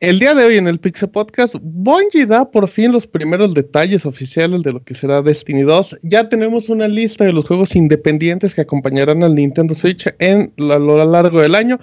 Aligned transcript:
El 0.00 0.18
día 0.18 0.34
de 0.34 0.44
hoy 0.44 0.56
en 0.56 0.66
el 0.66 0.80
Pixel 0.80 1.10
Podcast, 1.10 1.56
Bungie 1.60 2.24
da 2.24 2.50
por 2.50 2.66
fin 2.68 2.90
los 2.90 3.06
primeros 3.06 3.52
detalles 3.52 4.06
oficiales 4.06 4.62
de 4.62 4.72
lo 4.72 4.82
que 4.82 4.94
será 4.94 5.20
Destiny 5.20 5.60
2. 5.60 5.98
Ya 6.04 6.26
tenemos 6.30 6.70
una 6.70 6.88
lista 6.88 7.24
de 7.26 7.34
los 7.34 7.44
juegos 7.44 7.76
independientes 7.76 8.54
que 8.54 8.62
acompañarán 8.62 9.22
al 9.22 9.34
Nintendo 9.34 9.74
Switch 9.74 10.08
en 10.18 10.54
a 10.56 10.78
lo 10.78 11.04
largo 11.04 11.42
del 11.42 11.54
año. 11.54 11.78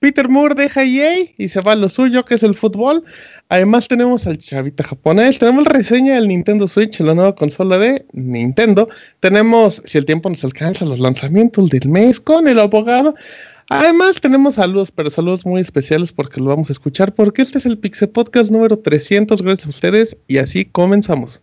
Peter 0.00 0.30
Moore 0.30 0.54
deja 0.54 0.82
EA 0.82 1.30
y 1.36 1.48
se 1.50 1.60
va 1.60 1.72
a 1.72 1.76
lo 1.76 1.90
suyo, 1.90 2.24
que 2.24 2.34
es 2.34 2.42
el 2.42 2.54
fútbol. 2.54 3.04
Además 3.50 3.86
tenemos 3.86 4.26
al 4.26 4.38
chavita 4.38 4.82
japonés, 4.82 5.38
tenemos 5.38 5.64
la 5.64 5.72
reseña 5.72 6.14
del 6.14 6.28
Nintendo 6.28 6.66
Switch, 6.66 6.98
la 7.00 7.14
nueva 7.14 7.34
consola 7.34 7.76
de 7.76 8.06
Nintendo. 8.12 8.88
Tenemos, 9.20 9.82
si 9.84 9.98
el 9.98 10.06
tiempo 10.06 10.30
nos 10.30 10.42
alcanza, 10.42 10.86
los 10.86 11.00
lanzamientos 11.00 11.68
del 11.68 11.86
mes 11.86 12.18
con 12.18 12.48
el 12.48 12.58
abogado. 12.58 13.14
Además, 13.68 14.22
tenemos 14.22 14.54
saludos, 14.54 14.90
pero 14.90 15.10
saludos 15.10 15.44
muy 15.44 15.60
especiales 15.60 16.12
porque 16.12 16.40
lo 16.40 16.46
vamos 16.46 16.70
a 16.70 16.72
escuchar, 16.72 17.14
porque 17.14 17.42
este 17.42 17.58
es 17.58 17.66
el 17.66 17.76
Pixel 17.76 18.08
Podcast 18.08 18.50
número 18.50 18.78
300. 18.78 19.42
Gracias 19.42 19.66
a 19.66 19.70
ustedes 19.70 20.16
y 20.26 20.38
así 20.38 20.64
comenzamos. 20.64 21.42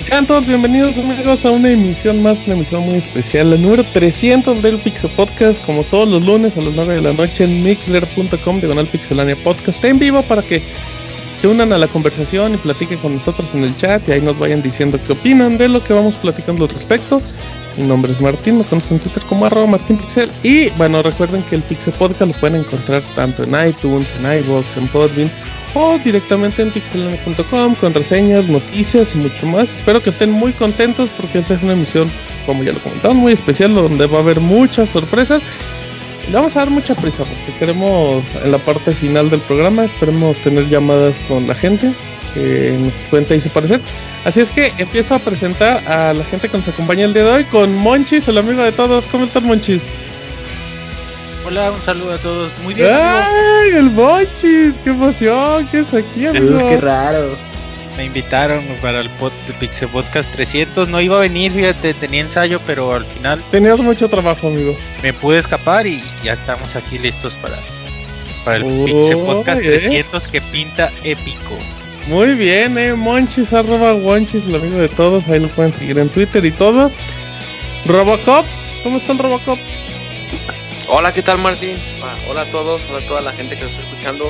Sean 0.00 0.26
todos 0.26 0.46
bienvenidos 0.46 0.96
amigos 0.96 1.44
a 1.44 1.50
una 1.50 1.70
emisión 1.70 2.22
más, 2.22 2.46
una 2.46 2.54
emisión 2.54 2.82
muy 2.84 2.94
especial, 2.94 3.50
la 3.50 3.56
número 3.58 3.84
300 3.84 4.62
del 4.62 4.78
Pixel 4.78 5.10
Podcast, 5.10 5.62
como 5.64 5.84
todos 5.84 6.08
los 6.08 6.24
lunes 6.24 6.56
a 6.56 6.62
las 6.62 6.74
9 6.74 6.94
de 6.94 7.02
la 7.02 7.12
noche 7.12 7.44
en 7.44 7.62
mixler.com, 7.62 8.60
diagonal 8.60 8.86
pixelania 8.86 9.36
podcast 9.44 9.84
en 9.84 9.98
vivo 9.98 10.22
para 10.22 10.40
que 10.40 10.62
se 11.38 11.48
unan 11.48 11.74
a 11.74 11.78
la 11.78 11.86
conversación 11.86 12.54
y 12.54 12.56
platiquen 12.56 12.98
con 12.98 13.14
nosotros 13.14 13.54
en 13.54 13.62
el 13.62 13.76
chat 13.76 14.08
y 14.08 14.12
ahí 14.12 14.20
nos 14.22 14.38
vayan 14.38 14.62
diciendo 14.62 14.98
qué 15.06 15.12
opinan 15.12 15.58
de 15.58 15.68
lo 15.68 15.84
que 15.84 15.92
vamos 15.92 16.14
platicando 16.16 16.64
al 16.64 16.70
respecto. 16.70 17.20
Mi 17.76 17.86
nombre 17.86 18.10
es 18.10 18.20
Martín, 18.22 18.56
me 18.56 18.64
conocen 18.64 18.94
en 18.94 19.00
Twitter 19.00 19.22
como 19.28 19.44
arroba 19.44 19.66
martinpixel 19.66 20.30
y 20.42 20.70
bueno, 20.70 21.02
recuerden 21.02 21.42
que 21.42 21.56
el 21.56 21.62
Pixel 21.62 21.92
Podcast 21.92 22.32
lo 22.32 22.40
pueden 22.40 22.60
encontrar 22.60 23.02
tanto 23.14 23.44
en 23.44 23.50
iTunes, 23.68 24.08
en 24.18 24.38
iVoox, 24.44 24.76
en 24.78 24.88
Podbean 24.88 25.30
o 25.74 25.98
directamente 25.98 26.62
en 26.62 26.70
pixelania.com 26.70 27.74
con 27.74 27.94
reseñas, 27.94 28.48
noticias 28.48 29.14
y 29.14 29.18
mucho 29.18 29.46
más. 29.46 29.70
Espero 29.70 30.02
que 30.02 30.10
estén 30.10 30.30
muy 30.30 30.52
contentos 30.52 31.10
porque 31.16 31.38
esta 31.38 31.54
es 31.54 31.62
una 31.62 31.74
emisión, 31.74 32.10
como 32.46 32.62
ya 32.62 32.72
lo 32.72 32.80
comentamos, 32.80 33.16
muy 33.16 33.32
especial 33.32 33.74
donde 33.74 34.06
va 34.06 34.18
a 34.18 34.22
haber 34.22 34.40
muchas 34.40 34.90
sorpresas. 34.90 35.42
Le 36.28 36.34
vamos 36.34 36.54
a 36.56 36.60
dar 36.60 36.70
mucha 36.70 36.94
prisa 36.94 37.24
porque 37.24 37.58
queremos 37.58 38.22
en 38.44 38.52
la 38.52 38.58
parte 38.58 38.92
final 38.92 39.30
del 39.30 39.40
programa, 39.40 39.84
esperemos 39.84 40.36
tener 40.38 40.68
llamadas 40.68 41.14
con 41.28 41.46
la 41.46 41.54
gente 41.54 41.92
que 42.34 42.76
nos 42.80 42.94
cuente 43.10 43.36
y 43.36 43.40
su 43.40 43.48
parecer. 43.48 43.80
Así 44.24 44.40
es 44.40 44.50
que 44.50 44.72
empiezo 44.78 45.14
a 45.14 45.18
presentar 45.18 45.82
a 45.88 46.12
la 46.12 46.24
gente 46.24 46.48
que 46.48 46.56
nos 46.56 46.68
acompaña 46.68 47.04
el 47.04 47.14
día 47.14 47.24
de 47.24 47.30
hoy 47.30 47.44
con 47.44 47.74
Monchis, 47.74 48.28
el 48.28 48.38
amigo 48.38 48.62
de 48.62 48.72
todos. 48.72 49.06
¿Cómo 49.06 49.24
estás, 49.24 49.42
Monchis? 49.42 49.82
Hola, 51.50 51.72
un 51.72 51.82
saludo 51.82 52.12
a 52.12 52.18
todos. 52.18 52.52
Muy 52.62 52.74
bien. 52.74 52.90
¡Ay, 52.92 53.70
el 53.74 53.88
Bochis! 53.88 54.72
¡Qué 54.84 54.90
emoción! 54.90 55.66
¿Qué 55.72 55.80
es 55.80 55.92
aquí, 55.92 56.24
amigo? 56.24 56.58
qué 56.68 56.76
raro. 56.76 57.26
Me 57.96 58.04
invitaron 58.04 58.62
para 58.80 59.00
el, 59.00 59.08
pod, 59.10 59.32
Pixel 59.58 59.88
Podcast 59.88 60.30
300. 60.30 60.88
No 60.88 61.00
iba 61.00 61.16
a 61.16 61.20
venir, 61.20 61.50
fíjate, 61.50 61.92
tenía 61.94 62.20
ensayo, 62.20 62.60
pero 62.68 62.94
al 62.94 63.04
final. 63.04 63.42
Tenías 63.50 63.80
mucho 63.80 64.08
trabajo, 64.08 64.46
amigo. 64.46 64.76
Me 65.02 65.12
pude 65.12 65.38
escapar 65.38 65.88
y 65.88 66.00
ya 66.22 66.34
estamos 66.34 66.76
aquí 66.76 66.98
listos 66.98 67.34
para, 67.42 67.58
para 68.44 68.58
el 68.58 68.84
Pixel 68.84 69.16
Podcast 69.16 69.60
300 69.60 70.28
que 70.28 70.40
pinta 70.40 70.88
épico. 71.02 71.58
Muy 72.06 72.34
bien, 72.34 72.78
eh. 72.78 72.94
Monchis, 72.94 73.52
arroba 73.52 73.94
Monchis, 73.94 74.46
el 74.46 74.54
amigo 74.54 74.78
de 74.78 74.88
todos. 74.88 75.26
Ahí 75.26 75.40
lo 75.40 75.48
pueden 75.48 75.74
seguir 75.74 75.98
en 75.98 76.10
Twitter 76.10 76.44
y 76.44 76.52
todo. 76.52 76.92
Robocop, 77.86 78.46
¿cómo 78.84 78.98
está 78.98 79.10
el 79.14 79.18
Robocop? 79.18 79.58
Hola, 80.92 81.14
¿qué 81.14 81.22
tal 81.22 81.38
Martín? 81.38 81.76
Ah, 82.02 82.16
hola 82.28 82.40
a 82.40 82.44
todos, 82.46 82.82
hola 82.90 82.98
a 82.98 83.06
toda 83.06 83.20
la 83.20 83.30
gente 83.30 83.54
que 83.54 83.62
nos 83.62 83.70
está 83.70 83.84
escuchando. 83.84 84.28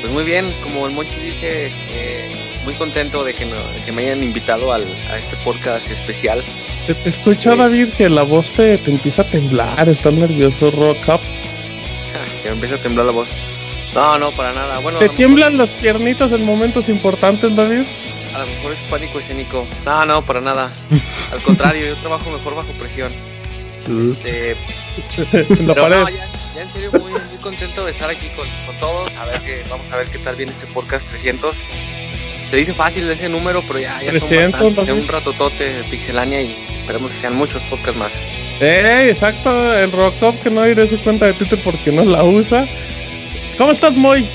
Pues 0.00 0.12
muy 0.12 0.22
bien, 0.22 0.52
como 0.62 0.86
el 0.86 0.92
Monchis 0.92 1.20
dice, 1.20 1.66
eh, 1.66 2.30
muy 2.64 2.74
contento 2.74 3.24
de 3.24 3.34
que, 3.34 3.44
me 3.92 4.02
hayan 4.02 4.22
invitado 4.22 4.72
al, 4.72 4.84
a 5.10 5.18
este 5.18 5.34
podcast 5.42 5.90
especial. 5.90 6.44
Te, 6.86 6.94
escucha 7.08 7.56
David 7.56 7.88
que 7.98 8.08
la 8.08 8.22
voz 8.22 8.52
te, 8.52 8.74
empieza 8.74 9.22
a 9.22 9.24
temblar, 9.24 9.88
estás 9.88 10.14
nervioso, 10.14 10.70
Rock 10.70 11.08
Up. 11.08 11.20
que 12.44 12.50
me 12.50 12.54
empieza 12.54 12.76
a 12.76 12.78
temblar 12.78 13.06
la 13.06 13.12
voz. 13.12 13.28
No, 13.92 14.16
no, 14.16 14.30
para 14.30 14.52
nada. 14.52 14.78
Bueno, 14.78 15.00
¿Te 15.00 15.08
tiemblan 15.08 15.58
las 15.58 15.72
piernitas 15.72 16.30
en 16.30 16.44
momentos 16.44 16.88
importantes, 16.88 17.56
David? 17.56 17.82
A 18.32 18.38
lo 18.38 18.46
mejor 18.46 18.72
es 18.72 18.80
pánico 18.82 19.18
escénico. 19.18 19.66
No, 19.84 20.06
no, 20.06 20.24
para 20.24 20.40
nada. 20.40 20.72
Al 21.32 21.42
contrario, 21.42 21.84
yo 21.84 21.96
trabajo 21.96 22.30
mejor 22.30 22.54
bajo 22.54 22.70
presión. 22.74 23.10
Este, 23.88 24.56
pero 25.66 25.88
no, 25.88 26.08
ya, 26.08 26.28
en 26.60 26.70
serio 26.70 26.90
muy, 26.92 27.12
muy, 27.12 27.38
contento 27.40 27.84
de 27.84 27.92
estar 27.92 28.10
aquí 28.10 28.28
con, 28.36 28.46
con, 28.66 28.76
todos. 28.78 29.14
A 29.16 29.24
ver 29.26 29.40
que 29.40 29.62
vamos 29.68 29.90
a 29.90 29.96
ver 29.96 30.08
qué 30.08 30.18
tal 30.18 30.36
viene 30.36 30.52
este 30.52 30.66
podcast 30.66 31.08
300. 31.08 31.56
Se 32.50 32.56
dice 32.56 32.74
fácil 32.74 33.08
ese 33.08 33.28
número, 33.28 33.62
pero 33.66 33.78
ya, 33.78 34.02
ya 34.02 34.10
300, 34.10 34.60
son 34.60 34.74
bastante, 34.74 34.92
un 34.92 35.08
ratotote 35.08 35.72
de 35.72 35.84
Pixelania 35.84 36.42
y 36.42 36.56
esperemos 36.74 37.12
que 37.12 37.20
sean 37.20 37.36
muchos 37.36 37.62
podcasts 37.64 37.96
más. 37.96 38.12
¡Ey! 38.60 39.08
Exacto, 39.08 39.74
el 39.74 39.92
Rockop 39.92 40.38
que 40.42 40.50
no 40.50 40.66
iré 40.66 40.86
su 40.88 41.00
cuenta 41.02 41.26
de 41.26 41.34
Twitter 41.34 41.60
porque 41.64 41.92
no 41.92 42.04
la 42.04 42.24
usa. 42.24 42.66
¿Cómo 43.56 43.70
estás, 43.72 43.94
Moy? 43.96 44.28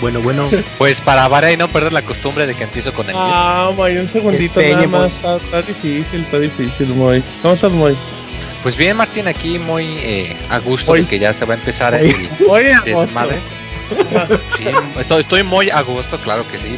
Bueno, 0.00 0.20
bueno. 0.20 0.48
Pues 0.78 1.00
para 1.00 1.28
variar 1.28 1.52
y 1.52 1.56
no 1.56 1.68
perder 1.68 1.92
la 1.92 2.02
costumbre 2.02 2.46
de 2.46 2.54
que 2.54 2.64
empiezo 2.64 2.92
con 2.92 3.08
el 3.08 3.14
Ah, 3.16 3.70
Moy, 3.76 3.96
un 3.98 4.08
segundito 4.08 4.60
nada 4.60 4.86
más. 4.86 5.12
Está, 5.12 5.62
difícil, 5.62 6.20
está 6.20 6.38
difícil, 6.38 6.88
Moy. 6.88 7.22
¿Cómo 7.42 7.54
estás, 7.54 7.72
Moy? 7.72 7.96
Pues 8.62 8.76
bien, 8.76 8.96
Martín, 8.96 9.28
aquí 9.28 9.58
muy 9.58 9.84
eh, 10.02 10.36
a 10.50 10.58
gusto 10.58 10.94
de 10.94 11.04
que 11.06 11.18
ya 11.18 11.32
se 11.32 11.44
va 11.44 11.54
a 11.54 11.56
empezar 11.56 11.94
el 11.94 12.08
desmadre. 12.84 13.36
sí, 14.56 14.64
estoy, 14.98 15.20
estoy, 15.20 15.42
muy 15.42 15.70
a 15.70 15.80
gusto, 15.82 16.18
claro 16.18 16.44
que 16.50 16.58
sí. 16.58 16.76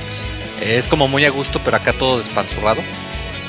Es 0.61 0.87
como 0.87 1.09
muy 1.09 1.25
a 1.25 1.31
gusto, 1.31 1.61
pero 1.65 1.77
acá 1.77 1.93
todo 1.93 2.19
despanzurrado. 2.19 2.81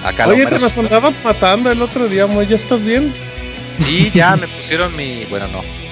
Acá 0.04 0.28
Oye, 0.28 0.46
te 0.46 0.60
nos 0.60 0.78
andabas 0.78 1.14
matando 1.24 1.72
el 1.72 1.82
otro 1.82 2.08
día, 2.08 2.28
Moy, 2.28 2.48
¿ya 2.48 2.56
estás 2.56 2.84
bien? 2.84 3.14
Sí, 3.80 4.12
ya 4.14 4.36
me 4.36 4.48
pusieron 4.48 4.96
mi... 4.96 5.26
Bueno, 5.26 5.48
no 5.48 5.83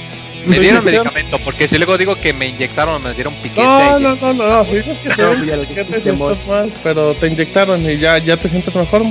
me 0.46 0.60
dieron 0.60 0.84
medicamento, 0.84 1.40
porque 1.40 1.68
si 1.68 1.78
luego 1.78 1.98
digo 1.98 2.16
que 2.16 2.34
me 2.34 2.48
inyectaron, 2.48 3.02
me 3.04 3.14
dieron 3.14 3.34
piquete. 3.36 3.62
No, 3.62 4.00
no, 4.00 4.16
no, 4.16 4.34
no, 4.34 4.50
no, 4.50 4.66
si 4.66 4.76
dices 4.76 4.98
que 5.00 5.10
te 5.10 5.36
dieron 5.42 5.66
piquete, 5.66 5.98
estás 5.98 6.48
mal, 6.48 6.72
pero 6.84 7.14
te 7.16 7.28
inyectaron 7.28 7.90
y 7.90 7.98
ya, 7.98 8.18
ya 8.18 8.38
te 8.38 8.50
sientes 8.50 8.76
mejor. 8.76 9.04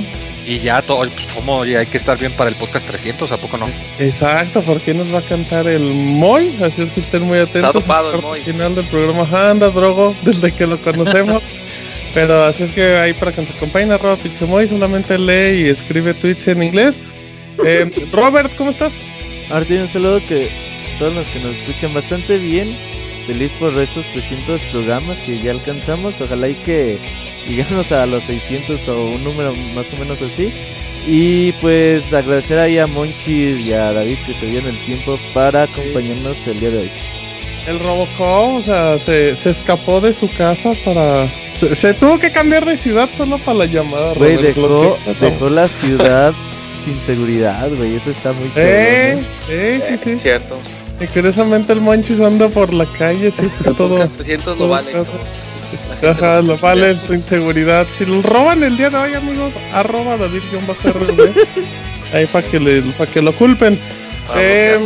Y 0.45 0.59
ya 0.59 0.81
todo, 0.81 1.07
pues 1.07 1.27
como 1.27 1.65
ya 1.65 1.79
hay 1.79 1.85
que 1.85 1.97
estar 1.97 2.17
bien 2.17 2.31
para 2.31 2.49
el 2.49 2.55
podcast 2.55 2.87
300, 2.87 3.31
¿a 3.31 3.37
poco 3.37 3.57
no? 3.57 3.69
Exacto, 3.99 4.63
porque 4.63 4.93
nos 4.93 5.13
va 5.13 5.19
a 5.19 5.21
cantar 5.21 5.67
el 5.67 5.93
Moy, 5.93 6.57
así 6.63 6.81
es 6.81 6.89
que 6.91 6.99
estén 6.99 7.23
muy 7.23 7.37
atentos. 7.37 7.69
Está 7.69 7.79
dopado 7.79 8.15
el 8.15 8.21
Moy. 8.21 8.41
final 8.41 8.73
del 8.73 8.85
programa 8.85 9.27
anda, 9.49 9.69
drogo, 9.69 10.15
desde 10.23 10.51
que 10.51 10.65
lo 10.65 10.81
conocemos. 10.81 11.43
pero 12.13 12.43
así 12.45 12.63
es 12.63 12.71
que 12.71 12.97
ahí 12.97 13.13
para 13.13 13.31
que 13.31 13.41
nos 13.41 13.51
acompañen, 13.51 13.91
arroba 13.91 14.15
Pixemoy, 14.15 14.67
solamente 14.67 15.17
lee 15.17 15.67
y 15.67 15.69
escribe 15.69 16.13
tweets 16.15 16.47
en 16.47 16.63
inglés. 16.63 16.97
Eh, 17.63 17.91
Robert, 18.11 18.51
¿cómo 18.57 18.71
estás? 18.71 18.93
Martín, 19.49 19.81
un 19.81 19.89
saludo 19.89 20.21
que 20.27 20.49
todos 21.01 21.15
los 21.15 21.25
que 21.29 21.39
nos 21.39 21.55
escuchan 21.55 21.95
bastante 21.95 22.37
bien. 22.37 22.77
Feliz 23.25 23.51
por 23.59 23.75
estos 23.79 24.05
300 24.13 24.61
programas 24.71 25.17
que 25.25 25.39
ya 25.39 25.49
alcanzamos. 25.49 26.13
Ojalá 26.21 26.47
y 26.47 26.53
que 26.53 26.99
lleguemos 27.47 27.91
a 27.91 28.05
los 28.05 28.23
600 28.25 28.87
o 28.87 29.05
un 29.05 29.23
número 29.23 29.51
más 29.73 29.87
o 29.91 29.97
menos 29.97 30.19
así. 30.21 30.53
Y 31.07 31.53
pues 31.53 32.03
agradecer 32.13 32.59
ahí 32.59 32.77
a 32.77 32.85
Monchi 32.85 33.63
y 33.63 33.73
a 33.73 33.91
David 33.93 34.17
que 34.27 34.35
se 34.35 34.45
dieron 34.45 34.69
el 34.69 34.85
tiempo 34.85 35.17
para 35.33 35.63
acompañarnos 35.63 36.37
el 36.45 36.59
día 36.59 36.69
de 36.69 36.77
hoy. 36.77 36.91
El 37.67 37.79
Robocop, 37.79 38.57
o 38.57 38.61
sea, 38.61 38.99
se, 38.99 39.35
se 39.35 39.49
escapó 39.49 40.01
de 40.01 40.13
su 40.13 40.31
casa 40.31 40.73
para... 40.85 41.27
Se, 41.55 41.95
tuvo 41.95 42.19
que 42.19 42.31
cambiar 42.31 42.65
de 42.65 42.77
ciudad 42.77 43.09
solo 43.17 43.39
para 43.39 43.57
la 43.59 43.65
llamada. 43.65 44.13
Güey, 44.13 44.37
dejó, 44.37 44.97
dejó 45.19 45.49
la 45.49 45.67
ciudad 45.67 46.31
sin 46.85 46.99
seguridad, 47.05 47.69
güey, 47.75 47.95
eso 47.95 48.09
está 48.09 48.33
muy 48.33 48.49
eh, 48.55 49.19
eh, 49.49 49.81
sí, 49.87 49.97
sí. 50.03 50.19
Cierto. 50.19 50.59
Y 51.01 51.07
curiosamente 51.07 51.73
el 51.73 51.81
Monchis 51.81 52.19
anda 52.19 52.47
por 52.47 52.71
la 52.73 52.85
calle, 52.85 53.31
sí, 53.31 53.49
todo. 53.77 54.07
300 54.07 54.59
lo 54.59 54.69
vale. 54.69 54.91
Ajá, 56.07 56.41
lo 56.43 56.57
vale 56.61 56.95
su 56.95 57.15
inseguridad. 57.15 57.87
Si 57.97 58.05
lo 58.05 58.21
roban 58.21 58.63
el 58.63 58.77
día 58.77 58.91
de 58.91 58.97
hoy, 58.97 59.13
amigos, 59.15 59.51
arroba 59.73 60.15
David 60.17 60.41
Ahí 62.13 62.27
para 62.27 62.47
que, 62.47 62.59
le, 62.59 62.81
para 62.81 63.11
que 63.11 63.21
lo 63.21 63.33
culpen. 63.33 63.79
eh, 64.35 64.77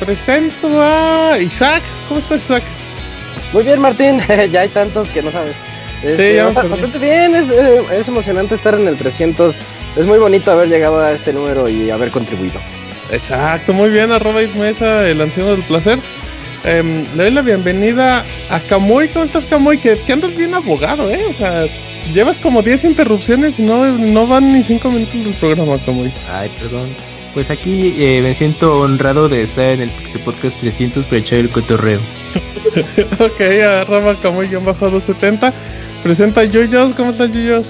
presento 0.00 0.80
a 0.80 1.38
Isaac. 1.38 1.82
¿Cómo 2.08 2.20
estás, 2.20 2.44
Isaac? 2.44 2.62
Muy 3.52 3.64
bien, 3.64 3.80
Martín. 3.80 4.18
ya 4.50 4.60
hay 4.62 4.68
tantos 4.68 5.08
que 5.08 5.20
no 5.20 5.30
sabes. 5.30 5.56
Este, 6.02 6.36
ya 6.36 6.48
bastante 6.50 6.98
bien, 6.98 7.34
es, 7.34 7.50
eh, 7.50 7.82
es, 7.92 8.08
emocionante 8.08 8.54
estar 8.54 8.74
en 8.74 8.88
el 8.88 8.96
300. 8.96 9.56
Es 9.96 10.06
muy 10.06 10.18
bonito 10.18 10.50
haber 10.50 10.68
llegado 10.68 11.00
a 11.00 11.12
este 11.12 11.34
número 11.34 11.68
y 11.68 11.90
haber 11.90 12.10
contribuido. 12.10 12.58
Exacto, 13.12 13.74
muy 13.74 13.90
bien, 13.90 14.10
arroba 14.10 14.42
Ismesa, 14.42 15.06
el 15.08 15.20
anciano 15.20 15.50
del 15.50 15.62
placer. 15.62 15.98
Eh, 16.64 17.04
le 17.14 17.24
doy 17.24 17.32
la 17.32 17.42
bienvenida 17.42 18.24
a 18.50 18.58
Camuy. 18.60 19.08
¿Cómo 19.08 19.26
estás, 19.26 19.44
Camuy? 19.44 19.78
Que, 19.78 19.98
que, 19.98 20.12
andas 20.14 20.34
bien 20.34 20.54
abogado, 20.54 21.10
¿eh? 21.10 21.22
O 21.28 21.34
sea, 21.34 21.66
llevas 22.14 22.38
como 22.38 22.62
10 22.62 22.84
interrupciones 22.84 23.58
y 23.58 23.62
no, 23.62 23.84
no 23.92 24.26
van 24.26 24.52
ni 24.52 24.62
5 24.62 24.90
minutos 24.90 25.24
del 25.24 25.34
programa, 25.34 25.76
Camuy. 25.84 26.10
Ay, 26.32 26.50
perdón. 26.58 26.88
Pues 27.34 27.50
aquí 27.50 27.94
eh, 27.98 28.20
me 28.22 28.32
siento 28.34 28.80
honrado 28.80 29.28
de 29.28 29.42
estar 29.42 29.64
en 29.64 29.82
el 29.82 29.90
Pixel 29.90 30.22
Podcast 30.22 30.60
300 30.60 31.04
para 31.04 31.18
echar 31.18 31.38
el 31.38 31.50
cotorreo. 31.50 31.98
ok, 33.18 33.40
arroba 33.82 34.14
Camuy-270. 34.22 35.52
Presenta 36.02 36.44
Yuyos. 36.44 36.94
¿Cómo 36.94 37.10
estás, 37.10 37.30
Yuyos? 37.30 37.66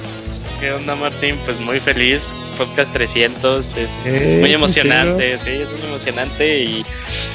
¿Qué 0.62 0.70
onda, 0.70 0.94
Martín? 0.94 1.36
Pues 1.44 1.58
muy 1.58 1.80
feliz. 1.80 2.32
Podcast 2.56 2.92
300 2.92 3.76
es, 3.78 4.06
es 4.06 4.36
muy 4.36 4.52
emocionante, 4.52 5.36
sí, 5.36 5.50
es 5.50 5.72
muy 5.72 5.88
emocionante 5.88 6.60
y 6.60 6.86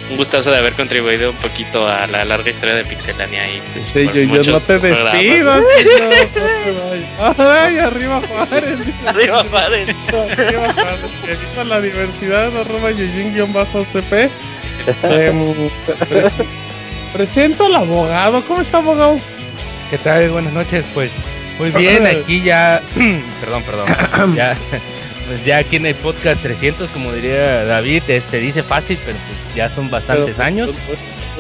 un 0.10 0.16
gustazo 0.16 0.50
de 0.50 0.60
haber 0.60 0.72
contribuido 0.76 1.32
un 1.32 1.36
poquito 1.36 1.86
a 1.86 2.08
la 2.08 2.24
larga 2.24 2.50
historia 2.50 2.76
de 2.76 2.86
Pixelania. 2.86 3.46
Y, 3.54 3.62
pues, 3.74 3.84
sí, 3.84 4.06
yo, 4.06 4.42
yo 4.42 4.54
no 4.54 4.60
te 4.62 4.80
despido. 4.80 5.52
Ay, 7.20 7.80
arriba 7.80 8.22
Juárez. 8.26 8.80
arriba 9.06 9.44
Juárez. 9.44 9.90
arriba 10.32 10.74
Juárez. 10.74 11.68
la 11.68 11.82
diversidad, 11.82 12.56
arroba 12.56 12.92
Yujin-CP. 12.92 14.30
eh, 15.04 16.30
presento 17.12 17.66
al 17.66 17.76
abogado. 17.76 18.42
¿Cómo 18.48 18.62
está, 18.62 18.78
abogado? 18.78 19.20
¿Qué 19.92 19.98
tal? 19.98 20.30
Buenas 20.30 20.54
noches, 20.54 20.86
pues 20.94 21.12
muy 21.60 21.72
bien, 21.72 22.06
aquí 22.06 22.42
ya, 22.42 22.82
perdón, 23.42 23.64
perdón, 23.64 24.36
ya, 24.36 24.56
pues 25.28 25.44
ya 25.46 25.58
aquí 25.58 25.78
en 25.78 25.88
el 25.88 25.96
podcast 25.96 26.42
300, 26.42 26.90
como 26.92 27.12
diría 27.12 27.66
David, 27.66 28.04
se 28.06 28.18
este, 28.18 28.40
dice 28.40 28.64
fácil, 28.64 28.98
pero 29.06 29.18
pues 29.18 29.56
ya 29.56 29.70
son 29.70 29.90
bastantes 29.90 30.36
pues, 30.36 30.40
años. 30.40 30.70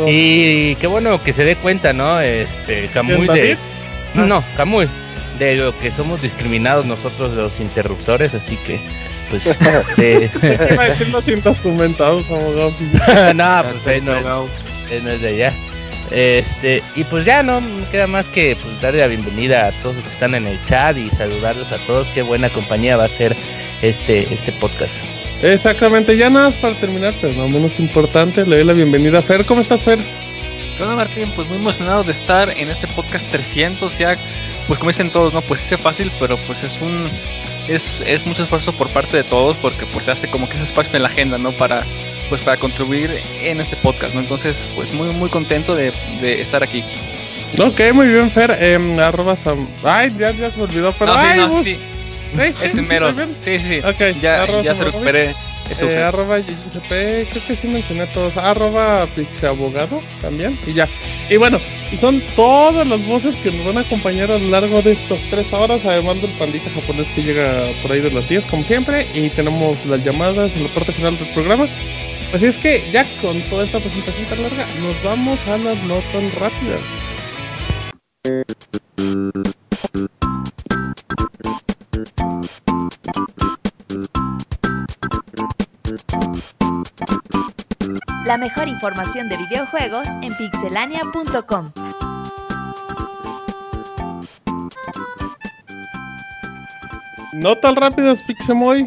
Y 0.05 0.75
qué 0.75 0.87
bueno 0.87 1.21
que 1.23 1.33
se 1.33 1.43
dé 1.43 1.55
cuenta, 1.55 1.93
¿no? 1.93 2.19
Este, 2.19 2.87
Camuy 2.93 3.27
de... 3.27 3.57
No, 4.13 4.25
no, 4.25 4.43
Camuy, 4.55 4.87
de 5.39 5.55
lo 5.55 5.77
que 5.79 5.91
somos 5.91 6.21
discriminados 6.21 6.85
nosotros 6.85 7.33
los 7.33 7.59
interruptores, 7.59 8.33
así 8.33 8.57
que 8.57 8.79
pues 9.29 9.43
de... 9.97 10.29
Iba 10.71 10.83
a 10.83 10.89
decir 10.89 11.09
los 11.09 11.27
indocumentados, 11.27 12.29
abogado. 12.29 12.73
no, 13.33 13.63
pues 13.71 13.87
ahí 13.87 14.01
no, 14.01 14.19
no 14.21 14.47
es 15.11 15.21
de 15.21 15.27
allá. 15.27 15.53
Este, 16.11 16.81
y 16.95 17.03
pues 17.03 17.25
ya 17.25 17.43
no 17.43 17.59
me 17.59 17.83
queda 17.91 18.07
más 18.07 18.25
que 18.27 18.55
pues, 18.55 18.81
darle 18.81 19.01
la 19.01 19.07
bienvenida 19.07 19.67
a 19.67 19.71
todos 19.83 19.95
los 19.95 20.05
que 20.05 20.11
están 20.11 20.35
en 20.35 20.47
el 20.47 20.57
chat 20.65 20.97
y 20.97 21.09
saludarlos 21.09 21.71
a 21.71 21.77
todos. 21.79 22.07
Qué 22.13 22.21
buena 22.21 22.49
compañía 22.49 22.97
va 22.97 23.05
a 23.05 23.09
ser 23.09 23.35
este, 23.81 24.19
este 24.33 24.51
podcast. 24.53 24.93
Exactamente, 25.43 26.17
ya 26.17 26.29
nada 26.29 26.49
más 26.49 26.57
para 26.57 26.73
terminar, 26.75 27.13
pero 27.21 27.33
no 27.33 27.47
menos 27.47 27.79
importante, 27.79 28.45
le 28.45 28.55
doy 28.55 28.65
la 28.65 28.73
bienvenida 28.73 29.19
a 29.19 29.21
Fer. 29.21 29.45
¿Cómo 29.45 29.61
estás, 29.61 29.83
Fer? 29.83 29.99
¿Qué 30.77 30.83
onda, 30.83 30.95
Martín? 30.95 31.31
Pues 31.35 31.47
muy 31.47 31.57
emocionado 31.57 32.03
de 32.03 32.11
estar 32.11 32.49
en 32.57 32.69
este 32.69 32.87
podcast 32.87 33.29
300. 33.31 33.97
Ya, 33.97 34.17
pues 34.67 34.79
como 34.79 34.91
dicen 34.91 35.11
todos, 35.11 35.33
¿no? 35.33 35.41
Pues 35.41 35.71
es 35.71 35.79
fácil, 35.79 36.11
pero 36.19 36.37
pues 36.37 36.63
es 36.63 36.79
un. 36.81 37.09
Es, 37.67 38.01
es 38.05 38.25
mucho 38.25 38.43
esfuerzo 38.43 38.71
por 38.73 38.87
parte 38.89 39.17
de 39.17 39.23
todos 39.23 39.57
porque 39.57 39.85
pues 39.87 40.05
se 40.05 40.11
hace 40.11 40.27
como 40.27 40.47
que 40.47 40.55
ese 40.55 40.63
espacio 40.63 40.95
en 40.95 41.03
la 41.03 41.09
agenda, 41.09 41.37
¿no? 41.37 41.51
Para 41.51 41.83
pues 42.29 42.41
para 42.41 42.57
contribuir 42.57 43.11
en 43.41 43.61
este 43.61 43.75
podcast, 43.77 44.13
¿no? 44.13 44.21
Entonces, 44.21 44.67
pues 44.75 44.91
muy 44.93 45.07
muy 45.09 45.29
contento 45.29 45.75
de, 45.75 45.91
de 46.21 46.41
estar 46.41 46.63
aquí. 46.63 46.83
Ok, 47.59 47.79
muy 47.93 48.07
bien, 48.07 48.29
Fer. 48.29 48.55
Eh, 48.59 48.97
arroba 49.01 49.35
Sam. 49.35 49.67
Ay, 49.83 50.13
ya, 50.17 50.31
ya 50.31 50.51
se 50.51 50.57
me 50.57 50.63
olvidó, 50.63 50.93
pero. 50.99 51.13
No, 51.13 51.19
sí, 51.19 51.27
ay, 51.27 51.39
no, 51.39 51.63
sí. 51.63 51.77
Es 52.63 52.75
mero. 52.75 53.13
Sí, 53.41 53.59
sí. 53.59 53.79
Okay, 53.79 54.17
ya, 54.21 54.45
ya 54.61 54.75
se 54.75 54.83
recuperé. 54.83 55.35
Eh, 55.69 55.97
arroba 55.97 56.37
GGCP, 56.37 57.29
creo 57.29 57.45
que 57.45 57.55
sí 57.55 57.67
mencioné 57.67 58.07
todos. 58.07 58.37
Arroba 58.37 59.05
Pixabogado 59.15 60.01
también. 60.21 60.57
Y 60.65 60.73
ya. 60.73 60.87
Y 61.29 61.37
bueno, 61.37 61.59
son 61.99 62.21
todas 62.35 62.87
las 62.87 63.05
voces 63.05 63.35
que 63.37 63.51
nos 63.51 63.65
van 63.65 63.77
a 63.77 63.81
acompañar 63.81 64.31
a 64.31 64.37
lo 64.37 64.49
largo 64.49 64.81
de 64.81 64.93
estas 64.93 65.19
tres 65.29 65.51
horas, 65.51 65.83
además 65.85 66.21
del 66.21 66.31
pandita 66.31 66.69
japonés 66.69 67.09
que 67.09 67.23
llega 67.23 67.67
por 67.81 67.91
ahí 67.91 67.99
de 67.99 68.11
las 68.11 68.29
10, 68.29 68.45
como 68.45 68.63
siempre. 68.63 69.07
Y 69.13 69.29
tenemos 69.29 69.77
las 69.85 70.03
llamadas 70.05 70.55
en 70.55 70.63
la 70.63 70.69
parte 70.69 70.93
final 70.93 71.17
del 71.17 71.27
programa. 71.29 71.67
Así 72.33 72.45
es 72.45 72.57
que 72.57 72.83
ya 72.91 73.05
con 73.21 73.41
toda 73.49 73.63
esta 73.63 73.79
presentación 73.79 74.27
tan 74.27 74.41
larga, 74.43 74.65
nos 74.81 75.03
vamos 75.03 75.47
a 75.47 75.57
las 75.57 75.81
notas 75.83 76.39
rápidas. 76.39 76.81
La 88.25 88.37
mejor 88.37 88.67
información 88.67 89.29
de 89.29 89.37
videojuegos 89.37 90.07
en 90.21 90.35
pixelania.com. 90.35 91.71
Notas 97.31 97.75
rápidas, 97.75 98.21
Pixemoy. 98.23 98.85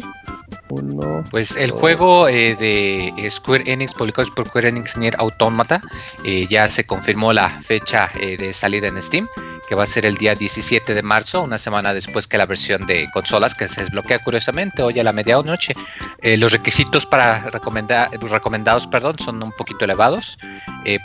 Pues 1.29 1.55
el 1.55 1.71
juego 1.71 2.27
eh, 2.27 2.55
de 2.55 3.29
Square 3.29 3.71
Enix, 3.71 3.93
publicado 3.93 4.27
por 4.35 4.47
Square 4.47 4.69
Enix 4.69 4.97
Nier 4.97 5.15
Automata, 5.17 5.81
eh, 6.23 6.47
ya 6.49 6.69
se 6.69 6.85
confirmó 6.85 7.33
la 7.33 7.49
fecha 7.49 8.09
eh, 8.19 8.37
de 8.37 8.53
salida 8.53 8.87
en 8.87 9.01
Steam, 9.01 9.27
que 9.71 9.75
va 9.75 9.83
a 9.83 9.87
ser 9.87 10.05
el 10.05 10.17
día 10.17 10.35
17 10.35 10.93
de 10.93 11.01
marzo, 11.01 11.41
una 11.41 11.57
semana 11.57 11.93
después 11.93 12.27
que 12.27 12.37
la 12.37 12.45
versión 12.45 12.85
de 12.87 13.09
consolas, 13.13 13.55
que 13.55 13.69
se 13.69 13.79
desbloquea 13.79 14.19
curiosamente 14.19 14.83
hoy 14.83 14.99
a 14.99 15.03
la 15.05 15.13
medianoche. 15.13 15.73
los 16.21 16.51
requisitos 16.51 17.05
para 17.05 17.49
recomendar, 17.49 18.09
recomendados 18.19 18.85
perdón, 18.85 19.17
son 19.17 19.41
un 19.41 19.53
poquito 19.53 19.85
elevados, 19.85 20.37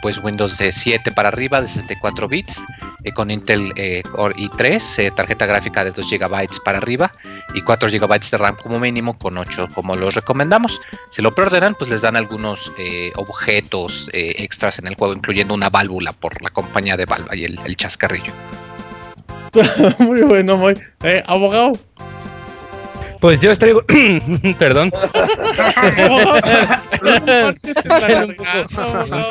pues 0.02 0.18
Windows 0.18 0.58
de 0.58 0.72
7 0.72 1.12
para 1.12 1.28
arriba, 1.28 1.60
de 1.60 1.68
64 1.68 2.26
bits, 2.26 2.64
con 3.14 3.30
Intel 3.30 3.72
Core 4.10 4.34
i3, 4.34 5.14
tarjeta 5.14 5.46
gráfica 5.46 5.84
de 5.84 5.92
2 5.92 6.10
GB 6.10 6.48
para 6.64 6.78
arriba 6.78 7.12
y 7.54 7.62
4 7.62 7.88
GB 7.88 8.30
de 8.30 8.38
RAM 8.38 8.56
como 8.56 8.78
mínimo 8.80 9.16
con 9.16 9.38
8 9.38 9.68
como 9.74 9.94
los 9.96 10.14
recomendamos. 10.14 10.80
Si 11.10 11.22
lo 11.22 11.34
preordenan, 11.34 11.74
pues 11.74 11.88
les 11.88 12.02
dan 12.02 12.16
algunos 12.16 12.72
eh, 12.78 13.12
objetos 13.16 14.10
eh, 14.12 14.34
extras 14.38 14.78
en 14.78 14.88
el 14.88 14.96
juego, 14.96 15.14
incluyendo 15.14 15.54
una 15.54 15.70
válvula 15.70 16.12
por 16.12 16.42
la 16.42 16.50
compañía 16.50 16.96
de 16.96 17.06
Valva 17.06 17.34
y 17.36 17.44
el, 17.44 17.76
chascarrillo. 17.76 18.32
muy 20.00 20.22
bueno, 20.22 20.56
muy. 20.56 20.74
Eh, 21.02 21.22
abogado. 21.26 21.78
Pues 23.20 23.40
yo 23.40 23.56
traigo. 23.56 23.82
Perdón. 24.58 24.90
un, 28.26 28.36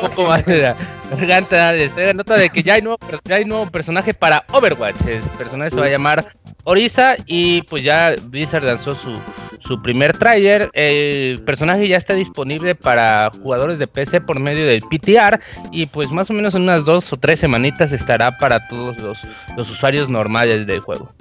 poco, 0.00 0.24
más 0.24 0.44
de 0.46 0.62
la 0.62 0.76
garganta. 1.10 1.72
Les 1.72 1.94
traigo 1.94 2.14
nota 2.14 2.36
de 2.36 2.50
que 2.50 2.62
ya 2.62 2.74
hay, 2.74 2.82
nuevo, 2.82 2.98
ya 3.24 3.36
hay 3.36 3.44
nuevo 3.44 3.70
personaje 3.70 4.14
para 4.14 4.44
Overwatch. 4.52 4.96
El 5.06 5.22
personaje 5.38 5.70
se 5.70 5.76
va 5.76 5.86
a 5.86 5.90
llamar 5.90 6.32
Orisa 6.64 7.16
y 7.26 7.62
pues 7.62 7.84
ya 7.84 8.14
Blizzard 8.22 8.64
lanzó 8.64 8.94
su, 8.96 9.18
su 9.66 9.80
primer 9.82 10.16
tráiler. 10.16 10.70
El 10.72 11.42
personaje 11.44 11.86
ya 11.88 11.96
está 11.96 12.14
disponible 12.14 12.74
para 12.74 13.30
jugadores 13.42 13.78
de 13.78 13.86
PC 13.86 14.20
por 14.20 14.40
medio 14.40 14.66
del 14.66 14.80
PTR 14.80 15.40
y 15.70 15.86
pues 15.86 16.10
más 16.10 16.30
o 16.30 16.34
menos 16.34 16.54
en 16.54 16.62
unas 16.62 16.84
dos 16.84 17.12
o 17.12 17.16
tres 17.16 17.40
semanitas 17.40 17.92
estará 17.92 18.36
para 18.38 18.66
todos 18.68 18.98
los, 18.98 19.18
los 19.56 19.70
usuarios 19.70 20.08
normales 20.08 20.66
del 20.66 20.80
juego. 20.80 21.12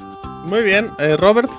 Muy 0.45 0.61
bien, 0.61 0.91
eh, 0.99 1.17
Robert. 1.17 1.49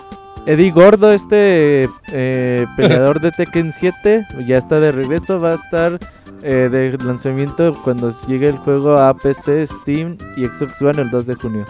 Eddie 0.46 0.70
Gordo, 0.70 1.12
este 1.12 1.88
eh, 2.12 2.66
peleador 2.76 3.20
de 3.20 3.32
Tekken 3.32 3.72
7, 3.72 4.26
ya 4.46 4.58
está 4.58 4.78
de 4.78 4.92
regreso, 4.92 5.40
va 5.40 5.52
a 5.52 5.54
estar 5.56 5.98
eh, 6.42 6.68
de 6.70 6.96
lanzamiento 7.04 7.74
cuando 7.82 8.16
llegue 8.28 8.46
el 8.46 8.56
juego 8.58 8.96
a 8.96 9.12
PC, 9.16 9.66
Steam 9.66 10.16
y 10.36 10.44
Xbox 10.44 10.80
One 10.80 11.02
el 11.02 11.10
2 11.10 11.26
de 11.26 11.34
junio. 11.34 11.66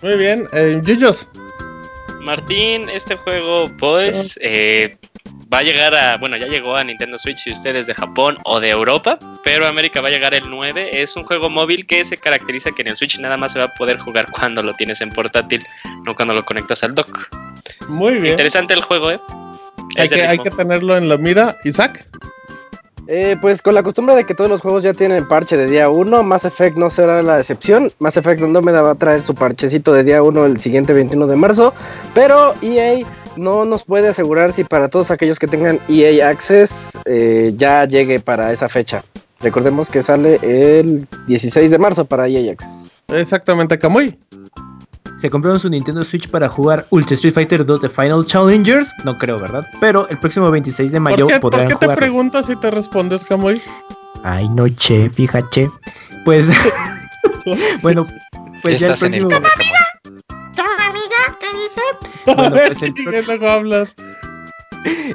Muy 0.00 0.16
bien, 0.16 0.46
eh, 0.54 0.80
Yuyos. 0.82 1.28
Martín, 2.22 2.88
este 2.88 3.16
juego, 3.16 3.70
pues, 3.78 4.38
eh, 4.42 4.96
va 5.52 5.58
a 5.58 5.62
llegar 5.62 5.94
a, 5.94 6.16
bueno, 6.16 6.36
ya 6.36 6.46
llegó 6.46 6.74
a 6.74 6.84
Nintendo 6.84 7.18
Switch 7.18 7.38
si 7.38 7.50
ustedes 7.50 7.86
de 7.86 7.94
Japón 7.94 8.38
o 8.44 8.60
de 8.60 8.70
Europa, 8.70 9.18
pero 9.44 9.66
América 9.66 10.00
va 10.00 10.08
a 10.08 10.10
llegar 10.10 10.34
el 10.34 10.48
9. 10.48 11.02
Es 11.02 11.16
un 11.16 11.24
juego 11.24 11.50
móvil 11.50 11.86
que 11.86 12.04
se 12.04 12.16
caracteriza 12.16 12.72
que 12.72 12.82
en 12.82 12.88
el 12.88 12.96
Switch 12.96 13.18
nada 13.18 13.36
más 13.36 13.52
se 13.52 13.58
va 13.58 13.66
a 13.66 13.74
poder 13.74 13.98
jugar 13.98 14.30
cuando 14.30 14.62
lo 14.62 14.74
tienes 14.74 15.00
en 15.00 15.10
portátil, 15.10 15.62
no 16.04 16.14
cuando 16.14 16.34
lo 16.34 16.44
conectas 16.44 16.82
al 16.82 16.94
dock. 16.94 17.28
Muy 17.86 18.14
bien. 18.14 18.32
Interesante 18.32 18.74
el 18.74 18.82
juego, 18.82 19.10
¿eh? 19.10 19.20
Hay 19.96 20.08
que, 20.08 20.22
hay 20.22 20.38
ritmo. 20.38 20.44
que 20.44 20.50
tenerlo 20.50 20.96
en 20.96 21.08
la 21.08 21.16
mira. 21.16 21.56
Isaac. 21.64 22.08
Eh, 23.10 23.38
pues 23.40 23.62
con 23.62 23.74
la 23.74 23.82
costumbre 23.82 24.14
de 24.14 24.24
que 24.24 24.34
todos 24.34 24.50
los 24.50 24.60
juegos 24.60 24.82
ya 24.82 24.92
tienen 24.92 25.26
parche 25.26 25.56
de 25.56 25.66
día 25.66 25.88
1, 25.88 26.22
Mass 26.22 26.44
Effect 26.44 26.76
no 26.76 26.90
será 26.90 27.22
la 27.22 27.38
excepción. 27.38 27.90
Mass 28.00 28.18
Effect 28.18 28.42
Andromeda 28.42 28.82
va 28.82 28.90
a 28.90 28.94
traer 28.96 29.22
su 29.22 29.34
parchecito 29.34 29.94
de 29.94 30.04
día 30.04 30.22
1 30.22 30.44
el 30.44 30.60
siguiente 30.60 30.92
21 30.92 31.26
de 31.26 31.36
marzo, 31.36 31.72
pero 32.14 32.54
EA 32.60 33.06
no 33.36 33.64
nos 33.64 33.84
puede 33.84 34.08
asegurar 34.08 34.52
si 34.52 34.62
para 34.64 34.88
todos 34.88 35.10
aquellos 35.10 35.38
que 35.38 35.46
tengan 35.46 35.80
EA 35.88 36.28
Access 36.28 36.98
eh, 37.06 37.54
ya 37.56 37.86
llegue 37.86 38.20
para 38.20 38.52
esa 38.52 38.68
fecha. 38.68 39.02
Recordemos 39.40 39.88
que 39.88 40.02
sale 40.02 40.38
el 40.42 41.06
16 41.28 41.70
de 41.70 41.78
marzo 41.78 42.04
para 42.04 42.28
EA 42.28 42.52
Access. 42.52 42.90
Exactamente, 43.08 43.78
Camuy. 43.78 44.18
Se 45.18 45.28
compraron 45.30 45.58
su 45.58 45.68
Nintendo 45.68 46.04
Switch 46.04 46.28
para 46.30 46.48
jugar 46.48 46.86
Ultra 46.90 47.14
Street 47.14 47.34
Fighter 47.34 47.66
2 47.66 47.80
The 47.80 47.88
Final 47.88 48.24
Challengers. 48.24 48.92
No 49.04 49.18
creo, 49.18 49.38
¿verdad? 49.40 49.66
Pero 49.80 50.08
el 50.08 50.18
próximo 50.18 50.50
26 50.50 50.92
de 50.92 51.00
mayo 51.00 51.26
¿Por 51.26 51.34
qué, 51.34 51.40
por 51.40 51.50
podrán 51.50 51.68
qué 51.68 51.74
te 51.74 51.86
jugar. 51.86 51.98
preguntas 51.98 52.46
si 52.46 52.54
te 52.56 52.70
respondes, 52.70 53.24
Camuy? 53.24 53.60
Ay, 54.22 54.48
no, 54.48 54.68
che, 54.68 55.10
fíjate. 55.10 55.70
Pues. 56.24 56.48
bueno, 57.82 58.06
pues 58.62 58.78
ya 58.80 58.88
el 58.88 58.92
el 58.92 58.98
próximo. 58.98 59.28
tema, 59.28 59.48
Camuy. 59.48 59.66
A 62.26 62.34
Bueno, 62.34 62.50
ver, 62.54 62.72
pues 62.74 62.82
el 62.82 62.94
sigue, 62.96 63.22
luego 63.24 63.48
hablas. 63.48 63.94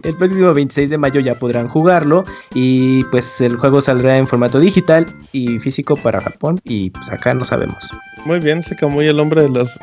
El 0.04 0.16
próximo 0.18 0.54
26 0.54 0.90
de 0.90 0.98
mayo 0.98 1.22
ya 1.22 1.36
podrán 1.36 1.70
jugarlo 1.70 2.26
y 2.54 3.04
pues 3.06 3.40
el 3.40 3.56
juego 3.56 3.80
saldrá 3.80 4.18
en 4.18 4.28
formato 4.28 4.60
digital 4.60 5.06
y 5.32 5.58
físico 5.60 5.96
para 5.96 6.20
Japón 6.22 6.60
y 6.66 6.90
pues 6.90 7.10
acá 7.10 7.34
no 7.34 7.46
sabemos. 7.46 7.90
Muy 8.26 8.40
bien, 8.40 8.60
ese 8.60 8.76
Camuy, 8.76 9.08
el 9.08 9.20
hombre 9.20 9.42
de 9.42 9.50
las 9.50 9.78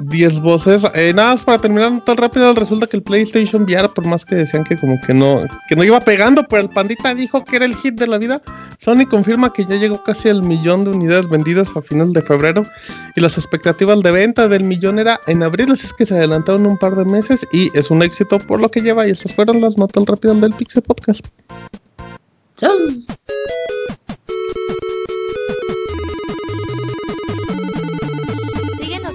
10 0.00 0.40
voces. 0.40 0.82
Eh, 0.94 1.12
nada 1.14 1.34
más 1.34 1.42
para 1.42 1.58
terminar 1.58 2.04
tan 2.04 2.18
rápido, 2.18 2.52
resulta 2.52 2.86
que 2.86 2.98
el 2.98 3.02
PlayStation 3.02 3.62
VR, 3.62 3.88
por 3.88 4.04
más 4.04 4.24
que 4.24 4.34
decían 4.34 4.64
que 4.64 4.76
como 4.76 5.00
que 5.00 5.14
no, 5.14 5.44
que 5.68 5.76
no 5.76 5.82
iba 5.82 5.98
pegando, 6.00 6.44
pero 6.44 6.62
el 6.62 6.68
pandita 6.68 7.14
dijo 7.14 7.42
que 7.44 7.56
era 7.56 7.64
el 7.64 7.74
hit 7.76 7.94
de 7.94 8.06
la 8.06 8.18
vida. 8.18 8.42
Sony 8.78 9.06
confirma 9.08 9.50
que 9.50 9.64
ya 9.64 9.76
llegó 9.76 10.02
casi 10.02 10.28
al 10.28 10.42
millón 10.42 10.84
de 10.84 10.90
unidades 10.90 11.28
vendidas 11.30 11.74
a 11.74 11.80
final 11.80 12.12
de 12.12 12.20
febrero 12.20 12.66
y 13.14 13.20
las 13.22 13.38
expectativas 13.38 14.02
de 14.02 14.10
venta 14.10 14.46
del 14.46 14.64
millón 14.64 14.98
era 14.98 15.18
en 15.26 15.42
abril, 15.42 15.72
así 15.72 15.86
es 15.86 15.94
que 15.94 16.04
se 16.04 16.14
adelantaron 16.14 16.66
un 16.66 16.76
par 16.76 16.96
de 16.96 17.04
meses 17.06 17.46
y 17.52 17.70
es 17.76 17.90
un 17.90 18.02
éxito 18.02 18.38
por 18.38 18.60
lo 18.60 18.68
que 18.70 18.82
lleva 18.82 19.08
y 19.08 19.12
estas 19.12 19.32
fueron 19.32 19.62
las 19.62 19.78
notas 19.78 20.04
rápidas 20.04 20.40
del 20.40 20.52
Pixel 20.52 20.82
Podcast. 20.82 21.26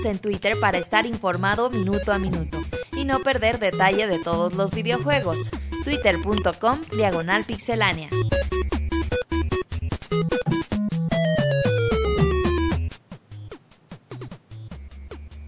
Síguenos 0.01 0.05
en 0.05 0.19
Twitter 0.19 0.59
para 0.59 0.77
estar 0.77 1.05
informado 1.05 1.69
minuto 1.69 2.11
a 2.11 2.17
minuto 2.17 2.59
y 2.93 3.05
no 3.05 3.19
perder 3.19 3.59
detalle 3.59 4.07
de 4.07 4.19
todos 4.19 4.53
los 4.53 4.73
videojuegos. 4.73 5.51
Twitter.com 5.83 6.79
Diagonal 6.95 7.43
Pixelánea. 7.43 8.09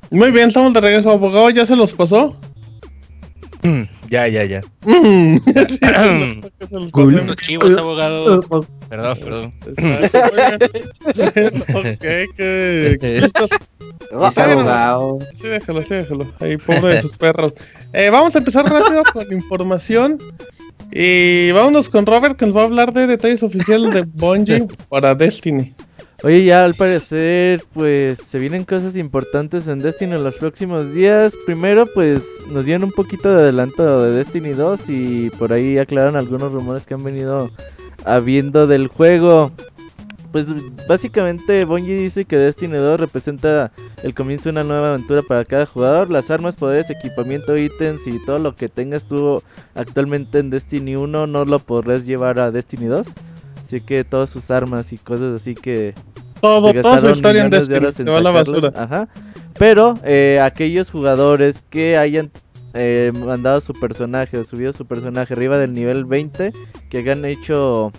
Muy 0.10 0.32
bien, 0.32 0.50
estamos 0.50 0.74
de 0.74 0.82
regreso, 0.82 1.12
abogado, 1.12 1.50
¿ya 1.50 1.66
se 1.66 1.76
los 1.76 1.94
pasó? 1.94 2.36
Mm, 3.64 3.84
ya, 4.10 4.28
ya, 4.28 4.46
ya. 4.46 4.62
Mm, 4.82 5.38
sí, 5.46 5.54
se 5.54 6.80
los 6.80 6.92
pasé. 6.92 7.12
Los 7.26 7.38
chivos, 7.38 7.78
abogado. 7.78 8.68
Perdón, 8.94 9.20
perdón. 9.22 9.54
Bien. 11.16 11.64
ok, 11.76 12.00
que... 12.38 13.32
Vamos, 14.12 14.36
Sí, 14.36 14.42
abogado. 14.42 15.18
Sí, 15.34 15.48
déjalo, 15.48 15.82
sí, 15.82 15.96
déjalo. 15.96 16.28
Ahí, 16.40 16.58
pobre 16.58 16.94
de 16.94 17.02
sus 17.02 17.18
perros. 17.18 17.56
Eh, 17.92 18.12
vamos 18.12 18.36
a 18.36 18.38
empezar 18.38 18.66
rápido 18.66 19.02
con 19.14 19.34
información. 19.34 20.20
Y 20.92 21.52
vámonos 21.54 21.90
con 21.90 22.06
Robert, 22.06 22.38
que 22.38 22.46
nos 22.46 22.56
va 22.56 22.62
a 22.62 22.66
hablar 22.66 22.94
de 22.94 23.08
detalles 23.08 23.42
oficiales 23.42 23.96
de 23.96 24.04
Bungie 24.04 24.68
para 24.90 25.16
Destiny. 25.16 25.74
Oye, 26.22 26.46
ya 26.46 26.64
al 26.64 26.76
parecer, 26.76 27.64
pues 27.74 28.20
se 28.20 28.38
vienen 28.38 28.64
cosas 28.64 28.96
importantes 28.96 29.68
en 29.68 29.80
Destiny 29.80 30.14
en 30.14 30.24
los 30.24 30.36
próximos 30.36 30.94
días. 30.94 31.34
Primero, 31.48 31.88
pues 31.88 32.22
nos 32.52 32.64
dieron 32.64 32.84
un 32.84 32.92
poquito 32.92 33.36
de 33.36 33.42
adelanto 33.42 34.04
de 34.04 34.12
Destiny 34.12 34.54
2 34.54 34.82
y 34.88 35.30
por 35.32 35.52
ahí 35.52 35.80
aclararon 35.80 36.16
algunos 36.16 36.52
rumores 36.52 36.86
que 36.86 36.94
han 36.94 37.04
venido 37.04 37.50
habiendo 38.06 38.68
del 38.68 38.88
juego. 38.88 39.52
Pues 40.32 40.48
básicamente 40.88 41.64
Bungie 41.64 41.96
dice 41.96 42.26
que 42.26 42.38
Destiny 42.38 42.78
2 42.78 43.00
representa 43.00 43.72
el 44.02 44.16
comienzo 44.16 44.46
de 44.46 44.50
una 44.50 44.64
nueva 44.64 44.90
aventura 44.90 45.22
para 45.22 45.46
cada 45.46 45.68
jugador. 45.68 46.10
Las 46.10 46.32
armas, 46.32 46.56
poderes, 46.56 46.90
equipamiento, 46.90 47.56
ítems 47.56 48.08
y 48.08 48.18
todo 48.26 48.40
lo 48.40 48.56
que 48.56 48.68
tengas 48.68 49.04
tú 49.04 49.44
actualmente 49.76 50.40
en 50.40 50.50
Destiny 50.50 50.96
1 50.96 51.28
no 51.28 51.46
lo 51.46 51.60
podrás 51.60 52.06
llevar 52.06 52.40
a 52.40 52.50
Destiny 52.50 52.86
2. 52.86 53.08
Así 53.66 53.82
que 53.82 54.04
todas 54.04 54.32
sus 54.32 54.50
armas 54.50 54.92
y 54.92 54.98
cosas 54.98 55.40
así 55.40 55.54
que 55.54 55.94
Todo, 56.42 56.74
toda 56.74 57.00
su 57.00 57.10
historia 57.10 57.44
en 57.44 57.52
de 57.52 57.60
Destiny 57.60 57.78
horas 57.78 57.96
se 57.96 58.10
va 58.10 58.18
a 58.18 58.22
la 58.22 58.32
basura. 58.32 58.74
Ajá. 58.76 59.08
Pero 59.60 60.00
eh, 60.04 60.40
aquellos 60.42 60.90
jugadores 60.90 61.64
que 61.70 61.96
hayan 61.96 62.32
eh, 62.74 63.12
mandado 63.14 63.62
su 63.62 63.74
personaje 63.74 64.38
o 64.38 64.44
subido 64.44 64.74
su 64.74 64.86
personaje 64.86 65.34
arriba 65.34 65.58
del 65.58 65.74
nivel 65.74 66.06
20, 66.06 66.52
que 66.90 66.98
hayan 66.98 67.26
hecho 67.26 67.92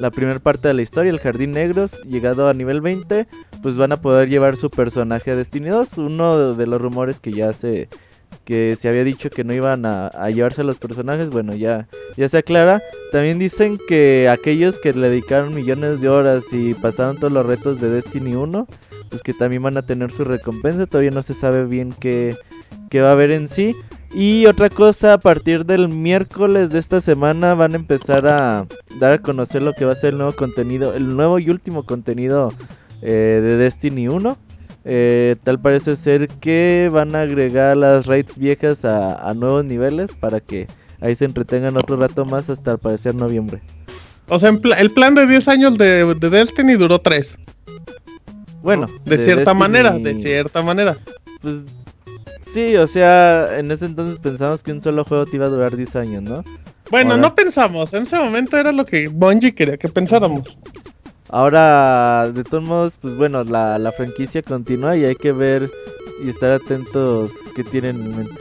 la 0.00 0.10
primera 0.10 0.38
parte 0.38 0.68
de 0.68 0.74
la 0.74 0.82
historia, 0.82 1.10
el 1.10 1.20
Jardín 1.20 1.52
Negros, 1.52 1.92
llegado 2.02 2.48
a 2.48 2.54
nivel 2.54 2.80
20, 2.80 3.26
pues 3.62 3.76
van 3.76 3.92
a 3.92 4.00
poder 4.00 4.28
llevar 4.28 4.56
su 4.56 4.70
personaje 4.70 5.30
a 5.30 5.36
Destiny 5.36 5.68
2. 5.68 5.98
Uno 5.98 6.54
de 6.54 6.66
los 6.66 6.80
rumores 6.80 7.20
que 7.20 7.32
ya 7.32 7.52
se 7.52 7.88
que 8.44 8.76
se 8.80 8.88
había 8.88 9.04
dicho 9.04 9.30
que 9.30 9.44
no 9.44 9.54
iban 9.54 9.86
a, 9.86 10.08
a 10.08 10.30
llevarse 10.30 10.62
a 10.62 10.64
los 10.64 10.78
personajes, 10.78 11.30
bueno, 11.30 11.54
ya, 11.54 11.88
ya 12.16 12.28
se 12.28 12.38
aclara. 12.38 12.80
También 13.12 13.38
dicen 13.38 13.78
que 13.88 14.28
aquellos 14.28 14.78
que 14.78 14.92
le 14.92 15.10
dedicaron 15.10 15.54
millones 15.54 16.00
de 16.00 16.08
horas 16.08 16.44
y 16.52 16.74
pasaron 16.74 17.18
todos 17.18 17.32
los 17.32 17.46
retos 17.46 17.80
de 17.80 17.90
Destiny 17.90 18.34
1, 18.34 18.66
pues 19.10 19.22
que 19.22 19.34
también 19.34 19.62
van 19.62 19.76
a 19.76 19.82
tener 19.82 20.12
su 20.12 20.24
recompensa. 20.24 20.86
Todavía 20.86 21.10
no 21.10 21.22
se 21.22 21.34
sabe 21.34 21.64
bien 21.64 21.94
qué, 21.98 22.34
qué 22.90 23.00
va 23.00 23.10
a 23.10 23.12
haber 23.12 23.30
en 23.30 23.48
sí. 23.48 23.74
Y 24.14 24.44
otra 24.46 24.68
cosa, 24.68 25.14
a 25.14 25.18
partir 25.18 25.64
del 25.64 25.88
miércoles 25.88 26.68
de 26.70 26.78
esta 26.78 27.00
semana 27.00 27.54
van 27.54 27.72
a 27.72 27.76
empezar 27.76 28.28
a 28.28 28.66
dar 28.98 29.12
a 29.12 29.18
conocer 29.18 29.62
lo 29.62 29.72
que 29.72 29.86
va 29.86 29.92
a 29.92 29.96
ser 29.96 30.10
el 30.10 30.18
nuevo 30.18 30.32
contenido, 30.32 30.92
el 30.94 31.16
nuevo 31.16 31.38
y 31.38 31.48
último 31.48 31.86
contenido 31.86 32.52
eh, 33.00 33.40
de 33.42 33.56
Destiny 33.56 34.08
1. 34.08 34.36
Eh, 34.84 35.36
tal 35.44 35.60
parece 35.60 35.94
ser 35.96 36.26
que 36.28 36.88
van 36.92 37.14
a 37.14 37.22
agregar 37.22 37.76
las 37.76 38.06
raids 38.06 38.36
viejas 38.36 38.84
a, 38.84 39.14
a 39.28 39.32
nuevos 39.34 39.64
niveles 39.64 40.10
para 40.18 40.40
que 40.40 40.66
ahí 41.00 41.14
se 41.14 41.24
entretengan 41.24 41.76
otro 41.76 41.96
rato 41.96 42.24
más 42.24 42.50
hasta 42.50 42.72
al 42.72 42.78
parecer 42.78 43.14
noviembre. 43.14 43.60
O 44.28 44.38
sea, 44.38 44.50
el 44.78 44.90
plan 44.90 45.14
de 45.14 45.26
10 45.26 45.48
años 45.48 45.78
de, 45.78 46.14
de 46.14 46.30
Destiny 46.30 46.74
duró 46.74 47.00
3. 47.00 47.36
Bueno, 48.62 48.86
De, 49.04 49.18
cierta 49.18 49.52
Destiny- 49.52 49.58
manera, 49.58 49.98
de 49.98 50.14
cierta 50.20 50.62
manera. 50.62 50.96
Pues 51.40 51.56
sí, 52.54 52.76
o 52.76 52.86
sea, 52.86 53.58
en 53.58 53.70
ese 53.72 53.86
entonces 53.86 54.18
pensamos 54.18 54.62
que 54.62 54.72
un 54.72 54.80
solo 54.80 55.04
juego 55.04 55.26
te 55.26 55.36
iba 55.36 55.46
a 55.46 55.50
durar 55.50 55.76
10 55.76 55.96
años, 55.96 56.22
¿no? 56.22 56.44
Bueno, 56.90 57.12
Ahora- 57.12 57.22
no 57.22 57.34
pensamos, 57.34 57.92
en 57.94 58.02
ese 58.02 58.18
momento 58.18 58.56
era 58.56 58.70
lo 58.72 58.84
que 58.84 59.08
Bungie 59.08 59.54
quería 59.54 59.76
que 59.76 59.88
pensáramos. 59.88 60.56
Ahora, 61.32 62.30
de 62.32 62.44
todos 62.44 62.62
modos, 62.62 62.98
pues 63.00 63.16
bueno, 63.16 63.42
la, 63.44 63.78
la 63.78 63.90
franquicia 63.92 64.42
continúa 64.42 64.96
y 64.96 65.04
hay 65.06 65.14
que 65.16 65.32
ver 65.32 65.68
y 66.24 66.28
estar 66.28 66.52
atentos 66.52 67.30
que 67.56 67.64
tienen 67.64 67.96
en 67.96 68.16
mente. 68.18 68.34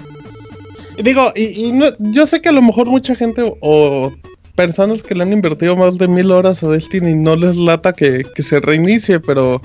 Digo, 1.01 1.31
y, 1.35 1.67
y 1.67 1.71
no- 1.71 1.95
yo 1.99 2.27
sé 2.27 2.41
que 2.41 2.49
a 2.49 2.51
lo 2.51 2.61
mejor 2.61 2.87
mucha 2.87 3.15
gente 3.15 3.41
o, 3.43 3.57
o 3.61 4.13
personas 4.55 5.01
que 5.03 5.15
le 5.15 5.23
han 5.23 5.31
invertido 5.31 5.75
más 5.77 5.97
de 5.97 6.07
mil 6.09 6.31
horas 6.31 6.63
a 6.63 6.67
Destiny 6.67 7.15
no 7.15 7.35
les 7.37 7.55
lata 7.55 7.93
que, 7.93 8.23
que 8.35 8.43
se 8.43 8.59
reinicie, 8.59 9.19
pero 9.21 9.61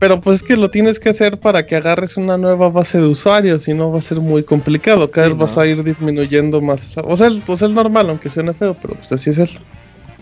pero 0.00 0.18
pues 0.20 0.40
es 0.40 0.48
que 0.48 0.56
lo 0.56 0.70
tienes 0.70 0.98
que 0.98 1.10
hacer 1.10 1.38
para 1.38 1.66
que 1.66 1.76
agarres 1.76 2.16
una 2.16 2.38
nueva 2.38 2.70
base 2.70 2.98
de 2.98 3.06
usuarios, 3.06 3.62
si 3.62 3.74
no 3.74 3.92
va 3.92 3.98
a 3.98 4.02
ser 4.02 4.18
muy 4.18 4.42
complicado, 4.42 5.10
cada 5.10 5.26
Sí, 5.28 5.32
vez 5.34 5.38
vas 5.40 5.56
¿no? 5.56 5.62
a 5.62 5.66
ir 5.66 5.84
disminuyendo 5.84 6.60
más. 6.62 6.84
esa- 6.86 7.02
O 7.02 7.16
sea, 7.16 7.26
es, 7.28 7.34
pues 7.46 7.60
es 7.62 7.70
normal, 7.70 8.08
aunque 8.08 8.30
suene 8.30 8.54
feo, 8.54 8.74
pero 8.80 8.94
pues 8.94 9.12
así 9.12 9.28
es 9.30 9.38
eso. 9.38 9.60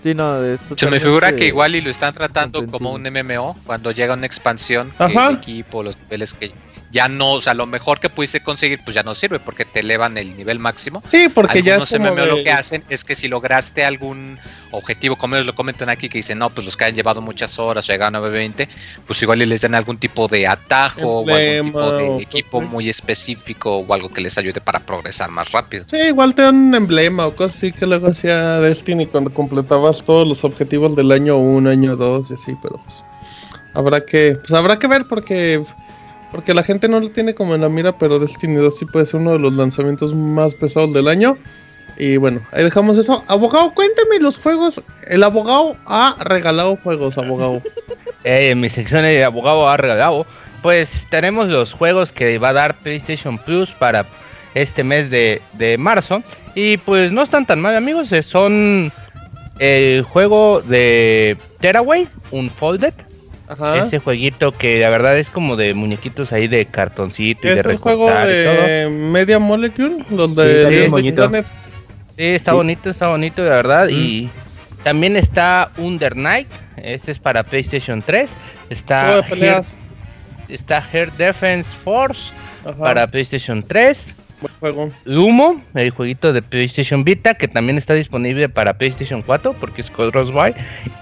Sí, 0.03 0.15
no, 0.15 0.41
de 0.41 0.55
esto 0.55 0.75
Se 0.77 0.91
me 0.91 1.01
figura 1.01 1.35
que 1.35 1.47
igual 1.47 1.75
y 1.75 1.81
lo 1.81 1.91
están 1.91 2.15
tratando 2.15 2.67
como 2.67 2.93
un. 2.93 3.03
MMO 3.03 3.57
cuando 3.67 3.91
llega 3.91 4.15
una 4.15 4.27
expansión 4.27 4.93
que 4.97 5.05
Ajá. 5.05 5.29
el 5.29 5.37
equipo, 5.37 5.83
los 5.83 5.99
niveles 5.99 6.35
que 6.35 6.53
ya 6.91 7.09
no, 7.09 7.33
o 7.33 7.41
sea, 7.41 7.55
lo 7.55 7.67
mejor 7.67 8.01
que 8.01 8.09
pudiste 8.09 8.41
conseguir, 8.41 8.81
pues 8.85 8.95
ya 8.95 9.03
no 9.03 9.15
sirve 9.15 9.39
porque 9.39 9.65
te 9.65 9.81
elevan 9.81 10.17
el 10.17 10.37
nivel 10.37 10.59
máximo. 10.59 11.03
Sí, 11.09 11.29
porque 11.29 11.63
ya 11.63 11.77
es 11.77 11.91
como 11.91 12.15
lo 12.15 12.43
que 12.43 12.51
hacen 12.51 12.85
es 12.89 13.05
que 13.05 13.15
si 13.15 13.29
lograste 13.29 13.85
algún 13.85 14.39
objetivo, 14.71 15.17
como 15.17 15.35
ellos 15.35 15.47
lo 15.47 15.55
comentan 15.55 15.89
aquí, 15.89 16.09
que 16.09 16.19
dicen, 16.19 16.39
no, 16.39 16.51
pues 16.51 16.65
los 16.65 16.77
que 16.77 16.85
han 16.85 16.95
llevado 16.95 17.21
muchas 17.21 17.59
horas 17.59 17.89
o 17.89 17.93
llegan 17.93 18.15
a 18.17 18.21
920, 18.21 18.69
pues 19.07 19.21
igual 19.23 19.39
les 19.39 19.61
dan 19.61 19.75
algún 19.75 19.99
tipo 19.99 20.29
de 20.29 20.47
atajo 20.47 21.21
o 21.21 21.31
algún 21.31 21.67
tipo 21.67 21.93
de 21.93 22.23
equipo 22.23 22.61
muy 22.61 22.89
específico 22.89 23.79
o 23.79 23.95
algo 23.95 24.13
que 24.13 24.21
les 24.21 24.39
ayude 24.39 24.61
para 24.61 24.81
progresar 24.81 25.31
más 25.31 25.53
rápido. 25.53 25.85
Sí, 25.89 25.97
igual 25.97 26.35
te 26.35 26.43
dan 26.43 26.55
un 26.55 26.75
emblema 26.75 27.27
o 27.27 27.35
cosas 27.35 27.59
así 27.59 27.73
que 27.73 27.87
luego 27.87 28.09
hacía 28.09 28.61
Destiny 28.61 29.07
cuando 29.07 29.33
completabas 29.33 30.05
todos 30.05 30.27
los 30.27 30.45
objetivos 30.45 30.95
del 30.97 31.13
año 31.13 31.37
1, 31.37 31.71
año 31.71 31.97
2 31.97 32.31
y 32.31 32.35
así, 32.35 32.57
pero 32.63 32.81
pues 32.85 33.03
habrá 33.75 34.05
que, 34.05 34.39
pues 34.41 34.53
habrá 34.53 34.79
que 34.79 34.87
ver 34.87 35.07
porque 35.07 35.65
porque 36.31 36.55
la 36.55 36.63
gente 36.63 36.89
no 36.89 37.01
lo 37.01 37.11
tiene 37.11 37.35
como 37.35 37.55
en 37.55 37.63
la 37.63 37.69
mira, 37.69 37.97
pero 37.97 38.19
Destiny 38.19 38.57
2 38.57 38.77
sí 38.77 38.85
puede 38.85 39.07
ser 39.07 39.21
uno 39.21 39.33
de 39.33 39.39
los 39.39 39.53
lanzamientos 39.53 40.15
más 40.15 40.55
pesados 40.55 40.93
del 40.93 41.09
año. 41.09 41.37
Y 41.97 42.17
bueno, 42.17 42.41
ahí 42.53 42.65
dejamos 42.65 42.99
eso. 42.99 43.25
Abogado, 43.27 43.73
cuénteme 43.75 44.21
los 44.21 44.39
juegos. 44.39 44.83
El 45.09 45.25
abogado 45.25 45.77
ha 45.87 46.17
regalado 46.21 46.77
juegos, 46.77 47.19
abogado. 47.19 47.63
Eh, 48.25 48.51
en 48.51 48.61
mi 48.61 48.69
de 48.69 49.25
abogado 49.25 49.69
ha 49.69 49.77
regalado. 49.77 50.27
Pues 50.61 51.07
tenemos 51.09 51.49
los 51.49 51.73
juegos 51.73 52.11
que 52.11 52.37
va 52.39 52.49
a 52.49 52.53
dar 52.53 52.75
PlayStation 52.75 53.39
Plus 53.39 53.71
para 53.71 54.05
este 54.55 54.83
mes 54.83 55.09
de, 55.09 55.41
de 55.53 55.79
marzo. 55.79 56.23
Y 56.57 56.79
pues 56.79 57.13
no 57.13 57.23
están 57.23 57.47
tan 57.47 57.63
mal, 57.63 57.77
amigos. 57.77 58.11
Eh, 58.11 58.25
son 58.25 58.93
el 59.61 60.03
juego 60.03 60.63
de 60.63 61.39
Teraway, 61.61 62.09
Unfolded 62.33 62.93
ese 63.83 63.99
jueguito 63.99 64.53
que 64.53 64.79
la 64.81 64.91
verdad 64.91 65.19
es 65.19 65.31
como 65.31 65.57
de 65.57 65.73
muñequitos 65.75 66.33
ahí 66.33 66.49
de 66.49 66.67
cartoncito 66.67 67.47
y 67.47 67.51
de 67.51 67.61
¿Es 67.61 67.67
el 67.67 67.79
juego 67.79 68.11
de 68.11 68.89
Media 68.91 69.39
Molecule? 69.39 70.05
Los 70.11 70.35
de 70.35 70.89
sí, 70.89 71.15
Sí, 72.17 72.25
está 72.25 72.53
bonito, 72.53 72.91
está 72.91 73.09
bonito, 73.09 73.43
de 73.45 73.51
verdad. 73.51 73.89
Y 73.89 74.29
también 74.83 75.17
está 75.17 75.71
Under 75.79 76.17
Night. 76.17 76.49
Ese 76.77 77.13
es 77.13 77.19
para 77.19 77.43
PlayStation 77.43 78.03
3. 78.03 78.29
Está 78.71 79.25
está 80.49 80.85
Air 80.93 81.13
Defense 81.13 81.69
Force 81.85 82.33
para 82.79 83.07
PlayStation 83.07 83.63
3. 83.63 84.15
Buen 84.41 84.55
juego. 84.61 84.91
Lumo, 85.05 85.63
el 85.75 85.91
jueguito 85.91 86.33
de 86.33 86.43
PlayStation 86.43 87.05
Vita, 87.05 87.35
que 87.35 87.49
también 87.49 87.79
está 87.79 87.95
disponible 87.95 88.49
para 88.49 88.75
PlayStation 88.75 89.23
4 89.23 89.55
porque 89.55 89.83
es 89.83 89.91
Crosswire. 89.91 90.55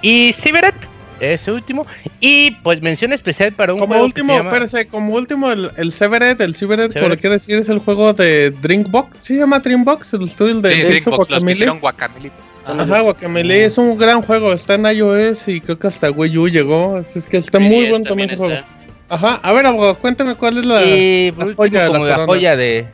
Y 0.02 0.32
Cyberet 0.32 0.74
ese 1.20 1.52
último. 1.52 1.86
Y 2.20 2.52
pues 2.62 2.80
mención 2.82 3.12
especial 3.12 3.52
para 3.52 3.74
un 3.74 3.80
como 3.80 4.00
último, 4.00 4.38
espérese, 4.38 4.86
como 4.86 5.14
último 5.14 5.50
el, 5.50 5.70
el 5.76 5.92
Severed, 5.92 6.40
el 6.40 6.54
Severed, 6.54 6.92
por 6.92 7.08
lo 7.08 7.16
quiero 7.16 7.32
decir, 7.32 7.56
es 7.56 7.68
el 7.68 7.78
juego 7.78 8.12
de 8.12 8.50
Drinkbox. 8.50 9.18
¿Sí 9.20 9.34
se 9.34 9.40
llama 9.40 9.60
Drinkbox? 9.60 10.14
El 10.14 10.24
estudio 10.24 10.60
de 10.60 10.68
sí, 10.68 10.82
Drinkbox, 10.82 11.30
los 11.30 11.80
Guacamole. 11.80 12.30
Ajá, 12.64 13.00
Guacamole 13.00 13.64
es 13.64 13.78
un 13.78 13.96
gran 13.96 14.22
juego, 14.22 14.52
está 14.52 14.74
en 14.74 14.86
iOS 14.86 15.48
y 15.48 15.60
creo 15.60 15.78
que 15.78 15.86
hasta 15.86 16.10
Wii 16.10 16.38
U 16.38 16.48
llegó. 16.48 16.98
Es 16.98 17.26
que 17.26 17.38
está 17.38 17.58
muy 17.58 17.88
bueno 17.88 18.04
también 18.04 18.30
ese 18.30 18.38
juego. 18.38 18.60
Ajá, 19.08 19.40
a 19.42 19.52
ver, 19.52 19.66
abogado, 19.66 19.94
cuéntame 19.96 20.34
cuál 20.34 20.58
es 20.58 20.66
la, 20.66 20.82
y, 20.82 21.30
la 21.30 21.54
joya, 21.54 21.86
como 21.86 22.06
la, 22.06 22.26
joya 22.26 22.56
de, 22.56 22.86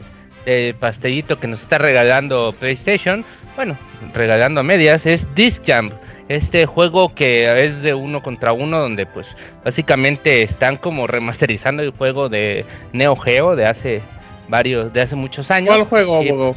de 0.44 0.74
pastelito 0.78 1.40
que 1.40 1.46
nos 1.46 1.62
está 1.62 1.78
regalando 1.78 2.54
PlayStation. 2.60 3.24
Bueno, 3.56 3.78
regalando 4.12 4.60
a 4.60 4.62
medias, 4.62 5.06
es 5.06 5.26
Disc 5.34 5.62
Jump 5.66 5.94
este 6.28 6.66
juego 6.66 7.14
que 7.14 7.64
es 7.64 7.82
de 7.82 7.94
uno 7.94 8.22
contra 8.22 8.52
uno, 8.52 8.78
donde 8.78 9.06
pues 9.06 9.26
básicamente 9.64 10.42
están 10.42 10.76
como 10.76 11.06
remasterizando 11.06 11.82
el 11.82 11.90
juego 11.90 12.28
de 12.28 12.64
Neo 12.92 13.16
Geo 13.16 13.56
de 13.56 13.66
hace 13.66 14.02
varios, 14.48 14.92
de 14.92 15.02
hace 15.02 15.16
muchos 15.16 15.50
años. 15.50 15.74
¿Cuál 15.74 15.86
juego, 15.86 16.56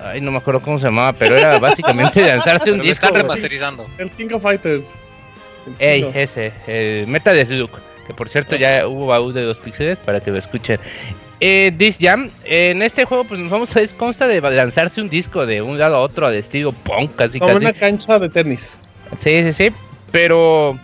Ay, 0.00 0.20
no 0.20 0.30
me 0.30 0.38
acuerdo 0.38 0.60
cómo 0.60 0.78
se 0.78 0.84
llamaba, 0.84 1.12
pero 1.12 1.36
era 1.36 1.58
básicamente 1.58 2.22
lanzarse 2.24 2.70
un 2.70 2.80
disco. 2.80 3.06
Están 3.06 3.22
remasterizando. 3.22 3.86
El 3.98 4.10
King 4.10 4.28
of 4.32 4.42
Fighters. 4.42 4.92
Ey, 5.78 6.08
ese, 6.14 6.52
el 6.66 7.06
Metal 7.08 7.44
Slug, 7.44 7.70
que 8.06 8.14
por 8.14 8.28
cierto 8.28 8.56
ya 8.56 8.86
hubo 8.86 9.06
baúl 9.06 9.34
de 9.34 9.42
dos 9.42 9.58
píxeles 9.58 9.98
para 9.98 10.20
que 10.20 10.30
lo 10.30 10.38
escuchen. 10.38 10.78
Eh, 11.40 11.72
This 11.78 11.98
Jam, 12.00 12.30
en 12.44 12.82
este 12.82 13.04
juego 13.04 13.24
pues 13.24 13.40
nos 13.40 13.50
vamos 13.50 13.74
a 13.76 13.80
consta 13.96 14.26
de 14.26 14.40
lanzarse 14.40 15.00
un 15.00 15.08
disco 15.08 15.46
de 15.46 15.62
un 15.62 15.78
lado 15.78 15.96
a 15.96 16.00
otro 16.00 16.28
de 16.30 16.40
estilo 16.40 16.72
punk, 16.72 17.14
casi 17.14 17.38
Como 17.38 17.54
una 17.54 17.72
cancha 17.72 18.18
de 18.18 18.28
tenis. 18.28 18.74
Sí, 19.18 19.42
sí, 19.42 19.52
sí. 19.52 19.72
Pero 20.10 20.78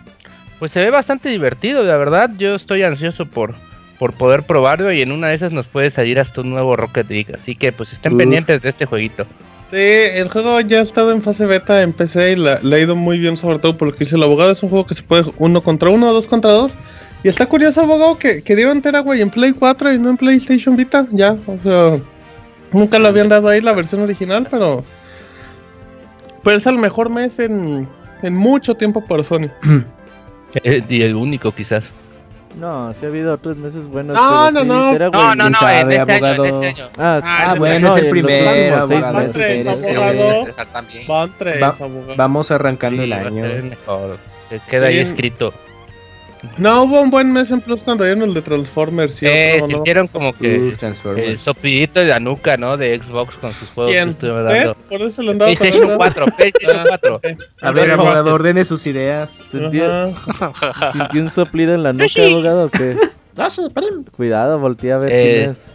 pues 0.59 0.71
se 0.71 0.79
ve 0.79 0.89
bastante 0.89 1.29
divertido, 1.29 1.83
la 1.83 1.97
verdad. 1.97 2.31
Yo 2.37 2.55
estoy 2.55 2.83
ansioso 2.83 3.25
por, 3.25 3.55
por 3.99 4.13
poder 4.13 4.43
probarlo 4.43 4.91
y 4.93 5.01
en 5.01 5.11
una 5.11 5.27
de 5.27 5.35
esas 5.35 5.51
nos 5.51 5.65
puede 5.65 5.89
salir 5.89 6.19
hasta 6.19 6.41
un 6.41 6.51
nuevo 6.51 6.75
Rocket 6.75 7.09
League. 7.09 7.33
Así 7.33 7.55
que 7.55 7.73
pues 7.73 7.91
estén 7.91 8.17
pendientes 8.17 8.61
de 8.61 8.69
este 8.69 8.85
jueguito. 8.85 9.25
Sí, 9.71 9.77
el 9.77 10.29
juego 10.29 10.61
ya 10.61 10.79
ha 10.79 10.83
estado 10.83 11.11
en 11.11 11.21
fase 11.21 11.45
beta 11.45 11.81
en 11.81 11.91
PC 11.91 12.33
y 12.33 12.35
le 12.35 12.75
ha 12.75 12.79
ido 12.79 12.95
muy 12.95 13.19
bien, 13.19 13.35
sobre 13.35 13.59
todo 13.59 13.77
por 13.77 13.89
lo 13.89 13.93
que 13.93 14.05
dice 14.05 14.15
el 14.15 14.23
abogado. 14.23 14.51
Es 14.51 14.63
un 14.63 14.69
juego 14.69 14.87
que 14.87 14.93
se 14.93 15.03
puede 15.03 15.25
uno 15.37 15.61
contra 15.61 15.89
uno 15.89 16.09
o 16.09 16.13
dos 16.13 16.27
contra 16.27 16.51
dos. 16.51 16.73
Y 17.25 17.27
está 17.27 17.47
curioso, 17.47 17.81
abogado, 17.81 18.19
que, 18.19 18.43
que 18.43 18.55
dieron 18.55 18.83
güey, 19.03 19.19
en 19.19 19.31
Play 19.31 19.51
4 19.51 19.93
y 19.93 19.97
no 19.97 20.11
en 20.11 20.17
PlayStation 20.17 20.75
Vita. 20.75 21.07
Ya, 21.09 21.35
o 21.47 21.57
sea, 21.63 21.99
nunca 22.71 22.99
lo 22.99 23.07
habían 23.07 23.29
dado 23.29 23.47
ahí 23.47 23.61
la 23.61 23.73
versión 23.73 24.01
original, 24.01 24.47
pero. 24.51 24.83
Pero 26.43 26.57
es 26.57 26.67
el 26.67 26.77
mejor 26.77 27.09
mes 27.09 27.39
en, 27.39 27.89
en 28.21 28.35
mucho 28.35 28.75
tiempo 28.75 29.03
para 29.03 29.23
Sony. 29.23 29.49
Eh, 30.63 30.81
y 30.87 31.01
el 31.01 31.15
único 31.15 31.51
quizás. 31.51 31.83
No, 32.57 32.93
si 32.93 33.05
ha 33.05 33.09
habido 33.09 33.33
otros 33.33 33.57
meses 33.57 33.85
buenos. 33.87 34.15
No, 34.15 34.49
no, 34.51 34.63
no. 34.63 34.93
no, 34.93 35.35
no, 35.35 35.49
no, 35.49 35.69
en 35.69 35.91
este, 35.91 35.99
abogado... 35.99 36.43
Año, 36.45 36.45
en 36.45 36.63
este 36.63 36.81
año. 36.81 36.89
Ah, 36.97 37.19
ah, 37.21 37.45
ah 37.47 37.55
bueno, 37.57 37.93
es 37.93 38.03
el 38.03 38.09
primero. 38.09 38.87
Van 38.87 39.31
tres, 39.33 39.67
abogado. 39.67 40.45
Van 41.09 41.33
tres, 41.37 41.61
abogado. 41.61 42.15
Vamos 42.15 42.51
arrancando 42.51 43.03
el 43.03 43.11
año. 43.11 43.43
Queda 44.69 44.87
ahí 44.87 44.99
escrito. 44.99 45.53
No, 46.57 46.83
hubo 46.83 47.01
un 47.01 47.09
buen 47.09 47.31
mes 47.31 47.51
en 47.51 47.61
Plus 47.61 47.83
cuando 47.83 48.03
dieron 48.03 48.23
el 48.23 48.33
de 48.33 48.41
Transformers. 48.41 49.15
¿sí? 49.15 49.25
Eh, 49.27 49.61
sintieron 49.65 50.07
como 50.07 50.33
que 50.33 50.73
el 51.17 51.37
sopillito 51.37 51.99
de 51.99 52.07
la 52.07 52.19
nuca, 52.19 52.57
¿no? 52.57 52.77
De 52.77 52.99
Xbox 52.99 53.35
con 53.35 53.51
sus 53.53 53.69
juegos 53.69 53.91
¿Quién? 53.91 54.13
que 54.13 54.31
¿Usted? 54.31 54.73
Por 54.89 55.01
eso 55.01 55.23
lo 55.23 55.31
andaba 55.31 55.51
PlayStation 55.53 55.97
4, 55.97 56.25
PlayStation 56.37 56.85
4. 56.87 57.21
A 57.61 57.71
ver, 57.71 57.91
abogado, 57.91 58.33
ordene 58.33 58.65
sus 58.65 58.85
ideas. 58.87 59.29
¿Sintió, 59.29 60.13
¿Sintió 60.91 61.21
un 61.21 61.31
soplido 61.31 61.73
en 61.73 61.83
la 61.83 61.93
nuca, 61.93 62.25
abogado, 62.25 62.65
o 62.65 62.69
qué? 62.69 62.97
Cuidado, 64.15 64.59
voltea 64.59 64.95
a 64.95 64.97
ver 64.99 65.09
quién 65.09 65.35
eh, 65.35 65.51
es. 65.51 65.74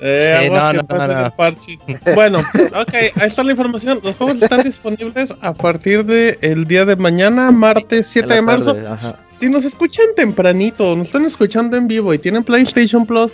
Eh, 0.00 0.50
no, 0.50 0.72
no, 0.72 0.82
no, 0.82 1.34
Bueno, 2.14 2.40
ok, 2.40 2.94
ahí 2.94 3.26
está 3.28 3.42
la 3.42 3.52
información. 3.52 4.00
Los 4.02 4.16
juegos 4.16 4.42
están 4.42 4.62
disponibles 4.62 5.34
a 5.40 5.54
partir 5.54 6.04
del 6.04 6.38
el 6.42 6.66
día 6.66 6.84
de 6.84 6.96
mañana, 6.96 7.50
martes 7.50 8.06
7 8.08 8.34
de 8.34 8.42
marzo. 8.42 8.76
Si 9.32 9.48
nos 9.48 9.64
escuchan 9.64 10.06
tempranito, 10.16 10.94
nos 10.96 11.08
están 11.08 11.24
escuchando 11.24 11.76
en 11.76 11.88
vivo 11.88 12.12
y 12.12 12.18
tienen 12.18 12.44
PlayStation 12.44 13.06
Plus, 13.06 13.32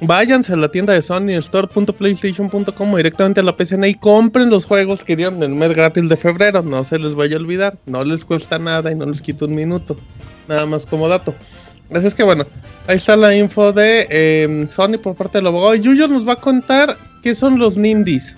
váyanse 0.00 0.52
a 0.52 0.56
la 0.56 0.68
tienda 0.68 0.92
de 0.92 1.02
Sony, 1.02 1.30
store.playstation.com 1.38 2.96
directamente 2.96 3.40
a 3.40 3.44
la 3.44 3.56
PCN 3.56 3.84
y 3.84 3.94
compren 3.94 4.50
los 4.50 4.64
juegos 4.64 5.04
que 5.04 5.16
dieron 5.16 5.42
el 5.42 5.50
mes 5.50 5.72
gratis 5.72 6.08
de 6.08 6.16
febrero. 6.16 6.62
No 6.62 6.84
se 6.84 6.98
les 6.98 7.14
vaya 7.14 7.36
a 7.36 7.40
olvidar, 7.40 7.78
no 7.86 8.04
les 8.04 8.24
cuesta 8.24 8.58
nada 8.58 8.90
y 8.90 8.94
no 8.94 9.06
les 9.06 9.22
quita 9.22 9.44
un 9.44 9.54
minuto. 9.54 9.96
Nada 10.48 10.66
más 10.66 10.86
como 10.86 11.08
dato. 11.08 11.34
Así 11.92 12.06
es 12.06 12.14
que 12.14 12.24
bueno, 12.24 12.44
ahí 12.86 12.96
está 12.96 13.16
la 13.16 13.34
info 13.34 13.72
de 13.72 14.06
eh, 14.10 14.66
Sony 14.68 14.98
por 15.02 15.14
parte 15.14 15.38
del 15.38 15.46
abogado. 15.46 15.74
Yuyo 15.74 16.08
nos 16.08 16.26
va 16.26 16.34
a 16.34 16.36
contar 16.36 16.96
qué 17.22 17.34
son 17.34 17.58
los 17.58 17.76
Nindies. 17.76 18.36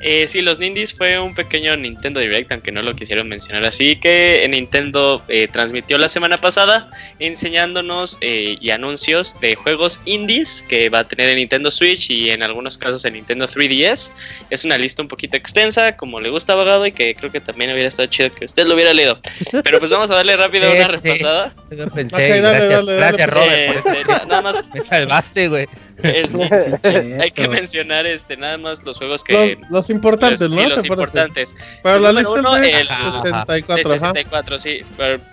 Eh, 0.00 0.26
sí, 0.26 0.40
los 0.40 0.58
Nindies 0.58 0.94
fue 0.94 1.18
un 1.18 1.34
pequeño 1.34 1.76
Nintendo 1.76 2.20
Direct, 2.20 2.50
aunque 2.52 2.72
no 2.72 2.82
lo 2.82 2.94
quisieron 2.94 3.28
mencionar 3.28 3.64
así, 3.64 3.96
que 3.96 4.46
Nintendo 4.48 5.22
eh, 5.28 5.46
transmitió 5.52 5.98
la 5.98 6.08
semana 6.08 6.40
pasada 6.40 6.88
enseñándonos 7.18 8.16
eh, 8.22 8.56
y 8.58 8.70
anuncios 8.70 9.38
de 9.40 9.56
juegos 9.56 10.00
indies 10.06 10.64
que 10.66 10.88
va 10.88 11.00
a 11.00 11.04
tener 11.08 11.28
el 11.28 11.36
Nintendo 11.36 11.70
Switch 11.70 12.10
y 12.10 12.30
en 12.30 12.42
algunos 12.42 12.78
casos 12.78 13.04
el 13.04 13.12
Nintendo 13.12 13.46
3DS. 13.46 14.12
Es 14.48 14.64
una 14.64 14.78
lista 14.78 15.02
un 15.02 15.08
poquito 15.08 15.36
extensa, 15.36 15.96
como 15.96 16.18
le 16.18 16.30
gusta 16.30 16.54
abogado 16.54 16.86
y 16.86 16.92
que 16.92 17.14
creo 17.14 17.30
que 17.30 17.40
también 17.40 17.70
hubiera 17.70 17.88
estado 17.88 18.08
chido 18.08 18.34
que 18.34 18.46
usted 18.46 18.66
lo 18.66 18.74
hubiera 18.74 18.94
leído. 18.94 19.20
Pero 19.62 19.78
pues 19.78 19.90
vamos 19.90 20.10
a 20.10 20.14
darle 20.14 20.36
rápido 20.36 20.70
una 20.70 20.88
repasada. 20.88 21.54
Pensé, 21.94 22.38
gracias, 22.38 22.86
gracias, 22.86 23.28
Robert. 23.28 23.76
Este, 23.76 24.04
nada 24.04 24.40
más. 24.40 24.64
Me 24.74 24.80
salvaste, 24.80 25.48
güey. 25.48 25.68
hay 27.20 27.30
que 27.30 27.48
mencionar 27.48 28.06
este 28.06 28.36
nada 28.36 28.58
más 28.58 28.82
los 28.84 28.98
juegos 28.98 29.24
que 29.24 29.58
los, 29.68 29.90
importantes, 29.90 30.54
¿no? 30.54 30.62
Sí, 30.62 30.68
los 30.68 30.84
importantes. 30.84 31.54
Pero 31.82 31.98
pues 31.98 32.02
la 32.02 32.12
lista 32.12 32.30
uno, 32.30 32.56
el, 32.56 32.88
64, 33.22 33.88
64 33.88 34.58
sí. 34.58 34.82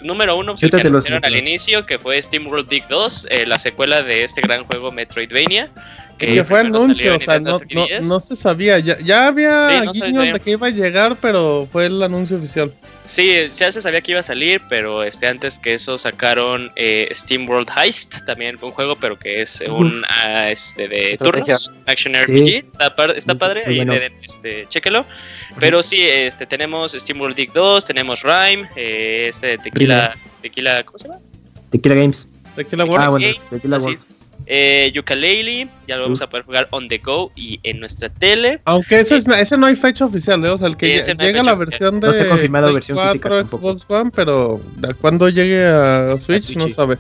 número 0.02 0.38
uno, 0.38 0.56
pues, 0.56 0.72
que 0.72 0.88
anunciaron 0.88 1.24
al 1.24 1.36
inicio, 1.36 1.86
que 1.86 2.00
fue 2.00 2.22
Steam 2.22 2.48
World 2.48 2.68
Dig 2.70 2.88
2, 2.88 3.28
eh, 3.30 3.46
la 3.46 3.60
secuela 3.60 4.04
de 4.04 4.24
este 4.24 4.42
gran 4.42 4.66
juego 4.66 4.92
Metroidvania 4.92 5.72
que, 6.18 6.34
que 6.34 6.44
fue 6.44 6.62
anuncio, 6.62 7.16
o 7.16 7.20
sea, 7.20 7.40
no, 7.40 7.60
no, 7.74 7.88
no, 8.04 8.20
se 8.20 8.36
sabía. 8.36 8.80
Ya, 8.80 8.98
ya 9.00 9.28
había 9.28 9.84
sí, 9.94 10.02
no 10.12 10.22
de 10.22 10.40
que 10.40 10.52
iba 10.52 10.68
a 10.68 10.70
llegar, 10.72 11.18
pero 11.22 11.68
fue 11.72 11.86
el 11.86 12.02
anuncio 12.02 12.38
oficial. 12.38 12.74
Sí, 13.06 13.32
ya 13.56 13.72
se 13.72 13.82
sabía 13.82 14.02
que 14.02 14.12
iba 14.12 14.20
a 14.20 14.24
salir, 14.24 14.62
pero 14.68 15.04
este 15.04 15.28
antes 15.28 15.60
que 15.60 15.76
eso 15.76 15.98
sacaron 15.98 16.72
eh, 16.76 17.08
Steam 17.14 17.48
World 17.48 17.70
Heist, 17.76 18.26
también 18.26 18.58
un 18.62 18.72
juego, 18.72 18.96
pero 18.96 19.18
que 19.18 19.42
es 19.42 19.62
un 19.62 20.00
uh, 20.00 20.48
este 20.50 20.88
de 20.88 21.18
turnos, 21.18 21.72
Action 21.86 22.16
RPG. 22.16 22.46
Sí. 22.46 22.56
Está, 22.80 23.06
está, 23.16 23.36
padre, 23.36 23.64
ahí 23.66 23.78
bueno. 23.78 23.94
de, 23.94 24.12
este, 24.24 24.66
chéquelo. 24.68 25.06
Pero 25.60 25.82
sí, 25.84 26.02
este 26.02 26.46
tenemos 26.46 26.94
Steam 26.94 27.22
World 27.22 27.36
Dig 27.36 27.54
2, 27.54 27.86
tenemos 27.86 28.24
Rhyme, 28.24 28.68
eh, 28.76 29.28
este 29.30 29.58
Tequila, 29.60 30.16
Tequila, 30.42 30.84
¿cómo 30.84 30.98
se 30.98 31.08
llama? 31.08 31.22
Tequila 31.70 31.96
Games. 31.96 32.30
Tequila 32.56 32.86
World. 32.86 33.06
Ah, 33.06 33.10
bueno, 33.10 33.28
Tequila 33.50 33.78
World. 33.78 34.17
Eh, 34.50 34.94
Yooka-Laylee, 34.94 35.70
ya 35.90 35.98
lo 35.98 36.04
vamos 36.04 36.22
a 36.22 36.30
poder 36.30 36.46
jugar 36.46 36.70
on 36.72 36.88
the 36.88 37.00
go 37.00 37.32
y 37.36 37.60
en 37.64 37.82
nuestra 37.82 38.08
tele. 38.08 38.62
Aunque 38.64 39.02
ese, 39.02 39.18
es, 39.18 39.28
ese 39.28 39.58
no 39.58 39.66
hay 39.66 39.76
fecha 39.76 40.06
oficial, 40.06 40.44
¿eh? 40.46 40.50
o 40.50 40.58
sea, 40.58 40.70
el 40.70 40.78
que 40.78 41.04
sí, 41.04 41.12
llega 41.20 41.44
la 41.44 41.54
versión 41.56 42.00
de 42.00 42.08
no 42.08 42.14
está 42.14 42.30
confirmado 42.30 42.74
versión 42.74 42.98
4, 42.98 43.12
física 43.12 43.44
Xbox 43.44 43.86
One, 43.90 44.12
pero 44.16 44.62
cuando 45.02 45.28
llegue 45.28 45.66
a 45.66 46.18
Switch, 46.22 46.44
a 46.44 46.48
Switch 46.48 46.58
no 46.58 46.70
sabe. 46.70 46.98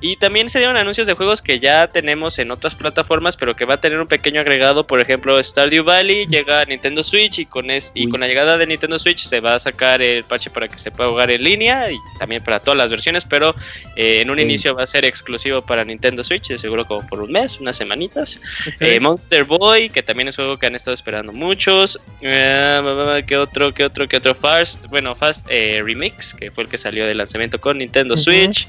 Y 0.00 0.16
también 0.16 0.50
se 0.50 0.58
dieron 0.58 0.76
anuncios 0.76 1.06
de 1.06 1.14
juegos 1.14 1.40
que 1.40 1.58
ya 1.58 1.86
tenemos 1.86 2.38
en 2.38 2.50
otras 2.50 2.74
plataformas, 2.74 3.36
pero 3.36 3.56
que 3.56 3.64
va 3.64 3.74
a 3.74 3.80
tener 3.80 3.98
un 3.98 4.06
pequeño 4.06 4.40
agregado. 4.42 4.86
Por 4.86 5.00
ejemplo, 5.00 5.42
Stardew 5.42 5.84
Valley 5.84 6.26
llega 6.26 6.60
a 6.60 6.64
Nintendo 6.66 7.02
Switch 7.02 7.38
y 7.38 7.46
con, 7.46 7.70
es, 7.70 7.92
y 7.94 8.08
con 8.08 8.20
la 8.20 8.28
llegada 8.28 8.58
de 8.58 8.66
Nintendo 8.66 8.98
Switch 8.98 9.20
se 9.20 9.40
va 9.40 9.54
a 9.54 9.58
sacar 9.58 10.02
el 10.02 10.22
parche 10.24 10.50
para 10.50 10.68
que 10.68 10.76
se 10.76 10.90
pueda 10.90 11.08
jugar 11.08 11.30
en 11.30 11.42
línea 11.42 11.90
y 11.90 11.96
también 12.18 12.44
para 12.44 12.60
todas 12.60 12.76
las 12.76 12.90
versiones, 12.90 13.24
pero 13.24 13.54
eh, 13.96 14.20
en 14.20 14.30
un 14.30 14.38
inicio 14.38 14.74
va 14.74 14.82
a 14.82 14.86
ser 14.86 15.06
exclusivo 15.06 15.62
para 15.62 15.82
Nintendo 15.82 16.22
Switch, 16.22 16.48
de 16.48 16.58
seguro 16.58 16.84
como 16.84 17.06
por 17.06 17.20
un 17.22 17.32
mes, 17.32 17.58
unas 17.58 17.76
semanitas. 17.76 18.40
Okay. 18.74 18.96
Eh, 18.96 19.00
Monster 19.00 19.44
Boy, 19.44 19.88
que 19.88 20.02
también 20.02 20.28
es 20.28 20.36
juego 20.36 20.58
que 20.58 20.66
han 20.66 20.74
estado 20.74 20.94
esperando 20.94 21.32
muchos. 21.32 21.98
Eh, 22.20 23.24
¿Qué 23.26 23.36
otro? 23.38 23.72
¿Qué 23.72 23.84
otro? 23.84 24.06
¿Qué 24.06 24.18
otro? 24.18 24.34
Fast, 24.34 24.86
bueno, 24.88 25.14
Fast 25.14 25.46
eh, 25.48 25.80
Remix, 25.82 26.34
que 26.34 26.50
fue 26.50 26.64
el 26.64 26.70
que 26.70 26.76
salió 26.76 27.06
de 27.06 27.14
lanzamiento 27.14 27.58
con 27.58 27.78
Nintendo 27.78 28.14
uh 28.14 28.16
-huh. 28.16 28.22
Switch. 28.22 28.68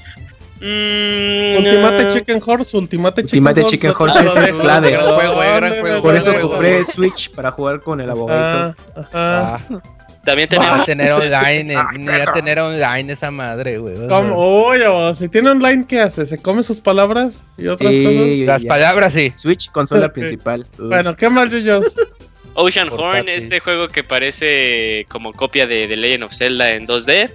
Mm, 0.60 1.56
Ultimate 1.58 2.04
no. 2.04 2.10
Chicken 2.10 2.40
Horse, 2.44 2.76
Ultimate, 2.76 3.22
Ultimate 3.22 3.64
Chicken, 3.64 3.92
Chicken 3.92 3.94
Horse, 3.96 4.20
es 4.20 4.52
clave. 4.54 4.90
Gran 4.92 5.14
juego, 5.14 5.42
eh, 5.42 5.56
gran 5.56 5.80
juego, 5.80 6.02
Por 6.02 6.16
eso 6.16 6.32
juego. 6.32 6.50
compré 6.50 6.84
Switch 6.84 7.30
para 7.30 7.50
jugar 7.52 7.80
con 7.80 8.00
el 8.00 8.10
abogado. 8.10 8.74
Ajá, 8.94 9.00
ajá. 9.00 9.08
Ah. 9.70 9.80
También 10.24 10.48
tenemos. 10.48 10.80
a 10.80 10.84
tener 10.84 11.12
online, 11.12 11.74
ni 11.98 12.08
a 12.08 12.32
tener 12.32 12.58
online 12.58 13.12
esa 13.12 13.30
madre, 13.30 13.78
güey. 13.78 13.94
Oye, 14.10 15.14
si 15.14 15.28
tiene 15.28 15.50
online, 15.50 15.86
¿qué 15.88 16.00
hace? 16.00 16.26
¿Se 16.26 16.36
come 16.36 16.62
sus 16.62 16.80
palabras 16.80 17.42
y 17.56 17.66
otras 17.68 17.90
Sí, 17.92 18.04
cosas? 18.04 18.28
Las 18.46 18.62
ya. 18.62 18.68
palabras 18.68 19.12
sí. 19.14 19.32
Switch, 19.36 19.70
consola 19.70 20.08
principal. 20.12 20.66
Bueno, 20.76 21.16
¿qué 21.16 21.30
más, 21.30 21.50
Yuyos? 21.50 21.96
Ocean 22.54 22.88
Horn, 22.90 23.28
este 23.28 23.60
juego 23.60 23.86
que 23.88 24.02
parece 24.02 25.06
como 25.08 25.32
copia 25.32 25.66
de, 25.68 25.86
de 25.86 25.96
Legend 25.96 26.24
of 26.24 26.34
Zelda 26.34 26.72
en 26.72 26.88
2D. 26.88 27.30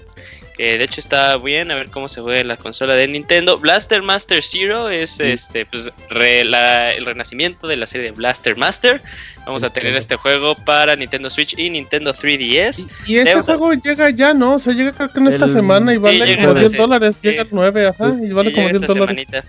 Que 0.58 0.78
de 0.78 0.84
hecho 0.84 1.00
está 1.00 1.36
bien, 1.38 1.72
a 1.72 1.76
ver 1.76 1.88
cómo 1.89 2.08
se 2.08 2.22
juega 2.22 2.39
en 2.39 2.48
la 2.48 2.58
consola 2.58 2.94
de 2.94 3.08
Nintendo. 3.08 3.58
Blaster 3.58 4.04
Master 4.04 4.44
Zero 4.44 4.89
es 4.89 5.20
este 5.20 5.66
pues 5.66 5.92
re- 6.10 6.46
la- 6.46 6.94
el 6.94 7.06
renacimiento 7.08 7.68
de 7.68 7.76
la 7.76 7.88
serie 7.88 8.08
de 8.08 8.12
Blaster 8.12 8.56
Master. 8.56 9.02
Vamos 9.48 9.63
a 9.63 9.72
tener 9.72 9.96
este 9.96 10.16
juego 10.16 10.56
para 10.56 10.96
Nintendo 10.96 11.30
Switch 11.32 11.58
y 11.58 11.72
Nintendo 11.72 12.13
3DS. 12.13 12.86
Y 13.08 13.16
ese 13.16 13.30
Debemos- 13.30 13.46
juego 13.48 13.74
llega 13.74 14.10
ya, 14.12 14.34
¿no? 14.36 14.56
O 14.56 14.60
sea, 14.60 14.74
llega 14.74 14.92
creo 14.92 15.10
que 15.10 15.20
en 15.20 15.28
esta 15.30 15.46
El- 15.46 15.54
semana 15.54 15.92
y 15.94 15.98
vale 15.98 16.36
como 16.36 16.50
en 16.52 16.56
10 16.60 16.68
ese- 16.68 16.78
dólares. 16.78 17.16
sí. 17.20 17.30
Llega 17.30 17.42
el 17.42 17.48
9, 17.52 17.88
ajá, 17.88 18.13
y 18.22 18.32
vale 18.32 18.50
Y 18.52 18.54
como 18.54 18.68
llega 18.68 18.80
10 18.80 18.82
esta 18.84 18.94
dólares. 18.94 19.28
semanita. 19.30 19.44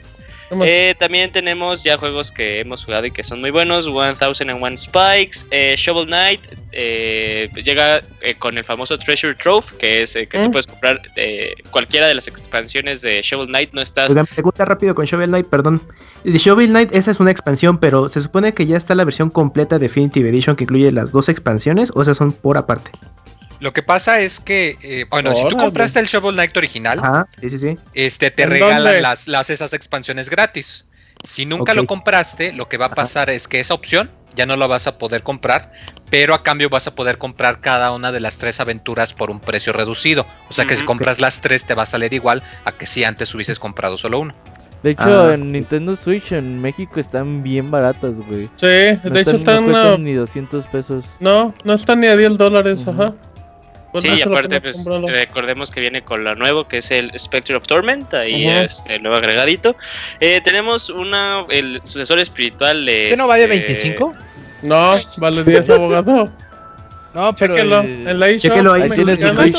Eh, 0.62 0.94
también 0.98 1.33
tenemos 1.33 1.83
ya 1.83 1.96
juegos 1.98 2.30
que 2.30 2.61
hemos 2.61 2.85
jugado 2.85 3.07
y 3.07 3.11
que 3.11 3.22
son 3.22 3.40
muy 3.40 3.50
buenos. 3.50 3.88
1001 3.88 4.76
Spikes, 4.76 5.46
eh, 5.50 5.74
Shovel 5.76 6.07
Knight, 6.07 6.40
eh, 6.72 7.48
llega 7.62 8.02
eh, 8.20 8.35
con 8.38 8.57
el 8.59 8.64
famoso 8.64 8.98
Treasure 8.98 9.35
Trove, 9.35 9.66
que 9.78 10.02
es 10.02 10.14
eh, 10.16 10.26
que 10.26 10.38
tú 10.42 10.48
Mm. 10.48 10.52
puedes 10.52 10.66
comprar 10.66 11.00
eh, 11.16 11.54
cualquiera 11.70 12.07
de 12.07 12.14
las 12.14 12.28
expansiones 12.28 13.00
de 13.02 13.20
Shovel 13.22 13.48
Knight. 13.48 13.72
No 13.72 13.80
estás. 13.80 14.11
Oigan, 14.11 14.26
pregunta 14.26 14.64
rápido 14.64 14.94
con 14.94 15.04
Shovel 15.07 15.30
Knight, 15.30 15.46
perdón. 15.46 15.80
De 16.24 16.38
Shovel 16.38 16.68
Knight, 16.68 16.94
esa 16.94 17.11
es 17.11 17.20
una 17.20 17.30
expansión, 17.30 17.78
pero 17.78 18.09
¿se 18.09 18.20
supone 18.20 18.54
que 18.54 18.66
ya 18.66 18.76
está 18.76 18.94
la 18.94 19.04
versión 19.04 19.30
completa 19.30 19.78
Definitive 19.78 20.28
Edition 20.28 20.57
que 20.57 20.64
incluye 20.64 20.90
las 20.92 21.11
dos 21.12 21.28
expansiones 21.28 21.90
o 21.94 22.02
esas 22.02 22.16
son 22.16 22.33
por 22.33 22.57
aparte? 22.59 22.90
Lo 23.61 23.73
que 23.73 23.83
pasa 23.83 24.21
es 24.21 24.40
que, 24.40 24.77
eh, 24.83 25.07
bueno, 25.11 25.33
si 25.35 25.49
tú 25.49 25.57
compraste 25.57 26.01
el 26.01 26.07
Shovel 26.07 26.35
Knight 26.35 26.57
original, 26.57 26.99
Ajá, 26.99 27.29
sí, 27.40 27.51
sí, 27.51 27.59
sí. 27.59 27.77
este 27.95 28.31
te 28.31 28.45
¿En 28.45 28.51
regalan 28.51 29.03
las, 29.03 29.29
las 29.29 29.51
esas 29.51 29.73
expansiones 29.73 30.29
gratis. 30.31 30.87
Si 31.23 31.47
nunca 31.47 31.73
lo 31.75 31.87
compraste, 31.87 32.53
lo 32.53 32.69
que 32.69 32.77
va 32.77 32.87
a 32.87 32.88
Ajá. 32.88 32.97
pasar 32.97 33.31
es 33.31 33.49
que 33.49 33.61
esa 33.61 33.73
opción 33.75 34.11
ya 34.35 34.45
no 34.47 34.57
la 34.57 34.67
vas 34.67 34.87
a 34.88 34.99
poder 34.99 35.23
comprar, 35.23 35.73
pero 36.11 36.35
a 36.35 36.43
cambio 36.43 36.69
vas 36.69 36.87
a 36.88 36.95
poder 36.95 37.19
comprar 37.19 37.61
cada 37.61 37.93
una 37.93 38.11
de 38.12 38.21
las 38.21 38.37
tres 38.37 38.61
aventuras 38.61 39.14
por 39.14 39.31
un 39.31 39.38
precio 39.40 39.73
reducido. 39.73 40.27
O 40.51 40.53
sea 40.53 40.67
que 40.67 40.75
si 40.77 40.85
compras 40.85 41.21
las 41.21 41.40
tres 41.40 41.64
te 41.64 41.75
va 41.75 41.85
a 41.85 41.87
salir 41.87 42.12
igual 42.12 42.43
a 42.64 42.73
que 42.73 42.85
si 42.87 43.05
antes 43.05 43.33
hubieses 43.35 43.59
comprado 43.61 43.97
solo 43.97 44.19
uno. 44.19 44.35
De 44.83 44.90
hecho, 44.90 45.29
Ah, 45.31 45.35
en 45.35 45.51
Nintendo 45.53 45.97
Switch 45.97 46.33
en 46.33 46.61
México 46.61 47.01
están 47.01 47.43
bien 47.43 47.71
baratas, 47.71 48.12
güey. 48.29 48.51
Sí, 48.57 48.67
de 48.67 48.99
hecho 49.21 49.37
están, 49.37 49.67
no 49.67 49.73
cuestan 49.73 50.05
ni 50.05 50.12
200 50.12 50.67
pesos. 50.67 51.07
No, 51.21 51.55
no 51.64 51.73
están 51.73 52.01
ni 52.01 52.09
a 52.09 52.17
10 52.17 52.37
dólares, 52.37 52.87
ajá. 52.87 53.14
Sí, 54.00 54.09
y 54.09 54.22
aparte, 54.22 54.61
pues, 54.61 54.85
recordemos 55.07 55.70
que 55.70 55.80
viene 55.80 56.02
con 56.02 56.24
lo 56.24 56.35
nuevo, 56.35 56.66
que 56.66 56.78
es 56.78 56.90
el 56.90 57.12
Spectre 57.18 57.57
of 57.57 57.66
Torment, 57.66 58.12
ahí 58.14 58.46
Ujú. 58.48 58.57
este 58.64 58.98
nuevo 58.98 59.16
agregadito. 59.16 59.76
Eh, 60.20 60.40
tenemos 60.42 60.90
una, 60.90 61.44
el 61.50 61.80
sucesor 61.85 62.18
espiritual 62.18 62.85
de. 62.85 63.09
¿Qué 63.11 63.16
no 63.16 63.28
vale 63.28 63.44
este, 63.44 63.57
25? 63.57 64.14
No, 64.62 64.94
vale 65.18 65.44
10 65.44 65.70
abogado. 65.70 66.30
No, 67.14 67.33
pero. 67.35 67.54
Chéquelo, 67.54 67.80
el- 67.83 68.09
en 68.09 68.18
la 68.18 68.28
eShop. 68.28 68.40
Chéquelo 68.50 68.72
ahí, 68.72 68.83
vivo. 68.90 69.40
ahí 69.40 69.52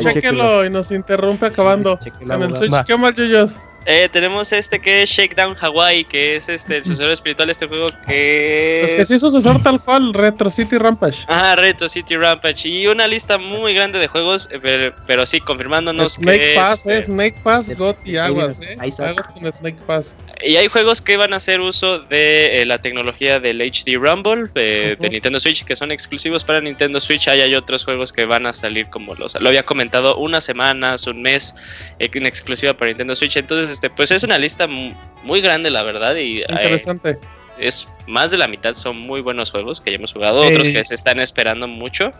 Chéquelo 0.00 0.64
y 0.64 0.70
nos 0.70 0.90
interrumpe 0.90 1.46
acabando. 1.46 1.98
Chéquelo, 2.02 2.34
En 2.34 2.42
el. 2.42 2.56
Switch, 2.56 2.72
Va. 2.72 2.84
¿qué 2.84 2.96
más, 2.96 3.14
Yuyos? 3.14 3.54
Eh, 3.86 4.08
tenemos 4.12 4.52
este 4.52 4.80
que 4.80 5.02
es 5.02 5.10
Shakedown 5.10 5.56
Hawaii, 5.60 6.04
que 6.04 6.36
es 6.36 6.48
este 6.48 6.76
el 6.76 6.84
sucesor 6.84 7.10
espiritual 7.10 7.48
de 7.48 7.52
este 7.52 7.66
juego 7.66 7.90
que 8.06 8.78
Pues 8.82 8.90
que 8.92 9.02
es... 9.02 9.08
sí, 9.08 9.18
sucesor 9.18 9.62
tal 9.62 9.80
cual, 9.80 10.14
Retro 10.14 10.50
City 10.50 10.78
Rampage. 10.78 11.18
Ajá, 11.26 11.56
Retro 11.56 11.88
City 11.88 12.16
Rampage. 12.16 12.68
Y 12.68 12.86
una 12.86 13.06
lista 13.06 13.38
muy 13.38 13.74
grande 13.74 13.98
de 13.98 14.06
juegos, 14.06 14.48
eh, 14.52 14.58
pero, 14.60 14.94
pero 15.06 15.26
sí, 15.26 15.40
confirmándonos 15.40 16.14
Snake 16.14 16.38
que 16.38 16.54
Pass, 16.54 16.80
es, 16.80 16.86
eh, 16.86 16.98
eh, 16.98 17.04
Snake 17.06 17.36
Pass, 17.42 17.76
God 17.76 17.96
y 18.04 18.16
Aguas, 18.16 18.60
eh. 18.60 18.76
Aguas 18.80 19.28
con 19.28 19.52
Snake 19.52 19.82
Pass. 19.86 20.16
Y 20.44 20.56
hay 20.56 20.68
juegos 20.68 21.00
que 21.00 21.16
van 21.16 21.32
a 21.32 21.36
hacer 21.36 21.60
uso 21.60 22.00
de 22.00 22.62
eh, 22.62 22.66
la 22.66 22.80
tecnología 22.80 23.38
del 23.38 23.60
HD 23.60 23.96
Rumble 23.96 24.48
de. 24.54 24.96
Nintendo 25.12 25.38
Switch, 25.38 25.64
que 25.64 25.76
son 25.76 25.92
exclusivos 25.92 26.42
para 26.42 26.60
Nintendo 26.60 26.98
Switch. 26.98 27.28
Ahí 27.28 27.40
hay 27.40 27.54
otros 27.54 27.84
juegos 27.84 28.12
que 28.12 28.24
van 28.24 28.46
a 28.46 28.52
salir 28.52 28.86
como 28.88 29.14
los... 29.14 29.38
Lo 29.40 29.48
había 29.48 29.64
comentado, 29.64 30.16
unas 30.16 30.44
semanas, 30.44 31.06
un 31.06 31.22
mes, 31.22 31.54
eh, 31.98 32.10
en 32.12 32.26
exclusiva 32.26 32.74
para 32.74 32.88
Nintendo 32.88 33.14
Switch. 33.14 33.36
Entonces, 33.36 33.71
este 33.72 33.90
pues 33.90 34.10
es 34.10 34.22
una 34.22 34.38
lista 34.38 34.66
mu- 34.68 34.92
muy 35.24 35.40
grande, 35.40 35.70
la 35.70 35.82
verdad, 35.82 36.14
y 36.16 36.38
eh, 36.42 36.46
Interesante. 36.48 37.18
es 37.58 37.88
más 38.06 38.30
de 38.30 38.38
la 38.38 38.46
mitad 38.48 38.74
son 38.74 38.98
muy 38.98 39.20
buenos 39.20 39.50
juegos 39.50 39.80
que 39.80 39.90
ya 39.90 39.96
hemos 39.96 40.12
jugado, 40.12 40.46
otros 40.46 40.68
que 40.70 40.84
se 40.84 40.94
están 40.94 41.18
esperando 41.20 41.66
mucho. 41.68 42.10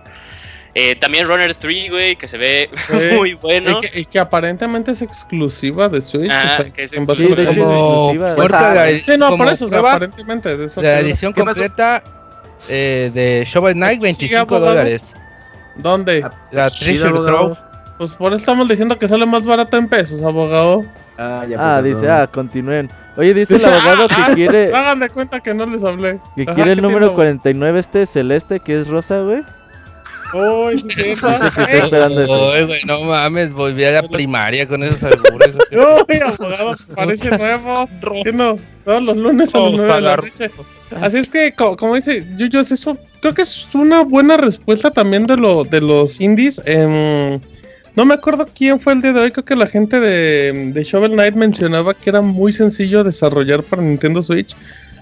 Eh, 0.75 0.97
también 0.97 1.27
Runner 1.29 1.53
3, 1.55 1.91
güey, 1.91 2.17
que 2.17 2.27
se 2.27 2.39
ve 2.39 2.71
Sí. 2.89 2.95
muy 3.17 3.35
bueno. 3.35 3.79
Y, 3.83 3.87
que, 3.89 4.01
y 4.01 4.05
que 4.07 4.19
aparentemente 4.19 4.93
es 4.93 5.03
exclusiva 5.03 5.89
de 5.91 6.01
Switch. 6.01 6.31
Ah, 6.31 6.57
o 6.59 6.63
sea, 6.63 6.71
que 6.73 6.85
es 6.85 6.93
en 6.95 7.05
base 7.05 7.27
Sí, 7.27 7.33
a- 7.33 7.37
de 7.37 7.43
exclusiva. 7.43 8.35
Pues, 8.35 8.51
la- 8.53 8.89
Sí, 9.05 9.13
no, 9.19 9.37
por 9.37 9.49
eso, 9.49 9.67
o 9.67 9.69
sea, 9.69 9.79
prueba 9.81 9.91
aparentemente. 9.97 10.57
De 10.57 10.65
eso 10.65 10.81
de 10.81 10.87
la 10.89 11.01
edición 11.01 11.33
completa 11.35 12.03
eh, 12.71 13.11
de 13.13 13.47
Shovel 13.53 13.75
Knight, 13.75 13.99
Sí, 13.99 14.03
25 14.05 14.41
abogado. 14.41 14.67
dólares. 14.67 15.13
¿Dónde? 15.77 16.25
La 16.53 16.71
Chido, 16.71 17.23
Treasure. 17.25 17.55
Pues 17.99 18.13
por 18.13 18.33
eso 18.33 18.39
estamos 18.39 18.67
diciendo 18.69 18.99
que 18.99 19.07
sale 19.09 19.27
más 19.27 19.45
barato 19.45 19.77
en 19.77 19.89
pesos, 19.89 20.23
abogado. 20.23 20.85
Ah, 21.19 21.45
ya, 21.49 21.57
Ah, 21.77 21.83
dice, 21.83 22.09
ah, 22.09 22.27
continúen. 22.27 22.91
Oye, 23.17 23.35
dice 23.35 23.57
el 23.57 23.65
abogado 23.65 24.07
ah, 24.11 24.27
que 24.29 24.35
quiere 24.35 24.75
Hagan 24.75 25.01
de 25.01 25.11
cuenta 25.11 25.41
que 25.41 25.53
no 25.53 25.67
les 25.67 25.85
hablé. 25.85 26.19
que 26.37 26.43
Ajá, 26.45 26.55
quiere 26.55 26.73
el 26.73 26.77
¿qué 26.79 26.83
número 26.83 27.01
tiene? 27.09 27.15
49 27.15 27.81
este 27.81 28.07
celeste 28.07 28.61
que 28.61 28.81
es 28.81 28.89
rosa, 28.89 29.19
güey. 29.21 29.43
Uy, 30.35 30.79
sí, 30.79 30.89
sí, 30.89 31.15
sí. 31.17 31.63
esperando 31.69 32.23
eso. 32.23 32.75
No 32.87 33.03
mames, 33.03 33.53
volví 33.53 33.85
a 33.85 33.91
la 33.93 34.03
primaria 34.09 34.67
con 34.67 34.83
esos 34.83 35.03
albures. 35.03 35.55
Uy, 35.71 36.21
abogado, 36.25 36.75
parece 36.95 37.37
nuevo. 37.37 37.87
Que 38.25 38.33
no, 38.33 38.59
todos 38.87 39.03
los 39.03 39.17
lunes 39.19 39.55
a 39.55 39.59
las 39.59 39.67
Oh, 39.67 39.77
9 39.77 39.95
de 39.95 40.01
la 40.01 40.17
noche. 40.17 40.51
Así 41.03 41.19
es 41.19 41.29
que, 41.29 41.53
co- 41.53 41.77
como 41.77 41.95
dice 41.97 42.25
Yuyos, 42.37 42.71
eso 42.73 42.97
creo 43.21 43.35
que 43.35 43.43
es 43.43 43.67
una 43.75 44.05
buena 44.05 44.39
respuesta 44.39 44.91
también 44.91 45.27
de, 45.27 45.37
lo, 45.37 45.65
de 45.65 45.81
los 45.83 46.19
indies. 46.21 46.63
Em, 46.65 47.39
no 47.95 48.05
me 48.05 48.15
acuerdo 48.15 48.49
quién 48.55 48.81
fue 48.81 48.95
el 48.95 49.03
día 49.03 49.13
de 49.13 49.21
hoy, 49.21 49.31
creo 49.31 49.45
que 49.45 49.57
la 49.57 49.67
gente 49.67 50.01
de, 50.01 50.71
de 50.73 50.83
Shovel 50.85 51.13
Knight 51.13 51.35
mencionaba 51.35 51.95
que 51.95 52.11
era 52.11 52.21
muy 52.21 52.53
sencillo 52.53 53.05
desarrollar 53.05 53.63
para 53.63 53.83
Nintendo 53.83 54.23
Switch. 54.23 54.57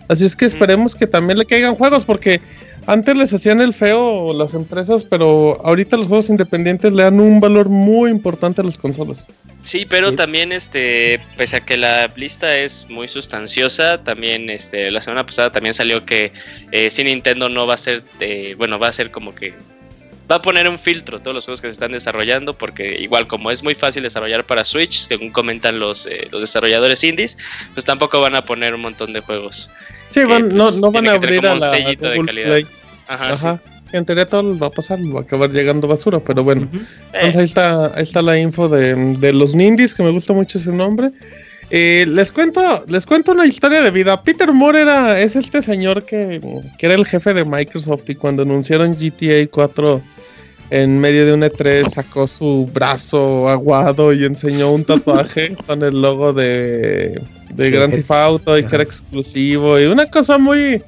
Así 0.09 0.25
es 0.25 0.35
que 0.35 0.45
esperemos 0.45 0.97
que 0.97 1.07
también 1.07 1.39
le 1.39 1.47
caigan 1.47 1.77
juegos, 1.77 2.05
porque 2.05 2.41
antes 2.87 3.17
les 3.17 3.33
hacían 3.33 3.61
el 3.61 3.73
feo 3.73 4.33
las 4.33 4.55
empresas, 4.55 5.05
pero 5.05 5.65
ahorita 5.65 5.97
los 5.97 6.09
juegos 6.09 6.31
independientes 6.31 6.93
le 6.93 7.05
dan 7.05 7.21
un 7.21 7.39
valor 7.39 7.69
muy 7.69 8.11
importante 8.11 8.61
a 8.61 8.65
las 8.65 8.77
consolas. 8.77 9.29
Sí, 9.63 9.87
pero 9.89 10.15
también, 10.15 10.51
este, 10.51 11.21
pese 11.37 11.59
a 11.59 11.61
que 11.61 11.77
la 11.77 12.11
lista 12.17 12.57
es 12.57 12.87
muy 12.89 13.07
sustanciosa, 13.07 14.03
también, 14.03 14.51
este, 14.51 14.91
la 14.91 15.01
semana 15.01 15.25
pasada 15.25 15.53
también 15.53 15.75
salió 15.75 16.05
que 16.05 16.33
eh, 16.73 16.91
si 16.91 17.05
Nintendo 17.05 17.49
no 17.49 17.69
va 17.69 17.75
a 17.75 17.77
ser, 17.77 18.03
eh, 18.19 18.57
bueno, 18.59 18.81
va 18.81 18.89
a 18.89 18.93
ser 18.93 19.13
como 19.13 19.33
que 19.33 19.55
va 20.31 20.37
a 20.37 20.43
poner 20.43 20.69
un 20.69 20.79
filtro 20.79 21.19
todos 21.21 21.35
los 21.35 21.45
juegos 21.45 21.61
que 21.61 21.69
se 21.69 21.73
están 21.73 21.93
desarrollando, 21.93 22.57
porque 22.57 22.97
igual 23.01 23.27
como 23.27 23.51
es 23.51 23.63
muy 23.63 23.75
fácil 23.75 24.03
desarrollar 24.03 24.45
para 24.45 24.65
Switch, 24.65 25.09
según 25.09 25.31
comentan 25.31 25.79
los, 25.79 26.07
eh, 26.07 26.29
los 26.31 26.41
desarrolladores 26.41 27.03
indies, 27.03 27.37
pues 27.75 27.85
tampoco 27.85 28.21
van 28.21 28.35
a 28.35 28.45
poner 28.45 28.75
un 28.75 28.83
montón 28.83 29.13
de 29.13 29.21
juegos. 29.21 29.71
Sí, 30.11 30.25
van, 30.25 30.49
no, 30.49 30.65
pues, 30.65 30.79
no 30.79 30.93
van 30.93 31.09
a 31.09 31.13
abrir 31.13 31.47
a 31.47 31.55
un 31.55 31.61
la 31.61 31.69
sellito 31.69 32.09
de 32.09 32.17
Google 32.17 32.27
calidad. 32.27 32.49
Play. 32.49 32.67
Ajá, 33.09 33.31
Ajá. 33.33 33.61
En 33.93 34.05
teoría 34.05 34.25
todo 34.29 34.57
va 34.57 34.69
a 34.69 34.71
pasar, 34.71 35.01
va 35.01 35.19
a 35.19 35.23
acabar 35.23 35.51
llegando 35.51 35.89
basura, 35.89 36.21
pero 36.21 36.45
bueno. 36.45 36.69
sí. 36.73 36.81
Entonces 37.13 37.35
Eh, 37.35 37.39
ahí 37.39 37.45
está, 37.45 37.87
ahí 37.97 38.03
está 38.05 38.23
la 38.23 38.39
info 38.39 38.69
de, 38.69 38.95
de 38.95 39.33
los 39.33 39.55
Nindies, 39.55 39.95
que 39.95 40.05
me 40.05 40.11
gusta 40.11 40.33
mucho 40.33 40.59
ese 40.59 40.71
nombre. 40.71 41.11
Eh, 41.71 42.05
les 42.09 42.31
cuento, 42.31 42.85
les 42.89 43.05
cuento 43.05 43.33
una 43.33 43.47
historia 43.47 43.83
de 43.83 43.91
vida. 43.91 44.23
Peter 44.23 44.53
Moore 44.53 44.83
era, 44.83 45.21
es 45.21 45.35
este 45.35 45.61
señor 45.63 46.05
que, 46.05 46.41
que 46.79 46.87
era 46.87 46.95
el 46.95 47.07
jefe 47.07 47.35
de 47.35 47.45
Microsoft 47.45 48.09
y 48.09 48.15
cuando 48.15 48.43
anunciaron 48.43 48.95
GTA 48.95 49.49
4 49.51 50.03
en 50.71 50.99
medio 50.99 51.27
de 51.27 51.35
un 51.35 51.43
E3 51.43 51.89
sacó 51.89 52.27
su 52.27 52.71
brazo 52.73 53.49
aguado 53.49 54.13
y 54.13 54.25
enseñó 54.25 54.73
un 54.73 54.85
tatuaje 54.85 55.57
con 55.67 55.83
el 55.83 56.01
logo 56.01 56.33
de, 56.33 57.21
de 57.55 57.71
Grand 57.71 57.93
Theft 57.93 58.11
Auto 58.11 58.57
y 58.57 58.65
que 58.65 58.77
era 58.77 58.85
exclusivo 58.85 59.79
y 59.79 59.85
una 59.85 60.07
cosa 60.07 60.39
muy 60.39 60.81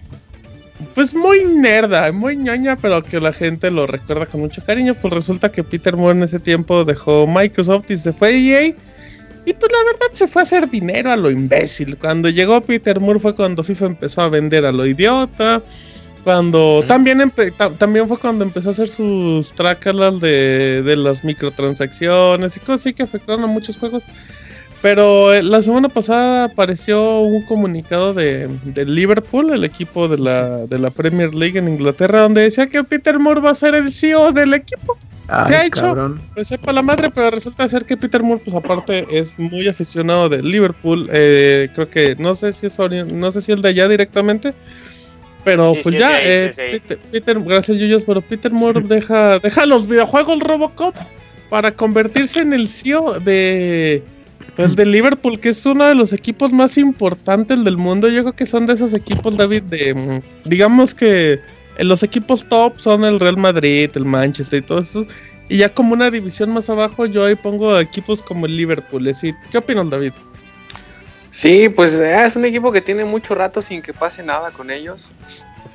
pues 0.94 1.14
muy 1.14 1.44
nerda, 1.44 2.10
muy 2.12 2.36
ñoña, 2.36 2.76
pero 2.76 3.02
que 3.02 3.20
la 3.20 3.32
gente 3.32 3.70
lo 3.70 3.86
recuerda 3.86 4.26
con 4.26 4.40
mucho 4.40 4.62
cariño. 4.62 4.94
Pues 4.94 5.14
resulta 5.14 5.50
que 5.50 5.62
Peter 5.62 5.96
Moore 5.96 6.18
en 6.18 6.24
ese 6.24 6.38
tiempo 6.38 6.84
dejó 6.84 7.26
Microsoft 7.26 7.90
y 7.90 7.96
se 7.96 8.12
fue 8.12 8.28
a 8.28 8.30
EA. 8.32 8.74
Y 9.44 9.52
pues 9.54 9.72
la 9.72 9.92
verdad 9.92 10.06
se 10.12 10.28
fue 10.28 10.42
a 10.42 10.44
hacer 10.44 10.70
dinero 10.70 11.10
a 11.10 11.16
lo 11.16 11.30
imbécil. 11.30 11.96
Cuando 11.96 12.28
llegó 12.28 12.60
Peter 12.60 13.00
Moore 13.00 13.20
fue 13.20 13.34
cuando 13.34 13.64
FIFA 13.64 13.86
empezó 13.86 14.22
a 14.22 14.28
vender 14.28 14.64
a 14.64 14.72
lo 14.72 14.86
idiota. 14.86 15.62
Cuando 16.24 16.84
también, 16.86 17.32
también 17.78 18.06
fue 18.06 18.18
cuando 18.18 18.44
empezó 18.44 18.68
a 18.68 18.72
hacer 18.72 18.88
sus 18.88 19.52
trácalas 19.52 20.20
de, 20.20 20.82
de 20.82 20.96
las 20.96 21.24
microtransacciones 21.24 22.56
y 22.56 22.60
cosas 22.60 22.80
así 22.82 22.92
que 22.92 23.02
afectaron 23.02 23.44
a 23.44 23.48
muchos 23.48 23.76
juegos. 23.76 24.04
Pero 24.82 25.32
eh, 25.32 25.44
la 25.44 25.62
semana 25.62 25.88
pasada 25.88 26.44
apareció 26.44 27.20
un 27.20 27.42
comunicado 27.46 28.14
de, 28.14 28.48
de 28.64 28.84
Liverpool, 28.84 29.52
el 29.52 29.62
equipo 29.64 30.08
de 30.08 30.18
la, 30.18 30.66
de 30.66 30.78
la 30.78 30.90
Premier 30.90 31.32
League 31.34 31.56
en 31.58 31.68
Inglaterra, 31.68 32.22
donde 32.22 32.42
decía 32.42 32.68
que 32.68 32.82
Peter 32.82 33.18
Moore 33.20 33.40
va 33.40 33.50
a 33.50 33.54
ser 33.54 33.76
el 33.76 33.92
CEO 33.92 34.32
del 34.32 34.54
equipo. 34.54 34.98
Ay, 35.28 35.44
¿Qué 35.46 35.54
ha 35.54 35.66
hecho? 35.66 35.82
cabrón. 35.82 36.20
Pues 36.34 36.48
sepa 36.48 36.72
la 36.72 36.82
madre, 36.82 37.10
pero 37.10 37.30
resulta 37.30 37.68
ser 37.68 37.84
que 37.84 37.96
Peter 37.96 38.24
Moore, 38.24 38.42
pues 38.44 38.56
aparte 38.56 39.06
es 39.16 39.30
muy 39.38 39.68
aficionado 39.68 40.28
de 40.28 40.42
Liverpool. 40.42 41.08
eh, 41.12 41.68
creo 41.74 41.88
que 41.88 42.16
no 42.16 42.34
sé 42.34 42.52
si 42.52 42.66
es 42.66 42.76
no 42.78 43.30
sé 43.30 43.40
si 43.40 43.52
el 43.52 43.62
de 43.62 43.68
allá 43.68 43.86
directamente, 43.86 44.52
pero 45.44 45.74
Sí, 45.74 45.80
pues 45.82 45.94
sí, 45.94 46.00
ya, 46.00 46.22
eh, 46.22 46.52
sí. 46.52 46.62
Peter, 46.72 46.98
Peter- 47.10 47.40
gracias 47.40 47.78
Yuyos, 47.78 48.02
pero 48.04 48.20
Peter 48.20 48.50
Moore 48.52 48.80
deja, 48.88 49.38
deja 49.38 49.66
los 49.66 49.86
videojuegos 49.86 50.40
Robocop 50.40 50.94
para 51.50 51.70
convertirse 51.72 52.40
en 52.40 52.52
el 52.52 52.68
CEO 52.68 53.20
de 53.20 54.02
pues 54.56 54.76
de 54.76 54.84
Liverpool, 54.84 55.40
que 55.40 55.48
es 55.50 55.64
uno 55.64 55.84
de 55.86 55.94
los 55.94 56.12
equipos 56.12 56.52
más 56.52 56.76
importantes 56.76 57.64
del 57.64 57.76
mundo. 57.78 58.08
Yo 58.08 58.22
creo 58.22 58.34
que 58.34 58.44
son 58.44 58.66
de 58.66 58.74
esos 58.74 58.92
equipos, 58.92 59.36
David, 59.36 59.62
de 59.62 60.20
digamos 60.44 60.94
que 60.94 61.40
eh, 61.78 61.84
los 61.84 62.02
equipos 62.02 62.44
top 62.48 62.78
son 62.78 63.04
el 63.04 63.18
Real 63.18 63.38
Madrid, 63.38 63.88
el 63.94 64.04
Manchester 64.04 64.58
y 64.58 64.62
todo 64.66 64.80
eso. 64.80 65.06
Y 65.48 65.58
ya 65.58 65.68
como 65.70 65.94
una 65.94 66.10
división 66.10 66.50
más 66.50 66.68
abajo, 66.70 67.06
yo 67.06 67.24
ahí 67.24 67.34
pongo 67.34 67.78
equipos 67.78 68.20
como 68.22 68.44
el 68.46 68.56
Liverpool. 68.56 69.08
así. 69.08 69.32
¿Qué 69.50 69.58
opinas, 69.58 69.88
David? 69.88 70.12
Sí, 71.32 71.68
pues 71.68 71.94
eh, 71.98 72.24
es 72.24 72.36
un 72.36 72.44
equipo 72.44 72.70
que 72.70 72.80
tiene 72.80 73.04
mucho 73.04 73.34
rato 73.34 73.60
sin 73.60 73.82
que 73.82 73.92
pase 73.92 74.22
nada 74.22 74.50
con 74.52 74.70
ellos. 74.70 75.10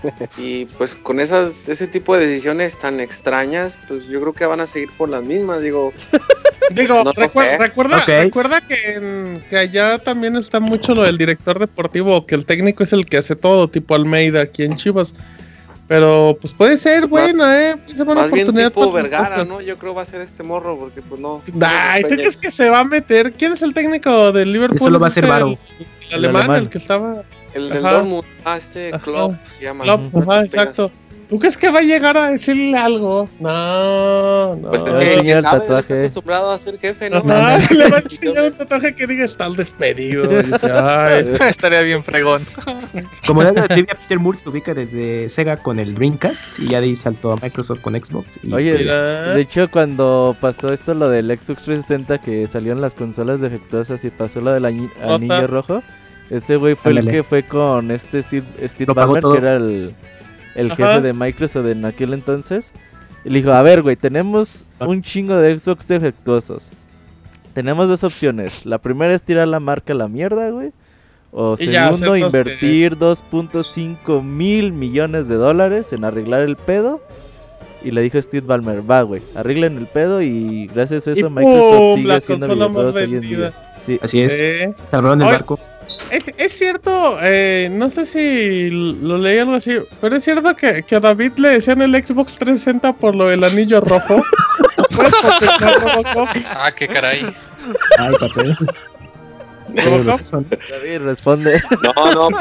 Y 0.37 0.65
pues 0.77 0.93
con 0.93 1.19
esas, 1.19 1.67
ese 1.67 1.87
tipo 1.87 2.15
de 2.15 2.27
decisiones 2.27 2.77
tan 2.77 2.99
extrañas, 2.99 3.79
pues 3.87 4.05
yo 4.05 4.21
creo 4.21 4.33
que 4.33 4.45
van 4.45 4.61
a 4.61 4.67
seguir 4.67 4.89
por 4.95 5.09
las 5.09 5.23
mismas. 5.23 5.61
Digo, 5.63 5.91
Digo, 6.71 7.03
No 7.03 7.13
recuerda, 7.13 7.57
recuerda 8.05 8.61
que, 8.61 8.93
en- 8.93 9.43
que 9.49 9.57
allá 9.57 9.97
también 9.99 10.35
está 10.35 10.59
mucho 10.59 10.93
lo 10.93 11.03
del 11.03 11.17
director 11.17 11.57
deportivo, 11.59 12.25
que 12.27 12.35
el 12.35 12.45
técnico 12.45 12.83
es 12.83 12.93
el 12.93 13.05
que 13.05 13.17
hace 13.17 13.35
todo, 13.35 13.69
tipo 13.69 13.95
Almeida 13.95 14.41
aquí 14.41 14.63
en 14.63 14.75
Chivas. 14.75 15.15
Pero 15.87 16.37
pues 16.41 16.51
puede 16.53 16.77
ser 16.77 17.07
buena, 17.07 17.61
¿eh? 17.61 17.77
Puede 17.77 17.95
ser 17.95 18.05
buena 18.05 18.21
más 18.21 18.31
bien 18.31 18.43
oportunidad 18.45 18.71
tipo 18.71 18.91
para 18.91 19.03
Vergara, 19.03 19.29
cosas. 19.29 19.47
¿no? 19.47 19.61
Yo 19.61 19.77
creo 19.77 19.93
va 19.95 20.01
a 20.01 20.05
ser 20.05 20.19
este 20.21 20.43
morro, 20.43 20.77
porque 20.77 21.01
pues 21.01 21.21
no. 21.21 21.41
Ay, 21.61 22.03
¿tú 22.03 22.09
crees 22.09 22.35
que 22.37 22.51
se 22.51 22.69
va 22.69 22.79
a 22.79 22.83
meter? 22.83 23.31
¿Quién 23.31 23.53
es 23.53 23.61
el 23.61 23.73
técnico 23.73 24.31
del 24.33 24.51
Liverpool? 24.51 24.77
Eso 24.81 24.89
lo 24.89 24.99
va 24.99 25.07
a 25.07 25.09
¿Es 25.09 25.13
hacer 25.13 25.23
este, 25.23 25.31
Varo. 25.33 25.47
El, 25.47 25.57
el 25.79 25.87
El 26.09 26.13
alemán, 26.15 26.41
alemán. 26.43 26.63
el 26.63 26.69
que 26.69 26.77
estaba. 26.77 27.23
El 27.53 27.69
del. 27.69 27.81
Dortmund, 27.81 28.23
ah, 28.43 28.57
este 28.57 28.89
Ajá. 28.93 29.03
Klopp 29.03 29.45
se 29.45 29.63
llama. 29.63 29.83
Klopp, 29.85 30.15
ajá, 30.17 30.43
exacto. 30.43 30.91
¿Tú 31.29 31.39
crees 31.39 31.57
que 31.57 31.69
va 31.69 31.79
a 31.79 31.83
llegar 31.83 32.17
a 32.17 32.31
decirle 32.31 32.77
algo? 32.77 33.27
No, 33.39 34.55
no. 34.55 34.69
Pues 34.69 34.81
es 34.83 34.93
que, 34.93 35.15
sabe, 35.15 35.31
está 35.31 35.59
tatuaje. 35.59 35.99
acostumbrado 35.99 36.51
a 36.51 36.57
ser 36.57 36.79
jefe, 36.79 37.09
¿no? 37.09 37.17
Ajá, 37.17 37.59
le 37.73 37.89
va 37.89 37.97
a 37.97 37.99
enseñar 37.99 38.43
un 38.45 38.53
tatuaje 38.53 38.95
que 38.95 39.07
diga 39.07 39.25
está 39.25 39.45
al 39.45 39.57
despedido. 39.57 40.23
Y 40.39 40.43
dice, 40.51 40.71
ay, 40.71 41.33
Estaría 41.49 41.81
bien 41.81 42.01
fregón. 42.03 42.45
Como 43.25 43.43
ya 43.43 43.67
Trivia 43.67 43.95
Peter 43.95 44.19
Moore 44.19 44.39
se 44.39 44.47
ubica 44.47 44.73
desde 44.73 45.27
Sega 45.27 45.57
con 45.57 45.79
el 45.79 45.95
Dreamcast 45.95 46.59
y 46.59 46.69
ya 46.69 46.79
de 46.79 46.87
ahí 46.87 46.95
saltó 46.95 47.33
a 47.33 47.35
Microsoft 47.35 47.81
con 47.81 47.93
Xbox. 47.93 48.39
y 48.43 48.53
Oye, 48.53 48.73
pues. 48.75 49.35
De 49.35 49.41
hecho, 49.41 49.69
cuando 49.69 50.33
pasó 50.39 50.71
esto, 50.71 50.93
lo 50.93 51.09
del 51.09 51.27
Xbox 51.27 51.63
360, 51.63 52.19
que 52.19 52.47
salieron 52.47 52.79
las 52.79 52.93
consolas 52.93 53.41
defectuosas 53.41 54.01
y 54.05 54.11
pasó 54.11 54.39
lo 54.39 54.51
del 54.51 54.63
anillo 54.63 55.47
rojo, 55.47 55.83
este 56.29 56.55
güey 56.55 56.75
fue 56.75 56.91
el 56.91 57.09
que 57.09 57.23
fue 57.23 57.43
con 57.43 57.91
este 57.91 58.23
Steve, 58.23 58.45
Steve 58.65 58.85
Lo 58.87 58.93
Ballmer, 58.93 59.23
que 59.23 59.37
era 59.37 59.55
el, 59.55 59.93
el 60.57 60.71
Ajá. 60.71 60.75
jefe 60.95 61.01
de 61.01 61.13
Microsoft 61.13 61.67
en 61.67 61.85
aquel 61.85 62.13
entonces. 62.13 62.69
Y 63.23 63.29
le 63.29 63.39
dijo, 63.39 63.51
a 63.51 63.61
ver, 63.61 63.81
güey, 63.81 63.95
tenemos 63.95 64.63
un 64.79 65.01
chingo 65.01 65.35
de 65.37 65.57
Xbox 65.57 65.87
defectuosos. 65.87 66.69
Tenemos 67.53 67.87
dos 67.87 68.03
opciones. 68.03 68.65
La 68.65 68.77
primera 68.77 69.15
es 69.15 69.21
tirar 69.21 69.47
la 69.47 69.59
marca 69.59 69.93
a 69.93 69.95
la 69.95 70.07
mierda, 70.07 70.49
güey. 70.49 70.71
O 71.31 71.55
Y 71.59 71.67
ya, 71.67 71.85
segundo, 71.87 72.13
que- 72.13 72.19
invertir 72.19 72.97
2.5 72.97 74.21
mil 74.23 74.71
millones 74.71 75.27
de 75.27 75.35
dólares 75.35 75.91
en 75.93 76.03
arreglar 76.05 76.41
el 76.41 76.55
pedo. 76.55 77.01
Y 77.83 77.91
le 77.91 78.01
dijo 78.01 78.19
Steve 78.21 78.45
Ballmer, 78.45 78.89
va, 78.89 79.01
güey, 79.03 79.21
arreglen 79.35 79.77
el 79.77 79.85
pedo 79.87 80.21
y 80.21 80.67
gracias 80.73 81.05
a 81.07 81.11
Y 81.11 81.19
eso 81.19 81.27
¡pum! 81.27 81.35
Microsoft 81.35 81.95
sigue 81.95 82.07
La 82.07 82.15
haciendo 82.15 82.47
consola 82.47 82.67
más 82.67 82.75
videojuegos 82.77 82.95
hoy 82.95 83.03
en 83.03 83.11
vendida. 83.11 83.37
día. 83.49 83.53
Sí, 83.85 83.99
Así 84.01 84.21
es. 84.21 84.39
Eh, 84.41 84.73
Salvaron 84.89 85.21
el 85.21 85.27
barco. 85.27 85.59
Es, 86.11 86.33
es 86.37 86.57
cierto, 86.57 87.17
eh, 87.21 87.69
no 87.71 87.89
sé 87.89 88.05
si 88.05 88.69
lo 88.69 89.17
leí 89.17 89.39
algo 89.39 89.55
así, 89.55 89.77
pero 89.99 90.15
es 90.15 90.23
cierto 90.23 90.55
que, 90.55 90.83
que 90.83 90.95
a 90.95 90.99
David 90.99 91.33
le 91.37 91.49
decían 91.49 91.81
el 91.81 91.91
Xbox 91.93 92.35
360 92.35 92.93
por 92.93 93.15
lo 93.15 93.27
del 93.27 93.43
anillo 93.43 93.81
rojo. 93.81 94.23
Ah, 96.49 96.71
qué 96.75 96.87
caray. 96.87 97.25
Ay, 97.99 98.15
papel. 98.19 98.57
Robocop 99.75 100.45
David, 100.69 101.01
responde. 101.01 101.61
No, 101.83 102.29
no, 102.29 102.39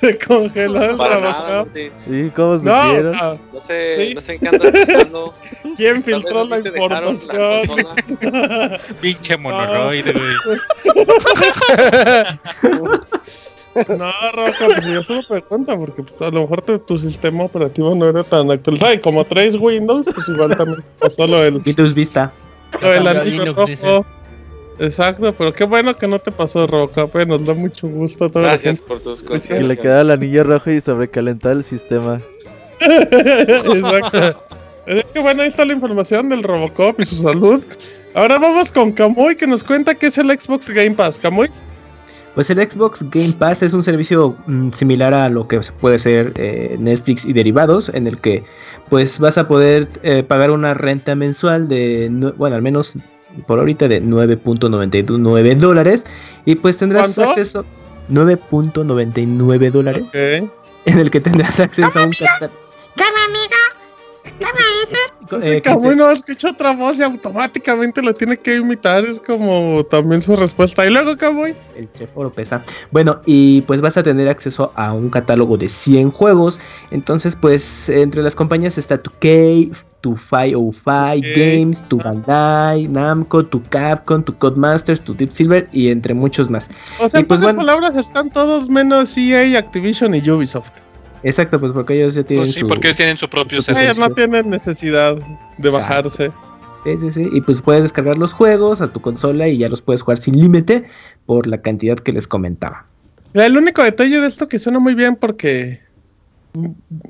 se 0.00 0.18
congeló 0.18 0.82
el 0.82 0.96
para 0.96 1.20
nada. 1.20 1.64
Martín. 1.64 1.92
¿Y 2.06 2.28
cómo 2.30 2.56
No, 2.58 2.80
o 2.80 2.86
supieron? 2.94 3.14
sea, 3.14 3.36
No 3.52 3.60
sé, 3.60 4.06
Sí. 4.08 4.14
no 4.14 4.20
sé 4.20 4.34
en 4.34 4.40
qué 4.40 4.48
andas. 4.48 4.72
¿quién 5.76 6.02
filtró 6.04 6.44
la 6.44 6.58
información? 6.58 7.76
Pinche 9.00 9.36
monoroide, 9.36 10.12
güey. 10.12 10.58
No, 13.74 14.12
Robocop, 14.34 14.74
pues 14.74 14.84
yo 14.84 15.02
solo 15.02 15.22
pregunto 15.26 15.78
porque 15.78 16.02
pues, 16.02 16.20
a 16.20 16.28
lo 16.28 16.42
mejor 16.42 16.60
tu, 16.60 16.78
tu 16.78 16.98
sistema 16.98 17.44
operativo 17.44 17.94
no 17.94 18.06
era 18.06 18.22
tan 18.22 18.50
actualizado. 18.50 18.92
Y 18.92 18.98
como 18.98 19.24
traes 19.24 19.56
Windows, 19.56 20.06
pues 20.14 20.28
igual 20.28 20.54
también 20.58 20.84
pasó 20.98 21.26
lo 21.26 21.38
del, 21.40 21.56
Windows 21.64 21.94
Vista. 21.94 22.30
lo 22.82 22.90
del 22.90 23.54
Exacto, 24.78 25.32
pero 25.36 25.52
qué 25.52 25.64
bueno 25.64 25.96
que 25.96 26.06
no 26.08 26.18
te 26.18 26.32
pasó, 26.32 26.66
Robocop. 26.66 27.14
eh, 27.16 27.26
Nos 27.26 27.44
da 27.44 27.54
mucho 27.54 27.86
gusto 27.88 28.30
toda 28.30 28.46
Gracias 28.48 28.80
por 28.80 29.00
tus 29.00 29.22
Y 29.22 29.26
consejos. 29.26 29.66
le 29.68 29.76
queda 29.76 30.00
el 30.00 30.10
anillo 30.10 30.44
rojo 30.44 30.70
y 30.70 30.80
sobrecalentar 30.80 31.52
el 31.52 31.64
sistema. 31.64 32.18
Exacto. 32.80 34.42
Es 34.86 35.04
que 35.04 35.20
bueno, 35.20 35.42
ahí 35.42 35.48
está 35.48 35.64
la 35.64 35.74
información 35.74 36.28
del 36.28 36.42
Robocop 36.42 36.98
y 37.00 37.04
su 37.04 37.16
salud. 37.16 37.62
Ahora 38.14 38.38
vamos 38.38 38.72
con 38.72 38.92
Kamui 38.92 39.36
que 39.36 39.46
nos 39.46 39.62
cuenta 39.62 39.94
qué 39.94 40.08
es 40.08 40.18
el 40.18 40.28
Xbox 40.30 40.68
Game 40.70 40.92
Pass. 40.92 41.18
Kamui. 41.18 41.48
Pues 42.34 42.48
el 42.50 42.58
Xbox 42.58 43.04
Game 43.10 43.34
Pass 43.38 43.62
es 43.62 43.74
un 43.74 43.82
servicio 43.82 44.34
mm, 44.46 44.72
similar 44.72 45.12
a 45.14 45.28
lo 45.28 45.46
que 45.46 45.60
puede 45.80 45.98
ser 45.98 46.32
eh, 46.36 46.76
Netflix 46.78 47.24
y 47.26 47.32
derivados, 47.34 47.90
en 47.90 48.06
el 48.06 48.20
que 48.20 48.42
pues 48.88 49.18
vas 49.18 49.36
a 49.38 49.46
poder 49.46 49.86
eh, 50.02 50.22
pagar 50.22 50.50
una 50.50 50.74
renta 50.74 51.14
mensual 51.14 51.68
de, 51.68 52.08
bueno, 52.36 52.56
al 52.56 52.62
menos 52.62 52.96
por 53.46 53.58
ahorita 53.58 53.88
de 53.88 54.02
9.99 54.02 55.56
dólares 55.56 56.06
y 56.44 56.54
pues 56.56 56.76
tendrás 56.76 57.14
¿Cuánto? 57.14 57.30
acceso 57.30 57.64
9.99 58.10 59.70
dólares 59.70 60.04
en 60.14 60.98
el 60.98 61.10
que 61.10 61.20
tendrás 61.20 61.60
acceso 61.60 61.98
a 61.98 62.04
un 62.04 62.12
catálogo. 62.12 62.60
Sí, 65.40 65.60
Camuy 65.60 65.96
no 65.96 66.10
escucha 66.10 66.50
otra 66.50 66.72
voz 66.72 66.98
y 66.98 67.02
automáticamente 67.02 68.02
lo 68.02 68.14
tiene 68.14 68.36
que 68.36 68.56
imitar. 68.56 69.04
Es 69.04 69.20
como 69.20 69.84
también 69.90 70.20
su 70.20 70.36
respuesta. 70.36 70.86
Y 70.86 70.90
luego, 70.90 71.16
Camuy. 71.16 71.54
El 71.76 71.90
chef 71.92 72.10
Oropesa. 72.14 72.62
Bueno, 72.90 73.20
y 73.26 73.62
pues 73.62 73.80
vas 73.80 73.96
a 73.96 74.02
tener 74.02 74.28
acceso 74.28 74.72
a 74.76 74.92
un 74.92 75.10
catálogo 75.10 75.56
de 75.56 75.68
100 75.68 76.10
juegos. 76.10 76.60
Entonces, 76.90 77.36
pues 77.36 77.88
entre 77.88 78.22
las 78.22 78.34
compañías 78.34 78.78
está 78.78 78.98
tu 78.98 79.10
K, 79.10 79.74
tu 80.00 80.16
505 80.16 80.82
Games, 81.36 81.82
tu 81.88 81.96
Bandai, 81.98 82.88
Namco, 82.88 83.44
tu 83.44 83.62
Capcom, 83.62 84.22
tu 84.22 84.36
Codemasters, 84.36 85.00
tu 85.00 85.14
Deep 85.14 85.30
Silver 85.30 85.68
y 85.72 85.88
entre 85.88 86.12
muchos 86.12 86.50
más. 86.50 86.68
O 87.00 87.08
sea, 87.08 87.20
y 87.20 87.24
pues, 87.24 87.40
bueno, 87.40 87.58
palabras 87.58 87.96
están 87.96 88.30
todos 88.30 88.68
menos 88.68 89.16
EA, 89.16 89.58
Activision 89.58 90.14
y 90.14 90.28
Ubisoft. 90.28 90.72
Exacto, 91.22 91.60
pues 91.60 91.72
porque 91.72 91.94
ellos 91.94 92.14
ya 92.14 92.24
tienen 92.24 92.44
pues 92.44 92.54
sí, 92.54 92.64
porque 92.64 92.88
ellos 92.88 92.96
tienen 92.96 93.16
su 93.16 93.28
propio 93.28 93.62
servicio. 93.62 93.90
Ellos 93.90 93.98
no 93.98 94.14
tienen 94.14 94.50
necesidad 94.50 95.16
de 95.58 95.70
bajarse. 95.70 96.30
Sí, 96.84 96.94
sí, 97.00 97.12
sí. 97.12 97.28
Y 97.32 97.40
pues 97.40 97.62
puedes 97.62 97.82
descargar 97.82 98.16
los 98.16 98.32
juegos 98.32 98.80
a 98.80 98.92
tu 98.92 99.00
consola 99.00 99.46
y 99.48 99.58
ya 99.58 99.68
los 99.68 99.82
puedes 99.82 100.02
jugar 100.02 100.18
sin 100.18 100.38
límite 100.38 100.84
por 101.26 101.46
la 101.46 101.60
cantidad 101.62 101.96
que 101.96 102.12
les 102.12 102.26
comentaba. 102.26 102.86
El 103.34 103.56
único 103.56 103.82
detalle 103.82 104.20
de 104.20 104.26
esto 104.26 104.48
que 104.48 104.58
suena 104.58 104.78
muy 104.78 104.94
bien 104.94 105.16
porque 105.16 105.80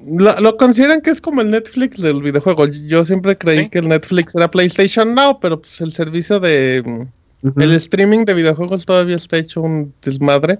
lo, 0.06 0.56
consideran 0.56 1.00
que 1.00 1.10
es 1.10 1.20
como 1.20 1.40
el 1.40 1.50
Netflix 1.50 2.00
del 2.00 2.22
videojuego. 2.22 2.66
Yo 2.66 3.04
siempre 3.04 3.36
creí 3.36 3.68
que 3.68 3.78
el 3.78 3.88
Netflix 3.88 4.34
era 4.34 4.50
PlayStation 4.50 5.14
Now, 5.14 5.40
pero 5.40 5.60
pues 5.60 5.80
el 5.80 5.92
servicio 5.92 6.38
de 6.38 7.08
el 7.42 7.72
streaming 7.72 8.24
de 8.24 8.34
videojuegos 8.34 8.86
todavía 8.86 9.16
está 9.16 9.38
hecho 9.38 9.62
un 9.62 9.92
desmadre. 10.02 10.58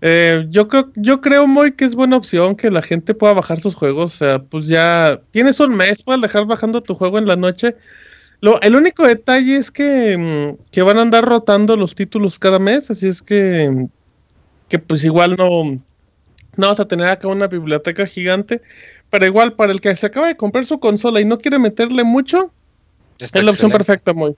Eh, 0.00 0.46
yo 0.50 0.68
creo, 0.68 0.90
yo 0.94 1.20
creo 1.20 1.46
muy 1.46 1.72
que 1.72 1.84
es 1.84 1.94
buena 1.94 2.16
opción 2.16 2.54
que 2.54 2.70
la 2.70 2.82
gente 2.82 3.14
pueda 3.14 3.32
bajar 3.32 3.60
sus 3.60 3.74
juegos. 3.74 4.14
O 4.14 4.18
sea, 4.18 4.38
pues 4.40 4.66
ya 4.66 5.20
tienes 5.30 5.58
un 5.60 5.74
mes, 5.74 6.02
puedes 6.02 6.22
dejar 6.22 6.46
bajando 6.46 6.82
tu 6.82 6.94
juego 6.94 7.18
en 7.18 7.26
la 7.26 7.36
noche. 7.36 7.76
Lo, 8.40 8.60
el 8.60 8.76
único 8.76 9.06
detalle 9.06 9.56
es 9.56 9.70
que, 9.70 10.16
mm, 10.18 10.64
que 10.70 10.82
van 10.82 10.98
a 10.98 11.02
andar 11.02 11.24
rotando 11.24 11.76
los 11.76 11.94
títulos 11.94 12.38
cada 12.38 12.58
mes, 12.58 12.90
así 12.90 13.08
es 13.08 13.22
que, 13.22 13.86
que 14.68 14.78
pues 14.78 15.04
igual 15.04 15.36
no, 15.38 15.80
no 16.56 16.68
vas 16.68 16.80
a 16.80 16.86
tener 16.86 17.08
acá 17.08 17.28
una 17.28 17.46
biblioteca 17.46 18.06
gigante, 18.06 18.60
pero 19.08 19.24
igual 19.24 19.54
para 19.54 19.72
el 19.72 19.80
que 19.80 19.96
se 19.96 20.06
acaba 20.06 20.26
de 20.26 20.36
comprar 20.36 20.66
su 20.66 20.78
consola 20.80 21.20
y 21.20 21.24
no 21.24 21.38
quiere 21.38 21.58
meterle 21.58 22.04
mucho, 22.04 22.52
es 23.18 23.34
la 23.34 23.50
opción 23.50 23.70
perfecta, 23.70 24.12
muy. 24.12 24.36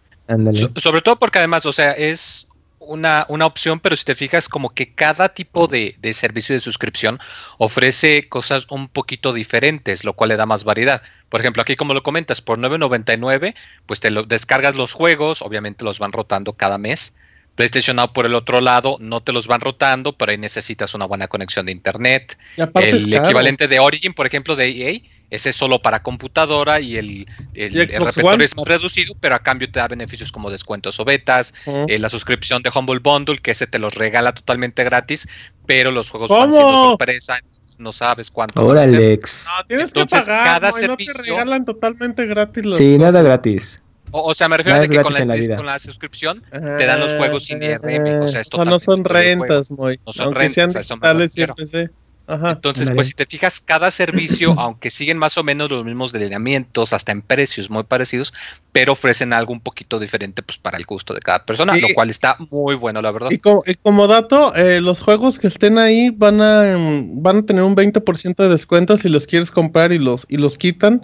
sobre 0.77 1.01
todo 1.01 1.19
porque 1.19 1.39
además, 1.39 1.67
o 1.67 1.73
sea, 1.73 1.93
es 1.93 2.49
una, 2.89 3.27
una, 3.29 3.47
opción, 3.47 3.81
pero 3.81 3.95
si 3.95 4.05
te 4.05 4.15
fijas, 4.15 4.49
como 4.49 4.71
que 4.71 4.95
cada 4.95 5.29
tipo 5.29 5.67
de, 5.67 5.95
de, 6.01 6.13
servicio 6.13 6.55
de 6.55 6.61
suscripción 6.61 7.19
ofrece 7.59 8.29
cosas 8.29 8.67
un 8.71 8.89
poquito 8.89 9.33
diferentes, 9.33 10.05
lo 10.05 10.15
cual 10.15 10.31
le 10.31 10.37
da 10.37 10.47
más 10.47 10.65
variedad. 10.65 11.03
Por 11.29 11.41
ejemplo, 11.41 11.63
aquí 11.63 11.77
como 11.77 11.95
lo 11.95 12.03
comentas, 12.03 12.41
por 12.41 12.59
9.99, 12.59 13.55
pues 13.87 14.01
te 14.01 14.11
lo, 14.11 14.23
descargas 14.23 14.75
los 14.75 14.93
juegos, 14.93 15.43
obviamente 15.43 15.85
los 15.85 15.99
van 15.99 16.13
rotando 16.13 16.55
cada 16.55 16.79
mes. 16.79 17.15
PlayStation 17.55 17.97
Now 17.97 18.13
por 18.13 18.25
el 18.25 18.35
otro 18.35 18.61
lado 18.61 18.99
no 19.01 19.21
te 19.21 19.33
los 19.33 19.49
van 19.49 19.61
rotando, 19.61 20.17
pero 20.17 20.31
ahí 20.31 20.39
necesitas 20.39 20.95
una 20.95 21.07
buena 21.07 21.27
conexión 21.27 21.67
de 21.67 21.73
internet. 21.73 22.39
El 22.57 23.13
equivalente 23.13 23.67
de 23.67 23.81
Origin, 23.81 24.15
por 24.15 24.27
ejemplo, 24.27 24.55
de 24.55 24.69
EA, 24.69 25.01
ese 25.31 25.51
es 25.51 25.57
solo 25.57 25.81
para 25.81 26.03
computadora 26.03 26.81
y 26.81 26.97
el, 26.97 27.27
el, 27.55 27.73
repertorio 27.73 28.45
es 28.45 28.57
más 28.57 28.67
reducido, 28.67 29.15
pero 29.21 29.35
a 29.35 29.41
cambio 29.41 29.71
te 29.71 29.79
da 29.79 29.89
beneficios 29.89 30.33
como 30.33 30.51
descuentos 30.51 30.99
o 31.01 31.05
betas, 31.05 31.55
eh, 31.67 31.99
la 31.99 32.09
suscripción 32.09 32.63
de 32.63 32.71
Humble 32.75 33.01
Bundle, 33.01 33.39
que 33.39 33.51
ese 33.51 33.67
te 33.67 33.79
los 33.79 33.95
regala 33.95 34.33
totalmente 34.33 34.85
gratis, 34.85 35.29
pero 35.67 35.91
los 35.91 36.11
juegos 36.11 36.31
van 36.31 36.51
siendo 36.51 36.73
sorpresa, 36.73 37.41
no 37.79 37.93
sabes 37.93 38.31
cuánto. 38.31 38.61
Ahora, 38.61 38.83
Alex. 38.83 39.47
No, 39.47 39.67
tienes 39.67 39.93
que 39.93 40.07
pagar, 40.07 40.61
cada 40.61 40.73
servicio. 40.73 41.13
No 41.13 41.23
te 41.23 41.31
regalan 41.31 41.65
totalmente 41.65 42.27
gratis. 42.27 42.65
Los 42.65 42.79
sí, 42.79 42.99
nada 42.99 43.23
gratis. 43.23 43.83
O, 44.11 44.33
sea, 44.33 44.49
me 44.49 44.57
refiero 44.57 44.79
a 44.79 44.87
que 44.87 45.03
con 45.03 45.13
la, 45.13 45.57
con 45.57 45.67
la, 45.67 45.79
suscripción 45.79 46.43
te 46.51 46.87
dan 46.87 46.99
los 46.99 47.15
juegos 47.15 47.45
sin 47.45 47.61
DRM. 47.61 48.23
O 48.23 48.29
sea, 48.29 48.41
esto 48.41 48.65
no 48.65 48.79
son 48.79 49.05
rentas, 49.05 49.71
muy. 49.71 50.01
No 50.07 50.13
son 50.13 50.35
rentas, 50.35 50.75
eso 50.75 50.97
me 50.97 51.91
siempre 52.29 52.51
entonces, 52.51 52.91
pues 52.91 53.07
si 53.09 53.15
te 53.15 53.27
fijas, 53.27 53.61
cada 53.61 53.91
servicio, 53.91 54.55
aunque 54.59 54.91
siguen 54.91 55.19
más 55.19 55.39
o 55.39 55.45
menos 55.45 55.71
los 55.71 55.85
mismos 55.85 56.13
delineamientos, 56.13 56.93
hasta 56.93 57.13
en 57.13 57.23
precios 57.23 57.71
muy 57.71 57.85
parecidos, 57.85 58.35
pero 58.73 58.93
ofrecen 58.93 59.33
algo 59.33 59.53
un 59.53 59.61
poquito 59.61 59.99
diferente 59.99 60.43
pues 60.43 60.59
para 60.59 60.77
el 60.77 60.85
gusto 60.85 61.15
de 61.15 61.21
cada 61.21 61.45
persona, 61.45 61.77
lo 61.77 61.89
cual 61.95 62.11
está 62.11 62.37
muy 62.51 62.75
bueno, 62.75 63.01
la 63.01 63.11
verdad. 63.11 63.31
Y 63.31 63.39
como, 63.39 64.07
dato, 64.07 64.55
eh, 64.55 64.81
los 64.81 65.01
juegos 65.01 65.39
que 65.39 65.47
estén 65.47 65.79
ahí 65.79 66.11
van 66.11 66.41
a, 66.41 66.77
mm, 66.77 67.23
van 67.23 67.39
a 67.39 67.43
tener 67.43 67.63
un 67.63 67.75
20% 67.75 68.43
de 68.43 68.49
descuento 68.49 68.97
si 68.97 69.09
los 69.09 69.27
quieres 69.27 69.51
comprar 69.51 69.93
y 69.93 69.99
los, 69.99 70.27
y 70.29 70.37
los 70.37 70.59
quitan. 70.59 71.03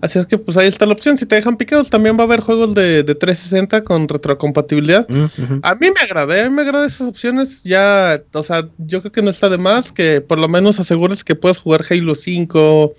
Así 0.00 0.18
es 0.18 0.26
que 0.26 0.38
pues 0.38 0.56
ahí 0.56 0.68
está 0.68 0.86
la 0.86 0.92
opción. 0.92 1.16
Si 1.16 1.26
te 1.26 1.34
dejan 1.34 1.56
picados, 1.56 1.90
también 1.90 2.16
va 2.16 2.22
a 2.22 2.24
haber 2.24 2.40
juegos 2.40 2.74
de, 2.74 3.02
de 3.02 3.14
360 3.14 3.84
con 3.84 4.08
retrocompatibilidad. 4.08 5.08
Mm, 5.08 5.60
a 5.62 5.74
mí 5.74 5.88
me 5.90 6.00
agrada, 6.00 6.44
a 6.44 6.48
mí 6.48 6.54
me 6.54 6.62
agradan 6.62 6.86
esas 6.86 7.08
opciones. 7.08 7.62
Ya, 7.62 8.20
o 8.32 8.42
sea, 8.42 8.68
yo 8.78 9.00
creo 9.00 9.12
que 9.12 9.22
no 9.22 9.30
está 9.30 9.48
de 9.48 9.58
más 9.58 9.92
que 9.92 10.20
por 10.20 10.38
lo 10.38 10.48
menos 10.48 10.61
asegures 10.70 11.24
que 11.24 11.34
puedas 11.34 11.58
jugar 11.58 11.84
Halo 11.88 12.14
5, 12.14 12.94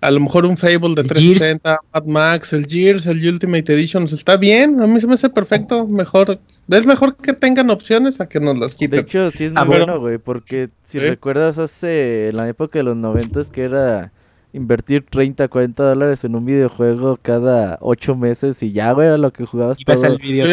a 0.00 0.10
lo 0.10 0.20
mejor 0.20 0.46
un 0.46 0.56
Fable 0.56 0.94
de 0.94 1.02
360, 1.02 1.80
Mad 1.92 2.04
Max, 2.04 2.52
el 2.52 2.66
Gears, 2.66 3.06
el 3.06 3.26
Ultimate 3.26 3.72
Edition, 3.72 4.04
está 4.04 4.36
bien, 4.36 4.80
a 4.80 4.86
mí 4.86 5.00
se 5.00 5.06
me 5.06 5.14
hace 5.14 5.28
perfecto, 5.28 5.86
mejor, 5.86 6.38
es 6.68 6.86
mejor 6.86 7.16
que 7.16 7.32
tengan 7.32 7.70
opciones 7.70 8.20
a 8.20 8.28
que 8.28 8.40
nos 8.40 8.56
las 8.58 8.74
quiten. 8.74 9.00
De 9.00 9.02
hecho, 9.02 9.30
sí 9.30 9.44
es 9.44 9.52
muy 9.52 9.64
bueno, 9.64 10.00
güey, 10.00 10.18
porque 10.18 10.68
si 10.88 10.98
recuerdas 10.98 11.58
hace, 11.58 12.28
en 12.28 12.36
la 12.36 12.48
época 12.48 12.78
de 12.78 12.84
los 12.84 12.96
90 12.96 13.42
que 13.52 13.62
era 13.62 14.12
invertir 14.58 15.06
30, 15.08 15.48
40 15.48 15.82
dólares 15.82 16.24
en 16.24 16.34
un 16.34 16.44
videojuego 16.44 17.18
cada 17.20 17.78
8 17.80 18.14
meses 18.16 18.62
y 18.62 18.72
ya, 18.72 18.92
güey, 18.92 19.06
era 19.06 19.18
lo 19.18 19.32
que 19.32 19.46
jugabas 19.46 19.78
todo, 19.78 20.04
el 20.04 20.18
video, 20.18 20.46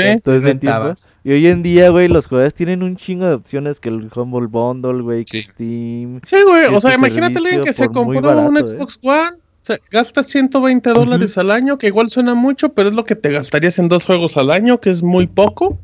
Y 1.23 1.31
hoy 1.31 1.47
en 1.47 1.63
día, 1.63 1.89
güey, 1.89 2.07
los 2.07 2.27
jugadores 2.27 2.53
tienen 2.53 2.83
un 2.83 2.95
chingo 2.95 3.27
de 3.27 3.33
opciones 3.33 3.79
que 3.79 3.89
el 3.89 4.09
Humble 4.15 4.47
Bundle, 4.47 5.01
güey, 5.01 5.25
que 5.25 5.43
Steam. 5.43 6.21
Sí, 6.23 6.37
güey, 6.45 6.73
o 6.73 6.79
sea, 6.79 6.95
imagínate 6.95 7.37
alguien 7.37 7.61
que 7.61 7.73
se 7.73 7.87
compró 7.87 8.47
un 8.47 8.57
¿eh? 8.57 8.65
Xbox 8.65 8.99
One, 9.03 9.37
o 9.37 9.65
sea, 9.65 9.77
gasta 9.89 10.23
120 10.23 10.91
dólares 10.91 11.37
al 11.37 11.51
año, 11.51 11.77
que 11.77 11.87
igual 11.87 12.09
suena 12.09 12.35
mucho, 12.35 12.69
pero 12.69 12.89
es 12.89 12.95
lo 12.95 13.03
que 13.03 13.15
te 13.15 13.31
gastarías 13.31 13.79
en 13.79 13.89
dos 13.89 14.05
juegos 14.05 14.37
al 14.37 14.51
año, 14.51 14.79
que 14.79 14.91
es 14.91 15.01
muy 15.01 15.27
poco. 15.27 15.77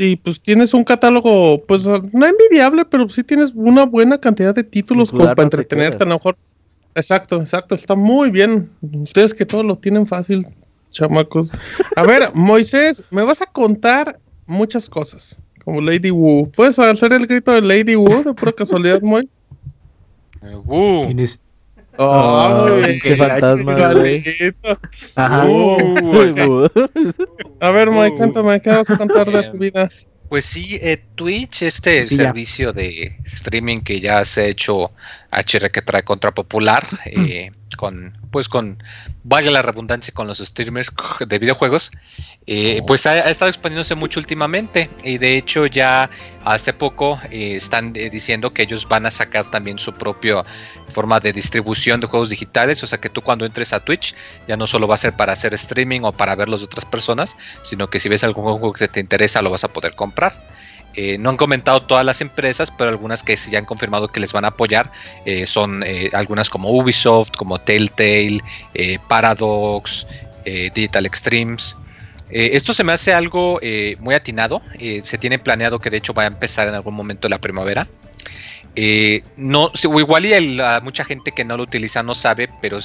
Y 0.00 0.14
pues 0.14 0.40
tienes 0.40 0.72
un 0.74 0.84
catálogo, 0.84 1.60
pues 1.66 1.84
no 1.84 2.26
envidiable, 2.26 2.84
pero 2.84 3.08
sí 3.08 3.24
tienes 3.24 3.50
una 3.56 3.84
buena 3.84 4.18
cantidad 4.18 4.54
de 4.54 4.62
títulos 4.62 5.10
como 5.10 5.24
para 5.24 5.42
entretenerte, 5.42 6.04
a 6.04 6.06
lo 6.06 6.14
mejor 6.14 6.36
Exacto, 6.98 7.40
exacto, 7.40 7.76
está 7.76 7.94
muy 7.94 8.30
bien. 8.30 8.70
Ustedes 8.82 9.32
que 9.32 9.46
todo 9.46 9.62
lo 9.62 9.78
tienen 9.78 10.04
fácil, 10.04 10.44
chamacos. 10.90 11.52
A 11.94 12.02
ver, 12.02 12.30
Moisés, 12.34 13.04
me 13.10 13.22
vas 13.22 13.40
a 13.40 13.46
contar 13.46 14.18
muchas 14.46 14.88
cosas, 14.88 15.40
como 15.64 15.80
Lady 15.80 16.10
Wu. 16.10 16.50
¿Puedes 16.56 16.76
hacer 16.78 17.12
el 17.12 17.28
grito 17.28 17.52
de 17.52 17.62
Lady 17.62 17.94
Wu 17.94 18.24
de 18.24 18.34
pura 18.34 18.50
casualidad, 18.50 19.00
Moy? 19.00 19.28
Eh, 20.42 20.56
Wu. 20.64 21.04
¿Quién 21.06 21.20
es? 21.20 21.38
Oh, 22.00 22.66
qué 23.02 23.16
fantasma, 23.16 23.76
a 27.60 27.70
ver, 27.70 27.90
Moy, 27.90 28.12
cuéntame, 28.14 28.60
¿qué 28.60 28.70
vas 28.70 28.90
a 28.90 28.96
contar 28.96 29.30
de 29.30 29.50
tu 29.50 29.58
vida? 29.58 29.88
Pues 30.28 30.44
sí, 30.44 30.78
eh, 30.82 30.98
Twitch, 31.14 31.62
este 31.62 32.04
servicio 32.04 32.72
de 32.72 33.16
streaming 33.24 33.78
que 33.78 33.98
ya 33.98 34.24
se 34.26 34.42
ha 34.42 34.44
hecho 34.46 34.90
HR 35.30 35.70
que 35.70 35.82
trae 35.82 36.02
contra 36.04 36.32
popular, 36.32 36.86
eh, 37.04 37.52
con, 37.76 38.16
pues 38.30 38.48
con, 38.48 38.82
valga 39.24 39.50
la 39.50 39.62
redundancia, 39.62 40.12
con 40.14 40.26
los 40.26 40.38
streamers 40.38 40.90
de 41.26 41.38
videojuegos, 41.38 41.90
eh, 42.46 42.80
pues 42.86 43.06
ha, 43.06 43.28
estado 43.28 43.50
expandiéndose 43.50 43.94
mucho 43.94 44.20
últimamente 44.20 44.88
y 45.04 45.18
de 45.18 45.36
hecho 45.36 45.66
ya 45.66 46.08
hace 46.44 46.72
poco 46.72 47.20
eh, 47.30 47.56
están 47.56 47.92
diciendo 47.92 48.52
que 48.54 48.62
ellos 48.62 48.88
van 48.88 49.04
a 49.04 49.10
sacar 49.10 49.50
también 49.50 49.78
su 49.78 49.92
propia 49.94 50.44
forma 50.88 51.20
de 51.20 51.32
distribución 51.32 52.00
de 52.00 52.06
juegos 52.06 52.30
digitales, 52.30 52.82
o 52.82 52.86
sea 52.86 52.98
que 52.98 53.10
tú 53.10 53.20
cuando 53.20 53.44
entres 53.44 53.72
a 53.72 53.80
Twitch 53.80 54.14
ya 54.46 54.56
no 54.56 54.66
solo 54.66 54.88
va 54.88 54.94
a 54.94 54.98
ser 54.98 55.14
para 55.14 55.34
hacer 55.34 55.52
streaming 55.54 56.00
o 56.04 56.12
para 56.12 56.34
verlos 56.34 56.62
de 56.62 56.66
otras 56.66 56.86
personas, 56.86 57.36
sino 57.62 57.90
que 57.90 57.98
si 57.98 58.08
ves 58.08 58.24
algún 58.24 58.44
juego 58.44 58.72
que 58.72 58.88
te 58.88 59.00
interesa 59.00 59.42
lo 59.42 59.50
vas 59.50 59.64
a 59.64 59.68
poder 59.68 59.94
comprar. 59.94 60.58
Eh, 61.00 61.16
no 61.16 61.30
han 61.30 61.36
comentado 61.36 61.80
todas 61.80 62.04
las 62.04 62.20
empresas, 62.20 62.72
pero 62.72 62.90
algunas 62.90 63.22
que 63.22 63.36
sí 63.36 63.52
ya 63.52 63.60
han 63.60 63.64
confirmado 63.64 64.08
que 64.08 64.18
les 64.18 64.32
van 64.32 64.44
a 64.44 64.48
apoyar 64.48 64.90
eh, 65.26 65.46
son 65.46 65.84
eh, 65.86 66.10
algunas 66.12 66.50
como 66.50 66.72
Ubisoft, 66.72 67.30
como 67.36 67.60
Telltale, 67.60 68.40
Paradox, 69.06 70.08
Digital 70.44 71.06
Extremes. 71.06 71.76
esto 72.30 72.72
se 72.72 72.82
me 72.82 72.92
hace 72.92 73.14
algo 73.14 73.60
muy 74.00 74.14
atinado. 74.14 74.60
se 75.02 75.18
tiene 75.18 75.38
planeado 75.38 75.78
que 75.78 75.88
de 75.88 75.98
hecho 75.98 76.12
va 76.14 76.24
a 76.24 76.26
empezar 76.26 76.66
en 76.66 76.74
algún 76.74 76.94
momento 76.94 77.28
la 77.28 77.38
primavera. 77.38 77.86
no, 79.36 79.70
igual 79.84 80.26
y 80.26 80.60
mucha 80.82 81.04
gente 81.04 81.30
que 81.30 81.44
no 81.44 81.56
lo 81.56 81.62
utiliza 81.62 82.02
no 82.02 82.14
sabe, 82.14 82.48
pero 82.60 82.80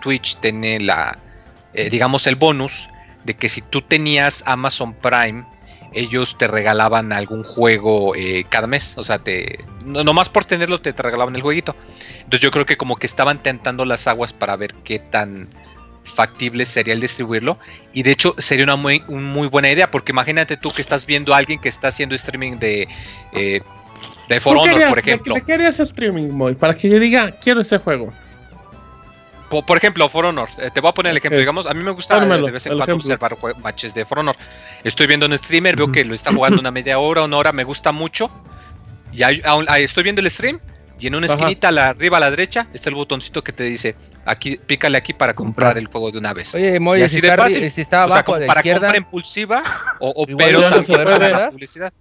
Twitch 0.00 0.38
tiene 0.40 0.80
la, 0.80 1.16
digamos, 1.90 2.26
el 2.26 2.34
bonus 2.34 2.88
de 3.24 3.34
que 3.34 3.48
si 3.48 3.62
tú 3.62 3.82
tenías 3.82 4.42
Amazon 4.46 4.94
Prime 4.94 5.44
ellos 5.94 6.38
te 6.38 6.48
regalaban 6.48 7.12
algún 7.12 7.42
juego 7.42 8.14
eh, 8.14 8.44
cada 8.48 8.66
mes. 8.66 8.96
O 8.98 9.04
sea, 9.04 9.18
te, 9.18 9.64
no, 9.84 10.04
nomás 10.04 10.28
por 10.28 10.44
tenerlo 10.44 10.80
te, 10.80 10.92
regalaban 10.92 11.34
el 11.36 11.42
jueguito. 11.42 11.74
Entonces 12.18 12.40
yo 12.40 12.50
creo 12.50 12.66
que 12.66 12.76
como 12.76 12.96
que 12.96 13.06
estaban 13.06 13.42
tentando 13.42 13.84
las 13.84 14.06
aguas 14.06 14.32
para 14.32 14.56
ver 14.56 14.74
qué 14.84 14.98
tan 14.98 15.48
factible 16.04 16.66
sería 16.66 16.94
el 16.94 17.00
distribuirlo. 17.00 17.58
Y 17.92 18.02
de 18.02 18.12
hecho 18.12 18.34
sería 18.38 18.64
una 18.64 18.76
muy, 18.76 19.00
muy 19.08 19.48
buena 19.48 19.70
idea, 19.70 19.90
porque 19.90 20.12
imagínate 20.12 20.56
tú 20.56 20.70
que 20.72 20.82
estás 20.82 21.06
viendo 21.06 21.34
a 21.34 21.38
alguien 21.38 21.60
que 21.60 21.68
está 21.68 21.88
haciendo 21.88 22.14
streaming 22.14 22.58
de, 22.58 22.88
eh, 23.32 23.60
de 24.28 24.40
For 24.40 24.56
Honor, 24.56 24.88
por 24.88 24.98
ejemplo. 24.98 25.34
¿De 25.34 25.42
qué 25.42 25.54
harías 25.54 25.78
streaming, 25.80 26.28
Moy? 26.28 26.54
Para 26.54 26.76
que 26.76 26.88
yo 26.88 26.98
diga, 26.98 27.32
quiero 27.32 27.60
ese 27.60 27.78
juego. 27.78 28.12
Por, 29.60 29.76
ejemplo, 29.76 30.08
For 30.08 30.24
Honor, 30.24 30.48
eh, 30.58 30.70
te 30.72 30.80
voy 30.80 30.90
a 30.90 30.94
poner 30.94 31.10
el 31.10 31.18
ejemplo. 31.18 31.38
Digamos, 31.38 31.66
a 31.66 31.74
mí 31.74 31.82
me 31.82 31.90
gusta 31.90 32.18
de 32.18 32.50
vez 32.50 32.66
en 32.66 32.76
cuando 32.76 32.96
observar 32.96 33.36
matches 33.62 33.92
de 33.92 34.04
For 34.04 34.20
Honor. 34.20 34.36
Estoy 34.82 35.06
viendo 35.06 35.26
un 35.26 35.36
streamer, 35.36 35.76
veo 35.76 35.92
que 35.92 36.04
lo 36.04 36.14
está 36.14 36.32
jugando 36.32 36.60
una 36.60 36.70
media 36.70 36.98
hora, 36.98 37.22
una 37.22 37.36
hora, 37.36 37.52
me 37.52 37.64
gusta 37.64 37.92
mucho. 37.92 38.30
Y 39.12 39.22
ahí, 39.22 39.42
estoy 39.78 40.04
viendo 40.04 40.22
el 40.22 40.30
stream 40.30 40.58
y 40.98 41.08
en 41.08 41.14
una 41.14 41.26
esquinita 41.26 41.70
la, 41.70 41.88
arriba 41.88 42.16
a 42.16 42.20
la 42.20 42.30
derecha 42.30 42.68
está 42.72 42.88
el 42.88 42.94
botoncito 42.94 43.42
que 43.42 43.52
te 43.52 43.64
dice 43.64 43.96
aquí 44.24 44.56
pícale 44.56 44.96
aquí 44.96 45.12
para 45.12 45.34
comprar 45.34 45.76
el 45.78 45.86
juego 45.86 46.10
de 46.10 46.18
una 46.18 46.32
vez. 46.32 46.54
Oye, 46.54 46.78
y 46.80 47.02
así 47.02 47.20
de 47.20 47.36
fácil, 47.36 47.70
si 47.70 47.80
está 47.80 48.04
abajo 48.04 48.12
o 48.12 48.14
sea, 48.14 48.24
como 48.24 48.46
para 48.46 48.62
compra 48.62 48.96
impulsiva 48.96 49.62
o, 49.98 50.10
o 50.10 50.26
pero 50.36 50.60
también 50.62 51.04
para 51.04 51.28
la 51.28 51.50
publicidad. 51.50 51.92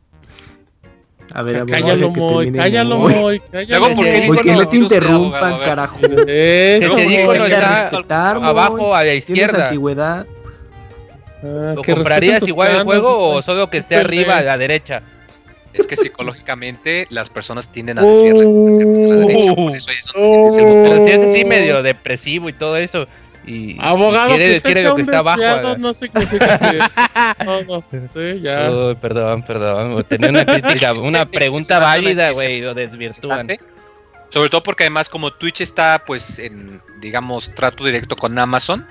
A 1.34 1.42
ver, 1.44 1.66
cállalo, 1.66 2.12
Moy, 2.12 2.52
cállalo, 2.52 2.98
Moy. 2.98 3.42
Luego, 3.68 3.94
¿por 3.94 4.06
qué 4.06 4.24
Porque 4.28 4.52
no 4.52 4.68
te 4.68 4.78
interrumpan, 4.78 5.60
carajo. 5.60 6.00
Está 6.28 8.32
abajo 8.32 8.96
a 8.96 9.04
la 9.04 9.14
izquierda. 9.14 9.68
antigüedad. 9.68 10.26
Ah, 11.44 11.74
¿Lo 11.76 11.84
comprarías 11.84 12.48
igual 12.48 12.72
el 12.72 12.84
juego 12.84 13.18
o 13.18 13.42
solo 13.42 13.70
que 13.70 13.78
esté 13.78 13.96
arriba 13.96 14.38
a 14.38 14.42
la 14.42 14.58
derecha? 14.58 15.02
es 15.74 15.88
que 15.88 15.96
psicológicamente 15.96 17.08
las 17.10 17.30
personas 17.30 17.70
tienden 17.70 18.00
a 18.00 18.02
desviar 18.02 18.36
la 18.36 18.44
la 18.44 19.26
derecha, 19.26 19.56
por 19.56 19.76
eso 19.76 19.92
es, 19.92 20.08
es 20.08 20.58
el 20.58 20.66
Pero 20.66 21.06
si 21.06 21.12
es 21.12 21.20
así 21.20 21.46
medio 21.46 21.82
depresivo 21.82 22.50
y 22.50 22.54
todo 22.54 22.78
eso. 22.78 23.08
Y, 23.46 23.76
Abogado, 23.80 24.36
y 24.36 24.38
quiere, 24.38 24.62
quiere 24.62 24.84
lo 24.84 24.96
que 24.96 25.02
está 25.02 25.20
abajo. 25.20 25.78
No 25.78 25.94
significa 25.94 26.60
que. 26.60 26.80
No, 27.44 27.64
no, 27.64 27.84
sí, 27.92 28.42
ya. 28.42 28.70
Perdón, 29.02 29.44
perdón. 29.44 30.04
Tenía 30.08 30.30
una 30.30 30.46
crítica, 30.46 30.94
una 30.94 31.26
pregunta 31.26 31.80
válida, 31.80 32.32
güey, 32.32 32.62
lo 32.62 32.74
desvirtúan. 32.74 33.48
Sobre 34.30 34.50
todo 34.50 34.64
porque 34.64 34.84
además 34.84 35.10
como 35.10 35.32
Twitch 35.32 35.62
está 35.62 36.04
pues 36.06 36.39
en, 36.39 36.82
digamos, 37.02 37.54
trato 37.54 37.84
directo 37.84 38.16
con 38.16 38.38
Amazon, 38.39 38.88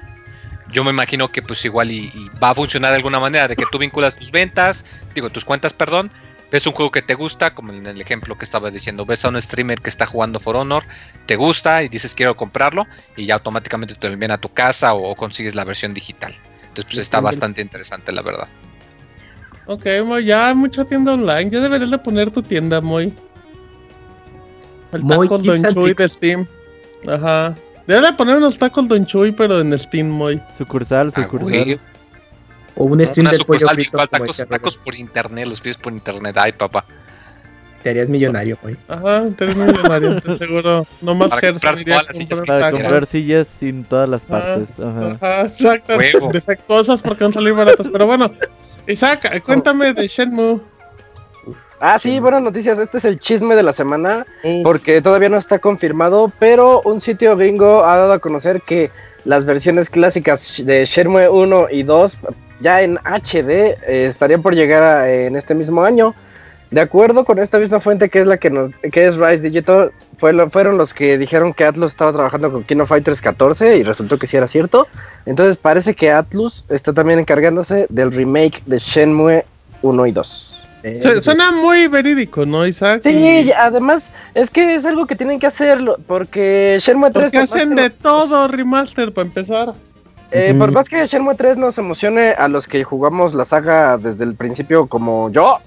yo 0.70 0.84
me 0.84 0.90
imagino 0.90 1.32
que 1.32 1.40
pues 1.40 1.64
igual 1.64 1.90
y, 1.90 2.11
y, 2.14 2.28
va 2.42 2.51
a 2.51 2.55
funcionar 2.55 2.90
de 2.90 2.96
alguna 2.96 3.18
manera, 3.20 3.48
de 3.48 3.57
que 3.57 3.64
tú 3.72 3.78
vinculas 3.78 4.14
tus 4.14 4.30
ventas, 4.30 4.84
digo, 5.14 5.30
tus 5.30 5.46
cuentas, 5.46 5.72
perdón, 5.72 6.11
ves 6.51 6.66
un 6.66 6.72
juego 6.72 6.90
que 6.90 7.03
te 7.03 7.14
gusta, 7.14 7.55
como 7.55 7.72
en 7.72 7.86
el 7.86 8.01
ejemplo 8.01 8.36
que 8.36 8.44
estaba 8.44 8.70
diciendo, 8.70 9.07
ves 9.07 9.24
a 9.24 9.28
un 9.28 9.40
streamer 9.40 9.80
que 9.80 9.88
está 9.88 10.07
jugando 10.07 10.40
For 10.40 10.57
Honor, 10.57 10.84
te 11.26 11.36
gusta 11.36 11.82
y 11.82 11.88
dices 11.88 12.14
quiero 12.14 12.36
comprarlo 12.36 12.86
y 13.16 13.26
ya 13.26 13.34
automáticamente 13.34 13.94
te 13.94 14.09
lo 14.09 14.14
envían 14.14 14.32
a 14.32 14.38
tu 14.38 14.48
casa 14.48 14.94
o, 14.94 15.14
consigues 15.14 15.55
la 15.55 15.64
versión 15.64 15.94
digital. 15.94 16.34
Entonces 16.62 16.84
pues 16.84 16.98
está 16.98 17.20
bastante 17.20 17.61
interesante 17.61 18.12
la 18.12 18.22
verdad. 18.22 18.48
Ok, 19.66 19.86
Moy, 20.05 20.24
ya 20.24 20.55
mucha 20.55 20.84
tienda 20.84 21.12
online, 21.12 21.51
ya 21.51 21.61
deberías 21.61 21.90
de 21.90 21.98
poner 21.98 22.30
tu 22.30 22.42
tienda, 22.42 22.80
Moy. 22.80 23.14
El 24.92 25.07
taco 25.07 25.38
Don 25.38 25.62
Chuy 25.74 25.94
de 25.94 26.09
Steam. 26.09 26.46
Ajá. 27.07 27.55
Debe 27.86 28.07
de 28.07 28.12
poner 28.12 28.36
unos 28.36 28.59
tacos 28.59 28.88
Don 28.88 29.07
Chuy, 29.07 29.32
pero 29.32 29.61
en 29.61 29.76
Steam, 29.78 30.09
Moy. 30.09 30.40
Sucursal, 30.57 31.12
ah, 31.14 31.22
sucursal. 31.22 31.80
O 32.80 32.84
un 32.84 33.04
stream 33.04 33.28
de 33.28 33.44
pollo 33.44 33.66
tacos, 34.10 34.38
tacos 34.48 34.78
por 34.78 34.94
internet, 34.94 35.46
los 35.46 35.60
pides 35.60 35.76
por 35.76 35.92
internet. 35.92 36.34
Ay, 36.38 36.52
papá. 36.52 36.86
Te 37.82 37.90
harías 37.90 38.08
millonario, 38.08 38.56
güey. 38.62 38.74
Ajá, 38.88 39.24
te 39.36 39.44
harías 39.44 39.58
millonario, 39.58 40.18
te 40.22 40.32
seguro. 40.32 40.86
No 41.02 41.14
más 41.14 41.28
Para 41.28 41.52
comprar 41.52 41.84
todas 41.84 42.06
las 42.06 42.16
sillas 42.16 42.40
Para 42.40 42.70
comprar 42.70 43.04
sillas 43.04 43.48
sin 43.48 43.84
todas 43.84 44.08
las 44.08 44.22
partes. 44.24 44.70
Ajá, 44.80 45.10
ajá 45.10 45.42
exacto. 45.42 45.98
Defectuosas 46.32 47.02
porque 47.02 47.24
van 47.24 47.32
a 47.32 47.34
salir 47.34 47.52
baratas. 47.52 47.86
Pero 47.86 48.06
bueno, 48.06 48.32
Isaac, 48.86 49.42
cuéntame 49.42 49.92
de 49.92 50.08
Shenmue. 50.08 50.60
Ah, 51.80 51.98
sí, 51.98 52.18
buenas 52.18 52.40
noticias. 52.40 52.78
Este 52.78 52.96
es 52.96 53.04
el 53.04 53.20
chisme 53.20 53.56
de 53.56 53.62
la 53.62 53.74
semana. 53.74 54.24
Porque 54.62 55.02
todavía 55.02 55.28
no 55.28 55.36
está 55.36 55.58
confirmado. 55.58 56.32
Pero 56.38 56.80
un 56.86 57.02
sitio 57.02 57.36
gringo 57.36 57.84
ha 57.84 57.98
dado 57.98 58.14
a 58.14 58.20
conocer 58.20 58.62
que 58.62 58.90
las 59.26 59.44
versiones 59.44 59.90
clásicas 59.90 60.62
de 60.64 60.86
Shenmue 60.86 61.28
1 61.28 61.66
y 61.70 61.82
2 61.82 62.18
ya 62.61 62.82
en 62.82 62.98
HD 62.98 63.50
eh, 63.50 64.06
estarían 64.06 64.42
por 64.42 64.54
llegar 64.54 65.08
en 65.08 65.36
este 65.36 65.54
mismo 65.54 65.82
año. 65.82 66.14
De 66.70 66.80
acuerdo 66.80 67.24
con 67.24 67.40
esta 67.40 67.58
misma 67.58 67.80
fuente 67.80 68.08
que 68.08 68.20
es 68.20 68.26
la 68.26 68.36
que 68.36 68.48
nos, 68.48 68.70
que 68.92 69.06
es 69.06 69.16
Rise 69.16 69.42
Digital, 69.42 69.90
fueron 70.18 70.78
los 70.78 70.94
que 70.94 71.18
dijeron 71.18 71.52
que 71.52 71.64
Atlus 71.64 71.90
estaba 71.90 72.12
trabajando 72.12 72.52
con 72.52 72.62
Kino 72.62 72.86
Fighters 72.86 73.20
14 73.20 73.78
y 73.78 73.82
resultó 73.82 74.18
que 74.18 74.26
sí 74.26 74.36
era 74.36 74.46
cierto. 74.46 74.86
Entonces 75.26 75.56
parece 75.56 75.94
que 75.94 76.11
Atlus 76.11 76.64
está 76.68 76.92
también 76.92 77.18
encargándose 77.18 77.86
del 77.88 78.12
remake 78.12 78.62
de 78.66 78.78
Shenmue 78.78 79.44
1 79.82 80.06
y 80.06 80.12
2. 80.12 80.46
Suena 81.22 81.50
muy 81.50 81.88
verídico, 81.88 82.46
¿no, 82.46 82.66
Isaac? 82.66 83.02
Sí, 83.04 83.50
además 83.52 84.11
es 84.34 84.50
que 84.50 84.74
es 84.74 84.86
algo 84.86 85.06
que 85.06 85.16
tienen 85.16 85.38
que 85.38 85.46
hacerlo, 85.46 85.98
porque 86.06 86.78
Shenmue 86.80 87.11
3... 87.11 87.24
Porque 87.24 87.38
hacen 87.38 87.74
de 87.74 87.90
todo 87.90 88.46
remaster 88.48 89.12
para 89.12 89.26
empezar. 89.26 89.74
Eh, 90.32 90.54
por 90.56 90.70
más 90.70 90.88
que 90.88 91.04
Shenmue 91.06 91.34
3 91.34 91.56
nos 91.56 91.76
emocione 91.78 92.30
a 92.30 92.46
los 92.48 92.68
que 92.68 92.84
jugamos 92.84 93.34
la 93.34 93.44
saga 93.44 93.98
desde 93.98 94.24
el 94.24 94.34
principio 94.34 94.86
como 94.86 95.30
yo, 95.30 95.58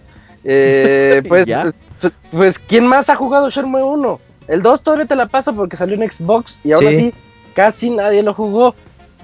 eh, 0.44 1.22
pues, 1.28 1.50
pues, 2.32 2.60
¿quién 2.60 2.88
más 2.88 3.10
ha 3.10 3.16
jugado 3.16 3.50
Shenmue 3.50 3.84
1? 3.84 4.20
El 4.48 4.62
2 4.62 4.84
todavía 4.84 5.06
te 5.06 5.16
la 5.16 5.28
paso 5.28 5.54
porque 5.56 5.78
salió 5.78 6.02
en 6.02 6.10
Xbox 6.10 6.58
y 6.64 6.74
ahora 6.74 6.92
sí. 6.92 7.14
casi 7.54 7.90
nadie 7.90 8.24
lo 8.24 8.34
jugó. 8.34 8.76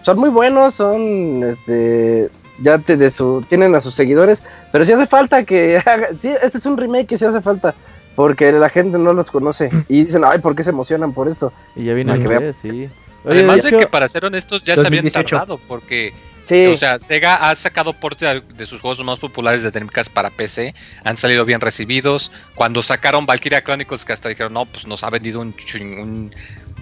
Son 0.01 0.17
muy 0.17 0.29
buenos, 0.29 0.75
son, 0.75 1.43
este, 1.43 2.29
ya 2.61 2.77
te 2.77 2.95
de 2.95 3.09
su, 3.09 3.43
tienen 3.47 3.75
a 3.75 3.81
sus 3.81 3.95
seguidores, 3.95 4.43
pero 4.71 4.85
si 4.85 4.93
hace 4.93 5.07
falta 5.07 5.43
que 5.43 5.77
haga, 5.85 6.09
sí, 6.17 6.33
este 6.41 6.57
es 6.57 6.65
un 6.65 6.77
remake 6.77 7.07
que 7.07 7.17
sí 7.17 7.25
hace 7.25 7.41
falta. 7.41 7.75
Porque 8.15 8.51
la 8.51 8.67
gente 8.67 8.97
no 8.97 9.13
los 9.13 9.31
conoce 9.31 9.69
y 9.87 10.03
dicen, 10.03 10.23
ay, 10.25 10.39
¿por 10.39 10.53
qué 10.53 10.63
se 10.63 10.71
emocionan 10.71 11.13
por 11.13 11.29
esto? 11.29 11.53
Y 11.77 11.85
ya 11.85 11.93
viene 11.93 12.19
que 12.19 12.53
sí. 12.61 12.89
Además 13.25 13.63
de, 13.63 13.71
que 13.75 13.87
para 13.87 14.07
ser 14.07 14.25
honestos 14.25 14.63
ya 14.63 14.75
se 14.75 14.87
habían 14.87 15.09
tardado 15.09 15.57
porque 15.67 16.13
o 16.51 16.77
sea, 16.77 16.99
Sega 16.99 17.49
ha 17.49 17.55
sacado 17.55 17.93
portes 17.93 18.41
de 18.55 18.65
sus 18.65 18.81
juegos 18.81 19.03
más 19.03 19.19
populares 19.19 19.61
de 19.61 19.71
Dreamcast 19.71 20.11
para 20.11 20.29
PC, 20.31 20.73
han 21.03 21.15
salido 21.15 21.45
bien 21.45 21.61
recibidos. 21.61 22.31
Cuando 22.55 22.81
sacaron 22.81 23.25
Valkyria 23.25 23.63
Chronicles, 23.63 24.03
que 24.03 24.13
hasta 24.13 24.29
dijeron, 24.29 24.53
no, 24.53 24.65
pues 24.65 24.87
nos 24.87 25.03
ha 25.03 25.09
vendido 25.09 25.41
un, 25.41 25.53
un, 25.79 26.31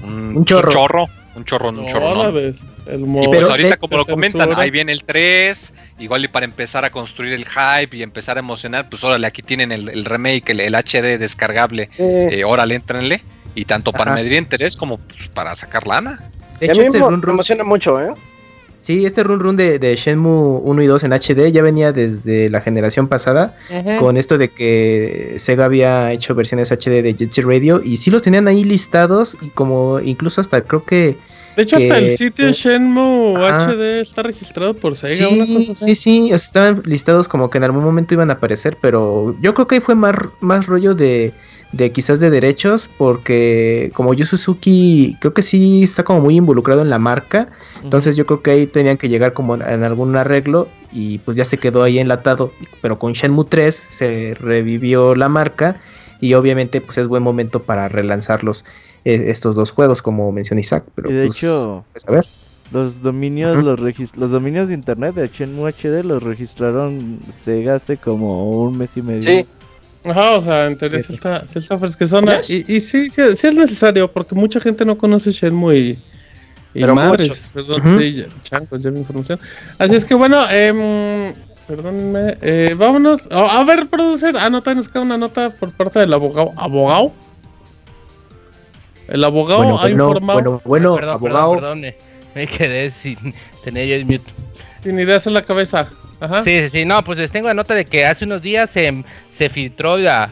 un, 0.03 0.45
chorro. 0.45 0.67
Un 0.67 0.73
chorro, 0.73 1.69
un 1.69 1.85
chorro, 1.85 2.31
¿no? 2.31 2.39
y 2.39 3.27
pues 3.27 3.49
ahorita, 3.49 3.77
como 3.77 3.97
lo 3.97 4.05
comentan, 4.05 4.57
ahí 4.57 4.71
viene 4.71 4.91
el 4.91 5.03
3, 5.03 5.73
igual 5.99 6.23
y 6.23 6.27
para 6.29 6.45
empezar 6.45 6.85
a 6.85 6.89
construir 6.89 7.33
el 7.33 7.45
hype 7.45 7.95
y 7.95 8.01
empezar 8.01 8.38
a 8.38 8.39
emocionar, 8.39 8.89
pues 8.89 9.03
órale, 9.03 9.27
aquí 9.27 9.41
tienen 9.41 9.71
el, 9.71 10.05
remake, 10.05 10.49
el, 10.51 10.73
HD 10.73 11.19
descargable, 11.19 11.89
eh, 11.99 12.43
órale, 12.45 12.75
entrenle. 12.75 13.21
Y 13.57 13.65
tanto 13.65 13.91
para 13.91 14.13
medir 14.13 14.33
interés 14.33 14.75
como 14.75 14.99
pues, 14.99 15.29
para 15.29 15.55
sacar 15.55 15.87
lana. 15.87 16.29
De 16.59 16.67
hecho, 16.67 16.79
este 16.79 16.99
run, 16.99 17.23
emociona 17.27 17.63
mucho, 17.63 17.99
¿eh? 17.99 18.13
Sí, 18.81 19.03
este 19.03 19.23
run 19.23 19.39
run 19.39 19.57
de, 19.57 19.79
de, 19.79 19.95
Shenmue 19.95 20.61
1 20.63 20.83
y 20.83 20.85
2 20.85 21.03
en 21.05 21.13
HD 21.13 21.51
ya 21.51 21.63
venía 21.63 21.91
desde 21.91 22.51
la 22.51 22.61
generación 22.61 23.07
pasada, 23.07 23.57
con 23.97 24.15
esto 24.15 24.37
de 24.37 24.49
que 24.49 25.33
Sega 25.37 25.65
había 25.65 26.11
hecho 26.11 26.35
versiones 26.35 26.71
HD 26.71 27.01
de 27.01 27.15
Jet 27.15 27.31
Set 27.31 27.45
Radio 27.45 27.81
y 27.83 27.97
sí 27.97 28.11
los 28.11 28.21
tenían 28.21 28.47
ahí 28.47 28.63
listados 28.63 29.35
y 29.41 29.49
como 29.49 29.99
incluso 29.99 30.39
hasta 30.39 30.61
creo 30.61 30.85
que... 30.85 31.17
De 31.55 31.63
hecho, 31.63 31.77
hasta 31.77 31.97
el 31.97 32.15
sitio 32.15 32.51
Shenmue 32.51 33.33
HD 33.39 34.01
está 34.01 34.21
registrado 34.21 34.75
por 34.75 34.95
Sega. 34.95 35.15
Sí, 35.15 35.73
sí, 35.73 35.95
sí, 35.95 36.29
estaban 36.31 36.83
listados 36.85 37.27
como 37.27 37.49
que 37.49 37.57
en 37.57 37.63
algún 37.63 37.83
momento 37.83 38.13
iban 38.13 38.29
a 38.29 38.33
aparecer, 38.33 38.77
pero 38.79 39.35
yo 39.41 39.55
creo 39.55 39.67
que 39.67 39.75
ahí 39.75 39.81
fue 39.81 39.95
más, 39.95 40.15
más 40.41 40.67
rollo 40.67 40.93
de 40.93 41.33
de 41.72 41.91
quizás 41.91 42.20
de 42.20 42.30
derechos, 42.30 42.89
porque 42.97 43.91
como 43.93 44.13
Yu 44.13 44.26
Suzuki 44.26 45.18
creo 45.20 45.34
que 45.34 45.41
sí 45.41 45.84
está 45.84 46.03
como 46.03 46.22
muy 46.22 46.36
involucrado 46.36 46.82
en 46.82 46.89
la 46.89 46.99
marca, 46.99 47.49
entonces 47.84 48.15
yo 48.15 48.26
creo 48.26 48.41
que 48.41 48.51
ahí 48.51 48.68
tenían 48.68 48.97
que 48.97 49.09
llegar 49.09 49.34
como 49.34 49.55
en 49.55 49.84
algún 49.84 50.15
arreglo 50.15 50.70
y 50.91 51.20
pues 51.20 51.36
ya 51.36 51.45
se 51.45 51.57
quedó 51.57 51.84
ahí 51.84 51.99
enlatado, 51.99 52.51
pero 52.82 52.97
con 52.99 53.13
Shenmue 53.13 53.45
3 53.45 53.88
se 53.89 54.36
revivió 54.39 55.15
la 55.15 55.30
marca 55.30 55.82
y 56.22 56.34
obviamente 56.34 56.82
pues 56.82 56.97
es 56.97 57.07
buen 57.07 57.22
momento 57.22 57.61
para 57.61 57.89
relanzarlos 57.89 58.65
eh, 59.05 59.26
estos 59.28 59.55
dos 59.55 59.72
juegos 59.72 60.01
como 60.01 60.32
mencionó 60.32 60.61
Isaac, 60.61 60.86
pero 60.95 61.09
de 61.09 61.26
pues, 61.26 61.38
hecho 61.38 61.86
pues, 61.91 62.07
a 62.07 62.11
ver. 62.11 62.26
Los 62.72 63.01
dominios, 63.01 63.63
los, 63.63 63.80
los 63.80 64.32
dominios 64.32 64.68
de 64.68 64.74
internet 64.74 65.15
de 65.15 65.28
Shenmue 65.28 65.72
HD 65.72 66.03
los 66.03 66.22
registraron 66.22 67.20
Sega 67.45 67.76
hace 67.76 67.95
como 67.95 68.61
un 68.61 68.78
mes 68.78 68.97
y 68.97 69.01
medio. 69.01 69.22
Sí, 69.22 69.45
Ajá, 70.03 70.37
o 70.37 70.41
sea, 70.41 70.65
en 70.65 70.77
teoría 70.77 70.99
sí 71.01 71.13
está, 71.13 71.45
sí 71.47 71.59
está 71.59 71.77
fresquezona. 71.77 72.41
Y, 72.47 72.75
y 72.75 72.81
sí, 72.81 73.09
sí, 73.09 73.21
sí, 73.35 73.47
es 73.47 73.55
necesario, 73.55 74.11
porque 74.11 74.35
mucha 74.35 74.59
gente 74.59 74.85
no 74.85 74.97
conoce 74.97 75.31
Shenmue 75.31 75.77
y, 75.77 75.89
y 76.73 76.81
Pero 76.81 76.95
madres, 76.95 77.49
perdón, 77.53 77.99
sí, 77.99 78.25
chancos, 78.41 78.81
ya 78.81 78.91
mi 78.91 78.99
información. 78.99 79.39
Así 79.77 79.95
es 79.95 80.05
que 80.05 80.15
bueno, 80.15 80.45
eh, 80.49 81.33
perdónenme, 81.67 82.37
eh, 82.41 82.75
vámonos. 82.77 83.27
Oh, 83.31 83.47
a 83.49 83.63
ver, 83.63 83.87
producer, 83.87 84.35
ah, 84.37 84.49
no, 84.49 84.61
nos 84.61 84.87
queda 84.87 85.01
una 85.01 85.17
nota 85.17 85.49
por 85.49 85.71
parte 85.73 85.99
del 85.99 86.13
abogado. 86.13 86.53
¿Abogado? 86.55 87.11
El 89.07 89.23
abogado 89.23 89.79
ha 89.79 89.89
informado. 89.89 90.61
Bueno, 90.65 90.91
bueno, 90.91 91.11
abogado. 91.11 91.55
Perdón, 91.55 91.81
me 92.35 92.47
quedé 92.47 92.91
sin 92.91 93.17
tener 93.63 93.89
el 93.89 94.05
mute. 94.05 94.31
Sin 94.83 94.99
ideas 94.99 95.25
en 95.27 95.33
la 95.33 95.41
cabeza. 95.41 95.89
Ajá. 96.20 96.43
Sí, 96.43 96.61
sí, 96.61 96.70
sí, 96.70 96.86
no, 96.86 97.03
pues 97.03 97.20
les 97.20 97.32
tengo 97.32 97.47
la 97.47 97.53
nota 97.53 97.76
de 97.76 97.86
que 97.86 98.05
hace 98.05 98.26
unos 98.26 98.41
días 98.41 98.72
se, 98.72 99.03
filtró 99.49 99.97
la, 99.97 100.30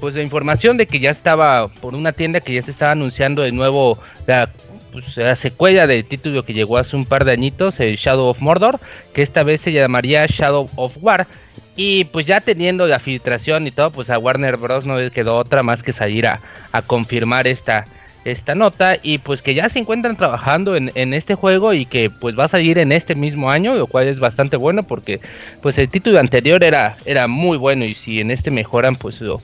pues 0.00 0.14
la 0.14 0.22
información 0.22 0.76
de 0.76 0.86
que 0.86 1.00
ya 1.00 1.10
estaba 1.10 1.68
por 1.68 1.94
una 1.94 2.12
tienda 2.12 2.40
que 2.40 2.54
ya 2.54 2.62
se 2.62 2.70
estaba 2.70 2.92
anunciando 2.92 3.42
de 3.42 3.52
nuevo 3.52 3.98
la, 4.26 4.48
pues, 4.92 5.16
la 5.16 5.36
secuela 5.36 5.86
del 5.86 6.04
título 6.04 6.44
que 6.44 6.54
llegó 6.54 6.78
hace 6.78 6.96
un 6.96 7.04
par 7.04 7.24
de 7.24 7.32
añitos, 7.32 7.78
el 7.80 7.96
Shadow 7.96 8.28
of 8.28 8.40
Mordor, 8.40 8.80
que 9.12 9.22
esta 9.22 9.42
vez 9.42 9.60
se 9.60 9.72
llamaría 9.72 10.26
Shadow 10.26 10.70
of 10.76 10.96
War. 11.00 11.26
Y 11.76 12.06
pues 12.06 12.26
ya 12.26 12.40
teniendo 12.40 12.86
la 12.88 12.98
filtración 12.98 13.66
y 13.68 13.70
todo, 13.70 13.92
pues 13.92 14.10
a 14.10 14.18
Warner 14.18 14.56
Bros. 14.56 14.84
no 14.84 14.98
le 14.98 15.12
quedó 15.12 15.36
otra 15.36 15.62
más 15.62 15.84
que 15.84 15.92
salir 15.92 16.26
a 16.26 16.40
confirmar 16.86 17.46
esta, 17.46 17.84
esta 18.28 18.54
nota 18.54 18.96
y 19.02 19.18
pues 19.18 19.42
que 19.42 19.54
ya 19.54 19.68
se 19.68 19.78
encuentran 19.78 20.16
trabajando 20.16 20.76
en, 20.76 21.14
este 21.14 21.34
juego 21.34 21.74
y 21.74 21.86
que 21.86 22.10
pues 22.10 22.38
va 22.38 22.44
a 22.44 22.48
salir 22.48 22.78
en 22.78 22.92
este 22.92 23.14
mismo 23.14 23.50
año, 23.50 23.74
lo 23.74 23.86
cual 23.86 24.06
es 24.06 24.20
bastante 24.20 24.56
bueno 24.56 24.82
porque 24.82 25.20
pues 25.62 25.78
el 25.78 25.88
título 25.88 26.18
anterior 26.18 26.62
era, 26.62 26.96
era 27.04 27.28
muy 27.28 27.56
bueno 27.56 27.84
y 27.84 27.94
si 27.94 28.20
en 28.20 28.30
este 28.30 28.50
mejoran 28.50 28.96
pues 28.96 29.20
lo, 29.20 29.40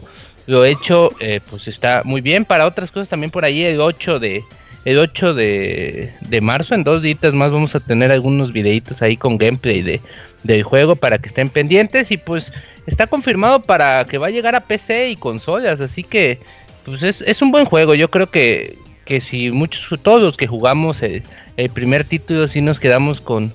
lo 0.47 0.64
hecho 0.64 1.12
eh, 1.20 1.41
pues 1.49 1.68
está 1.68 2.03
muy 2.05 2.20
bien. 2.20 2.45
Para 2.45 2.66
otras 2.66 2.91
cosas 2.91 3.09
también 3.09 3.30
por 3.30 3.45
ahí 3.45 3.64
el 3.64 3.80
8 3.80 4.18
de 4.18 4.45
el 4.85 4.99
8 4.99 5.35
de, 5.35 6.12
de 6.20 6.41
marzo, 6.43 6.74
en 6.74 6.85
dos 6.85 7.01
días 7.01 7.32
más 7.32 7.51
vamos 7.51 7.74
a 7.74 7.80
tener 7.80 8.12
algunos 8.12 8.53
videitos 8.53 9.01
ahí 9.01 9.16
con 9.16 9.39
gameplay 9.39 9.80
de, 9.80 10.03
del 10.43 10.62
juego 10.62 10.95
para 10.95 11.18
que 11.18 11.28
estén 11.28 11.49
pendientes 11.49 12.11
y 12.11 12.18
pues 12.18 12.53
está 12.87 13.07
confirmado 13.07 13.62
para 13.62 14.05
que 14.05 14.18
va 14.18 14.28
a 14.28 14.30
llegar 14.30 14.55
a 14.55 14.61
PC 14.61 15.11
y 15.11 15.16
consolas, 15.16 15.80
así 15.80 16.05
que 16.05 16.39
pues 16.85 17.03
es, 17.03 17.22
es 17.22 17.43
un 17.43 17.51
buen 17.51 17.64
juego. 17.64 17.95
Yo 17.95 18.11
creo 18.11 18.30
que, 18.30 18.76
que 19.05 19.20
si 19.20 19.51
muchos, 19.51 20.01
todos 20.01 20.20
los 20.20 20.37
que 20.37 20.47
jugamos 20.47 21.03
el, 21.03 21.22
el 21.57 21.70
primer 21.70 22.05
título, 22.05 22.47
sí 22.49 22.61
nos 22.61 22.80
quedamos 22.80 23.20
con, 23.20 23.53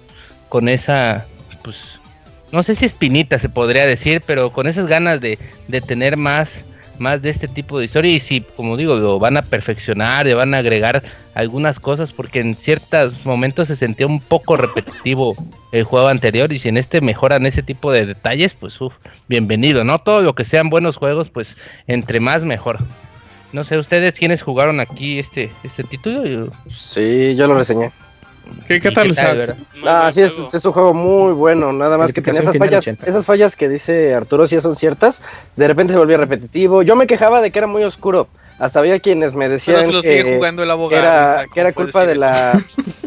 con 0.50 0.70
esa, 0.70 1.26
pues, 1.64 1.78
no 2.52 2.64
sé 2.64 2.76
si 2.76 2.86
espinita 2.86 3.40
se 3.40 3.50
podría 3.50 3.86
decir, 3.86 4.22
pero 4.26 4.52
con 4.52 4.68
esas 4.68 4.88
ganas 4.88 5.22
de, 5.22 5.38
de 5.68 5.82
tener 5.82 6.18
más, 6.18 6.50
más 6.98 7.22
de 7.22 7.30
este 7.30 7.48
tipo 7.48 7.78
de 7.78 7.86
historia. 7.86 8.12
Y 8.12 8.20
si, 8.20 8.42
como 8.42 8.76
digo, 8.76 8.96
lo 8.96 9.20
van 9.20 9.38
a 9.38 9.44
perfeccionar, 9.44 10.26
le 10.26 10.34
van 10.34 10.54
a 10.54 10.58
agregar 10.58 11.04
algunas 11.36 11.80
cosas, 11.80 12.12
porque 12.12 12.40
en 12.40 12.56
ciertos 12.56 13.26
momentos 13.26 13.68
se 13.68 13.76
sentía 13.76 14.08
un 14.08 14.20
poco 14.20 14.58
repetitivo 14.58 15.36
el 15.72 15.84
juego 15.84 16.08
anterior. 16.08 16.52
Y 16.52 16.60
si 16.60 16.70
en 16.70 16.78
este 16.78 17.02
mejoran 17.02 17.46
ese 17.46 17.62
tipo 17.62 17.92
de 17.92 18.08
detalles, 18.08 18.54
pues, 18.56 18.82
uff, 18.82 18.94
bienvenido, 19.28 19.84
¿no? 19.84 20.00
Todo 20.00 20.22
lo 20.24 20.34
que 20.34 20.46
sean 20.46 20.70
buenos 20.70 20.98
juegos, 20.98 21.30
pues, 21.30 21.56
entre 21.88 22.20
más 22.20 22.44
mejor. 22.44 22.80
No 23.52 23.64
sé, 23.64 23.78
¿ustedes 23.78 24.14
quiénes 24.18 24.41
jugaron 24.41 24.80
aquí 24.80 25.20
este, 25.20 25.52
este 25.64 25.84
título? 25.84 26.26
Yo... 26.26 26.47
Sí, 26.72 27.36
yo 27.36 27.47
lo 27.47 27.56
reseñé. 27.56 27.91
¿Qué, 28.68 28.80
qué 28.80 28.91
tal 28.91 29.12
está? 29.12 29.56
Ah, 29.86 30.12
sí, 30.12 30.22
es, 30.22 30.38
es, 30.54 30.66
un 30.66 30.72
juego 30.72 30.93
muy 30.93 31.34
bueno, 31.34 31.72
nada 31.72 31.97
más 31.97 32.14
que 32.14 32.22
tiene 32.22 32.39
esas 32.39 32.58
fallas, 32.58 32.88
esas 32.88 33.26
fallas 33.26 33.56
que 33.56 33.70
dice 33.70 34.16
Arturo 34.16 34.47
sí 34.47 34.60
son 34.60 34.76
ciertas, 34.76 35.22
de 35.56 35.68
repente 35.68 35.93
se 35.93 36.00
volvía 36.00 36.18
repetitivo. 36.18 36.82
Yo 36.82 36.95
me 36.95 37.06
quejaba 37.06 37.41
de 37.41 37.52
que 37.52 37.60
era 37.60 37.68
muy 37.68 37.84
oscuro, 37.84 38.28
hasta 38.58 38.80
había 38.80 39.00
quienes 39.00 39.34
me 39.34 39.50
decían 39.50 39.91
lo 39.91 40.02
que, 40.02 40.20
sigue 40.20 40.36
jugando 40.36 40.64
el 40.64 40.72
abogado, 40.72 41.02
que 41.02 41.08
era, 41.08 41.22
o 41.22 41.36
sea, 41.36 41.45
que 41.54 41.60
era 41.60 41.74
culpa 41.74 42.06
de 42.06 42.16
la, 42.16 42.60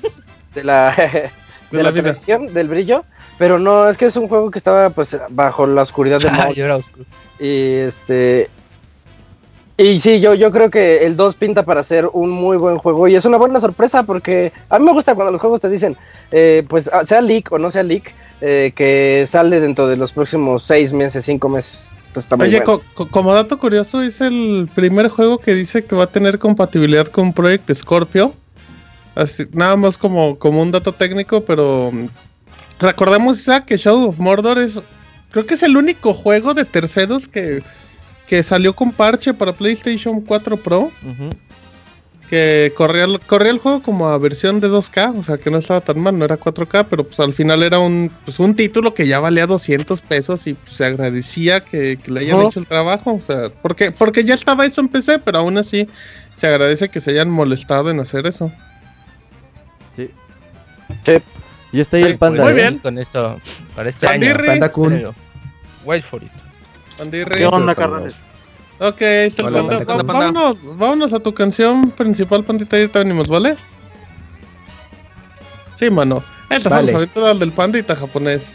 de 0.55 0.65
la 0.65 0.91
de, 1.71 1.83
la 1.83 1.91
la 1.91 1.93
televisión, 1.93 2.53
del 2.53 2.69
brillo, 2.69 3.05
pero 3.39 3.59
no, 3.59 3.89
es 3.89 3.97
que 3.97 4.07
es 4.07 4.17
un 4.17 4.29
juego 4.29 4.51
que 4.51 4.59
estaba 4.59 4.91
pues 4.91 5.17
bajo 5.31 5.67
la 5.67 5.83
oscuridad 5.83 6.21
de 6.21 6.29
Ah, 6.33 6.53
yo 6.53 6.65
era 6.65 6.77
oscuro. 6.77 7.05
Y 7.39 7.75
este. 7.75 8.49
Y 9.79 9.99
sí, 10.01 10.21
yo, 10.21 10.35
yo 10.35 10.51
creo 10.51 10.71
que 10.71 10.99
el 11.07 11.17
2 11.17 11.35
pinta 11.35 11.65
para 11.65 11.83
ser 11.83 12.07
un 12.13 12.31
muy 12.31 12.57
buen 12.57 12.77
juego. 12.77 13.09
Y 13.09 13.15
es 13.15 13.25
una 13.25 13.39
buena 13.39 13.59
sorpresa 13.59 14.03
porque 14.03 14.53
a 14.69 14.79
mí 14.79 14.85
me 14.85 14.93
gusta 14.93 15.15
cuando 15.15 15.33
los 15.33 15.41
juegos 15.41 15.61
te 15.61 15.69
dicen, 15.71 15.97
eh, 16.31 16.63
pues 16.69 16.91
ah, 16.93 17.05
sea 17.05 17.21
leak 17.23 17.51
o 17.53 17.59
no 17.59 17.71
sea 17.71 17.83
leak, 17.83 18.15
eh, 18.43 18.73
que 18.77 19.25
sale 19.27 19.61
dentro 19.61 19.89
de 19.89 19.97
los 19.97 20.13
próximos 20.13 20.63
6 20.65 20.93
meses, 20.93 21.25
5 21.25 21.49
meses. 21.49 21.91
Está 22.15 22.37
muy 22.37 22.49
Oye, 22.49 22.59
bueno. 22.61 22.81
co- 22.81 22.85
co- 23.07 23.09
como 23.09 23.33
dato 23.33 23.59
curioso, 23.59 24.03
es 24.03 24.21
el 24.21 24.69
primer 24.75 25.09
juego 25.09 25.39
que 25.39 25.55
dice 25.55 25.85
que 25.87 25.97
va 25.97 26.05
a 26.05 26.09
tener 26.09 26.39
compatibilidad 26.39 27.07
con 27.07 27.33
Project 27.33 27.73
Scorpio. 27.75 28.35
Así, 29.15 29.45
nada 29.53 29.77
más 29.77 29.97
como, 29.97 30.39
como 30.39 30.61
un 30.61 30.71
dato 30.71 30.93
técnico, 30.93 31.41
pero 31.45 31.91
mm, 31.91 32.07
recordemos 32.79 33.41
Isaac, 33.41 33.65
que 33.65 33.79
Shadow 33.79 34.11
of 34.11 34.19
Mordor 34.19 34.59
es, 34.59 34.83
creo 35.31 35.47
que 35.47 35.55
es 35.55 35.63
el 35.63 35.77
único 35.77 36.13
juego 36.13 36.53
de 36.53 36.65
terceros 36.67 37.29
que, 37.29 37.63
que 38.33 38.43
salió 38.43 38.73
con 38.73 38.93
parche 38.93 39.35
para 39.35 39.53
PlayStation 39.53 40.23
4 40.23 40.57
Pro, 40.57 40.91
que 42.31 42.73
corría, 42.75 43.05
el- 43.05 43.21
corría 43.21 43.51
el 43.53 43.59
juego 43.59 43.83
como 43.83 44.09
a 44.09 44.17
versión 44.17 44.59
de 44.59 44.69
2K, 44.71 45.19
o 45.19 45.23
sea 45.23 45.37
que 45.37 45.51
no 45.51 45.59
estaba 45.59 45.83
tan 45.83 46.01
mal, 46.01 46.19
no 46.19 46.25
era 46.25 46.39
4K, 46.39 46.87
pero 46.89 47.05
pues 47.05 47.21
al 47.21 47.35
final 47.35 47.63
era 47.63 47.79
un, 47.79 48.11
pues, 48.25 48.39
un 48.41 48.57
título 48.57 48.95
que 48.95 49.07
ya 49.07 49.21
valía 49.21 49.47
200 49.47 50.01
pesos 50.01 50.47
y 50.47 50.55
pues, 50.55 50.77
se 50.77 50.87
agradecía 50.87 51.63
que, 51.63 51.99
que 52.03 52.11
le 52.11 52.21
hayan 52.21 52.41
hecho 52.47 52.59
el 52.59 52.67
trabajo, 52.67 53.13
o 53.13 53.21
sea, 53.21 53.51
porque, 53.61 53.91
porque 53.93 54.25
ya 54.25 54.33
estaba 54.33 54.65
eso 54.65 54.81
en 54.81 54.89
PC, 54.89 55.19
pero 55.19 55.41
aún 55.41 55.59
así 55.59 55.87
se 56.35 56.47
agradece 56.47 56.89
que 56.89 57.01
se 57.01 57.11
hayan 57.11 57.29
molestado 57.29 57.91
en 57.91 58.01
hacer 58.01 58.27
eso. 58.27 58.51
Sí. 59.95 60.09
Sí. 61.05 61.19
Y 61.71 61.81
está 61.81 61.99
ahí 61.99 62.05
Sí, 62.05 62.09
el 62.13 62.17
panda. 62.17 62.45
muy 62.45 62.53
¿eh? 62.53 62.55
bien. 62.55 62.79
Con 62.79 62.97
esto, 62.99 63.39
para 63.77 63.91
este 63.91 64.07
Pandirri. 64.07 64.45
año. 64.49 64.53
Panda 64.53 64.73
Kun. 64.73 65.15
Wait 65.85 66.05
for 66.07 66.23
it. 66.23 66.31
Andy 67.01 67.25
¿Qué 67.25 67.47
onda, 67.47 67.75
carnales? 67.75 68.15
Ok, 68.81 69.01
el 69.01 69.35
Hola, 69.45 70.03
vámonos, 70.03 70.57
vámonos 70.77 71.13
a 71.13 71.21
tu 71.21 71.33
canción 71.33 71.91
principal, 71.91 72.43
pandita, 72.43 72.77
y 72.77 72.81
ahorita 72.81 72.99
venimos, 72.99 73.29
¿vale? 73.29 73.57
Sí, 75.77 75.89
mano. 75.89 76.23
Estas 76.51 76.65
son 76.65 76.73
Vale. 76.73 76.87
las 76.87 76.95
aventuras 76.97 77.39
del 77.39 77.53
pandita 77.53 77.97
japonés. 77.97 78.53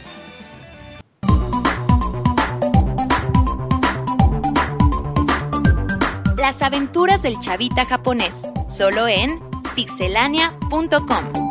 Las 6.37 6.61
aventuras 6.61 7.21
del 7.21 7.39
chavita 7.39 7.85
japonés, 7.85 8.43
solo 8.69 9.07
en 9.07 9.39
pixelania.com. 9.75 11.46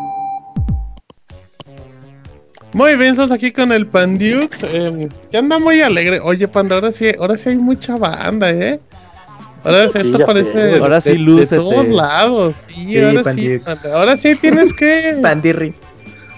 Muy 2.76 2.94
bien, 2.96 3.12
estamos 3.12 3.32
aquí 3.32 3.52
con 3.52 3.72
el 3.72 3.86
Pandiux, 3.86 4.62
eh, 4.64 5.08
que 5.30 5.38
anda 5.38 5.58
muy 5.58 5.80
alegre. 5.80 6.20
Oye, 6.20 6.46
Panda, 6.46 6.74
ahora 6.74 6.92
sí, 6.92 7.06
ahora 7.18 7.38
sí 7.38 7.48
hay 7.48 7.56
mucha 7.56 7.96
banda, 7.96 8.50
¿eh? 8.50 8.78
Ahora 9.64 9.88
sí, 9.88 9.98
esto 9.98 10.18
parece 10.26 10.52
sé. 10.52 10.78
Ahora 10.78 11.00
sí, 11.00 11.16
de, 11.16 11.46
de 11.46 11.56
todos 11.56 11.88
lados. 11.88 12.66
Sí, 12.68 12.88
Sí, 12.88 12.98
ahora 12.98 13.18
sí, 13.20 13.24
Pandiux. 13.24 13.86
Ahora 13.94 14.16
sí 14.18 14.34
tienes 14.36 14.74
que... 14.74 15.18
Pandirri. 15.22 15.74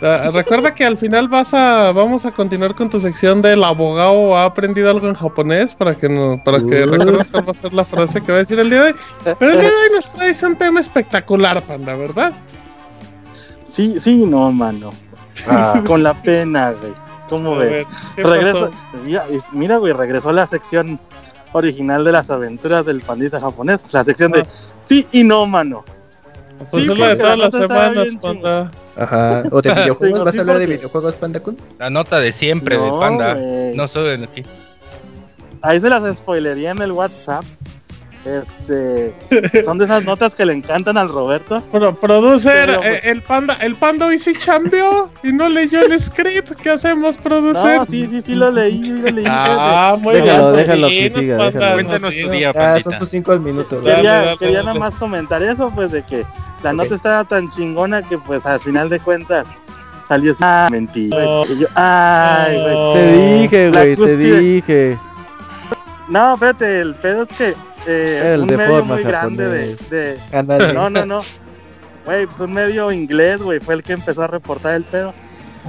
Ah, 0.00 0.30
Recuerda 0.32 0.72
que 0.76 0.84
al 0.84 0.96
final 0.96 1.26
vas 1.26 1.52
a 1.52 1.90
vamos 1.90 2.24
a 2.24 2.30
continuar 2.30 2.76
con 2.76 2.88
tu 2.88 3.00
sección 3.00 3.42
del 3.42 3.64
abogado 3.64 4.36
ha 4.36 4.44
aprendido 4.44 4.88
algo 4.90 5.08
en 5.08 5.14
japonés 5.14 5.74
para 5.74 5.96
que 5.96 6.08
no, 6.08 6.40
para 6.44 6.58
que 6.58 6.84
Uh. 6.84 6.86
recuerdes 6.92 7.26
cuál 7.32 7.48
va 7.48 7.50
a 7.50 7.54
ser 7.54 7.72
la 7.72 7.84
frase 7.84 8.20
que 8.20 8.30
va 8.30 8.38
a 8.38 8.42
decir 8.42 8.60
el 8.60 8.70
día 8.70 8.84
de 8.84 8.92
hoy. 8.92 8.94
Pero 9.40 9.52
el 9.54 9.60
día 9.60 9.70
de 9.70 9.74
hoy 9.76 9.90
nos 9.96 10.12
traes 10.12 10.40
un 10.44 10.54
tema 10.54 10.78
espectacular, 10.78 11.60
panda, 11.62 11.96
¿verdad? 11.96 12.32
Sí, 13.64 13.96
sí, 14.00 14.24
no, 14.24 14.52
mano. 14.52 14.90
Ah, 15.46 15.82
Con 15.86 16.02
la 16.02 16.20
pena, 16.22 16.72
güey. 16.72 16.92
¿Cómo 17.28 17.54
A 17.54 17.58
ves? 17.58 17.70
ver, 17.70 17.86
¿qué 18.16 18.22
Regreso, 18.24 18.70
pasó? 18.70 19.04
mira, 19.04 19.24
mira, 19.52 19.76
güey, 19.76 19.92
regresó 19.92 20.32
la 20.32 20.46
sección 20.46 20.98
original 21.52 22.02
de 22.04 22.12
las 22.12 22.30
aventuras 22.30 22.84
del 22.86 23.00
pandita 23.02 23.38
japonés. 23.40 23.92
La 23.92 24.02
sección 24.04 24.32
de 24.32 24.40
Ah. 24.40 24.46
sí 24.86 25.06
y 25.12 25.24
no, 25.24 25.46
mano. 25.46 25.84
Pues 26.70 26.84
Sí, 26.86 26.90
es 26.92 26.98
la 26.98 27.08
de 27.08 27.16
todas 27.16 27.38
la 27.38 27.44
las 27.44 27.54
semanas, 27.54 28.06
panda. 28.20 28.70
Ajá. 28.96 29.42
¿O 29.52 29.62
de 29.62 29.72
videojuegos? 29.74 30.24
¿Vas 30.24 30.36
a 30.36 30.40
hablar 30.40 30.58
de 30.58 30.66
videojuegos, 30.66 31.14
Panda 31.16 31.38
Kun? 31.40 31.56
La 31.78 31.88
nota 31.90 32.18
de 32.18 32.32
siempre 32.32 32.76
de 32.78 32.90
Panda. 32.90 33.34
güey. 33.34 33.76
No 33.76 33.86
solo 33.88 34.10
en 34.10 34.24
aquí. 34.24 34.42
Ahí 35.62 35.80
se 35.80 35.88
las 35.88 36.16
spoilería 36.18 36.70
en 36.72 36.82
el 36.82 36.92
WhatsApp. 36.92 37.44
Este, 38.28 39.14
son 39.64 39.78
de 39.78 39.86
esas 39.86 40.04
notas 40.04 40.34
que 40.34 40.44
le 40.44 40.52
encantan 40.52 40.98
al 40.98 41.08
Roberto. 41.08 41.62
Pro- 41.72 41.94
producer, 41.94 42.66
Pero, 42.66 42.82
eh, 42.84 43.00
el 43.04 43.22
panda, 43.22 43.54
el 43.60 43.74
panda 43.76 44.06
hoy 44.06 44.18
sí 44.18 44.34
cambió 44.34 45.10
y 45.22 45.32
no 45.32 45.48
leyó 45.48 45.80
el 45.82 45.98
script. 45.98 46.52
¿Qué 46.60 46.70
hacemos, 46.70 47.16
producer? 47.16 47.78
No, 47.78 47.86
sí, 47.86 48.06
sí, 48.10 48.22
sí 48.26 48.34
lo 48.34 48.50
leí, 48.50 48.84
sí 48.84 48.92
lo 49.00 49.08
leí. 49.10 49.24
Ah, 49.26 49.96
muy 49.98 50.16
Déjalo, 50.16 50.52
bien. 50.52 50.56
déjalo 50.66 50.88
que 50.88 51.12
siga, 51.16 51.36
panda, 51.38 51.50
déjalo. 51.60 51.74
Cuéntanos 51.74 52.14
tu 52.14 52.30
día, 52.30 52.52
Ah, 52.54 52.78
son 52.82 52.98
sus 52.98 53.08
5 53.08 53.38
minutos. 53.38 53.82
Quería, 53.82 54.12
dale, 54.24 54.36
quería 54.38 54.56
dale. 54.58 54.66
nada 54.66 54.78
más 54.78 54.94
comentar 54.96 55.42
eso, 55.42 55.72
pues 55.74 55.92
de 55.92 56.02
que 56.02 56.24
la 56.62 56.72
nota 56.74 56.94
estaba 56.94 57.24
tan 57.24 57.50
chingona 57.50 58.02
que 58.02 58.18
pues 58.18 58.44
al 58.44 58.60
final 58.60 58.88
de 58.90 59.00
cuentas 59.00 59.46
salió 60.06 60.34
ah, 60.40 60.68
mentira. 60.70 61.16
No. 61.18 61.44
Y 61.46 61.58
yo, 61.60 61.66
ay, 61.74 62.60
güey. 62.60 62.94
Te 62.94 63.12
dije, 63.38 63.70
güey, 63.70 63.96
te 63.96 64.16
dije. 64.16 64.98
No, 66.08 66.34
espérate, 66.34 66.80
el 66.80 66.94
pedo 66.94 67.22
es 67.24 67.36
que 67.36 67.54
eh, 67.86 68.32
El 68.34 68.42
un 68.42 68.48
de 68.48 68.56
medio 68.56 68.84
muy 68.84 69.02
grande 69.02 69.76
de. 69.90 70.18
No, 70.72 70.88
no, 70.90 71.04
no. 71.04 71.22
Güey, 72.04 72.26
pues 72.26 72.40
un 72.40 72.52
medio 72.54 72.90
inglés, 72.90 73.42
güey, 73.42 73.60
fue 73.60 73.74
el 73.74 73.82
que 73.82 73.92
empezó 73.92 74.22
a 74.22 74.26
reportar 74.26 74.74
el 74.74 74.84
pedo. 74.84 75.12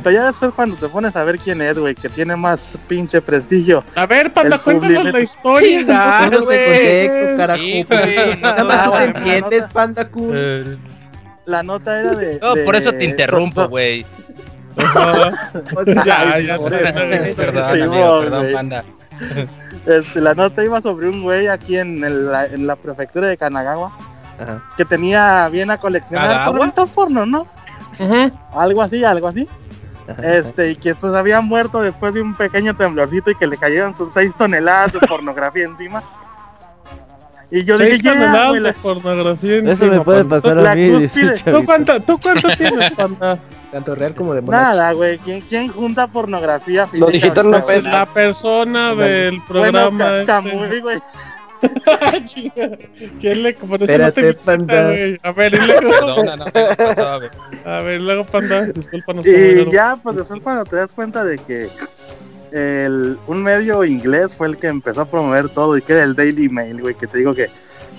Pero 0.02 0.16
ya 0.16 0.28
después 0.28 0.54
cuando 0.56 0.78
te 0.78 0.88
pones 0.88 1.14
a 1.16 1.24
ver 1.26 1.38
quién 1.40 1.62
es, 1.62 1.78
güey, 1.78 1.94
que 1.94 2.08
tiene 2.08 2.36
más 2.38 2.78
pinche 2.88 3.22
prestigio. 3.22 3.84
A 3.96 4.06
ver, 4.06 4.32
panda, 4.32 4.58
cuéntanos 4.58 5.12
la 5.12 5.20
historia. 5.20 5.80
Póngase 5.86 6.30
en 6.30 7.10
contexto, 7.10 7.38
carajo. 7.38 7.62
Sí, 7.62 7.84
güey, 7.84 8.36
no, 8.36 8.42
Nada 8.42 8.64
más 8.64 8.84
tú 8.84 8.90
no, 8.90 8.98
te 8.98 9.08
no, 9.08 9.14
no, 9.14 9.20
entiendes, 9.20 9.64
no. 9.64 9.70
Panda 9.74 10.08
Kun. 10.10 10.32
Eh, 10.34 10.78
la 11.46 11.64
nota 11.64 12.00
era 12.00 12.16
de. 12.16 12.40
No, 12.40 12.56
de- 12.56 12.64
por 12.64 12.76
eso 12.78 12.94
te 12.94 13.04
interrumpo, 13.04 13.68
güey. 13.68 14.06
Ya, 15.86 16.40
ya, 16.40 16.40
ya, 16.40 16.58
ya, 16.58 17.36
Perdón, 17.36 17.82
amigo, 17.82 18.54
panda. 18.54 18.86
Este, 19.86 20.22
la 20.22 20.34
nota 20.34 20.64
iba 20.64 20.82
sobre 20.82 21.10
un 21.10 21.24
güey 21.24 21.48
aquí 21.48 21.78
en, 21.78 22.04
el- 22.04 22.32
la, 22.32 22.46
en 22.46 22.68
la 22.68 22.76
prefectura 22.76 23.28
de 23.28 23.38
Kanagawa 23.38 23.92
Ajá. 24.40 24.62
que 24.78 24.86
tenía 24.86 25.48
bien 25.50 25.72
a 25.72 25.78
coleccionar 25.78 26.54
revistas 26.54 26.90
porno, 26.90 27.26
¿no? 27.26 27.48
Ujú. 28.00 28.32
Algo 28.54 28.82
así, 28.82 29.04
algo 29.04 29.28
así. 29.28 29.48
Ajá. 30.08 30.34
Este, 30.36 30.72
y 30.72 30.76
que 30.76 30.96
pues 30.96 31.14
había 31.14 31.42
muerto 31.42 31.82
después 31.82 32.14
de 32.14 32.22
un 32.22 32.34
pequeño 32.36 32.76
temblorcito 32.76 33.32
y 33.32 33.36
que 33.36 33.48
le 33.48 33.58
cayeron 33.58 33.96
sus 33.96 34.12
6 34.14 34.36
toneladas 34.38 34.94
de 34.94 35.00
pornografía 35.08 35.66
encima. 35.66 36.04
Y 37.52 37.64
yo 37.64 37.78
dije, 37.80 38.00
ya, 38.04 38.52
de 38.54 38.60
la, 38.60 38.74
pornografía 38.74 39.58
Eso 39.58 39.86
me 39.86 40.00
puede 40.02 40.20
panda. 40.24 40.42
pasar 40.42 40.68
a 40.68 40.76
mí. 40.76 41.08
¿Tú 41.52 41.66
cuánto, 41.66 42.00
¿Tú 42.02 42.20
cuánto 42.22 42.48
tienes, 42.50 42.92
panda? 42.92 43.40
Tanto 43.72 43.96
real 43.96 44.14
como 44.14 44.34
de 44.36 44.42
Bonach. 44.42 44.62
nada, 44.76 44.92
güey. 44.94 45.18
¿Quién, 45.18 45.42
¿Quién 45.42 45.68
junta 45.70 46.06
pornografía 46.08 46.82
Lo 46.94 47.08
física 47.08 47.12
digital 47.12 47.52
no 47.52 47.62
pesa. 47.62 47.90
La 47.92 48.06
persona 48.06 48.94
del 48.96 49.32
Bueno, 49.32 49.46
programa. 49.48 50.24
Ca- 50.28 50.40
este. 50.42 50.80
Güey. 50.82 51.00
¿Quién 53.20 53.44
le 53.44 53.54
por 53.54 53.64
eso 53.66 53.78
no 53.78 53.84
Espérate, 53.86 54.22
te 54.22 54.28
visita, 54.28 54.46
panda. 54.46 54.88
güey? 54.88 55.18
A 55.24 55.32
ver, 55.32 55.54
y 55.54 55.58
luego. 55.58 55.90
Perdona, 55.90 56.36
no, 56.36 56.46
no, 56.46 56.96
no, 56.96 57.20
no, 57.66 57.72
A 57.72 57.80
ver, 57.82 58.02
luego, 58.02 58.24
panda. 58.26 58.66
Discúlpanos. 58.68 59.26
Y 59.28 59.70
ya, 59.72 59.98
pues 60.02 60.16
después 60.16 60.40
cuando 60.42 60.64
te 60.66 60.76
das 60.78 60.94
cuenta 60.94 61.24
de 61.24 61.38
que 61.40 61.68
el, 62.52 63.18
un 63.28 63.44
medio 63.44 63.84
inglés 63.84 64.36
fue 64.36 64.48
el 64.48 64.58
que 64.58 64.68
empezó 64.68 65.02
a 65.02 65.06
promover 65.06 65.50
todo 65.50 65.78
y 65.78 65.82
que 65.82 65.94
era 65.94 66.04
el 66.04 66.16
Daily 66.16 66.50
Mail, 66.50 66.82
güey, 66.82 66.96
que 66.96 67.08
te 67.08 67.18
digo 67.20 67.34
que 67.34 67.50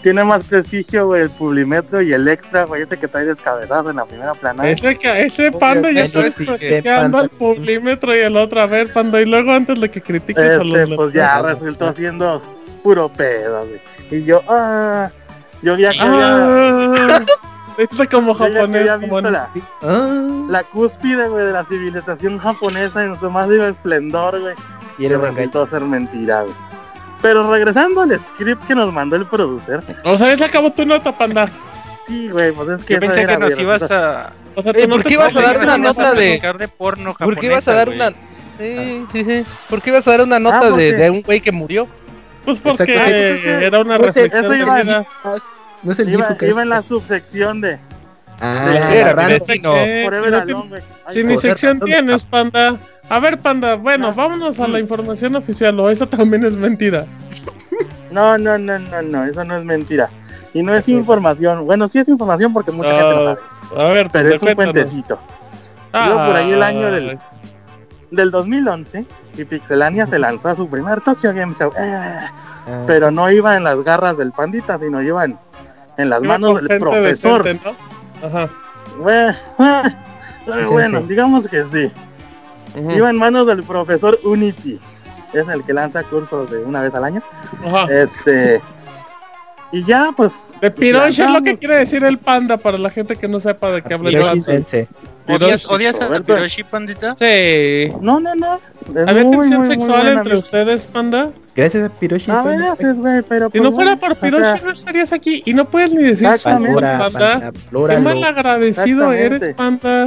tiene 0.03 0.25
más 0.25 0.45
prestigio, 0.45 1.07
güey, 1.09 1.23
el 1.23 1.31
Publimetro 1.31 2.01
y 2.01 2.13
el 2.13 2.27
Extra, 2.27 2.65
güey, 2.65 2.83
ese 2.83 2.97
que 2.99 3.09
trae 3.09 3.25
descabezazo 3.25 3.91
en 3.91 3.97
la 3.97 4.07
primera 4.07 4.33
planada. 4.33 4.69
Ese, 4.69 4.99
ese 5.03 5.53
panda 5.53 5.91
ya 5.91 6.05
anda 6.05 7.01
panda. 7.01 7.23
el 7.23 7.29
publímetro 7.29 8.17
y 8.17 8.21
el 8.21 8.37
otro. 8.37 8.61
A 8.63 8.67
ver, 8.67 8.93
panda. 8.93 9.21
Y 9.21 9.27
luego 9.27 9.53
antes 9.53 9.81
de 9.81 9.91
que 9.91 10.01
critiques 10.01 10.59
a 10.59 10.65
los. 10.65 10.79
Este, 10.79 10.97
pues 10.97 11.13
ya 11.13 11.43
resultó 11.43 11.93
siendo 11.93 12.41
puro 12.83 13.09
pedo, 13.11 13.61
güey. 13.67 13.81
Y 14.11 14.25
yo, 14.25 14.43
ah, 14.49 15.11
yo 15.63 15.77
ya 15.77 15.93
Ah, 16.01 17.21
Dice 17.91 18.07
como 18.09 18.37
ya 18.39 18.47
japonés. 18.55 18.91
como 19.01 19.21
la, 19.21 19.49
Ah, 19.83 20.29
la 20.49 20.63
cúspide, 20.65 21.29
güey, 21.29 21.47
de 21.47 21.53
la 21.53 21.65
civilización 21.65 22.39
japonesa 22.39 23.05
en 23.05 23.19
su 23.19 23.31
máximo 23.31 23.65
esplendor, 23.65 24.41
güey. 24.41 24.55
y 24.99 25.07
engaño. 25.07 25.25
resultó 25.35 25.67
ser 25.67 25.83
mentira, 25.83 26.43
güey. 26.43 26.55
Pero 27.23 27.51
regresando 27.51 28.01
al 28.03 28.19
script 28.19 28.65
que 28.67 28.75
nos 28.75 28.93
mandó 28.93 29.17
el 29.17 29.27
producer, 29.27 29.81
O 30.05 30.17
sea, 30.19 30.37
se 30.37 30.45
acabó 30.45 30.71
tu 30.73 30.85
nota, 30.85 31.17
panda. 31.17 31.49
sí, 32.07 32.29
güey, 32.31 32.53
pues 32.53 32.69
es 32.81 32.85
que 32.85 32.95
Yo 32.95 33.01
pensé 33.01 33.27
que 33.27 33.37
nos 33.39 33.59
ibas 33.59 33.83
a. 33.91 34.31
O 34.57 34.63
sea, 34.63 34.73
Ey, 34.73 34.83
tu 34.85 34.89
¿por 34.89 34.99
nota 34.99 35.09
qué 35.09 35.15
ibas 35.15 35.27
a 35.27 35.29
está- 35.39 35.43
dar 35.53 35.59
una 35.63 35.79
nota 35.79 36.13
de- 36.15 36.41
de 36.59 36.69
porno 36.69 37.15
¿Por 37.19 37.39
qué 37.39 37.47
ibas 37.47 37.67
a 37.69 37.73
dar 37.75 37.89
una.? 37.89 38.11
Sí, 38.59 39.07
sí, 39.13 39.25
sí. 39.25 39.45
¿Por 39.71 39.81
qué 39.81 39.91
ibas 39.91 40.07
a 40.07 40.11
dar 40.11 40.21
una 40.23 40.39
nota 40.39 40.59
Ah, 40.59 40.69
porque- 40.71 40.93
de, 40.93 40.97
de 40.99 41.11
un 41.11 41.23
güey 41.23 41.41
que 41.41 41.53
murió? 41.53 41.87
Pues 42.45 42.59
porque 42.59 42.85
eh, 42.89 43.61
era 43.67 43.81
una 43.81 43.97
Pues, 43.99 44.15
reflexión. 44.15 44.45
eso 44.45 44.55
iba- 44.55 44.77
de 44.77 44.83
vida. 44.83 45.07
No 45.83 45.93
es 45.93 45.99
el 45.99 46.11
Iba, 46.11 46.37
que 46.37 46.49
iba 46.49 46.59
es- 46.61 46.63
en 46.65 46.69
la 46.69 46.83
subsección 46.83 47.61
de 47.61 47.79
Ah, 48.43 48.71
de- 48.73 48.83
Sí, 48.85 48.93
era 48.95 49.13
vecino. 49.27 49.75
Si 49.75 50.09
no 50.31 50.37
Alone, 50.39 50.69
güey. 50.71 50.83
Ay, 51.07 51.15
Si 51.15 51.25
ni 51.25 51.37
sección 51.37 51.79
tienes, 51.81 52.25
panda. 52.25 52.77
A 53.11 53.19
ver, 53.21 53.37
panda, 53.39 53.75
bueno, 53.77 54.09
Ah. 54.09 54.13
vámonos 54.17 54.59
a 54.61 54.67
la 54.67 54.79
información 54.81 55.37
oficial, 55.37 55.79
o 55.79 55.91
esa 55.91 56.07
también 56.07 56.45
es 56.45 56.55
mentira. 56.55 57.05
No, 58.11 58.37
no, 58.39 58.59
no, 58.59 58.77
no, 58.79 59.03
no, 59.03 59.25
eso 59.25 59.45
no 59.45 59.57
es 59.57 59.65
mentira. 59.65 60.09
Y 60.53 60.63
no 60.65 60.75
es 60.75 60.89
información. 60.89 61.65
Bueno, 61.65 61.87
sí 61.87 61.99
es 62.01 62.09
información 62.09 62.53
porque 62.53 62.73
mucha 62.73 62.91
gente 62.91 63.05
lo 63.15 63.29
Ah, 63.31 63.39
sabe. 63.71 63.83
A 63.83 63.93
ver, 63.93 64.09
Pero 64.11 64.29
es 64.31 64.35
un 64.35 64.39
cuéntanos. 64.41 64.73
cuentecito. 64.75 65.21
Iba 65.93 66.27
por 66.27 66.35
ahí 66.37 66.51
el 66.51 66.63
año 66.63 66.91
del, 66.91 67.19
del 68.11 68.31
2011 68.33 69.05
y 69.37 69.45
Pixelania 69.45 70.07
se 70.09 70.19
lanzó 70.19 70.49
a 70.49 70.57
su 70.57 70.69
primer 70.69 71.01
Tokyo 71.03 71.33
Game 71.33 71.55
Show. 71.57 71.71
Ah, 71.79 72.33
Ah, 72.67 72.83
pero 72.87 73.11
no 73.13 73.31
iba 73.31 73.57
en 73.57 73.63
las 73.65 73.79
garras 73.85 74.17
del 74.19 74.33
pandita, 74.33 74.77
sino 74.79 75.01
iba 75.03 75.25
en, 75.25 75.39
en 76.01 76.11
las 76.11 76.23
manos 76.23 76.63
del 76.63 76.79
profesor. 76.79 77.43
decente, 77.45 77.71
¿no? 78.23 78.27
Ajá. 78.27 78.49
Bueno, 78.99 79.33
Sí, 80.45 80.71
bueno, 80.73 81.01
sí. 81.01 81.07
digamos 81.09 81.49
que 81.49 81.65
sí. 81.65 81.93
Iba 82.75 83.11
en 83.11 83.17
manos 83.19 83.47
del 83.47 83.63
profesor 83.63 84.19
Unity. 84.25 84.81
Es 85.33 85.47
el 85.49 85.63
que 85.65 85.73
lanza 85.73 86.03
cursos 86.03 86.51
de 86.51 86.59
una 86.65 86.81
vez 86.83 86.95
al 86.95 87.05
año. 87.05 87.23
Ajá. 87.67 87.87
Este. 87.91 88.61
Y 89.73 89.85
ya, 89.85 90.11
pues. 90.17 90.33
De 90.61 90.71
Piroshi 90.71 91.23
es 91.23 91.31
lo 91.31 91.43
que 91.43 91.57
quiere 91.57 91.77
decir 91.77 92.05
el 92.05 92.19
panda 92.19 92.57
para 92.57 92.77
la 92.77 92.91
gente 92.91 93.17
que 93.17 93.29
no 93.29 93.41
sepa 93.41 93.71
de 93.71 93.83
qué 93.83 93.95
habla 93.95 94.11
el. 94.11 94.43
Sensei. 94.43 94.87
¿Odias, 95.29 95.67
odias 95.69 96.01
a. 96.01 96.21
Piroshi, 96.21 96.65
pandita? 96.65 97.15
Sí. 97.17 97.93
No, 98.01 98.19
no, 98.21 98.35
no. 98.35 98.61
Es 98.89 99.09
¿Había 99.09 99.25
muy, 99.25 99.49
tensión 99.49 99.67
sexual 99.69 100.09
entre 100.09 100.37
ustedes, 100.37 100.87
panda? 100.87 101.31
Gracias 101.55 101.89
a 101.89 101.95
Piroshi. 101.95 102.31
A 102.31 102.43
panda. 102.43 102.71
veces, 102.75 102.97
güey, 102.97 103.23
pero. 103.23 103.47
Si 103.47 103.59
pues, 103.59 103.71
no 103.71 103.77
fuera 103.77 103.95
bueno, 103.95 104.01
por 104.01 104.13
o 104.13 104.15
sea, 104.17 104.31
Piroshi 104.31 104.65
no 104.65 104.73
estarías 104.73 105.13
aquí 105.13 105.43
y 105.47 105.55
no 105.55 105.71
puedes 105.71 105.93
ni 105.93 106.03
decir 106.03 106.29
panda. 106.43 107.53
Qué 107.89 107.99
mal 107.99 108.25
agradecido 108.25 109.13
eres, 109.13 109.55
panda. 109.55 110.07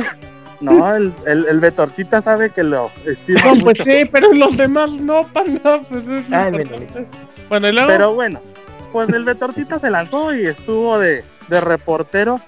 No, 0.59 0.95
el, 0.95 1.13
el, 1.25 1.45
el 1.49 1.59
Betortita 1.59 2.21
sabe 2.21 2.49
que 2.49 2.63
lo 2.63 2.89
estimo 3.05 3.39
No, 3.39 3.51
pues 3.51 3.63
mucho. 3.65 3.83
sí, 3.83 4.05
pero 4.09 4.33
los 4.33 4.55
demás 4.55 4.91
no, 4.91 5.23
panda. 5.27 5.81
Pues 5.89 6.07
es 6.07 6.31
Ah, 6.31 6.47
importante. 6.49 7.05
Bueno, 7.49 7.67
y 7.67 7.73
luego. 7.73 7.87
Pero 7.89 8.13
bueno, 8.13 8.39
pues 8.93 9.09
el 9.09 9.25
Betortita 9.25 9.79
se 9.79 9.89
lanzó 9.89 10.33
y 10.33 10.45
estuvo 10.45 10.97
de, 10.97 11.25
de 11.49 11.59
reportero 11.61 12.39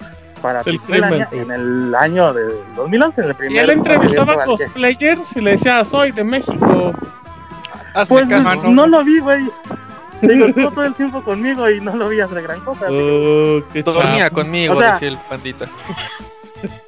para 0.42 0.64
Pixelania 0.64 1.26
crimen. 1.26 1.52
en 1.52 1.60
el 1.88 1.96
año 1.96 2.32
de 2.34 2.44
2011, 2.76 3.20
en 3.22 3.26
el 3.28 3.32
y 3.32 3.34
primer 3.36 3.64
él 3.64 3.70
entrevistaba 3.72 4.38
que- 4.40 4.46
cosplayers 4.46 5.36
y 5.36 5.42
le 5.42 5.52
decía, 5.52 5.84
soy 5.84 6.12
de 6.12 6.24
México. 6.24 6.94
Hazme 7.94 8.26
Pues 8.26 8.64
no 8.64 8.88
lo 8.88 9.04
vi, 9.04 9.20
güey. 9.20 9.50
Digo, 10.22 10.46
estuvo 10.46 10.72
todo 10.72 10.86
el 10.86 10.94
tiempo 10.94 11.22
conmigo 11.24 11.70
y 11.70 11.82
no 11.82 11.96
lo 11.96 12.08
vi 12.10 12.20
hacer 12.22 12.42
gran 12.42 12.60
cosa. 12.62 12.86
Oh, 12.90 13.60
qué 13.74 13.84
Dormía 13.84 14.30
conmigo, 14.30 14.76
O 14.76 14.80
sea- 14.80 14.94
decía 14.94 15.10
el 15.10 15.18
pandita. 15.18 15.66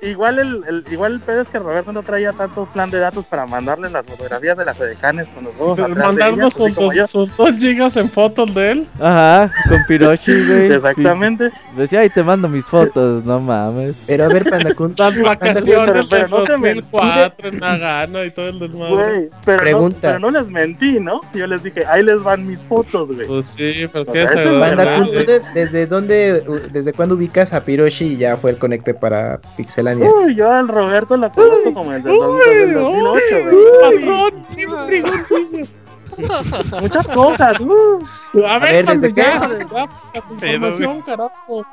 Igual 0.02 0.40
el, 0.40 0.62
el- 0.68 0.86
igual 0.92 1.14
el 1.14 1.20
pedo 1.20 1.42
es 1.42 1.48
que 1.48 1.60
Roberto 1.60 1.92
no 1.92 2.04
traía 2.04 2.34
tanto 2.34 2.66
plan 2.68 2.90
de 2.90 3.00
datos 3.00 3.26
para 3.26 3.46
mandarle 3.46 3.90
las 3.90 4.06
fotografías 4.06 4.58
de 4.58 4.66
las 4.66 4.80
edecanes 4.80 5.28
con 5.28 5.44
los 5.46 5.78
de 5.78 5.88
Mandarnos 5.96 6.54
sus, 6.54 6.76
yo. 6.76 7.06
dos, 7.12 7.36
dos 7.38 7.56
gigas 7.58 7.96
en 7.98 8.10
fotos 8.10 8.54
de 8.54 8.72
él. 8.72 8.88
Ajá, 9.00 9.52
con 9.70 9.80
Piroshi, 9.88 10.46
güey. 10.46 10.72
Exactamente. 10.74 11.52
Decía, 11.76 12.02
ay, 12.02 12.10
te 12.10 12.24
mando 12.24 12.48
mis 12.48 12.66
fotos, 12.66 13.24
no 13.26 13.40
mames. 13.40 14.04
Pero 14.08 14.26
a 14.26 14.28
ver, 14.30 14.50
Panda, 14.50 14.74
con 14.74 14.94
Las 14.98 15.20
vacaciones 15.22 16.06
pero 16.10 16.28
no 16.28 16.44
te 16.44 16.52
2004 16.62 17.50
en 17.50 17.60
Nagano 17.60 18.24
y 18.26 18.32
todo 18.32 18.50
el 18.50 18.60
desmadre. 18.60 18.94
Güey, 18.96 19.30
pero 19.46 19.58
no, 19.58 19.64
Pregunta. 19.64 20.00
pero 20.02 20.20
no 20.20 20.32
les 20.32 20.48
mentí, 20.48 21.00
¿no? 21.00 21.22
Yo 21.34 21.48
les 21.48 21.62
dije, 21.64 21.86
ahí 21.86 22.04
les 22.04 22.22
van 22.24 22.46
mis 22.48 22.60
fotos, 22.60 23.08
güey. 23.08 23.28
Pues 23.28 23.48
sí, 23.48 23.88
pero 23.92 24.04
O 24.10 24.14
qué 24.14 24.28
sea, 24.28 24.40
eso 24.40 24.40
es 24.40 24.44
se 24.46 24.52
verdad, 24.60 24.86
Panda, 24.86 24.98
¿tú 25.06 25.12
güey. 25.14 25.26
de- 25.26 25.42
¿desde 25.54 25.86
dónde, 25.86 26.44
desde 26.72 26.94
cuándo 26.94 27.16
ubicas 27.16 27.54
a 27.54 27.64
Piroshi 27.64 28.14
y 28.14 28.18
ya 28.18 28.38
fue 28.38 28.52
el 28.52 28.58
conecte 28.58 28.94
para 28.94 29.40
Pixelania? 29.68 30.10
Uy, 30.12 30.36
yo 30.36 30.52
al 30.52 30.68
Roberto 30.68 31.18
lo 31.18 31.32
conozco 31.32 31.74
como 31.74 31.92
el 31.94 32.02
del, 32.04 32.16
dos- 32.18 32.40
del 32.46 32.74
2008, 32.74 33.22
güey. 33.44 33.66
Patrón, 33.82 34.42
qué 34.56 34.68
frigón 34.68 35.26
dice. 35.30 35.70
Muchas 36.82 37.08
cosas. 37.10 37.60
uh. 37.60 38.00
A 38.48 38.60
ver, 38.60 38.72
ver, 38.74 38.86
panda, 38.86 39.08
¿desde 39.08 39.22
ya, 39.22 39.88
información, 40.32 41.02
carajo. 41.02 41.66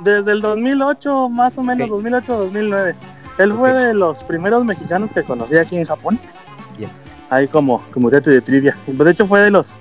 Desde 0.00 0.32
el 0.32 0.40
2008, 0.40 1.28
más 1.30 1.56
o 1.56 1.62
menos, 1.62 1.88
Ok. 1.90 2.02
2008-2009. 2.04 2.94
Él 3.38 3.52
fue 3.54 3.72
de 3.72 3.94
los 3.94 4.22
primeros 4.24 4.64
mexicanos 4.64 5.10
que 5.12 5.22
conocí 5.22 5.56
aquí 5.56 5.78
en 5.78 5.86
Japón. 5.86 6.18
Bien. 6.76 6.90
Ahí 7.30 7.46
como, 7.48 7.82
como 7.92 8.10
dato 8.10 8.28
de 8.28 8.40
trivia. 8.40 8.76
Y, 8.86 8.92
De 8.92 9.10
hecho 9.10 9.26
fue 9.26 9.40
de 9.40 9.50
los, 9.50 9.72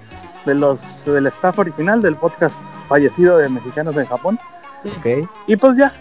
de 0.46 0.56
los, 0.56 1.04
del 1.06 1.28
staff 1.28 1.58
original 1.60 2.02
del 2.02 2.16
podcast 2.16 2.56
fallecido 2.88 3.38
de 3.38 3.50
mexicanos 3.50 3.98
en 3.98 4.06
Japón. 4.06 4.40
Ok. 4.86 5.28
Y 5.48 5.56
pues 5.58 5.76
ya. 5.78 5.92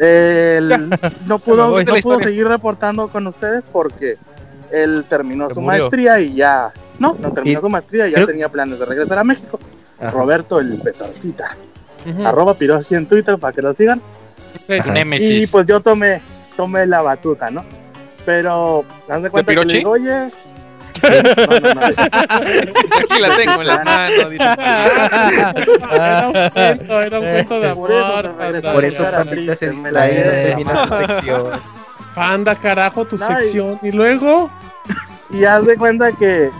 Él 0.00 0.88
no 1.26 1.38
pudo, 1.38 1.82
no 1.84 1.94
pudo 2.02 2.20
seguir 2.20 2.48
reportando 2.48 3.08
con 3.08 3.26
ustedes 3.26 3.64
porque 3.70 4.16
él 4.72 5.04
terminó 5.08 5.48
Se 5.48 5.54
su 5.54 5.60
murió. 5.60 5.78
maestría 5.80 6.18
y 6.20 6.34
ya. 6.34 6.72
No, 6.98 7.16
no 7.20 7.32
terminó 7.32 7.58
Y- 7.58 7.62
su 7.62 7.68
maestría 7.68 8.08
y 8.08 8.12
ya 8.12 8.26
tenía 8.26 8.48
planes 8.48 8.78
de 8.78 8.86
regresar 8.86 9.18
a 9.18 9.24
México. 9.24 9.60
Ajá. 10.00 10.10
Roberto 10.10 10.58
el. 10.58 10.72
Ujú. 10.74 12.26
Arroba 12.26 12.54
Pirosi 12.54 12.94
en 12.94 13.06
Twitter 13.06 13.36
para 13.38 13.52
que 13.52 13.60
lo 13.62 13.74
sigan. 13.74 14.00
Y 15.18 15.46
pues 15.48 15.66
yo 15.66 15.80
tomé, 15.80 16.20
tomé 16.56 16.86
la 16.86 17.02
batuta, 17.02 17.50
¿no? 17.50 17.62
Pero, 18.24 18.84
haz 19.08 19.22
de 19.22 19.30
cuenta 19.30 19.54
que 19.54 19.64
le 19.64 19.74
digo, 19.74 19.90
oye. 19.90 20.30
No, 21.02 21.60
no, 21.60 21.74
no. 21.74 21.80
Aquí 21.86 23.20
la 23.20 23.36
tengo 23.36 23.60
en 23.60 23.66
la 23.66 23.84
mano. 23.84 24.28
dice. 24.28 24.44
Era 25.92 26.28
un 26.28 26.50
cuento, 26.50 27.00
era 27.00 27.18
un 27.20 27.24
cuento 27.26 27.60
de 27.60 27.74
Por 27.74 27.90
eso 27.90 28.04
amor, 28.06 28.22
te 28.22 28.30
panda. 28.60 28.72
Por 28.72 28.84
eso 28.84 29.02
Cara 29.02 29.18
Pandita 29.18 29.56
se 29.56 29.66
triste, 29.68 29.82
me 29.82 29.92
la 29.92 30.04
distrae 30.04 30.50
y 30.60 30.64
no 30.64 30.72
llevo. 30.72 30.88
termina 30.88 30.88
su 30.88 30.94
sección. 31.12 31.46
Panda, 32.14 32.54
carajo, 32.56 33.04
tu 33.04 33.16
No, 33.16 33.24
y- 33.24 33.28
sección. 33.44 33.78
Y 33.82 33.92
luego, 33.92 34.50
Y 35.30 35.44
haz 35.44 35.64
de 35.64 35.76
cuenta 35.76 36.10
que 36.12 36.50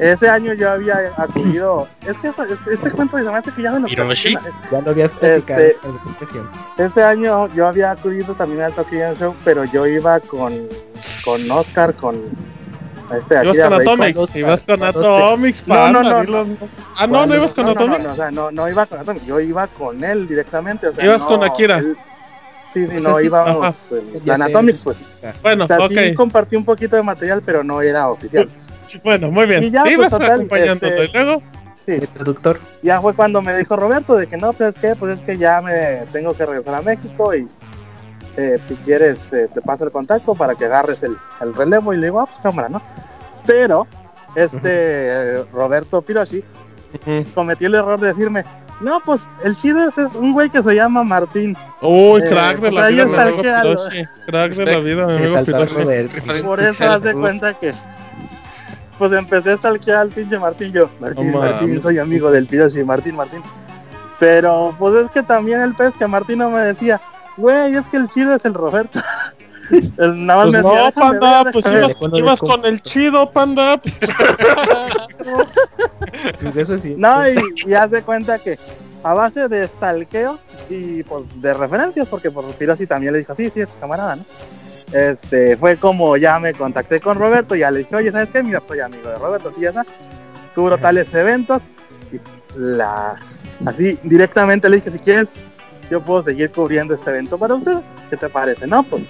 ese 0.00 0.28
año 0.28 0.52
yo 0.54 0.70
había 0.70 1.12
acudido. 1.16 1.88
Es 2.06 2.16
que 2.18 2.28
este, 2.28 2.72
este 2.74 2.90
cuento 2.90 3.16
de 3.16 3.24
que 3.54 3.62
ya 3.62 3.72
me 3.72 3.80
lo. 3.80 3.88
Ya 3.88 4.04
lo 4.04 4.90
habías 4.90 5.12
platicado. 5.12 5.60
Este, 5.60 5.76
ese 6.78 7.02
año 7.02 7.48
yo 7.54 7.66
había 7.66 7.90
acudido 7.92 8.34
también 8.34 8.62
al 8.62 8.72
Tokyo 8.72 9.14
Show, 9.14 9.34
pero 9.44 9.64
yo 9.64 9.86
iba 9.86 10.18
con, 10.20 10.52
con 11.24 11.50
Oscar, 11.50 11.94
con. 11.94 12.16
Este, 13.16 13.42
ibas 13.42 13.56
con 13.56 13.80
Atomics, 13.80 14.36
ibas 14.36 14.64
con 14.64 14.82
Atomics, 14.82 15.66
no, 15.66 15.92
no, 15.92 16.24
no, 16.24 16.46
Ah, 16.96 17.06
no, 17.06 17.26
no 17.26 17.34
ibas 17.34 17.52
con 17.52 17.66
Atomics. 17.66 18.02
No, 18.02 18.12
o 18.12 18.16
sea, 18.16 18.30
no, 18.30 18.50
no 18.50 18.68
iba 18.68 18.86
con 18.86 18.98
Atomics, 18.98 19.26
yo 19.26 19.40
iba 19.40 19.66
con 19.66 20.04
él 20.04 20.28
directamente. 20.28 20.88
O 20.88 20.92
sea, 20.92 21.04
ibas 21.04 21.24
con 21.24 21.42
Akira. 21.42 21.80
Sí, 22.72 22.86
sí, 22.86 23.00
no, 23.02 23.18
íbamos 23.20 23.92
en 24.26 24.42
Atomics, 24.42 24.82
pues. 24.82 24.98
Bueno, 25.42 25.64
o 25.64 25.66
sea, 25.66 25.78
ok. 25.78 25.92
Sí 25.92 26.14
compartí 26.14 26.56
un 26.56 26.64
poquito 26.64 26.96
de 26.96 27.02
material, 27.02 27.42
pero 27.44 27.64
no 27.64 27.80
era 27.82 28.08
oficial. 28.08 28.48
Bueno, 29.04 29.30
muy 29.30 29.44
bien. 29.44 29.64
Y 29.64 29.70
ya, 29.70 29.84
¿Te 29.84 29.94
pues, 29.94 29.98
ibas 29.98 30.10
total, 30.12 30.30
acompañándote 30.30 31.04
este, 31.04 31.18
luego? 31.18 31.42
Sí. 31.74 31.92
El 31.92 32.08
productor. 32.08 32.58
Ya 32.82 33.00
fue 33.02 33.14
cuando 33.14 33.42
me 33.42 33.54
dijo 33.54 33.76
Roberto 33.76 34.16
de 34.16 34.26
que 34.26 34.38
no, 34.38 34.54
pues 34.54 34.74
es 34.74 34.80
que, 34.80 34.96
pues 34.96 35.18
es 35.18 35.22
que 35.22 35.36
ya 35.36 35.60
me 35.60 36.04
tengo 36.10 36.32
que 36.34 36.46
regresar 36.46 36.74
a 36.76 36.80
México 36.80 37.34
y 37.34 37.46
eh, 38.38 38.58
si 38.66 38.74
quieres 38.76 39.32
eh, 39.32 39.48
te 39.52 39.60
paso 39.60 39.84
el 39.84 39.90
contacto 39.90 40.34
para 40.34 40.54
que 40.54 40.64
agarres 40.66 41.02
el, 41.02 41.16
el 41.40 41.54
relevo 41.54 41.92
y 41.92 41.96
le 41.96 42.06
digo, 42.06 42.20
ah, 42.20 42.26
pues 42.26 42.38
cámara, 42.38 42.68
¿no? 42.68 42.80
Pero 43.44 43.86
este 44.34 45.44
Roberto 45.52 46.00
Piroshi 46.02 46.44
cometió 47.34 47.66
el 47.66 47.74
error 47.74 47.98
de 48.00 48.08
decirme, 48.08 48.44
no, 48.80 49.00
pues 49.00 49.22
el 49.42 49.56
chido 49.56 49.82
es, 49.88 49.98
es 49.98 50.14
un 50.14 50.32
güey 50.32 50.50
que 50.50 50.62
se 50.62 50.74
llama 50.74 51.02
Martín. 51.02 51.56
Uy, 51.82 52.22
Eh, 52.22 52.28
crack 52.28 52.54
de 52.60 52.70
pues 52.70 52.74
la 52.74 52.86
vida, 52.88 53.02
está 53.04 53.22
amigo 53.22 53.42
Piroshi. 53.42 54.04
Crack 54.26 54.52
de 54.54 54.64
la 54.66 54.78
vida, 54.78 55.06
mi 55.06 55.16
amigo 55.16 55.44
Piroshi. 55.44 56.42
Por 56.44 56.60
eso 56.60 56.90
haz 56.90 57.02
de 57.02 57.14
cuenta 57.14 57.54
que 57.54 57.74
pues 58.98 59.12
empecé 59.12 59.52
a 59.52 59.56
stalkear 59.56 59.98
al 59.98 60.08
pinche 60.10 60.38
Martín 60.38 60.72
yo. 60.72 60.88
Martín, 61.00 61.32
No 61.32 61.38
Martín, 61.40 61.82
soy 61.82 61.98
amigo 61.98 62.30
del 62.30 62.46
Piroshi, 62.46 62.84
Martín, 62.84 63.16
Martín. 63.16 63.42
Pero 64.20 64.74
pues 64.78 64.94
es 65.04 65.10
que 65.10 65.22
también 65.22 65.60
el 65.60 65.74
pez 65.74 65.92
que 65.98 66.06
Martín 66.06 66.38
no 66.38 66.50
me 66.50 66.60
decía, 66.60 67.00
güey, 67.38 67.74
es 67.74 67.86
que 67.86 67.96
el 67.96 68.08
chido 68.08 68.34
es 68.34 68.44
el 68.44 68.54
Roberto. 68.54 69.00
El, 69.98 70.24
nada 70.24 70.46
más 70.46 70.50
Pues 70.50 70.52
me 70.54 70.62
no, 70.62 70.68
decía, 70.70 70.86
"Déjame 70.86 71.10
panda, 71.20 71.44
ver, 71.44 71.52
pues 71.52 71.66
ibas, 71.66 71.86
ver". 71.88 71.96
cuando 71.96 72.18
ibas 72.18 72.40
le 72.40 72.48
con 72.48 72.64
el 72.64 72.80
chido, 72.80 73.30
panda. 73.30 73.78
Pues 76.42 76.56
eso 76.56 76.78
sí. 76.78 76.94
No, 76.96 77.28
y, 77.28 77.36
y 77.66 77.74
haz 77.74 77.90
de 77.90 78.02
cuenta 78.02 78.38
que 78.38 78.58
a 79.02 79.12
base 79.14 79.46
de 79.48 79.66
stalkeo 79.68 80.38
y 80.70 81.02
pues 81.02 81.40
de 81.40 81.52
referencias, 81.54 82.08
porque 82.08 82.30
por 82.30 82.44
Piroshi 82.54 82.86
también 82.86 83.12
le 83.12 83.18
dijo, 83.20 83.34
sí, 83.34 83.50
sí, 83.52 83.60
es 83.60 83.76
camarada, 83.76 84.16
¿no? 84.16 84.24
Este, 84.92 85.56
fue 85.58 85.76
como 85.76 86.16
ya 86.16 86.38
me 86.38 86.54
contacté 86.54 86.98
con 86.98 87.18
Roberto, 87.18 87.54
ya 87.54 87.70
le 87.70 87.80
dije, 87.80 87.94
oye, 87.94 88.10
¿sabes 88.10 88.30
qué? 88.32 88.42
Mira, 88.42 88.62
soy 88.66 88.80
amigo 88.80 89.08
de 89.08 89.16
Roberto, 89.16 89.52
sí, 89.54 89.60
ya 89.62 89.68
está. 89.68 89.84
Cubro 90.54 90.78
tales 90.78 91.12
eventos. 91.12 91.60
Y 92.10 92.18
la, 92.58 93.16
así 93.66 93.98
directamente 94.02 94.68
le 94.70 94.76
dije, 94.76 94.90
si 94.90 94.98
quieres, 94.98 95.28
yo 95.90 96.00
puedo 96.02 96.22
seguir 96.22 96.50
cubriendo 96.50 96.94
este 96.94 97.10
evento 97.10 97.38
para 97.38 97.54
ustedes. 97.54 97.80
¿Qué 98.10 98.16
te 98.16 98.28
parece? 98.28 98.66
No, 98.66 98.82
pues, 98.82 99.04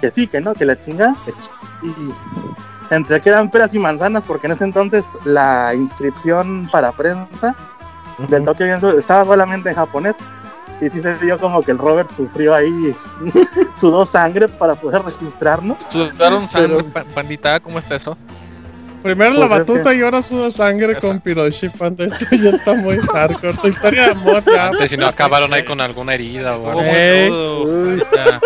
que 0.00 0.10
sí, 0.10 0.26
que 0.26 0.40
no, 0.40 0.54
que 0.54 0.64
la 0.64 0.78
chingada. 0.78 1.14
Y 1.82 2.94
entre 2.94 3.20
que 3.20 3.30
eran 3.30 3.50
peras 3.50 3.74
y 3.74 3.78
manzanas, 3.78 4.22
porque 4.26 4.46
en 4.46 4.52
ese 4.52 4.64
entonces 4.64 5.04
la 5.24 5.74
inscripción 5.74 6.68
para 6.70 6.92
prensa 6.92 7.54
del 8.28 8.44
Tokyo 8.44 8.66
Game 8.66 8.80
Show 8.80 8.98
estaba 8.98 9.24
solamente 9.24 9.68
en 9.70 9.74
japonés. 9.74 10.14
Y 10.80 10.90
sí 10.90 11.00
se 11.00 11.14
vio 11.14 11.38
como 11.38 11.62
que 11.62 11.70
el 11.70 11.78
Robert 11.78 12.10
sufrió 12.14 12.54
ahí, 12.54 12.94
sudó 13.80 14.04
sangre 14.04 14.46
para 14.46 14.74
poder 14.74 15.02
registrarnos. 15.02 15.78
¿Sudaron 15.88 16.46
sangre, 16.48 16.82
pa- 16.84 17.04
pandita? 17.14 17.58
¿Cómo 17.60 17.78
está 17.78 17.96
eso? 17.96 18.16
Primero 19.06 19.32
la 19.34 19.48
Pues 19.48 19.60
es 19.60 19.66
batuta 19.66 19.90
que- 19.90 19.96
y 19.96 20.02
ahora 20.02 20.22
suda 20.22 20.50
sangre 20.50 20.96
con 20.96 21.20
Piroshi, 21.20 21.68
panda. 21.70 22.04
Esto 22.06 22.26
ya 22.36 22.50
está 22.50 22.74
muy 22.74 22.96
hardcore. 22.98 23.54
Tu 23.54 23.68
historia 23.68 24.04
de 24.06 24.10
amor 24.12 24.42
ya. 24.44 24.68
Antes, 24.68 24.90
si 24.90 24.96
no 24.96 25.06
acabaron 25.06 25.52
ahí 25.54 25.64
con 25.64 25.80
alguna 25.80 26.14
herida 26.14 26.56
o 26.56 26.68
algo. 26.68 26.82
Ey. 26.82 27.30
Uy, 27.30 28.02
Ya. 28.14 28.40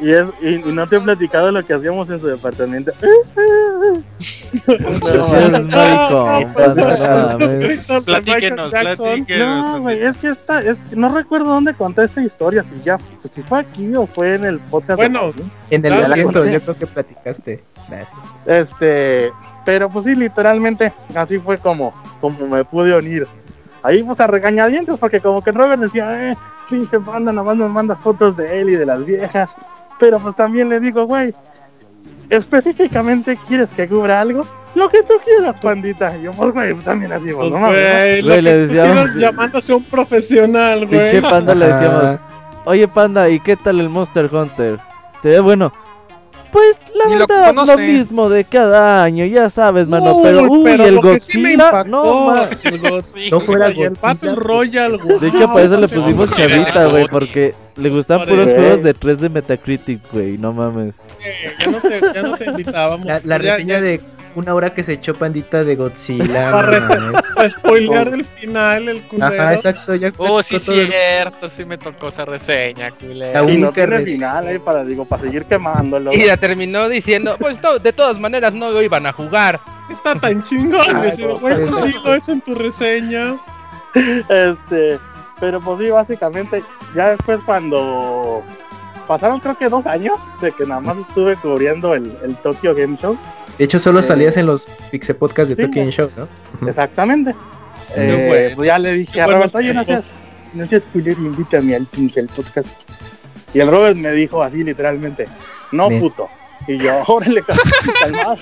y, 0.00 0.10
es, 0.12 0.26
y, 0.42 0.68
y 0.68 0.72
no 0.72 0.86
te 0.86 0.96
he 0.96 1.00
platicado 1.00 1.50
lo 1.50 1.64
que 1.64 1.74
hacíamos 1.74 2.08
en 2.10 2.18
su 2.20 2.26
departamento. 2.28 2.92
Platíquenos, 8.04 8.70
platíquenos. 8.70 9.46
No, 9.48 9.80
güey, 9.82 10.02
es 10.02 10.16
que 10.16 10.28
esta, 10.28 10.60
es 10.60 10.78
que 10.78 10.96
no 10.96 11.08
recuerdo 11.14 11.46
dónde 11.46 11.74
conté 11.74 12.04
esta 12.04 12.22
historia, 12.22 12.64
si 12.72 12.82
ya, 12.82 12.98
pues, 12.98 13.34
si 13.34 13.42
fue 13.42 13.60
aquí 13.60 13.94
o 13.94 14.06
fue 14.06 14.34
en 14.34 14.44
el 14.44 14.58
podcast. 14.60 14.90
de 15.00 15.08
Bueno. 15.08 15.32
En 15.70 15.84
el 15.84 15.92
Claro, 15.92 16.00
la 16.02 16.08
asiento, 16.14 16.32
conté. 16.40 16.52
yo 16.52 16.60
creo 16.60 16.78
que 16.78 16.86
platicaste. 16.86 17.64
Gracias. 17.88 18.12
Este, 18.46 19.32
pero 19.66 19.90
pues 19.90 20.06
sí, 20.06 20.14
literalmente, 20.14 20.92
así 21.14 21.38
fue 21.38 21.58
como, 21.58 21.92
como 22.22 22.46
me 22.46 22.64
pude 22.64 22.96
unir. 22.96 23.26
Ahí 23.82 24.02
pues 24.02 24.18
a 24.20 24.26
regañadientes, 24.26 24.98
porque 24.98 25.20
como 25.20 25.42
que 25.44 25.52
Robert 25.52 25.80
decía, 25.80 26.30
eh, 26.32 26.36
pinche 26.70 26.98
panda, 27.00 27.30
nomás 27.32 27.56
nos 27.58 27.68
manda 27.70 27.94
fotos 27.96 28.36
de 28.38 28.60
él 28.60 28.70
y 28.70 28.76
de 28.76 28.86
las 28.86 29.04
viejas. 29.04 29.54
Pero 30.00 30.18
pues 30.20 30.34
también 30.34 30.68
le 30.70 30.80
digo, 30.80 31.04
güey, 31.06 31.34
específicamente 32.30 33.38
quieres 33.48 33.70
que 33.74 33.86
cubra 33.88 34.20
algo, 34.20 34.44
lo 34.74 34.88
que 34.88 35.02
tú 35.02 35.14
quieras, 35.24 35.60
pandita. 35.60 36.16
Y 36.16 36.22
yo, 36.22 36.32
pues 36.32 36.52
güey, 36.52 36.72
pues 36.72 36.84
también 36.84 37.12
así, 37.12 37.26
pues, 37.26 37.36
Pues, 37.36 37.50
no 37.50 37.58
mames, 37.58 37.80
güey, 37.80 38.22
lo 38.22 38.26
Güey, 38.28 38.36
que 38.38 38.42
le 38.42 38.58
decíamos- 38.66 39.14
llamándose 39.16 39.74
un 39.74 39.84
profesional, 39.84 40.86
güey. 40.86 41.10
Pinche 41.10 41.22
panda 41.22 41.54
le 41.54 41.66
decíamos, 41.66 42.18
oye 42.64 42.88
panda, 42.88 43.28
¿y 43.28 43.40
qué 43.40 43.56
tal 43.56 43.80
el 43.80 43.88
Monster 43.88 44.28
Hunter? 44.32 44.78
Se 45.22 45.28
ve 45.28 45.40
bueno. 45.40 45.72
Pues 46.52 46.76
la 46.94 47.06
Ni 47.06 47.14
lo 47.16 47.26
verdad, 47.26 47.52
lo, 47.54 47.60
conoce. 47.66 47.76
mismo 47.86 48.28
de 48.28 48.44
cada 48.44 49.02
año, 49.02 49.24
ya 49.26 49.50
sabes, 49.50 49.88
mano. 49.88 50.14
Uy, 50.16 50.22
pero, 50.22 50.42
uy, 50.50 50.70
el 50.70 50.94
lo 50.94 51.02
que 51.02 51.20
sí 51.20 51.38
me 51.38 51.54
Godzilla, 51.56 51.64
impactó, 51.66 51.90
no, 51.90 52.42
el 52.62 52.78
Godzilla 52.80 53.30
No 53.30 53.40
fuera 53.40 53.66
el 53.66 53.90
Battle 54.00 54.30
pues. 54.34 54.36
Royale, 54.36 54.96
güey. 54.96 55.18
De 55.18 55.28
hecho, 55.28 55.52
por 55.52 55.60
eso 55.60 55.80
le 55.80 55.88
Sí, 55.88 55.94
pusimos 55.94 56.28
sí, 56.30 56.36
chavita, 56.42 56.86
güey, 56.86 57.08
porque 57.08 57.54
le 57.76 57.88
gustan 57.90 58.18
Por 58.20 58.28
puros 58.28 58.52
juegos 58.52 58.82
de 58.82 58.94
3 58.94 59.20
de 59.20 59.28
Metacritic, 59.28 60.00
güey, 60.12 60.38
no 60.38 60.52
mames. 60.52 60.90
Eh, 61.24 61.50
Ya 61.58 61.66
no 61.70 61.78
te, 61.80 62.00
ya 62.14 62.22
no 62.22 62.36
te 62.36 62.44
invitábamos. 62.50 63.06
La, 63.06 63.20
la 63.24 63.36
Ya- 63.38 63.52
reseña 63.56 63.74
ya- 63.74 63.80
de 63.80 64.00
una 64.36 64.54
hora 64.54 64.72
que 64.72 64.84
se 64.84 64.92
echó 64.94 65.14
pandita 65.14 65.64
de 65.64 65.74
Godzilla. 65.76 66.50
Para 66.52 66.78
no 66.80 67.48
spoilear 67.48 68.08
el 68.08 68.24
final, 68.24 68.88
el 68.88 69.02
culero. 69.08 69.26
Ajá, 69.42 69.54
exacto. 69.54 69.94
Ya 69.94 70.12
Oh, 70.18 70.42
sí, 70.42 70.58
todo 70.60 70.80
el- 70.80 70.86
cierto, 70.88 71.48
sí 71.48 71.64
me 71.64 71.78
tocó 71.78 72.08
esa 72.08 72.24
reseña, 72.24 72.90
culero. 72.92 73.32
La 73.44 73.50
Y 73.52 73.56
no 73.56 73.68
única 73.68 73.72
tiene 73.72 73.96
res- 73.98 74.04
final 74.10 74.46
ahí 74.46 74.58
para, 74.58 74.84
digo, 74.84 75.04
para 75.04 75.22
seguir 75.22 75.44
quemándolo. 75.46 76.12
Y 76.12 76.24
la 76.24 76.36
terminó 76.36 76.88
diciendo, 76.88 77.36
pues 77.38 77.60
to- 77.60 77.78
de 77.78 77.92
todas 77.92 78.20
maneras 78.20 78.52
no 78.54 78.70
lo 78.70 78.82
iban 78.82 79.06
a 79.06 79.12
jugar. 79.12 79.58
Está 79.90 80.14
tan 80.14 80.42
chingón, 80.42 80.80
Ay, 80.96 81.12
no, 81.18 81.38
Güey, 81.38 81.56
pues, 81.56 81.70
no 81.70 81.80
digo 81.86 82.14
eso 82.14 82.32
en 82.32 82.40
tu 82.40 82.54
reseña. 82.54 83.34
Este, 84.28 84.98
pero 85.40 85.60
pues 85.60 85.78
sí, 85.80 85.90
básicamente, 85.90 86.62
ya 86.94 87.10
después 87.10 87.40
cuando 87.46 88.42
pasaron 89.06 89.40
creo 89.40 89.56
que 89.56 89.68
dos 89.68 89.86
años 89.86 90.18
de 90.40 90.52
que 90.52 90.66
nada 90.66 90.80
más 90.80 90.98
estuve 90.98 91.36
cubriendo 91.36 91.94
el, 91.94 92.10
el 92.24 92.36
Tokyo 92.36 92.74
Game 92.74 92.96
Show, 93.00 93.16
De 93.58 93.64
hecho, 93.64 93.78
solo 93.78 94.00
Eh, 94.00 94.02
salías 94.02 94.36
en 94.36 94.46
los 94.46 94.66
Pixe 94.90 95.14
Podcast 95.14 95.48
de 95.50 95.56
sí, 95.56 95.62
Tokyo. 95.62 95.90
Show, 95.90 96.10
¿no? 96.16 96.68
Exactamente. 96.68 97.34
Eh, 97.94 98.52
pues 98.54 98.66
ya 98.66 98.78
le 98.78 98.92
dije 98.92 99.20
a 99.20 99.26
Robert, 99.26 99.54
oye, 99.54 99.72
no 99.72 99.84
seas, 99.84 100.04
no 100.52 100.66
seas 100.66 100.82
culero, 100.92 101.20
invítame 101.22 101.74
al 101.74 101.86
pinche 101.86 102.20
el 102.20 102.28
podcast. 102.28 102.68
Y 103.54 103.60
el 103.60 103.70
Robert 103.70 103.96
me 103.96 104.10
dijo 104.12 104.42
así 104.42 104.62
literalmente, 104.64 105.28
no 105.72 105.88
Bien. 105.88 106.00
puto. 106.02 106.28
Y 106.66 106.78
yo, 106.78 106.92
órale, 107.06 107.42
calmado. 108.00 108.36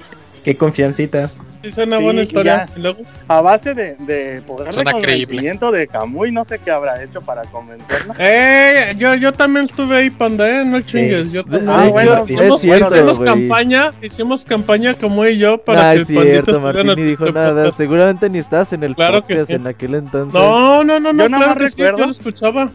Qué 0.45 0.57
confiancita. 0.57 1.31
Sí, 1.65 1.73
suena 1.73 1.99
Sí, 1.99 2.03
buena 2.05 2.23
historia. 2.23 2.67
luego, 2.77 2.99
A 3.29 3.41
base 3.41 3.75
de, 3.75 3.97
de 4.01 4.43
poder 4.47 4.67
de 4.69 4.73
Suena 4.73 4.91
creíble. 4.93 5.25
convencimiento 5.27 5.71
de 5.73 5.87
Kamui, 5.87 6.31
no 6.33 6.45
sé 6.45 6.59
qué 6.59 6.71
habrá 6.71 7.03
hecho 7.03 7.21
para 7.21 7.43
convencerla. 7.43 8.15
eh, 8.19 8.95
yo, 8.99 9.15
yo 9.15 9.33
también 9.33 9.65
estuve 9.65 9.97
ahí, 9.97 10.11
panda, 10.11 10.49
eh, 10.49 10.65
no 10.65 10.81
chingues. 10.83 11.31
Yo 11.33 11.43
también. 11.45 11.71
Ah, 11.71 11.89
bueno, 11.91 12.27
sí, 12.27 12.35
Hicimos, 12.35 12.55
es 12.57 12.61
cierto, 12.61 12.95
hicimos 12.95 13.19
güey. 13.19 13.29
campaña, 13.31 13.93
hicimos 14.03 14.45
campaña 14.45 14.95
como 14.95 15.27
y 15.27 15.39
yo 15.39 15.59
para 15.59 15.91
Ah, 15.91 15.95
que 15.95 16.03
es 16.03 16.11
el 16.11 16.23
cierto, 16.23 16.61
Martín 16.61 16.87
ni 16.89 17.03
dijo 17.03 17.27
podcast. 17.27 17.35
nada. 17.55 17.73
Seguramente 17.73 18.29
ni 18.31 18.39
estás 18.39 18.73
en 18.73 18.83
el 18.85 18.95
Claro 18.95 19.23
que 19.27 19.45
sí. 19.47 19.53
en 19.55 19.67
aquel 19.67 19.95
entonces. 19.95 20.35
No, 20.35 20.85
no, 20.85 21.01
no, 21.01 21.13
no, 21.13 21.23
Yo 21.25 21.29
claro 21.37 21.69
sí, 21.69 21.75
yo 21.77 21.85
recuerdo- 21.87 22.07
lo 22.07 22.13
escuchaba. 22.13 22.71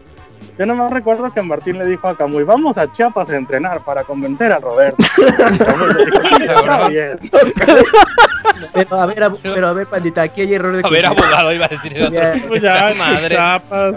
Yo 0.60 0.66
nomás 0.66 0.92
recuerdo 0.92 1.32
que 1.32 1.40
Martín 1.40 1.78
le 1.78 1.86
dijo 1.86 2.06
a 2.06 2.14
Camuy, 2.14 2.44
vamos 2.44 2.76
a 2.76 2.92
Chiapas 2.92 3.30
a 3.30 3.36
entrenar 3.36 3.82
para 3.82 4.04
convencer 4.04 4.52
a 4.52 4.58
Roberto. 4.58 5.02
Pero 8.74 9.00
a 9.00 9.06
ver, 9.06 9.30
pero 9.42 9.68
a 9.68 9.72
ver, 9.72 9.86
pandita, 9.86 10.20
aquí 10.20 10.42
hay 10.42 10.52
error 10.52 10.76
de. 10.76 10.86
A 10.86 10.90
ver, 10.90 11.06
abogado, 11.06 11.50
iba 11.54 11.64
a 11.64 11.68
decir 11.68 11.96
eso. 11.96 12.10
Ya, 12.10 12.34
Pues 12.48 12.60
ya, 12.60 12.92
Madre. 12.94 13.34
chapas. 13.34 13.94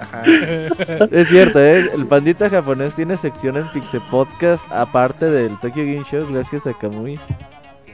Ajá. 0.00 0.22
Es 0.24 1.28
cierto, 1.28 1.60
¿eh? 1.60 1.90
El 1.92 2.06
pandita 2.06 2.48
japonés 2.48 2.94
tiene 2.94 3.18
sección 3.18 3.58
en 3.58 3.68
Pixe 3.68 4.00
Podcast 4.10 4.64
aparte 4.72 5.26
del 5.26 5.58
Tokyo 5.58 5.82
Game 5.84 6.04
Show 6.10 6.26
gracias 6.32 6.66
a 6.66 6.72
Kamui. 6.72 7.20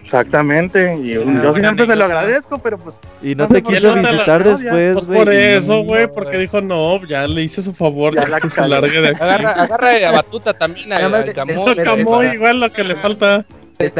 Exactamente, 0.09 0.96
y 1.02 1.11
yo 1.12 1.22
buena 1.24 1.52
siempre 1.52 1.84
se 1.84 1.94
lo 1.94 2.06
agradezco, 2.06 2.56
pero 2.59 2.78
pues 2.78 2.98
Y 3.22 3.34
no 3.34 3.44
No 3.46 3.48
se 3.54 3.61
por 3.61 3.74
quiso 3.74 3.94
la- 3.94 4.00
visitar 4.11 4.42
ya, 4.42 4.50
después, 4.56 4.94
Pues 4.94 5.06
güey. 5.06 5.18
por 5.18 5.32
y- 5.34 5.36
eso, 5.36 5.82
güey, 5.82 6.06
no, 6.06 6.12
porque 6.12 6.38
dijo, 6.38 6.61
no, 6.62 7.04
ya 7.04 7.26
le 7.28 7.42
hice 7.42 7.62
su 7.62 7.74
favor, 7.74 8.14
Ya 8.14 8.22
ya, 8.22 8.28
la 8.28 8.40
que 8.40 8.48
se 8.48 8.66
largue 8.66 9.02
de 9.02 9.09
aquí. 9.09 9.18
Agarra, 9.22 9.50
agarra 9.52 9.98
la 9.98 10.11
batuta 10.12 10.54
también 10.54 10.90
al, 10.94 11.14
al 11.14 11.26
de- 11.26 11.34
de- 11.34 11.82
Camuy, 11.84 12.26
igual 12.28 12.59
lo 12.61 12.72
que 12.72 12.84
le 12.84 12.94
falta. 12.94 13.44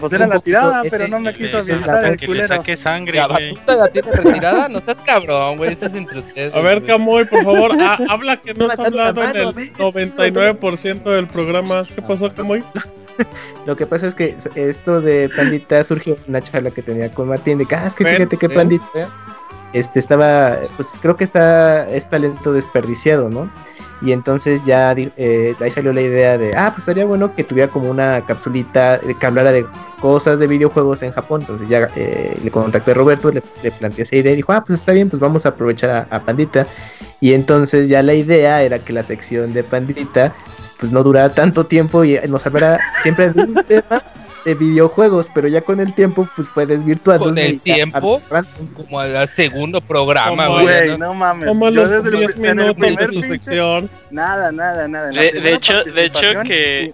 Pues 0.01 0.13
era 0.13 0.27
la 0.27 0.41
tirada, 0.41 0.83
pero 0.91 1.07
no 1.07 1.21
me 1.21 1.33
quiso 1.33 1.59
Ese- 1.59 1.75
visitar 1.75 2.05
el 2.05 2.17
que 2.17 2.27
le 2.27 2.49
saque 2.49 2.75
sangre, 2.77 3.21
güey. 3.31 3.55
puta, 3.55 3.77
la 3.77 3.87
tiene 3.89 4.09
retirada, 4.13 4.69
no 4.69 4.79
estás 4.79 4.97
cabrón, 5.05 5.57
güey, 5.59 5.75
eso 5.75 5.87
es 5.87 5.95
entre 5.95 6.19
ustedes. 6.19 6.53
A 6.55 6.61
ver. 6.61 6.85
Camoy, 6.85 7.27
por 7.27 7.45
favor, 7.45 7.71
ha- 7.81 7.99
habla 8.09 8.39
que 8.39 8.55
no 8.55 8.67
has 8.69 8.79
la 8.79 8.85
hablado 8.87 9.23
en 9.23 9.37
el 9.37 9.53
ve. 9.53 9.73
99% 9.79 11.03
del 11.11 11.29
programa. 11.29 11.85
¿Qué 11.95 12.01
pasó, 12.03 12.33
Camoy? 12.35 12.65
Lo 13.67 13.77
que 13.77 13.87
pasa 13.87 14.07
es 14.07 14.15
que 14.15 14.37
esto 14.55 15.01
de 15.01 15.31
Pandita 15.35 15.83
surgió 15.85 16.15
en 16.15 16.21
una 16.29 16.41
charla 16.41 16.71
que 16.71 16.83
tenía 16.83 17.11
con 17.11 17.29
Martín 17.29 17.59
de 17.59 17.67
que, 17.67 17.75
ah, 17.75 17.87
es 17.87 17.95
que 17.95 18.05
fíjate 18.05 18.37
que. 18.37 18.49
Pandita 18.49 18.87
este 19.73 19.99
estaba, 19.99 20.57
pues 20.77 20.95
creo 21.01 21.17
que 21.17 21.25
está, 21.25 21.89
es 21.89 22.09
talento 22.09 22.53
desperdiciado, 22.53 23.29
¿no? 23.29 23.51
Y 24.01 24.13
entonces 24.13 24.65
ya 24.65 24.95
eh, 24.97 25.55
ahí 25.61 25.71
salió 25.71 25.93
la 25.93 26.01
idea 26.01 26.39
de, 26.39 26.57
ah, 26.57 26.71
pues 26.71 26.81
estaría 26.81 27.05
bueno 27.05 27.35
que 27.35 27.45
tuviera 27.45 27.71
como 27.71 27.91
una 27.91 28.25
capsulita 28.25 28.97
eh, 28.97 29.15
que 29.19 29.27
hablara 29.27 29.51
de 29.51 29.67
cosas 30.01 30.39
de 30.39 30.47
videojuegos 30.47 31.03
en 31.03 31.13
Japón. 31.13 31.41
Entonces 31.41 31.69
ya 31.69 31.89
eh, 31.97 32.39
le 32.43 32.51
contacté 32.51 32.93
a 32.93 32.95
Roberto, 32.95 33.31
le, 33.31 33.43
le 33.63 33.71
planteé 33.73 34.03
esa 34.03 34.17
idea 34.17 34.33
y 34.33 34.37
dijo, 34.37 34.53
ah, 34.53 34.63
pues 34.65 34.79
está 34.81 34.93
bien, 34.93 35.11
pues 35.11 35.21
vamos 35.21 35.47
a 35.47 35.51
aprovechar 35.51 35.91
a, 35.91 36.17
a 36.17 36.21
Pandita. 36.21 36.67
Y 37.21 37.33
entonces 37.33 37.89
ya 37.89 38.03
la 38.03 38.15
idea 38.15 38.63
era 38.63 38.79
que 38.79 38.93
la 38.93 39.03
sección 39.03 39.53
de 39.53 39.65
Pandita 39.65 40.35
pues 40.79 40.93
no 40.93 41.03
durara 41.03 41.35
tanto 41.35 41.67
tiempo 41.67 42.05
y 42.05 42.19
nos 42.29 42.47
hablara 42.47 42.79
siempre 43.03 43.33
de 43.33 43.43
un 43.43 43.55
tema 43.67 44.03
de 44.45 44.55
videojuegos, 44.55 45.27
pero 45.35 45.49
ya 45.49 45.61
con 45.61 45.81
el 45.81 45.93
tiempo 45.95 46.29
pues 46.35 46.49
fue 46.49 46.65
desvirtuado. 46.67 47.25
Con 47.25 47.39
el 47.39 47.61
tiempo, 47.61 48.21
como 48.77 49.01
al 49.01 49.29
segundo 49.29 49.81
programa, 49.81 50.47
Como, 50.47 50.63
güey. 50.63 50.91
¿no? 50.91 50.99
no 50.99 51.15
mames. 51.15 51.49
Como 51.49 51.69
Yo 51.71 51.75
los 51.87 51.91
desde 51.91 52.09
el, 52.09 52.17
10 52.19 52.37
en 52.37 52.45
el 52.47 52.55
minutos 52.77 52.97
de 52.97 53.07
su 53.07 53.13
pinche- 53.21 53.29
sección. 53.29 53.91
Nada, 54.11 54.51
nada, 54.53 54.89
nada. 54.89 55.09
De, 55.11 55.33
de 55.33 55.55
hecho, 55.55 55.85
de 55.85 56.05
hecho 56.05 56.27
que 56.45 56.93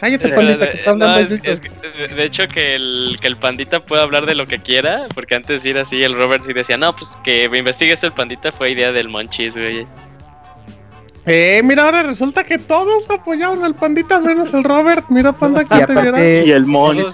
Cállate, 0.00 0.28
Eh, 0.28 0.32
pandita, 0.34 0.64
de- 0.64 0.70
que 0.72 0.78
está 0.78 0.90
hablando 0.92 1.18
no, 1.18 1.24
es- 1.24 1.30
Víctor. 1.32 1.50
es 1.52 1.60
que, 1.60 1.68
de- 1.98 2.08
de 2.08 2.24
hecho 2.24 2.48
que 2.48 2.74
el, 2.74 3.18
que 3.20 3.26
el 3.26 3.36
pandita 3.36 3.80
pueda 3.80 4.02
hablar 4.02 4.24
de 4.24 4.34
lo 4.34 4.46
que 4.46 4.58
quiera, 4.58 5.04
porque 5.14 5.34
antes 5.34 5.64
era 5.66 5.82
así, 5.82 6.02
el 6.02 6.14
Robert 6.16 6.42
sí 6.42 6.54
decía, 6.54 6.78
no, 6.78 6.96
pues 6.96 7.18
que 7.22 7.50
me 7.50 7.58
investigue 7.58 7.92
esto 7.92 8.06
el 8.06 8.14
pandita 8.14 8.50
fue 8.50 8.70
idea 8.70 8.92
del 8.92 9.08
Monchis, 9.10 9.56
güey. 9.58 9.86
Eh, 11.26 11.60
mira, 11.64 11.84
ahora 11.84 12.02
resulta 12.02 12.44
que 12.44 12.58
todos 12.58 13.08
apoyaron 13.10 13.62
al 13.64 13.74
pandita 13.74 14.20
menos 14.20 14.52
el 14.54 14.64
Robert. 14.64 15.04
Mira, 15.10 15.32
panda, 15.32 15.62
Y 15.62 15.66
¿quién 15.66 15.86
te 15.86 15.92
viera? 16.00 16.24
Y 16.44 16.50
el 16.50 16.64
Monchis. 16.66 17.12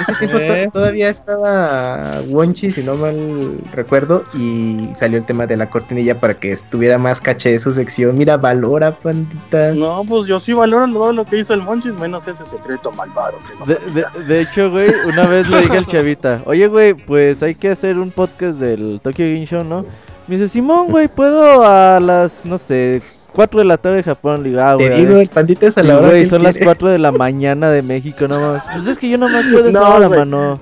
ese 0.00 0.14
tiempo 0.14 0.38
to- 0.38 0.42
Eh. 0.44 0.68
todavía 0.72 1.08
estaba 1.08 2.20
Wonchi, 2.28 2.72
si 2.72 2.82
no 2.82 2.96
mal 2.96 3.58
recuerdo, 3.72 4.24
y 4.34 4.88
salió 4.96 5.16
el 5.16 5.24
tema 5.24 5.46
de 5.46 5.56
la 5.56 5.70
cortinilla 5.70 6.18
para 6.18 6.34
que 6.34 6.50
estuviera 6.50 6.98
más 6.98 7.20
caché 7.20 7.52
de 7.52 7.60
su 7.60 7.70
sección. 7.72 8.18
Mira, 8.18 8.36
valora, 8.36 8.90
pandita. 8.90 9.72
No, 9.74 10.02
pues 10.04 10.26
yo 10.26 10.40
sí 10.40 10.52
valoro 10.52 10.92
todo 10.92 11.12
lo 11.12 11.24
que 11.24 11.38
hizo 11.38 11.54
el 11.54 11.62
Monchis, 11.62 11.92
menos 11.94 12.26
ese 12.26 12.44
secreto 12.46 12.90
malvado. 12.92 13.38
que 13.48 13.58
no 13.60 13.66
De, 13.66 14.00
de- 14.02 14.24
de 14.24 14.40
hecho, 14.40 14.70
güey, 14.72 14.90
una 15.06 15.22
vez 15.26 15.48
le 15.48 15.60
dije 15.60 15.76
al 15.76 15.86
chavita, 15.86 16.42
oye, 16.46 16.66
güey, 16.66 16.94
pues 16.94 17.40
hay 17.44 17.54
que 17.54 17.70
hacer 17.70 17.96
un 17.98 18.10
podcast 18.10 18.58
del 18.58 18.98
Tokyo 19.04 19.24
Game 19.24 19.46
Show, 19.46 19.62
¿no? 19.62 19.82
Me 20.26 20.34
dice, 20.36 20.48
Simón, 20.48 20.88
güey, 20.88 21.06
puedo 21.06 21.64
a 21.64 22.00
las, 22.00 22.32
no 22.42 22.58
sé, 22.58 23.00
4 23.36 23.60
de 23.60 23.66
la 23.66 23.76
tarde 23.76 23.96
de 23.98 24.02
Japón. 24.02 24.42
Le 24.42 24.48
digo, 24.48 24.60
ah, 24.62 24.74
güey. 24.74 24.86
a 24.92 24.96
digo, 24.96 25.12
ver". 25.12 25.22
el 25.22 25.28
pandita 25.28 25.66
es 25.66 25.78
a 25.78 25.82
Sí, 25.82 25.86
la 25.86 25.98
hora 25.98 26.08
güey, 26.08 26.24
que 26.24 26.30
son 26.30 26.42
las 26.42 26.52
quiere. 26.54 26.64
4 26.66 26.88
de 26.88 26.98
la 26.98 27.12
mañana 27.12 27.70
de 27.70 27.82
México, 27.82 28.26
no 28.26 28.40
más. 28.40 28.64
Pues 28.74 28.86
es 28.88 28.98
que 28.98 29.08
yo 29.08 29.18
nomás 29.18 29.44
puedo 29.52 29.68
esa 29.68 29.78
No, 29.78 29.94
hora, 29.94 30.06
güey. 30.08 30.18
mano. 30.20 30.58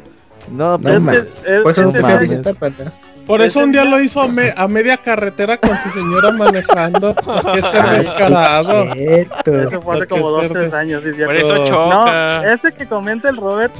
No, 0.52 0.72
No, 0.72 0.78
pues, 0.78 0.94
Es 0.96 1.00
man. 1.00 1.14
que- 1.14 1.20
es- 1.20 1.26
eso 1.46 1.82
no 1.82 1.88
ese 1.90 2.42
Por 3.26 3.40
eso 3.40 3.60
un 3.60 3.72
día 3.72 3.84
lo 3.84 4.00
hizo 4.00 4.20
a, 4.20 4.28
me- 4.28 4.52
a 4.56 4.68
media 4.68 4.96
carretera 4.98 5.56
con 5.56 5.78
su 5.80 5.90
señora 5.90 6.30
manejando. 6.32 7.14
Que 7.14 7.62
Ay, 7.72 7.98
descarado. 7.98 8.92
Eso 8.94 9.80
fue 9.82 9.96
hace 9.96 10.06
como 10.06 10.30
dos, 10.30 10.46
tres 10.50 10.72
años. 10.74 11.02
Por 11.02 11.34
eso 11.36 11.54
No, 11.54 11.64
No, 11.64 11.66
choca. 12.04 12.52
ese 12.52 12.72
que 12.72 12.86
comenta 12.86 13.28
el 13.30 13.36
Robert, 13.36 13.72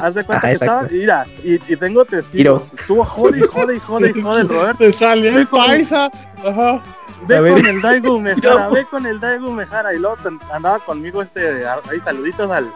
haz 0.00 0.14
de 0.14 0.24
cuenta 0.24 0.46
Ah, 0.46 0.48
que 0.50 0.54
estaba, 0.54 0.82
mira, 0.90 1.26
y, 1.44 1.54
y 1.72 1.76
tengo 1.76 2.04
testigos. 2.04 2.72
Estuvo 2.78 3.04
jode 3.04 3.38
y 3.38 3.42
jode 3.42 3.76
y 3.76 3.78
jode 3.80 4.12
y 4.16 4.20
jode 4.22 4.40
el 4.42 4.48
Robert. 4.48 4.78
Te 4.78 4.92
salió 4.92 5.36
el 5.38 5.46
paisa. 5.46 6.10
Ajá. 6.44 6.82
Ve 7.28 7.50
con 7.50 7.66
el 7.66 7.80
Daigo 7.82 8.20
Mejara, 8.20 8.68
ve 8.68 8.84
con 8.90 9.06
el 9.06 9.20
Daigo 9.20 9.50
Mejara. 9.50 9.94
Y 9.94 9.98
luego 9.98 10.16
andaba 10.52 10.78
conmigo 10.80 11.22
este, 11.22 11.66
ahí 11.66 12.00
saluditos 12.04 12.50
al, 12.50 12.70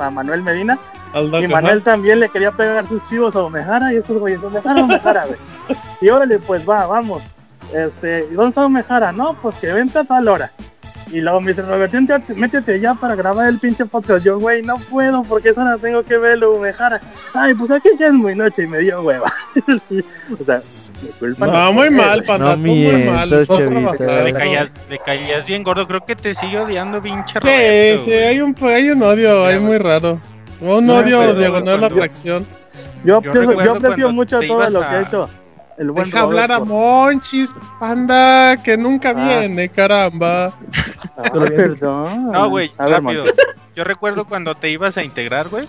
a 0.00 0.10
Manuel 0.10 0.42
Medina. 0.42 0.78
Y. 1.14 1.48
Manuel 1.48 1.82
también 1.82 2.20
le 2.20 2.28
quería 2.28 2.52
pegar 2.52 2.86
sus 2.88 3.04
chivos 3.08 3.34
a 3.36 3.42
Omejara 3.42 3.92
y 3.92 3.96
estos 3.96 4.18
güeyes, 4.18 4.42
Omejara, 4.42 4.82
Omejara, 4.82 5.26
güey. 5.26 5.38
Y 6.00 6.08
órale, 6.08 6.38
pues 6.38 6.68
va, 6.68 6.86
vamos. 6.86 7.22
Este, 7.72 8.26
¿y 8.30 8.34
dónde 8.34 8.50
está 8.50 8.66
Omejara? 8.66 9.12
No, 9.12 9.34
pues 9.34 9.56
que 9.56 9.72
vente 9.72 9.98
a 9.98 10.04
tal 10.04 10.28
hora. 10.28 10.52
Y 11.10 11.20
luego 11.20 11.40
me 11.40 11.52
dice, 11.52 11.62
Robert, 11.62 11.92
métete 12.36 12.80
ya 12.80 12.94
para 12.94 13.14
grabar 13.14 13.48
el 13.48 13.58
pinche 13.58 13.86
podcast. 13.86 14.24
Yo, 14.24 14.38
güey, 14.38 14.62
no 14.62 14.78
puedo 14.78 15.22
porque 15.22 15.50
esa 15.50 15.62
hora 15.62 15.78
tengo 15.78 16.02
que 16.02 16.18
verlo, 16.18 16.54
Omejara. 16.54 17.00
Ay, 17.32 17.54
pues 17.54 17.70
aquí 17.70 17.88
ya 17.98 18.08
es 18.08 18.12
muy 18.12 18.34
noche 18.34 18.64
y 18.64 18.66
me 18.66 18.78
dio 18.78 19.00
hueva. 19.02 19.32
o 20.40 20.44
sea, 20.44 20.60
culpa 21.18 21.46
No, 21.46 21.72
muy 21.72 21.90
mal, 21.90 22.22
panda. 22.24 22.56
No 22.56 22.62
tú 22.62 22.68
muy 22.68 23.04
mal. 23.04 23.30
Le 23.30 24.32
caías, 24.34 24.70
le 24.90 24.98
caías 24.98 25.46
bien 25.46 25.62
gordo, 25.62 25.86
creo 25.86 26.04
que 26.04 26.14
te 26.14 26.34
sigue 26.34 26.60
odiando, 26.60 27.00
pinche 27.00 27.32
Sí, 27.32 27.38
Roberto, 27.40 28.04
sí, 28.04 28.12
hay 28.12 28.40
un, 28.40 28.56
hay 28.60 28.90
un 28.90 29.02
odio 29.02 29.46
ahí 29.46 29.58
muy 29.58 29.78
raro. 29.78 30.20
Un 30.60 30.86
No, 30.86 30.96
odio 30.96 31.18
pero 31.20 31.34
diagonal 31.34 31.74
a 31.76 31.78
cuando- 31.78 31.86
atracción. 31.96 32.46
Yo 33.04 33.04
Yo 33.04 33.16
aprecio, 33.18 33.42
yo 33.42 33.48
recuerdo 33.50 33.72
aprecio 33.88 34.12
mucho 34.12 34.40
todo 34.40 34.70
lo 34.70 34.82
a- 34.82 34.88
que 34.88 34.96
ha 34.96 35.00
hecho 35.02 35.30
el 35.78 35.90
buen 35.92 36.06
Deja 36.06 36.20
hablar 36.20 36.52
a. 36.52 36.58
Monchis, 36.60 37.54
panda, 37.78 38.56
que 38.62 38.76
nunca 38.76 39.10
Ah. 39.10 39.14
viene, 39.40 39.68
caramba. 39.68 40.52
Perdón. 41.32 42.32
No, 42.32 42.48
güey, 42.50 42.72
ver, 42.78 42.90
rápido. 42.90 43.24
Yo 43.76 43.84
recuerdo 43.84 44.24
cuando 44.24 44.54
te 44.54 44.70
ibas 44.70 44.96
a 44.96 45.04
integrar, 45.04 45.48
güey. 45.48 45.66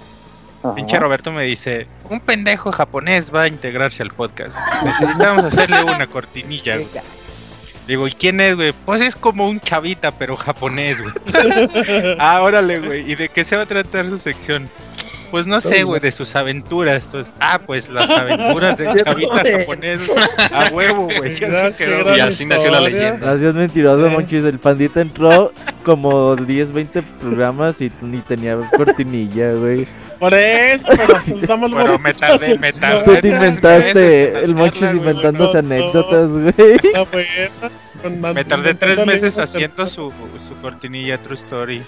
Pinche 0.76 1.00
Roberto 1.00 1.32
me 1.32 1.44
dice, 1.46 1.88
un 2.10 2.20
pendejo 2.20 2.72
japonés 2.72 3.34
va 3.34 3.44
a 3.44 3.48
integrarse 3.48 4.04
al 4.04 4.10
podcast. 4.12 4.58
Necesitamos 4.84 5.46
hacerle 5.46 5.84
una 5.84 6.08
cortinilla, 6.08 6.76
güey. 6.76 6.88
Digo, 7.90 8.08
¿y 8.08 8.12
quién 8.12 8.40
es, 8.40 8.56
güey? 8.56 8.72
Pues 8.86 9.02
es 9.02 9.16
como 9.16 9.50
un 9.50 9.60
chavita, 9.60 10.12
pero 10.12 10.38
japonés, 10.38 11.02
güey. 11.02 11.12
ah, 12.20 12.40
órale, 12.44 12.80
güey. 12.82 13.12
¿Y 13.12 13.16
de 13.16 13.30
qué 13.30 13.44
se 13.44 13.56
va 13.56 13.64
a 13.64 13.66
tratar 13.66 14.08
su 14.08 14.20
sección? 14.20 14.70
Pues 15.32 15.48
no 15.48 15.60
sé, 15.60 15.86
güey, 15.86 16.00
de 16.00 16.12
sus 16.12 16.36
aventuras. 16.36 17.06
Entonces, 17.06 17.34
ah, 17.40 17.60
pues 17.66 17.90
las 17.90 18.08
aventuras 18.08 18.78
del 18.78 19.04
chavita 19.04 19.44
japonés. 19.44 20.02
A 20.52 20.70
huevo, 20.72 21.06
güey. 21.18 21.34
Y 22.16 22.20
así 22.20 22.46
nació 22.46 22.70
la 22.70 22.82
leyenda. 22.82 23.18
Gracias, 23.26 23.56
mentiroso, 23.56 24.06
Eh. 24.06 24.10
Monchis. 24.12 24.44
El 24.44 24.60
pandita 24.60 25.02
entró 25.02 25.52
como 25.84 26.36
10, 26.36 26.72
20 26.72 27.02
programas 27.02 27.82
y 27.82 27.92
ni 28.04 28.20
tenía 28.20 28.56
cortinilla, 28.78 29.54
güey. 29.54 29.88
Por 30.20 30.34
eso, 30.34 30.86
pero 30.90 31.20
soltamos 31.28 31.72
Pero 31.74 32.00
me 32.00 32.14
tardé, 32.14 32.60
me 32.60 32.74
tardé. 32.74 33.06
Tú 33.06 33.22
te 33.22 33.28
inventaste, 33.30 34.40
el 34.44 34.54
güey. 34.54 34.72
inventándose 34.94 35.62
no, 35.62 35.68
anécdotas, 35.76 36.28
güey. 36.28 36.54
Me 38.22 38.34
Me 38.34 38.46
tardé 38.46 38.76
tres 38.76 39.06
meses 39.06 39.38
haciendo 39.38 39.86
su, 39.88 40.10
su 40.48 40.56
cortinilla 40.62 41.18
True 41.18 41.36
Story. 41.36 41.82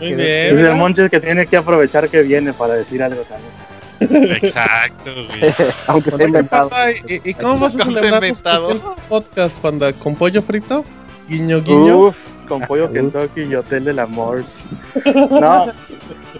Muy 0.00 0.12
Es 0.12 0.16
bien. 0.16 0.66
el 0.66 0.74
Monches 0.74 1.08
que 1.10 1.20
tiene 1.20 1.46
que 1.46 1.56
aprovechar 1.56 2.08
que 2.08 2.22
viene 2.22 2.52
para 2.52 2.74
decir 2.74 3.00
algo 3.02 3.22
también. 3.22 4.32
Exacto, 4.42 5.12
güey. 5.14 5.52
Aunque 5.86 6.10
sea 6.10 6.16
Oye, 6.16 6.24
inventado. 6.26 6.70
¿Y, 7.08 7.30
y 7.30 7.34
cómo 7.34 7.58
vas 7.58 7.76
a 7.78 7.84
celebrar 7.84 8.22
tu 8.24 8.94
podcast, 9.08 9.54
panda? 9.60 9.92
¿Con 9.92 10.16
pollo 10.16 10.42
frito? 10.42 10.84
Guiño, 11.28 11.62
guiño. 11.62 11.98
Uf, 11.98 12.16
con 12.52 12.66
pollo 12.68 12.92
Kentucky 12.92 13.42
y 13.44 13.54
Hotel 13.54 13.84
del 13.84 13.98
Amor. 13.98 14.42
No, 15.30 15.66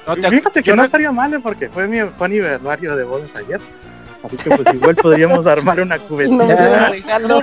No 0.07 0.15
te 0.17 0.31
fíjate 0.31 0.63
que 0.63 0.71
no 0.73 0.77
no- 0.77 0.85
estaría 0.85 1.11
mal, 1.13 1.33
¿eh? 1.33 1.41
porque 1.43 1.69
fue 1.71 1.87
mi 1.89 2.01
fue 2.19 2.27
aniversario 2.27 2.97
de 2.97 3.05
bodas 3.05 3.35
ayer. 3.37 3.61
Así 4.25 4.37
que 4.37 4.51
pues 4.51 4.75
igual 4.75 4.95
podríamos 4.95 5.47
armar 5.49 5.81
una 5.81 5.97
No, 5.99 6.47
regalo. 6.91 7.43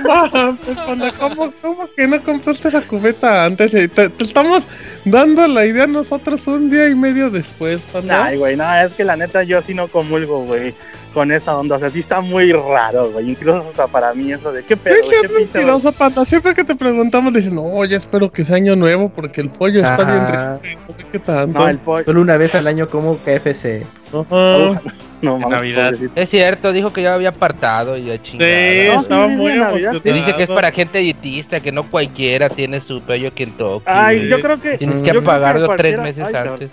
panda, 0.86 1.12
¿cómo, 1.18 1.52
¿cómo 1.60 1.88
que 1.94 2.06
no 2.06 2.20
compraste 2.22 2.68
esa 2.68 2.80
cubeta 2.82 3.44
antes? 3.44 3.74
Eh, 3.74 3.88
Te, 3.88 4.08
te 4.08 4.24
estamos 4.24 4.62
dando 5.04 5.46
la 5.46 5.66
idea 5.66 5.86
nosotros 5.86 6.46
un 6.46 6.70
día 6.70 6.88
y 6.88 6.94
medio 6.94 7.28
después, 7.28 7.80
panda. 7.92 8.24
Ay, 8.26 8.38
güey, 8.38 8.56
no, 8.56 8.72
es 8.76 8.94
que 8.94 9.04
la 9.04 9.16
neta 9.16 9.42
yo 9.42 9.60
sí 9.60 9.74
no 9.74 9.88
comulgo, 9.88 10.44
güey, 10.44 10.74
con 11.12 11.32
esa 11.32 11.56
onda. 11.56 11.76
O 11.76 11.78
sea, 11.78 11.90
sí 11.90 12.00
está 12.00 12.20
muy 12.20 12.52
raro, 12.52 13.10
güey. 13.10 13.30
Incluso 13.30 13.60
hasta 13.60 13.86
para 13.86 14.14
mí 14.14 14.32
eso 14.32 14.52
de 14.52 14.64
qué 14.64 14.76
pedo, 14.76 14.96
Sí, 15.02 15.10
sí, 15.10 15.16
qué 15.20 15.26
es 15.26 15.32
mentiroso, 15.32 15.92
panda. 15.92 16.24
Siempre 16.24 16.54
que 16.54 16.64
te 16.64 16.74
preguntamos, 16.74 17.32
dices, 17.32 17.52
no, 17.52 17.84
ya 17.84 17.96
espero 17.96 18.30
que 18.30 18.44
sea 18.44 18.56
año 18.56 18.76
nuevo 18.76 19.08
porque 19.08 19.40
el 19.40 19.50
pollo 19.50 19.80
está 19.80 20.04
bien 20.04 20.62
rico. 20.62 20.94
¿Qué 21.12 21.18
tanto? 21.18 21.58
No, 21.58 21.68
el 21.68 21.78
pollo. 21.78 22.04
Solo 22.04 22.20
una 22.20 22.36
vez 22.36 22.54
al 22.54 22.66
año 22.66 22.88
como 22.88 23.16
KFC. 23.18 23.84
No, 24.12 25.36
mames, 25.36 25.50
Navidad. 25.50 25.90
pobrecito. 25.92 26.20
Es 26.20 26.30
cierto, 26.30 26.72
dijo 26.72 26.92
que 26.92 27.02
ya 27.02 27.14
había 27.14 27.28
apartado 27.28 27.96
y 27.96 28.04
ya 28.04 28.14
Sí, 28.16 28.22
chingada. 28.22 28.94
No, 28.94 29.00
estaba 29.02 29.28
sí, 29.28 29.36
muy 29.36 29.52
sí, 29.52 29.58
Navidad. 29.58 29.68
emocionado. 29.68 30.00
Te 30.00 30.12
dice 30.12 30.34
que 30.36 30.42
es 30.44 30.48
para 30.48 30.72
gente 30.72 30.98
dietista, 30.98 31.60
que 31.60 31.72
no 31.72 31.90
cualquiera 31.90 32.48
tiene 32.48 32.80
su 32.80 33.02
pello 33.02 33.30
Kentucky. 33.32 33.84
Ay, 33.86 34.28
yo 34.28 34.40
creo 34.40 34.58
que. 34.58 34.78
Tienes 34.78 35.02
que 35.02 35.10
creo 35.10 35.22
pagarlo 35.22 35.76
tres 35.76 35.98
meses 35.98 36.26
Ay, 36.26 36.34
antes. 36.34 36.70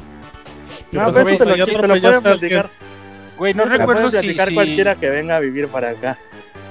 No, 0.92 1.12
pero 1.12 1.30
eso 1.30 1.44
te 1.44 1.58
lo, 1.58 1.66
te 1.66 2.50
lo. 2.52 2.64
Güey, 3.38 3.54
no 3.54 3.66
recuerdo 3.66 4.06
si, 4.12 4.18
platicar 4.18 4.48
si- 4.50 4.54
cualquiera 4.56 4.96
que 4.96 5.10
venga 5.10 5.36
a 5.36 5.40
vivir 5.40 5.68
para 5.68 5.90
acá. 5.92 6.18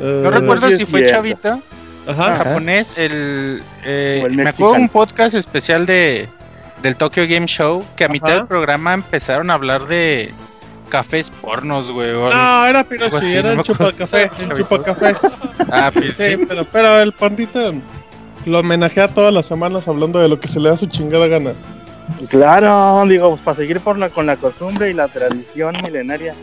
No 0.00 0.30
recuerdo 0.30 0.68
sí 0.68 0.76
si 0.76 0.82
es 0.82 0.88
fue 0.88 1.00
cierto. 1.00 1.16
Chavita 1.16 1.58
Ajá. 2.06 2.36
japonés 2.36 2.92
el, 2.96 3.62
eh, 3.84 4.22
el 4.26 4.36
me 4.36 4.48
acuerdo 4.48 4.74
un 4.74 4.88
podcast 4.88 5.34
especial 5.34 5.86
de 5.86 6.28
del 6.82 6.96
Tokyo 6.96 7.24
Game 7.28 7.46
Show 7.46 7.82
que 7.96 8.04
a 8.04 8.08
mitad 8.08 8.34
del 8.34 8.46
programa 8.46 8.92
empezaron 8.92 9.50
a 9.50 9.54
hablar 9.54 9.86
de 9.86 10.30
cafés 10.90 11.30
pornos, 11.30 11.90
güey. 11.90 12.12
No, 12.12 12.66
era 12.66 12.84
pero 12.84 13.06
Algo 13.06 13.20
sí, 13.20 13.34
era 13.34 13.54
no 13.54 13.60
el 13.62 13.66
chupacafé, 13.66 14.30
el 14.38 14.56
chupacafé. 14.56 15.14
Ah, 15.72 15.90
pues 15.92 16.16
Sí, 16.16 16.22
sí. 16.36 16.44
pero, 16.46 16.64
pero 16.70 17.00
el 17.00 17.12
pandita 17.12 17.72
lo 18.44 18.58
homenajea 18.60 19.08
todas 19.08 19.34
las 19.34 19.46
semanas 19.46 19.88
hablando 19.88 20.20
de 20.20 20.28
lo 20.28 20.38
que 20.38 20.46
se 20.46 20.60
le 20.60 20.68
da 20.68 20.76
su 20.76 20.86
chingada 20.86 21.26
gana. 21.26 21.54
Claro, 22.28 23.04
digo, 23.08 23.30
pues 23.30 23.42
para 23.42 23.56
seguir 23.56 23.80
por 23.80 23.98
la, 23.98 24.10
con 24.10 24.26
la 24.26 24.36
costumbre 24.36 24.90
y 24.90 24.92
la 24.92 25.08
tradición 25.08 25.76
milenaria. 25.82 26.34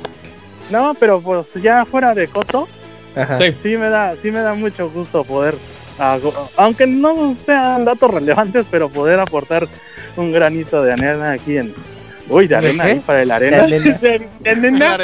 No, 0.70 0.94
pero 1.00 1.22
pues 1.22 1.54
ya 1.56 1.86
fuera 1.86 2.14
de 2.14 2.28
Coto, 2.28 2.68
Ajá. 3.16 3.38
Sí. 3.38 3.52
sí 3.62 3.78
me 3.78 3.90
da, 3.90 4.16
sí 4.16 4.32
me 4.32 4.40
da 4.40 4.54
mucho 4.54 4.90
gusto 4.90 5.24
poder, 5.24 5.56
hago- 6.00 6.34
aunque 6.58 6.88
no 6.88 7.36
sean 7.36 7.86
datos 7.86 8.12
relevantes, 8.14 8.66
pero 8.72 8.90
poder 8.90 9.20
aportar 9.20 9.68
un 10.16 10.32
granito 10.32 10.82
de 10.84 10.94
arena 10.94 11.32
aquí 11.34 11.58
en, 11.58 11.74
uy, 12.30 12.48
de 12.48 12.56
arena 12.56 12.84
ahí 12.86 13.00
para 13.06 13.22
el 13.22 13.28
De 13.30 13.34
arena. 13.34 13.64
arena. 13.64 13.98
De- 14.02 14.28
de 14.42 14.56
nena. 14.56 14.98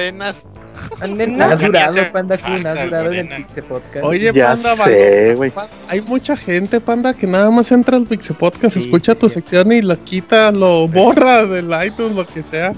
Has 1.01 1.59
durado, 1.59 2.11
Panda 2.11 2.37
Kun, 2.37 2.65
has 2.67 2.83
durado 2.83 3.11
en 3.13 3.31
el. 3.31 3.45
Pixel 3.45 3.63
Podcast. 3.63 4.03
Oye, 4.03 4.31
Ya 4.33 4.47
panda, 4.47 4.75
sé, 4.75 5.37
pa- 5.53 5.67
hay 5.89 6.01
mucha 6.01 6.35
gente, 6.37 6.79
panda, 6.81 7.13
que 7.13 7.27
nada 7.27 7.49
más 7.51 7.71
entra 7.71 7.97
al 7.97 8.03
Pixel 8.05 8.35
Podcast, 8.35 8.73
Sí, 8.75 8.81
escucha 8.85 9.13
sí, 9.13 9.19
tu 9.21 9.29
sí. 9.29 9.35
sección 9.35 9.71
y 9.71 9.81
lo 9.81 10.01
quita, 10.03 10.51
lo 10.51 10.87
borra 10.87 11.45
del 11.45 11.71
iTunes, 11.85 12.15
lo 12.15 12.25
que 12.25 12.43
sea. 12.43 12.73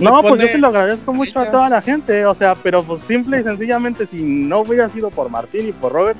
No, 0.00 0.22
pues 0.22 0.40
yo 0.40 0.46
te 0.48 0.58
lo 0.58 0.68
agradezco 0.68 1.12
mucho 1.12 1.40
a 1.40 1.50
toda 1.50 1.68
la 1.68 1.82
gente, 1.82 2.24
o 2.26 2.34
sea, 2.34 2.54
pero 2.54 2.82
pues 2.82 3.02
simple 3.02 3.40
y 3.40 3.42
sencillamente 3.44 4.06
si 4.06 4.22
no 4.22 4.60
hubiera 4.60 4.88
sido 4.88 5.10
por 5.10 5.28
Martín 5.30 5.68
y 5.68 5.72
por 5.72 5.92
Robert, 5.92 6.16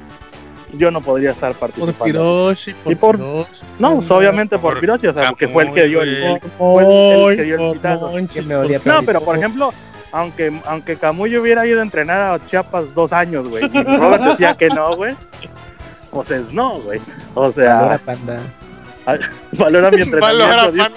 yo 0.74 0.90
no 0.90 1.00
podría 1.00 1.30
estar 1.30 1.52
Por 1.54 1.70
participando. 1.70 2.04
Piroshi, 2.04 2.74
por, 2.74 2.92
Y 2.92 2.96
por- 2.96 3.16
Piroshi, 3.16 3.50
No, 3.78 3.94
pues 3.96 4.10
obviamente 4.10 4.58
por 4.58 4.78
por 4.80 4.90
o 4.90 5.12
sea, 5.12 5.28
porque 5.30 5.48
fue 5.48 5.64
el 5.64 5.72
que 5.72 5.84
dio 5.84 6.02
el... 6.02 6.40
Por 6.58 6.82
el- 6.82 7.30
el 7.30 7.36
que 7.36 7.42
dio 7.44 7.54
el 7.54 7.60
por 7.60 7.72
pitazo. 7.76 8.12
Que 8.32 8.42
por- 8.42 8.86
No, 8.86 9.02
pero 9.04 9.20
por 9.20 9.36
ejemplo, 9.36 9.72
aunque, 10.14 10.60
aunque 10.66 10.96
Camuy 10.96 11.36
hubiera 11.36 11.66
ido 11.66 11.80
a 11.80 11.82
entrenar 11.82 12.34
a 12.34 12.44
Chiapas 12.46 12.94
dos 12.94 13.12
años, 13.12 13.48
güey, 13.48 13.64
y 13.72 13.82
Robert 13.82 14.22
decía 14.24 14.54
que 14.56 14.68
no, 14.68 14.96
güey, 14.96 15.14
pues 16.10 16.30
es 16.30 16.52
no, 16.52 16.78
güey. 16.80 17.00
O 17.34 17.50
Valora, 17.50 17.52
sea, 17.52 17.98
Panda. 18.04 18.40
valora 19.52 19.90
mi 19.90 20.02
entrenamiento. 20.02 20.20
Valora. 20.20 20.90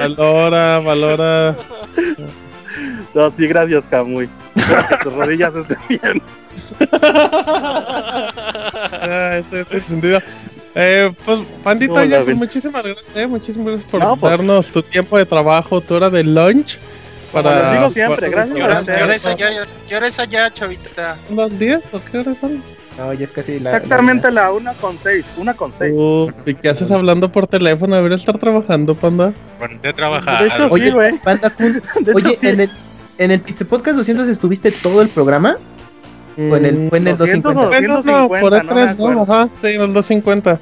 Valora, 0.00 0.80
valora. 0.80 1.56
No, 3.14 3.30
sí, 3.30 3.46
gracias, 3.46 3.86
Camuy. 3.86 4.28
Espero 4.54 4.86
que 4.88 4.96
tus 5.04 5.12
rodillas 5.14 5.54
estén 5.54 5.78
bien. 5.88 6.22
Ah, 9.02 9.36
estoy 9.38 9.64
entendido. 9.70 10.20
Eh, 10.74 11.10
pues, 11.24 11.38
Pandita, 11.62 12.04
ya, 12.04 12.22
pues, 12.22 12.36
muchísimas 12.36 12.82
gracias, 12.82 13.16
eh, 13.16 13.26
muchísimas 13.26 13.68
gracias 13.68 13.90
por 13.90 14.00
No, 14.00 14.16
pues. 14.16 14.36
darnos 14.36 14.66
tu 14.66 14.82
tiempo 14.82 15.16
de 15.16 15.24
trabajo, 15.24 15.80
tu 15.80 15.94
hora 15.94 16.10
de 16.10 16.22
lunch. 16.22 16.78
Como 17.42 17.54
les 17.54 17.72
digo 17.72 17.90
siempre, 17.90 18.30
gracias 18.30 18.56
¿Qué 18.56 18.62
a 18.62 18.80
ustedes. 18.80 18.98
qué 18.98 19.04
hora 19.04 19.14
es 19.16 19.26
allá? 19.26 19.66
¿Qué 19.88 19.96
hora 19.96 20.06
es 20.08 20.18
allá, 20.18 20.50
chavita? 20.50 21.16
¿Las 21.34 21.58
10 21.58 21.82
o 21.92 22.00
qué 22.10 22.18
horas 22.18 22.36
son? 22.38 22.62
No, 22.98 23.12
ya 23.12 23.24
es 23.24 23.32
casi 23.32 23.60
la. 23.60 23.76
Exactamente 23.76 24.32
la 24.32 24.52
una 24.52 24.72
con 24.72 24.96
seis, 24.98 25.34
una 25.36 25.52
con 25.52 25.72
seis. 25.72 25.92
Uh, 25.94 26.30
¿Y 26.46 26.54
qué 26.54 26.70
haces 26.70 26.90
hablando 26.90 27.30
por 27.30 27.46
teléfono? 27.46 27.94
Debería 27.94 28.16
estar 28.16 28.38
trabajando, 28.38 28.94
Panda. 28.94 29.32
Ponte 29.58 29.88
a 29.88 29.92
trabajar. 29.92 30.42
De 30.42 30.48
hecho, 30.48 30.66
Oye, 30.70 30.86
sí, 30.86 30.92
güey. 30.92 31.18
Panda 31.18 31.50
Kun, 31.50 31.82
oye, 32.14 32.38
en 32.40 32.60
el, 32.60 32.70
en 33.18 33.30
el 33.32 33.40
Pizza 33.40 33.66
Podcast 33.66 33.98
200 33.98 34.28
estuviste 34.28 34.72
todo 34.72 35.02
el 35.02 35.08
programa. 35.08 35.56
O 36.38 36.56
en 36.56 36.64
el, 36.64 36.88
fue 36.88 36.98
en 36.98 37.08
el 37.08 37.16
200 37.16 37.54
o 37.54 37.62
250. 37.62 38.02
Bueno, 38.02 38.22
no, 38.22 38.28
por 38.28 38.50
250, 38.50 38.62
no 38.62 38.74
me 38.74 38.82
atrás, 38.82 38.98
¿no? 38.98 39.22
Ajá, 39.22 39.48
sí, 39.60 39.68
en 39.68 39.80
el 39.82 39.92
250. 39.92 40.60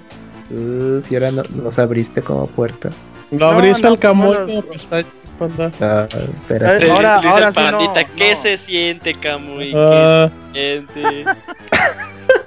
Uf, 0.50 1.12
y 1.12 1.14
ahora 1.14 1.30
no, 1.30 1.42
nos 1.62 1.78
abriste 1.78 2.20
como 2.20 2.46
puerta. 2.46 2.90
No, 3.30 3.46
abriste 3.46 3.82
no, 3.82 3.88
al 3.90 3.98
camoy 3.98 4.36
no, 4.36 4.46
como 4.46 4.62
pistachos, 4.62 5.14
Panda. 5.38 5.70
Ah, 5.80 6.06
espérate. 6.10 6.90
Ahora- 6.90 7.16
Dice 7.16 7.28
ahora 7.28 7.48
el 7.48 7.54
sí 7.54 7.60
no, 7.60 7.94
¿qué 8.16 8.30
no. 8.30 8.36
se 8.36 8.56
siente, 8.56 9.14
Camuy? 9.14 9.70
¿Qué 9.72 10.84
se 10.92 10.92
siente? 10.92 11.24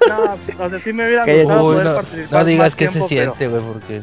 No, 0.08 0.64
o 0.64 0.68
sea, 0.70 0.78
sí 0.78 0.92
me 0.92 1.06
hubiera 1.06 1.22
Cállate. 1.24 1.42
gustado 1.44 1.64
Uy, 1.66 1.72
poder 1.74 1.86
no, 1.86 1.94
participar 1.94 2.38
no 2.40 2.44
digas 2.46 2.76
tiempo, 2.76 2.98
se 3.00 3.08
siente, 3.08 3.48
güey, 3.48 3.62
porque. 3.62 4.02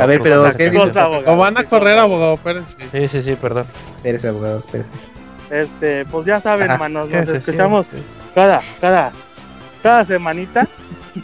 A 0.00 0.06
ver, 0.06 0.20
pero, 0.22 0.44
¿qué 0.52 0.56
¿Qué 0.56 0.70
dices? 0.70 0.88
cosa, 0.88 1.02
abogado? 1.04 1.32
o 1.32 1.36
van 1.36 1.56
a 1.56 1.60
¿Qué 1.62 1.68
correr, 1.68 1.98
abogado, 1.98 2.34
espérense. 2.34 2.76
Sí, 2.92 3.08
sí, 3.08 3.22
sí, 3.22 3.36
perdón. 3.40 3.64
Espérese, 3.96 4.28
abogado, 4.28 4.58
espérese. 4.58 4.90
Este, 5.50 6.04
pues 6.06 6.26
ya 6.26 6.40
saben, 6.40 6.70
Ajá, 6.70 6.78
manos, 6.78 7.08
¿qué 7.08 7.20
nos 7.20 7.28
escuchamos 7.30 7.88
cada, 8.34 8.60
cada, 8.80 9.12
cada 9.82 10.04
semanita. 10.04 10.66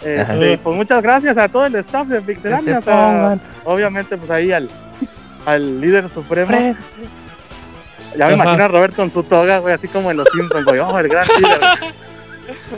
Este, 0.05 0.59
pues 0.59 0.77
muchas 0.77 1.03
gracias 1.03 1.39
a 1.39 1.49
todo 1.49 1.64
el 1.66 1.75
staff 1.77 2.09
de 2.09 2.21
Pixelania, 2.21 2.79
o 2.79 2.83
se 2.83 2.87
sea, 2.91 3.39
obviamente 3.64 4.16
pues 4.19 4.31
ahí 4.31 4.53
al, 4.53 4.69
al 5.47 5.80
líder 5.80 6.09
supremo. 6.09 6.49
Fred. 6.49 6.76
Ya 8.16 8.26
me 8.26 8.34
Ajá. 8.34 8.43
imagino 8.43 8.64
a 8.64 8.68
Robert 8.68 8.95
con 8.95 9.11
su 9.11 9.22
toga, 9.22 9.59
güey, 9.59 9.74
así 9.74 9.89
como 9.89 10.11
en 10.11 10.16
los 10.16 10.28
Simpsons, 10.32 10.64
güey, 10.64 10.80
oh, 10.80 10.99
el 10.99 11.09
gran 11.09 11.26
líder. 11.36 11.61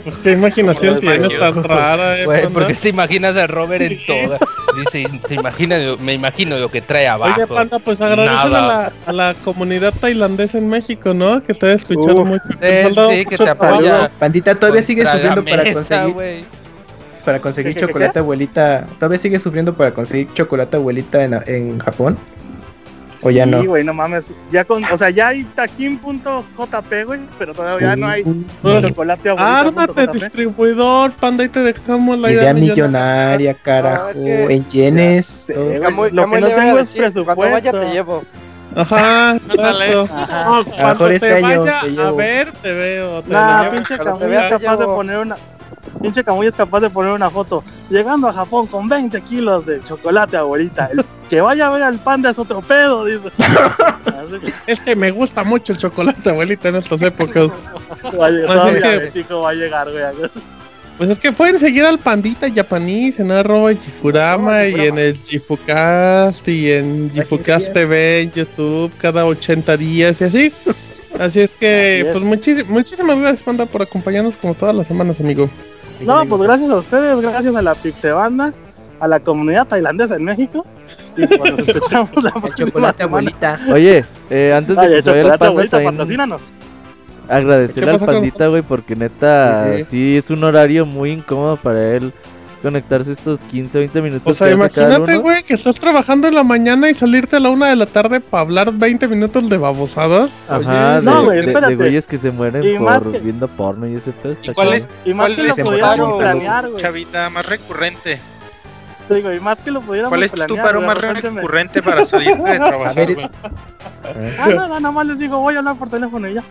Pues 0.03 0.17
qué 0.17 0.31
imaginación 0.31 0.99
tienes 0.99 1.37
tan 1.37 1.63
rara, 1.63 2.19
eh, 2.19 2.25
Güey, 2.25 2.43
Panda. 2.43 2.59
¿por 2.59 2.67
qué 2.67 2.73
te 2.73 2.89
imaginas 2.89 3.35
a 3.37 3.47
Robert 3.47 3.81
en 3.81 4.05
toga? 4.05 4.37
Dice, 4.75 5.09
te 5.27 5.35
imaginas, 5.35 5.99
me 6.01 6.13
imagino 6.13 6.57
lo 6.57 6.69
que 6.69 6.81
trae 6.81 7.07
abajo. 7.07 7.35
Oye, 7.37 7.47
Panda, 7.47 7.79
pues 7.79 8.01
agradecele 8.01 8.55
a 8.57 8.61
la, 8.61 8.91
a 9.05 9.13
la 9.13 9.33
comunidad 9.45 9.93
tailandesa 9.99 10.57
en 10.57 10.69
México, 10.69 11.13
¿no? 11.13 11.43
Que 11.43 11.53
te 11.53 11.67
ha 11.67 11.73
escuchado 11.73 12.25
mucho. 12.25 12.43
Sí, 12.49 13.25
que 13.25 13.37
te 13.37 13.49
apoya. 13.49 14.09
Pandita, 14.19 14.55
¿todavía 14.55 14.83
sigue 14.83 15.05
sufriendo 15.05 15.43
para 15.45 15.73
conseguir, 15.73 16.45
para 17.25 17.39
conseguir 17.39 17.73
¿Qué, 17.73 17.79
qué, 17.79 17.85
qué, 17.85 17.87
chocolate 17.87 18.19
abuelita? 18.19 18.85
¿Todavía 18.99 19.17
sigue 19.17 19.39
sufriendo 19.39 19.73
para 19.73 19.91
conseguir 19.91 20.27
chocolate 20.33 20.77
abuelita 20.77 21.23
en, 21.23 21.39
en 21.47 21.79
Japón? 21.79 22.17
¿O 23.23 23.29
ya 23.31 23.45
sí, 23.45 23.49
no? 23.51 23.63
güey, 23.65 23.83
no 23.83 23.93
mames. 23.93 24.33
Ya 24.49 24.63
con, 24.65 24.83
o 24.83 24.97
sea, 24.97 25.09
ya 25.09 25.29
hay 25.29 25.43
taquín.jp, 25.43 27.03
güey, 27.05 27.19
pero 27.37 27.53
todavía 27.53 27.95
no 27.95 28.07
hay 28.07 28.23
Pues, 28.61 28.87
chocolate 28.87 29.29
Ármate, 29.29 29.91
abuelita.jp. 29.91 30.13
distribuidor, 30.19 31.11
Panda, 31.13 31.43
y 31.43 31.49
te 31.49 31.59
dejamos 31.61 32.17
la 32.19 32.31
Idea 32.31 32.53
millonaria, 32.53 33.53
carajo, 33.53 34.03
No, 34.03 34.09
es 34.09 34.15
que- 34.47 34.53
en 34.53 34.69
yenes. 34.69 35.25
sé, 35.25 35.53
todo. 35.53 35.71
Camuy- 35.73 36.09
Lo 36.11 36.15
que 36.15 36.21
Camuy 36.21 36.41
no 36.41 36.47
tengo 36.47 36.79
es 36.79 36.93
decir, 36.93 37.11
Cuando 37.25 37.35
vaya 37.35 37.71
presupuesto. 37.71 37.79
te 37.79 37.93
llevo. 37.93 38.23
Ajá. 38.75 39.31
Ajá. 39.59 40.45
No, 40.45 40.63
cuando 40.65 41.07
este 41.09 41.27
te 41.27 41.33
año 41.35 41.59
vaya 41.65 41.79
te 41.81 42.01
a 42.01 42.11
ver, 42.11 42.51
te 42.53 42.71
veo. 42.71 43.21
te 43.21 43.29
Nah, 43.31 43.69
pinche 43.69 43.97
te 43.97 44.27
vea, 44.27 44.47
es 44.49 44.57
te 44.57 44.63
capaz 44.63 44.77
de 44.77 44.85
poner 44.85 45.17
una. 45.17 45.35
Pinche 46.01 46.23
Camuy 46.23 46.47
es 46.47 46.55
capaz 46.55 46.79
de 46.81 46.89
poner 46.89 47.13
una 47.13 47.29
foto. 47.29 47.63
Llegando 47.89 48.27
a 48.27 48.33
Japón 48.33 48.67
con 48.67 48.87
20 48.89 49.21
kilos 49.21 49.65
de 49.65 49.81
chocolate, 49.83 50.37
abuelita. 50.37 50.89
El 50.91 51.03
que 51.29 51.41
vaya 51.41 51.67
a 51.67 51.69
ver 51.69 51.83
al 51.83 51.99
panda 51.99 52.31
es 52.31 52.39
otro 52.39 52.61
pedo, 52.61 53.05
dice. 53.05 53.29
Así 53.39 54.39
que 54.65 54.71
Es 54.71 54.79
que 54.79 54.95
me 54.95 55.11
gusta 55.11 55.43
mucho 55.43 55.73
el 55.73 55.79
chocolate, 55.79 56.29
abuelita, 56.29 56.69
en 56.69 56.75
estas 56.77 57.01
épocas. 57.01 57.47
va 58.19 58.27
a 58.27 58.29
llegar, 58.31 58.61
Pues 58.61 58.75
es 58.75 58.81
que- 58.83 58.99
México 59.05 59.41
va 59.41 59.49
a 59.49 59.53
llegar, 59.53 59.87
güey. 59.91 60.29
Pues 60.97 61.09
es 61.09 61.17
que 61.17 61.31
pueden 61.31 61.57
seguir 61.57 61.83
al 61.85 61.97
pandita 61.97 62.47
japonés 62.53 63.19
en 63.19 63.31
arroba 63.31 63.73
Jikurama 63.73 64.67
y 64.67 64.75
en 64.81 64.99
el 64.99 65.17
Jifukast 65.17 66.47
y 66.47 66.71
en 66.71 67.11
Jifukast 67.11 67.73
TV 67.73 68.21
en 68.21 68.31
YouTube 68.31 68.91
cada 68.99 69.25
80 69.25 69.77
días 69.77 70.21
y 70.21 70.23
así. 70.25 70.53
Así 71.19 71.39
es 71.39 71.51
que, 71.51 71.99
Así 72.01 72.07
es. 72.07 72.13
pues 72.13 72.65
muchísimas 72.69 73.17
gracias, 73.19 73.41
Panda, 73.41 73.65
por 73.65 73.81
acompañarnos 73.81 74.35
como 74.35 74.53
todas 74.53 74.75
las 74.75 74.87
semanas, 74.87 75.19
amigo. 75.19 75.49
No, 76.05 76.25
pues 76.25 76.41
gracias 76.41 76.69
a 76.69 76.75
ustedes, 76.75 77.21
gracias 77.21 77.55
a 77.55 77.61
la 77.61 77.75
Pixebanda, 77.75 78.53
a 78.99 79.07
la 79.07 79.19
comunidad 79.19 79.67
tailandesa 79.67 80.15
en 80.15 80.23
México. 80.23 80.65
Y 81.17 81.27
pues 81.27 81.51
nos 81.57 81.59
escuchamos 81.67 82.23
la 82.23 82.33
El 82.47 82.53
chocolate 82.55 83.03
abuelita. 83.03 83.59
Oye, 83.71 84.05
eh, 84.29 84.53
antes 84.55 84.75
de 84.75 84.81
que 84.81 84.87
se 84.87 84.87
vaya 84.87 84.97
el 84.97 85.03
chocolate 85.03 85.37
panda, 85.39 85.47
abuelita, 85.47 85.77
también 85.77 85.93
patrocínanos. 85.95 86.53
agradecerle 87.29 87.83
¿Qué 87.83 87.89
al 87.91 87.99
pandita, 87.99 88.47
güey, 88.47 88.61
porque 88.61 88.95
neta, 88.95 89.73
Sí. 89.77 89.85
sí 89.89 90.17
es 90.17 90.29
un 90.29 90.43
horario 90.43 90.85
muy 90.85 91.11
incómodo 91.11 91.55
para 91.57 91.95
él 91.95 92.13
conectarse 92.61 93.11
estos 93.13 93.39
15, 93.51 93.77
20 93.79 94.01
minutos. 94.01 94.31
O 94.31 94.33
sea, 94.33 94.47
que 94.47 94.53
imagínate, 94.53 95.17
güey, 95.17 95.43
que 95.43 95.53
estás 95.55 95.79
trabajando 95.79 96.27
en 96.27 96.35
la 96.35 96.43
mañana 96.43 96.89
y 96.89 96.93
salirte 96.93 97.35
a 97.37 97.39
la 97.39 97.49
una 97.49 97.67
de 97.69 97.75
la 97.75 97.85
tarde 97.85 98.19
para 98.19 98.41
hablar 98.41 98.71
20 98.71 99.07
minutos 99.07 99.49
de 99.49 99.57
babosadas. 99.57 100.31
Ajá, 100.49 100.57
Oye, 100.59 100.99
de, 100.99 101.01
no, 101.01 101.23
güey, 101.25 101.45
de- 101.45 101.61
de 101.61 101.75
güeyes 101.75 102.05
que 102.05 102.17
se 102.17 102.31
mueren 102.31 102.63
Y 102.63 102.77
por 102.77 103.11
que- 103.11 103.19
viendo 103.19 103.47
porno 103.47 103.87
y 103.87 103.95
ese 103.95 104.11
pedo. 104.11 104.33
está 104.33 104.51
¿Y 104.51 104.53
cuál 104.53 104.67
cabrón. 104.69 104.87
es, 104.89 105.07
Y 105.09 105.13
más 105.13 105.31
que 105.31 105.43
lo 105.63 105.79
paro, 105.79 106.17
planear, 106.17 106.69
güey. 106.69 106.81
chavita, 106.81 107.29
más 107.29 107.45
recurrente? 107.45 108.19
Te 109.07 109.15
digo, 109.15 109.33
y 109.33 109.39
más 109.39 109.57
que 109.59 109.71
lo 109.71 109.81
pudiéramos 109.81 110.09
¿Cuál 110.09 110.23
es 110.23 110.31
tu 110.31 110.55
paro 110.55 110.79
más 110.81 110.95
me- 111.01 111.13
recurrente 111.21 111.81
para 111.81 112.05
salirte 112.05 112.43
de 112.49 112.57
trabajar, 112.59 113.13
güey? 113.13 113.29
Ah, 114.39 114.47
nada, 114.49 114.79
nada 114.79 114.91
más 114.91 115.05
les 115.05 115.19
digo, 115.19 115.39
voy 115.39 115.55
a 115.55 115.59
hablar 115.59 115.75
por 115.75 115.87
teléfono 115.89 116.27
y 116.27 116.33
ya. 116.33 116.43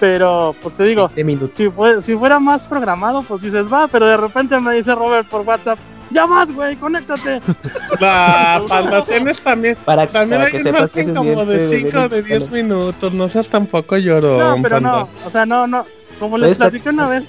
Pero, 0.00 0.54
pues 0.62 0.76
te 0.76 0.84
digo, 0.84 1.08
20 1.08 1.24
minutos. 1.24 1.50
si, 1.56 1.68
fue, 1.68 2.02
si 2.02 2.14
fuera 2.14 2.38
más 2.38 2.66
programado, 2.66 3.22
pues 3.22 3.42
dices, 3.42 3.64
va, 3.72 3.88
pero 3.88 4.06
de 4.06 4.16
repente 4.16 4.58
me 4.60 4.74
dice 4.74 4.94
Robert 4.94 5.28
por 5.28 5.40
WhatsApp, 5.42 5.78
ya 6.10 6.26
más, 6.26 6.52
güey, 6.52 6.76
conéctate. 6.76 7.40
La 8.00 9.04
tienes 9.06 9.40
también. 9.40 9.76
Para, 9.84 10.06
También 10.06 10.40
para 10.40 10.44
hay 10.44 10.50
que 10.52 10.56
un 10.58 10.62
sepas 10.62 10.92
que 10.92 11.04
margen 11.04 11.14
se 11.14 11.18
como 11.18 11.44
de 11.44 11.66
siente 11.66 11.90
5 11.90 12.08
de 12.08 12.22
10 12.22 12.50
minutos. 12.50 13.12
No 13.12 13.28
seas 13.28 13.48
tampoco 13.48 13.96
llorón. 13.96 14.38
No, 14.38 14.62
pero 14.62 14.76
panda. 14.76 14.90
no, 14.90 15.08
o 15.26 15.30
sea, 15.30 15.46
no, 15.46 15.66
no. 15.66 15.84
Como 16.18 16.38
les 16.38 16.56
platiqué 16.56 16.88
una 16.88 17.08
vez, 17.08 17.24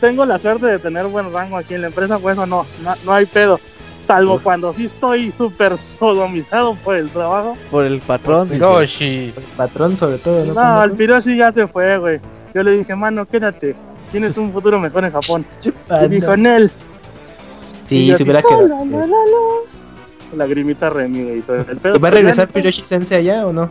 tengo 0.00 0.24
la 0.24 0.38
suerte 0.38 0.66
de 0.66 0.78
tener 0.78 1.06
buen 1.06 1.32
rango 1.32 1.56
aquí 1.56 1.74
en 1.74 1.82
la 1.82 1.86
empresa, 1.88 2.18
pues 2.18 2.36
eso 2.36 2.46
no, 2.46 2.66
no, 2.82 2.94
no 3.04 3.12
hay 3.12 3.26
pedo. 3.26 3.60
Salvo 4.06 4.38
cuando 4.40 4.72
sí 4.72 4.84
estoy 4.84 5.32
súper 5.32 5.76
sodomizado 5.76 6.74
por 6.76 6.94
el 6.96 7.08
trabajo. 7.10 7.56
Por 7.70 7.84
el 7.86 7.98
patrón. 8.00 8.48
Hiroshi. 8.54 9.32
El 9.36 9.42
patrón 9.56 9.96
sobre 9.96 10.18
todo, 10.18 10.44
¿no? 10.46 10.54
No, 10.54 10.82
el 10.84 10.92
Piroshi 10.92 11.36
ya 11.36 11.50
se 11.52 11.66
fue, 11.66 11.98
güey. 11.98 12.20
Yo 12.54 12.62
le 12.62 12.78
dije, 12.78 12.94
mano, 12.94 13.26
quédate. 13.26 13.74
Tienes 14.12 14.36
un 14.38 14.52
futuro 14.52 14.78
mejor 14.78 15.04
en 15.04 15.10
Japón. 15.12 15.44
Y 16.04 16.08
dijo, 16.08 16.32
en 16.34 16.46
él. 16.46 16.70
Y 17.84 17.88
Sí, 17.88 18.06
yo 18.06 18.16
se 18.16 18.22
hubiera 18.22 18.40
"La, 18.42 18.48
quedado. 18.48 18.68
la, 18.68 18.84
la, 18.84 19.06
la". 19.06 20.36
Lagrimita 20.36 20.90
y 21.08 21.40
todo. 21.40 21.56
El 21.56 21.76
pedo, 21.82 21.98
¿Va 22.00 22.08
a 22.08 22.10
regresar 22.12 22.48
Piroshi 22.48 22.84
Sensei 22.84 23.18
allá 23.18 23.46
o 23.46 23.52
no? 23.52 23.68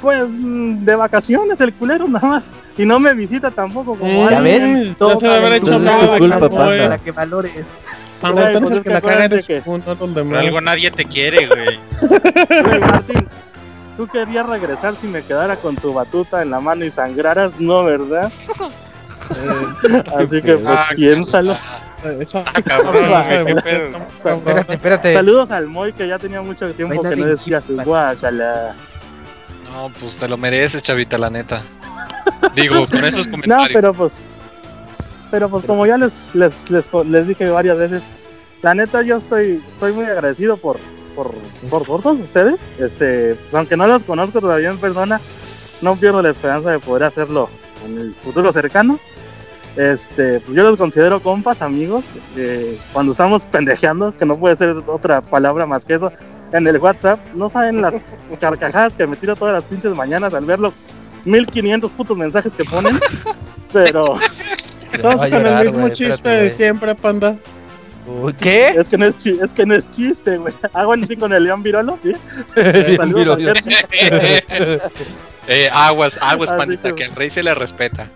Pues 0.00 0.24
mm, 0.28 0.84
de 0.84 0.96
vacaciones 0.96 1.60
el 1.60 1.72
culero 1.74 2.08
nada 2.08 2.26
más. 2.28 2.42
Y 2.78 2.86
no 2.86 2.98
me 2.98 3.12
visita 3.12 3.50
tampoco 3.50 3.94
como 3.94 4.30
Ya 4.30 4.38
alguien. 4.38 4.74
ves, 4.74 4.96
ya 4.98 5.18
se 5.18 5.26
debe 5.26 5.36
haber 5.36 5.52
hecho 5.54 5.74
amigo 5.74 6.12
de 6.14 6.18
culpa, 6.18 6.48
güey. 6.48 6.80
Para 6.82 6.98
que 6.98 7.10
valores. 7.12 7.52
Güey, 8.30 8.46
entonces 8.46 8.60
pues 8.60 8.72
el 8.72 8.76
es 8.78 8.82
que 8.82 8.88
que 8.88 8.94
la 8.94 9.00
caga 9.00 9.24
eres 9.24 9.46
tú, 9.46 9.52
no 9.78 9.94
los 9.94 10.24
Por 10.28 10.36
algo 10.36 10.60
nadie 10.60 10.90
te 10.90 11.04
quiere, 11.04 11.46
güey. 11.48 11.78
Güey, 12.62 12.80
Martín, 12.80 13.28
tú 13.96 14.06
querías 14.06 14.46
regresar 14.46 14.94
si 15.00 15.06
me 15.08 15.22
quedara 15.22 15.56
con 15.56 15.76
tu 15.76 15.92
batuta 15.92 16.42
en 16.42 16.50
la 16.50 16.60
mano 16.60 16.84
y 16.84 16.90
sangraras, 16.90 17.58
no, 17.58 17.84
¿verdad? 17.84 18.30
Eh, 19.36 20.02
Así 20.16 20.42
que 20.42 20.54
pues 20.58 20.78
piénsalo. 20.96 21.56
Esa- 22.20 22.42
Ah, 22.54 22.62
cabrón, 22.62 23.04
esa- 23.04 23.42
güey, 23.42 23.54
qué 23.54 23.62
pedo. 23.62 23.90
cabrón. 24.22 24.38
Espérate, 24.38 24.74
espérate. 24.74 25.14
Saludos 25.14 25.50
al 25.52 25.68
Moy 25.68 25.92
que 25.92 26.08
ya 26.08 26.18
tenía 26.18 26.42
mucho 26.42 26.68
tiempo 26.72 27.00
que 27.00 27.16
no 27.16 27.24
de 27.26 27.30
decía 27.36 27.60
su 27.60 27.76
guacala. 27.76 28.74
No, 29.70 29.90
pues 30.00 30.16
te 30.18 30.28
lo 30.28 30.36
mereces, 30.36 30.82
chavita, 30.82 31.16
la 31.16 31.30
neta. 31.30 31.62
Digo, 32.56 32.86
con 32.88 33.04
esos 33.04 33.26
No, 33.28 33.32
comentarios. 33.32 33.70
pero 33.72 33.94
pues, 33.94 34.12
pero 35.32 35.48
pues 35.48 35.64
como 35.64 35.86
ya 35.86 35.96
les, 35.96 36.12
les, 36.34 36.70
les, 36.70 36.84
les 37.06 37.26
dije 37.26 37.48
varias 37.48 37.78
veces, 37.78 38.02
la 38.60 38.74
neta 38.74 39.00
yo 39.00 39.16
estoy, 39.16 39.62
estoy 39.72 39.92
muy 39.94 40.04
agradecido 40.04 40.58
por, 40.58 40.76
por, 41.16 41.30
por, 41.70 41.86
por 41.86 42.02
todos 42.02 42.20
ustedes. 42.20 42.78
Este, 42.78 43.34
pues, 43.34 43.54
aunque 43.54 43.78
no 43.78 43.86
los 43.86 44.02
conozco 44.02 44.42
todavía 44.42 44.68
en 44.68 44.76
persona, 44.76 45.22
no 45.80 45.96
pierdo 45.96 46.20
la 46.20 46.28
esperanza 46.28 46.70
de 46.70 46.78
poder 46.78 47.04
hacerlo 47.04 47.48
en 47.86 47.98
el 47.98 48.12
futuro 48.12 48.52
cercano. 48.52 49.00
Este, 49.74 50.40
pues 50.40 50.54
yo 50.54 50.64
los 50.64 50.76
considero 50.76 51.18
compas, 51.20 51.62
amigos. 51.62 52.04
eh, 52.36 52.78
cuando 52.92 53.12
estamos 53.12 53.44
pendejeando, 53.44 54.12
que 54.12 54.26
no 54.26 54.38
puede 54.38 54.56
ser 54.56 54.76
otra 54.86 55.22
palabra 55.22 55.64
más 55.64 55.86
que 55.86 55.94
eso, 55.94 56.12
en 56.52 56.66
el 56.66 56.76
WhatsApp, 56.76 57.18
no 57.34 57.48
saben 57.48 57.80
las 57.80 57.94
carcajadas 58.38 58.92
que 58.92 59.06
me 59.06 59.16
tiro 59.16 59.34
todas 59.34 59.54
las 59.54 59.64
pinches 59.64 59.96
mañanas 59.96 60.34
al 60.34 60.44
verlo. 60.44 60.74
1500 61.24 61.90
putos 61.92 62.18
mensajes 62.18 62.52
que 62.52 62.64
ponen, 62.64 63.00
pero 63.72 64.16
Todos 64.98 65.16
con 65.22 65.30
llorar, 65.30 65.66
el 65.66 65.72
mismo 65.72 65.88
chiste 65.88 66.14
espérate, 66.14 66.42
de 66.44 66.50
siempre, 66.50 66.94
panda. 66.94 67.36
Uy, 68.06 68.32
¿Qué? 68.34 68.68
es 68.68 68.88
que 68.88 68.98
no 68.98 69.06
es, 69.06 69.16
chi- 69.16 69.38
es 69.40 69.54
que 69.54 69.64
no 69.64 69.74
es 69.74 69.88
chiste, 69.90 70.36
güey. 70.36 70.52
Hago 70.74 70.92
así 70.94 71.16
con 71.16 71.32
el 71.32 71.44
León 71.44 71.62
Virolo, 71.62 71.98
¿sí? 72.02 72.12
Al 73.00 73.12
Sergio. 73.40 74.80
Eh, 75.48 75.68
aguas, 75.72 76.20
aguas, 76.22 76.50
Así 76.50 76.58
pandita, 76.58 76.88
que- 76.90 76.94
que 76.94 77.04
el 77.06 77.14
rey 77.16 77.28
se 77.28 77.42
le 77.42 77.52
respeta. 77.54 78.06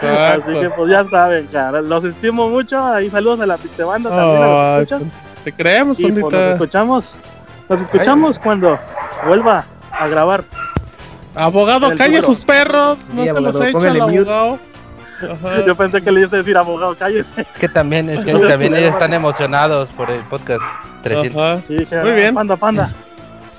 Así 0.00 0.52
que 0.60 0.70
pues 0.70 0.90
ya 0.90 1.04
saben, 1.04 1.46
cara. 1.48 1.80
Los 1.80 2.04
estimo 2.04 2.48
mucho. 2.48 2.78
Ahí 2.84 3.10
saludos 3.10 3.40
a 3.40 3.46
la 3.46 3.56
Pixebanda 3.56 4.10
también, 4.10 4.42
a 4.42 4.46
los 4.78 4.82
escuchas. 4.82 5.02
te 5.42 5.52
creemos, 5.52 5.98
Y 5.98 6.12
pues 6.12 6.32
nos 6.32 6.52
escuchamos. 6.52 7.12
Nos 7.68 7.80
escuchamos 7.80 8.38
cuando 8.38 8.78
vuelva 9.26 9.64
a 9.90 10.06
grabar. 10.08 10.44
Abogado, 11.34 11.90
el 11.90 11.98
calle 11.98 12.22
sus 12.22 12.44
perros. 12.44 12.98
No 13.12 13.24
se 13.24 13.40
los 13.40 13.54
echa 13.56 13.78
el 13.88 13.98
mute. 14.02 14.16
abogado. 14.18 14.58
Ajá. 15.22 15.64
Yo 15.66 15.74
pensé 15.76 16.02
que 16.02 16.12
le 16.12 16.20
iba 16.20 16.28
a 16.32 16.36
decir 16.36 16.56
abogado, 16.56 16.96
cállese. 16.96 17.46
Que 17.58 17.68
también, 17.68 18.10
es 18.10 18.24
que 18.24 18.32
también 18.48 18.74
ellos 18.74 18.92
están 18.94 19.12
emocionados 19.14 19.88
por 19.90 20.10
el 20.10 20.20
podcast 20.22 20.62
300. 21.02 21.36
Ajá. 21.42 21.62
Sí, 21.62 21.76
dije, 21.76 22.00
Muy 22.02 22.12
bien. 22.12 22.34
Panda, 22.34 22.56
panda. 22.56 22.90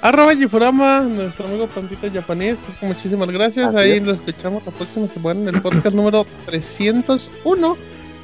Arroba 0.02 0.36
Gifurama, 0.36 1.02
nuestro 1.02 1.48
amigo 1.48 1.68
Pandita 1.68 2.08
Japonés. 2.14 2.58
Muchísimas 2.82 3.30
gracias. 3.32 3.68
Así 3.70 3.78
Ahí 3.78 3.92
es. 3.94 4.04
lo 4.04 4.14
escuchamos 4.14 4.64
la 4.66 4.72
próxima 4.72 5.08
semana 5.08 5.50
en 5.50 5.56
el 5.56 5.62
podcast 5.62 5.96
número 5.96 6.26
301 6.46 7.78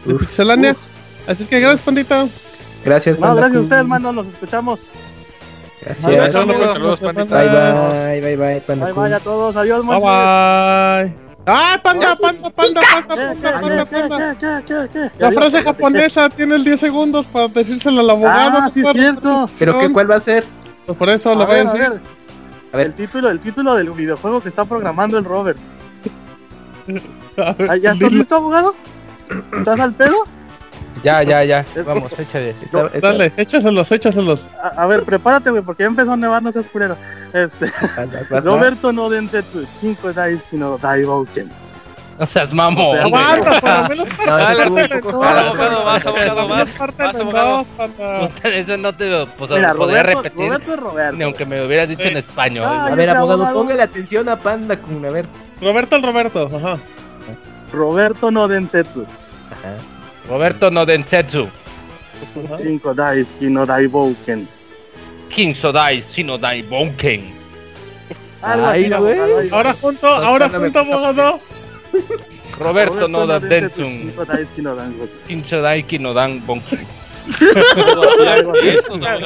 de 0.05 0.13
Pixelania. 0.15 0.75
Así 1.27 1.45
que 1.45 1.59
gracias, 1.59 1.81
Pandita. 1.81 2.27
Gracias, 2.85 3.15
No, 3.19 3.27
Panda 3.27 3.35
gracias 3.35 3.51
a 3.51 3.57
Kun. 3.57 3.63
ustedes, 3.63 3.79
hermano. 3.79 4.11
Nos 4.13 4.27
escuchamos. 4.27 4.79
Gracias. 5.81 6.11
Gracias, 6.11 6.33
Saludos, 6.73 6.99
Pandita. 6.99 7.43
Bye, 7.43 8.21
bye, 8.21 8.21
bye, 8.21 8.35
bye, 8.37 8.61
Panda 8.61 8.85
Bye 8.85 8.93
bye 8.93 9.13
a 9.15 9.19
todos. 9.19 9.55
Adiós, 9.55 9.85
Bye 9.85 9.99
bye. 9.99 11.32
¡Ah, 11.45 11.79
panda, 11.83 12.15
panda, 12.15 12.49
panda, 12.49 12.81
panda, 12.81 12.81
¿Qué, 13.15 13.85
panda, 13.85 13.85
panda? 13.85 15.11
La 15.19 15.31
frase 15.31 15.61
japonesa 15.61 16.29
tiene 16.29 16.55
el 16.55 16.63
10 16.63 16.79
segundos 16.79 17.25
para 17.25 17.49
decírsela 17.49 18.01
al 18.01 18.09
abogado. 18.09 18.59
Ah, 18.61 18.69
sí, 18.73 18.79
es 18.79 18.85
doctor. 18.85 19.01
cierto. 19.01 19.49
¿Pero 19.59 19.79
qué, 19.79 19.91
cuál 19.91 20.09
va 20.09 20.15
a 20.15 20.19
ser? 20.21 20.45
Pues 20.85 20.97
por 20.97 21.09
eso 21.09 21.35
lo 21.35 21.45
voy 21.45 21.55
a 21.57 21.63
decir. 21.65 21.79
ver. 21.79 22.01
A 22.71 22.77
ver. 22.77 22.87
El 22.87 22.95
título, 22.95 23.29
el 23.29 23.39
título 23.39 23.75
del 23.75 23.89
videojuego 23.91 24.41
que 24.41 24.49
está 24.49 24.63
programando 24.65 25.17
el 25.17 25.25
Robert. 25.25 25.57
Ah, 27.35 27.75
¿Ya 27.77 27.93
estás 27.93 28.11
listo, 28.11 28.35
abogado? 28.35 28.75
¿Estás 29.57 29.79
al 29.79 29.91
pedo? 29.93 30.23
Ya, 31.01 31.23
ya, 31.23 31.43
ya. 31.43 31.65
Vamos, 31.85 32.11
échale. 32.19 32.55
Esta- 32.61 32.89
Dale, 32.99 33.33
échaselos, 33.37 33.91
échaselos. 33.91 34.45
A, 34.61 34.83
a 34.83 34.85
ver, 34.87 35.03
prepárate, 35.03 35.49
güey, 35.49 35.63
porque 35.63 35.83
ya 35.83 35.87
empezó 35.87 36.13
a 36.13 36.17
nevar, 36.17 36.43
no 36.43 36.51
seas 36.51 36.67
culero. 36.67 36.95
Este. 37.33 37.67
Roberto 38.41 38.91
no 38.93 39.09
densetsu, 39.09 39.65
5 39.65 40.13
daisuki 40.13 40.57
no 40.57 40.77
daibouken. 40.77 41.49
No 42.19 42.27
seas 42.27 42.53
mamón. 42.53 42.85
O 42.85 42.93
sea. 42.93 43.03
Aguanta, 43.05 43.59
por 43.59 43.69
lo 43.69 43.89
menos 43.89 44.07
No, 44.19 44.37
parte 44.37 44.99
poco 45.01 45.23
de 45.23 45.29
raro. 45.29 47.13
Abogado. 47.19 47.65
Eso 48.43 48.77
no 48.77 48.93
te 48.93 49.09
lo 49.09 49.25
pues, 49.27 49.49
Mira, 49.51 49.73
podría 49.73 50.03
Roberto, 50.03 50.21
repetir. 50.21 50.45
Roberto 50.47 50.73
es 50.73 50.79
Roberto. 50.79 51.17
Ni 51.17 51.23
aunque 51.23 51.45
me 51.47 51.65
hubieras 51.65 51.89
dicho 51.89 52.03
en 52.03 52.17
español. 52.17 52.65
Ah, 52.67 52.81
güey. 52.81 52.93
A 52.93 52.95
ver, 52.95 53.09
abogado. 53.09 53.53
póngale 53.53 53.81
atención 53.81 54.29
a 54.29 54.37
Panda 54.37 54.77
Kun. 54.77 55.03
A 55.05 55.09
ver. 55.09 55.25
Roberto 55.59 55.95
el 55.95 56.03
Roberto, 56.03 56.49
ajá. 56.55 56.77
Roberto 57.71 58.29
no 58.29 58.47
densetsu, 58.47 59.05
Ajá. 59.51 59.75
Roberto 60.27 60.71
no 60.71 60.85
Densetsu. 60.85 61.49
5 62.57 62.93
daisuki 62.95 63.49
no 63.49 63.65
daibouken. 63.65 64.47
King 65.29 65.53
Sodai 65.55 66.01
Sinodai 66.01 66.61
Bonken. 66.63 67.21
Algo 68.41 68.67
Ay, 68.67 68.85
así, 68.85 68.93
güey. 68.93 69.17
abogado, 69.19 69.37
ahí 69.39 69.49
va. 69.49 69.57
Ahora 69.57 69.73
junto, 69.73 70.07
ahora 70.07 70.49
junto, 70.49 70.79
abogado. 70.79 71.39
Roberto 72.59 73.07
no 73.07 73.25
da 73.27 73.39
densetsu, 73.39 73.81
Densun. 73.81 74.01
cinco 74.11 74.25
daisuki 74.25 74.61
no 74.61 74.75
daibouken. 74.75 75.19
King 75.27 75.43
Sodai 75.49 75.83
Kinodan 75.83 76.45
Bonken. 76.45 76.79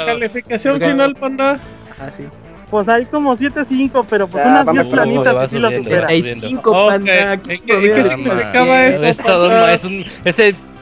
Calificación 0.05 0.79
final, 0.79 1.15
panda. 1.15 1.59
Ah, 1.99 2.09
sí. 2.15 2.23
Pues 2.69 2.87
hay 2.89 3.05
como 3.05 3.35
7-5, 3.37 4.05
pero 4.09 4.27
pues 4.27 4.43
Ya, 4.43 4.49
unas 4.51 4.65
vamos, 4.65 4.83
10 4.83 4.93
planitas 4.93 5.35
que 5.35 5.47
sí 5.55 5.59
lo 5.59 5.67
subiendo, 5.69 5.83
supera. 5.89 6.01
va 6.01 6.07
Hay 6.09 6.21
subiendo. 6.21 6.47
cinco 6.49 6.71
Ok, 6.71 6.89
Panda. 6.89 7.33
¿en 7.33 7.39
¿qué 7.41 8.03
significaba 8.03 8.85
eso? 8.87 9.03
Es 9.05 9.17
todo 9.17 9.45
un, 9.45 9.51
panda? 9.51 9.77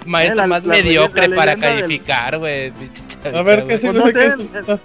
Maestro 0.06 0.36
la- 0.38 0.48
más 0.48 0.66
la 0.66 0.74
mediocre 0.76 1.28
la 1.28 1.36
para 1.36 1.52
del- 1.56 1.62
calificar, 1.82 2.38
güey. 2.40 2.72
pinche 2.72 3.04
A 3.38 3.42
ver, 3.42 3.66
¿qué 3.66 3.78
Pues 3.78 3.94
no 3.96 4.08
sé, 4.08 4.32
significa 4.32 4.60
el, 4.60 4.64
eso? 4.64 4.80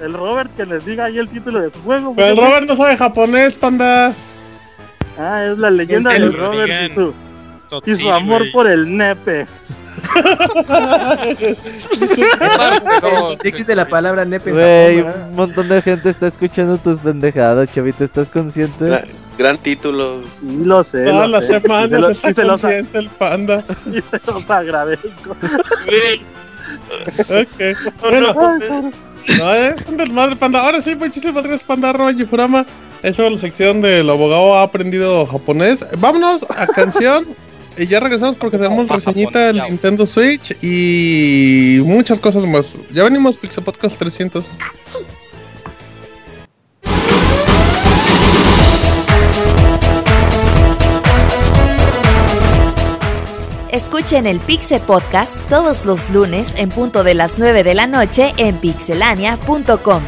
el- 0.00 0.06
el 0.06 0.12
Robert 0.14 0.54
que 0.56 0.64
les 0.66 0.84
diga 0.84 1.04
ahí 1.06 1.18
el 1.18 1.28
título 1.28 1.60
de 1.60 1.72
su 1.72 1.80
juego. 1.82 2.14
Pero 2.14 2.28
el. 2.28 2.36
Robert 2.36 2.66
no 2.68 2.76
sabe 2.76 2.96
japonés, 2.96 3.54
panda. 3.54 4.12
Ah, 5.18 5.44
es 5.44 5.58
la 5.58 5.70
leyenda 5.70 6.14
En 6.14 6.22
del 6.22 6.32
Robert 6.34 6.70
y 6.90 6.94
su, 6.94 7.14
y 7.86 7.94
su 7.96 8.10
amor 8.12 8.44
por 8.52 8.68
el 8.70 8.96
nepe. 8.96 9.46
Existe 13.42 13.74
la 13.74 13.86
palabra 13.88 14.24
nepe 14.24 14.52
un 14.52 15.36
montón 15.36 15.68
de 15.68 15.82
gente 15.82 16.10
está 16.10 16.26
escuchando 16.28 16.78
tus 16.78 17.00
pendejadas, 17.00 17.72
chavito. 17.72 18.04
¿Estás 18.04 18.28
consciente? 18.28 18.86
Gran, 18.86 19.04
gran 19.38 19.58
título. 19.58 20.22
Sí, 20.26 20.64
lo 20.64 20.84
sé. 20.84 21.04
Todas 21.04 21.28
lo 21.28 21.38
las 21.40 21.46
sé. 21.46 21.52
Y 21.52 21.54
se 21.54 21.60
semanas 21.60 21.92
está 22.24 22.44
los, 22.44 22.62
consciente 22.62 22.98
el 22.98 23.08
panda. 23.08 23.64
y 23.92 24.00
se 24.00 24.20
los 24.26 24.50
agradezco. 24.50 25.36
Ok. 27.20 27.76
Bueno, 28.00 28.34
no, 29.38 29.54
eh, 29.54 29.76
un 29.88 29.96
desmadre, 29.96 30.36
panda. 30.36 30.64
Ahora 30.64 30.80
sí, 30.80 30.94
muchísimas 30.94 31.42
gracias, 31.42 31.64
panda. 31.64 31.90
Arroba 31.90 32.12
Gifurama. 32.12 32.64
Eso 33.02 33.26
es 33.26 33.32
la 33.32 33.38
sección 33.38 33.80
del 33.80 34.08
abogado 34.10 34.56
ha 34.56 34.62
aprendido 34.62 35.26
japonés. 35.26 35.84
Vámonos 35.98 36.46
a 36.50 36.66
canción. 36.66 37.26
Y 37.78 37.86
ya 37.86 38.00
regresamos 38.00 38.36
porque 38.36 38.58
tenemos 38.58 38.88
reseñita 38.88 39.46
del 39.46 39.62
Nintendo 39.62 40.04
Switch 40.04 40.56
y 40.60 41.80
muchas 41.84 42.18
cosas 42.18 42.44
más. 42.44 42.74
Ya 42.92 43.04
venimos 43.04 43.36
Pixel 43.36 43.62
Podcast 43.62 43.96
300. 43.98 44.44
Escuchen 53.70 54.26
el 54.26 54.40
Pixel 54.40 54.80
Podcast 54.80 55.36
todos 55.48 55.84
los 55.84 56.10
lunes 56.10 56.54
en 56.56 56.70
punto 56.70 57.04
de 57.04 57.14
las 57.14 57.38
9 57.38 57.62
de 57.62 57.74
la 57.74 57.86
noche 57.86 58.32
en 58.38 58.56
pixelania.com. 58.56 60.02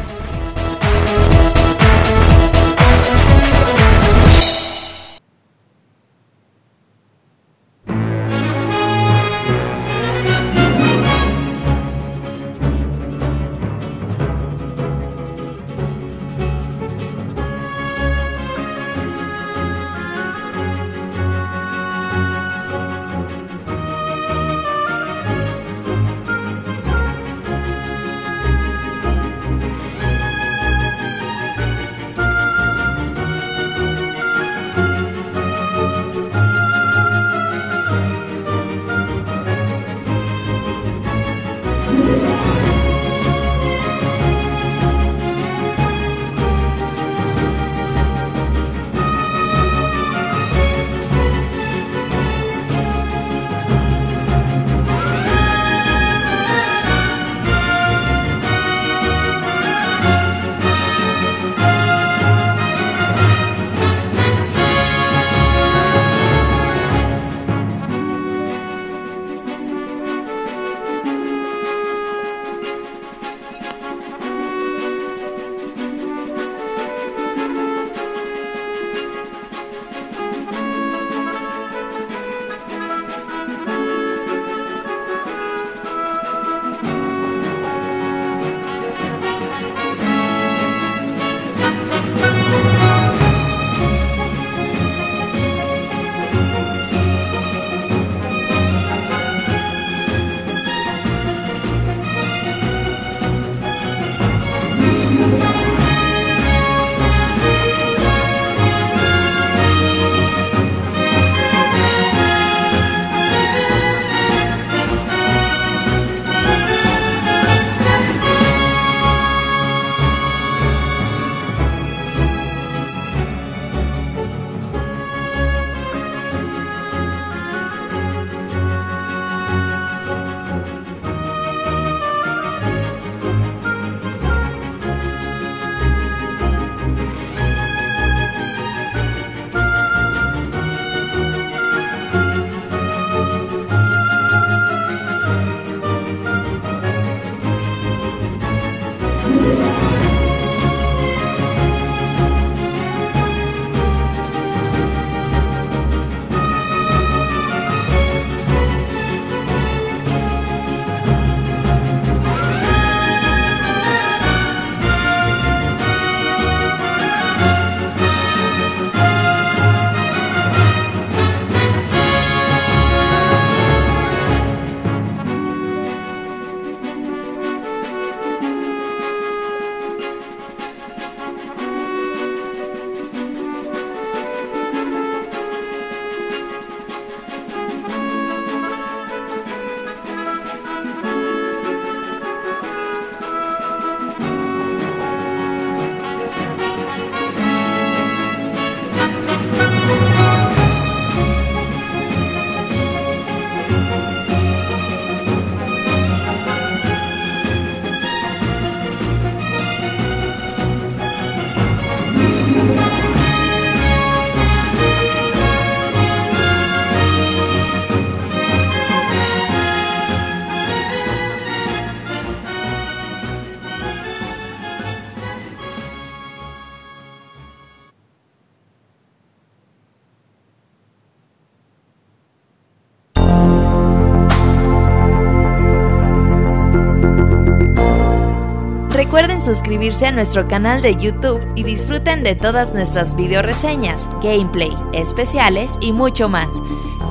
suscribirse 239.41 240.05
a 240.05 240.11
nuestro 240.11 240.47
canal 240.47 240.81
de 240.81 240.95
YouTube 240.95 241.41
y 241.55 241.63
disfruten 241.63 242.23
de 242.23 242.35
todas 242.35 242.73
nuestras 242.73 243.15
video 243.15 243.41
reseñas, 243.41 244.07
gameplay, 244.21 244.71
especiales 244.93 245.71
y 245.81 245.91
mucho 245.91 246.29
más. 246.29 246.51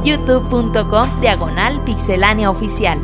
youtube.com 0.05 1.21
diagonal 1.21 1.83
pixelánea 1.85 2.51
oficial. 2.51 2.99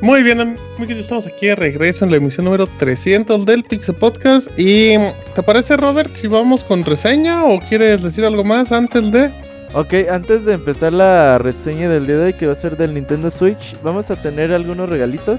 Muy 0.00 0.22
bien, 0.22 0.40
amigos, 0.40 0.96
estamos 0.96 1.26
aquí 1.26 1.48
de 1.48 1.56
regreso 1.56 2.04
en 2.04 2.12
la 2.12 2.18
emisión 2.18 2.44
número 2.44 2.68
300 2.78 3.44
del 3.44 3.64
Pixel 3.64 3.96
Podcast. 3.96 4.48
¿Y 4.56 4.94
te 5.38 5.44
parece, 5.44 5.76
Robert, 5.76 6.12
si 6.14 6.26
vamos 6.26 6.64
con 6.64 6.84
reseña 6.84 7.44
o 7.44 7.60
quieres 7.60 8.02
decir 8.02 8.24
algo 8.24 8.42
más 8.42 8.72
antes 8.72 9.12
de...? 9.12 9.30
Ok, 9.72 10.10
antes 10.10 10.44
de 10.44 10.54
empezar 10.54 10.92
la 10.92 11.38
reseña 11.38 11.88
del 11.88 12.08
día 12.08 12.16
de 12.16 12.24
hoy, 12.24 12.32
que 12.32 12.48
va 12.48 12.54
a 12.54 12.56
ser 12.56 12.76
del 12.76 12.92
Nintendo 12.92 13.30
Switch, 13.30 13.76
vamos 13.84 14.10
a 14.10 14.16
tener 14.16 14.52
algunos 14.52 14.88
regalitos. 14.88 15.38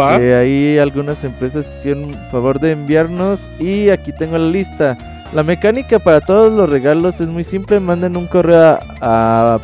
Va. 0.00 0.16
Que 0.16 0.34
ahí 0.34 0.78
algunas 0.78 1.22
empresas 1.22 1.66
hicieron 1.66 2.14
favor 2.32 2.60
de 2.60 2.72
enviarnos 2.72 3.40
y 3.58 3.90
aquí 3.90 4.10
tengo 4.10 4.38
la 4.38 4.48
lista. 4.48 4.96
La 5.34 5.42
mecánica 5.42 5.98
para 5.98 6.22
todos 6.22 6.50
los 6.50 6.70
regalos 6.70 7.20
es 7.20 7.26
muy 7.26 7.44
simple, 7.44 7.78
manden 7.78 8.16
un 8.16 8.26
correo 8.26 8.58
a, 8.58 8.80
a 9.02 9.60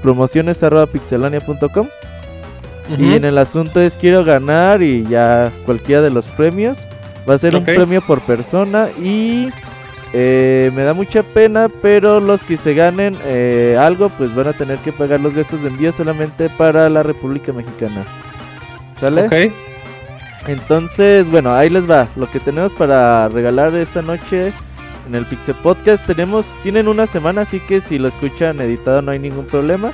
promociones.pixelania.com 0.00 1.88
y 2.96 3.12
en 3.12 3.26
el 3.26 3.36
asunto 3.36 3.78
es 3.78 3.94
quiero 3.94 4.24
ganar 4.24 4.82
y 4.82 5.04
ya 5.04 5.52
cualquiera 5.66 6.00
de 6.00 6.08
los 6.08 6.28
premios. 6.28 6.78
Va 7.28 7.34
a 7.34 7.38
ser 7.38 7.56
un 7.56 7.64
premio 7.64 8.00
por 8.02 8.20
persona 8.20 8.88
y 9.02 9.50
eh, 10.12 10.70
me 10.74 10.82
da 10.82 10.94
mucha 10.94 11.22
pena, 11.22 11.68
pero 11.82 12.20
los 12.20 12.42
que 12.42 12.56
se 12.56 12.74
ganen 12.74 13.16
eh, 13.24 13.76
algo 13.78 14.08
pues 14.10 14.34
van 14.34 14.48
a 14.48 14.52
tener 14.52 14.78
que 14.78 14.92
pagar 14.92 15.20
los 15.20 15.34
gastos 15.34 15.62
de 15.62 15.68
envío 15.68 15.92
solamente 15.92 16.48
para 16.50 16.88
la 16.88 17.02
República 17.02 17.52
Mexicana. 17.52 18.04
¿Sale? 19.00 19.22
Ok. 19.22 19.52
Entonces, 20.46 21.28
bueno, 21.30 21.52
ahí 21.52 21.68
les 21.68 21.90
va. 21.90 22.06
Lo 22.16 22.30
que 22.30 22.38
tenemos 22.38 22.72
para 22.72 23.28
regalar 23.28 23.74
esta 23.74 24.00
noche 24.00 24.52
en 25.08 25.14
el 25.14 25.26
Pixel 25.26 25.54
Podcast 25.56 26.04
tenemos, 26.06 26.46
tienen 26.62 26.88
una 26.88 27.06
semana, 27.06 27.42
así 27.42 27.60
que 27.60 27.80
si 27.80 27.98
lo 27.98 28.08
escuchan 28.08 28.60
editado 28.60 29.02
no 29.02 29.12
hay 29.12 29.18
ningún 29.18 29.46
problema. 29.46 29.92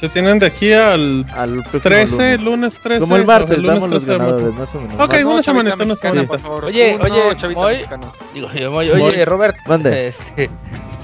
Se 0.00 0.08
tienen 0.08 0.38
de 0.38 0.46
aquí 0.46 0.72
al, 0.72 1.26
Al 1.36 1.56
próximo 1.62 1.80
13, 1.82 2.16
lunes. 2.38 2.40
lunes 2.42 2.78
13. 2.82 3.00
Como 3.00 3.16
el 3.16 3.26
martes, 3.26 3.58
lunes 3.58 3.66
damos 3.74 3.90
los 3.90 4.04
13 4.04 4.12
de 4.12 4.18
marzo. 4.18 4.34
ganadores, 4.36 4.58
más 4.58 4.74
o 4.74 4.80
menos. 4.80 5.00
Ok, 5.06 5.14
Uno, 5.20 5.30
una 5.34 5.42
semanita, 5.42 5.84
una 5.84 5.96
semanita. 5.96 6.36
Oye, 6.64 6.94
Uno, 6.94 7.04
oye, 7.04 7.68
mexicana. 7.74 8.06
Digo, 8.32 8.48
yo, 8.54 8.70
Moy, 8.70 8.88
oye, 8.90 9.24
Robert, 9.26 9.56
Mande. 9.66 10.08
este, 10.08 10.48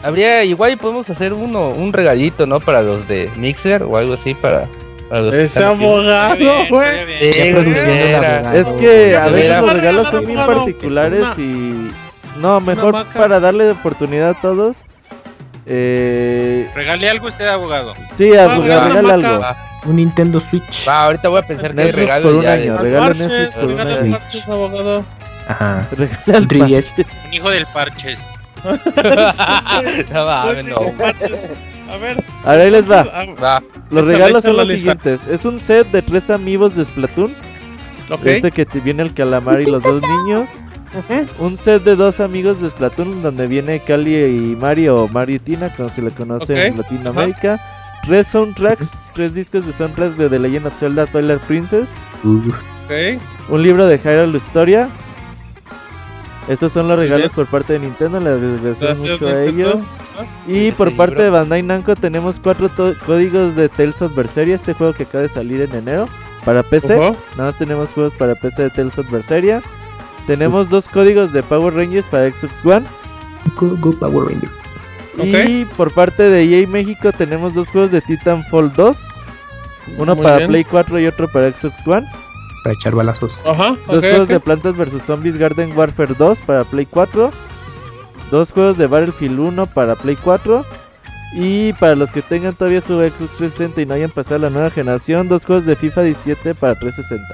habría 0.02 0.44
igual 0.44 0.78
podemos 0.78 1.10
hacer 1.10 1.35
uno, 1.35 1.68
un 1.68 1.93
regalito, 1.93 2.47
¿no? 2.47 2.59
Para 2.60 2.81
los 2.82 3.06
de 3.06 3.31
Mixer 3.36 3.82
o 3.82 3.97
algo 3.98 4.14
así 4.14 4.35
para, 4.35 4.66
Ese 5.32 5.62
abogado, 5.62 6.39
güey. 6.70 6.89
Sí, 7.18 7.39
el. 7.39 7.56
Es 8.55 8.66
que 8.81 9.16
a 9.16 9.27
veces 9.28 9.60
los 9.60 9.73
regalos 9.74 10.09
son 10.10 10.24
bien 10.27 10.39
particulares 10.39 11.20
una- 11.20 11.35
y... 11.36 11.90
No, 12.40 12.60
mejor 12.60 13.05
para 13.14 13.40
darle 13.40 13.70
oportunidad 13.70 14.31
a 14.31 14.40
todos. 14.40 14.77
Eh... 15.66 16.70
Regale 16.74 17.10
algo 17.10 17.26
usted, 17.28 17.47
abogado. 17.48 17.94
Sí, 18.16 18.36
abogado, 18.36 18.62
regala 18.88 19.02
vaca. 19.02 19.14
algo. 19.14 19.40
Va, 19.40 19.56
Un 19.84 19.97
Nintendo 19.97 20.40
Switch. 20.40 20.88
va, 20.88 21.05
ahorita 21.05 21.28
voy 21.28 21.38
a 21.40 21.43
pensar 21.43 21.70
que 21.70 21.76
Netflix 21.76 21.97
regalo 21.97 22.22
por 22.28 22.34
un 22.36 22.43
ya 22.43 22.52
año, 22.52 22.78
regala 22.78 23.06
Parches, 23.06 23.26
Netflix 23.26 23.55
por 23.55 23.64
un 23.64 23.70
regala 23.70 23.97
año. 24.01 24.10
parches, 24.12 24.48
abogado. 24.48 25.05
Ajá. 25.48 25.88
Regala 25.97 26.38
el 26.38 26.48
3DS. 26.48 27.06
Un 27.26 27.34
hijo 27.34 27.51
del 27.51 27.66
parches. 27.66 28.18
no 28.66 30.62
no. 30.62 30.94
A 31.88 31.97
ver. 31.98 32.24
Ahora 32.44 32.62
ahí 32.62 32.70
les 32.70 32.90
va. 32.90 33.06
Ah, 33.12 33.24
Va, 33.40 33.62
Los 33.90 34.05
regalos 34.05 34.43
son 34.43 34.56
los 34.56 34.68
siguientes. 34.68 35.20
Es 35.30 35.44
un 35.44 35.60
set 35.60 35.88
de 35.93 36.02
tres 36.02 36.30
amigos 36.30 36.74
de 36.74 36.84
Splatoon. 36.84 37.34
Ok. 38.10 38.26
Este 38.26 38.51
que 38.51 38.66
te 38.66 38.80
viene 38.80 39.02
el 39.05 39.14
calamar 39.14 39.60
y 39.60 39.66
los 39.66 39.82
dos 39.82 40.02
niños. 40.02 40.48
Un 41.38 41.56
set 41.58 41.82
de 41.84 41.96
dos 41.96 42.20
amigos 42.20 42.60
de 42.60 42.70
Splatoon 42.70 43.22
donde 43.22 43.46
viene 43.46 43.80
Cali 43.80 44.16
y 44.16 44.56
Mario 44.56 44.96
o 44.96 45.08
Mario 45.08 45.36
y 45.36 45.38
Tina, 45.40 45.74
como 45.74 45.88
se 45.88 46.02
le 46.02 46.10
conoce 46.10 46.68
en 46.68 46.76
Latinoamérica. 46.78 47.60
Tres 48.04 48.28
soundtracks, 48.28 48.88
tres 49.14 49.34
discos 49.34 49.66
de 49.66 49.72
soundtracks 49.72 50.16
de 50.16 50.28
The 50.28 50.38
Legend 50.38 50.66
of 50.66 50.78
Zelda 50.78 51.06
Twilight 51.06 51.40
Princess. 51.42 51.88
Un 53.48 53.62
libro 53.62 53.86
de 53.86 53.98
Hyrule 53.98 54.38
Historia. 54.38 54.88
Estos 56.48 56.72
son 56.72 56.86
los 56.86 56.96
regalos 56.96 57.32
por 57.32 57.46
parte 57.46 57.72
de 57.72 57.80
Nintendo, 57.80 58.20
les 58.20 58.28
agradecemos 58.28 59.00
mucho 59.00 59.26
a 59.26 59.42
ellos. 59.42 59.76
Y 60.46 60.70
por 60.72 60.96
parte 60.96 61.22
de 61.24 61.30
Bandai 61.30 61.62
Namco 61.62 61.96
tenemos 61.96 62.38
cuatro 62.38 62.70
códigos 63.04 63.56
de 63.56 63.68
Tales 63.68 64.00
of 64.00 64.14
Berseria, 64.14 64.54
este 64.54 64.72
juego 64.72 64.92
que 64.92 65.02
acaba 65.02 65.22
de 65.22 65.28
salir 65.28 65.60
en 65.60 65.74
enero 65.74 66.06
para 66.44 66.62
PC. 66.62 66.96
Nada 66.96 67.50
más 67.50 67.58
tenemos 67.58 67.90
juegos 67.90 68.14
para 68.14 68.36
PC 68.36 68.62
de 68.62 68.70
Tales 68.70 68.96
of 68.96 69.10
Berseria. 69.10 69.60
Tenemos 70.27 70.69
dos 70.69 70.89
códigos 70.89 71.32
de 71.32 71.43
Power 71.43 71.74
Rangers 71.74 72.07
para 72.07 72.31
Xbox 72.31 72.65
One. 72.65 72.86
Go, 73.59 73.77
go 73.81 73.93
Power 73.93 74.28
Ranger. 74.28 74.51
Y 75.23 75.65
por 75.77 75.93
parte 75.93 76.24
de 76.24 76.43
EA 76.43 76.66
México 76.66 77.12
tenemos 77.12 77.55
dos 77.55 77.69
juegos 77.69 77.90
de 77.90 78.01
Titanfall 78.01 78.73
2. 78.73 78.97
Uno 79.98 80.15
Muy 80.15 80.24
para 80.24 80.39
bien. 80.39 80.48
Play 80.48 80.65
4 80.65 81.01
y 81.01 81.07
otro 81.07 81.28
para 81.28 81.51
Xbox 81.51 81.86
One. 81.86 82.07
Para 82.65 82.74
echar 82.74 82.94
balazos. 82.94 83.40
Ajá. 83.47 83.77
Dos 83.86 84.01
juegos 84.01 84.28
de 84.28 84.40
Plantas 84.40 84.77
vs 84.77 85.03
Zombies 85.07 85.39
Garden 85.39 85.73
Warfare 85.77 86.15
2 86.19 86.40
para 86.40 86.65
Play 86.65 86.86
4. 86.86 87.31
Dos 88.31 88.51
juegos 88.51 88.77
de 88.77 88.86
Battlefield 88.89 89.39
1 89.39 89.66
para 89.66 89.94
Play 89.94 90.16
4. 90.16 90.66
Y 91.35 91.73
para 91.74 91.94
los 91.94 92.11
que 92.11 92.23
tengan 92.23 92.55
todavía 92.55 92.81
su 92.81 92.98
Xbox 92.98 93.36
360 93.39 93.82
y 93.82 93.86
no 93.86 93.94
hayan 93.94 94.11
pasado 94.11 94.36
a 94.36 94.39
la 94.39 94.51
nueva 94.51 94.70
generación, 94.70 95.28
dos 95.28 95.44
juegos 95.44 95.66
de 95.66 95.77
FIFA 95.77 96.03
17 96.03 96.55
para 96.55 96.74
360. 96.74 97.24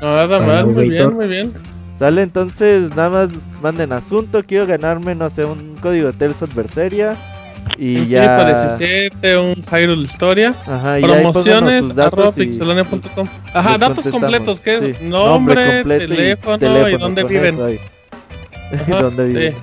Nada 0.00 0.40
mal, 0.40 0.66
muy 0.66 0.90
bien, 0.90 1.14
muy 1.14 1.28
bien. 1.28 1.54
Sale 2.02 2.22
entonces, 2.22 2.96
nada 2.96 3.10
más 3.10 3.28
manden 3.62 3.92
asunto. 3.92 4.42
Quiero 4.44 4.66
ganarme, 4.66 5.14
no 5.14 5.30
sé, 5.30 5.44
un 5.44 5.76
código 5.80 6.08
of 6.08 6.16
Berseria. 6.52 7.14
Y 7.78 7.96
un 7.96 8.08
ya. 8.08 8.40
FIFA 8.40 8.76
17, 8.76 9.38
un 9.38 9.62
Hyrule 9.62 10.02
Historia. 10.02 10.52
Ajá, 10.66 10.98
y 10.98 11.04
Promociones 11.04 11.96
arroba 11.96 12.32
pixelania.com. 12.32 13.28
Ajá, 13.54 13.78
datos 13.78 14.04
completos, 14.08 14.58
que 14.58 14.74
es 14.74 14.98
Sí, 14.98 15.04
nombre, 15.04 15.82
y 15.82 15.84
teléfono, 15.84 16.88
y, 16.88 16.96
dónde 16.96 17.22
viven. 17.22 17.56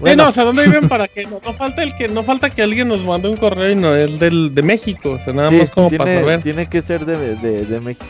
Bueno, 0.00 0.24
no, 0.24 0.28
o 0.28 0.32
sea, 0.32 0.44
dónde 0.44 0.66
viven 0.66 0.88
para 0.88 1.08
que 1.08 1.24
no, 1.24 1.40
no 1.44 1.52
falta 1.54 1.82
el 1.82 1.96
que 1.96 2.08
no 2.08 2.22
falta 2.22 2.50
que 2.50 2.62
alguien 2.62 2.88
nos 2.88 3.02
mande 3.02 3.30
un 3.30 3.36
correo 3.36 3.70
y 3.70 3.74
no 3.74 3.94
es 3.94 4.18
del 4.18 4.54
de 4.54 4.62
México, 4.62 5.12
o 5.12 5.18
sea, 5.18 5.32
nada 5.32 5.48
sí, 5.48 5.56
más 5.56 5.70
como 5.70 5.88
tiene, 5.88 6.04
para 6.04 6.20
saber. 6.20 6.42
tiene 6.42 6.68
que 6.68 6.82
ser 6.82 7.06
de, 7.06 7.36
de, 7.36 7.64
de 7.64 7.80
México. 7.80 8.04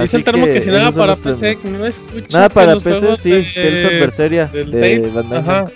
Dice 0.00 0.16
el 0.16 0.24
termo 0.24 0.46
que, 0.46 0.60
si 0.60 0.70
nada 0.70 0.92
para 0.92 1.16
PC, 1.16 1.56
que 1.56 1.68
no 1.68 1.86
escucha 1.86 2.26
Nada 2.36 2.48
para 2.48 2.74
los 2.74 2.82
PC, 2.82 3.16
sí, 3.22 3.30
de- 3.30 3.86
of 3.86 3.92
Berseria 4.00 4.46
del 4.46 4.70
de 4.70 4.98
tape, 5.12 5.36
Ajá. 5.36 5.66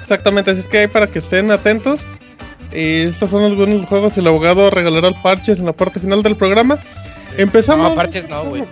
Exactamente, 0.00 0.50
así 0.50 0.60
es 0.60 0.66
que 0.66 0.78
hay 0.78 0.86
para 0.88 1.06
que 1.06 1.18
estén 1.18 1.50
atentos. 1.50 2.00
Y 2.72 3.02
estos 3.02 3.30
son 3.30 3.44
algunos 3.44 3.84
juegos 3.86 4.16
y 4.16 4.20
el 4.20 4.26
abogado 4.26 4.70
regalará 4.70 5.08
el 5.08 5.14
parches 5.22 5.58
en 5.58 5.66
la 5.66 5.72
parte 5.72 6.00
final 6.00 6.22
del 6.22 6.36
programa. 6.36 6.78
Empezamos. 7.36 7.90
No, 7.90 7.94
parches 7.94 8.28
no, 8.28 8.44
güey. 8.44 8.64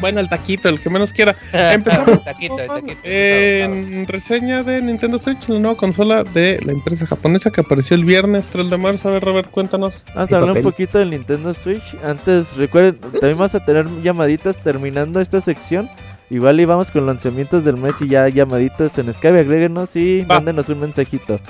Bueno, 0.00 0.20
el 0.20 0.28
taquito, 0.28 0.68
el 0.68 0.80
que 0.80 0.90
menos 0.90 1.12
quiera. 1.12 1.34
Empezamos 1.52 2.22
Taquito, 2.22 2.58
el 2.58 2.66
taquito. 2.68 3.00
en 3.04 4.06
reseña 4.06 4.62
de 4.62 4.82
Nintendo 4.82 5.18
Switch, 5.18 5.48
la 5.48 5.58
nueva 5.58 5.76
consola 5.76 6.22
de 6.24 6.60
la 6.64 6.72
empresa 6.72 7.06
japonesa 7.06 7.50
que 7.50 7.62
apareció 7.62 7.96
el 7.96 8.04
viernes 8.04 8.46
3 8.52 8.68
de 8.70 8.76
marzo. 8.76 9.08
A 9.08 9.12
ver, 9.12 9.24
Robert, 9.24 9.50
cuéntanos. 9.50 10.04
Vamos 10.14 10.32
a 10.32 10.36
hablar 10.36 10.56
un 10.56 10.62
poquito 10.62 10.98
del 10.98 11.10
Nintendo 11.10 11.54
Switch. 11.54 11.82
Antes, 12.04 12.54
recuerden, 12.56 12.98
también 12.98 13.38
vamos 13.38 13.54
a 13.54 13.64
tener 13.64 13.86
llamaditas 14.02 14.56
terminando 14.62 15.20
esta 15.20 15.40
sección. 15.40 15.88
Igual 16.28 16.60
y 16.60 16.64
vamos 16.64 16.90
con 16.90 17.06
lanzamientos 17.06 17.64
del 17.64 17.76
mes 17.76 17.94
y 18.00 18.08
ya 18.08 18.28
llamaditas 18.28 18.98
en 18.98 19.12
Skype. 19.12 19.38
Agréguenos 19.40 19.94
y 19.96 20.22
Va. 20.22 20.36
mándenos 20.36 20.68
un 20.68 20.80
mensajito. 20.80 21.40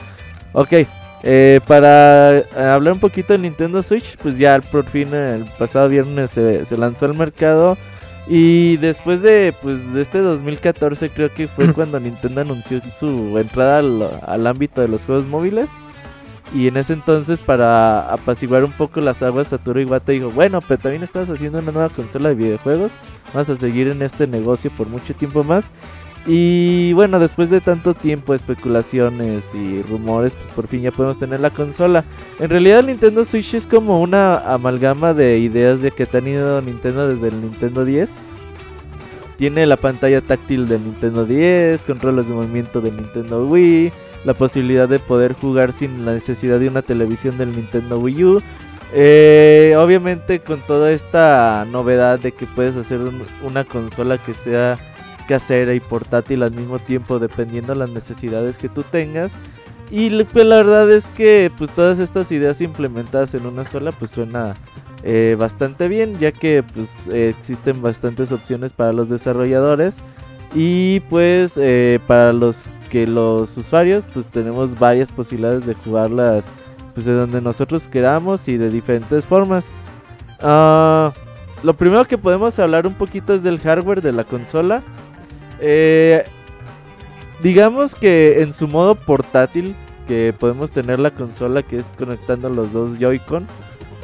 Ok, 0.52 0.72
eh, 1.22 1.60
para 1.66 2.38
eh, 2.38 2.44
hablar 2.56 2.94
un 2.94 3.00
poquito 3.00 3.32
del 3.32 3.42
Nintendo 3.42 3.82
Switch, 3.82 4.16
pues 4.18 4.38
ya 4.38 4.60
por 4.60 4.84
fin 4.84 5.12
el 5.14 5.44
pasado 5.58 5.88
viernes 5.88 6.30
se, 6.30 6.64
se 6.66 6.76
lanzó 6.76 7.06
al 7.06 7.14
mercado. 7.14 7.76
Y 8.28 8.76
después 8.78 9.22
de, 9.22 9.54
pues, 9.62 9.92
de 9.92 10.02
este 10.02 10.18
2014 10.18 11.10
creo 11.10 11.32
que 11.32 11.46
fue 11.46 11.72
cuando 11.72 12.00
Nintendo 12.00 12.40
anunció 12.40 12.80
su 12.98 13.38
entrada 13.38 13.78
al, 13.78 14.08
al 14.26 14.46
ámbito 14.46 14.80
de 14.80 14.88
los 14.88 15.04
juegos 15.04 15.26
móviles. 15.26 15.68
Y 16.54 16.68
en 16.68 16.76
ese 16.76 16.92
entonces, 16.92 17.42
para 17.42 18.12
apaciguar 18.12 18.64
un 18.64 18.72
poco 18.72 19.00
las 19.00 19.22
aguas, 19.22 19.48
Satoru 19.48 19.80
Iwata 19.80 20.12
dijo, 20.12 20.30
bueno, 20.30 20.60
pero 20.60 20.80
también 20.80 21.02
estás 21.02 21.28
haciendo 21.28 21.58
una 21.58 21.72
nueva 21.72 21.88
consola 21.88 22.28
de 22.28 22.36
videojuegos, 22.36 22.92
vas 23.34 23.48
a 23.50 23.56
seguir 23.56 23.88
en 23.88 24.02
este 24.02 24.26
negocio 24.26 24.70
por 24.70 24.88
mucho 24.88 25.12
tiempo 25.14 25.42
más. 25.42 25.64
Y 26.26 26.92
bueno, 26.94 27.20
después 27.20 27.50
de 27.50 27.60
tanto 27.60 27.94
tiempo, 27.94 28.34
especulaciones 28.34 29.44
y 29.54 29.82
rumores, 29.82 30.34
pues 30.34 30.48
por 30.48 30.66
fin 30.66 30.82
ya 30.82 30.90
podemos 30.90 31.18
tener 31.18 31.38
la 31.38 31.50
consola. 31.50 32.04
En 32.40 32.50
realidad 32.50 32.80
el 32.80 32.86
Nintendo 32.86 33.24
Switch 33.24 33.54
es 33.54 33.66
como 33.66 34.00
una 34.00 34.38
amalgama 34.52 35.14
de 35.14 35.38
ideas 35.38 35.80
de 35.80 35.92
que 35.92 36.04
te 36.04 36.18
han 36.18 36.26
ido 36.26 36.60
Nintendo 36.60 37.06
desde 37.06 37.28
el 37.28 37.40
Nintendo 37.40 37.84
10. 37.84 38.10
Tiene 39.38 39.66
la 39.66 39.76
pantalla 39.76 40.20
táctil 40.20 40.66
del 40.66 40.82
Nintendo 40.82 41.26
10, 41.26 41.82
controles 41.84 42.26
de 42.26 42.34
movimiento 42.34 42.80
del 42.80 42.96
Nintendo 42.96 43.46
Wii, 43.46 43.92
la 44.24 44.34
posibilidad 44.34 44.88
de 44.88 44.98
poder 44.98 45.34
jugar 45.34 45.72
sin 45.72 46.04
la 46.04 46.14
necesidad 46.14 46.58
de 46.58 46.68
una 46.68 46.82
televisión 46.82 47.38
del 47.38 47.52
Nintendo 47.52 48.00
Wii 48.00 48.24
U. 48.24 48.42
Eh, 48.94 49.74
obviamente 49.76 50.40
con 50.40 50.58
toda 50.60 50.90
esta 50.90 51.66
novedad 51.70 52.18
de 52.18 52.32
que 52.32 52.46
puedes 52.46 52.76
hacer 52.76 53.00
una 53.44 53.64
consola 53.64 54.16
que 54.18 54.32
sea 54.32 54.76
casera 55.26 55.74
y 55.74 55.80
portátil 55.80 56.42
al 56.42 56.52
mismo 56.52 56.78
tiempo 56.78 57.18
dependiendo 57.18 57.72
de 57.72 57.78
las 57.78 57.90
necesidades 57.90 58.58
que 58.58 58.68
tú 58.68 58.82
tengas. 58.82 59.32
Y 59.90 60.24
pues 60.24 60.44
la 60.44 60.56
verdad 60.56 60.90
es 60.90 61.06
que 61.06 61.50
pues 61.56 61.70
todas 61.70 61.98
estas 61.98 62.32
ideas 62.32 62.60
implementadas 62.60 63.34
en 63.34 63.46
una 63.46 63.64
sola 63.64 63.92
pues 63.92 64.10
suena 64.10 64.54
eh, 65.04 65.36
bastante 65.38 65.86
bien 65.86 66.18
ya 66.18 66.32
que 66.32 66.64
pues 66.64 66.90
existen 67.12 67.82
bastantes 67.82 68.32
opciones 68.32 68.72
para 68.72 68.92
los 68.92 69.08
desarrolladores 69.08 69.94
y 70.54 71.00
pues 71.08 71.52
eh, 71.56 72.00
para 72.08 72.32
los 72.32 72.64
que 72.90 73.06
los 73.06 73.56
usuarios 73.56 74.04
pues 74.12 74.26
tenemos 74.26 74.76
varias 74.78 75.12
posibilidades 75.12 75.66
de 75.66 75.74
jugarlas 75.74 76.42
pues 76.94 77.06
de 77.06 77.12
donde 77.12 77.40
nosotros 77.40 77.88
queramos 77.88 78.48
y 78.48 78.56
de 78.56 78.70
diferentes 78.70 79.24
formas. 79.26 79.66
Ah, 80.40 81.12
lo 81.62 81.74
primero 81.74 82.06
que 82.06 82.16
podemos 82.16 82.58
hablar 82.58 82.86
un 82.86 82.94
poquito 82.94 83.34
es 83.34 83.42
del 83.42 83.60
hardware 83.60 84.00
de 84.00 84.12
la 84.12 84.24
consola. 84.24 84.82
Eh, 85.60 86.24
digamos 87.42 87.94
que 87.94 88.42
en 88.42 88.52
su 88.52 88.68
modo 88.68 88.94
portátil, 88.94 89.74
que 90.06 90.34
podemos 90.38 90.70
tener 90.70 90.98
la 90.98 91.10
consola 91.10 91.62
que 91.62 91.78
es 91.78 91.86
conectando 91.98 92.48
los 92.48 92.72
dos 92.72 92.98
Joy-Con 92.98 93.46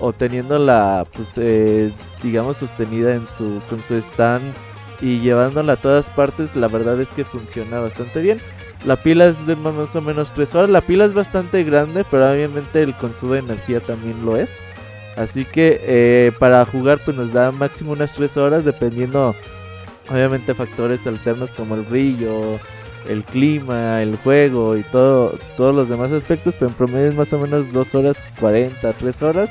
o 0.00 0.12
teniéndola, 0.12 1.06
pues, 1.14 1.32
eh, 1.36 1.92
digamos, 2.22 2.56
sostenida 2.56 3.14
en 3.14 3.26
su, 3.38 3.60
con 3.68 3.82
su 3.82 3.94
stand 3.94 4.52
y 5.00 5.20
llevándola 5.20 5.74
a 5.74 5.76
todas 5.76 6.06
partes, 6.06 6.54
la 6.56 6.68
verdad 6.68 7.00
es 7.00 7.08
que 7.08 7.24
funciona 7.24 7.80
bastante 7.80 8.20
bien. 8.20 8.38
La 8.84 8.96
pila 8.96 9.26
es 9.26 9.46
de 9.46 9.54
más 9.54 9.94
o 9.94 10.00
menos 10.00 10.28
3 10.34 10.54
horas. 10.54 10.70
La 10.70 10.80
pila 10.80 11.04
es 11.04 11.14
bastante 11.14 11.62
grande, 11.62 12.04
pero 12.10 12.30
obviamente 12.30 12.82
el 12.82 12.94
consumo 12.94 13.34
de 13.34 13.40
energía 13.40 13.80
también 13.80 14.24
lo 14.24 14.36
es. 14.36 14.50
Así 15.16 15.44
que 15.44 15.80
eh, 15.82 16.32
para 16.38 16.64
jugar 16.64 16.98
pues 17.04 17.16
nos 17.16 17.32
da 17.32 17.52
máximo 17.52 17.92
unas 17.92 18.12
3 18.12 18.36
horas 18.38 18.64
dependiendo 18.64 19.36
obviamente 20.12 20.54
factores 20.54 21.06
alternos 21.06 21.52
como 21.52 21.74
el 21.74 21.82
brillo, 21.82 22.60
el 23.08 23.24
clima, 23.24 24.02
el 24.02 24.16
juego 24.16 24.76
y 24.76 24.82
todo, 24.84 25.38
todos 25.56 25.74
los 25.74 25.88
demás 25.88 26.12
aspectos, 26.12 26.54
pero 26.58 26.70
en 26.70 26.76
promedio 26.76 27.08
es 27.08 27.14
más 27.14 27.32
o 27.32 27.38
menos 27.38 27.72
2 27.72 27.94
horas 27.94 28.16
40, 28.40 28.92
3 28.92 29.22
horas. 29.22 29.50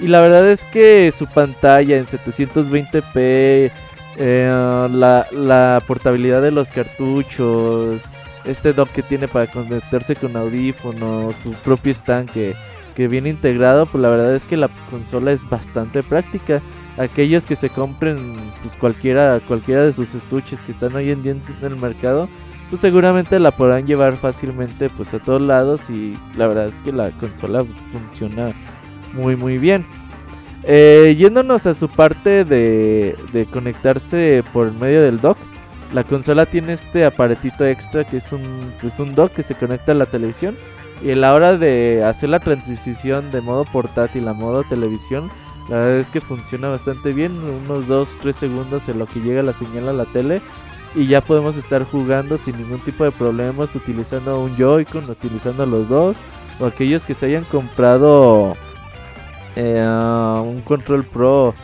Y 0.00 0.06
la 0.06 0.20
verdad 0.20 0.48
es 0.48 0.64
que 0.66 1.12
su 1.16 1.26
pantalla 1.26 1.96
en 1.96 2.06
720p, 2.06 3.70
eh, 4.16 4.88
la, 4.92 5.26
la 5.32 5.82
portabilidad 5.86 6.40
de 6.40 6.52
los 6.52 6.68
cartuchos, 6.68 8.00
este 8.44 8.72
dock 8.72 8.90
que 8.90 9.02
tiene 9.02 9.28
para 9.28 9.46
conectarse 9.46 10.16
con 10.16 10.36
audífonos, 10.36 11.36
su 11.36 11.52
propio 11.52 11.92
stand 11.92 12.30
que, 12.30 12.54
que 12.94 13.08
viene 13.08 13.30
integrado, 13.30 13.86
pues 13.86 14.00
la 14.00 14.08
verdad 14.08 14.34
es 14.34 14.44
que 14.44 14.56
la 14.56 14.68
consola 14.90 15.32
es 15.32 15.48
bastante 15.48 16.02
práctica 16.02 16.62
aquellos 16.98 17.46
que 17.46 17.56
se 17.56 17.70
compren 17.70 18.18
pues 18.62 18.76
cualquiera 18.76 19.40
cualquiera 19.46 19.84
de 19.84 19.92
sus 19.92 20.14
estuches 20.14 20.60
que 20.60 20.72
están 20.72 20.94
hoy 20.96 21.10
en 21.10 21.22
día 21.22 21.32
en 21.32 21.42
el 21.62 21.76
mercado 21.76 22.28
pues 22.68 22.80
seguramente 22.80 23.38
la 23.38 23.50
podrán 23.50 23.86
llevar 23.86 24.16
fácilmente 24.16 24.90
pues 24.90 25.14
a 25.14 25.18
todos 25.18 25.40
lados 25.40 25.88
y 25.88 26.14
la 26.36 26.46
verdad 26.46 26.68
es 26.68 26.74
que 26.84 26.92
la 26.92 27.10
consola 27.12 27.64
funciona 27.92 28.52
muy 29.14 29.36
muy 29.36 29.56
bien. 29.56 29.86
Eh, 30.64 31.16
yéndonos 31.16 31.64
a 31.66 31.74
su 31.74 31.88
parte 31.88 32.44
de, 32.44 33.16
conectarse 33.52 34.42
por 34.52 34.72
medio 34.72 35.02
del 35.02 35.20
dock 35.20 35.38
la 35.94 36.04
consola 36.04 36.44
tiene 36.44 36.74
este 36.74 37.04
aparatito 37.06 37.64
extra 37.64 38.04
que 38.04 38.18
es 38.18 38.32
un, 38.32 38.42
pues 38.80 38.98
un 38.98 39.14
dock 39.14 39.32
que 39.32 39.42
se 39.42 39.54
conecta 39.54 39.92
a 39.92 39.94
la 39.94 40.04
televisión 40.04 40.56
y 41.02 41.12
a 41.12 41.16
la 41.16 41.32
hora 41.32 41.56
de 41.56 42.04
hacer 42.04 42.28
la 42.28 42.40
transición 42.40 43.30
de 43.30 43.40
modo 43.40 43.64
portátil 43.64 44.26
a 44.28 44.34
modo 44.34 44.64
televisión 44.64 45.30
la 45.68 45.76
verdad 45.76 45.98
es 45.98 46.08
que 46.08 46.20
funciona 46.20 46.68
bastante 46.68 47.12
bien, 47.12 47.32
unos 47.66 47.86
2-3 47.86 48.32
segundos 48.32 48.88
en 48.88 48.98
lo 48.98 49.06
que 49.06 49.20
llega 49.20 49.42
la 49.42 49.52
señal 49.52 49.88
a 49.88 49.92
la 49.92 50.04
tele 50.06 50.40
y 50.94 51.06
ya 51.06 51.20
podemos 51.20 51.56
estar 51.56 51.84
jugando 51.84 52.38
sin 52.38 52.56
ningún 52.56 52.80
tipo 52.80 53.04
de 53.04 53.10
problemas 53.10 53.74
utilizando 53.74 54.40
un 54.40 54.56
Joy-Con, 54.56 55.08
utilizando 55.10 55.66
los 55.66 55.88
dos 55.88 56.16
o 56.58 56.66
aquellos 56.66 57.04
que 57.04 57.14
se 57.14 57.26
hayan 57.26 57.44
comprado 57.44 58.56
eh, 59.56 59.86
un 60.44 60.62
control 60.62 61.04
pro 61.04 61.54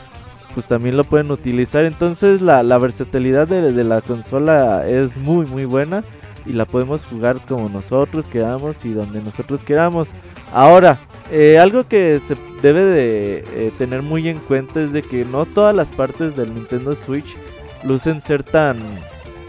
pues 0.53 0.67
también 0.67 0.97
lo 0.97 1.03
pueden 1.03 1.31
utilizar. 1.33 1.85
Entonces 1.85 2.41
la, 2.41 2.63
versatilidad 2.79 3.49
de, 3.49 3.73
de, 3.73 3.85
la 3.85 4.03
consola 4.03 4.87
es 4.87 5.17
muy 5.17 5.47
muy 5.47 5.65
buena 5.65 6.05
y 6.47 6.53
la 6.53 6.65
podemos 6.65 7.05
jugar 7.05 7.41
como 7.47 7.69
nosotros 7.69 8.29
queramos 8.29 8.85
y 8.85 8.93
donde 8.93 9.23
nosotros 9.23 9.65
queramos 9.65 10.09
ahora 10.53 10.99
eh, 11.31 11.59
algo 11.59 11.85
que 11.85 12.21
se 12.29 12.37
debe 12.61 12.85
de 12.85 13.45
eh, 13.55 13.73
tener 13.79 14.03
muy 14.03 14.29
en 14.29 14.39
cuenta 14.39 14.83
es 14.83 14.93
de 14.93 15.03
que 15.03 15.25
no 15.25 15.47
todas 15.47 15.75
las 15.75 15.89
partes 15.89 16.37
del 16.37 16.55
Nintendo 16.55 16.95
Switch 16.95 17.37
lucen 17.83 18.21
ser 18.21 18.43
tan, 18.43 18.79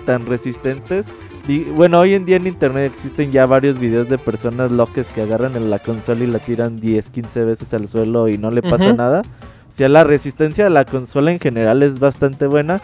tan 0.05 0.25
resistentes. 0.25 1.05
Y, 1.47 1.59
bueno, 1.63 1.99
hoy 1.99 2.15
en 2.15 2.25
día 2.25 2.37
en 2.37 2.47
internet 2.47 2.91
existen 2.93 3.31
ya 3.31 3.45
varios 3.45 3.77
videos 3.79 4.09
de 4.09 4.17
personas 4.17 4.71
locas 4.71 5.05
que 5.13 5.21
agarran 5.21 5.55
en 5.55 5.69
la 5.69 5.79
consola 5.79 6.23
y 6.23 6.27
la 6.27 6.39
tiran 6.39 6.79
10, 6.79 7.09
15 7.11 7.43
veces 7.43 7.73
al 7.73 7.87
suelo 7.87 8.29
y 8.29 8.37
no 8.37 8.49
le 8.49 8.63
pasa 8.63 8.93
nada. 8.93 9.21
O 9.21 9.77
sea, 9.77 9.89
la 9.89 10.03
resistencia 10.03 10.63
de 10.63 10.69
la 10.69 10.85
consola 10.85 11.31
en 11.31 11.39
general 11.39 11.83
es 11.83 11.99
bastante 11.99 12.47
buena. 12.47 12.81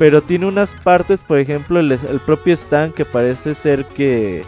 Pero 0.00 0.22
tiene 0.22 0.46
unas 0.46 0.70
partes, 0.82 1.20
por 1.22 1.38
ejemplo, 1.38 1.78
el 1.78 1.98
propio 2.24 2.54
stand 2.54 2.94
que 2.94 3.04
parece 3.04 3.52
ser 3.52 3.84
que 3.84 4.42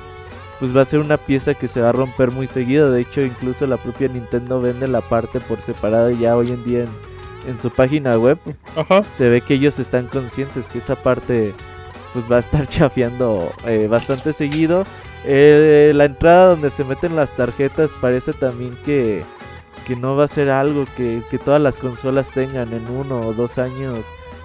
pues 0.59 0.74
va 0.74 0.81
a 0.81 0.87
ser 0.87 1.01
una 1.01 1.19
pieza 1.19 1.53
que 1.53 1.69
se 1.69 1.83
va 1.83 1.91
a 1.91 1.93
romper 1.93 2.31
muy 2.31 2.47
seguido. 2.47 2.91
De 2.91 3.03
hecho, 3.03 3.20
incluso 3.20 3.66
la 3.66 3.77
propia 3.77 4.09
Nintendo 4.09 4.62
vende 4.62 4.89
la 4.89 5.03
parte 5.03 5.41
por 5.41 5.61
separado 5.61 6.11
ya 6.11 6.39
hoy 6.39 6.47
en 6.49 6.65
día 6.65 6.87
en, 7.47 7.61
su 7.61 7.69
página 7.69 8.16
web. 8.16 8.39
Se 9.19 9.29
ve 9.29 9.43
que 9.43 9.53
ellos 9.53 9.79
están 9.79 10.07
conscientes 10.07 10.65
que 10.69 10.79
esa 10.79 10.97
parte 10.97 11.53
pues 12.15 12.24
va 12.33 12.37
a 12.37 12.41
estar 12.41 12.66
chafeando 12.70 13.53
eh, 13.66 13.89
bastante 13.91 14.33
seguido. 14.33 14.87
Eh, 15.27 15.93
la 15.95 16.07
entrada 16.07 16.49
donde 16.49 16.70
se 16.70 16.83
meten 16.83 17.15
las 17.15 17.31
tarjetas 17.37 17.91
parece 18.01 18.33
también 18.33 18.74
que, 18.87 19.23
que 19.87 19.97
no 19.97 20.16
va 20.16 20.24
a 20.24 20.29
ser 20.29 20.49
algo 20.49 20.87
que, 20.97 21.20
que, 21.31 21.37
todas 21.37 21.61
las 21.61 21.77
consolas 21.77 22.27
tengan 22.29 22.73
en 22.73 22.89
uno 22.89 23.20
o 23.20 23.35
dos 23.35 23.59
años. 23.59 23.99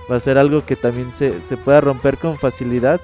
Va 0.09 0.17
a 0.17 0.19
ser 0.19 0.37
algo 0.37 0.65
que 0.65 0.75
también 0.75 1.11
se, 1.17 1.33
se 1.49 1.57
pueda 1.57 1.81
romper 1.81 2.17
con 2.17 2.37
facilidad. 2.37 3.01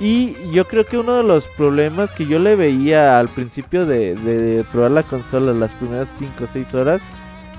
Y 0.00 0.36
yo 0.52 0.66
creo 0.66 0.86
que 0.86 0.96
uno 0.96 1.16
de 1.16 1.24
los 1.24 1.48
problemas 1.48 2.14
que 2.14 2.24
yo 2.24 2.38
le 2.38 2.54
veía 2.54 3.18
al 3.18 3.28
principio 3.28 3.84
de, 3.84 4.64
probar 4.70 4.92
la 4.92 5.02
consola, 5.02 5.52
las 5.52 5.74
primeras 5.74 6.08
5 6.18 6.32
o 6.44 6.46
6 6.46 6.74
horas, 6.74 7.02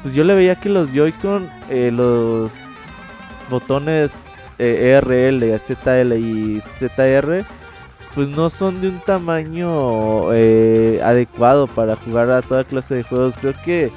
pues 0.01 0.13
yo 0.13 0.23
le 0.23 0.35
veía 0.35 0.55
que 0.55 0.69
los 0.69 0.93
Joy-Con, 0.93 1.49
eh, 1.69 1.91
los 1.91 2.51
botones 3.49 4.11
eh, 4.57 5.01
ERL, 5.03 5.59
ZL 5.59 6.13
y 6.13 6.61
ZR, 6.79 7.45
pues 8.15 8.29
no 8.29 8.49
son 8.49 8.79
de 8.79 8.87
un 8.87 8.99
tamaño 9.01 10.33
eh, 10.33 11.01
adecuado 11.03 11.67
para 11.67 11.97
jugar 11.97 12.31
a 12.31 12.41
toda 12.41 12.63
clase 12.63 12.95
de 12.95 13.03
juegos. 13.03 13.35
Creo 13.41 13.53
que 13.65 13.91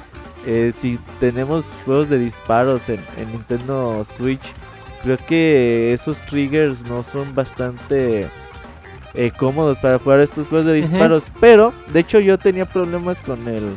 si 0.81 0.99
tenemos 1.21 1.63
juegos 1.85 2.09
de 2.09 2.19
disparos 2.19 2.81
en 2.89 2.99
Nintendo 3.31 4.05
Switch, 4.17 4.43
creo 5.03 5.17
que 5.17 5.93
esos 5.93 6.19
triggers 6.21 6.81
no 6.81 7.03
son 7.03 7.35
bastante 7.35 8.29
eh, 9.13 9.31
cómodos 9.37 9.77
para 9.77 9.99
jugar 9.99 10.21
estos 10.21 10.47
juegos 10.47 10.67
de 10.67 10.73
disparos. 10.73 11.25
Pero, 11.39 11.73
de 11.89 11.99
hecho, 11.99 12.19
yo 12.19 12.37
tenía 12.37 12.65
problemas 12.65 13.19
con 13.21 13.47
el 13.47 13.75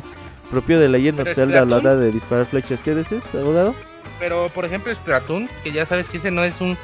propio 0.49 0.79
de 0.79 0.89
Legend 0.89 1.19
of 1.19 1.33
Zelda 1.35 1.61
a 1.61 1.65
la 1.65 1.75
hora 1.77 1.95
de 1.95 2.11
disparar 2.11 2.45
flechas. 2.45 2.79
¿Qué 2.83 2.95
decís, 2.95 3.21
abogado? 3.33 3.75
Pero, 4.19 4.49
por 4.49 4.65
ejemplo, 4.65 4.93
Splatoon, 4.93 5.47
que 5.63 5.71
ya 5.71 5.85
sabes 5.85 6.09
que 6.09 6.17
ese 6.17 6.31
no 6.31 6.43
es 6.43 6.59
un, 6.59 6.77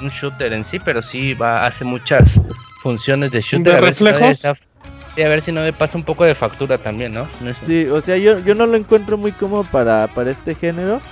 un 0.00 0.08
shooter 0.10 0.52
en 0.52 0.64
sí, 0.64 0.78
pero 0.78 1.02
sí 1.02 1.34
va 1.34 1.66
hace 1.66 1.84
muchas 1.84 2.40
funciones 2.82 3.32
de 3.32 3.40
shooter. 3.40 3.74
¿De 3.74 3.80
reflejos? 3.80 4.44
a 4.44 5.28
ver 5.28 5.42
si 5.42 5.52
no 5.52 5.60
me 5.60 5.72
pasa 5.72 5.98
un 5.98 6.04
poco 6.04 6.24
de 6.24 6.34
factura 6.34 6.78
también, 6.78 7.12
¿no? 7.12 7.28
sí, 7.66 7.84
o 7.84 8.00
sea, 8.00 8.16
yo, 8.16 8.38
yo 8.38 8.54
no 8.54 8.66
lo 8.66 8.78
encuentro 8.78 9.18
muy 9.18 9.32
cómodo 9.32 9.64
para, 9.64 10.06
para 10.08 10.30
este 10.30 10.54
género. 10.54 11.02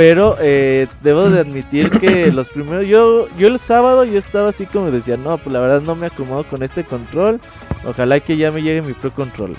Pero 0.00 0.38
eh, 0.40 0.86
debo 1.02 1.28
de 1.28 1.40
admitir 1.40 1.90
que 1.90 2.32
los 2.32 2.48
primeros, 2.48 2.86
yo, 2.86 3.28
yo 3.36 3.48
el 3.48 3.58
sábado 3.58 4.02
yo 4.06 4.18
estaba 4.18 4.48
así 4.48 4.64
como 4.64 4.90
decía, 4.90 5.18
no, 5.18 5.36
pues 5.36 5.52
la 5.52 5.60
verdad 5.60 5.82
no 5.82 5.94
me 5.94 6.06
acomodo 6.06 6.42
con 6.44 6.62
este 6.62 6.84
control. 6.84 7.38
Ojalá 7.84 8.18
que 8.20 8.38
ya 8.38 8.50
me 8.50 8.62
llegue 8.62 8.80
mi 8.80 8.94
Pro 8.94 9.10
Control. 9.10 9.54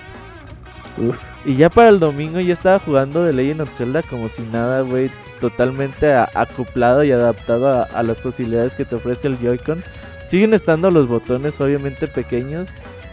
Y 1.46 1.58
ya 1.58 1.70
para 1.70 1.90
el 1.90 2.00
domingo 2.00 2.40
ya 2.40 2.54
estaba 2.54 2.80
jugando 2.80 3.24
de 3.24 3.34
Legend 3.34 3.62
of 3.62 3.78
Zelda 3.78 4.02
como 4.02 4.30
si 4.30 4.42
nada, 4.42 4.82
güey. 4.82 5.12
Totalmente 5.40 6.12
acoplado 6.12 7.04
y 7.04 7.12
adaptado 7.12 7.88
a, 7.94 8.02
las 8.02 8.18
posibilidades 8.18 8.74
que 8.74 8.84
te 8.84 8.96
ofrece 8.96 9.28
el 9.28 9.38
Joy-Con. 9.38 9.84
Siguen 10.32 10.56
estando 10.56 10.90
los 10.90 11.08
botones 11.08 11.62
obviamente 11.62 12.08
pequeños. 12.08 12.68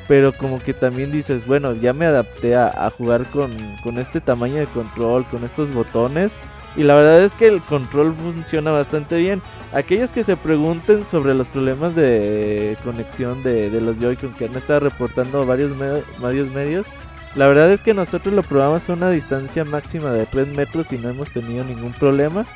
Pero 0.09 0.33
como 0.33 0.61
que 0.61 0.73
también 0.73 1.13
dices, 1.13 1.47
bueno, 1.47 1.75
ya 1.75 1.93
me 1.93 2.07
adapté 2.07 2.57
a, 2.57 2.69
a 2.87 2.89
jugar 2.89 3.27
con, 3.27 3.51
con 3.83 3.99
este 3.99 4.23
tamaño 4.23 4.57
de 4.57 4.67
control, 4.67 5.27
con 5.27 5.45
estos 5.45 5.71
botones 5.75 6.33
Y 6.79 6.85
la 6.85 6.95
verdad 6.95 7.25
es 7.25 7.35
que 7.35 7.49
el 7.49 7.61
control 7.61 8.15
funciona 8.15 8.71
bastante 8.71 9.17
bien. 9.17 9.43
Aquellos 9.73 10.11
que 10.11 10.23
se 10.23 10.37
pregunten 10.37 11.05
sobre 11.05 11.35
los 11.35 11.49
problemas 11.49 11.97
de 11.97 12.77
conexión 12.85 13.43
de, 13.43 13.69
los 13.81 13.99
Joy-Con 13.99 14.33
que 14.35 14.45
han 14.45 14.55
estado 14.55 14.81
reportando 14.81 15.45
varios, 15.45 15.73
varios 16.21 16.49
medios, 16.53 16.87
la 17.35 17.49
verdad 17.49 17.73
es 17.73 17.83
que 17.83 17.95
nosotros 17.95 18.33
lo 18.33 18.45
probamos 18.45 18.89
a 18.89 18.93
una 18.93 19.11
distancia 19.11 19.65
máxima 19.65 20.13
de 20.13 20.25
3 20.27 20.57
metros 20.57 20.93
y 20.93 20.99
no 20.99 21.11
hemos 21.11 21.31
tenido 21.31 21.65
ningún 21.65 21.93
problema. 21.93 22.47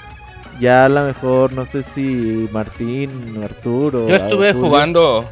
Ya 0.61 0.85
a 0.85 0.89
lo 0.89 1.05
mejor, 1.05 1.53
no 1.53 1.67
sé 1.67 1.83
si 1.83 2.49
Martín, 2.53 3.11
Arturo. 3.43 4.09
Yo 4.09 4.15
estuve 4.15 4.53
jugando 4.53 5.29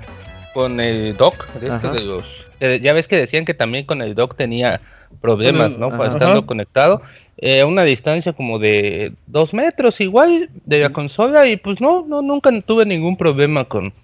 con 0.53 0.81
el 0.81 1.17
dock 1.17 1.47
de, 1.55 1.69
este 1.69 1.89
de 1.91 2.03
los. 2.03 2.25
Ya 2.61 2.93
ves 2.93 3.09
que 3.09 3.17
decían 3.17 3.45
que 3.45 3.55
también 3.55 3.87
con 3.87 4.03
el 4.03 4.15
dock 4.15 4.37
tenía 4.37 4.81
problemas, 5.21 5.71
¿no? 5.71 5.91
Para 5.91 6.13
estando 6.13 6.47
conectado. 6.47 7.03
Eh, 7.43 7.61
a 7.61 7.67
una 7.67 7.85
distancia 7.85 8.35
como 8.35 8.59
de 8.59 9.15
dos 9.27 9.55
metros 9.55 10.01
igual 10.03 10.51
de 10.67 10.81
la 10.81 10.93
consola 10.93 11.47
y 11.47 11.57
pues 11.57 11.81
no, 11.81 12.05
no, 12.07 12.21
nunca 12.21 12.51
tuve 12.61 12.85
ningún 12.85 13.17
problema 13.17 13.65
con, 13.65 13.95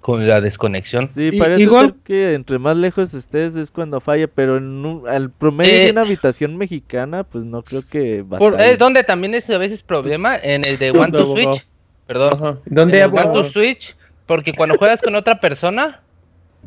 con 0.00 0.28
la 0.28 0.40
desconexión. 0.40 1.10
Sí, 1.12 1.32
parece 1.32 1.62
igual... 1.62 1.96
que 2.04 2.34
entre 2.34 2.58
más 2.60 2.76
lejos 2.76 3.14
estés 3.14 3.56
es 3.56 3.72
cuando 3.72 4.00
falla, 4.00 4.28
pero 4.28 4.58
en 4.58 4.86
un, 4.86 5.08
al 5.08 5.30
promedio 5.30 5.72
de 5.72 5.86
eh, 5.88 5.90
una 5.90 6.02
habitación 6.02 6.56
mexicana, 6.56 7.24
pues 7.24 7.44
no 7.44 7.62
creo 7.62 7.82
que 7.88 8.24
Por, 8.38 8.60
eh, 8.60 8.76
donde 8.76 9.02
también 9.02 9.34
es 9.34 9.50
a 9.50 9.58
veces 9.58 9.82
problema 9.82 10.36
en 10.36 10.64
el 10.64 10.78
de 10.78 10.90
One 10.92 11.10
to 11.10 11.34
Switch. 11.34 11.66
Perdón. 12.06 12.60
¿Dónde 12.64 13.04
One 13.04 13.32
to 13.32 13.44
Switch, 13.44 13.96
porque 14.24 14.52
cuando 14.52 14.76
juegas 14.78 15.02
con 15.02 15.16
otra 15.16 15.40
persona, 15.40 16.00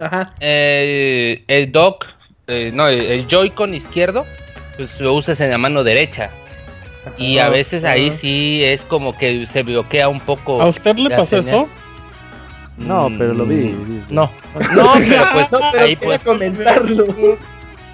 Ajá. 0.01 0.33
el 0.39 1.71
dock 1.71 2.07
eh, 2.47 2.69
no, 2.73 2.89
el, 2.89 3.27
Joy-Con 3.27 3.73
izquierdo, 3.73 4.25
pues 4.75 4.99
lo 4.99 5.13
usas 5.13 5.39
en 5.39 5.51
la 5.51 5.57
mano 5.57 5.85
derecha. 5.85 6.29
Y 7.17 7.37
a 7.39 7.49
veces 7.49 7.83
ahí 7.83 8.11
sí 8.11 8.61
es 8.63 8.81
como 8.81 9.17
que 9.17 9.47
se 9.47 9.63
bloquea 9.63 10.09
un 10.09 10.19
poco. 10.19 10.61
¿A 10.61 10.67
usted 10.67 10.97
le 10.97 11.09
pasó 11.09 11.37
eso? 11.37 11.69
No, 12.77 13.09
pero 13.17 13.33
lo 13.33 13.45
vi. 13.45 13.69
Mm, 13.69 14.03
no, 14.09 14.29
no, 14.73 14.93
pero 14.93 15.23
pues 15.33 15.63
ahí 15.79 15.95
puede 15.95 16.19
comentarlo. 16.19 17.37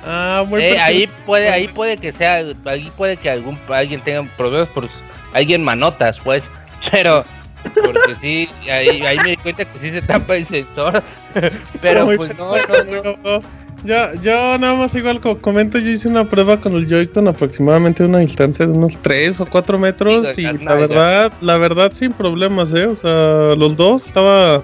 Ah, 0.09 0.45
eh, 0.57 0.79
ahí 0.79 1.09
puede, 1.25 1.49
ahí 1.49 1.67
puede 1.67 1.97
que 1.97 2.13
sea, 2.13 2.41
ahí 2.63 2.89
puede 2.95 3.17
que 3.17 3.29
algún 3.29 3.59
alguien 3.67 3.99
tenga 3.99 4.23
problemas 4.37 4.69
por 4.69 4.87
alguien 5.33 5.61
manotas, 5.61 6.17
pues, 6.23 6.45
pero 6.91 7.25
porque 7.73 8.15
sí, 8.19 8.49
ahí, 8.71 9.01
ahí 9.01 9.17
me 9.17 9.31
di 9.31 9.37
cuenta 9.37 9.65
que 9.65 9.79
sí 9.79 9.91
se 9.91 10.01
tapa 10.01 10.35
el 10.35 10.45
sensor, 10.45 11.01
pero 11.81 12.05
pues 12.05 12.37
no, 12.37 12.53
no, 12.53 13.17
no. 13.23 13.41
Yo, 13.83 14.13
yo 14.23 14.57
nada 14.57 14.75
más 14.75 14.95
igual 14.95 15.21
como 15.21 15.37
comento, 15.37 15.77
yo 15.77 15.91
hice 15.91 16.07
una 16.07 16.25
prueba 16.25 16.57
con 16.57 16.73
el 16.73 16.87
Joy-Con 16.87 17.27
aproximadamente 17.27 18.03
a 18.03 18.07
una 18.07 18.19
distancia 18.19 18.65
de 18.65 18.73
unos 18.73 18.97
3 18.97 19.39
o 19.41 19.45
4 19.45 19.77
metros 19.77 20.37
y 20.37 20.41
la 20.41 20.75
verdad, 20.75 21.31
la 21.41 21.57
verdad 21.57 21.91
sin 21.91 22.11
problemas, 22.11 22.71
eh, 22.71 22.87
o 22.87 22.95
sea, 22.95 23.55
los 23.55 23.77
dos 23.77 24.05
estaba 24.07 24.63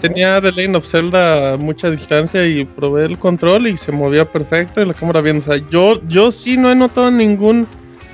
tenía 0.00 0.40
The 0.40 0.52
Lane 0.52 0.76
of 0.76 0.86
Zelda 0.86 1.56
mucha 1.56 1.90
distancia 1.90 2.46
y 2.46 2.64
probé 2.64 3.04
el 3.04 3.18
control 3.18 3.68
y 3.68 3.76
se 3.76 3.92
movía 3.92 4.24
perfecto 4.24 4.80
y 4.80 4.86
la 4.86 4.94
cámara 4.94 5.20
bien, 5.20 5.38
o 5.38 5.42
sea, 5.42 5.56
yo 5.70 6.00
yo 6.08 6.30
sí 6.30 6.56
no 6.56 6.70
he 6.70 6.74
notado 6.74 7.10
ningún 7.10 7.66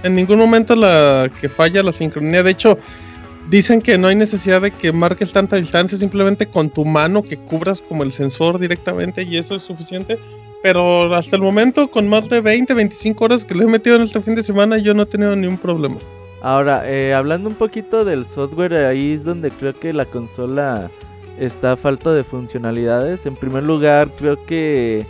en 0.02 0.14
ningún 0.14 0.38
momento 0.38 0.74
la 0.74 1.30
que 1.40 1.48
falla 1.48 1.82
la 1.82 1.92
sincronía, 1.92 2.42
de 2.42 2.50
hecho 2.50 2.78
Dicen 3.50 3.82
que 3.82 3.98
no 3.98 4.08
hay 4.08 4.16
necesidad 4.16 4.62
de 4.62 4.70
que 4.70 4.92
marques 4.92 5.32
tanta 5.32 5.56
distancia, 5.56 5.98
simplemente 5.98 6.46
con 6.46 6.70
tu 6.70 6.84
mano 6.84 7.22
que 7.22 7.36
cubras 7.36 7.82
como 7.82 8.02
el 8.02 8.12
sensor 8.12 8.58
directamente 8.58 9.22
y 9.22 9.36
eso 9.36 9.56
es 9.56 9.62
suficiente. 9.62 10.18
Pero 10.62 11.12
hasta 11.14 11.36
el 11.36 11.42
momento, 11.42 11.90
con 11.90 12.08
más 12.08 12.28
de 12.28 12.40
20, 12.40 12.72
25 12.72 13.24
horas 13.24 13.44
que 13.44 13.54
le 13.54 13.64
he 13.64 13.66
metido 13.66 13.96
en 13.96 14.02
este 14.02 14.20
fin 14.20 14.36
de 14.36 14.44
semana, 14.44 14.78
yo 14.78 14.94
no 14.94 15.02
he 15.02 15.06
tenido 15.06 15.34
ningún 15.34 15.58
problema. 15.58 15.96
Ahora, 16.40 16.88
eh, 16.88 17.12
hablando 17.12 17.48
un 17.48 17.54
poquito 17.56 18.04
del 18.04 18.26
software, 18.26 18.74
ahí 18.74 19.14
es 19.14 19.24
donde 19.24 19.50
creo 19.50 19.74
que 19.74 19.92
la 19.92 20.04
consola 20.04 20.90
está 21.38 21.76
falta 21.76 22.12
de 22.12 22.24
funcionalidades. 22.24 23.26
En 23.26 23.34
primer 23.36 23.64
lugar, 23.64 24.08
creo 24.16 24.44
que 24.46 25.04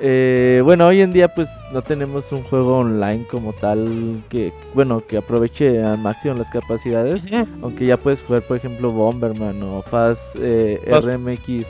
eh, 0.00 0.60
bueno, 0.64 0.86
hoy 0.86 1.00
en 1.00 1.10
día 1.10 1.28
pues 1.34 1.48
no 1.72 1.82
tenemos 1.82 2.30
un 2.32 2.42
juego 2.44 2.78
online 2.78 3.24
como 3.30 3.52
tal 3.52 4.22
que, 4.28 4.52
bueno, 4.74 5.02
que 5.06 5.16
aproveche 5.16 5.82
al 5.82 5.98
máximo 5.98 6.34
las 6.34 6.50
capacidades. 6.50 7.22
Aunque 7.62 7.86
ya 7.86 7.96
puedes 7.96 8.22
jugar, 8.22 8.42
por 8.42 8.56
ejemplo, 8.56 8.92
Bomberman 8.92 9.62
o 9.62 9.82
Fast 9.82 10.36
eh, 10.40 10.80
RMX 10.86 11.66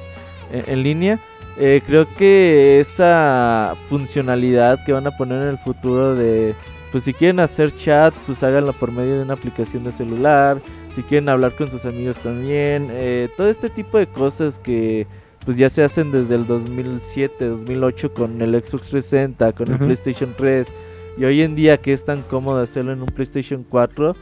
en, 0.52 0.82
línea. 0.82 1.18
Eh, 1.58 1.82
creo 1.86 2.06
que 2.16 2.80
esa 2.80 3.74
funcionalidad 3.88 4.84
que 4.84 4.92
van 4.92 5.06
a 5.06 5.16
poner 5.16 5.42
en 5.42 5.48
el 5.48 5.58
futuro 5.58 6.14
de, 6.14 6.54
pues 6.92 7.04
si 7.04 7.14
quieren 7.14 7.40
hacer 7.40 7.76
chat, 7.76 8.14
pues 8.26 8.42
háganlo 8.42 8.72
por 8.74 8.92
medio 8.92 9.16
de 9.16 9.22
una 9.22 9.34
aplicación 9.34 9.84
de 9.84 9.92
celular. 9.92 10.60
Si 10.94 11.02
quieren 11.02 11.28
hablar 11.28 11.52
con 11.52 11.68
sus 11.68 11.84
amigos 11.84 12.16
también. 12.18 12.90
todo 13.36 13.48
este 13.48 13.70
tipo 13.70 13.98
de 13.98 14.06
cosas 14.06 14.58
que 14.58 15.06
pues 15.48 15.56
ya 15.56 15.70
se 15.70 15.82
hacen 15.82 16.12
desde 16.12 16.34
el 16.34 16.46
2007, 16.46 17.48
2008 17.48 18.12
con 18.12 18.42
el 18.42 18.50
Xbox 18.50 18.88
360, 18.88 19.54
con 19.54 19.72
el 19.72 19.78
PlayStation 19.78 20.34
3 20.36 20.68
y 21.16 21.24
hoy 21.24 21.40
en 21.40 21.56
día 21.56 21.78
que 21.78 21.94
es 21.94 22.04
tan 22.04 22.20
cómodo 22.20 22.60
hacerlo 22.60 22.92
en 22.92 23.00
un 23.00 23.06
PlayStation 23.06 23.64
4, 23.66 24.14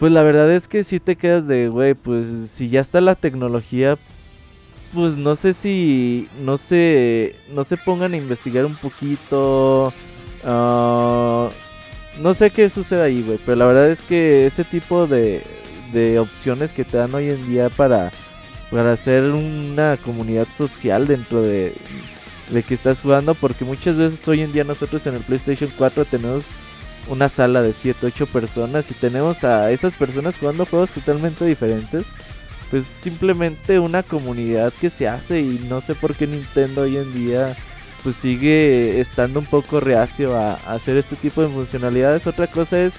pues 0.00 0.10
la 0.10 0.22
verdad 0.22 0.50
es 0.50 0.68
que 0.68 0.84
si 0.84 1.00
te 1.00 1.16
quedas 1.16 1.46
de, 1.46 1.68
güey, 1.68 1.92
pues 1.92 2.48
si 2.50 2.70
ya 2.70 2.80
está 2.80 3.02
la 3.02 3.14
tecnología, 3.14 3.98
pues 4.94 5.18
no 5.18 5.36
sé 5.36 5.52
si 5.52 6.30
no 6.42 6.56
se 6.56 7.36
no 7.54 7.64
se 7.64 7.76
pongan 7.76 8.14
a 8.14 8.16
investigar 8.16 8.64
un 8.64 8.76
poquito 8.76 9.92
uh, 10.44 11.48
no 12.22 12.34
sé 12.34 12.48
qué 12.48 12.70
sucede 12.70 13.02
ahí, 13.02 13.22
güey, 13.22 13.38
pero 13.44 13.56
la 13.56 13.66
verdad 13.66 13.90
es 13.90 14.00
que 14.00 14.46
este 14.46 14.64
tipo 14.64 15.06
de, 15.06 15.42
de 15.92 16.18
opciones 16.18 16.72
que 16.72 16.86
te 16.86 16.96
dan 16.96 17.14
hoy 17.14 17.28
en 17.28 17.48
día 17.50 17.68
para 17.68 18.10
para 18.72 18.92
hacer 18.92 19.24
una 19.24 19.98
comunidad 19.98 20.48
social 20.56 21.06
dentro 21.06 21.42
de, 21.42 21.74
de 22.50 22.62
que 22.62 22.74
estás 22.74 23.00
jugando, 23.00 23.34
porque 23.34 23.66
muchas 23.66 23.96
veces 23.96 24.26
hoy 24.26 24.40
en 24.40 24.52
día 24.52 24.64
nosotros 24.64 25.06
en 25.06 25.14
el 25.14 25.20
PlayStation 25.20 25.70
4 25.76 26.06
tenemos 26.06 26.44
una 27.08 27.28
sala 27.28 27.62
de 27.62 27.74
7, 27.74 28.06
8 28.06 28.26
personas 28.26 28.90
y 28.90 28.94
tenemos 28.94 29.44
a 29.44 29.70
esas 29.70 29.94
personas 29.96 30.38
jugando 30.38 30.64
juegos 30.64 30.90
totalmente 30.90 31.44
diferentes. 31.44 32.04
Pues 32.70 32.84
simplemente 32.86 33.78
una 33.78 34.02
comunidad 34.02 34.72
que 34.80 34.88
se 34.88 35.06
hace 35.06 35.40
y 35.40 35.66
no 35.68 35.82
sé 35.82 35.94
por 35.94 36.14
qué 36.14 36.26
Nintendo 36.26 36.82
hoy 36.82 36.96
en 36.96 37.12
día 37.14 37.54
pues 38.02 38.16
sigue 38.16 38.98
estando 38.98 39.40
un 39.40 39.46
poco 39.46 39.78
reacio 39.78 40.34
a, 40.34 40.54
hacer 40.54 40.96
este 40.96 41.16
tipo 41.16 41.42
de 41.42 41.48
funcionalidades. 41.48 42.26
Otra 42.26 42.46
cosa 42.46 42.80
es 42.80 42.94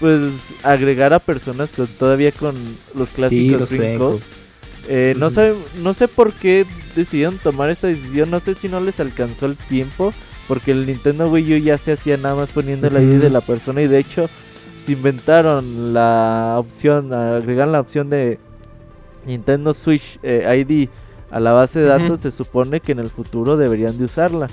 pues 0.00 0.32
agregar 0.64 1.14
a 1.14 1.20
personas 1.20 1.70
con 1.70 1.86
todavía 1.86 2.32
con 2.32 2.56
los 2.96 3.10
clásicos 3.10 3.70
sí, 3.70 3.78
eh, 4.88 5.14
no, 5.16 5.30
sé, 5.30 5.54
no 5.82 5.94
sé 5.94 6.08
por 6.08 6.32
qué 6.32 6.66
decidieron 6.94 7.38
tomar 7.38 7.70
esta 7.70 7.86
decisión, 7.86 8.30
no 8.30 8.40
sé 8.40 8.54
si 8.54 8.68
no 8.68 8.80
les 8.80 9.00
alcanzó 9.00 9.46
el 9.46 9.56
tiempo, 9.56 10.12
porque 10.48 10.72
el 10.72 10.86
Nintendo 10.86 11.30
Wii 11.30 11.54
U 11.54 11.56
ya 11.58 11.78
se 11.78 11.92
hacía 11.92 12.16
nada 12.16 12.34
más 12.34 12.50
poniendo 12.50 12.90
la 12.90 13.00
ID 13.00 13.20
de 13.20 13.30
la 13.30 13.40
persona 13.40 13.82
y 13.82 13.86
de 13.86 13.98
hecho 13.98 14.26
se 14.84 14.92
inventaron 14.92 15.94
la 15.94 16.56
opción, 16.58 17.12
agregan 17.12 17.72
la 17.72 17.80
opción 17.80 18.10
de 18.10 18.38
Nintendo 19.26 19.72
Switch 19.74 20.18
eh, 20.22 20.64
ID 20.68 20.88
a 21.30 21.40
la 21.40 21.52
base 21.52 21.78
de 21.78 21.86
datos, 21.86 22.20
se 22.20 22.30
supone 22.30 22.80
que 22.80 22.92
en 22.92 22.98
el 22.98 23.08
futuro 23.08 23.56
deberían 23.56 23.96
de 23.96 24.04
usarla. 24.04 24.48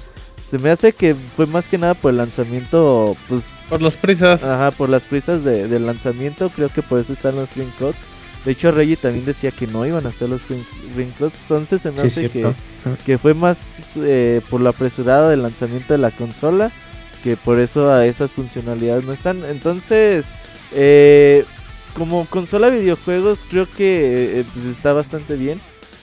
Se 0.49 0.57
me 0.57 0.69
hace 0.69 0.93
que 0.93 1.13
fue 1.13 1.45
más 1.45 1.67
que 1.67 1.77
nada 1.77 1.93
por 1.93 2.11
el 2.11 2.17
lanzamiento, 2.17 3.15
pues... 3.27 3.43
Por 3.67 3.81
las 3.81 3.97
prisas. 3.97 4.43
Ajá, 4.43 4.71
por 4.71 4.89
las 4.89 5.03
prisas 5.03 5.43
de, 5.43 5.67
del 5.67 5.85
lanzamiento, 5.85 6.49
creo 6.49 6.69
que 6.69 6.81
por 6.81 6.99
eso 6.99 7.13
están 7.13 7.35
los 7.35 7.49
screenshots. 7.49 7.97
De 8.45 8.53
hecho, 8.53 8.71
Reggie 8.71 8.95
también 8.95 9.25
decía 9.25 9.51
que 9.51 9.67
no 9.67 9.85
iban 9.85 10.05
a 10.05 10.09
estar 10.09 10.29
los 10.29 10.41
Ringclots. 10.95 11.37
Entonces 11.41 11.81
se 11.81 11.91
me 11.91 12.01
hace 12.01 12.29
que, 12.29 12.53
que, 13.05 13.17
fue 13.17 13.33
más 13.33 13.57
eh, 13.97 14.41
por 14.49 14.61
lo 14.61 14.69
apresurado 14.69 15.29
del 15.29 15.43
lanzamiento 15.43 15.93
de 15.93 15.97
la 15.97 16.11
consola 16.11 16.71
que 17.23 17.37
por 17.37 17.59
eso 17.59 17.91
a 17.91 18.05
esas 18.05 18.31
funcionalidades 18.31 19.03
no 19.03 19.13
están. 19.13 19.43
Entonces, 19.45 20.25
eh, 20.71 21.45
como 21.93 22.25
consola 22.25 22.69
de 22.69 22.79
videojuegos, 22.79 23.45
creo 23.49 23.67
que 23.69 24.39
eh, 24.39 24.45
pues 24.53 24.65
está 24.65 24.93
bastante 24.93 25.35
bien. 25.35 25.61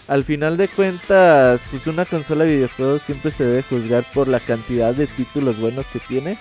Al 0.09 0.25
final 0.25 0.57
de 0.57 0.69
cuentas, 0.69 1.61
pues 1.71 1.87
una 1.87 2.05
consola 2.05 2.45
de 2.45 2.57
videojuegos 2.57 3.03
siempre 3.03 3.31
se 3.31 3.45
debe 3.45 3.63
juzgar 3.63 4.05
por 4.13 4.29
la 4.29 4.41
cantidad 4.41 4.95
de 4.95 5.07
títulos 5.07 5.59
buenos 5.59 5.87
que 5.87 5.99
tiene. 5.99 6.39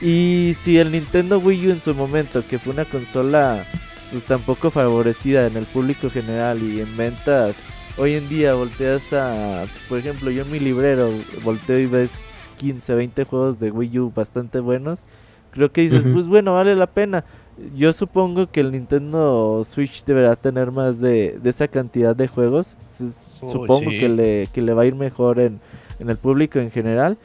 Y 0.00 0.56
si 0.62 0.78
el 0.78 0.92
Nintendo 0.92 1.38
Wii 1.38 1.68
U 1.68 1.70
en 1.70 1.82
su 1.82 1.94
momento, 1.94 2.42
que 2.46 2.58
fue 2.58 2.72
una 2.72 2.84
consola 2.84 3.64
pues 4.10 4.24
tampoco 4.24 4.70
favorecida 4.70 5.46
en 5.46 5.56
el 5.56 5.64
público 5.64 6.10
general 6.10 6.62
y 6.62 6.80
en 6.80 6.96
ventas. 6.96 7.54
Hoy 7.98 8.14
en 8.14 8.28
día 8.28 8.54
volteas 8.54 9.12
a, 9.12 9.64
por 9.88 9.98
ejemplo, 9.98 10.30
yo 10.30 10.42
en 10.42 10.50
mi 10.50 10.58
librero 10.58 11.10
volteo 11.42 11.78
y 11.78 11.86
ves 11.86 12.10
15, 12.58 12.94
20 12.94 13.24
juegos 13.24 13.58
de 13.58 13.70
Wii 13.70 13.98
U 13.98 14.12
bastante 14.14 14.60
buenos. 14.60 15.02
Creo 15.50 15.72
que 15.72 15.80
dices, 15.82 16.06
pues 16.12 16.28
bueno, 16.28 16.52
vale 16.52 16.74
la 16.74 16.86
pena. 16.86 17.24
Yo 17.74 17.94
supongo 17.94 18.50
que 18.50 18.60
el 18.60 18.72
Nintendo 18.72 19.64
Switch 19.66 20.04
deberá 20.04 20.36
tener 20.36 20.70
más 20.70 21.00
de, 21.00 21.38
de 21.42 21.50
esa 21.50 21.68
cantidad 21.68 22.14
de 22.14 22.28
juegos. 22.28 22.76
supongo 23.40 23.88
que, 23.88 24.08
le, 24.10 24.48
que 24.52 24.60
le 24.60 24.74
va 24.74 24.82
a 24.82 24.86
ir 24.86 24.94
mejor 24.94 25.40
en, 25.40 25.60
en 25.98 26.10
el 26.10 26.18
público 26.18 26.58
en 26.58 26.70
general. 26.70 27.16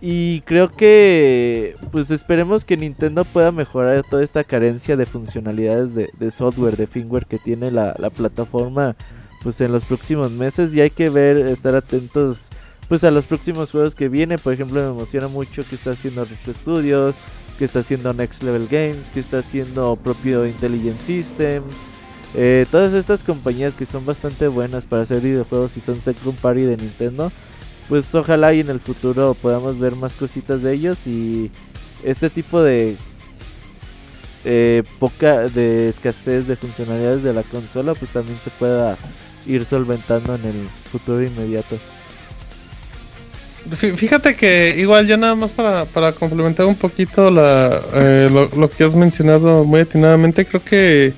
Y 0.00 0.40
creo 0.42 0.70
que, 0.70 1.74
pues 1.92 2.10
esperemos 2.10 2.64
que 2.64 2.76
Nintendo 2.76 3.24
pueda 3.24 3.52
mejorar 3.52 4.02
toda 4.08 4.24
esta 4.24 4.44
carencia 4.44 4.96
de 4.96 5.04
funcionalidades 5.04 5.94
de, 5.94 6.30
software, 6.30 6.76
de 6.78 6.86
firmware 6.86 7.26
que 7.26 7.38
tiene 7.38 7.70
la, 7.70 7.94
la, 7.98 8.08
plataforma, 8.08 8.96
pues 9.42 9.60
en 9.60 9.72
los 9.72 9.84
próximos 9.84 10.30
meses. 10.30 10.74
Y 10.74 10.80
hay 10.80 10.88
que 10.88 11.10
ver, 11.10 11.36
estar 11.36 11.74
atentos, 11.74 12.38
pues 12.88 13.04
a 13.04 13.10
los 13.10 13.26
próximos 13.26 13.70
juegos 13.70 13.94
que 13.94 14.08
vienen. 14.08 14.38
Por 14.38 14.54
ejemplo, 14.54 14.80
me 14.80 14.88
emociona 14.88 15.28
mucho 15.28 15.62
que 15.68 15.74
está 15.74 15.90
haciendo 15.90 16.24
Rift 16.24 16.48
Studios, 16.60 17.14
que 17.58 17.66
está 17.66 17.80
haciendo 17.80 18.14
Next 18.14 18.42
Level 18.42 18.68
Games, 18.70 19.10
que 19.10 19.20
está 19.20 19.40
haciendo 19.40 19.96
propio 19.96 20.46
Intelligent 20.46 20.98
Systems. 21.02 21.76
Eh, 22.34 22.64
todas 22.70 22.94
estas 22.94 23.22
compañías 23.22 23.74
que 23.74 23.84
son 23.84 24.06
bastante 24.06 24.48
buenas 24.48 24.86
para 24.86 25.02
hacer 25.02 25.20
videojuegos 25.20 25.76
y 25.76 25.80
son 25.82 26.00
second 26.00 26.36
party 26.36 26.62
de 26.62 26.76
Nintendo 26.78 27.30
pues 27.90 28.14
ojalá 28.14 28.54
y 28.54 28.60
en 28.60 28.70
el 28.70 28.78
futuro 28.78 29.34
podamos 29.34 29.80
ver 29.80 29.96
más 29.96 30.12
cositas 30.12 30.62
de 30.62 30.72
ellos 30.72 30.96
y 31.06 31.50
este 32.04 32.30
tipo 32.30 32.62
de 32.62 32.96
eh, 34.44 34.84
poca 35.00 35.48
de 35.48 35.88
escasez 35.88 36.46
de 36.46 36.54
funcionalidades 36.54 37.24
de 37.24 37.32
la 37.32 37.42
consola 37.42 37.94
pues 37.94 38.12
también 38.12 38.38
se 38.44 38.50
pueda 38.50 38.96
ir 39.44 39.64
solventando 39.64 40.36
en 40.36 40.44
el 40.44 40.68
futuro 40.92 41.20
inmediato. 41.20 41.76
Fíjate 43.96 44.36
que 44.36 44.76
igual 44.78 45.08
ya 45.08 45.16
nada 45.16 45.34
más 45.34 45.50
para, 45.50 46.12
complementar 46.12 46.66
un 46.66 46.76
poquito 46.76 47.28
la, 47.28 47.82
eh, 47.92 48.48
lo, 48.56 48.70
que 48.70 48.84
has 48.84 48.94
mencionado 48.94 49.64
muy 49.64 49.80
atinadamente, 49.80 50.46
creo 50.46 50.62
que 50.62 51.12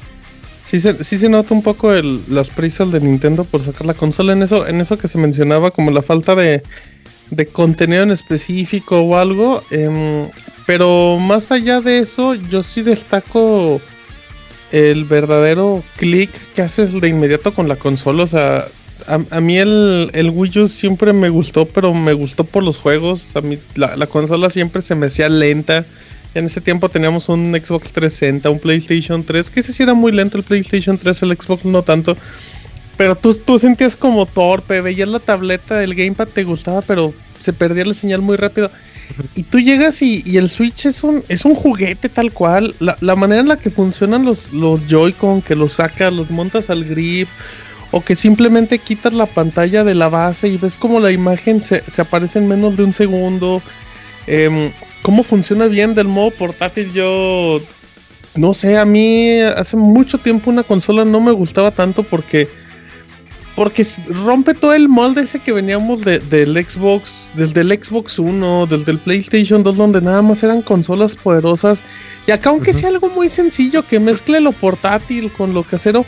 sí 0.64 0.80
se, 0.80 1.02
sí 1.04 1.18
se 1.18 1.28
nota 1.28 1.54
un 1.54 1.62
poco 1.62 1.92
el, 1.92 2.22
las 2.28 2.50
prisas 2.50 2.90
de 2.92 3.00
Nintendo 3.00 3.44
por 3.44 3.64
sacar 3.64 3.86
la 3.86 3.94
consola 3.94 4.32
en 4.32 4.42
eso, 4.42 4.66
en 4.66 4.80
eso 4.80 4.98
que 4.98 5.08
se 5.08 5.18
mencionaba 5.18 5.70
como 5.70 5.90
la 5.90 6.02
falta 6.02 6.34
de, 6.34 6.62
de 7.30 7.46
contenido 7.46 8.02
en 8.02 8.10
específico 8.10 9.00
o 9.00 9.16
algo. 9.16 9.62
Em, 9.70 10.28
pero 10.66 11.18
más 11.18 11.50
allá 11.50 11.80
de 11.80 11.98
eso, 11.98 12.34
yo 12.34 12.62
sí 12.62 12.82
destaco 12.82 13.80
el 14.70 15.04
verdadero 15.04 15.82
click 15.96 16.30
que 16.54 16.62
haces 16.62 16.98
de 16.98 17.08
inmediato 17.08 17.54
con 17.54 17.68
la 17.68 17.76
consola. 17.76 18.22
O 18.22 18.26
sea, 18.26 18.68
a, 19.06 19.40
mí 19.40 19.58
el, 19.58 20.10
el, 20.14 20.30
Wii 20.30 20.60
U 20.60 20.68
siempre 20.68 21.12
me 21.12 21.28
gustó, 21.28 21.66
pero 21.66 21.92
me 21.92 22.12
gustó 22.12 22.44
por 22.44 22.62
los 22.62 22.78
juegos. 22.78 23.34
A 23.36 23.40
mí 23.40 23.58
la, 23.74 23.96
la 23.96 24.06
consola 24.06 24.48
siempre 24.50 24.80
se 24.82 24.94
me 24.94 25.06
hacía 25.06 25.28
lenta. 25.28 25.84
En 26.34 26.46
ese 26.46 26.60
tiempo 26.60 26.88
teníamos 26.88 27.28
un 27.28 27.52
Xbox 27.52 27.92
360, 27.92 28.48
un 28.48 28.58
PlayStation 28.58 29.22
3, 29.22 29.50
que 29.50 29.60
ese 29.60 29.72
sí 29.72 29.82
era 29.82 29.94
muy 29.94 30.12
lento 30.12 30.38
el 30.38 30.44
PlayStation 30.44 30.96
3, 30.96 31.22
el 31.22 31.36
Xbox 31.36 31.64
no 31.64 31.82
tanto. 31.82 32.16
Pero 32.96 33.16
tú, 33.16 33.34
tú 33.34 33.58
sentías 33.58 33.96
como 33.96 34.26
torpe, 34.26 34.80
veías 34.80 35.08
la 35.08 35.18
tableta 35.18 35.78
del 35.78 35.94
Gamepad, 35.94 36.28
te 36.28 36.44
gustaba, 36.44 36.80
pero 36.82 37.12
se 37.40 37.52
perdía 37.52 37.84
la 37.84 37.94
señal 37.94 38.22
muy 38.22 38.36
rápido. 38.36 38.70
Y 39.34 39.42
tú 39.42 39.60
llegas 39.60 40.00
y, 40.00 40.22
el 40.36 40.48
Switch 40.48 40.86
es 40.86 41.02
un, 41.02 41.22
es 41.28 41.44
un 41.44 41.54
juguete 41.54 42.08
tal 42.08 42.32
cual. 42.32 42.74
La, 42.78 43.16
manera 43.16 43.40
en 43.40 43.48
la 43.48 43.56
que 43.56 43.70
funcionan 43.70 44.24
los, 44.24 44.52
los 44.52 44.80
Joy-Con, 44.88 45.42
que 45.42 45.54
los 45.54 45.74
sacas, 45.74 46.12
los 46.12 46.30
montas 46.30 46.70
al 46.70 46.84
grip, 46.84 47.28
o 47.90 48.02
que 48.02 48.14
simplemente 48.14 48.78
quitas 48.78 49.12
la 49.12 49.26
pantalla 49.26 49.84
de 49.84 49.94
la 49.94 50.08
base 50.08 50.48
y 50.48 50.56
ves 50.56 50.76
como 50.76 50.98
la 50.98 51.12
imagen 51.12 51.62
se, 51.62 51.82
se 51.90 52.00
aparece 52.00 52.38
en 52.38 52.48
menos 52.48 52.76
de 52.76 52.84
un 52.84 52.92
segundo. 52.94 53.60
Eh, 54.26 54.72
cómo 55.02 55.22
funciona 55.22 55.66
bien 55.66 55.94
del 55.94 56.08
modo 56.08 56.30
portátil, 56.30 56.92
yo 56.92 57.60
no 58.36 58.54
sé, 58.54 58.78
a 58.78 58.84
mí 58.84 59.38
hace 59.40 59.76
mucho 59.76 60.18
tiempo 60.18 60.50
una 60.50 60.62
consola 60.62 61.04
no 61.04 61.20
me 61.20 61.32
gustaba 61.32 61.70
tanto 61.70 62.02
porque 62.02 62.48
porque 63.54 63.86
rompe 64.08 64.54
todo 64.54 64.72
el 64.72 64.88
molde 64.88 65.22
ese 65.22 65.38
que 65.38 65.52
veníamos 65.52 66.00
del 66.00 66.66
Xbox, 66.66 67.30
desde 67.34 67.60
el 67.60 67.70
Xbox 67.70 68.18
1, 68.18 68.66
desde 68.66 68.92
el 68.92 68.98
PlayStation 68.98 69.62
2, 69.62 69.76
donde 69.76 70.00
nada 70.00 70.22
más 70.22 70.42
eran 70.42 70.62
consolas 70.62 71.16
poderosas. 71.16 71.84
Y 72.26 72.30
acá, 72.30 72.48
aunque 72.48 72.72
sea 72.72 72.88
algo 72.88 73.10
muy 73.10 73.28
sencillo, 73.28 73.86
que 73.86 74.00
mezcle 74.00 74.40
lo 74.40 74.52
portátil 74.52 75.30
con 75.32 75.52
lo 75.52 75.64
casero, 75.64 76.06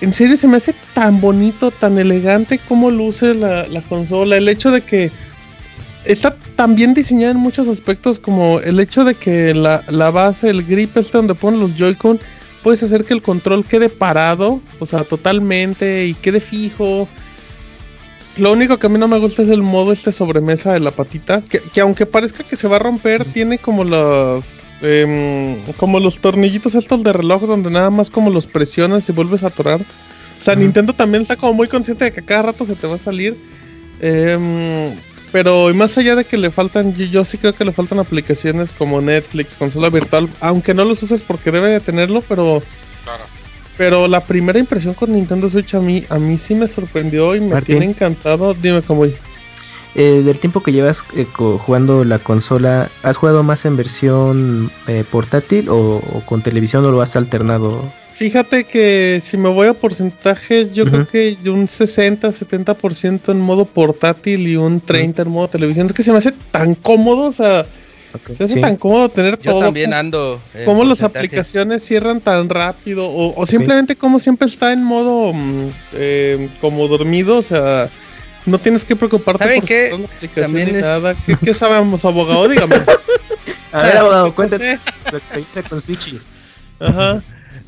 en 0.00 0.14
serio 0.14 0.38
se 0.38 0.48
me 0.48 0.56
hace 0.56 0.74
tan 0.94 1.20
bonito, 1.20 1.70
tan 1.70 1.98
elegante 1.98 2.58
como 2.66 2.90
luce 2.90 3.34
la, 3.34 3.68
la 3.68 3.82
consola. 3.82 4.38
El 4.38 4.48
hecho 4.48 4.70
de 4.70 4.80
que 4.80 5.10
está 6.06 6.36
también 6.56 6.94
diseñada 6.94 7.32
en 7.32 7.38
muchos 7.38 7.68
aspectos, 7.68 8.18
como 8.18 8.60
el 8.60 8.80
hecho 8.80 9.04
de 9.04 9.14
que 9.14 9.54
la, 9.54 10.10
base, 10.10 10.50
el 10.50 10.64
grip 10.64 10.96
este 10.96 11.18
donde 11.18 11.34
ponen 11.34 11.60
los 11.60 11.76
Joy-Con, 11.76 12.20
puedes 12.62 12.82
hacer 12.82 13.04
que 13.04 13.14
el 13.14 13.22
control 13.22 13.64
quede 13.64 13.88
parado, 13.88 14.60
o 14.78 14.86
sea, 14.86 15.04
totalmente 15.04 16.06
y 16.06 16.14
quede 16.14 16.40
fijo. 16.40 17.08
Lo 18.36 18.52
único 18.52 18.78
que 18.78 18.86
a 18.86 18.90
mí 18.90 18.98
no 18.98 19.08
me 19.08 19.18
gusta 19.18 19.42
es 19.42 19.48
el 19.48 19.62
modo 19.62 19.92
este 19.92 20.12
sobremesa 20.12 20.72
de 20.72 20.80
la 20.80 20.90
patita, 20.90 21.42
que, 21.42 21.80
aunque 21.80 22.06
parezca 22.06 22.44
que 22.44 22.56
se 22.56 22.68
va 22.68 22.76
a 22.76 22.80
romper, 22.80 23.24
tiene 23.24 23.58
como 23.58 23.82
los 23.82 24.64
em, 24.82 25.62
como 25.78 26.00
los 26.00 26.20
tornillitos 26.20 26.74
estos 26.74 27.02
de 27.02 27.12
reloj 27.14 27.42
donde 27.42 27.70
nada 27.70 27.88
más 27.88 28.10
como 28.10 28.30
los 28.30 28.46
presionas 28.46 29.08
y 29.08 29.12
vuelves 29.12 29.42
a 29.42 29.48
atorar. 29.48 29.80
O 29.80 30.42
sea, 30.42 30.54
Nintendo 30.54 30.92
también 30.92 31.22
está 31.22 31.36
como 31.36 31.54
muy 31.54 31.66
consciente 31.66 32.04
de 32.04 32.12
que 32.12 32.22
cada 32.22 32.42
rato 32.42 32.66
se 32.66 32.74
te 32.74 32.86
va 32.86 32.96
a 32.96 32.98
salir. 32.98 33.38
Eh, 34.00 34.94
pero 35.32 35.72
más 35.74 35.96
allá 35.98 36.14
de 36.14 36.24
que 36.24 36.36
le 36.36 36.50
faltan, 36.50 36.94
yo, 36.94 37.24
sí 37.24 37.38
creo 37.38 37.54
que 37.54 37.64
le 37.64 37.72
faltan 37.72 37.98
aplicaciones 37.98 38.72
como 38.72 39.00
Netflix, 39.00 39.56
consola 39.56 39.90
virtual, 39.90 40.28
aunque 40.40 40.74
no 40.74 40.84
los 40.84 41.02
uses 41.02 41.22
porque 41.22 41.50
debe 41.50 41.68
de 41.68 41.80
tenerlo, 41.80 42.22
pero 42.22 42.62
pero 43.76 44.08
la 44.08 44.20
primera 44.20 44.58
impresión 44.58 44.94
con 44.94 45.12
Nintendo 45.12 45.50
Switch 45.50 45.74
a 45.74 45.80
mí 45.80 46.04
a 46.08 46.18
mí 46.18 46.38
sí 46.38 46.54
me 46.54 46.66
sorprendió 46.66 47.36
y 47.36 47.40
me 47.40 47.60
tiene 47.60 47.84
encantado. 47.84 48.54
Dime 48.54 48.80
cómo. 48.80 49.04
Eh, 49.98 50.20
del 50.22 50.38
tiempo 50.40 50.62
que 50.62 50.72
llevas 50.72 51.02
eh, 51.16 51.24
jugando 51.34 52.04
la 52.04 52.18
consola, 52.18 52.90
¿has 53.02 53.16
jugado 53.16 53.42
más 53.42 53.64
en 53.64 53.78
versión 53.78 54.70
eh, 54.88 55.04
portátil 55.10 55.70
o, 55.70 56.02
con 56.26 56.42
televisión 56.42 56.84
o 56.84 56.90
lo 56.90 57.00
has 57.00 57.16
alternado? 57.16 57.90
Fíjate 58.12 58.64
que 58.64 59.20
si 59.22 59.38
me 59.38 59.48
voy 59.48 59.68
a 59.68 59.72
porcentajes, 59.72 60.74
yo 60.74 60.84
creo 60.84 61.08
que 61.08 61.38
un 61.46 61.66
60, 61.66 62.28
70% 62.28 63.32
en 63.32 63.40
modo 63.40 63.64
portátil 63.64 64.46
y 64.46 64.56
un 64.56 64.82
30 64.82 65.22
en 65.22 65.28
modo 65.30 65.48
televisión. 65.48 65.86
Es 65.86 65.94
que 65.94 66.02
se 66.02 66.12
me 66.12 66.18
hace 66.18 66.32
tan 66.50 66.74
cómodo, 66.74 67.28
o 67.28 67.32
sea, 67.32 67.64
se 68.36 68.44
hace 68.44 68.60
tan 68.60 68.76
cómodo 68.76 69.08
tener 69.08 69.38
yo 69.38 69.52
todo. 69.52 69.60
también 69.60 69.94
ando. 69.94 70.42
Cómo 70.66 70.84
las 70.84 71.02
aplicaciones 71.02 71.82
cierran 71.82 72.20
tan 72.20 72.50
rápido, 72.50 73.08
o, 73.10 73.46
simplemente 73.46 73.96
como 73.96 74.18
siempre 74.18 74.46
está 74.46 74.74
en 74.74 74.84
modo 74.84 75.32
mm, 75.32 75.68
eh, 75.94 76.50
como 76.60 76.86
dormido, 76.86 77.38
o 77.38 77.42
sea, 77.42 77.88
no 78.46 78.58
tienes 78.58 78.84
que 78.84 78.96
preocuparte 78.96 79.56
por 79.56 79.64
qué? 79.64 80.08
ni 80.48 80.72
nada. 80.72 81.14
¿Qué, 81.44 81.52
sabemos, 81.52 82.04
abogado? 82.04 82.48
Dígame. 82.48 82.76
A 83.72 83.82
ver, 83.82 83.96
abogado, 83.98 84.26
lo 84.28 84.34
que 84.34 85.62
con 85.68 85.80
Switchy. 85.80 86.20
Ajá. 86.80 87.22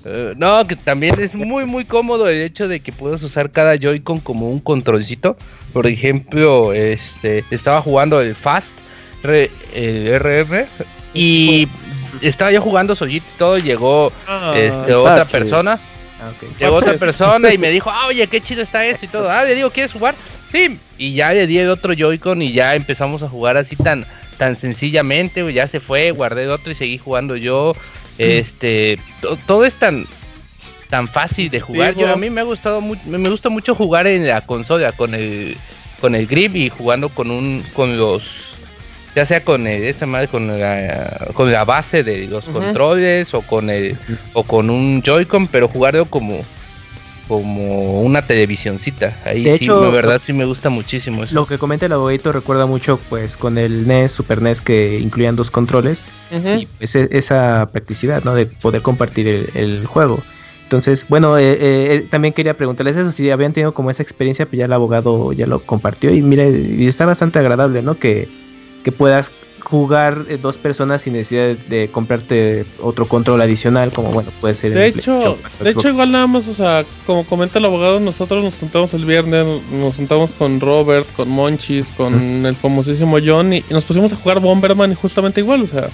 Eh, 0.05 0.33
no, 0.37 0.67
que 0.67 0.77
también 0.77 1.19
es 1.19 1.35
muy 1.35 1.65
muy 1.67 1.85
cómodo 1.85 2.29
el 2.29 2.41
hecho 2.41 2.69
de 2.69 2.81
que 2.81 2.93
puedas 2.93 3.23
usar 3.23 3.51
cada 3.51 3.77
Joy-Con 3.77 4.21
como 4.21 4.51
un 4.51 4.61
controlcito. 4.61 5.37
Por 5.73 5.87
ejemplo, 5.87 6.73
este 6.73 7.45
estaba 7.51 7.83
jugando 7.83 8.21
el 8.21 8.35
Fast 8.35 8.71
el 9.23 10.07
RR 10.07 10.67
y 11.15 11.69
estaba 12.21 12.53
yo 12.53 12.63
jugando 12.63 12.95
solito 12.95 13.27
y 13.27 13.39
todo, 13.39 13.59
llegó 13.59 14.13
ah, 14.27 14.55
este, 14.57 14.95
otra 14.95 15.25
persona. 15.25 15.79
Ah, 16.21 16.31
llegó 16.59 16.77
otra 16.77 16.95
persona 16.95 17.53
y 17.53 17.59
me 17.59 17.69
dijo, 17.71 17.91
ah, 17.91 18.07
oye, 18.07 18.27
qué 18.27 18.41
chido 18.41 18.63
está 18.63 18.85
eso 18.85 19.05
y 19.05 19.09
todo. 19.09 19.31
Ah, 19.31 19.45
le 19.45 19.55
digo, 19.55 19.71
¿quieres 19.71 19.93
jugar? 19.93 20.15
Sí. 20.51 20.79
Y 20.97 21.15
ya 21.15 21.33
le 21.33 21.47
di 21.47 21.59
el 21.59 21.69
otro 21.69 21.93
Joy-Con 21.93 22.43
y 22.43 22.53
ya 22.53 22.75
empezamos 22.75 23.23
a 23.23 23.29
jugar 23.29 23.57
así 23.57 23.77
tan, 23.77 24.05
tan 24.37 24.59
sencillamente. 24.59 25.53
Ya 25.53 25.67
se 25.67 25.81
fue, 25.81 26.11
guardé 26.11 26.45
el 26.45 26.51
otro 26.51 26.73
y 26.73 26.75
seguí 26.75 26.99
jugando 26.99 27.37
yo. 27.37 27.75
Este, 28.19 28.99
todo 29.47 29.65
es 29.65 29.75
tan 29.75 30.07
tan 30.89 31.07
fácil 31.07 31.51
de 31.51 31.61
jugar. 31.61 31.95
Yo 31.95 32.11
a 32.11 32.17
mí 32.17 32.31
me 32.31 32.41
ha 32.41 32.45
gustado 32.45 32.81
me 32.81 33.29
gusta 33.29 33.49
mucho 33.49 33.75
jugar 33.75 34.07
en 34.07 34.27
la 34.27 34.41
consola 34.41 34.93
con 34.93 35.15
el 35.15 35.57
con 36.01 36.15
el 36.15 36.27
grip 36.27 36.57
y 36.57 36.71
jugando 36.71 37.09
con 37.11 37.31
un 37.31 37.63
con 37.75 37.97
los 37.97 38.49
ya 39.15 39.27
sea 39.27 39.45
con 39.45 39.67
esta 39.67 40.07
madre 40.07 40.29
con 40.29 40.47
la, 40.47 41.29
con 41.35 41.51
la 41.51 41.65
base 41.65 42.03
de 42.05 42.27
los 42.27 42.45
controles 42.45 43.35
o 43.35 43.43
con 43.43 43.69
el 43.69 43.99
o 44.33 44.43
con 44.45 44.71
un 44.71 45.03
Joy-Con, 45.03 45.49
pero 45.49 45.69
jugarlo 45.69 46.07
como 46.07 46.45
como 47.29 48.03
una 48.03 48.23
televisioncita. 48.23 49.17
Ahí 49.25 49.45
de 49.45 49.59
sí, 49.59 49.65
hecho, 49.65 49.83
la 49.83 49.91
verdad 49.91 50.21
sí 50.25 50.33
me 50.33 50.47
gusta 50.47 50.71
muchísimo 50.71 51.23
eso. 51.23 51.35
Lo 51.35 51.47
que 51.47 51.59
comenta 51.59 51.87
el 51.87 51.93
abogado 51.93 52.33
recuerda 52.33 52.67
mucho 52.67 52.99
pues 53.09 53.37
con 53.37 53.59
el 53.59 53.87
NES, 53.87 54.13
Super 54.13 54.43
NES 54.43 54.63
que 54.63 54.99
incluían 54.99 55.37
dos 55.37 55.51
controles 55.51 56.05
y 56.33 56.67
pues, 56.67 56.97
e, 56.97 57.09
esa 57.13 57.69
practicidad, 57.71 58.25
¿no? 58.25 58.35
De 58.35 58.47
poder 58.47 58.83
compartir 58.83 59.51
el, 59.55 59.87
juego. 59.87 60.21
Entonces, 60.65 61.07
bueno, 61.09 61.39
eh, 61.39 61.53
eh, 61.53 61.59
eh, 61.61 62.07
también 62.11 62.35
quería 62.35 62.55
preguntarles 62.55 62.97
eso, 62.97 63.13
si 63.13 63.31
habían 63.31 63.53
tenido 63.53 63.73
como 63.73 63.91
esa 63.91 64.03
experiencia, 64.03 64.47
pues 64.47 64.59
ya 64.59 64.67
el 64.67 64.73
abogado 64.73 65.33
ya 65.33 65.47
lo 65.47 65.61
compartió 65.61 66.13
y 66.15 66.21
mire, 66.21 66.51
y 66.51 66.87
está 66.87 67.07
bastante 67.07 67.39
agradable, 67.39 67.83
¿no? 67.83 67.99
Que, 67.99 68.29
que 68.89 68.93
puedas 68.93 69.31
jugar 69.61 70.25
eh, 70.31 70.39
dos 70.41 70.57
personas 70.57 71.03
sin 71.03 71.13
necesidad 71.13 71.55
de, 71.69 71.91
comprarte 71.91 72.65
otro 72.81 73.07
control 73.07 73.43
adicional, 73.43 73.93
como 73.93 74.11
bueno, 74.13 74.31
puede 74.41 74.55
ser. 74.55 74.73
De 74.73 74.87
hecho, 74.87 75.37
de 75.61 75.69
hecho 75.69 75.91
igual 75.91 76.11
nada 76.11 76.27
más, 76.27 76.49
o 76.49 76.55
sea, 76.55 76.87
como 77.05 77.27
comenta 77.27 77.59
el 77.59 77.67
abogado, 77.67 78.01
nosotros 78.01 78.43
nos 78.43 78.55
juntamos 78.55 78.95
el 78.95 79.05
viernes, 79.05 79.63
nos 79.71 79.97
juntamos 79.97 80.33
con 80.33 80.59
Robert, 80.59 81.07
con 81.17 81.29
Monchis, 81.29 81.91
con 81.91 82.47
el 82.47 82.57
famosísimo 82.57 83.19
John 83.23 83.53
y, 83.53 83.63
nos 83.69 83.85
pusimos 83.85 84.11
a 84.11 84.17
jugar 84.17 84.41
Bomberman 84.41 84.93
y 84.93 84.95
justamente 84.95 85.43
igual, 85.43 85.61
o 85.65 85.67
sea, 85.67 85.91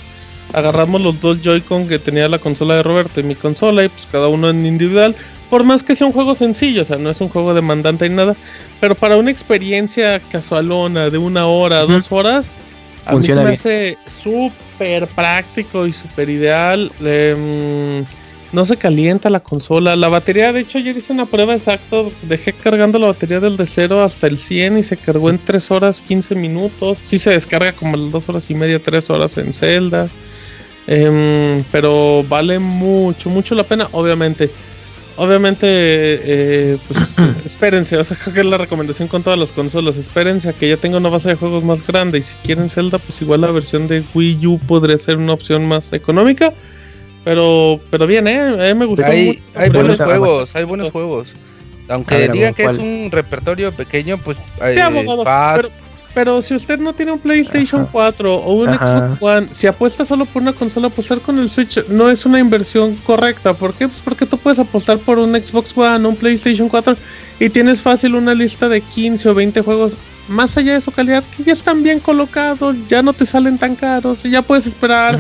agarramos 0.53 1.01
los 1.01 1.21
dos 1.21 1.43
Joy-Con 1.43 1.89
que 1.89 1.99
tenía 1.99 2.29
la 2.29 2.39
consola 2.39 2.77
de 2.77 2.85
Roberto 2.85 3.19
y 3.19 3.25
mi 3.25 3.35
consola 3.35 3.83
y 3.83 3.89
pues 3.89 4.07
cada 4.13 4.29
uno 4.29 4.51
en 4.51 4.65
individual. 4.65 5.17
Por 5.51 5.65
más 5.65 5.83
que 5.83 5.97
sea 5.97 6.07
un 6.07 6.13
juego 6.13 6.37
sencillo, 6.37 6.83
o 6.83 6.85
sea, 6.85 6.97
no 6.97 7.11
es 7.11 7.21
un 7.21 7.29
juego 7.29 7.55
demandante 7.55 8.09
ni 8.09 8.15
nada, 8.15 8.37
pero 8.81 8.95
para 8.95 9.17
una 9.17 9.33
experiencia 9.33 10.21
casualona 10.31 11.11
de 11.11 11.19
una 11.19 11.47
hora, 11.47 11.83
dos 11.83 12.11
horas, 12.11 12.53
a 13.07 13.15
mí 13.15 13.23
se 13.23 13.35
me 13.35 13.51
hace 13.51 13.99
súper 14.07 15.07
práctico 15.09 15.87
y 15.87 15.93
súper 15.93 16.31
ideal. 16.31 16.91
Em, 17.01 18.05
no 18.53 18.65
se 18.65 18.77
calienta 18.77 19.31
la 19.31 19.41
consola. 19.41 19.97
La 19.97 20.09
batería, 20.09 20.53
de 20.53 20.61
hecho, 20.61 20.79
ayer 20.79 20.97
hice 20.97 21.13
una 21.13 21.27
prueba 21.27 21.55
exacta. 21.55 21.97
Dejé 22.23 22.53
cargando 22.53 22.99
la 22.99 23.09
batería 23.09 23.41
del 23.41 23.57
de 23.57 23.67
0 23.67 24.03
hasta 24.03 24.27
el 24.29 24.39
100 24.39 24.79
y 24.79 24.83
se 24.83 24.97
cargó 24.97 25.31
en 25.31 25.39
3 25.39 25.71
horas 25.71 26.01
15 26.01 26.35
minutos. 26.35 26.99
Sí 26.99 27.19
se 27.19 27.31
descarga 27.31 27.73
como 27.73 27.97
las 27.97 28.13
2 28.13 28.29
horas 28.29 28.51
y 28.51 28.55
media, 28.55 28.79
3 28.79 29.11
horas 29.11 29.37
en 29.39 29.53
Zelda. 29.53 30.09
Em, 30.87 31.65
pero 31.73 32.25
vale 32.29 32.59
mucho, 32.59 33.29
mucho 33.29 33.55
la 33.55 33.65
pena, 33.65 33.89
obviamente. 33.93 34.51
Obviamente, 35.17 35.67
eh, 35.69 36.79
pues 36.89 36.99
espérense, 37.45 37.97
o 37.97 38.05
sea, 38.05 38.17
creo 38.23 38.35
que 38.35 38.41
es 38.41 38.47
la 38.47 38.59
recomendación 38.59 39.09
con 39.09 39.23
todas 39.23 39.39
las 39.39 39.53
consolas. 39.53 39.97
Espérense 39.97 40.49
a 40.49 40.53
que 40.53 40.69
ya 40.69 40.77
tenga 40.77 40.99
una 40.99 41.09
base 41.09 41.29
de 41.29 41.35
juegos 41.37 41.63
más 41.65 41.87
grande. 41.87 42.19
Y 42.19 42.23
si 42.23 42.35
quieren 42.37 42.69
Zelda, 42.69 42.99
pues 42.99 43.21
igual 43.23 43.43
la 43.43 43.51
versión 43.51 43.87
de 43.87 44.03
Wii 44.15 44.47
U 44.47 44.59
podría 44.59 44.99
ser 44.99 45.17
una 45.17 45.33
opción 45.33 45.67
más 45.67 45.93
económica. 45.93 46.53
Pero, 47.25 47.81
pero 47.91 48.07
bien, 48.07 48.29
¿eh? 48.29 48.41
A 48.41 48.75
mí 48.75 48.79
me 48.79 48.85
gustó 48.85 49.07
hay, 49.07 49.27
mucho. 49.27 49.41
Hay 49.55 49.71
buenos 49.71 50.01
juegos, 50.01 50.51
hay 50.55 50.65
buenos 50.65 50.93
juegos. 50.93 51.29
Aunque 51.89 52.29
digan 52.29 52.55
que 52.55 52.65
es 52.65 52.79
un 52.79 53.09
repertorio 53.11 53.73
pequeño, 53.73 54.19
pues. 54.19 54.37
Sí, 54.73 54.81
abogado, 54.81 55.25
pero 55.25 55.71
si 56.43 56.55
usted 56.55 56.79
no 56.79 56.93
tiene 56.93 57.13
un 57.13 57.19
PlayStation 57.19 57.87
4 57.91 58.35
o 58.35 58.53
un 58.53 58.73
Xbox 58.73 59.21
One, 59.21 59.49
si 59.51 59.67
apuesta 59.67 60.05
solo 60.05 60.27
por 60.27 60.43
una 60.43 60.53
consola, 60.53 60.87
apostar 60.87 61.21
con 61.21 61.39
el 61.39 61.51
Switch 61.51 61.85
no 61.89 62.09
es 62.09 62.25
una 62.25 62.39
inversión 62.39 62.97
correcta. 63.05 63.55
¿Por 63.55 63.75
qué? 63.75 63.89
Pues 63.89 64.01
porque 64.01 64.27
tú 64.27 64.39
puedes 64.39 64.59
apostar 64.59 64.99
por 64.99 65.19
un 65.19 65.35
Xbox 65.35 65.77
One 65.77 66.07
o 66.07 66.11
un 66.11 66.17
PlayStation 66.17 66.69
4 66.69 66.97
y 67.41 67.51
tienes 67.51 67.83
fácil 67.83 68.15
una 68.15 68.35
lista 68.35 68.69
de 68.69 68.81
15 68.81 69.29
o 69.29 69.35
20 69.35 69.61
juegos 69.63 69.97
más 70.29 70.57
allá 70.57 70.75
de 70.75 70.81
su 70.81 70.91
calidad 70.91 71.25
que 71.37 71.43
ya 71.43 71.53
están 71.53 71.83
bien 71.83 72.01
colocados, 72.01 72.77
ya 72.89 73.03
no 73.03 73.13
te 73.13 73.27
salen 73.27 73.59
tan 73.59 73.77
caros 73.77 74.25
y 74.25 74.31
ya 74.31 74.43
puedes 74.43 74.67
esperar 74.67 75.19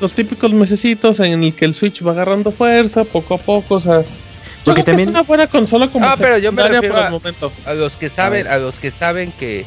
los 0.00 0.12
típicos 0.12 0.52
mesecitos 0.52 1.20
en 1.20 1.42
el 1.42 1.54
que 1.54 1.64
el 1.64 1.74
Switch 1.74 2.06
va 2.06 2.12
agarrando 2.12 2.52
fuerza 2.52 3.04
poco 3.04 3.34
a 3.34 3.38
poco, 3.38 3.76
o 3.76 3.80
sea, 3.80 4.04
porque 4.64 4.82
también 4.82 5.08
es 5.08 5.12
una 5.14 5.22
buena 5.22 5.46
consola 5.46 5.88
como 5.88 6.06
Ah, 6.06 6.14
pero 6.18 6.38
yo 6.38 6.52
me 6.52 6.66
refiero 6.66 6.96
a, 6.96 7.10
momento. 7.10 7.52
a 7.66 7.74
los 7.74 7.92
que 7.94 8.08
saben, 8.08 8.46
a 8.46 8.58
los 8.58 8.74
que 8.76 8.90
saben 8.90 9.32
que 9.32 9.64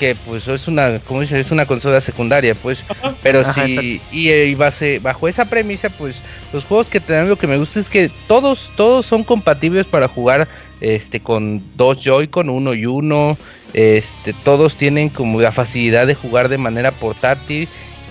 que 0.00 0.16
pues 0.26 0.48
es 0.48 0.66
una, 0.66 0.98
como 1.00 1.20
dices, 1.20 1.46
es 1.46 1.52
una 1.52 1.66
consola 1.66 2.00
secundaria, 2.00 2.54
pues, 2.54 2.78
pero 3.22 3.44
si 3.52 4.00
y, 4.10 4.54
base, 4.54 4.98
bajo 4.98 5.28
esa 5.28 5.44
premisa, 5.44 5.90
pues 5.90 6.16
los 6.54 6.64
juegos 6.64 6.88
que 6.88 7.00
te 7.00 7.12
dan 7.12 7.28
lo 7.28 7.36
que 7.36 7.46
me 7.46 7.58
gusta 7.58 7.80
es 7.80 7.90
que 7.90 8.10
todos 8.26 8.70
todos 8.76 9.04
son 9.04 9.24
compatibles 9.24 9.84
para 9.84 10.08
jugar 10.08 10.48
este 10.80 11.20
con 11.20 11.62
dos 11.76 12.02
Joy-Con, 12.02 12.48
uno 12.48 12.72
y 12.72 12.86
uno, 12.86 13.36
este 13.74 14.32
todos 14.42 14.76
tienen 14.76 15.10
como 15.10 15.38
la 15.38 15.52
facilidad 15.52 16.06
de 16.06 16.14
jugar 16.14 16.48
de 16.48 16.56
manera 16.56 16.92
portátil. 16.92 17.68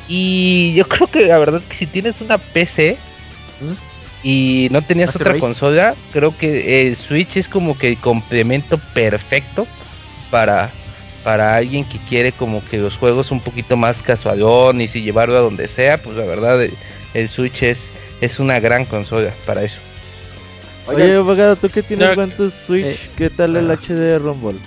Y 0.08 0.76
yo 0.76 0.88
creo 0.88 1.08
que 1.08 1.26
la 1.26 1.40
verdad 1.40 1.62
que 1.68 1.76
si 1.76 1.88
tienes 1.88 2.22
una 2.22 2.38
PC 2.38 2.98
y 4.22 4.68
no 4.70 4.84
tenías 4.84 5.16
otra 5.16 5.40
consola, 5.40 5.96
creo 6.14 6.38
que 6.38 6.84
el 6.84 6.96
Switch 6.96 7.38
es 7.38 7.50
como 7.50 7.76
que 7.76 7.88
el 7.88 7.98
complemento 7.98 8.78
perfecto 8.94 9.66
para 10.30 10.70
para 11.24 11.56
alguien 11.56 11.86
que 11.86 11.98
quiere 12.10 12.32
como 12.32 12.64
que 12.70 12.78
los 12.78 12.96
juegos 12.96 13.32
un 13.32 13.42
poquito 13.42 13.78
más 13.78 14.02
casualón 14.02 14.82
y 14.82 14.88
si 14.88 15.02
llevarlo 15.02 15.38
a 15.38 15.42
donde 15.42 15.68
sea, 15.68 15.98
pues 15.98 16.16
la 16.16 16.26
verdad 16.26 16.62
el, 17.14 17.30
Switch 17.30 17.64
es, 17.64 17.80
es 18.22 18.40
una 18.40 18.60
gran 18.60 18.86
consola 18.86 19.34
para 19.46 19.64
eso. 19.64 19.78
Oye, 20.88 21.16
abogado, 21.16 21.56
tú 21.56 21.70
que 21.70 21.84
tienes 21.84 22.12
cuántos 22.16 22.54
Switch, 22.54 22.86
eh, 22.86 22.98
¿qué 23.18 23.30
tal 23.30 23.56
el 23.56 23.70
HD 23.70 24.18
Rumble? 24.18 24.58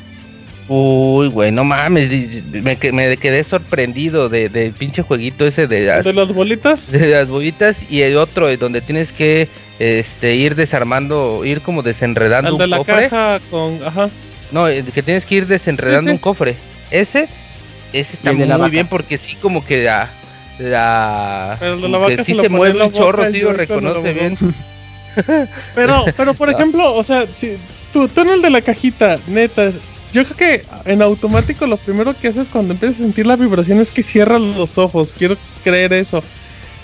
Uy, 0.68 1.26
güey, 1.28 1.50
no 1.50 1.64
mames, 1.64 2.08
me, 2.52 2.78
me 2.92 3.16
quedé 3.16 3.42
sorprendido 3.42 4.28
de, 4.28 4.48
del 4.48 4.72
pinche 4.72 5.02
jueguito 5.02 5.44
ese 5.44 5.66
de 5.66 5.86
las, 5.86 6.04
¿De 6.04 6.12
las 6.12 6.32
bolitas. 6.32 6.90
De 6.90 7.08
las 7.08 7.28
bolitas 7.28 7.84
y 7.90 8.02
el 8.02 8.16
otro 8.16 8.56
donde 8.56 8.80
tienes 8.80 9.12
que 9.12 9.48
este 9.78 10.36
ir 10.36 10.54
desarmando, 10.54 11.44
ir 11.44 11.60
como 11.60 11.82
desenredando 11.82 12.52
el 12.52 12.58
de 12.58 12.66
la 12.68 12.84
caja 12.84 13.40
con, 13.50 13.82
ajá. 13.84 14.08
No, 14.52 14.68
eh, 14.68 14.84
que 14.84 15.02
tienes 15.02 15.26
que 15.26 15.36
ir 15.36 15.46
desenredando 15.46 16.10
un 16.10 16.18
cofre. 16.18 16.56
Ese, 16.90 17.28
ese 17.92 18.16
está 18.16 18.32
muy 18.32 18.70
bien 18.70 18.86
porque 18.86 19.18
sí 19.18 19.36
como 19.36 19.64
que 19.64 19.84
la... 19.84 20.10
la, 20.58 21.58
que 21.58 22.24
sí 22.24 22.34
se, 22.34 22.48
mueve 22.48 22.84
un 22.84 22.92
chorro, 22.92 23.30
sí 23.30 23.40
lo 23.40 23.52
reconoce 23.52 24.12
bien. 24.12 24.36
pero, 25.74 26.04
pero 26.16 26.34
por 26.34 26.50
ejemplo, 26.52 26.94
o 26.94 27.02
sea, 27.02 27.26
si 27.34 27.56
tú, 27.92 28.08
tú 28.08 28.20
en 28.20 28.30
el 28.30 28.42
de 28.42 28.50
la 28.50 28.60
cajita, 28.60 29.18
neta, 29.26 29.72
yo 30.12 30.24
creo 30.24 30.36
que 30.36 30.64
en 30.84 31.00
automático 31.00 31.66
lo 31.66 31.78
primero 31.78 32.14
que 32.14 32.28
haces 32.28 32.48
cuando 32.48 32.74
empiezas 32.74 33.00
a 33.00 33.02
sentir 33.02 33.26
la 33.26 33.36
vibración 33.36 33.80
es 33.80 33.90
que 33.90 34.02
cierras 34.02 34.40
los 34.40 34.76
ojos. 34.76 35.14
Quiero 35.16 35.36
creer 35.64 35.94
eso. 35.94 36.22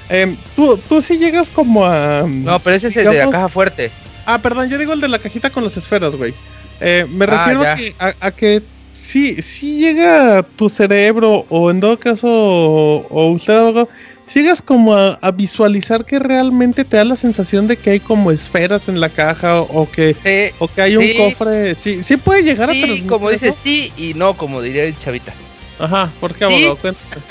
Eh, 0.09 0.35
tú, 0.57 0.79
tú 0.89 1.03
sí 1.03 1.19
llegas 1.19 1.51
como 1.51 1.85
a. 1.85 2.25
No, 2.27 2.59
pero 2.61 2.77
ese 2.77 2.89
es 2.89 2.97
el 2.97 3.11
de 3.11 3.19
la 3.19 3.31
caja 3.31 3.49
fuerte. 3.49 3.91
Ah, 4.25 4.39
perdón, 4.39 4.71
yo 4.71 4.79
digo 4.79 4.95
el 4.95 5.01
de 5.01 5.09
la 5.09 5.19
cajita 5.19 5.51
con 5.51 5.65
las 5.65 5.77
esferas, 5.77 6.17
güey. 6.17 6.33
Eh, 6.81 7.07
me 7.11 7.25
ah, 7.25 7.29
refiero 7.29 7.63
a, 7.63 7.75
que, 7.75 7.95
a, 8.21 8.31
que 8.31 8.63
sí, 8.93 9.37
llega 9.79 10.43
tu 10.57 10.69
cerebro, 10.69 11.47
o 11.49 11.71
en 11.71 11.81
todo 11.81 11.99
caso, 11.99 12.29
o, 12.29 13.33
usted, 13.33 13.55
algo, 13.55 13.89
si 14.27 14.41
llegas 14.41 14.63
como 14.63 14.95
a, 14.95 15.31
visualizar 15.33 16.05
que 16.05 16.19
realmente 16.19 16.85
te 16.85 16.97
da 16.97 17.05
la 17.05 17.17
sensación 17.17 17.67
de 17.67 17.77
que 17.77 17.91
hay 17.91 18.01
como 18.01 18.31
esferas 18.31 18.89
en 18.89 19.01
la 19.01 19.09
caja, 19.09 19.61
o, 19.61 19.91
que, 19.91 20.53
o 20.59 20.69
que 20.69 20.83
hay 20.83 20.97
un 20.97 21.17
cofre. 21.17 21.75
Sí, 21.75 22.03
sí 22.03 22.17
puede 22.17 22.43
llegar 22.43 22.71
sí, 22.71 23.05
a 23.05 23.09
como 23.09 23.31
dices, 23.31 23.55
sí 23.63 23.93
y 23.97 24.15
no, 24.15 24.35
como 24.35 24.63
diría 24.63 24.85
el 24.85 24.99
chavita. 24.99 25.33
Ajá, 25.79 26.11
¿por 26.21 26.35
qué, 26.35 26.75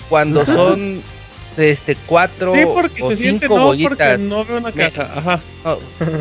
Cuando 0.10 0.46
son 0.46 1.02
este 1.58 1.96
cuatro 2.06 2.54
sí, 2.54 2.62
porque 2.66 3.04
o 3.04 3.10
se 3.10 3.16
siente 3.16 3.48
no 3.48 3.74
Porque 3.82 4.18
no 4.20 4.46
veo 4.46 4.58
una 4.58 4.72
caja. 4.72 5.12
Ajá. 5.16 5.40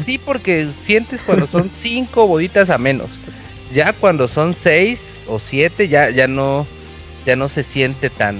sí, 0.04 0.18
porque 0.18 0.68
sientes 0.82 1.20
cuando 1.22 1.46
son 1.46 1.70
cinco 1.82 2.26
bolitas 2.26 2.70
a 2.70 2.78
menos. 2.78 3.10
Ya 3.72 3.92
cuando 3.92 4.28
son 4.28 4.56
seis 4.62 5.00
o 5.26 5.38
siete 5.38 5.88
ya 5.88 6.10
ya 6.10 6.28
no 6.28 6.66
ya 7.24 7.36
no 7.36 7.48
se 7.48 7.64
siente 7.64 8.10
tan 8.10 8.38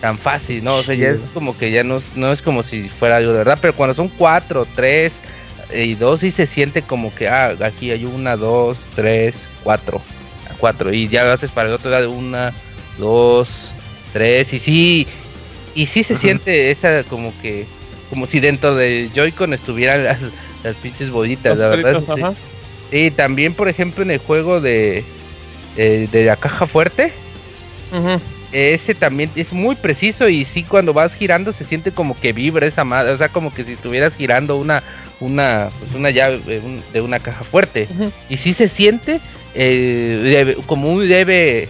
tan 0.00 0.18
fácil, 0.18 0.62
¿no? 0.62 0.74
O 0.74 0.82
sea, 0.82 0.94
ya 0.94 1.08
es 1.08 1.30
como 1.30 1.56
que 1.56 1.70
ya 1.70 1.82
no, 1.82 2.02
no 2.14 2.32
es 2.32 2.42
como 2.42 2.62
si 2.62 2.88
fuera 2.88 3.16
algo 3.16 3.32
de 3.32 3.38
verdad, 3.38 3.58
pero 3.60 3.74
cuando 3.74 3.94
son 3.94 4.08
cuatro, 4.08 4.66
tres 4.74 5.12
y 5.74 5.94
dos 5.94 6.20
sí 6.20 6.30
se 6.30 6.46
siente 6.46 6.82
como 6.82 7.14
que 7.14 7.28
ah, 7.28 7.56
aquí 7.64 7.90
hay 7.90 8.04
una, 8.04 8.36
dos, 8.36 8.78
tres, 8.94 9.34
cuatro, 9.64 10.00
cuatro 10.58 10.92
y 10.92 11.08
ya 11.08 11.32
haces 11.32 11.50
para 11.50 11.68
el 11.68 11.74
otro 11.74 11.90
lado 11.90 12.10
una, 12.10 12.52
dos, 12.98 13.48
tres 14.12 14.52
y 14.52 14.58
sí 14.58 15.06
y 15.76 15.86
sí 15.86 16.02
se 16.02 16.16
siente 16.16 16.70
esa 16.70 17.04
como 17.04 17.32
que, 17.40 17.66
como 18.10 18.26
si 18.26 18.40
dentro 18.40 18.74
de 18.74 19.10
Joy-Con 19.14 19.52
estuvieran 19.52 20.04
las, 20.04 20.18
las 20.64 20.74
pinches 20.76 21.10
bolitas, 21.10 21.58
la 21.58 21.68
verdad. 21.68 22.34
Y 22.90 23.10
también, 23.10 23.52
por 23.52 23.68
ejemplo, 23.68 24.02
en 24.02 24.10
el 24.10 24.18
juego 24.18 24.60
de, 24.60 25.04
eh, 25.76 26.08
de 26.10 26.24
la 26.24 26.36
caja 26.36 26.66
fuerte, 26.66 27.12
ese 28.52 28.94
también 28.94 29.30
es 29.36 29.52
muy 29.52 29.74
preciso 29.76 30.28
y 30.28 30.44
sí 30.44 30.62
cuando 30.62 30.94
vas 30.94 31.14
girando 31.14 31.52
se 31.52 31.64
siente 31.64 31.92
como 31.92 32.18
que 32.18 32.32
vibra 32.32 32.66
esa 32.66 32.84
madre, 32.84 33.12
o 33.12 33.18
sea, 33.18 33.28
como 33.28 33.52
que 33.52 33.64
si 33.64 33.72
estuvieras 33.74 34.16
girando 34.16 34.56
una 34.56 34.82
una 35.20 35.68
pues 35.78 35.94
una 35.94 36.10
llave 36.10 36.40
de 36.92 37.00
una 37.00 37.20
caja 37.20 37.44
fuerte. 37.44 37.86
Y 38.30 38.38
sí 38.38 38.54
se 38.54 38.68
siente 38.68 39.20
eh, 39.54 40.56
como 40.66 40.90
un 40.90 41.06
leve 41.08 41.68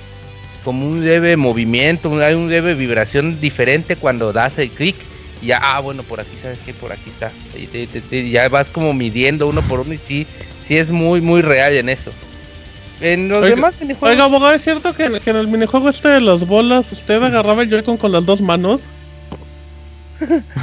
como 0.67 0.85
un 0.85 1.05
leve 1.05 1.37
movimiento, 1.37 2.13
hay 2.19 2.35
un 2.35 2.51
leve 2.51 2.75
vibración 2.75 3.41
diferente 3.41 3.95
cuando 3.95 4.33
das 4.33 4.59
el 4.59 4.69
clic. 4.69 4.97
Y 5.41 5.47
ya, 5.47 5.61
ah, 5.63 5.79
bueno, 5.79 6.03
por 6.03 6.19
aquí 6.19 6.37
sabes 6.43 6.59
que 6.59 6.75
por 6.75 6.91
aquí 6.91 7.09
está. 7.09 7.31
Y, 7.57 8.31
ya 8.33 8.49
vas 8.49 8.69
como 8.69 8.93
midiendo 8.93 9.47
uno 9.47 9.63
por 9.63 9.79
uno 9.79 9.95
y 9.95 9.99
sí, 9.99 10.27
sí 10.67 10.77
es 10.77 10.91
muy, 10.91 11.21
muy 11.21 11.41
real 11.41 11.73
en 11.75 11.89
eso. 11.89 12.11
En 13.01 13.29
los 13.29 13.43
demás 13.43 13.81
minijuegos. 13.81 14.11
Oiga, 14.11 14.25
abogado, 14.25 14.55
¿es 14.55 14.65
cierto 14.65 14.93
que, 14.93 15.05
en 15.05 15.37
el 15.37 15.47
minijuego 15.47 15.89
este 15.89 16.09
de 16.09 16.21
las 16.21 16.45
bolas 16.45 16.91
usted 16.91 17.23
agarraba 17.23 17.63
el 17.63 17.71
Joy-Con 17.71 17.97
con 17.97 18.11
las 18.11 18.27
dos 18.27 18.41
manos? 18.41 18.89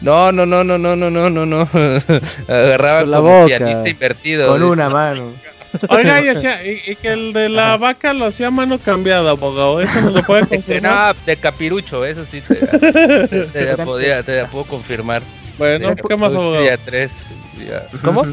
No, 0.00 0.32
no, 0.32 0.46
no, 0.46 0.64
no, 0.64 0.78
no, 0.78 0.96
no, 0.96 1.10
no, 1.10 1.28
no, 1.28 1.44
no. 1.44 1.68
Agarraba 2.48 3.02
la 3.02 3.18
boca, 3.18 3.46
pianista 3.46 3.90
invertido. 3.90 4.48
Con 4.48 4.62
una 4.62 4.88
mano. 4.88 5.32
Oiga, 5.88 6.20
y, 6.64 6.90
y, 6.90 6.96
que 6.96 7.12
el 7.12 7.32
de 7.32 7.48
la 7.48 7.76
vaca 7.76 8.12
lo 8.12 8.26
hacía 8.26 8.50
mano 8.50 8.78
cambiada, 8.78 9.30
abogado. 9.30 9.80
Eso 9.80 10.00
no 10.02 10.10
lo 10.10 10.22
puede 10.22 10.46
confirmar. 10.48 11.16
no, 11.16 11.22
de 11.24 11.36
capirucho, 11.36 12.04
eso 12.04 12.24
sí 12.24 12.40
te, 12.40 12.54
te, 12.56 13.46
te, 13.46 13.76
podía, 13.78 14.22
te 14.22 14.44
puedo 14.46 14.64
confirmar. 14.64 15.22
Bueno, 15.58 15.94
¿qué 15.94 16.16
más, 16.16 16.32
abogado? 16.32 16.62
Día 16.62 16.76
3. 16.76 17.10
¿Cómo? 18.02 18.26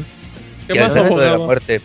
¿Qué 0.66 0.74
más, 0.74 0.94
abogado? 0.96 1.20
De 1.20 1.30
la 1.30 1.38
muerte. 1.38 1.80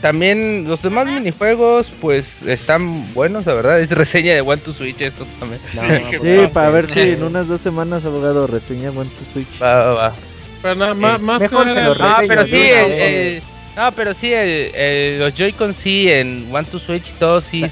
También 0.00 0.68
los 0.68 0.82
demás 0.82 1.06
minijuegos, 1.06 1.86
pues 2.00 2.42
están 2.42 3.12
buenos, 3.14 3.46
la 3.46 3.54
verdad. 3.54 3.80
Es 3.80 3.90
reseña 3.90 4.34
de 4.34 4.42
One 4.42 4.58
to 4.58 4.72
Switch 4.72 5.00
esto 5.00 5.26
también. 5.40 5.60
sí, 5.70 6.52
para 6.52 6.70
ver 6.70 6.86
si 6.86 7.00
en 7.00 7.22
unas 7.22 7.48
dos 7.48 7.60
semanas, 7.60 8.04
abogado, 8.04 8.46
reseña 8.46 8.90
One 8.90 9.08
to 9.08 9.32
Switch. 9.32 9.60
Va, 9.60 9.76
va, 9.76 9.94
va. 9.94 10.14
Pero 10.62 10.74
nada 10.74 10.94
más, 10.94 11.20
más 11.20 11.40
mejor 11.40 11.66
que 11.66 11.80
Ah, 12.00 12.22
pero 12.26 12.46
sí, 12.46 12.56
el, 12.56 13.42
no, 13.76 13.92
pero 13.92 14.14
sí, 14.14 14.32
el, 14.32 15.18
los 15.18 15.34
Joy-Con 15.34 15.74
sí, 15.74 16.10
en 16.10 16.48
One 16.52 16.66
to 16.70 16.78
Switch 16.78 17.08
y 17.08 17.18
todo, 17.18 17.40
sí, 17.40 17.64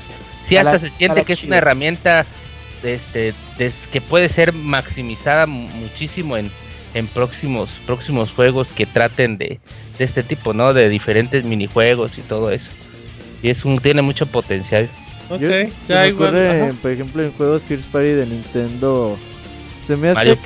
sí 0.47 0.56
hasta 0.56 0.78
se 0.78 0.90
siente 0.90 1.24
que 1.24 1.32
es 1.32 1.43
una 1.44 1.59
herramienta 1.59 2.26
de 2.82 2.94
este, 2.94 3.35
de, 3.59 3.72
que 3.90 4.01
puede 4.01 4.28
ser 4.28 4.52
maximizada 4.52 5.47
muchísimo 5.47 6.36
en, 6.36 6.51
en 6.93 7.06
próximos, 7.09 7.70
próximos 7.86 8.31
juegos 8.31 8.68
que 8.68 8.86
traten 8.86 9.39
de, 9.39 9.59
de 9.98 10.05
este 10.05 10.22
tipo, 10.22 10.52
¿no? 10.52 10.74
De 10.74 10.89
diferentes 10.89 11.44
minijuegos 11.44 12.18
y 12.18 12.22
todo 12.22 12.51
eso. 12.51 12.70
Y 13.43 13.51
es 13.51 13.64
un 13.64 13.78
tiene 13.78 14.02
mucho 14.02 14.26
potencial. 14.26 14.89
Ok, 15.31 15.40
ya 15.89 16.06
igual. 16.06 16.74
por 16.82 16.90
ejemplo, 16.90 17.22
en 17.22 17.32
juegos 17.32 17.62
First 17.62 17.90
Party 17.90 18.09
de 18.09 18.26
Nintendo 18.26 19.18
se 19.86 19.97
me 19.97 20.11
hace 20.11 20.36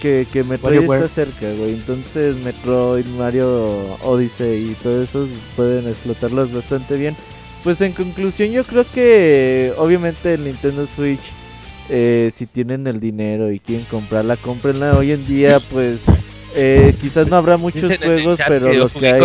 que, 0.00 0.26
que, 0.32 0.44
Metroid 0.44 0.82
está 0.82 1.08
cerca, 1.08 1.52
güey. 1.52 1.70
Entonces 1.70 2.36
Metroid, 2.36 3.06
Mario 3.06 3.96
Odyssey 4.02 4.72
y 4.72 4.74
todo 4.82 5.02
eso 5.02 5.28
pueden 5.56 5.88
explotarlos 5.88 6.52
bastante 6.52 6.96
bien. 6.96 7.16
Pues 7.64 7.80
en 7.80 7.92
conclusión 7.92 8.50
yo 8.50 8.64
creo 8.64 8.84
que 8.92 9.72
obviamente 9.76 10.34
el 10.34 10.44
Nintendo 10.44 10.86
Switch, 10.86 11.22
eh, 11.88 12.32
si 12.34 12.46
tienen 12.46 12.86
el 12.86 12.98
dinero 12.98 13.52
y 13.52 13.60
quieren 13.60 13.86
comprarla, 13.86 14.36
cómprenla. 14.36 14.96
Hoy 14.98 15.12
en 15.12 15.26
día 15.26 15.58
pues 15.70 16.02
eh, 16.54 16.94
quizás 17.00 17.28
no 17.28 17.36
habrá 17.36 17.56
muchos 17.56 17.96
juegos, 17.98 18.40
pero 18.46 18.72
los 18.72 18.92
que 18.92 19.06
hay... 19.06 19.20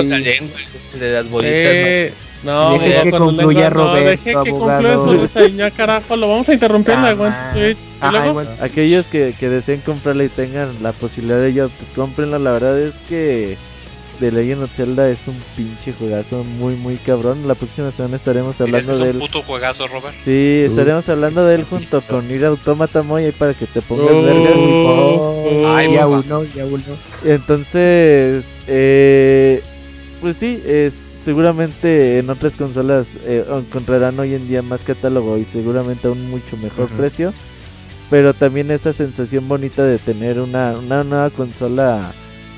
De 0.99 1.11
las 1.11 1.29
bolitas, 1.29 2.13
no, 2.21 2.26
deje 2.43 3.03
que 3.03 3.11
concluya 3.11 3.69
Roberto, 3.69 3.99
no, 3.99 4.09
deje 4.09 4.35
que 4.43 4.51
concluya 4.51 4.93
su 4.95 5.17
reseña, 5.21 5.71
carajo, 5.71 6.15
lo 6.15 6.29
vamos 6.29 6.49
a 6.49 6.53
interrumpir 6.53 6.93
en 6.93 7.01
la 7.03 7.53
Switch. 7.53 7.79
Aquellos 8.61 9.05
que, 9.07 9.33
que 9.39 9.49
deseen 9.49 9.81
comprarla 9.81 10.23
y 10.23 10.29
tengan 10.29 10.81
la 10.81 10.91
posibilidad 10.91 11.39
de 11.39 11.49
ello, 11.49 11.69
pues 11.77 11.89
cómprenla. 11.95 12.39
La 12.39 12.51
verdad 12.51 12.79
es 12.79 12.93
que 13.09 13.57
The 14.19 14.31
Legend 14.31 14.63
of 14.63 14.71
Zelda 14.75 15.09
es 15.09 15.19
un 15.27 15.39
pinche 15.55 15.93
juegazo 15.93 16.43
muy, 16.43 16.75
muy 16.75 16.95
cabrón. 16.97 17.47
La 17.47 17.55
próxima 17.55 17.91
semana 17.91 18.15
estaremos 18.15 18.59
hablando 18.59 18.97
de 18.97 19.03
él. 19.03 19.09
Es 19.09 19.15
un 19.15 19.19
puto 19.19 19.41
juegazo, 19.43 19.87
Robert. 19.87 20.15
Sí, 20.25 20.63
estaremos 20.65 21.07
hablando 21.09 21.45
de 21.45 21.55
él 21.55 21.65
junto 21.65 22.01
con 22.01 22.29
Ir 22.29 22.45
Automata 22.45 23.03
Moy 23.03 23.25
ahí 23.25 23.31
para 23.31 23.53
que 23.53 23.67
te 23.67 23.81
pongas 23.81 24.07
vergas. 24.07 24.53
Oh, 24.55 25.65
Ay, 25.67 25.93
ya 25.93 26.07
uno, 26.07 26.43
ya 26.43 26.65
uno. 26.65 26.83
Entonces, 27.23 28.45
eh, 28.67 29.61
pues 30.21 30.37
sí, 30.37 30.61
es 30.65 30.93
seguramente 31.27 32.19
en 32.19 32.29
otras 32.29 32.53
consolas 32.53 33.05
eh, 33.25 33.43
encontrarán 33.49 34.17
hoy 34.17 34.33
en 34.33 34.47
día 34.47 34.61
más 34.61 34.85
catálogo 34.85 35.37
y 35.37 35.43
seguramente 35.43 36.07
a 36.07 36.11
un 36.11 36.29
mucho 36.29 36.55
mejor 36.55 36.87
precio. 36.87 37.33
Pero 38.09 38.33
también 38.33 38.71
esa 38.71 38.93
sensación 38.93 39.45
bonita 39.45 39.83
de 39.83 39.97
tener 39.97 40.39
una, 40.39 40.75
una 40.77 41.03
nueva 41.03 41.29
consola 41.31 42.13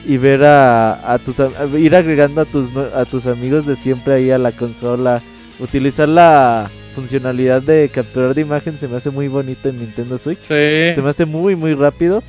y 0.06 0.18
ver 0.18 0.44
a, 0.44 1.14
a 1.14 1.18
tus 1.18 1.38
ir 1.80 1.96
agregando 1.96 2.42
a 2.42 2.46
tus 2.46 2.70
a 2.94 3.06
tus 3.06 3.26
amigos 3.26 3.66
de 3.66 3.76
siempre 3.76 4.14
ahí 4.14 4.30
a 4.30 4.38
la 4.38 4.52
consola, 4.52 5.24
utilizar 5.60 6.08
la 6.08 6.70
funcionalidad 6.94 7.64
de 7.64 7.90
capturar 7.92 8.36
de 8.36 8.42
imagen 8.42 8.78
se 8.78 8.88
me 8.88 8.98
hace 8.98 9.10
muy 9.10 9.30
bonito 9.30 9.68
en 9.68 9.80
Nintendo 9.80 10.20
Switch. 10.20 10.44
Se 10.44 11.02
me 11.02 11.10
hace 11.10 11.26
muy 11.26 11.56
muy 11.56 11.74
rápido. 11.74 12.22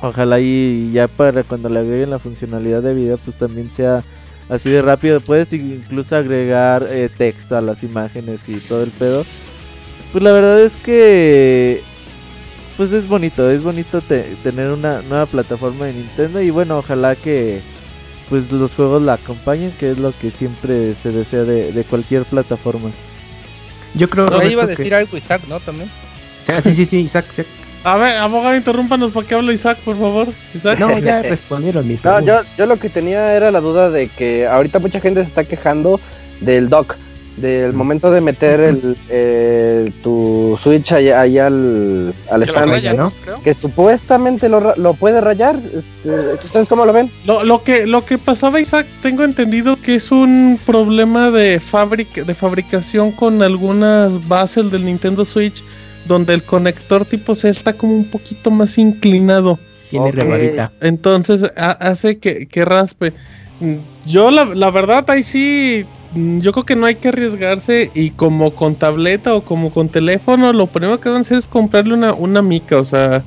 Ojalá 0.00 0.40
y 0.40 0.92
ya 0.92 1.08
para 1.08 1.42
cuando 1.42 1.68
le 1.68 1.80
agreguen 1.80 2.08
la 2.08 2.18
funcionalidad 2.18 2.82
de 2.82 2.94
video 2.94 3.18
pues 3.18 3.36
también 3.36 3.70
sea 3.70 4.02
así 4.48 4.70
de 4.70 4.82
rápido. 4.82 5.20
Puedes 5.20 5.52
incluso 5.52 6.16
agregar 6.16 6.86
eh, 6.90 7.08
texto 7.16 7.56
a 7.56 7.60
las 7.60 7.82
imágenes 7.82 8.40
y 8.46 8.56
todo 8.58 8.82
el 8.82 8.90
pedo. 8.90 9.24
Pues 10.12 10.24
la 10.24 10.32
verdad 10.32 10.60
es 10.60 10.74
que 10.76 11.82
pues 12.76 12.92
es 12.92 13.08
bonito, 13.08 13.50
es 13.50 13.62
bonito 13.62 14.00
tener 14.00 14.70
una 14.70 15.02
nueva 15.02 15.26
plataforma 15.26 15.86
de 15.86 15.94
Nintendo 15.94 16.40
y 16.40 16.50
bueno, 16.50 16.78
ojalá 16.78 17.16
que 17.16 17.60
pues 18.28 18.52
los 18.52 18.74
juegos 18.74 19.02
la 19.02 19.14
acompañen, 19.14 19.72
que 19.72 19.90
es 19.90 19.98
lo 19.98 20.12
que 20.12 20.30
siempre 20.30 20.94
se 21.02 21.10
desea 21.10 21.42
de, 21.42 21.84
cualquier 21.90 22.24
plataforma. 22.24 22.90
Yo 23.94 24.08
creo 24.08 24.30
que 24.30 24.50
iba 24.52 24.62
a 24.62 24.66
decir 24.66 24.94
algo 24.94 25.16
Isaac, 25.16 25.42
¿no? 25.48 25.58
También. 25.58 25.90
Sí, 26.62 26.72
sí, 26.72 26.86
sí, 26.86 26.98
Isaac, 27.00 27.26
Isaac. 27.30 27.46
A 27.84 27.96
ver, 27.96 28.16
abogado, 28.16 28.56
interrúmpanos 28.56 29.12
para 29.12 29.26
que 29.26 29.34
hable 29.34 29.54
Isaac, 29.54 29.78
por 29.84 29.96
favor. 29.98 30.28
Isaac. 30.54 30.78
No, 30.78 30.98
ya 30.98 31.22
respondieron 31.22 31.86
mi 31.86 31.98
No, 32.02 32.20
yo, 32.20 32.40
yo 32.56 32.66
lo 32.66 32.76
que 32.78 32.88
tenía 32.88 33.34
era 33.34 33.50
la 33.50 33.60
duda 33.60 33.90
de 33.90 34.08
que 34.08 34.46
ahorita 34.46 34.78
mucha 34.78 35.00
gente 35.00 35.20
se 35.22 35.28
está 35.28 35.44
quejando 35.44 36.00
del 36.40 36.68
dock, 36.68 36.96
del 37.36 37.72
momento 37.72 38.10
de 38.10 38.20
meter 38.20 38.60
el, 39.08 39.92
tu 40.02 40.58
Switch 40.60 40.92
ahí, 40.92 41.38
al, 41.38 42.14
al 42.30 42.42
stand, 42.42 42.96
¿no? 42.96 43.12
Que 43.44 43.54
supuestamente 43.54 44.48
lo, 44.48 44.74
lo 44.76 44.94
puede 44.94 45.20
rayar. 45.20 45.58
Este, 45.74 46.34
¿Ustedes 46.44 46.68
cómo 46.68 46.84
lo 46.84 46.92
ven? 46.92 47.10
Lo, 47.24 47.44
lo, 47.44 47.62
que, 47.62 47.86
lo 47.86 48.04
que 48.04 48.18
pasaba, 48.18 48.60
Isaac, 48.60 48.86
tengo 49.02 49.22
entendido 49.22 49.80
que 49.80 49.94
es 49.94 50.10
un 50.10 50.58
problema 50.66 51.30
de, 51.30 51.60
fábrica, 51.60 52.24
de 52.24 52.34
fabricación 52.34 53.12
con 53.12 53.42
algunas 53.42 54.26
bases 54.26 54.70
del 54.70 54.84
Nintendo 54.84 55.24
Switch 55.24 55.62
donde 56.08 56.34
el 56.34 56.42
conector 56.42 57.04
tipo 57.04 57.34
C 57.34 57.50
está 57.50 57.74
como 57.74 57.94
un 57.94 58.10
poquito 58.10 58.50
más 58.50 58.78
inclinado. 58.78 59.58
Tiene 59.90 60.08
okay. 60.08 60.56
Entonces 60.80 61.50
hace 61.56 62.18
que, 62.18 62.46
que, 62.46 62.64
raspe. 62.64 63.12
Yo 64.06 64.30
la, 64.30 64.44
la, 64.44 64.70
verdad 64.70 65.04
ahí 65.08 65.22
sí, 65.22 65.84
yo 66.14 66.52
creo 66.52 66.64
que 66.64 66.76
no 66.76 66.86
hay 66.86 66.94
que 66.94 67.08
arriesgarse 67.08 67.90
y 67.94 68.10
como 68.10 68.52
con 68.52 68.74
tableta 68.74 69.34
o 69.34 69.42
como 69.42 69.72
con 69.72 69.88
teléfono, 69.88 70.52
lo 70.52 70.66
primero 70.66 71.00
que 71.00 71.08
van 71.08 71.18
a 71.18 71.20
hacer 71.22 71.38
es 71.38 71.48
comprarle 71.48 71.94
una, 71.94 72.12
una 72.12 72.42
mica, 72.42 72.78
o 72.78 72.84
sea, 72.84 73.24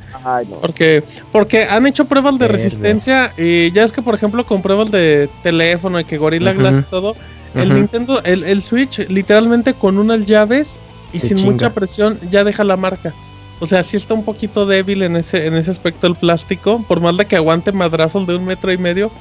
porque, 0.61 1.03
porque 1.31 1.63
han 1.63 1.85
hecho 1.87 2.05
pruebas 2.05 2.37
de 2.39 2.47
resistencia 2.47 3.33
y 3.37 3.71
ya 3.71 3.83
es 3.83 3.91
que 3.91 4.01
por 4.01 4.15
ejemplo 4.15 4.45
con 4.45 4.61
pruebas 4.61 4.91
de 4.91 5.29
teléfono 5.43 5.99
y 5.99 6.05
que 6.05 6.17
Gorilla 6.17 6.53
Glass 6.53 6.79
y 6.79 6.89
todo, 6.89 7.15
el 7.55 7.73
Nintendo, 7.73 8.21
el, 8.23 8.43
el 8.43 8.61
Switch 8.61 8.99
literalmente 9.09 9.73
con 9.73 9.97
unas 9.97 10.25
llaves 10.25 10.79
y 11.13 11.19
sin 11.19 11.43
mucha 11.43 11.73
presión 11.73 12.19
ya 12.29 12.43
deja 12.43 12.63
la 12.63 12.77
marca. 12.77 13.13
O 13.59 13.67
sea, 13.67 13.83
sí 13.83 13.97
está 13.97 14.13
un 14.13 14.23
poquito 14.23 14.65
débil 14.65 15.03
en 15.03 15.15
ese, 15.15 15.45
en 15.45 15.55
ese 15.55 15.69
aspecto 15.71 16.07
el 16.07 16.15
plástico, 16.15 16.83
por 16.87 16.99
más 16.99 17.15
de 17.17 17.25
que 17.25 17.35
aguante 17.35 17.71
madrazos 17.71 18.25
de 18.25 18.35
un 18.35 18.45
metro 18.45 18.71
y 18.71 18.77
medio. 18.77 19.11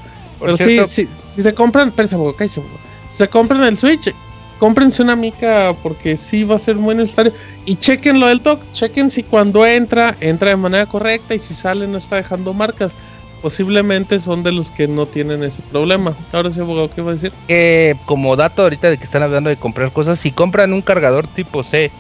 pero 0.41 0.57
sí, 0.57 1.07
si 1.19 1.43
se 1.43 1.53
compran, 1.53 1.89
espérense, 1.89 2.17
si 2.49 3.17
se 3.17 3.29
compran 3.29 3.63
el 3.65 3.77
Switch, 3.77 4.15
cómprense 4.59 5.03
una 5.03 5.17
mica 5.17 5.75
porque 5.83 6.17
sí 6.17 6.45
va 6.45 6.57
a 6.57 6.59
ser 6.59 6.77
muy 6.77 6.95
necesario. 6.95 7.33
Y 7.65 7.77
chequen 7.77 8.21
lo 8.21 8.29
del 8.29 8.41
TOC, 8.41 8.61
chequen 8.73 9.11
si 9.11 9.25
cuando 9.25 9.67
entra, 9.67 10.17
entra 10.21 10.51
de 10.51 10.57
manera 10.57 10.87
correcta 10.87 11.35
y 11.35 11.39
si 11.39 11.55
sale 11.55 11.89
no 11.89 11.99
está 11.99 12.17
dejando 12.17 12.53
marcas 12.53 12.93
posiblemente 13.41 14.21
son 14.21 14.43
de 14.43 14.53
los 14.53 14.71
que 14.71 14.89
no 14.89 15.07
tienen 15.07 15.43
ese 15.43 15.63
problema. 15.63 16.15
Ahora 16.33 16.51
sí, 16.51 16.61
abogado, 16.61 16.91
¿qué 16.95 17.03
va 17.03 17.11
a 17.11 17.15
decir? 17.15 17.33
Eh, 17.49 17.95
como 18.07 18.37
dato 18.37 18.63
ahorita 18.63 18.91
de 18.91 18.99
que 18.99 19.05
están 19.05 19.23
hablando 19.23 19.51
de 19.51 19.57
comprar 19.57 19.93
cosas, 19.93 20.21
si 20.21 20.31
compran 20.31 20.73
un 20.73 20.83
cargador 20.83 21.27
tipo 21.27 21.63
C 21.63 21.91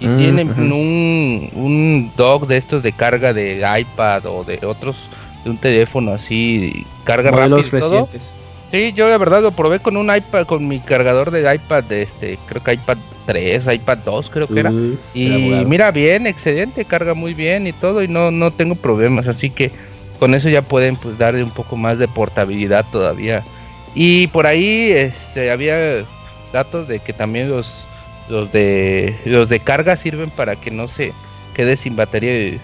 y 0.00 0.06
mm, 0.06 0.16
tienen 0.18 0.48
un, 0.50 1.50
un 1.54 2.12
dock 2.16 2.46
de 2.46 2.56
estos 2.56 2.82
de 2.82 2.92
carga 2.92 3.32
de 3.32 3.64
iPad 3.80 4.26
o 4.26 4.44
de 4.44 4.64
otros, 4.64 4.96
de 5.44 5.50
un 5.50 5.56
teléfono 5.56 6.12
así, 6.12 6.84
carga 7.04 7.30
rápido. 7.30 7.62
Recientes. 7.62 8.32
Sí, 8.70 8.92
yo 8.94 9.08
de 9.08 9.16
verdad 9.16 9.42
lo 9.42 9.52
probé 9.52 9.80
con 9.80 9.96
un 9.96 10.14
iPad, 10.14 10.44
con 10.44 10.68
mi 10.68 10.80
cargador 10.80 11.30
de 11.30 11.54
iPad, 11.54 11.84
de 11.84 12.02
este, 12.02 12.38
creo 12.46 12.62
que 12.62 12.74
iPad 12.74 12.98
3, 13.24 13.62
iPad 13.74 13.98
2 14.04 14.30
creo 14.30 14.46
que 14.46 14.60
era. 14.60 14.72
y 15.14 15.28
mira 15.66 15.90
bien, 15.90 16.26
excelente, 16.26 16.84
carga 16.84 17.14
muy 17.14 17.32
bien 17.32 17.66
y 17.66 17.72
todo 17.72 18.02
y 18.02 18.08
no, 18.08 18.30
no 18.30 18.50
tengo 18.50 18.74
problemas, 18.74 19.26
así 19.26 19.50
que 19.50 19.70
con 20.18 20.34
eso 20.34 20.48
ya 20.48 20.62
pueden 20.62 20.96
pues 20.96 21.18
darle 21.18 21.42
un 21.42 21.50
poco 21.50 21.76
más 21.76 21.98
de 21.98 22.08
portabilidad 22.08 22.84
todavía. 22.90 23.44
Y 23.94 24.26
por 24.28 24.46
ahí 24.46 24.90
este, 24.92 25.50
había 25.50 26.04
datos 26.52 26.88
de 26.88 27.00
que 27.00 27.12
también 27.12 27.48
los 27.48 27.66
los 28.28 28.52
de 28.52 29.16
los 29.24 29.48
de 29.48 29.60
carga 29.60 29.96
sirven 29.96 30.30
para 30.30 30.56
que 30.56 30.70
no 30.70 30.88
se 30.88 31.12
quede 31.54 31.76
sin 31.76 31.96
batería. 31.96 32.60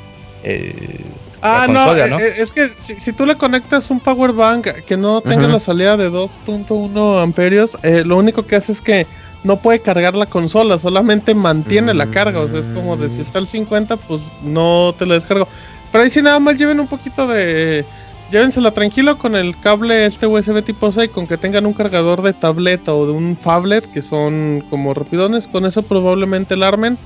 Eh, 0.46 1.04
ah, 1.40 1.66
no, 1.68 1.96
eh, 1.96 2.34
es 2.36 2.52
que 2.52 2.68
si, 2.68 3.12
tú 3.12 3.24
le 3.24 3.36
conectas 3.36 3.90
un 3.90 3.98
power 3.98 4.32
bank 4.32 4.68
que 4.86 4.96
no 4.96 5.22
tenga 5.22 5.48
la 5.48 5.58
salida 5.58 5.96
de 5.96 6.10
2.1 6.10 7.22
amperios, 7.22 7.78
eh, 7.82 8.02
lo 8.04 8.18
único 8.18 8.46
que 8.46 8.56
hace 8.56 8.72
es 8.72 8.82
que 8.82 9.06
no 9.42 9.56
puede 9.56 9.80
cargar 9.80 10.14
la 10.14 10.26
consola, 10.26 10.78
solamente 10.78 11.34
mantiene 11.34 11.94
la 11.94 12.06
carga. 12.06 12.40
O 12.40 12.48
sea, 12.48 12.60
es 12.60 12.68
como 12.68 12.96
de 12.96 13.10
si 13.10 13.22
está 13.22 13.38
al 13.38 13.48
50, 13.48 13.96
pues 13.96 14.20
no 14.42 14.94
te 14.98 15.06
lo 15.06 15.14
descargo. 15.14 15.48
Pero 15.94 16.02
ahí 16.02 16.10
sí 16.10 16.22
nada 16.22 16.40
más 16.40 16.56
lleven 16.56 16.80
un 16.80 16.88
poquito 16.88 17.28
de... 17.28 17.84
llévensela 18.32 18.72
tranquilo 18.72 19.16
con 19.16 19.36
el 19.36 19.56
cable 19.60 20.06
este 20.06 20.26
USB 20.26 20.60
tipo 20.64 20.90
C, 20.90 21.08
con 21.08 21.28
que 21.28 21.36
tengan 21.36 21.66
un 21.66 21.72
cargador 21.72 22.20
de 22.22 22.32
tableta 22.32 22.92
o 22.92 23.06
de 23.06 23.12
un 23.12 23.36
phablet, 23.36 23.88
que 23.92 24.02
son 24.02 24.64
como 24.70 24.92
rapidones, 24.92 25.46
con 25.46 25.64
eso 25.66 25.84
probablemente 25.84 26.56
la 26.56 26.66
armen. 26.66 26.98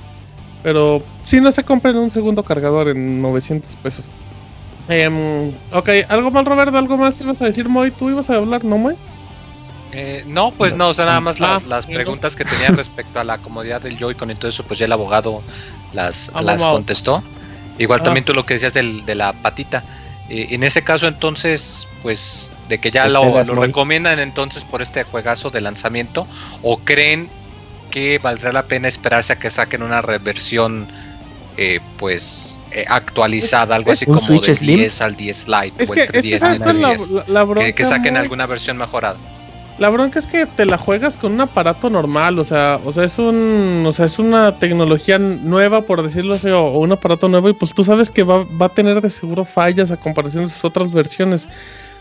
Pero 0.63 1.03
si 1.23 1.39
no 1.39 1.53
se 1.53 1.65
compren 1.65 1.99
un 1.99 2.11
segundo 2.11 2.43
cargador 2.43 2.89
en 2.89 3.21
900 3.21 3.77
pesos. 3.77 4.11
Eh, 4.89 5.53
ok, 5.75 5.89
¿algo 6.09 6.31
más 6.31 6.47
Roberto? 6.47 6.79
¿Algo 6.79 6.97
más 6.97 7.21
ibas 7.21 7.43
a 7.43 7.45
decir 7.45 7.69
Moy? 7.69 7.91
¿Tú 7.91 8.09
ibas 8.09 8.31
a 8.31 8.37
hablar, 8.37 8.65
no 8.65 8.79
Moy? 8.79 8.95
Eh, 9.93 10.25
no, 10.27 10.51
pues 10.51 10.75
no, 10.75 10.89
o 10.89 10.95
sea, 10.95 11.05
nada 11.05 11.21
más 11.21 11.41
las, 11.41 11.67
las 11.67 11.87
preguntas 11.87 12.37
que 12.37 12.47
tenía 12.47 12.69
respecto 12.71 13.21
a 13.21 13.25
la 13.25 13.37
comodidad 13.37 13.83
del 13.83 13.99
Joy-Con 13.99 14.31
y 14.31 14.35
todo 14.35 14.49
eso, 14.49 14.63
pues 14.63 14.79
ya 14.79 14.87
el 14.87 14.93
abogado 14.93 15.43
las, 15.93 16.31
ah, 16.33 16.41
las 16.41 16.63
contestó. 16.63 17.23
Igual 17.79 18.01
ah. 18.01 18.05
también 18.05 18.25
tú 18.25 18.35
lo 18.35 18.45
que 18.45 18.55
decías 18.55 18.75
del, 18.75 19.05
de 19.07 19.15
la 19.15 19.33
patita. 19.33 19.83
Eh, 20.29 20.49
en 20.51 20.63
ese 20.63 20.83
caso, 20.83 21.07
entonces, 21.07 21.89
pues 22.03 22.53
de 22.69 22.79
que 22.79 22.91
ya 22.91 23.09
lo, 23.09 23.43
lo 23.45 23.55
recomiendan 23.55 24.19
entonces 24.19 24.63
por 24.65 24.83
este 24.83 25.05
juegazo 25.05 25.51
de 25.51 25.61
lanzamiento, 25.61 26.27
o 26.63 26.77
creen 26.79 27.31
que 27.91 28.19
valdrá 28.19 28.53
la 28.53 28.65
pena 28.65 28.89
esperarse 28.89 29.33
a 29.33 29.39
que 29.39 29.49
saquen 29.49 29.83
una 29.83 30.03
reversión, 30.03 30.87
eh, 31.57 31.81
pues 31.99 32.59
eh, 32.71 32.85
actualizada, 32.87 33.75
algo 33.75 33.93
así 33.93 34.05
como 34.05 34.41
de 34.41 34.55
10 34.55 35.01
al 35.01 35.17
10 35.17 35.47
Lite 35.49 35.85
o 35.85 35.93
que, 35.93 36.21
10 36.21 36.43
que, 37.55 37.75
que 37.75 37.85
saquen 37.85 38.17
alguna 38.19 38.47
versión 38.47 38.77
mejorada. 38.77 39.17
La 39.79 39.91
bronca 39.91 40.19
es 40.19 40.27
que 40.27 40.45
te 40.45 40.67
la 40.67 40.77
juegas 40.77 41.17
con 41.17 41.33
un 41.33 41.41
aparato 41.41 41.89
normal, 41.89 42.41
o 42.41 42.45
sea, 42.45 42.81
o 42.85 42.93
sea, 42.93 43.05
es 43.05 43.17
un, 43.19 43.85
o 43.87 43.93
sea, 43.93 44.07
es 44.07 44.19
una 44.19 44.57
tecnología 44.57 45.19
nueva, 45.19 45.83
por 45.83 46.03
decirlo 46.03 46.35
así, 46.35 46.49
o, 46.49 46.71
un 46.79 46.91
aparato 46.91 47.29
nuevo, 47.29 47.49
y 47.49 47.53
pues 47.53 47.73
tú 47.75 47.85
sabes 47.85 48.11
que 48.11 48.25
va, 48.25 48.45
va, 48.61 48.67
a 48.67 48.71
tener 48.71 49.01
de 49.01 49.09
seguro 49.09 49.45
fallas 49.45 49.93
a 49.93 49.97
comparación 49.97 50.45
de 50.45 50.51
sus 50.51 50.65
otras 50.65 50.93
versiones. 50.93 51.47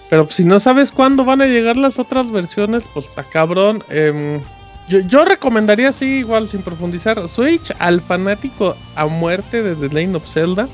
Pero 0.10 0.28
si 0.30 0.44
no 0.44 0.60
sabes 0.60 0.92
cuándo 0.92 1.24
van 1.24 1.42
a 1.42 1.46
llegar 1.46 1.78
las 1.78 2.00
otras 2.00 2.32
versiones, 2.32 2.84
pues 2.94 3.06
está 3.06 3.24
cabrón. 3.24 3.84
Eh, 3.90 4.40
yo, 4.88 5.00
yo, 5.02 5.26
recomendaría 5.26 5.90
así, 5.90 6.06
igual 6.20 6.50
sin 6.50 6.62
profundizar, 6.62 7.28
Switch 7.30 7.74
al 7.78 8.02
fanático 8.02 8.76
a 8.96 9.06
muerte 9.06 9.62
de 9.62 9.76
The 9.76 9.94
Lane 9.94 10.16
of 10.16 10.28
Zelda. 10.28 10.68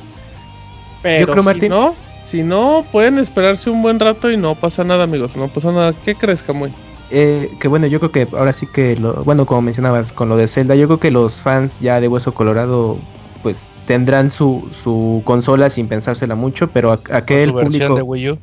Pero 1.01 1.43
si 1.43 1.67
no, 1.67 1.95
si 2.25 2.43
no, 2.43 2.85
pueden 2.91 3.17
esperarse 3.19 3.69
un 3.69 3.81
buen 3.81 3.99
rato 3.99 4.31
y 4.31 4.37
no 4.37 4.55
pasa 4.55 4.85
nada, 4.85 5.03
amigos, 5.03 5.35
no 5.35 5.49
pasa 5.49 5.71
nada. 5.71 5.93
¿Qué 6.05 6.15
crees, 6.15 6.41
Camuy? 6.43 6.71
Eh, 7.15 7.47
que 7.59 7.67
bueno, 7.67 7.85
yo 7.85 7.99
creo 7.99 8.11
que 8.11 8.27
ahora 8.35 8.53
sí 8.53 8.65
que, 8.65 8.95
lo, 8.95 9.23
bueno, 9.23 9.45
como 9.45 9.61
mencionabas 9.61 10.11
con 10.11 10.29
lo 10.29 10.35
de 10.35 10.47
Zelda, 10.47 10.73
yo 10.73 10.87
creo 10.87 10.99
que 10.99 11.11
los 11.11 11.41
fans 11.41 11.79
ya 11.79 12.01
de 12.01 12.07
Hueso 12.07 12.33
Colorado, 12.33 12.97
pues 13.43 13.67
tendrán 13.85 14.31
su, 14.31 14.67
su 14.71 15.21
consola 15.23 15.69
sin 15.69 15.87
pensársela 15.87 16.33
mucho, 16.33 16.71
pero 16.71 16.91
aquel 16.91 17.53
público... 17.53 17.93
De 17.93 18.01
Wii 18.01 18.31
U? 18.31 18.39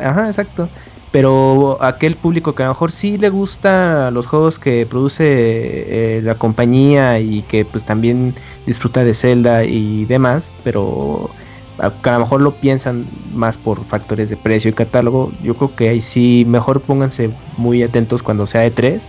ajá, 0.00 0.26
exacto. 0.26 0.68
Pero 1.12 1.78
aquel 1.80 2.16
público 2.16 2.56
que 2.56 2.64
a 2.64 2.66
lo 2.66 2.72
mejor 2.72 2.90
sí 2.90 3.18
le 3.18 3.28
gusta 3.28 4.10
los 4.10 4.26
juegos 4.26 4.58
que 4.58 4.84
produce 4.84 5.24
eh, 5.28 6.22
la 6.22 6.34
compañía 6.34 7.20
y 7.20 7.42
que 7.42 7.64
pues 7.64 7.84
también 7.84 8.34
disfruta 8.66 9.04
de 9.04 9.14
Zelda 9.14 9.62
y 9.62 10.06
demás, 10.06 10.52
pero 10.64 11.30
a, 11.78 11.86
a 11.86 12.12
lo 12.12 12.18
mejor 12.20 12.40
lo 12.40 12.52
piensan 12.52 13.04
más 13.34 13.56
por 13.56 13.84
factores 13.84 14.30
de 14.30 14.36
precio 14.36 14.70
y 14.70 14.74
catálogo, 14.74 15.32
yo 15.42 15.54
creo 15.54 15.74
que 15.74 15.88
ahí 15.88 16.00
sí 16.00 16.44
mejor 16.46 16.80
pónganse 16.80 17.30
muy 17.56 17.82
atentos 17.82 18.22
cuando 18.22 18.46
sea 18.46 18.60
de 18.62 18.70
3 18.70 19.02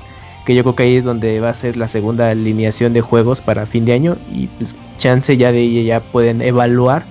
que 0.45 0.55
yo 0.55 0.63
creo 0.63 0.75
que 0.75 0.83
ahí 0.83 0.97
es 0.97 1.03
donde 1.03 1.39
va 1.39 1.49
a 1.49 1.53
ser 1.53 1.77
la 1.77 1.87
segunda 1.87 2.29
alineación 2.29 2.93
de 2.93 3.01
juegos 3.01 3.41
para 3.41 3.65
fin 3.65 3.85
de 3.85 3.93
año 3.93 4.17
y 4.31 4.47
pues 4.47 4.75
chance 4.97 5.37
ya 5.37 5.51
de 5.51 5.61
ella 5.61 5.81
ya 5.81 5.99
pueden 6.01 6.41
evaluar 6.41 7.03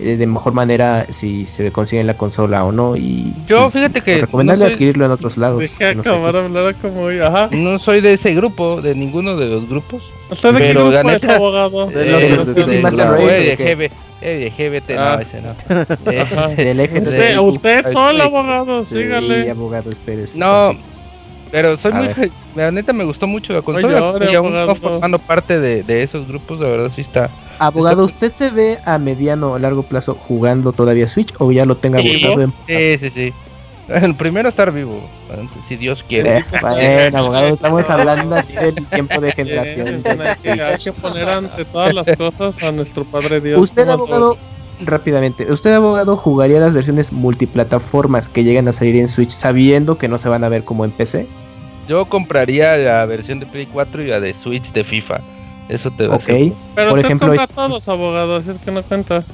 eh, 0.00 0.16
de 0.16 0.26
mejor 0.26 0.54
manera 0.54 1.06
si 1.12 1.46
se 1.46 1.70
consigue 1.70 2.00
en 2.00 2.08
la 2.08 2.16
consola 2.16 2.64
o 2.64 2.72
no 2.72 2.96
y 2.96 3.32
yo 3.46 3.60
pues, 3.60 3.74
fíjate 3.74 4.00
que 4.00 4.22
recomendarle 4.22 4.66
adquirirlo 4.66 5.06
en 5.06 5.12
otros 5.12 5.36
lados 5.36 5.62
no, 6.04 6.12
hablar 6.12 6.74
como 6.82 7.08
Ajá. 7.08 7.48
no 7.52 7.78
soy 7.78 8.00
de 8.00 8.14
ese 8.14 8.34
grupo 8.34 8.82
de 8.82 8.94
ninguno 8.94 9.36
de 9.36 9.46
los 9.46 9.68
grupos. 9.68 10.02
¿Usted 10.30 10.52
de 10.54 10.58
pero 10.58 10.90
qué 10.90 10.98
grupo 10.98 11.10
es 11.10 11.24
abogado 11.24 11.86
de 11.86 12.06
los, 12.06 12.20
de 12.20 12.28
los, 12.30 12.46
de 12.46 12.54
de 12.54 13.52
eh, 13.52 13.56
GBT, 13.56 13.92
no, 14.24 15.00
ah. 15.00 15.22
ese 15.22 15.42
no. 15.42 15.54
Eh, 16.56 17.38
usted, 17.38 17.38
usted 17.38 17.92
solo, 17.92 18.24
abogado, 18.24 18.84
sígale. 18.84 19.50
abogado, 19.50 19.90
espérese. 19.90 20.38
No, 20.38 20.76
pero 21.50 21.76
soy 21.76 21.92
muy. 21.92 22.32
La 22.56 22.70
neta 22.70 22.92
me 22.92 23.04
gustó 23.04 23.26
mucho 23.26 23.52
la 23.52 23.62
consola. 23.62 24.18
y 24.30 24.34
aún 24.34 24.52
no 24.52 24.74
formando 24.74 25.18
parte 25.18 25.60
de, 25.60 25.82
de, 25.82 26.02
esos 26.02 26.26
grupos, 26.26 26.58
de 26.58 26.68
verdad 26.68 26.90
sí 26.94 27.02
está. 27.02 27.30
Abogado, 27.58 28.04
¿usted 28.04 28.32
se 28.32 28.50
ve 28.50 28.78
a 28.84 28.98
mediano 28.98 29.52
o 29.52 29.58
largo 29.58 29.84
plazo 29.84 30.14
jugando 30.14 30.72
todavía 30.72 31.06
Switch 31.06 31.32
o 31.38 31.52
ya 31.52 31.64
lo 31.64 31.76
tenga 31.76 32.00
sí, 32.00 32.24
en 32.24 32.52
Sí, 32.66 32.98
sí, 32.98 33.10
sí. 33.10 33.32
El 33.88 34.14
primero 34.16 34.48
estar 34.48 34.72
vivo, 34.72 35.08
si 35.68 35.76
Dios 35.76 36.04
quiere. 36.08 36.38
Eh, 36.38 36.44
bueno, 36.60 37.18
abogado, 37.18 37.48
estamos 37.48 37.88
hablando 37.90 38.34
así 38.34 38.54
del 38.54 38.74
tiempo 38.86 39.20
de 39.20 39.32
generación. 39.32 40.02
hay 40.06 40.76
que 40.82 40.92
poner 40.92 41.28
ante 41.28 41.64
todas 41.64 41.94
las 41.94 42.16
cosas 42.16 42.62
a 42.62 42.72
nuestro 42.72 43.04
Padre 43.04 43.40
Dios. 43.40 43.60
Usted, 43.60 43.88
abogado, 43.88 44.36
rápidamente, 44.80 45.50
¿usted, 45.50 45.72
abogado, 45.72 46.16
jugaría 46.16 46.60
las 46.60 46.74
versiones 46.74 47.12
multiplataformas 47.12 48.28
que 48.28 48.44
llegan 48.44 48.68
a 48.68 48.72
salir 48.72 48.96
en 48.96 49.08
Switch 49.08 49.30
sabiendo 49.30 49.98
que 49.98 50.08
no 50.08 50.18
se 50.18 50.28
van 50.28 50.44
a 50.44 50.48
ver 50.48 50.64
como 50.64 50.84
en 50.84 50.90
PC? 50.90 51.26
Yo 51.88 52.06
compraría 52.06 52.76
la 52.76 53.04
versión 53.04 53.40
de 53.40 53.46
Play 53.46 53.66
4 53.66 54.02
y 54.02 54.06
la 54.06 54.20
de 54.20 54.34
Switch 54.34 54.72
de 54.72 54.84
FIFA. 54.84 55.20
Eso 55.68 55.90
te 55.90 56.06
va 56.06 56.16
a 56.16 56.18
Pero 56.18 56.90
por 56.90 56.98
ejemplo, 56.98 57.32
es... 57.32 57.48
todos 57.48 57.88
abogados, 57.88 58.46
es 58.46 58.58
que 58.58 58.70
no 58.70 58.82
cuenta. 58.82 59.24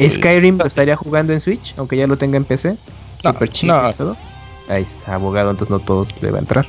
Skyrim 0.00 0.58
lo 0.58 0.66
estaría 0.66 0.96
jugando 0.96 1.32
en 1.32 1.40
Switch, 1.40 1.74
aunque 1.76 1.96
ya 1.96 2.06
lo 2.06 2.16
tenga 2.16 2.36
en 2.36 2.44
PC. 2.44 2.76
Super 3.22 3.48
chido 3.50 3.92
todo. 3.94 4.16
Ahí 4.72 4.84
está, 4.84 5.14
abogado, 5.16 5.50
entonces 5.50 5.70
no 5.70 5.80
todos 5.80 6.08
le 6.22 6.30
va 6.30 6.38
a 6.38 6.40
entrar. 6.40 6.66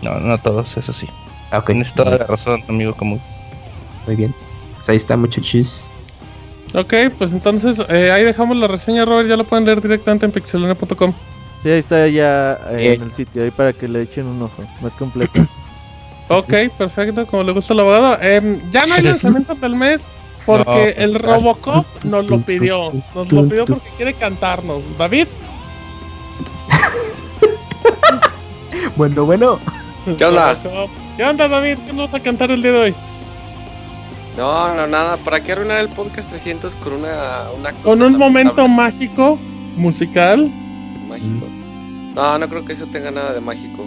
No, 0.00 0.20
no 0.20 0.38
todos, 0.38 0.76
eso 0.76 0.92
sí. 0.92 1.08
Ah, 1.50 1.58
ok. 1.58 1.66
Tienes 1.66 1.92
toda 1.92 2.18
la 2.18 2.24
razón, 2.24 2.62
amigo 2.68 2.94
común. 2.94 3.20
Muy 4.06 4.14
bien. 4.14 4.32
Pues 4.76 4.88
ahí 4.90 4.96
está, 4.96 5.16
muchachos. 5.16 5.90
Ok, 6.72 6.94
pues 7.18 7.32
entonces 7.32 7.78
eh, 7.88 8.12
ahí 8.12 8.22
dejamos 8.22 8.56
la 8.56 8.68
reseña, 8.68 9.04
Robert. 9.04 9.28
Ya 9.28 9.36
lo 9.36 9.42
pueden 9.42 9.64
leer 9.64 9.82
directamente 9.82 10.26
en 10.26 10.32
pixelone.com. 10.32 11.12
Sí, 11.62 11.70
ahí 11.70 11.78
está 11.80 12.06
ya 12.06 12.60
eh, 12.70 12.94
en 12.94 13.02
el 13.02 13.12
sitio, 13.12 13.42
ahí 13.42 13.50
para 13.50 13.72
que 13.72 13.88
le 13.88 14.02
echen 14.02 14.26
un 14.26 14.42
ojo 14.42 14.62
más 14.80 14.92
completo. 14.92 15.44
ok, 16.28 16.52
perfecto, 16.78 17.26
como 17.26 17.42
le 17.42 17.50
gusta 17.50 17.74
al 17.74 17.80
abogado. 17.80 18.18
Eh, 18.22 18.60
ya 18.70 18.86
no 18.86 18.94
hay 18.94 19.02
lanzamientos 19.02 19.60
del 19.60 19.74
mes 19.74 20.06
porque 20.44 20.94
el 20.98 21.16
Robocop 21.16 21.86
nos 22.04 22.30
lo 22.30 22.38
pidió. 22.38 22.92
Nos 23.16 23.32
lo 23.32 23.48
pidió 23.48 23.66
porque 23.66 23.88
quiere 23.96 24.14
cantarnos. 24.14 24.82
David. 24.96 25.26
Bueno, 28.94 29.24
bueno. 29.24 29.58
¿Qué 30.16 30.24
onda? 30.24 30.56
¿Qué 31.16 31.24
onda, 31.24 31.48
David? 31.48 31.78
¿Qué 31.86 31.92
nos 31.92 32.10
vas 32.10 32.20
a 32.20 32.22
cantar 32.22 32.50
el 32.50 32.62
día 32.62 32.72
de 32.72 32.78
hoy? 32.78 32.94
No, 34.36 34.74
no, 34.74 34.86
nada. 34.86 35.16
¿Para 35.16 35.42
qué 35.42 35.52
arruinar 35.52 35.80
el 35.80 35.88
podcast 35.88 36.28
300 36.28 36.74
con 36.76 36.92
una... 36.92 37.44
una 37.58 37.72
con 37.72 38.02
un 38.02 38.18
momento 38.18 38.68
mágico, 38.68 39.38
musical? 39.76 40.50
Mágico. 41.08 41.46
No, 42.14 42.38
no 42.38 42.48
creo 42.48 42.64
que 42.64 42.74
eso 42.74 42.86
tenga 42.86 43.10
nada 43.10 43.32
de 43.32 43.40
mágico. 43.40 43.84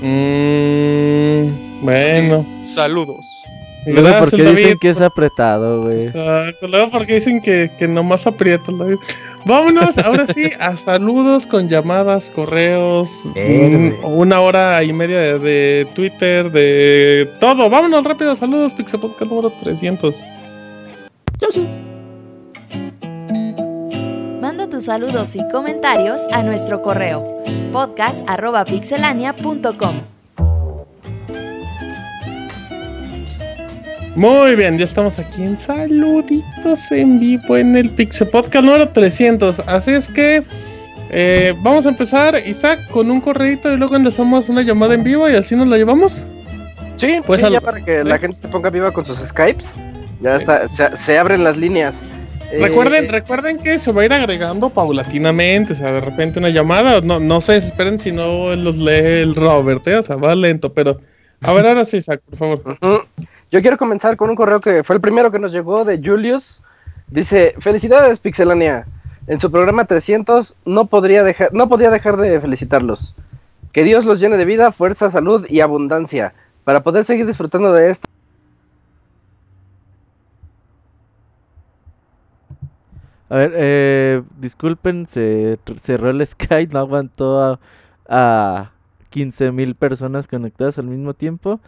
Mmm, 0.00 1.84
bueno. 1.84 2.46
Saludos. 2.62 3.44
Luego 3.86 4.18
porque 4.18 4.44
dicen 4.44 4.78
que 4.78 4.90
es 4.90 5.00
apretado, 5.00 5.82
güey. 5.84 6.06
Exacto, 6.06 6.68
luego 6.68 6.90
porque 6.90 7.14
dicen 7.14 7.40
que, 7.40 7.70
que 7.78 7.88
nomás 7.88 8.26
aprieto, 8.26 8.72
David. 8.72 8.98
Vámonos, 9.44 9.98
ahora 9.98 10.26
sí, 10.26 10.50
a 10.60 10.76
saludos 10.76 11.46
con 11.46 11.68
llamadas, 11.68 12.30
correos, 12.30 13.24
una 14.02 14.40
hora 14.40 14.82
y 14.84 14.92
media 14.92 15.38
de, 15.38 15.86
Twitter, 15.94 16.50
de 16.50 17.30
todo. 17.40 17.70
Vámonos 17.70 18.04
rápido, 18.04 18.36
saludos, 18.36 18.74
Pixel 18.74 19.00
Podcast 19.00 19.30
número 19.30 19.50
300. 19.62 20.22
Manda 24.40 24.68
tus 24.68 24.84
saludos 24.84 25.34
y 25.36 25.48
comentarios 25.48 26.26
a 26.30 26.42
nuestro 26.42 26.82
correo 26.82 27.42
podcast.pixelania.com. 27.72 30.19
Muy 34.16 34.56
bien, 34.56 34.76
ya 34.76 34.86
estamos 34.86 35.20
aquí 35.20 35.44
en 35.44 35.56
saluditos 35.56 36.90
en 36.90 37.20
vivo 37.20 37.56
en 37.56 37.76
el 37.76 37.90
Pixel 37.90 38.28
Podcast 38.28 38.64
número 38.64 38.88
300. 38.88 39.60
Así 39.60 39.92
es 39.92 40.08
que 40.08 40.42
eh, 41.10 41.54
vamos 41.62 41.86
a 41.86 41.90
empezar, 41.90 42.36
Isaac, 42.44 42.88
con 42.90 43.08
un 43.08 43.20
correito 43.20 43.72
y 43.72 43.76
luego 43.76 43.94
enlazamos 43.94 44.48
una 44.48 44.62
llamada 44.62 44.94
en 44.94 45.04
vivo 45.04 45.30
y 45.30 45.34
así 45.34 45.54
nos 45.54 45.68
la 45.68 45.76
llevamos. 45.76 46.26
Sí, 46.96 47.20
pues 47.24 47.40
ya 47.40 47.60
para 47.60 47.84
que 47.84 48.02
la 48.02 48.18
gente 48.18 48.36
se 48.42 48.48
ponga 48.48 48.68
viva 48.68 48.92
con 48.92 49.06
sus 49.06 49.20
Skypes. 49.20 49.72
Ya 50.20 50.34
está, 50.34 50.66
se, 50.68 51.18
abren 51.18 51.44
las 51.44 51.56
líneas. 51.56 52.02
Recuerden, 52.50 53.04
eh, 53.04 53.08
recuerden 53.08 53.58
que 53.58 53.78
se 53.78 53.92
va 53.92 54.02
a 54.02 54.04
ir 54.06 54.12
agregando 54.12 54.70
paulatinamente, 54.70 55.72
o 55.72 55.76
sea, 55.76 55.92
de 55.92 56.00
repente 56.00 56.40
una 56.40 56.48
llamada, 56.48 57.00
no, 57.00 57.20
no 57.20 57.40
se 57.40 57.52
desesperen 57.52 57.96
si 57.96 58.10
no 58.10 58.56
los 58.56 58.76
lee 58.76 59.22
el 59.22 59.36
Robert, 59.36 59.86
¿eh? 59.86 59.96
o 59.96 60.02
sea, 60.02 60.16
va 60.16 60.34
lento, 60.34 60.74
pero 60.74 61.00
a 61.42 61.52
ver 61.52 61.64
ahora 61.64 61.84
sí, 61.84 61.98
Isaac, 61.98 62.20
por 62.28 62.36
favor. 62.36 63.06
Yo 63.50 63.60
quiero 63.62 63.76
comenzar 63.76 64.16
con 64.16 64.30
un 64.30 64.36
correo 64.36 64.60
que 64.60 64.84
fue 64.84 64.96
el 64.96 65.02
primero 65.02 65.32
que 65.32 65.40
nos 65.40 65.52
llegó 65.52 65.84
de 65.84 66.00
Julius. 66.02 66.60
Dice, 67.08 67.54
felicidades 67.58 68.20
Pixelania. 68.20 68.86
En 69.26 69.40
su 69.40 69.50
programa 69.50 69.84
300 69.84 70.54
no, 70.64 70.86
podría 70.86 71.24
dejar, 71.24 71.52
no 71.52 71.68
podía 71.68 71.90
dejar 71.90 72.16
de 72.16 72.40
felicitarlos. 72.40 73.14
Que 73.72 73.82
Dios 73.82 74.04
los 74.04 74.20
llene 74.20 74.36
de 74.36 74.44
vida, 74.44 74.70
fuerza, 74.70 75.10
salud 75.10 75.46
y 75.48 75.60
abundancia 75.60 76.32
para 76.64 76.82
poder 76.82 77.04
seguir 77.04 77.26
disfrutando 77.26 77.72
de 77.72 77.90
esto. 77.90 78.06
A 83.28 83.36
ver, 83.36 83.52
eh, 83.54 84.22
disculpen, 84.38 85.06
se 85.06 85.58
cerró 85.82 86.10
el 86.10 86.26
Skype, 86.26 86.72
no 86.72 86.80
aguantó 86.80 87.40
a, 87.40 87.60
a 88.08 88.72
15.000 89.12 89.76
personas 89.76 90.26
conectadas 90.26 90.78
al 90.78 90.86
mismo 90.86 91.14
tiempo. 91.14 91.60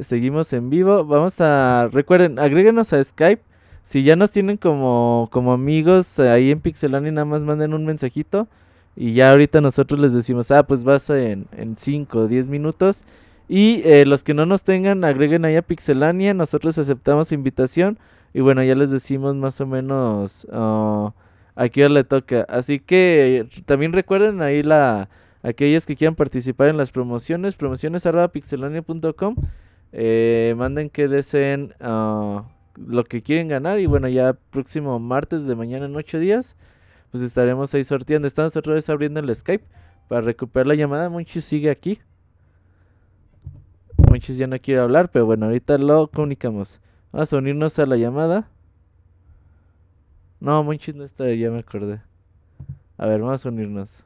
Seguimos 0.00 0.52
en 0.52 0.70
vivo. 0.70 1.04
Vamos 1.04 1.40
a, 1.40 1.88
recuerden, 1.92 2.38
agréguenos 2.38 2.92
a 2.92 3.02
Skype. 3.02 3.42
Si 3.84 4.02
ya 4.02 4.16
nos 4.16 4.30
tienen 4.30 4.56
como, 4.56 5.28
como 5.32 5.52
amigos 5.52 6.18
ahí 6.18 6.50
en 6.50 6.60
Pixelania, 6.60 7.12
nada 7.12 7.24
más 7.24 7.42
manden 7.42 7.74
un 7.74 7.84
mensajito. 7.84 8.48
Y 8.96 9.14
ya 9.14 9.30
ahorita 9.30 9.60
nosotros 9.60 10.00
les 10.00 10.12
decimos, 10.12 10.50
ah, 10.50 10.66
pues 10.66 10.84
vas 10.84 11.10
en 11.10 11.46
5 11.78 12.18
o 12.18 12.28
10 12.28 12.46
minutos. 12.46 13.04
Y 13.48 13.82
eh, 13.84 14.06
los 14.06 14.24
que 14.24 14.34
no 14.34 14.46
nos 14.46 14.62
tengan, 14.62 15.04
agreguen 15.04 15.44
ahí 15.44 15.56
a 15.56 15.62
Pixelania. 15.62 16.32
Nosotros 16.32 16.78
aceptamos 16.78 17.32
invitación. 17.32 17.98
Y 18.32 18.40
bueno, 18.40 18.62
ya 18.62 18.74
les 18.74 18.90
decimos 18.90 19.34
más 19.36 19.60
o 19.60 19.66
menos 19.66 20.46
uh, 20.50 21.10
a 21.54 21.68
qué 21.68 21.84
hora 21.84 21.94
le 21.94 22.04
toca. 22.04 22.46
Así 22.48 22.78
que 22.78 23.46
también 23.66 23.92
recuerden 23.92 24.40
ahí 24.40 24.62
la 24.62 25.10
aquellos 25.42 25.86
que 25.86 25.96
quieran 25.96 26.14
participar 26.14 26.68
en 26.68 26.76
las 26.76 26.92
promociones, 26.92 27.56
promociones 27.56 28.04
pixelania.com. 28.32 29.36
Eh, 29.92 30.54
manden 30.56 30.88
que 30.88 31.06
deseen 31.06 31.74
uh, 31.80 32.42
lo 32.76 33.04
que 33.04 33.22
quieren 33.22 33.48
ganar. 33.48 33.78
Y 33.78 33.86
bueno, 33.86 34.08
ya 34.08 34.32
próximo 34.50 34.98
martes 34.98 35.46
de 35.46 35.54
mañana 35.54 35.86
en 35.86 35.96
8 35.96 36.18
días, 36.18 36.56
pues 37.10 37.22
estaremos 37.22 37.72
ahí 37.74 37.84
sorteando. 37.84 38.26
Estamos 38.26 38.56
otra 38.56 38.74
vez 38.74 38.88
abriendo 38.88 39.20
el 39.20 39.34
Skype 39.34 39.64
para 40.08 40.22
recuperar 40.22 40.66
la 40.66 40.74
llamada. 40.74 41.08
Monchis 41.08 41.44
sigue 41.44 41.70
aquí. 41.70 41.98
Monchis 44.08 44.36
ya 44.36 44.46
no 44.46 44.58
quiere 44.58 44.80
hablar, 44.80 45.10
pero 45.10 45.26
bueno, 45.26 45.46
ahorita 45.46 45.78
lo 45.78 46.08
comunicamos. 46.08 46.80
Vamos 47.12 47.32
a 47.32 47.36
unirnos 47.36 47.78
a 47.78 47.86
la 47.86 47.96
llamada. 47.96 48.48
No, 50.40 50.62
Monchis 50.64 50.94
no 50.94 51.04
está, 51.04 51.32
ya 51.32 51.50
me 51.50 51.60
acordé. 51.60 52.00
A 52.98 53.06
ver, 53.06 53.20
vamos 53.20 53.44
a 53.44 53.48
unirnos. 53.48 54.04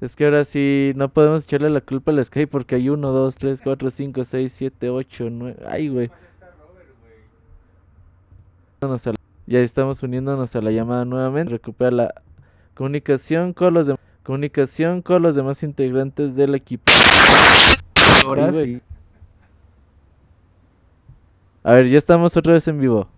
Es 0.00 0.16
que 0.16 0.24
ahora 0.24 0.44
sí 0.44 0.92
no 0.96 1.08
podemos 1.10 1.44
echarle 1.44 1.68
la 1.70 1.80
culpa 1.80 2.10
al 2.10 2.24
Skype 2.24 2.50
porque 2.50 2.76
hay 2.76 2.88
1, 2.88 3.12
2, 3.12 3.36
3, 3.36 3.60
4, 3.62 3.90
5, 3.90 4.24
6, 4.24 4.52
7, 4.52 4.90
8, 4.90 5.26
9. 5.30 5.56
Ay, 5.68 5.88
güey. 5.88 6.10
Ya 9.46 9.58
estamos 9.58 10.02
uniéndonos 10.02 10.56
a 10.56 10.62
la 10.62 10.70
llamada 10.70 11.04
nuevamente. 11.04 11.52
Recupera 11.52 11.90
la 11.90 12.14
comunicación 12.74 13.52
con 13.52 13.74
los 13.74 13.86
demás 13.86 14.00
Comunicación 14.22 15.00
con 15.00 15.22
los 15.22 15.34
demás 15.34 15.62
integrantes 15.62 16.36
del 16.36 16.54
equipo. 16.54 16.92
Ahora 18.24 18.52
sí. 18.52 18.80
A 21.64 21.72
ver, 21.72 21.88
ya 21.88 21.98
estamos 21.98 22.36
otra 22.36 22.52
vez 22.52 22.68
en 22.68 22.78
vivo. 22.78 23.08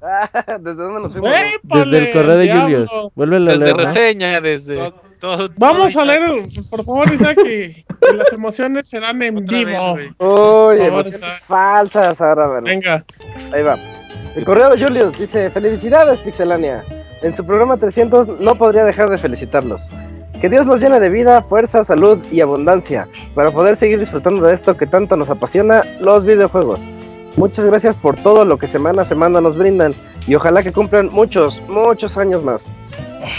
¿Desde 0.60 0.82
dónde 0.82 1.00
nos 1.00 1.12
fuimos? 1.12 1.30
Desde 1.62 1.98
el 1.98 2.12
correo 2.12 2.38
de 2.38 2.52
Julius. 2.52 2.90
Vuelve 3.14 3.36
a 3.36 3.40
Desde 3.40 3.72
reseña, 3.72 4.40
desde. 4.40 4.92
Vamos 5.56 5.96
a 5.96 6.04
leer, 6.04 6.48
por 6.70 6.84
favor, 6.84 7.12
Isaac, 7.12 7.36
que, 7.42 7.84
las 8.16 8.32
emociones 8.32 8.88
serán 8.88 9.22
en 9.22 9.44
vivo. 9.44 9.98
Uy, 10.18 10.80
emociones 10.80 11.40
falsas 11.40 12.20
ahora, 12.20 12.46
¿verdad? 12.46 12.70
Venga. 12.70 13.04
Ahí 13.52 13.62
va. 13.62 13.78
El 14.34 14.44
correo 14.44 14.70
de 14.70 14.82
Julius 14.82 15.18
dice: 15.18 15.50
Felicidades, 15.50 16.20
Pixelania. 16.20 16.84
En 17.22 17.34
su 17.34 17.44
programa 17.44 17.76
300 17.76 18.40
no 18.40 18.54
podría 18.56 18.84
dejar 18.84 19.10
de 19.10 19.18
felicitarlos. 19.18 19.82
Que 20.40 20.48
Dios 20.48 20.64
los 20.64 20.80
llene 20.80 21.00
de 21.00 21.10
vida, 21.10 21.42
fuerza, 21.42 21.84
salud 21.84 22.24
y 22.32 22.40
abundancia 22.40 23.06
para 23.34 23.50
poder 23.50 23.76
seguir 23.76 23.98
disfrutando 23.98 24.46
de 24.46 24.54
esto 24.54 24.74
que 24.74 24.86
tanto 24.86 25.16
nos 25.16 25.28
apasiona, 25.28 25.84
los 26.00 26.24
videojuegos. 26.24 26.80
Muchas 27.36 27.66
gracias 27.66 27.98
por 27.98 28.16
todo 28.16 28.46
lo 28.46 28.58
que 28.58 28.66
semana 28.66 29.02
a 29.02 29.04
semana 29.04 29.40
nos 29.42 29.56
brindan 29.56 29.94
y 30.26 30.34
ojalá 30.34 30.62
que 30.62 30.72
cumplan 30.72 31.10
muchos, 31.12 31.62
muchos 31.68 32.16
años 32.16 32.42
más. 32.42 32.70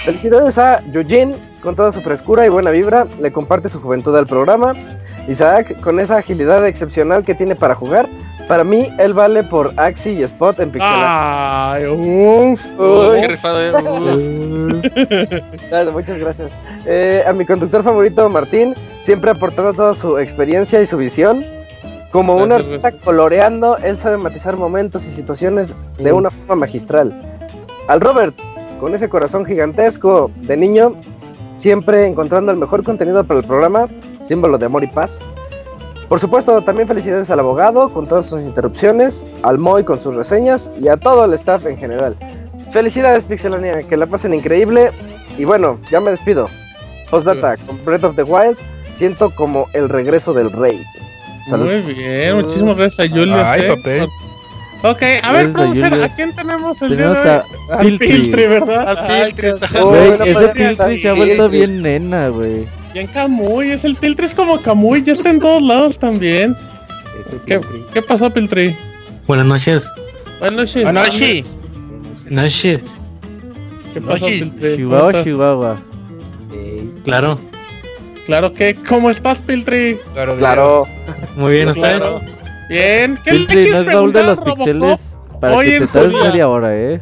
Felicidades 0.06 0.60
a 0.60 0.84
Yujin, 0.92 1.36
con 1.62 1.76
toda 1.76 1.92
su 1.92 2.02
frescura 2.02 2.46
y 2.46 2.50
buena 2.50 2.72
vibra, 2.72 3.08
le 3.20 3.32
comparte 3.32 3.70
su 3.70 3.80
juventud 3.80 4.16
al 4.16 4.28
programa. 4.28 4.74
Isaac, 5.28 5.80
con 5.82 6.00
esa 6.00 6.18
agilidad 6.18 6.66
excepcional 6.66 7.24
que 7.24 7.36
tiene 7.36 7.56
para 7.56 7.76
jugar, 7.76 8.10
para 8.48 8.64
mí, 8.66 8.90
él 9.00 9.14
vale 9.14 9.44
por 9.44 9.72
Axi 9.78 10.12
y 10.12 10.24
Spot 10.24 10.60
en 10.60 10.72
Pixel. 10.72 10.92
Ay, 10.94 11.86
uff. 11.86 12.62
Qué 13.16 13.28
rifado, 13.30 13.62
eh. 13.62 13.72
muchas 15.94 16.20
gracias. 16.20 16.58
Eh, 16.86 17.24
a 17.26 17.32
mi 17.32 17.46
conductor 17.46 17.82
favorito, 17.82 18.28
Martín, 18.28 18.76
siempre 19.00 19.32
aportando 19.32 19.74
toda 19.74 19.96
su 19.96 20.18
experiencia 20.18 20.82
y 20.82 20.86
su 20.86 20.98
visión. 20.98 21.46
Como 22.12 22.36
un 22.36 22.52
artista 22.52 22.92
coloreando, 22.92 23.78
él 23.78 23.98
sabe 23.98 24.18
matizar 24.18 24.58
momentos 24.58 25.06
y 25.06 25.12
situaciones 25.12 25.74
de 25.98 26.12
una 26.12 26.30
forma 26.30 26.56
magistral. 26.56 27.18
Al 27.88 28.02
Robert, 28.02 28.36
con 28.82 28.94
ese 28.94 29.08
corazón 29.08 29.46
gigantesco 29.46 30.30
de 30.42 30.58
niño, 30.58 30.96
siempre 31.62 32.08
encontrando 32.08 32.52
el 32.52 32.58
mejor 32.58 32.84
contenido 32.84 33.24
para 33.24 33.40
el 33.40 33.46
programa, 33.46 33.88
símbolo 34.20 34.58
de 34.58 34.66
amor 34.66 34.84
y 34.84 34.88
paz. 34.88 35.24
Por 36.10 36.20
supuesto, 36.20 36.60
también 36.64 36.88
felicidades 36.88 37.30
al 37.30 37.40
abogado 37.40 37.94
con 37.94 38.08
todas 38.08 38.26
sus 38.26 38.42
interrupciones, 38.42 39.24
al 39.44 39.60
Moy 39.60 39.84
con 39.84 40.02
sus 40.02 40.16
reseñas 40.16 40.72
y 40.82 40.88
a 40.88 40.98
todo 40.98 41.24
el 41.26 41.34
staff 41.34 41.68
en 41.68 41.78
general. 41.78 42.18
Felicidades 42.72 43.26
Pixelania, 43.26 43.84
que 43.84 43.96
la 43.96 44.08
pasen 44.08 44.34
increíble 44.34 44.92
y 45.38 45.46
bueno, 45.46 45.80
ya 45.92 46.02
me 46.02 46.10
despido. 46.10 46.50
Postdata, 47.12 47.58
con 47.58 47.84
Breath 47.86 48.06
of 48.06 48.16
the 48.16 48.24
Wild 48.24 48.58
siento 48.92 49.30
como 49.36 49.68
el 49.74 49.88
regreso 49.88 50.34
del 50.34 50.52
rey. 50.52 50.84
Muy 51.56 51.82
bien, 51.82 52.38
muchísimas 52.38 52.76
gracias 52.76 53.08
a 53.08 53.10
Julio. 53.12 53.36
Ay, 53.46 53.68
papel. 53.68 54.08
Ok, 54.84 55.04
a 55.22 55.32
ver, 55.32 55.52
producer, 55.52 55.94
¿a 55.94 56.10
quién 56.10 56.36
tenemos 56.36 56.82
el 56.82 56.98
día 56.98 57.10
de 57.12 57.30
hoy? 57.30 57.42
Al 57.70 57.98
Piltri, 58.00 58.48
¿verdad? 58.48 58.98
Al 58.98 59.34
Piltri. 59.34 59.50
ese 60.26 60.48
Piltri 60.50 60.98
se 60.98 61.10
ha 61.10 61.14
vuelto 61.14 61.50
bien 61.50 61.84
nena, 61.84 62.30
güey. 62.30 62.68
Bien 62.94 63.08
Camuy, 63.08 63.70
es 63.70 63.86
el 63.86 63.96
Piltri, 63.96 64.26
es 64.26 64.34
como 64.34 64.60
Camuy, 64.60 65.04
ya 65.04 65.14
está 65.14 65.30
en 65.30 65.40
todos 65.40 65.62
lados 65.62 66.00
también. 66.00 66.58
¿Qué, 67.46 67.62
¿Qué, 67.94 68.02
pasó, 68.02 68.32
Piltri? 68.32 68.76
Buenas 69.28 69.46
noches. 69.46 69.92
Buenas 70.40 70.58
noches. 70.58 70.84
Buenas 70.84 71.08
noches. 71.14 71.58
noches. 72.30 73.00
¿Qué 73.94 74.02
pasó, 74.02 74.26
Piltri? 74.26 74.78
Chihuahua, 74.78 75.24
Chihuahua. 75.24 75.82
claro. 77.04 77.40
Claro 78.26 78.54
que, 78.54 78.76
¿cómo 78.88 79.12
estás, 79.12 79.42
Piltri? 79.44 80.00
Claro. 80.14 80.38
claro. 80.38 80.88
Muy 81.36 81.54
bien, 81.54 81.70
¿ustedes? 81.70 82.04
Bien. 82.72 83.20
¿Qué 83.24 83.32
Piltri, 83.32 83.70
no 83.70 83.78
es 83.80 83.86
baúl 83.88 84.14
de 84.14 84.24
los 84.24 84.40
pixeles 84.40 85.18
para 85.42 85.58
Hoy 85.58 85.66
que 85.66 85.80
te 85.82 85.88
sabes 85.88 86.14
media 86.14 86.48
hora, 86.48 86.74
eh. 86.74 87.02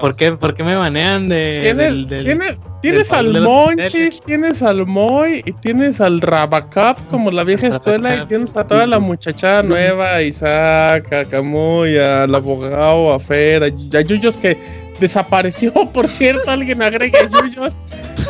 ¿Por, 0.00 0.14
qué, 0.16 0.32
¿Por 0.32 0.54
qué 0.54 0.62
me 0.62 0.76
banean 0.76 1.28
de, 1.28 1.60
¿Tienes, 1.62 2.08
del, 2.10 2.38
del, 2.38 2.58
tienes 2.82 3.10
al 3.10 3.40
Monchis, 3.40 4.20
tienes 4.20 4.62
al 4.62 4.86
Moy 4.86 5.42
y 5.46 5.52
tienes 5.52 6.00
al 6.00 6.20
Rabacap 6.20 6.98
como 7.08 7.30
la 7.30 7.42
vieja 7.42 7.68
escuela 7.68 8.16
y 8.16 8.26
tienes 8.26 8.54
a 8.56 8.66
toda 8.66 8.86
la 8.86 8.98
muchachada 9.00 9.62
nueva, 9.62 10.20
Isaac, 10.20 11.10
a 11.12 11.24
Camuy, 11.24 11.96
al 11.96 12.34
abogado, 12.34 13.14
a 13.14 13.18
Fer, 13.18 13.64
a, 13.64 13.68
Yuyos 13.68 14.36
que 14.36 14.58
desapareció, 15.00 15.72
por 15.92 16.06
cierto, 16.06 16.50
alguien 16.50 16.82
agregue 16.82 17.18
a 17.18 17.28
Yuyos. 17.30 17.76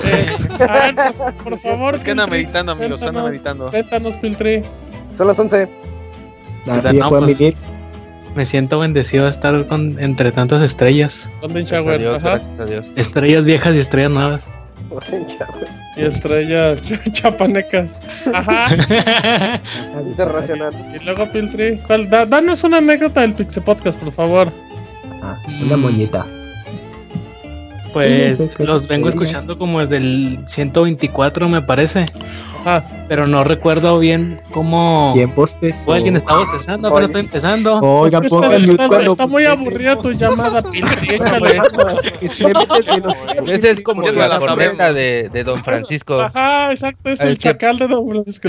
Eh, 0.04 0.26
a 0.60 0.92
ver, 0.92 0.94
por, 1.42 1.58
favor. 1.58 1.94
Es 1.96 2.04
que 2.04 2.12
anda 2.12 2.26
meditando, 2.26 2.72
amigos, 2.72 3.02
anda 3.02 3.24
meditando. 3.24 3.70
Cuéntanos, 3.70 4.16
Piltri. 4.16 4.62
Son 5.16 5.26
las 5.26 5.38
11. 5.38 5.68
Así 6.66 6.96
no, 6.96 7.08
pues, 7.10 7.36
me 8.34 8.44
siento 8.44 8.80
bendecido 8.80 9.24
de 9.24 9.30
estar 9.30 9.66
con, 9.66 9.98
entre 10.00 10.32
tantas 10.32 10.62
estrellas. 10.62 11.30
Estrellas 12.96 13.46
viejas 13.46 13.74
y 13.74 13.78
estrellas 13.78 14.10
nuevas. 14.10 14.50
Y 15.96 16.02
estrellas 16.02 16.82
chapanecas. 17.12 18.00
Ajá. 18.32 18.66
Así 18.66 20.14
te 20.16 20.24
racional. 20.24 20.74
Y 21.00 21.04
luego 21.04 21.30
Piltri, 21.30 21.80
danos 22.28 22.64
una 22.64 22.78
anécdota 22.78 23.20
del 23.20 23.34
Pixel 23.34 23.62
Podcast, 23.62 23.98
por 23.98 24.12
favor. 24.12 24.52
Ah, 25.22 25.38
una 25.62 25.76
moñita. 25.76 26.26
Pues 27.94 28.52
los 28.58 28.88
vengo 28.88 29.08
escuchando 29.08 29.56
como 29.56 29.80
desde 29.80 29.98
el 29.98 30.40
124, 30.46 31.48
me 31.48 31.62
parece. 31.62 32.06
Pero 33.08 33.26
no 33.26 33.44
recuerdo 33.44 33.98
bien 34.00 34.40
cómo. 34.50 35.12
¿Quién 35.14 35.32
bostezó? 35.34 35.90
O 35.90 35.94
alguien 35.94 36.16
está 36.16 36.38
bostezando, 36.38 36.92
pero 36.92 37.06
estoy 37.06 37.20
empezando. 37.20 37.78
Oiga, 37.78 38.20
está, 38.24 38.56
está, 38.56 39.26
muy 39.28 39.44
aburrida 39.44 39.96
tu 39.96 40.10
llamada. 40.12 40.64
Échale, 41.08 41.62
Ese 43.46 43.70
es 43.70 43.80
como 43.82 44.02
la 44.02 44.38
corneta 44.38 44.92
de, 44.92 45.30
de 45.32 45.44
Don 45.44 45.62
Francisco. 45.62 46.20
Ajá, 46.20 46.72
exacto, 46.72 47.10
es 47.10 47.20
el, 47.20 47.38
chacal 47.38 47.78
de 47.78 47.86
Don 47.86 48.08
Francisco. 48.08 48.48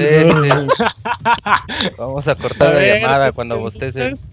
Vamos 1.99 2.27
a 2.27 2.35
cortar 2.35 2.73
la 2.73 2.99
llamada 2.99 3.31
cuando 3.31 3.59
bosteces. 3.59 4.27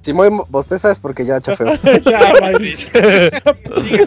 Si 0.00 0.12
muy 0.12 0.28
bosteza 0.48 0.90
es 0.90 0.98
porque 0.98 1.24
ya 1.24 1.40
chafeo. 1.40 1.74
ya, 2.04 2.32
Mauricio. 2.40 2.90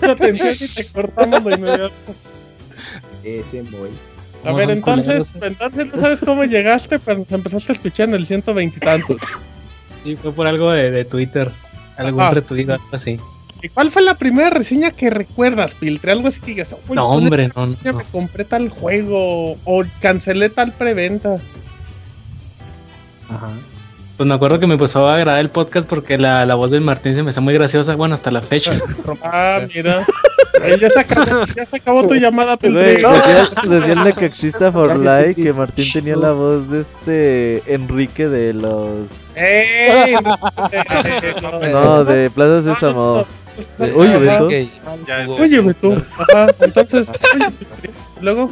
atención 0.02 0.56
y 0.60 0.68
te 0.68 0.86
cortamos 0.88 1.44
de 1.44 1.54
inmediato. 1.56 1.94
Ese 3.24 3.64
muy. 3.64 3.90
A 4.44 4.54
ver, 4.54 4.72
entonces, 4.72 5.34
entonces 5.40 5.94
no 5.94 6.02
sabes 6.02 6.20
cómo 6.22 6.44
llegaste, 6.46 6.98
pero 6.98 7.24
se 7.26 7.36
empezaste 7.36 7.74
a 7.74 7.76
escuchar 7.76 8.10
en 8.10 8.16
el 8.16 8.26
120 8.26 8.78
y 8.78 8.80
tantos. 8.80 9.22
Sí, 10.04 10.16
fue 10.16 10.32
por 10.32 10.48
algo 10.48 10.72
de, 10.72 10.90
de 10.90 11.06
Twitter, 11.06 11.52
algún 11.98 12.32
retweet, 12.32 12.70
algo 12.70 12.84
así. 12.92 13.20
¿Y 13.62 13.70
cuál 13.70 13.92
fue 13.92 14.02
la 14.02 14.16
primera 14.16 14.50
reseña 14.50 14.90
que 14.92 15.12
recuerdas, 15.12 15.76
Piltre? 15.76 16.12
Algo 16.12 16.30
así 16.30 16.40
que 16.40 16.48
digas, 16.48 16.76
no, 16.90 17.08
hombre, 17.08 17.52
no, 17.56 17.68
no. 17.68 17.94
me 17.94 18.04
compré 18.06 18.44
tal 18.44 18.70
juego 18.70 19.52
o 19.64 19.84
cancelé 20.00 20.50
tal 20.50 20.72
preventa. 20.72 21.38
Ajá. 23.30 23.50
Pues 24.22 24.28
me 24.28 24.36
acuerdo 24.36 24.60
que 24.60 24.68
me 24.68 24.76
empezó 24.76 25.10
a 25.10 25.16
agradar 25.16 25.40
el 25.40 25.50
podcast 25.50 25.90
porque 25.90 26.20
la, 26.20 26.46
la 26.46 26.54
voz 26.54 26.70
del 26.70 26.82
Martín 26.82 27.16
se 27.16 27.24
me 27.24 27.32
hizo 27.32 27.42
muy 27.42 27.56
graciosa, 27.56 27.96
bueno, 27.96 28.14
hasta 28.14 28.30
la 28.30 28.44
fecha. 28.44 28.80
ah, 29.24 29.62
mira. 29.74 30.06
ya, 30.80 30.90
se 30.92 31.00
acabó, 31.00 31.46
ya 31.56 31.66
se 31.66 31.78
acabó 31.78 32.08
tu 32.08 32.14
llamada, 32.14 32.56
Piltre. 32.56 33.00
Decirle 33.68 34.14
que 34.14 34.26
exista 34.28 34.72
For 34.72 34.96
Life, 34.96 35.42
que 35.42 35.52
Martín 35.54 35.86
tenía 35.92 36.16
la 36.18 36.34
voz 36.34 36.70
de 36.70 36.82
este 36.82 37.74
Enrique 37.74 38.30
de 38.30 38.54
los... 38.54 39.08
¡Ey! 39.34 40.14
no, 41.72 42.04
de 42.04 42.30
Plaza 42.30 42.76
Sésamo. 42.76 43.26
Oye, 43.96 44.18
Beto. 44.20 44.46
Oye, 45.40 45.62
Beto. 45.62 46.00
Ajá, 46.20 46.54
entonces, 46.60 47.12
oye, 47.34 47.48
luego. 48.22 48.52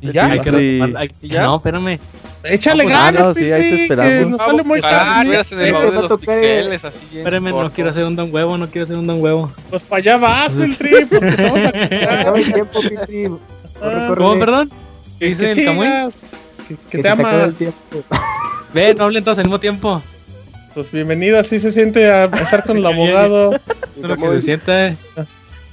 ¿Y 0.00 0.12
ya? 0.12 0.26
Hay 0.26 0.40
que 0.40 0.50
retomar, 0.52 1.02
hay, 1.02 1.10
¿Ya? 1.20 1.42
No, 1.42 1.56
espérame. 1.56 1.98
Échale 2.44 2.84
pues, 2.84 2.94
ganas, 2.94 3.22
ah, 3.22 3.28
no, 3.28 3.34
sí, 3.34 3.52
ahí 3.52 3.70
te 3.70 3.82
esperamos. 3.82 4.30
nos 4.30 4.38
sale 4.38 4.62
muy 4.64 4.80
caro. 4.80 5.32
Espérame, 5.32 7.50
no 7.50 7.72
quiero 7.72 7.90
hacer 7.90 8.04
un 8.04 8.16
don 8.16 8.34
huevo, 8.34 8.58
no 8.58 8.68
quiero 8.68 8.84
hacer 8.84 8.96
un 8.96 9.06
don 9.06 9.22
huevo. 9.22 9.52
Pues 9.70 9.82
para 9.82 9.98
allá 9.98 10.16
vas, 10.16 10.52
Piltri, 10.52 11.04
porque 11.04 11.28
estamos 11.28 12.92
aquí. 13.02 13.24
¿Cómo, 14.16 14.38
perdón? 14.38 14.70
¿Qué 15.18 15.26
dice 15.26 15.52
el 15.52 15.64
Camuy? 15.64 15.88
Que, 16.90 17.02
te 17.02 17.08
ama. 17.08 17.52
Ve, 18.74 18.94
no 18.94 19.04
hablen 19.04 19.22
todos 19.22 19.38
al 19.38 19.44
mismo 19.44 19.60
tiempo. 19.60 20.02
Pues 20.74 20.90
bienvenido, 20.90 21.38
así 21.38 21.60
se 21.60 21.70
siente 21.70 22.10
a 22.10 22.24
estar 22.24 22.64
con 22.64 22.76
el 22.76 22.86
abogado. 22.86 23.52
Lo 24.00 24.16
que 24.16 24.28
se 24.28 24.42
siente. 24.42 24.96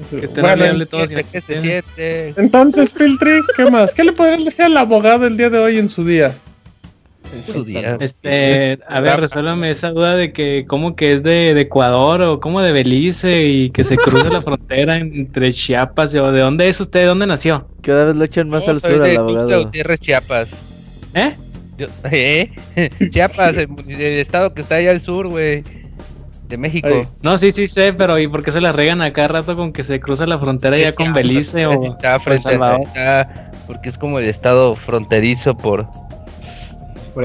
Que 0.10 0.26
este 0.26 0.42
bueno, 0.42 0.66
hable 0.66 0.86
todos 0.86 1.10
que 1.10 1.42
se 1.42 1.42
siente. 1.42 2.34
Entonces, 2.38 2.92
Piltri, 2.92 3.40
¿qué 3.56 3.70
más? 3.70 3.94
¿Qué 3.94 4.04
le 4.04 4.12
podrías 4.12 4.46
decir 4.46 4.66
al 4.66 4.78
abogado 4.78 5.26
el 5.26 5.36
día 5.36 5.50
de 5.50 5.58
hoy 5.58 5.78
en 5.78 5.90
su 5.90 6.06
día? 6.06 6.34
En 7.34 7.44
su 7.54 7.64
día. 7.64 7.98
Este, 8.00 8.80
a 8.88 9.00
ver, 9.00 9.20
resuélvame 9.20 9.70
esa 9.70 9.92
duda 9.92 10.16
de 10.16 10.32
que 10.32 10.66
cómo 10.68 10.96
que 10.96 11.14
es 11.14 11.24
de, 11.24 11.54
de, 11.54 11.62
Ecuador 11.62 12.22
o 12.22 12.40
cómo 12.40 12.62
de 12.62 12.72
Belice 12.72 13.46
y 13.46 13.70
que 13.70 13.84
se 13.84 13.98
cruza 13.98 14.30
la 14.30 14.42
frontera 14.42 14.98
entre 14.98 15.54
Chiapas 15.54 16.16
o 16.16 16.32
de 16.32 16.42
dónde 16.42 16.68
es 16.68 16.80
usted, 16.80 17.02
de 17.02 17.06
dónde 17.08 17.28
nació. 17.28 17.68
Cada 17.82 18.06
vez 18.06 18.16
lo 18.16 18.24
echan 18.24 18.50
más 18.50 18.68
al 18.68 18.82
sur 18.82 19.04
al 19.04 19.18
abogado. 19.18 19.66
Gutiérrez, 19.66 20.00
Chiapas. 20.00 20.50
¿Eh? 21.14 21.36
Yo, 21.78 21.88
¿Eh? 22.12 22.52
Chiapas, 23.12 23.58
el, 23.58 23.70
el, 23.88 24.20
estado 24.20 24.54
que 24.54 24.62
está 24.62 24.76
allá 24.76 24.92
al 24.92 25.02
sur, 25.02 25.28
güey. 25.28 25.64
De 26.48 26.58
México. 26.58 26.88
Ay. 26.92 27.08
No, 27.22 27.38
sí, 27.38 27.52
sí 27.52 27.68
sé, 27.68 27.94
pero 27.94 28.18
¿y 28.18 28.28
por 28.28 28.44
qué 28.44 28.52
se 28.52 28.60
la 28.60 28.72
regan 28.72 29.04
a 29.04 29.14
cada 29.14 29.28
rato 29.28 29.56
con 29.56 29.72
que 29.72 29.84
se 29.84 30.00
cruza 30.00 30.26
la 30.26 30.40
frontera 30.40 30.80
ya 30.80 30.94
con 30.94 31.14
Belice 31.14 31.68
o 31.68 31.94
está 31.94 32.20
frente 32.20 32.42
Salvador? 32.42 32.82
Está, 32.82 33.52
porque 33.68 33.90
es 33.90 34.00
como 34.00 34.18
el 34.18 34.26
estado 34.26 34.76
fronterizo 34.76 35.56
por 35.56 35.88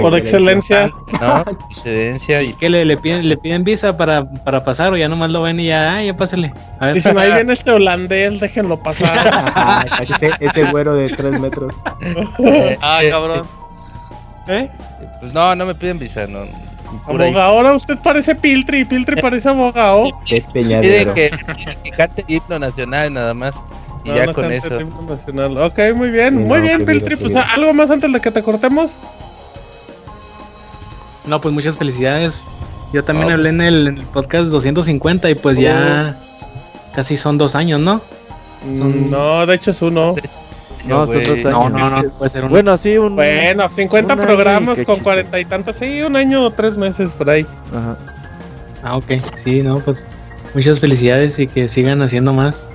por, 0.03 0.11
por 0.11 0.19
excelencia. 0.19 0.91
No, 1.21 1.45
excelencia. 1.71 2.43
Y 2.43 2.53
que 2.55 2.69
le, 2.69 2.85
le, 2.85 2.97
piden, 2.97 3.29
le 3.29 3.37
piden 3.37 3.65
visa 3.65 3.97
para, 3.97 4.25
para 4.25 4.65
pasar 4.65 4.93
o 4.93 4.97
ya 4.97 5.09
nomás 5.09 5.31
lo 5.31 5.43
ven 5.43 5.61
y 5.61 5.67
ya, 5.67 5.97
ah, 5.97 6.03
ya 6.03 6.17
pásale. 6.17 6.53
A 6.81 6.87
ver, 6.87 6.95
Dicen, 6.95 7.17
ahí 7.19 7.33
viene 7.33 7.53
este 7.55 7.71
holandés, 7.71 8.41
déjenlo 8.41 8.79
pasar. 8.79 9.87
ese, 10.09 10.31
ese 10.41 10.71
güero 10.71 10.95
de 10.97 11.09
3 11.09 11.41
metros. 11.41 11.75
ah, 12.83 13.01
cabrón. 13.09 13.47
¿Eh? 14.49 14.71
Pues 15.21 15.33
no, 15.33 15.55
no 15.55 15.67
me 15.67 15.75
piden 15.75 15.99
visa, 15.99 16.27
no. 16.27 16.41
Abogado, 17.07 17.41
ahora 17.41 17.75
usted 17.75 17.99
parece 17.99 18.37
Piltri 18.37 18.85
Piltri 18.85 19.21
parece 19.21 19.49
abogado. 19.49 20.11
Es 20.31 20.47
peñadero. 20.47 21.13
Que, 21.13 21.31
que 21.83 21.91
cante 21.91 22.25
himno 22.29 22.59
nacional 22.59 23.13
nada 23.13 23.35
más. 23.35 23.55
Y 24.05 24.11
no, 24.11 24.17
ya 24.17 24.27
no 24.27 24.35
con 24.35 24.53
eso. 24.53 24.69
Nacional. 25.09 25.59
Ok, 25.59 25.79
muy 25.95 26.11
bien, 26.11 26.35
no, 26.35 26.41
muy 26.47 26.61
bien, 26.61 26.85
Piltri. 26.85 27.17
Pues 27.17 27.35
algo 27.35 27.73
más 27.73 27.91
antes 27.91 28.13
de 28.13 28.21
que 28.21 28.31
te 28.31 28.43
cortemos. 28.43 28.97
No, 31.27 31.41
pues 31.41 31.55
muchas 31.55 31.79
felicidades. 31.79 32.45
Yo 32.93 33.03
también 33.03 33.33
hablé 33.33 33.49
en 33.49 33.61
el, 33.61 33.87
en 33.89 33.99
el, 33.99 34.05
podcast 34.05 34.49
250 34.49 35.31
y 35.31 35.35
pues 35.35 35.59
oh. 35.59 35.61
ya 35.61 36.21
casi 36.95 37.17
son 37.17 37.39
dos 37.39 37.55
años, 37.55 37.81
¿no? 37.81 38.01
Son... 38.75 39.11
No, 39.11 39.45
de 39.47 39.55
hecho 39.55 39.73
es 39.73 39.83
uno. 39.83 40.15
No, 40.87 41.07
son 41.07 41.19
dos 41.19 41.33
años. 41.33 41.45
No, 41.45 41.69
no, 41.71 41.91
no, 41.91 42.09
puede 42.11 42.31
ser 42.31 42.45
uno. 42.45 42.51
Bueno, 42.51 42.79
sí, 42.79 42.97
un. 42.97 43.17
Bueno, 43.17 43.69
50 43.69 44.15
un 44.15 44.21
programas 44.21 44.83
con 44.83 45.01
cuarenta 45.01 45.41
y 45.41 45.45
tantos. 45.45 45.77
Sí, 45.77 46.03
un 46.03 46.15
año 46.17 46.45
o 46.45 46.51
tres 46.51 46.77
meses 46.77 47.11
por 47.13 47.31
ahí. 47.31 47.47
Ajá. 47.73 47.97
Ah, 48.85 48.97
ok. 48.97 49.13
Sí, 49.35 49.63
no, 49.63 49.81
pues 49.81 50.07
muchas 50.55 50.79
felicidades 50.79 51.39
y 51.39 51.47
que 51.47 51.69
sigan 51.69 52.03
haciendo 52.03 52.33
más. 52.33 52.69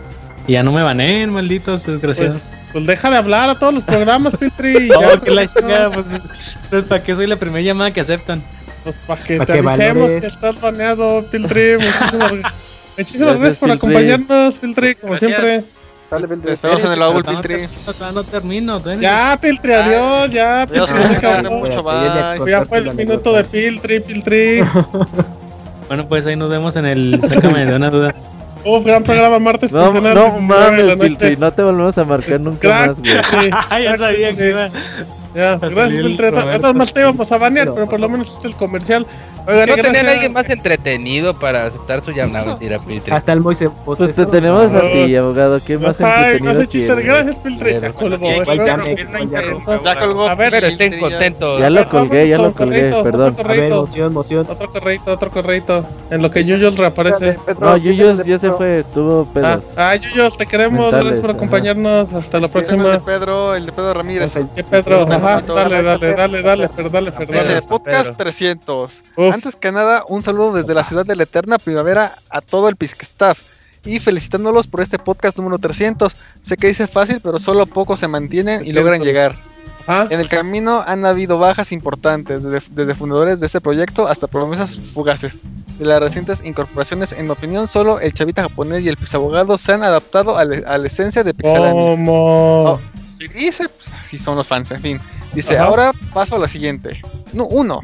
Y 0.49 0.53
ya 0.53 0.63
no 0.63 0.71
me 0.71 0.81
baneen, 0.81 1.29
malditos 1.29 1.85
desgraciados. 1.85 2.49
Pues, 2.49 2.61
pues 2.73 2.87
deja 2.87 3.11
de 3.11 3.17
hablar 3.17 3.51
a 3.51 3.59
todos 3.59 3.71
los 3.71 3.83
programas, 3.83 4.35
Piltri. 4.35 4.87
no, 4.87 4.99
ya, 4.99 5.19
que 5.19 5.29
la 5.29 5.45
chingada, 5.45 5.91
pues, 5.91 6.85
¿para 6.85 7.03
qué 7.03 7.15
soy 7.15 7.27
la 7.27 7.35
primera 7.35 7.61
llamada 7.61 7.91
que 7.93 8.01
aceptan? 8.01 8.41
Pues 8.83 8.95
para 9.05 9.21
que 9.21 9.37
¿Pa 9.37 9.45
te 9.45 9.53
que 9.53 9.59
avisemos 9.59 10.01
valores? 10.01 10.21
que 10.21 10.27
estás 10.27 10.59
baneado, 10.59 11.23
Piltri. 11.29 11.75
Muchísimas, 11.75 12.33
muchísimas 12.97 13.35
gracias 13.37 13.57
por 13.59 13.69
acompañarnos, 13.69 14.57
Piltri, 14.57 14.95
como 14.95 15.11
gracias. 15.11 15.39
siempre. 15.39 15.65
Dale, 16.09 16.27
Piltri. 16.27 16.53
Esperamos 16.53 16.83
en 16.83 16.91
el 16.93 16.99
baúl, 16.99 17.23
Piltri. 17.23 17.69
No, 17.99 18.11
no 18.11 18.23
termino. 18.23 18.81
Ya, 18.99 19.37
Piltri, 19.39 19.73
adiós. 19.73 20.31
Ya, 20.31 20.65
Piltri. 20.65 21.47
Mucho, 21.47 22.47
ya 22.47 22.65
fue 22.65 22.79
el 22.79 22.95
minuto 22.95 23.33
de 23.33 23.43
Piltri, 23.43 23.99
Piltri. 23.99 24.61
bueno, 25.87 26.07
pues 26.07 26.25
ahí 26.25 26.35
nos 26.35 26.49
vemos 26.49 26.75
en 26.75 26.87
el 26.87 27.21
Sácame 27.21 27.67
de 27.67 27.75
una 27.75 27.91
duda. 27.91 28.15
Uf, 28.63 28.85
gran 28.85 29.03
programa 29.03 29.39
martes 29.39 29.71
No, 29.71 29.93
no 29.93 30.39
mames, 30.39 30.97
Piltri, 30.97 31.37
no 31.37 31.51
te 31.51 31.63
volvemos 31.63 31.97
a 31.97 32.03
marcar 32.03 32.39
nunca 32.39 32.59
Crack, 32.59 32.87
más, 32.87 32.99
güey. 32.99 33.43
Sí. 33.43 33.49
ya 33.83 33.97
sabía 33.97 34.35
que 34.35 34.49
iba. 34.49 34.69
Ya, 35.35 35.57
gracias, 35.57 36.03
Piltri. 36.03 36.27
Esto 36.27 36.73
más 36.73 36.93
te 36.93 37.01
íbamos 37.01 37.31
a 37.31 37.37
banear, 37.37 37.71
pero 37.73 37.87
por 37.87 37.99
lo 37.99 38.09
menos 38.09 38.31
este 38.31 38.47
el 38.47 38.55
comercial. 38.55 39.05
Oiga, 39.47 39.65
¿no 39.65 39.75
tenían 39.77 40.05
a 40.05 40.11
alguien 40.11 40.33
más 40.33 40.47
entretenido 40.49 41.33
para 41.33 41.67
aceptar 41.67 42.03
su 42.03 42.11
llamada? 42.11 42.45
No. 42.45 42.51
Mentira, 42.51 42.77
Piltri. 42.79 43.11
Hasta 43.11 43.33
el 43.33 43.41
Moise. 43.41 43.69
Pues 43.85 43.97
te 44.15 44.25
tenemos 44.25 44.71
a 44.73 44.81
ti, 44.81 45.15
abogado. 45.15 45.59
¿Qué 45.65 45.77
más 45.77 45.99
Ay, 46.01 46.39
no 46.39 46.53
sé. 46.53 46.95
Gracias, 47.01 47.35
Piltri. 47.37 47.79
Ya 47.79 47.91
colgó. 47.91 48.43
Ya 49.83 49.95
colgó. 49.97 50.27
A 50.27 50.35
ver, 50.35 50.51
pero 50.51 50.67
estén 50.67 50.99
contentos. 50.99 51.59
Ya 51.59 51.69
lo 51.69 51.87
colgué, 51.89 52.27
ya 52.27 52.37
lo 52.37 52.51
colgué, 52.53 52.91
perdón. 53.03 53.35
A 53.39 53.43
ver, 53.43 53.63
emoción, 53.71 54.11
emoción. 54.11 54.47
Otro 54.49 54.71
correito, 54.71 55.11
otro 55.11 55.31
correito. 55.31 55.85
En 56.11 56.21
lo 56.21 56.29
que 56.31 56.43
Yuyos 56.43 56.77
reaparece. 56.77 57.37
No, 57.59 57.77
Yuyos 57.77 58.23
ya 58.25 58.37
se 58.37 58.51
fue, 58.51 58.83
tuvo 58.93 59.25
pedos. 59.25 59.63
Ah, 59.77 59.95
Yuyos, 59.95 60.37
te 60.37 60.45
queremos. 60.45 60.91
Gracias 60.91 61.19
por 61.19 61.31
acompañarnos. 61.31 62.13
Hasta 62.13 62.39
la 62.39 62.47
próxima. 62.47 62.85
El 62.85 62.91
de 62.93 62.99
Pedro, 62.99 63.55
el 63.55 63.65
de 63.65 63.71
Pedro 63.71 63.93
Ramírez. 63.93 64.37
¿Qué 64.55 64.63
Pedro? 64.63 65.07
Ajá, 65.19 65.41
dale, 65.41 65.83
dale, 65.83 66.13
dale, 66.13 66.41
dale, 66.41 66.67
dale, 66.89 67.11
dale. 67.11 67.61
Podcast 67.63 68.15
300. 68.15 69.03
Antes 69.33 69.55
que 69.55 69.71
nada, 69.71 70.03
un 70.07 70.23
saludo 70.23 70.53
desde 70.53 70.73
la 70.73 70.83
ciudad 70.83 71.05
de 71.05 71.15
la 71.15 71.23
eterna 71.23 71.57
primavera 71.57 72.13
a 72.29 72.41
todo 72.41 72.69
el 72.69 72.77
Pisc 72.77 73.01
Staff 73.03 73.39
y 73.85 73.99
felicitándolos 73.99 74.67
por 74.67 74.81
este 74.81 74.97
podcast 74.97 75.37
número 75.37 75.57
300. 75.57 76.15
Sé 76.41 76.57
que 76.57 76.67
dice 76.67 76.87
fácil, 76.87 77.19
pero 77.21 77.39
solo 77.39 77.65
pocos 77.65 77.99
se 77.99 78.07
mantienen 78.07 78.65
y 78.65 78.71
logran 78.71 79.01
llegar. 79.01 79.35
¿Ah? 79.87 80.07
En 80.09 80.19
el 80.19 80.29
camino 80.29 80.83
han 80.85 81.03
habido 81.05 81.39
bajas 81.39 81.71
importantes, 81.71 82.43
desde, 82.43 82.61
desde, 82.69 82.93
fundadores 82.93 83.39
de 83.39 83.47
este 83.47 83.59
proyecto 83.59 84.07
hasta 84.07 84.27
promesas 84.27 84.79
fugaces. 84.93 85.39
De 85.79 85.85
las 85.85 85.99
recientes 85.99 86.43
incorporaciones, 86.43 87.11
en 87.13 87.25
mi 87.25 87.31
opinión, 87.31 87.67
solo 87.67 87.99
el 87.99 88.13
chavita 88.13 88.43
japonés 88.43 88.83
y 88.83 88.89
el 88.89 88.97
abogado 89.13 89.57
se 89.57 89.73
han 89.73 89.83
adaptado 89.83 90.37
a, 90.37 90.45
le, 90.45 90.63
a 90.65 90.77
la 90.77 90.87
esencia 90.87 91.23
de 91.23 91.33
Pixelania. 91.33 91.71
¿Cómo? 91.71 92.63
Oh, 92.73 92.79
si 93.19 93.27
dice, 93.27 93.67
pues 93.67 93.89
así 93.99 94.17
son 94.17 94.37
los 94.37 94.47
fans, 94.47 94.71
en 94.71 94.81
fin. 94.81 95.01
Dice, 95.33 95.57
Ajá. 95.57 95.65
ahora 95.67 95.91
paso 96.13 96.37
a 96.37 96.39
la 96.39 96.47
siguiente. 96.47 97.01
No, 97.33 97.45
uno, 97.45 97.81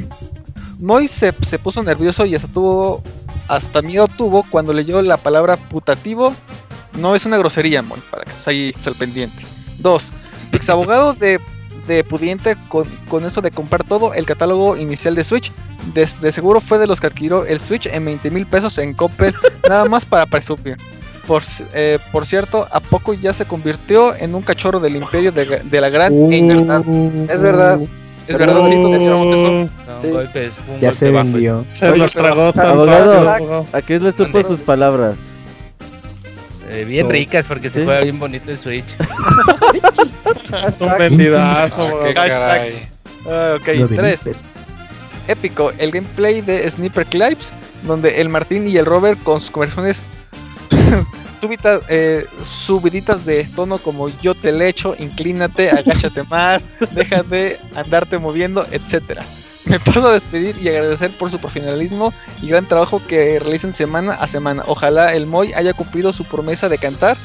Moy 0.79 1.09
se, 1.09 1.33
se, 1.41 1.59
puso 1.59 1.83
nervioso 1.83 2.25
y 2.25 2.35
hasta 2.35 2.47
tuvo 2.47 3.03
hasta 3.47 3.81
miedo 3.81 4.07
tuvo 4.07 4.43
cuando 4.49 4.73
leyó 4.73 5.01
la 5.01 5.17
palabra 5.17 5.57
putativo. 5.57 6.33
No 6.97 7.15
es 7.15 7.25
una 7.25 7.37
grosería, 7.37 7.81
Moy, 7.81 7.99
para 8.09 8.23
que 8.23 8.31
estés 8.31 8.47
ahí 8.47 8.73
al 8.85 8.95
pendiente. 8.95 9.45
Dos, 9.79 10.09
ex 10.53 10.69
abogado 10.69 11.13
de, 11.13 11.41
de 11.85 12.05
pudiente 12.05 12.55
con, 12.69 12.87
con, 13.09 13.25
eso 13.25 13.41
de 13.41 13.51
comprar 13.51 13.83
todo 13.83 14.13
el 14.13 14.25
catálogo 14.25 14.77
inicial 14.77 15.15
de 15.15 15.25
Switch. 15.25 15.51
De, 15.93 16.07
de 16.21 16.31
seguro 16.31 16.61
fue 16.61 16.77
de 16.77 16.87
los 16.87 17.01
que 17.01 17.07
adquirió 17.07 17.45
el 17.45 17.59
Switch 17.59 17.87
en 17.87 18.05
20 18.05 18.31
mil 18.31 18.45
pesos 18.45 18.77
en 18.77 18.93
Coppel, 18.93 19.35
nada 19.67 19.85
más 19.85 20.05
para 20.05 20.25
presumir. 20.25 20.77
Por, 21.27 21.43
eh, 21.73 21.99
por, 22.11 22.26
cierto, 22.26 22.68
¿a 22.72 22.80
poco 22.80 23.14
ya 23.14 23.34
se 23.34 23.45
convirtió 23.45 24.15
en 24.15 24.35
un 24.35 24.41
cachorro 24.41 24.80
del 24.80 24.95
imperio 24.95 25.31
de, 25.31 25.61
de 25.64 25.81
la 25.81 25.89
gran 25.89 26.14
uh, 26.14 27.27
Es 27.30 27.41
verdad. 27.41 27.80
¿Es 28.27 28.38
verdad, 28.38 28.69
que 28.69 28.76
teníamos 28.76 29.35
eso? 29.35 29.69
ya 30.81 30.93
se 30.93 31.11
vendió. 31.11 31.65
Se 31.72 31.95
los 31.95 32.11
tragó 32.11 32.52
Abogado, 32.56 33.65
¿a 33.72 33.81
qué 33.81 33.99
le 33.99 34.11
supo 34.11 34.41
sus 34.43 34.61
palabras? 34.61 35.15
Eh, 36.69 36.84
bien 36.85 37.10
ricas 37.10 37.45
porque 37.47 37.69
se 37.69 37.85
juega 37.85 38.02
bien 38.02 38.19
bonito 38.19 38.49
el 38.49 38.57
Switch. 38.57 38.85
Son 40.77 40.97
vendidas. 40.97 41.73
Uh, 43.26 43.56
ok, 43.56 43.89
tres. 43.95 44.41
Épico, 45.27 45.72
el 45.77 45.91
gameplay 45.91 46.41
de 46.41 46.69
Sniper 46.69 47.06
Clips, 47.06 47.53
donde 47.84 48.22
el 48.22 48.30
Martín 48.30 48.68
y 48.68 48.77
el 48.77 48.85
Robert 48.85 49.22
con 49.23 49.41
sus 49.41 49.52
conversaciones 49.52 50.02
súbitas, 51.41 51.81
eh, 51.89 52.25
subiditas 52.45 53.25
de 53.25 53.43
tono 53.43 53.77
como 53.77 54.09
yo 54.09 54.35
te 54.35 54.51
le 54.51 54.69
echo, 54.69 54.95
inclínate, 54.97 55.69
agáchate 55.69 56.23
más, 56.23 56.67
deja 56.91 57.23
de 57.23 57.59
andarte 57.75 58.17
moviendo, 58.17 58.65
etcétera. 58.71 59.23
Me 59.65 59.79
paso 59.79 60.07
a 60.07 60.13
despedir 60.13 60.55
y 60.61 60.69
agradecer 60.69 61.11
por 61.11 61.31
su 61.31 61.39
profesionalismo 61.39 62.13
y 62.41 62.49
gran 62.49 62.67
trabajo 62.67 63.01
que 63.07 63.39
realizan 63.39 63.73
semana 63.73 64.13
a 64.13 64.27
semana. 64.27 64.63
Ojalá 64.67 65.13
el 65.15 65.25
Moy 65.25 65.53
haya 65.53 65.73
cumplido 65.73 66.13
su 66.13 66.23
promesa 66.23 66.69
de 66.69 66.77
cantar 66.77 67.17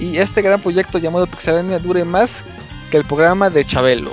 y 0.00 0.18
este 0.18 0.42
gran 0.42 0.60
proyecto 0.60 0.98
llamado 0.98 1.26
Pixelania 1.26 1.78
dure 1.78 2.04
más 2.04 2.42
que 2.90 2.96
el 2.96 3.04
programa 3.04 3.50
de 3.50 3.64
Chabelo. 3.64 4.12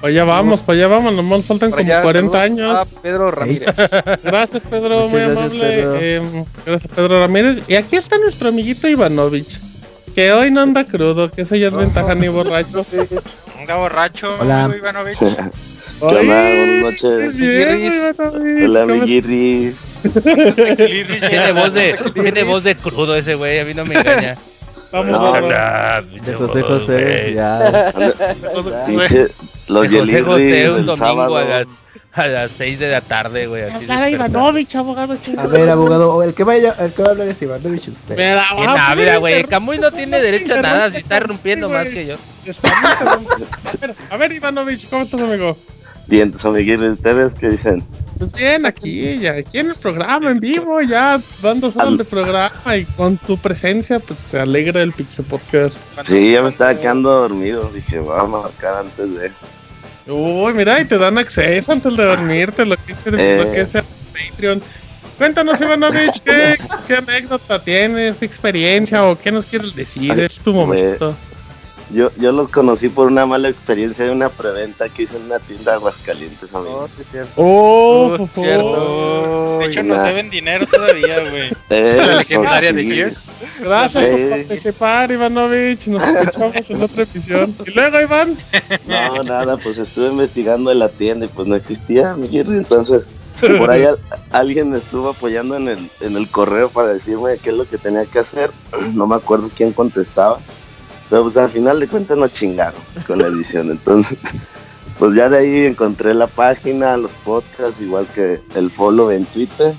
Para 0.00 0.12
allá 0.12 0.24
vamos, 0.24 0.60
para 0.60 0.78
allá 0.78 0.88
vamos, 0.88 1.14
nomás 1.14 1.44
faltan 1.44 1.70
como 1.70 2.02
40 2.02 2.42
años. 2.42 2.74
A 2.74 2.84
Pedro 2.84 3.30
Ramírez. 3.30 3.76
gracias 4.22 4.62
Pedro, 4.68 5.08
muy 5.08 5.20
amable. 5.22 6.16
Em, 6.16 6.44
gracias 6.66 6.92
Pedro 6.94 7.18
Ramírez. 7.18 7.62
Y 7.68 7.74
aquí 7.74 7.96
está 7.96 8.18
nuestro 8.18 8.48
amiguito 8.48 8.88
Ivanovich. 8.88 9.58
Que 10.14 10.32
hoy 10.32 10.50
no 10.50 10.60
anda 10.60 10.84
crudo, 10.84 11.30
que 11.30 11.42
eso 11.42 11.56
ya 11.56 11.68
es 11.68 11.74
ventaja 11.74 12.14
ni 12.14 12.28
borracho. 12.28 12.84
Anda 13.58 13.76
borracho, 13.76 14.36
Hola. 14.38 14.70
Ivanovich. 14.76 15.18
¿Qué 15.18 15.24
onda? 15.24 15.50
Buenas 16.00 16.82
noches. 16.82 17.36
Hola, 18.64 18.82
amiguirris. 18.82 19.84
Tiene 20.12 21.52
voz 21.52 21.72
de, 21.72 21.96
tiene 22.12 22.42
voz 22.42 22.62
de 22.62 22.76
crudo 22.76 23.16
ese 23.16 23.36
güey, 23.36 23.60
a 23.60 23.64
mí 23.64 23.74
no 23.74 23.84
me 23.84 23.94
engaña. 23.94 24.36
Vamos, 24.94 25.10
No, 25.10 25.32
vamos. 25.32 26.24
De 26.24 26.34
José 26.34 26.62
José, 26.62 27.32
ya. 27.34 27.92
Pinche, 28.86 29.26
los 29.66 29.90
De 29.90 30.22
José 30.22 30.70
un 30.70 30.86
domingo 30.86 30.96
sábado. 30.96 31.36
a 31.36 31.42
las, 31.42 31.66
a 32.12 32.26
las 32.28 32.50
6 32.52 32.78
de 32.78 32.90
la 32.92 33.00
tarde, 33.00 33.48
güey. 33.48 33.62
despertar. 33.62 34.08
Ivanovich, 34.08 34.76
abogado. 34.76 35.18
A 35.36 35.46
ver, 35.48 35.68
abogado, 35.68 36.22
el 36.22 36.32
que 36.32 36.44
vaya, 36.44 36.76
el 36.78 36.92
que 36.92 37.02
va 37.02 37.08
a 37.08 37.10
hablar 37.10 37.26
es 37.26 37.42
Ivanovich 37.42 37.88
usted. 37.88 38.16
Mira, 38.16 38.44
¿Quién 38.54 38.70
ah, 38.70 38.90
habla, 38.90 39.16
güey? 39.16 39.32
interrumpe, 39.32 39.50
Camuy 39.50 39.78
no 39.78 39.90
tiene 39.90 40.20
derecho 40.20 40.54
a 40.54 40.62
nada, 40.62 40.92
si 40.92 40.98
está 40.98 41.18
rompiendo 41.18 41.68
más 41.68 41.88
que 41.88 42.06
yo. 42.06 42.14
A 42.62 43.76
ver, 43.80 43.96
a 44.10 44.16
ver, 44.16 44.32
Ivanovich, 44.32 44.88
¿cómo 44.88 45.02
estás, 45.02 45.20
amigo? 45.20 45.56
Bien, 46.06 46.30
tus 46.32 46.44
amiguirris, 46.44 46.94
¿ustedes 46.96 47.32
qué 47.34 47.48
dicen? 47.48 47.82
Pues 48.18 48.30
bien, 48.32 48.66
aquí, 48.66 49.18
ya, 49.18 49.32
aquí 49.32 49.58
en 49.58 49.70
el 49.70 49.74
programa, 49.74 50.30
en 50.30 50.38
vivo, 50.38 50.80
ya 50.82 51.20
dando 51.42 51.72
horas 51.74 51.98
de 51.98 52.04
programa 52.04 52.76
y 52.76 52.84
con 52.84 53.16
tu 53.16 53.36
presencia, 53.38 53.98
pues 54.00 54.20
se 54.20 54.38
alegra 54.38 54.82
el 54.82 54.92
Pixel 54.92 55.24
Podcast. 55.24 55.76
Sí, 56.06 56.32
ya 56.32 56.42
me 56.42 56.50
estaba 56.50 56.74
quedando 56.78 57.10
dormido. 57.10 57.68
Dije, 57.74 57.98
vamos 57.98 58.40
a 58.40 58.48
marcar 58.48 58.74
antes 58.84 59.14
de. 59.14 59.32
Uy, 60.12 60.52
mira, 60.52 60.80
y 60.80 60.84
te 60.84 60.98
dan 60.98 61.16
acceso 61.18 61.72
antes 61.72 61.96
de 61.96 62.04
dormirte, 62.04 62.66
lo 62.66 62.76
que 62.76 62.92
es, 62.92 63.06
el- 63.06 63.18
Eh. 63.18 63.42
lo 63.42 63.50
que 63.52 63.60
es 63.62 63.74
el 63.74 63.84
Patreon. 64.12 64.62
Cuéntanos, 65.16 65.60
Ivanovich, 65.60 66.20
¿qué, 66.24 66.56
¿qué 66.86 66.94
anécdota 66.96 67.62
tienes, 67.62 68.16
qué 68.16 68.26
experiencia 68.26 69.04
o 69.06 69.18
qué 69.18 69.32
nos 69.32 69.46
quieres 69.46 69.74
decir? 69.74 70.18
Es 70.20 70.38
tu 70.40 70.52
momento. 70.52 71.14
Yo, 71.90 72.10
yo 72.16 72.32
los 72.32 72.48
conocí 72.48 72.88
por 72.88 73.06
una 73.08 73.26
mala 73.26 73.48
experiencia 73.50 74.06
de 74.06 74.10
una 74.10 74.30
preventa 74.30 74.88
que 74.88 75.02
hice 75.02 75.16
en 75.16 75.24
una 75.24 75.38
tienda 75.38 75.72
de 75.72 75.76
Aguascalientes, 75.76 76.54
amigo. 76.54 76.88
Oh, 77.36 77.44
Oh, 77.44 78.16
por 78.16 78.28
favor. 78.28 78.28
cierto. 78.46 79.58
De 79.58 79.66
hecho, 79.66 79.82
nos 79.82 79.96
Nah. 79.98 80.04
deben 80.04 80.30
dinero 80.30 80.66
todavía, 80.66 81.30
güey. 81.30 81.50
Eh, 81.70 81.94
La 81.98 82.16
legendaria 82.16 82.72
de. 82.72 82.84
Gears. 82.84 83.24
Gracias 83.60 84.04
Sí. 84.04 84.10
por 84.10 84.30
participar, 84.30 85.10
Ivanovich. 85.12 85.86
Nos 85.88 86.02
escuchamos 86.04 86.70
en 86.70 86.82
otra 86.82 87.02
emisión. 87.12 87.54
Y 87.66 87.70
luego, 87.70 88.00
Iván. 88.00 88.38
No, 88.86 89.22
nada, 89.22 89.56
pues 89.58 89.78
estuve 89.78 90.08
investigando 90.08 90.72
en 90.72 90.78
la 90.78 90.88
tienda 90.88 91.26
y 91.26 91.28
pues 91.28 91.46
no 91.48 91.54
existía 91.54 92.14
mi 92.16 92.28
Jerry, 92.28 92.56
entonces 92.58 93.02
por 93.58 93.70
ahí 93.70 93.82
al- 93.84 93.98
alguien 94.30 94.74
estuvo 94.74 95.10
apoyando 95.10 95.56
en 95.56 95.68
el, 95.68 95.90
en 96.00 96.16
el 96.16 96.28
correo 96.28 96.70
para 96.70 96.88
decirme 96.88 97.36
qué 97.42 97.50
es 97.50 97.56
lo 97.56 97.68
que 97.68 97.76
tenía 97.78 98.04
que 98.06 98.18
hacer, 98.20 98.50
no 98.94 99.06
me 99.06 99.16
acuerdo 99.16 99.50
quién 99.54 99.72
contestaba, 99.72 100.38
pero 101.10 101.22
pues 101.22 101.36
al 101.36 101.50
final 101.50 101.80
de 101.80 101.88
cuentas 101.88 102.16
no 102.16 102.28
chingaron 102.28 102.80
con 103.06 103.18
la 103.18 103.26
edición, 103.28 103.70
entonces 103.70 104.18
pues 104.98 105.14
ya 105.14 105.28
de 105.28 105.38
ahí 105.38 105.66
encontré 105.66 106.14
la 106.14 106.26
página, 106.26 106.96
los 106.96 107.12
podcasts, 107.24 107.80
igual 107.80 108.06
que 108.14 108.40
el 108.54 108.70
follow 108.70 109.10
en 109.10 109.24
Twitter, 109.26 109.74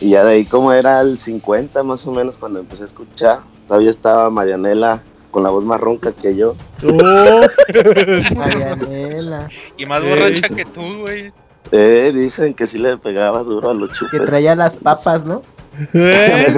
y 0.00 0.10
ya 0.10 0.24
de 0.24 0.32
ahí 0.32 0.44
como 0.44 0.72
era 0.72 1.00
el 1.00 1.18
50 1.18 1.82
más 1.82 2.06
o 2.06 2.12
menos 2.12 2.38
cuando 2.38 2.60
empecé 2.60 2.82
a 2.82 2.86
escuchar, 2.86 3.38
todavía 3.68 3.90
estaba 3.90 4.30
Marianela 4.30 5.02
con 5.30 5.42
la 5.42 5.50
voz 5.50 5.64
más 5.64 5.80
ronca 5.80 6.12
que 6.12 6.36
yo. 6.36 6.54
Oh. 6.84 7.40
Marianela. 8.36 9.48
Y 9.78 9.86
más 9.86 10.04
borracha 10.04 10.48
que 10.48 10.64
tú, 10.66 11.00
güey. 11.00 11.32
Eh, 11.70 12.12
dicen 12.14 12.52
que 12.52 12.66
sí 12.66 12.76
le 12.78 12.98
pegaba 12.98 13.42
duro 13.42 13.70
a 13.70 13.74
los 13.74 13.88
Que 13.90 13.94
chupes. 13.96 14.26
traía 14.26 14.54
las 14.54 14.76
papas, 14.76 15.24
¿no? 15.24 15.42
¿Eh? 15.94 16.54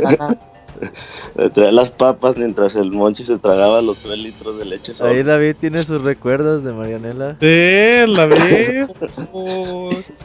Le 1.37 1.51
traía 1.55 1.73
las 1.73 1.91
papas 1.91 2.37
mientras 2.37 2.75
el 2.75 2.91
Monchi 2.91 3.25
se 3.25 3.39
tragaba 3.39 3.83
los 3.83 3.99
3 3.99 4.19
litros 4.19 4.59
de 4.59 4.65
leche. 4.65 4.93
Ahí 5.01 5.23
David 5.23 5.57
tiene 5.59 5.83
sus 5.83 6.03
recuerdos 6.03 6.65
de 6.65 6.73
Marianela. 6.73 7.37
Sí, 7.41 8.13
la 8.13 8.27
vi. 8.27 8.87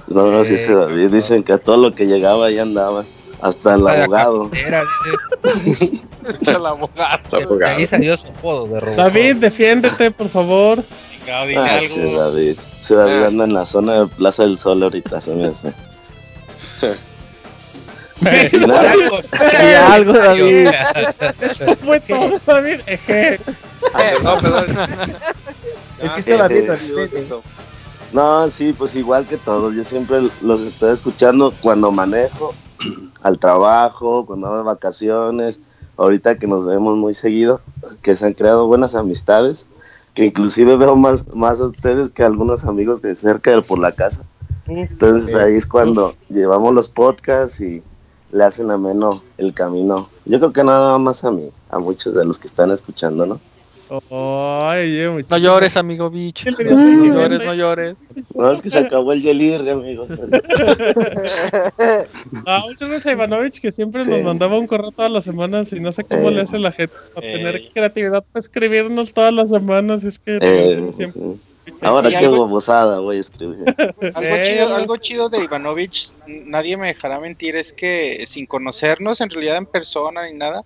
No, 0.07 0.31
no, 0.31 0.45
sí, 0.45 0.55
ese 0.55 0.73
David. 0.73 1.11
Dicen 1.11 1.43
que 1.43 1.53
a 1.53 1.57
todo 1.57 1.77
lo 1.77 1.95
que 1.95 2.05
llegaba 2.05 2.47
ahí 2.47 2.59
andaba. 2.59 3.05
Hasta 3.41 3.76
el 3.76 3.88
abogado. 3.88 4.49
dice. 5.65 6.01
El 6.45 6.65
abogado. 6.65 7.65
Ahí 7.65 7.88
salió 7.88 8.17
su 8.17 8.27
apodo 8.27 8.67
de. 8.67 8.95
David, 8.95 9.38
defiéndete, 9.38 10.11
por 10.11 10.27
favor. 10.27 10.84
Ah, 11.31 11.41
algo. 11.41 11.55
ese 11.55 12.13
David. 12.13 12.57
Ese 12.81 12.95
David 12.95 13.23
anda 13.23 13.43
en 13.45 13.53
la 13.53 13.65
zona 13.65 14.01
de 14.01 14.07
Plaza 14.07 14.43
del 14.43 14.57
Sol 14.57 14.84
ahorita, 14.84 15.21
se 15.21 15.35
me 15.35 15.45
hace. 15.45 15.73
Y 18.21 19.73
algo, 19.75 20.13
David. 20.13 20.69
Eso 21.41 21.75
fue 21.77 21.99
todo, 22.01 22.39
David. 22.45 22.81
Eje. 22.85 23.39
No, 24.23 24.37
perdón. 24.39 24.65
Es 26.01 26.13
que 26.13 26.19
estaba 26.19 26.47
bien 26.47 26.65
eh, 26.69 27.25
No, 28.13 28.49
sí, 28.49 28.73
pues 28.77 28.95
igual 28.95 29.25
que 29.25 29.37
todos. 29.37 29.75
Yo 29.75 29.83
siempre 29.83 30.29
los 30.41 30.61
estoy 30.61 30.93
escuchando 30.93 31.53
cuando 31.61 31.91
manejo, 31.91 32.53
al 33.21 33.39
trabajo, 33.39 34.25
cuando 34.25 34.47
hago 34.47 34.63
vacaciones. 34.63 35.59
Ahorita 35.97 36.37
que 36.39 36.47
nos 36.47 36.65
vemos 36.65 36.95
muy 36.95 37.13
seguido, 37.13 37.61
que 38.01 38.15
se 38.15 38.25
han 38.25 38.33
creado 38.33 38.67
buenas 38.67 38.95
amistades, 38.95 39.65
que 40.13 40.25
inclusive 40.25 40.77
veo 40.77 40.95
más, 40.95 41.27
más 41.35 41.59
a 41.59 41.65
ustedes 41.65 42.09
que 42.09 42.23
a 42.23 42.27
algunos 42.27 42.63
amigos 42.63 43.01
de 43.01 43.15
cerca 43.15 43.51
de 43.51 43.61
por 43.61 43.79
la 43.79 43.91
casa. 43.91 44.23
Entonces 44.67 45.33
ahí 45.35 45.55
es 45.55 45.65
cuando 45.65 46.15
llevamos 46.29 46.73
los 46.73 46.89
podcasts 46.89 47.59
y 47.59 47.83
le 48.31 48.43
hacen 48.43 48.69
ameno 48.72 49.22
el 49.38 49.53
camino. 49.53 50.10
Yo 50.26 50.39
creo 50.39 50.53
que 50.53 50.64
nada 50.64 50.97
más 50.97 51.23
a 51.23 51.31
mí, 51.31 51.49
a 51.69 51.80
muchos 51.80 52.14
de 52.14 52.26
los 52.26 52.38
que 52.39 52.47
están 52.47 52.72
escuchando, 52.72 53.26
¿no? 53.26 53.39
Ay, 54.11 55.03
oye, 55.03 55.26
No 55.31 55.38
llores, 55.39 55.76
amigo 55.76 56.11
bitch. 56.11 56.43
¿Qué 56.43 56.51
le 56.64 56.69
No 56.72 57.06
llores, 57.15 57.43
no 57.43 57.53
llores. 57.56 57.97
No, 58.35 58.51
es 58.51 58.61
que 58.61 58.69
se 58.69 58.77
acabó 58.77 59.14
el 59.14 59.23
Yelirri, 59.23 59.68
amigos. 59.72 60.07
Ah, 62.45 62.64
un 62.68 62.77
saludo 62.77 62.99
a 63.03 63.11
Ivanovich 63.11 63.60
que 63.60 63.72
siempre 63.72 64.03
Sí. 64.03 64.11
nos 64.11 64.22
mandaba 64.22 64.57
un 64.60 64.68
correo 64.68 64.91
todas 64.91 65.11
las 65.11 65.23
semanas 65.23 65.73
y 65.73 65.80
no 65.80 65.91
sé 65.91 66.03
cómo 66.03 66.30
Eh. 66.30 66.31
le 66.34 66.41
hace 66.41 66.60
la 66.60 66.72
gente 66.72 66.93
para 67.15 67.26
Eh. 67.27 67.34
tener 67.38 67.69
creatividad 67.73 68.23
para 68.31 68.39
escribirnos 68.41 69.11
todas 69.14 69.34
las 69.34 69.49
semanas. 69.49 70.03
Es 70.03 70.19
que 70.19 70.38
Eh, 70.41 70.91
siempre. 70.91 71.22
sí. 71.23 71.39
Ahora 71.81 72.09
qué 72.09 72.17
algo- 72.17 72.41
babosada 72.41 72.99
voy 72.99 73.17
a 73.17 73.21
escribir. 73.21 73.57
Algo 74.15 74.43
chido, 74.43 74.75
algo 74.75 74.97
chido 74.97 75.29
de 75.29 75.43
Ivanovich, 75.43 76.11
nadie 76.27 76.77
me 76.77 76.87
dejará 76.87 77.19
mentir, 77.19 77.55
es 77.55 77.71
que 77.73 78.23
sin 78.27 78.45
conocernos 78.45 79.21
en 79.21 79.29
realidad 79.29 79.57
en 79.57 79.65
persona 79.65 80.25
ni 80.27 80.33
nada, 80.37 80.63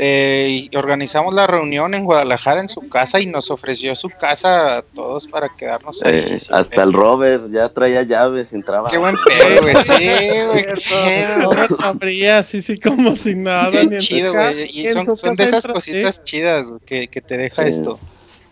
eh, 0.00 0.68
organizamos 0.76 1.34
la 1.34 1.48
reunión 1.48 1.92
en 1.94 2.04
Guadalajara 2.04 2.60
en 2.60 2.68
su 2.68 2.88
casa 2.88 3.18
y 3.20 3.26
nos 3.26 3.50
ofreció 3.50 3.96
su 3.96 4.08
casa 4.10 4.76
a 4.78 4.82
todos 4.82 5.26
para 5.26 5.48
quedarnos 5.48 6.04
ahí. 6.04 6.18
Eh, 6.18 6.38
sin 6.38 6.54
hasta 6.54 6.82
el 6.84 6.92
Robert 6.92 7.50
ya 7.50 7.68
traía 7.68 8.02
llaves 8.04 8.48
sin 8.50 8.62
trabajo. 8.62 8.92
Qué 8.92 8.98
buen 8.98 9.16
pedo, 9.26 9.62
güey. 9.62 9.74
Sí, 9.76 10.08
güey. 10.52 10.66
No 11.40 11.50
sabría, 11.80 12.38
así, 12.38 12.62
sí, 12.62 12.78
como 12.78 13.16
si 13.16 13.34
nada. 13.34 13.70
ni 13.70 13.88
Qué 13.88 13.94
en 13.96 13.98
chido, 13.98 14.32
güey. 14.34 14.70
Y 14.72 14.84
ni 14.84 14.92
son, 15.16 15.34
de 15.34 15.44
esas 15.44 15.66
cositas 15.66 16.22
chidas 16.22 16.68
que, 16.86 17.08
que 17.08 17.20
te 17.20 17.36
deja 17.36 17.64
Sí. 17.64 17.70
esto. 17.70 17.98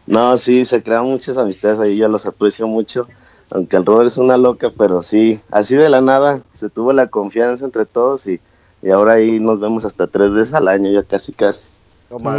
No, 0.07 0.39
sí, 0.39 0.65
se 0.65 0.83
crean 0.83 1.05
muchas 1.05 1.37
amistades 1.37 1.79
ahí, 1.81 1.97
yo 1.97 2.09
los 2.09 2.27
aprecio 2.27 2.67
mucho. 2.67 3.09
Aunque 3.51 3.77
el 3.77 3.85
Robert 3.85 4.09
es 4.09 4.19
una 4.19 4.37
loca, 4.37 4.73
pero 4.77 5.03
sí, 5.03 5.41
así 5.51 5.77
de 5.77 5.89
la 5.89 6.01
nada 6.01 6.41
se 6.55 6.69
tuvo 6.69 6.93
la 6.93 7.07
confianza 7.09 7.65
entre 7.65 7.87
todos 7.87 8.27
y, 8.27 8.41
y 8.83 8.91
ahora 8.91 9.15
ahí 9.15 9.39
nos 9.39 9.61
vemos 9.61 9.85
hasta 9.85 10.07
tres 10.09 10.33
veces 10.33 10.55
al 10.55 10.67
año, 10.67 10.91
ya 10.91 11.05
casi 11.05 11.33
casi. 11.33 11.61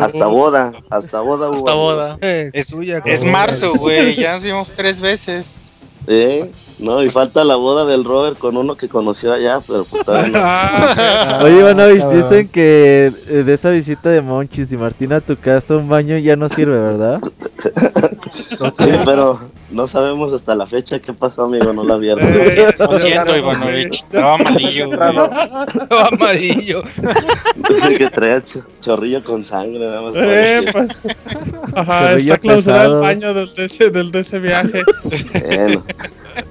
hasta 0.02 0.28
boda, 0.28 0.74
hasta 0.90 1.22
boda 1.22 1.56
Hasta 1.56 1.74
boda. 1.74 2.18
Es, 2.22 2.76
es 3.06 3.24
marzo, 3.24 3.74
güey. 3.78 4.16
Ya 4.16 4.34
nos 4.36 4.44
vimos 4.44 4.70
tres 4.72 5.00
veces. 5.00 5.58
¿Eh? 6.10 6.52
No, 6.80 7.04
y 7.04 7.10
falta 7.10 7.44
la 7.44 7.58
boda 7.58 7.86
del 7.86 8.06
Robert 8.06 8.38
con 8.38 8.56
uno 8.56 8.76
que 8.76 8.88
conoció 8.88 9.34
allá, 9.34 9.60
pero 9.68 9.84
pues 9.84 10.06
todavía 10.06 10.96
no. 11.38 11.44
Oye, 11.46 11.60
Ivanovich, 11.60 12.06
dicen 12.06 12.48
que 12.48 13.12
de 13.28 13.54
esa 13.54 13.72
visita 13.72 14.10
de 14.10 14.22
Monchis 14.22 14.72
y 14.72 14.78
Martina 14.78 15.18
a 15.18 15.22
tu 15.22 15.36
casa 15.38 15.76
un 15.76 15.90
baño 15.90 16.18
ya 16.18 16.38
no 16.38 16.48
sirve, 16.48 16.80
¿verdad? 16.80 17.20
Sí, 18.80 18.90
pero 19.04 19.38
no 19.70 19.88
sabemos 19.88 20.32
hasta 20.32 20.56
la 20.56 20.66
fecha 20.66 21.00
qué 21.00 21.14
pasó, 21.14 21.44
amigo, 21.44 21.74
no 21.74 21.84
la 21.84 21.96
vieron. 21.98 22.24
Eh, 22.24 22.74
lo 22.78 23.00
siento, 23.00 23.36
Ivanovich, 23.36 23.96
estaba 24.00 24.36
amarillo. 24.36 24.94
Estaba 25.82 26.08
amarillo. 26.08 26.84
Dice 27.70 27.98
que 27.98 28.10
traía 28.10 28.44
chorrillo 28.82 29.24
con 29.24 29.44
sangre, 29.44 29.80
nada 29.80 30.02
más. 30.02 30.14
Eh, 30.16 30.66
pues. 30.72 30.88
Ajá, 31.76 32.14
está 32.14 32.38
clausurado 32.38 32.96
el 32.96 33.02
baño 33.02 33.34
del 33.34 33.54
de, 33.54 33.66
ese, 33.66 33.90
del 33.90 34.12
de 34.12 34.20
ese 34.20 34.40
viaje. 34.40 34.84
Bueno. 35.34 35.84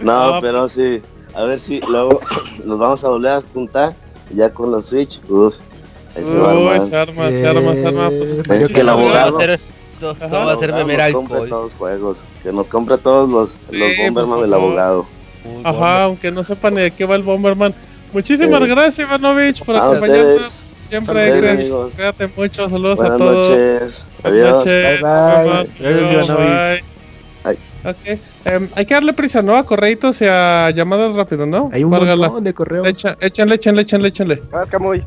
No, 0.00 0.38
pero 0.40 0.68
sí. 0.68 1.00
A 1.34 1.44
ver 1.44 1.58
si 1.58 1.80
luego 1.80 2.20
nos 2.64 2.78
vamos 2.78 3.04
a 3.04 3.08
volver 3.08 3.32
a 3.32 3.42
juntar 3.52 3.94
ya 4.34 4.50
con 4.50 4.72
la 4.72 4.82
Switch. 4.82 5.20
Uf. 5.28 5.58
Ahí 6.16 6.24
se, 6.24 6.34
va 6.34 6.52
se 6.86 6.96
arma, 6.96 7.28
se 7.28 7.46
arma, 7.46 7.74
se 7.74 7.86
arma. 7.86 8.10
Pues, 8.46 8.68
que 8.68 8.80
el 8.80 8.88
abogado 8.88 9.38
no, 10.00 10.14
va 10.14 10.52
a 10.52 10.54
hacer 10.54 10.72
beber 10.72 11.00
alcohol. 11.00 11.26
Que 11.26 11.34
nos 11.34 11.38
compre 11.38 11.48
todos 11.48 11.64
los 11.64 11.74
juegos. 11.74 12.20
Que 12.42 12.52
nos 12.52 12.68
compre 12.68 12.98
todos 12.98 13.28
los, 13.28 13.56
los 13.70 13.96
Bomberman 13.96 14.40
del 14.42 14.54
abogado. 14.54 15.06
Ajá, 15.64 16.04
aunque 16.04 16.30
no 16.30 16.42
sepan 16.44 16.74
ni 16.74 16.82
de 16.82 16.90
qué 16.90 17.04
va 17.06 17.14
el 17.14 17.22
Bomberman. 17.22 17.74
Muchísimas 18.12 18.64
gracias, 18.64 19.06
Ivanovich, 19.06 19.62
por 19.64 19.76
acompañarnos. 19.76 20.60
Siempre, 20.88 21.40
gracias. 21.40 21.94
Cuídate 21.94 22.30
mucho. 22.36 22.68
Saludos 22.68 23.00
a 23.00 23.16
todos. 23.16 23.48
Buenas 23.48 23.80
noches. 23.80 24.08
Adiós. 24.22 24.64
Bye, 24.64 24.98
bye. 25.02 26.22
bye. 26.22 26.82
bye. 27.44 27.56
Ok. 27.86 28.18
Um, 28.46 28.68
hay 28.74 28.86
que 28.86 28.94
darle 28.94 29.12
prisa, 29.12 29.42
¿no? 29.42 29.56
A 29.56 29.64
correitos 29.64 30.20
y 30.20 30.24
a 30.26 30.70
llamadas 30.70 31.14
rápido, 31.14 31.46
¿no? 31.46 31.70
Hay 31.72 31.84
un 31.84 31.90
montón 31.90 32.42
de 32.42 32.52
correos. 32.52 32.86
Echa, 32.86 33.16
échenle, 33.20 33.54
échenle, 33.56 33.82
échenle, 33.82 34.08
échenle. 34.08 34.42
Vas, 34.50 34.70
Camuy. 34.70 35.04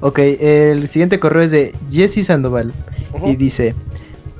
Ok, 0.00 0.18
el 0.18 0.88
siguiente 0.88 1.18
correo 1.18 1.42
es 1.42 1.50
de 1.50 1.74
Jesse 1.90 2.24
Sandoval. 2.24 2.72
Uh 3.12 3.18
-huh. 3.18 3.32
Y 3.32 3.36
dice: 3.36 3.74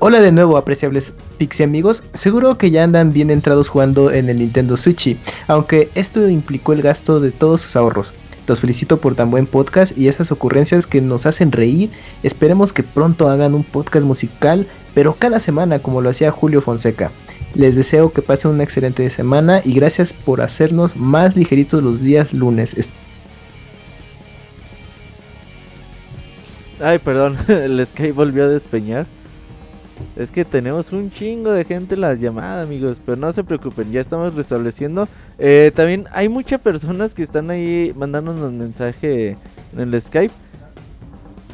Hola 0.01 0.21
de 0.21 0.31
nuevo, 0.31 0.55
apreciables 0.55 1.11
Pixie 1.37 1.65
amigos. 1.65 2.05
Seguro 2.13 2.57
que 2.57 2.71
ya 2.71 2.85
andan 2.85 3.11
bien 3.11 3.29
entrados 3.29 3.67
jugando 3.67 4.11
en 4.11 4.29
el 4.29 4.39
Nintendo 4.39 4.77
Switch, 4.77 5.17
aunque 5.47 5.89
esto 5.93 6.25
implicó 6.29 6.71
el 6.71 6.81
gasto 6.81 7.19
de 7.19 7.31
todos 7.31 7.59
sus 7.59 7.75
ahorros. 7.75 8.13
Los 8.47 8.61
felicito 8.61 8.95
por 8.95 9.15
tan 9.15 9.29
buen 9.29 9.45
podcast 9.45 9.97
y 9.97 10.07
esas 10.07 10.31
ocurrencias 10.31 10.87
que 10.87 11.01
nos 11.01 11.25
hacen 11.25 11.51
reír. 11.51 11.89
Esperemos 12.23 12.71
que 12.71 12.81
pronto 12.81 13.27
hagan 13.27 13.53
un 13.53 13.65
podcast 13.65 14.05
musical, 14.05 14.67
pero 14.93 15.15
cada 15.15 15.41
semana 15.41 15.79
como 15.79 15.99
lo 15.99 16.11
hacía 16.11 16.31
Julio 16.31 16.61
Fonseca. 16.61 17.11
Les 17.53 17.75
deseo 17.75 18.13
que 18.13 18.21
pasen 18.21 18.51
una 18.51 18.63
excelente 18.63 19.09
semana 19.09 19.59
y 19.65 19.73
gracias 19.73 20.13
por 20.13 20.39
hacernos 20.39 20.95
más 20.95 21.35
ligeritos 21.35 21.83
los 21.83 21.99
días 21.99 22.33
lunes. 22.33 22.73
Ay, 26.79 26.99
perdón, 26.99 27.37
el 27.49 27.85
Sky 27.85 28.11
volvió 28.11 28.45
a 28.45 28.47
despeñar. 28.47 29.05
Es 30.15 30.31
que 30.31 30.43
tenemos 30.43 30.91
un 30.91 31.11
chingo 31.11 31.51
de 31.51 31.63
gente 31.63 31.95
en 31.95 32.01
la 32.01 32.13
llamada, 32.13 32.63
amigos. 32.63 32.97
Pero 33.05 33.17
no 33.17 33.31
se 33.31 33.43
preocupen, 33.43 33.91
ya 33.91 34.01
estamos 34.01 34.35
restableciendo. 34.35 35.07
Eh, 35.37 35.71
también 35.75 36.07
hay 36.11 36.29
muchas 36.29 36.59
personas 36.59 37.13
que 37.13 37.23
están 37.23 37.49
ahí 37.49 37.93
mandándonos 37.95 38.51
mensaje 38.51 39.37
en 39.73 39.79
el 39.79 40.01
Skype. 40.01 40.33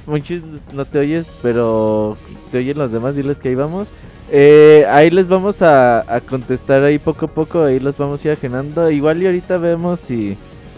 Muchos 0.07 0.41
no 0.73 0.85
te 0.85 0.99
oyes, 0.99 1.27
pero 1.41 2.17
te 2.51 2.59
oyen 2.59 2.77
los 2.77 2.91
demás. 2.91 3.15
Diles 3.15 3.37
que 3.37 3.49
ahí 3.49 3.55
vamos. 3.55 3.87
Eh, 4.31 4.85
ahí 4.89 5.11
les 5.11 5.27
vamos 5.27 5.61
a, 5.61 6.03
contestar 6.27 6.83
ahí 6.83 6.97
poco 6.97 7.25
a 7.25 7.29
poco. 7.29 7.63
Ahí 7.63 7.79
los 7.79 7.97
vamos 7.97 8.23
a 8.23 8.27
ir 8.27 8.33
ajenando. 8.33 8.89
Igual 8.89 9.21
y 9.21 9.25
ahorita 9.27 9.57
vemos 9.57 9.99
si 9.99 10.37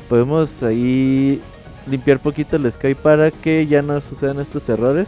podemos 0.10 0.64
ahí 0.64 1.42
limpiar 1.90 2.20
poquito 2.20 2.58
el 2.58 2.72
Skype 2.72 3.02
para 3.02 3.32
que 3.32 3.66
ya 3.68 3.82
no 3.82 4.00
sucedan 4.02 4.40
estos 4.40 4.68
errores. 4.70 5.08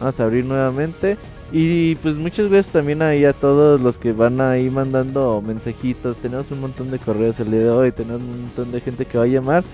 Vamos 0.00 0.18
a 0.20 0.24
abrir 0.24 0.44
nuevamente. 0.44 1.16
Y 1.52 1.94
pues 1.96 2.16
muchas 2.16 2.50
veces 2.50 2.72
también 2.72 3.02
ahí 3.02 3.24
a 3.24 3.32
todos 3.32 3.80
los 3.80 3.98
que 3.98 4.12
van 4.12 4.40
ahí 4.40 4.68
mandando 4.68 5.42
mensajitos. 5.46 6.16
Tenemos 6.16 6.50
un 6.50 6.60
montón 6.60 6.90
de 6.90 6.98
correos 6.98 7.38
el 7.38 7.50
día 7.50 7.60
de 7.60 7.70
hoy. 7.70 7.92
Tenemos 7.92 8.20
un 8.20 8.42
montón 8.42 8.72
de 8.72 8.80
gente 8.80 9.04
que 9.04 9.18
va 9.18 9.24
a 9.24 9.28
llamar. 9.28 9.64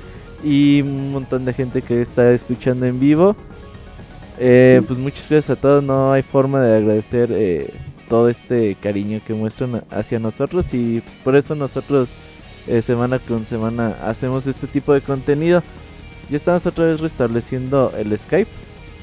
Y 0.45 0.83
un 0.83 1.13
montón 1.13 1.45
de 1.45 1.55
gente 1.55 1.83
que 1.83 2.03
está 2.03 2.31
escuchando 2.33 2.85
en 2.85 3.01
vivo. 3.01 3.37
Eh, 4.39 4.83
pues 4.87 4.99
muchas 4.99 5.29
gracias 5.29 5.59
a 5.59 5.61
todos. 5.61 5.83
No 5.83 6.13
hay 6.13 6.23
forma 6.23 6.61
de 6.61 6.77
agradecer 6.77 7.31
eh, 7.33 7.73
todo 8.09 8.29
este 8.29 8.75
cariño 8.75 9.21
que 9.27 9.33
muestran 9.33 9.83
hacia 9.91 10.19
nosotros. 10.19 10.67
Y 10.75 11.01
pues, 11.01 11.17
por 11.25 11.37
eso 11.37 11.55
nosotros 11.55 12.09
eh, 12.67 12.83
semana 12.83 13.19
con 13.19 13.45
semana 13.47 13.97
hacemos 14.05 14.47
este 14.47 14.67
tipo 14.67 14.93
de 14.93 15.01
contenido. 15.01 15.63
Ya 16.29 16.37
estamos 16.37 16.67
otra 16.67 16.85
vez 16.85 17.01
restableciendo 17.01 17.93
el 17.97 18.17
Skype. 18.19 18.51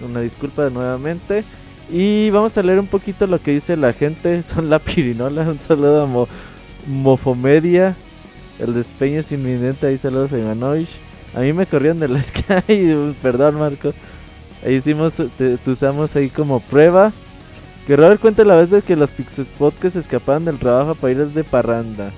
Una 0.02 0.22
disculpa 0.22 0.70
nuevamente. 0.70 1.44
Y 1.92 2.30
vamos 2.30 2.58
a 2.58 2.62
leer 2.62 2.80
un 2.80 2.88
poquito 2.88 3.26
lo 3.26 3.42
que 3.42 3.52
dice 3.52 3.76
la 3.76 3.94
gente. 3.94 4.44
Son 4.54 4.70
la 4.70 4.80
pirinola. 4.80 5.44
Un 5.44 5.60
saludo 5.60 6.04
a 6.04 6.06
Mo 6.06 6.28
Mofomedia. 6.88 7.96
El 8.60 8.74
despeño 8.74 9.20
es 9.20 9.32
inminente. 9.32 9.88
Ahí 9.88 9.98
saludos 9.98 10.34
a 10.34 10.38
Ivanovich. 10.38 10.90
A 11.34 11.42
mí 11.42 11.54
me 11.54 11.66
corrieron 11.66 12.00
de 12.00 12.08
la 12.08 12.22
Sky. 12.24 13.14
Perdón, 13.22 13.60
Marco. 13.60 13.94
Ahí 14.66 14.76
hicimos, 14.76 15.14
te, 15.38 15.58
usamos 15.66 16.16
ahí 16.16 16.30
como 16.30 16.60
prueba. 16.60 17.12
Que 17.88 17.96
Robert 17.96 18.22
cuenta 18.22 18.44
la 18.44 18.56
vez 18.56 18.70
de 18.70 18.82
que 18.82 18.96
los 18.96 19.10
Pixel 19.10 19.46
Podcasts 19.46 19.98
escapaban 19.98 20.46
del 20.46 20.60
trabajo 20.60 20.94
para 20.96 21.12
ir 21.12 21.26
de 21.26 21.44
parranda. 21.44 22.12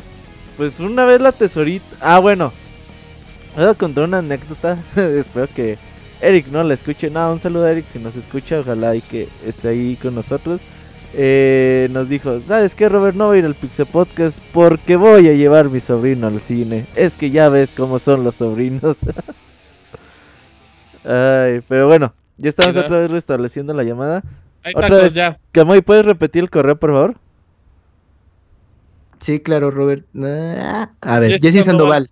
Pues 0.57 0.79
una 0.79 1.05
vez 1.05 1.21
la 1.21 1.31
tesorita. 1.31 1.85
Ah, 2.01 2.19
bueno. 2.19 2.51
Voy 3.55 3.65
a 3.65 3.73
contar 3.73 4.03
una 4.05 4.17
anécdota. 4.17 4.77
Espero 4.95 5.47
que 5.47 5.77
Eric 6.21 6.47
no 6.47 6.63
la 6.63 6.73
escuche. 6.73 7.09
No, 7.09 7.33
un 7.33 7.39
saludo 7.39 7.65
a 7.65 7.71
Eric 7.71 7.85
si 7.91 7.99
nos 7.99 8.15
escucha. 8.15 8.59
Ojalá 8.59 8.95
y 8.95 9.01
que 9.01 9.27
esté 9.45 9.69
ahí 9.69 9.97
con 10.01 10.15
nosotros. 10.15 10.61
Eh, 11.13 11.89
nos 11.91 12.07
dijo: 12.07 12.39
¿Sabes 12.41 12.75
qué, 12.75 12.87
Robert? 12.87 13.15
No 13.17 13.27
voy 13.27 13.37
a 13.37 13.39
ir 13.39 13.45
al 13.45 13.55
Pixel 13.55 13.85
Podcast 13.85 14.39
porque 14.53 14.95
voy 14.95 15.27
a 15.27 15.33
llevar 15.33 15.65
a 15.65 15.69
mi 15.69 15.79
sobrino 15.79 16.27
al 16.27 16.39
cine. 16.41 16.85
Es 16.95 17.15
que 17.15 17.31
ya 17.31 17.49
ves 17.49 17.71
cómo 17.75 17.99
son 17.99 18.23
los 18.23 18.35
sobrinos. 18.35 18.97
Ay, 21.03 21.61
pero 21.67 21.87
bueno, 21.87 22.13
ya 22.37 22.49
estamos 22.49 22.77
otra 22.77 22.99
vez 22.99 23.11
restableciendo 23.11 23.73
la 23.73 23.83
llamada. 23.83 24.23
Ahí 24.63 24.73
otra 24.75 24.97
vez, 24.97 25.13
ya. 25.13 25.39
Camoy, 25.51 25.81
¿puedes 25.81 26.05
repetir 26.05 26.43
el 26.43 26.49
correo, 26.49 26.77
por 26.77 26.91
favor? 26.91 27.15
Sí, 29.19 29.39
claro, 29.39 29.71
Robert. 29.71 30.05
A 31.01 31.19
ver, 31.19 31.39
Jesse 31.39 31.65
Sandoval 31.65 32.09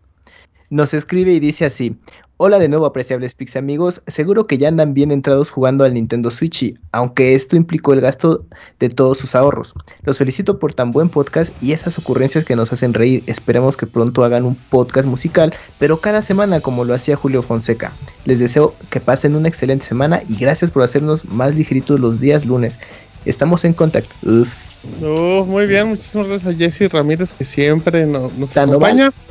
nos 0.69 0.93
escribe 0.93 1.31
y 1.31 1.39
dice 1.39 1.65
así: 1.65 1.95
Hola 2.41 2.57
de 2.57 2.69
nuevo, 2.69 2.85
apreciables 2.85 3.35
Pix 3.35 3.57
amigos. 3.57 4.01
Seguro 4.07 4.47
que 4.47 4.57
ya 4.57 4.69
andan 4.69 4.93
bien 4.93 5.11
entrados 5.11 5.49
jugando 5.49 5.83
al 5.83 5.93
Nintendo 5.93 6.31
Switch, 6.31 6.73
aunque 6.93 7.35
esto 7.35 7.57
implicó 7.57 7.91
el 7.91 7.99
gasto 7.99 8.45
de 8.79 8.87
todos 8.87 9.17
sus 9.17 9.35
ahorros. 9.35 9.73
Los 10.03 10.19
felicito 10.19 10.57
por 10.57 10.73
tan 10.73 10.93
buen 10.93 11.09
podcast 11.09 11.51
y 11.61 11.73
esas 11.73 11.99
ocurrencias 11.99 12.45
que 12.45 12.55
nos 12.55 12.71
hacen 12.71 12.93
reír. 12.93 13.23
Esperemos 13.27 13.75
que 13.75 13.87
pronto 13.87 14.23
hagan 14.23 14.45
un 14.45 14.55
podcast 14.55 15.05
musical, 15.05 15.53
pero 15.79 15.97
cada 15.97 16.21
semana 16.21 16.61
como 16.61 16.85
lo 16.85 16.93
hacía 16.93 17.17
Julio 17.17 17.43
Fonseca. 17.43 17.91
Les 18.23 18.39
deseo 18.39 18.73
que 18.89 19.01
pasen 19.01 19.35
una 19.35 19.49
excelente 19.49 19.85
semana 19.85 20.21
y 20.25 20.37
gracias 20.37 20.71
por 20.71 20.83
hacernos 20.83 21.25
más 21.25 21.55
ligeritos 21.55 21.99
los 21.99 22.21
días 22.21 22.45
lunes. 22.45 22.79
Estamos 23.25 23.65
en 23.65 23.73
contacto. 23.73 24.15
Uf. 24.23 24.68
Uh, 25.01 25.43
muy 25.45 25.67
bien, 25.67 25.87
muchísimas 25.89 26.27
gracias 26.27 26.55
a 26.55 26.57
Jesse 26.57 26.91
Ramírez 26.91 27.33
que 27.33 27.43
siempre 27.43 28.05
nos, 28.05 28.33
nos 28.33 28.55
acompaña. 28.55 29.11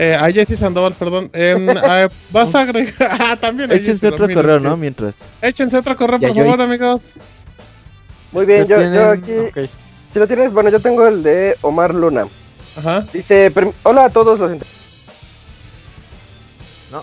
Eh, 0.00 0.14
a 0.14 0.30
Jesse 0.30 0.56
Sandoval, 0.56 0.94
perdón. 0.94 1.28
Eh, 1.32 1.56
eh, 1.58 2.08
vas 2.30 2.54
a 2.54 2.60
agregar. 2.60 2.94
Ah, 3.20 3.36
también. 3.40 3.70
Échense 3.72 4.06
otro 4.06 4.26
Ramírez, 4.26 4.42
correo, 4.42 4.60
¿no? 4.60 4.76
Mientras. 4.76 5.14
Échense 5.42 5.76
otro 5.76 5.96
correo, 5.96 6.20
por 6.20 6.34
favor, 6.34 6.60
amigos. 6.60 7.14
Muy 8.30 8.46
bien, 8.46 8.68
yo, 8.68 8.80
yo, 8.80 9.10
aquí. 9.10 9.32
Okay. 9.32 9.68
Si 10.12 10.18
lo 10.20 10.26
tienes, 10.28 10.52
bueno, 10.52 10.70
yo 10.70 10.78
tengo 10.78 11.06
el 11.06 11.24
de 11.24 11.56
Omar 11.62 11.94
Luna. 11.94 12.26
Ajá. 12.76 13.04
Dice: 13.12 13.52
Hola 13.82 14.04
a 14.04 14.10
todos 14.10 14.38
los. 14.38 14.52
No, 16.92 17.02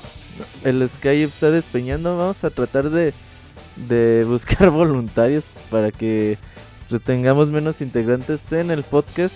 el 0.64 0.90
Skype 0.90 1.26
está 1.26 1.52
despeñando. 1.52 2.18
Vamos 2.18 2.41
a 2.44 2.49
tratar 2.49 2.90
de, 2.90 3.14
de 3.76 4.23
buscar 4.23 4.69
voluntarios 4.72 5.44
para 5.69 5.91
que 5.91 6.38
tengamos 7.00 7.50
menos 7.50 7.82
integrantes 7.82 8.52
en 8.52 8.72
el 8.72 8.84
podcast. 8.84 9.34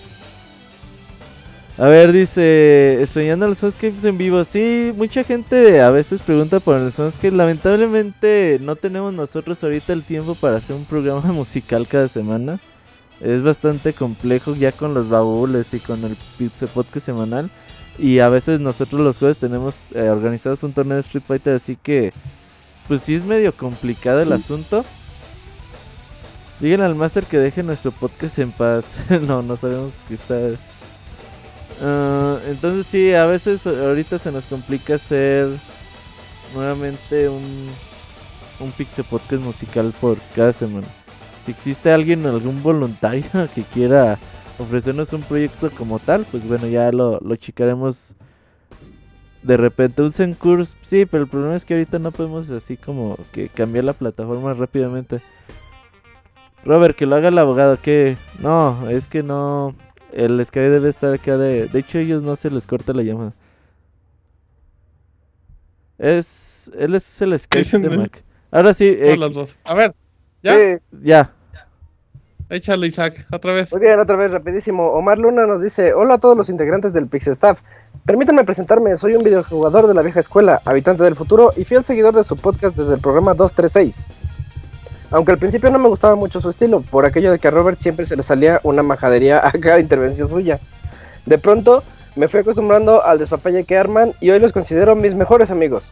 A 1.78 1.86
ver, 1.86 2.12
dice, 2.12 3.02
extrañando 3.02 3.48
los 3.48 3.56
Soundscapes 3.56 4.04
en 4.04 4.18
vivo. 4.18 4.44
Sí, 4.44 4.92
mucha 4.96 5.24
gente 5.24 5.80
a 5.80 5.88
veces 5.88 6.20
pregunta 6.20 6.60
por 6.60 6.76
el 6.76 6.92
Soundscape. 6.92 7.30
Lamentablemente 7.30 8.58
no 8.60 8.76
tenemos 8.76 9.14
nosotros 9.14 9.64
ahorita 9.64 9.94
el 9.94 10.02
tiempo 10.02 10.34
para 10.34 10.56
hacer 10.56 10.76
un 10.76 10.84
programa 10.84 11.22
musical 11.32 11.86
cada 11.88 12.08
semana. 12.08 12.60
Es 13.20 13.42
bastante 13.42 13.94
complejo 13.94 14.54
ya 14.54 14.72
con 14.72 14.92
los 14.92 15.08
baúles 15.08 15.72
y 15.72 15.78
con 15.78 16.04
el 16.04 16.16
Pizza 16.36 16.66
Podcast 16.66 17.06
semanal. 17.06 17.50
Y 17.98 18.18
a 18.18 18.28
veces 18.28 18.60
nosotros 18.60 19.00
los 19.00 19.16
jueves 19.16 19.38
tenemos 19.38 19.74
eh, 19.94 20.08
organizados 20.08 20.62
un 20.62 20.72
torneo 20.72 20.96
de 20.96 21.02
Street 21.02 21.24
Fighter, 21.26 21.56
así 21.56 21.78
que 21.82 22.12
pues 22.88 23.02
sí 23.02 23.14
es 23.14 23.24
medio 23.24 23.56
complicado 23.56 24.20
el 24.20 24.32
asunto. 24.32 24.84
Díganle 26.60 26.84
al 26.84 26.94
Master 26.94 27.24
que 27.24 27.38
deje 27.38 27.62
nuestro 27.62 27.90
podcast 27.90 28.38
en 28.38 28.52
paz. 28.52 28.84
no, 29.26 29.42
no 29.42 29.56
sabemos 29.56 29.92
que 30.06 30.14
está. 30.14 30.38
Ah, 31.82 32.38
entonces 32.48 32.86
sí, 32.86 33.14
a 33.14 33.24
veces 33.24 33.66
ahorita 33.66 34.18
se 34.18 34.30
nos 34.30 34.44
complica 34.44 34.96
hacer 34.96 35.48
nuevamente 36.54 37.30
un, 37.30 37.70
un 38.60 38.72
Pixel 38.72 39.06
Podcast 39.06 39.42
musical 39.42 39.94
por 39.98 40.18
cada 40.36 40.52
semana. 40.52 40.86
Si 41.46 41.52
existe 41.52 41.90
alguien, 41.90 42.26
algún 42.26 42.62
voluntario 42.62 43.24
que 43.54 43.62
quiera 43.62 44.18
ofrecernos 44.58 45.14
un 45.14 45.22
proyecto 45.22 45.70
como 45.70 45.98
tal, 45.98 46.26
pues 46.30 46.46
bueno, 46.46 46.66
ya 46.66 46.92
lo, 46.92 47.18
lo 47.20 47.36
chicaremos 47.36 48.12
de 49.42 49.56
repente 49.56 50.02
un 50.02 50.12
Zencurs, 50.12 50.76
sí, 50.82 51.06
pero 51.06 51.22
el 51.22 51.28
problema 51.30 51.56
es 51.56 51.64
que 51.64 51.72
ahorita 51.72 51.98
no 51.98 52.10
podemos 52.10 52.50
así 52.50 52.76
como 52.76 53.16
que 53.32 53.48
cambiar 53.48 53.84
la 53.84 53.94
plataforma 53.94 54.52
rápidamente. 54.52 55.22
Robert, 56.64 56.96
que 56.96 57.06
lo 57.06 57.16
haga 57.16 57.28
el 57.28 57.38
abogado, 57.38 57.78
que 57.80 58.16
no, 58.38 58.88
es 58.90 59.06
que 59.06 59.22
no, 59.22 59.74
el 60.12 60.44
Sky 60.44 60.60
debe 60.60 60.90
estar 60.90 61.12
acá 61.12 61.36
de, 61.36 61.66
de 61.66 61.78
hecho 61.78 61.98
ellos 61.98 62.22
no 62.22 62.36
se 62.36 62.50
les 62.50 62.66
corta 62.66 62.92
la 62.92 63.02
llamada. 63.02 63.32
Es, 65.98 66.70
él 66.78 66.94
es 66.94 67.22
el 67.22 67.38
Sky 67.38 67.62
de 67.78 67.96
Mac. 67.96 68.22
Ahora 68.50 68.74
sí. 68.74 68.86
Eh, 68.86 69.16
A 69.64 69.74
ver, 69.74 69.94
¿ya? 70.42 70.54
Ya. 71.02 71.32
Échale, 72.48 72.88
Isaac, 72.88 73.26
otra 73.30 73.52
vez. 73.52 73.70
Muy 73.72 73.80
bien, 73.80 74.00
otra 74.00 74.16
vez, 74.16 74.32
rapidísimo. 74.32 74.88
Omar 74.88 75.18
Luna 75.18 75.46
nos 75.46 75.62
dice: 75.62 75.94
Hola 75.94 76.14
a 76.14 76.18
todos 76.18 76.36
los 76.36 76.48
integrantes 76.48 76.92
del 76.92 77.06
Pixel 77.06 77.32
Staff. 77.32 77.62
Permítanme 78.04 78.42
presentarme, 78.44 78.96
soy 78.96 79.14
un 79.14 79.22
videojugador 79.22 79.86
de 79.86 79.94
la 79.94 80.02
vieja 80.02 80.18
escuela, 80.18 80.60
habitante 80.64 81.04
del 81.04 81.14
futuro 81.14 81.52
y 81.56 81.64
fiel 81.64 81.84
seguidor 81.84 82.14
de 82.14 82.24
su 82.24 82.36
podcast 82.36 82.76
desde 82.76 82.94
el 82.94 83.00
programa 83.00 83.34
236. 83.34 84.08
Aunque 85.10 85.32
al 85.32 85.38
principio 85.38 85.70
no 85.70 85.78
me 85.78 85.88
gustaba 85.88 86.14
mucho 86.14 86.40
su 86.40 86.50
estilo, 86.50 86.82
por 86.82 87.04
aquello 87.04 87.32
de 87.32 87.38
que 87.38 87.48
a 87.48 87.50
Robert 87.50 87.78
siempre 87.78 88.04
se 88.04 88.16
le 88.16 88.22
salía 88.22 88.60
una 88.62 88.82
majadería 88.82 89.46
a 89.46 89.50
cada 89.52 89.80
intervención 89.80 90.28
suya. 90.28 90.60
De 91.26 91.38
pronto, 91.38 91.82
me 92.16 92.28
fui 92.28 92.40
acostumbrando 92.40 93.04
al 93.04 93.18
despapalle 93.18 93.64
que 93.64 93.76
arman 93.76 94.12
y 94.20 94.30
hoy 94.30 94.38
los 94.38 94.52
considero 94.52 94.94
mis 94.94 95.14
mejores 95.14 95.50
amigos. 95.50 95.84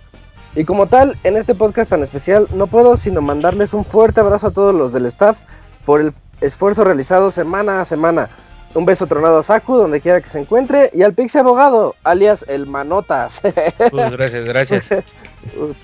Y 0.55 0.65
como 0.65 0.87
tal, 0.87 1.17
en 1.25 1.37
este 1.37 1.55
podcast 1.55 1.91
tan 1.91 2.03
especial, 2.03 2.47
no 2.55 2.67
puedo 2.67 2.97
sino 2.97 3.21
mandarles 3.21 3.75
un 3.75 3.85
fuerte 3.85 4.21
abrazo 4.21 4.49
a 4.49 4.51
todos 4.51 4.75
los 4.75 4.93
del 4.93 5.07
staff 5.07 5.41
por 5.85 6.01
el 6.01 6.13
esfuerzo 6.41 6.85
realizado 6.85 7.31
semana 7.31 7.81
a 7.81 7.85
semana. 7.85 8.29
Un 8.75 8.85
beso 8.85 9.07
tronado 9.07 9.39
a 9.39 9.43
Saku, 9.43 9.77
donde 9.77 10.01
quiera 10.01 10.21
que 10.21 10.29
se 10.29 10.41
encuentre, 10.41 10.91
y 10.93 11.03
al 11.03 11.15
Pixie 11.15 11.41
Abogado, 11.41 11.95
alias 12.05 12.45
el 12.49 12.67
Manotas. 12.67 13.41
Pues 13.91 14.11
gracias, 14.11 14.45
gracias. 14.45 14.85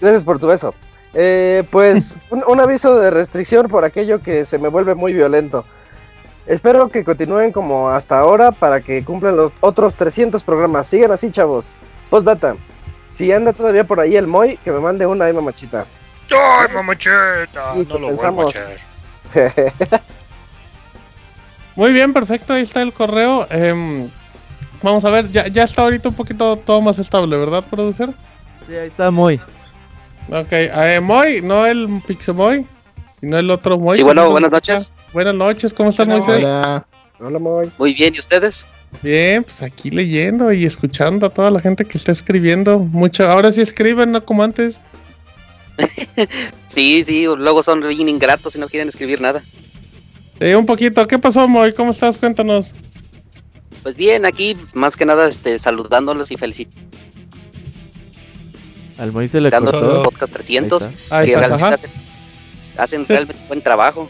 gracias 0.01 0.25
por 0.25 0.39
tu 0.39 0.47
beso. 0.47 0.75
Eh, 1.15 1.63
pues 1.71 2.19
un, 2.31 2.61
aviso 2.61 2.99
de 2.99 3.11
restricción 3.11 3.69
por 3.69 3.85
aquello 3.85 4.21
que 4.21 4.45
se 4.45 4.59
me 4.59 4.69
vuelve 4.69 4.95
muy 4.95 5.13
violento. 5.13 5.65
Espero 6.47 6.89
que 6.89 7.05
continúen 7.05 7.53
como 7.53 7.89
hasta 7.89 8.19
ahora 8.19 8.53
para 8.53 8.81
que 8.81 9.03
cumplan 9.03 9.37
los 9.37 9.53
otros 9.61 9.95
300 9.95 10.43
programas. 10.43 10.87
Sigan 10.87 11.13
así, 11.13 11.31
chavos. 11.31 11.69
Postdata. 12.11 12.57
Si 13.07 13.33
anda 13.33 13.53
todavía 13.53 13.85
por 13.85 14.01
ahí 14.01 14.17
el 14.17 14.27
Moy, 14.27 14.59
que 14.59 14.71
me 14.73 14.81
mande 14.81 15.07
una 15.07 15.27
ahí, 15.27 15.33
mamachita. 15.33 15.87
¡Ay, 16.31 16.75
mamachita! 16.75 17.75
No 17.89 17.99
lo 17.99 18.09
pensamos. 18.09 18.55
Muy 21.77 21.93
bien, 21.93 22.13
perfecto, 22.13 22.53
ahí 22.53 22.63
está 22.63 22.83
el 22.83 22.93
correo. 22.93 23.47
Em, 23.51 24.09
vamos 24.83 25.05
a 25.05 25.11
ver, 25.11 25.31
ya, 25.31 25.49
ya 25.49 25.65
está 25.65 25.83
ahorita 25.83 26.09
un 26.09 26.15
poquito 26.15 26.57
todo 26.57 26.81
más 26.81 26.99
estable, 26.99 27.37
¿verdad, 27.37 27.65
producer? 27.69 28.11
Sí, 28.67 28.75
ahí 28.75 28.89
está 28.89 29.11
Moy. 29.11 29.41
Ok, 30.31 30.49
eh, 30.51 31.01
Moy, 31.03 31.43
no 31.43 31.67
el 31.67 32.01
Pixemoy, 32.07 32.67
sino 33.09 33.39
el 33.39 33.51
otro 33.51 33.79
Moy. 33.79 33.97
Sí, 33.97 34.03
bueno, 34.03 34.31
buenas 34.31 34.51
noches. 34.51 34.93
Buenas 35.13 35.35
noches, 35.35 35.75
¿cómo 35.75 35.91
están, 35.91 36.09
Moisés? 36.09 36.39
Hola. 36.39 36.87
Hola, 37.21 37.39
Moy. 37.39 37.71
Muy 37.79 37.95
bien, 37.95 38.15
¿y 38.15 38.19
ustedes? 38.19 38.67
Bien, 39.03 39.45
pues 39.45 39.63
aquí 39.63 39.91
leyendo 39.91 40.53
y 40.53 40.65
escuchando 40.65 41.27
a 41.27 41.31
toda 41.31 41.51
la 41.51 41.61
gente 41.61 41.85
que 41.85 41.99
está 41.99 42.13
escribiendo. 42.13 42.79
Mucho, 42.79 43.29
ahora 43.29 43.53
sí 43.53 43.61
escriben, 43.61 44.13
no 44.13 44.25
como 44.25 44.43
antes. 44.43 44.81
sí, 46.69 47.05
sí, 47.05 47.27
luego 47.27 47.63
son 47.63 47.81
bien 47.81 48.09
ingratos 48.09 48.57
y 48.57 48.59
no 48.59 48.69
quieren 48.69 48.89
escribir 48.89 49.21
nada. 49.21 49.43
Eh, 50.41 50.57
un 50.57 50.67
poquito, 50.67 51.07
¿qué 51.07 51.19
pasó, 51.19 51.47
Moy? 51.47 51.75
¿Cómo 51.75 51.91
estás? 51.91 52.17
Cuéntanos. 52.17 52.75
Pues 53.83 53.95
bien, 53.97 54.25
aquí 54.25 54.57
más 54.73 54.97
que 54.97 55.05
nada 55.05 55.29
este, 55.29 55.59
saludándolos 55.59 56.31
y 56.31 56.37
felicitando. 56.37 56.83
Al 58.99 59.13
Moy 59.13 59.29
se 59.29 59.41
le 59.41 59.51
cortó. 59.51 60.03
podcast 60.03 60.33
300, 60.33 60.89
que 61.25 61.37
realmente 61.37 61.89
hacen, 62.77 63.07
realmente 63.07 63.43
buen 63.49 63.61
trabajo. 63.61 64.09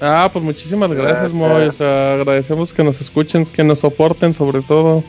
Ah, 0.00 0.28
pues 0.32 0.44
muchísimas 0.44 0.90
gracias, 0.92 1.34
Moy. 1.34 1.68
O 1.68 1.72
sea, 1.72 2.14
agradecemos 2.14 2.72
que 2.72 2.82
nos 2.82 3.00
escuchen, 3.00 3.46
que 3.46 3.64
nos 3.64 3.80
soporten 3.80 4.34
sobre 4.34 4.62
todo. 4.62 5.04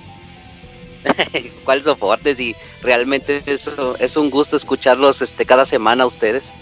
¿Cuál 1.66 1.84
soporte? 1.84 2.36
Si 2.36 2.56
realmente 2.82 3.42
eso 3.46 3.96
es 4.00 4.16
un 4.16 4.30
gusto 4.30 4.56
escucharlos 4.56 5.22
este 5.22 5.46
cada 5.46 5.66
semana 5.66 6.04
a 6.04 6.08
ustedes. 6.08 6.54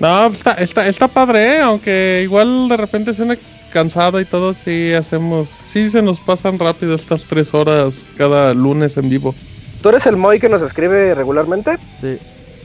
No, 0.00 0.26
está, 0.26 0.54
está, 0.54 0.88
está 0.88 1.08
padre, 1.08 1.56
¿eh? 1.56 1.60
aunque 1.60 2.22
igual 2.24 2.68
de 2.68 2.76
repente 2.78 3.12
suena 3.12 3.36
cansado 3.70 4.18
y 4.18 4.24
todo, 4.24 4.54
sí 4.54 4.94
hacemos, 4.94 5.50
sí 5.62 5.90
se 5.90 6.00
nos 6.02 6.18
pasan 6.18 6.58
rápido 6.58 6.94
estas 6.94 7.24
tres 7.24 7.52
horas 7.54 8.06
cada 8.16 8.54
lunes 8.54 8.96
en 8.96 9.10
vivo. 9.10 9.34
¿Tú 9.82 9.88
eres 9.88 10.06
el 10.06 10.16
Moy 10.16 10.38
que 10.40 10.48
nos 10.48 10.62
escribe 10.62 11.14
regularmente? 11.14 11.78
Sí. 12.00 12.18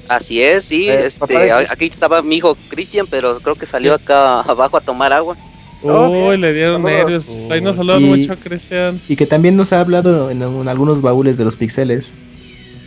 Así 0.08 0.42
es, 0.42 0.66
sí, 0.66 0.88
eh, 0.88 1.08
este, 1.08 1.52
aquí 1.52 1.86
estaba 1.86 2.22
mi 2.22 2.38
hijo 2.38 2.56
Cristian, 2.70 3.08
pero 3.10 3.40
creo 3.40 3.56
que 3.56 3.66
salió 3.66 3.96
acá 3.96 4.42
abajo 4.48 4.78
a 4.78 4.82
tomar 4.82 5.12
agua. 5.12 5.36
Uy, 5.82 6.38
le 6.38 6.54
dieron 6.54 6.84
nervios. 6.84 7.24
Pues, 7.26 7.52
ahí 7.52 7.62
nos 7.62 7.76
saludan 7.76 8.04
mucho, 8.04 8.36
Cristian. 8.38 9.00
Y 9.08 9.16
que 9.16 9.26
también 9.26 9.56
nos 9.56 9.74
ha 9.74 9.80
hablado 9.80 10.30
en, 10.30 10.42
en 10.42 10.68
algunos 10.68 11.02
baúles 11.02 11.38
de 11.38 11.46
los 11.46 11.56
pixeles. 11.56 12.14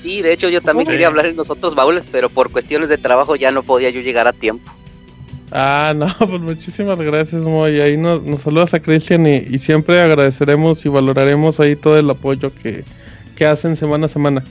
Sí, 0.03 0.23
de 0.23 0.33
hecho 0.33 0.49
yo 0.49 0.61
también 0.61 0.87
quería 0.87 1.09
hablar 1.09 1.27
en 1.27 1.37
los 1.37 1.51
otros 1.51 1.75
baúles, 1.75 2.07
pero 2.11 2.31
por 2.31 2.51
cuestiones 2.51 2.89
de 2.89 2.99
trabajo 2.99 3.37
ya 3.37 3.51
no 3.51 3.63
podía 3.63 3.91
yo 3.91 4.01
llegar 4.01 4.27
a 4.27 4.33
tiempo. 4.33 4.73
Ah, 5.51 5.93
no, 5.97 6.07
pues 6.19 6.41
muchísimas 6.41 6.99
gracias, 6.99 7.43
Moy. 7.43 7.81
Ahí 7.81 7.97
nos, 7.97 8.23
saludas 8.41 8.75
a 8.75 8.81
Cristian 8.81 9.27
y, 9.27 9.59
siempre 9.59 10.01
agradeceremos 10.01 10.85
y 10.85 10.89
valoraremos 10.89 11.61
ahí 11.61 11.77
todo 11.77 11.99
el 11.99 12.09
apoyo 12.11 12.53
que, 12.55 12.85
hacen 13.47 13.77
semana 13.77 14.07
a 14.07 14.09
semana. 14.09 14.45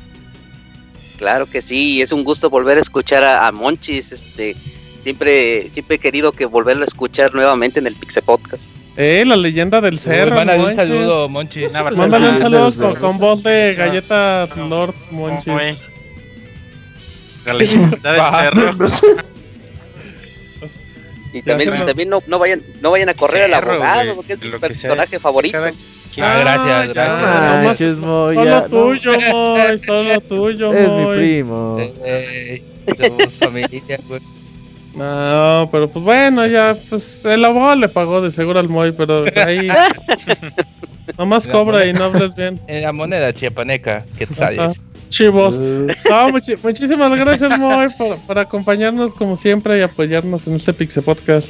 Claro 1.18 1.47
que 1.47 1.61
sí, 1.61 2.01
es 2.01 2.11
un 2.11 2.23
gusto 2.23 2.49
volver 2.49 2.77
a 2.77 2.81
escuchar 2.81 3.23
a, 3.23 3.51
Monchis. 3.51 4.11
Este, 4.11 4.55
siempre, 4.99 5.69
siempre 5.69 5.95
he 5.95 5.99
querido 5.99 6.31
que 6.31 6.45
volverlo 6.45 6.84
a 6.84 6.85
escuchar 6.85 7.34
nuevamente 7.34 7.80
en 7.80 7.88
el 7.88 7.95
Pixel 7.95 8.23
Podcast. 8.23 8.72
Eh, 8.95 9.23
la 9.27 9.35
leyenda 9.35 9.81
del 9.81 9.99
cerro. 9.99 10.35
Mándale 10.35 10.64
un 10.64 10.76
saludo, 10.76 11.30
Monchi. 11.30 11.68
Mándale 11.69 12.30
un 12.30 12.38
saludo 12.39 12.95
con, 12.99 13.18
voz 13.18 13.43
de 13.43 13.73
galletas 13.76 14.55
Lords, 14.57 15.11
Monchi. 15.11 15.51
La 17.45 17.53
leyenda 17.53 18.11
del 18.11 18.31
cerro. 18.31 18.89
y 21.34 21.41
también, 21.43 21.85
también 21.85 22.09
no, 22.09 22.23
no, 22.27 22.39
vayan, 22.39 22.61
no 22.81 22.91
vayan 22.91 23.09
a 23.09 23.14
correr 23.14 23.43
al 23.43 23.53
abogado, 23.53 24.15
porque 24.15 24.34
es 24.34 24.41
mi 24.41 24.49
personaje 24.51 25.19
favorito. 25.19 25.59
Ah, 26.21 26.39
gracias, 26.39 26.93
gracias. 26.93 27.97
solo 27.97 28.63
tuyo, 28.63 29.11
Moy, 29.31 29.79
solo 29.79 30.21
tuyo, 30.21 30.73
Es 30.73 30.89
mi 30.89 31.17
primo. 31.17 31.77
Eh, 32.03 32.63
somos 32.97 33.34
familia, 33.35 33.99
güey. 34.07 34.21
No, 34.95 35.69
pero 35.71 35.88
pues 35.88 36.03
bueno, 36.03 36.47
ya, 36.47 36.75
pues 36.89 37.23
el 37.25 37.45
abogado 37.45 37.75
le 37.75 37.88
pagó 37.88 38.19
de 38.21 38.31
seguro 38.31 38.59
al 38.59 38.69
Moy, 38.69 38.91
pero 38.93 39.25
ahí. 39.35 39.69
nomás 41.17 41.47
cobra 41.47 41.85
y 41.85 41.93
no 41.93 42.05
hables 42.05 42.35
bien. 42.35 42.59
En 42.67 42.84
la 42.84 42.91
moneda 42.91 43.34
chiapaneca, 43.34 44.05
que 44.17 44.25
sabes. 44.27 44.75
Chivos. 45.09 45.55
Uh. 45.55 45.88
muchísimas 46.63 47.15
gracias, 47.15 47.57
Moy, 47.57 47.88
por, 48.27 48.38
acompañarnos 48.38 49.13
como 49.13 49.38
siempre 49.38 49.77
y 49.77 49.81
apoyarnos 49.81 50.47
en 50.47 50.55
este 50.55 50.73
Pixel 50.73 51.03
Podcast. 51.03 51.49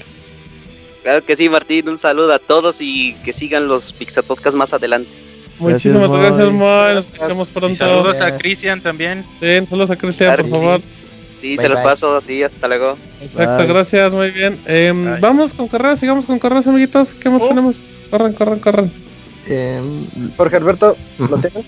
Claro 1.08 1.24
que 1.24 1.38
sí, 1.38 1.48
Martín. 1.48 1.88
Un 1.88 1.98
saludo 1.98 2.34
a 2.34 2.38
todos 2.38 2.82
y 2.82 3.14
que 3.24 3.32
sigan 3.32 3.70
los 3.70 3.94
Pixel 3.94 4.26
Podcast 4.26 4.58
más 4.58 4.74
adelante. 4.74 5.10
Muchísimas 5.58 6.10
gracias, 6.10 6.52
Moy. 6.52 6.96
Nos 6.96 7.06
escuchamos 7.06 7.48
pronto. 7.48 7.78
saludos 7.78 8.20
a 8.20 8.38
Cristian 8.38 8.82
también. 8.82 9.26
Sí, 9.40 9.66
saludos 9.68 9.92
a 9.92 9.96
Cristian, 9.96 10.36
por 10.36 10.50
favor. 10.50 10.82
Sí, 11.40 11.56
se 11.56 11.70
los 11.70 11.80
paso, 11.80 12.20
sí, 12.20 12.44
hasta 12.44 12.68
luego. 12.68 12.98
Exacto, 13.22 13.66
gracias, 13.68 14.12
muy 14.12 14.32
bien. 14.32 14.60
Em, 14.66 15.18
vamos 15.22 15.54
con 15.54 15.70
carreras, 15.70 16.02
sigamos 16.02 16.26
con 16.26 16.40
carreras, 16.40 16.68
amiguitos. 16.68 17.14
¿Qué 17.14 17.30
más 17.30 17.42
oh. 17.42 17.48
tenemos? 17.48 17.80
Corran, 18.12 18.34
corran, 18.34 18.60
corran. 18.60 18.92
Eh, 19.48 19.82
Jorge 20.36 20.58
Alberto, 20.58 20.98
¿lo 21.20 21.38
tengo? 21.38 21.64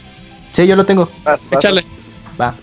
Sí, 0.52 0.68
yo 0.68 0.76
lo 0.76 0.86
tengo. 0.86 1.10
Échale. 1.50 1.86
Va. 2.38 2.56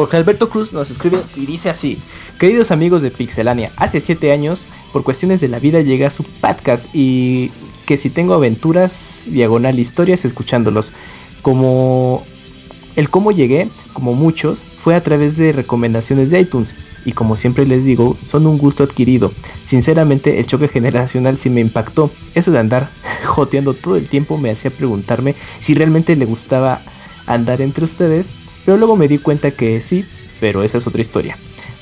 Jorge 0.00 0.16
Alberto 0.16 0.48
Cruz 0.48 0.72
nos 0.72 0.90
escribe 0.90 1.22
y 1.36 1.44
dice 1.44 1.68
así: 1.68 1.98
Queridos 2.38 2.70
amigos 2.70 3.02
de 3.02 3.10
Pixelania, 3.10 3.70
hace 3.76 4.00
7 4.00 4.32
años, 4.32 4.66
por 4.94 5.04
cuestiones 5.04 5.42
de 5.42 5.48
la 5.48 5.58
vida, 5.58 5.82
llegué 5.82 6.06
a 6.06 6.10
su 6.10 6.24
podcast 6.24 6.86
y 6.94 7.50
que 7.84 7.98
si 7.98 8.08
tengo 8.08 8.32
aventuras, 8.32 9.24
diagonal 9.26 9.78
historias, 9.78 10.24
escuchándolos. 10.24 10.94
Como 11.42 12.24
El 12.96 13.10
cómo 13.10 13.30
llegué, 13.30 13.68
como 13.92 14.14
muchos, 14.14 14.64
fue 14.82 14.94
a 14.94 15.02
través 15.02 15.36
de 15.36 15.52
recomendaciones 15.52 16.30
de 16.30 16.40
iTunes 16.40 16.74
y 17.04 17.12
como 17.12 17.36
siempre 17.36 17.66
les 17.66 17.84
digo, 17.84 18.16
son 18.24 18.46
un 18.46 18.56
gusto 18.56 18.84
adquirido. 18.84 19.30
Sinceramente, 19.66 20.40
el 20.40 20.46
choque 20.46 20.68
generacional 20.68 21.36
sí 21.36 21.50
me 21.50 21.60
impactó. 21.60 22.10
Eso 22.34 22.50
de 22.52 22.58
andar 22.58 22.88
joteando 23.26 23.74
todo 23.74 23.96
el 23.96 24.08
tiempo 24.08 24.38
me 24.38 24.50
hacía 24.50 24.70
preguntarme 24.70 25.34
si 25.60 25.74
realmente 25.74 26.16
le 26.16 26.24
gustaba 26.24 26.80
andar 27.26 27.60
entre 27.60 27.84
ustedes, 27.84 28.30
pero 28.70 28.78
luego 28.78 28.94
me 28.94 29.08
di 29.08 29.18
cuenta 29.18 29.50
que 29.50 29.82
sí, 29.82 30.04
pero 30.38 30.62
esa 30.62 30.78
es 30.78 30.86
otra 30.86 31.00
historia. 31.00 31.36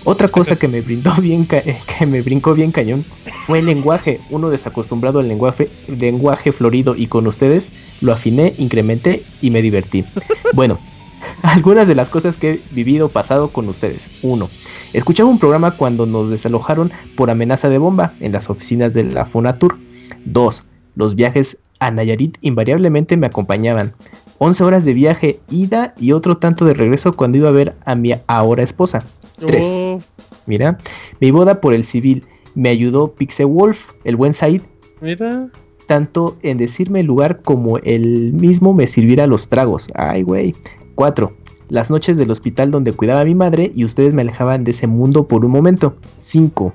Otra 0.05 0.29
cosa 0.29 0.57
que 0.57 0.69
me 0.69 0.81
brindó 0.81 1.15
bien 1.21 1.47
eh, 1.51 1.79
que 1.99 2.07
me 2.07 2.23
brincó 2.23 2.55
bien 2.55 2.73
cañón 2.73 3.05
fue 3.47 3.59
el 3.59 3.67
lenguaje. 3.67 4.21
Uno 4.31 4.49
desacostumbrado 4.49 5.19
al 5.19 5.29
lenguaje, 5.29 5.69
lenguaje 5.87 6.51
florido 6.51 6.97
y 6.97 7.07
con 7.07 7.27
ustedes 7.27 7.69
lo 8.01 8.15
afiné, 8.15 8.55
incrementé 8.57 9.23
y 9.43 9.51
me 9.51 9.61
divertí. 9.61 10.07
Bueno, 10.55 10.79
algunas 11.43 11.87
de 11.87 11.95
las 11.95 12.09
cosas 12.09 12.39
que 12.39 12.53
he 12.53 12.61
vivido 12.71 13.11
pasado 13.11 13.49
con 13.49 13.69
ustedes. 13.69 14.09
Uno, 14.23 14.49
Escuchaba 14.95 15.29
un 15.29 15.39
programa 15.39 15.73
cuando 15.73 16.07
nos 16.07 16.31
desalojaron 16.31 16.91
por 17.17 17.29
amenaza 17.29 17.69
de 17.69 17.77
bomba 17.77 18.15
en 18.21 18.33
las 18.33 18.49
oficinas 18.49 18.95
de 18.95 19.05
la 19.05 19.27
Fonatur. 19.27 19.77
2. 20.25 20.65
Los 20.97 21.17
viajes 21.17 21.59
a 21.81 21.91
Nayarit 21.91 22.39
invariablemente 22.41 23.19
me 23.19 23.27
acompañaban. 23.27 23.93
11 24.39 24.65
horas 24.65 24.85
de 24.85 24.95
viaje, 24.95 25.41
ida 25.51 25.95
y 25.99 26.13
otro 26.13 26.39
tanto 26.39 26.65
de 26.65 26.75
regreso 26.75 27.13
cuando 27.13 27.39
iba 27.39 27.49
a 27.49 27.53
ver 27.53 27.75
a 27.85 27.95
mi 27.95 28.15
ahora 28.27 28.63
esposa. 28.63 29.05
3. 29.39 30.03
Mira, 30.47 30.79
mi 31.21 31.31
boda 31.31 31.61
por 31.61 31.75
el 31.75 31.85
civil. 31.85 32.25
Me 32.55 32.71
ayudó 32.71 33.13
Pixel 33.13 33.47
Wolf, 33.47 33.91
el 34.05 34.17
buen 34.17 34.35
Said. 34.35 34.63
Mira. 35.01 35.49
Tanto 35.87 36.37
en 36.43 36.59
decirme 36.59 37.01
el 37.01 37.07
lugar 37.07 37.43
como 37.43 37.79
él 37.79 38.33
mismo 38.33 38.75
me 38.75 38.87
sirviera 38.87 39.27
los 39.27 39.49
tragos. 39.49 39.91
Ay, 39.95 40.23
güey. 40.23 40.55
4 40.95 41.33
las 41.69 41.91
noches 41.91 42.17
del 42.17 42.31
hospital 42.31 42.71
donde 42.71 42.93
cuidaba 42.93 43.21
a 43.21 43.25
mi 43.25 43.35
madre 43.35 43.73
y 43.75 43.85
ustedes 43.85 44.15
me 44.15 44.23
alejaban 44.23 44.65
de 44.65 44.71
ese 44.71 44.87
mundo 44.87 45.29
por 45.29 45.45
un 45.45 45.51
momento. 45.51 45.97
5. 46.21 46.73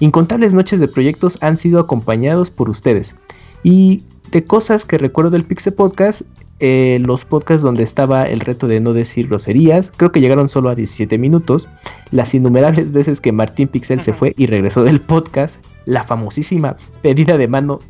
Incontables 0.00 0.54
noches 0.54 0.80
de 0.80 0.88
proyectos 0.88 1.38
han 1.40 1.58
sido 1.58 1.80
acompañados 1.80 2.50
por 2.50 2.68
ustedes. 2.68 3.16
Y 3.62 4.02
de 4.30 4.44
cosas 4.44 4.84
que 4.84 4.98
recuerdo 4.98 5.30
del 5.30 5.44
Pixel 5.44 5.74
Podcast, 5.74 6.22
eh, 6.64 7.00
los 7.00 7.24
podcasts 7.24 7.64
donde 7.64 7.82
estaba 7.82 8.22
el 8.22 8.38
reto 8.38 8.68
de 8.68 8.78
no 8.78 8.92
decir 8.92 9.26
groserías, 9.26 9.92
creo 9.96 10.12
que 10.12 10.20
llegaron 10.20 10.48
solo 10.48 10.70
a 10.70 10.76
17 10.76 11.18
minutos, 11.18 11.68
las 12.12 12.34
innumerables 12.34 12.92
veces 12.92 13.20
que 13.20 13.32
Martín 13.32 13.66
Pixel 13.66 14.00
se 14.00 14.12
fue 14.12 14.32
y 14.36 14.46
regresó 14.46 14.84
del 14.84 15.00
podcast, 15.00 15.60
la 15.86 16.04
famosísima 16.04 16.76
pedida 17.02 17.36
de 17.36 17.48
mano 17.48 17.80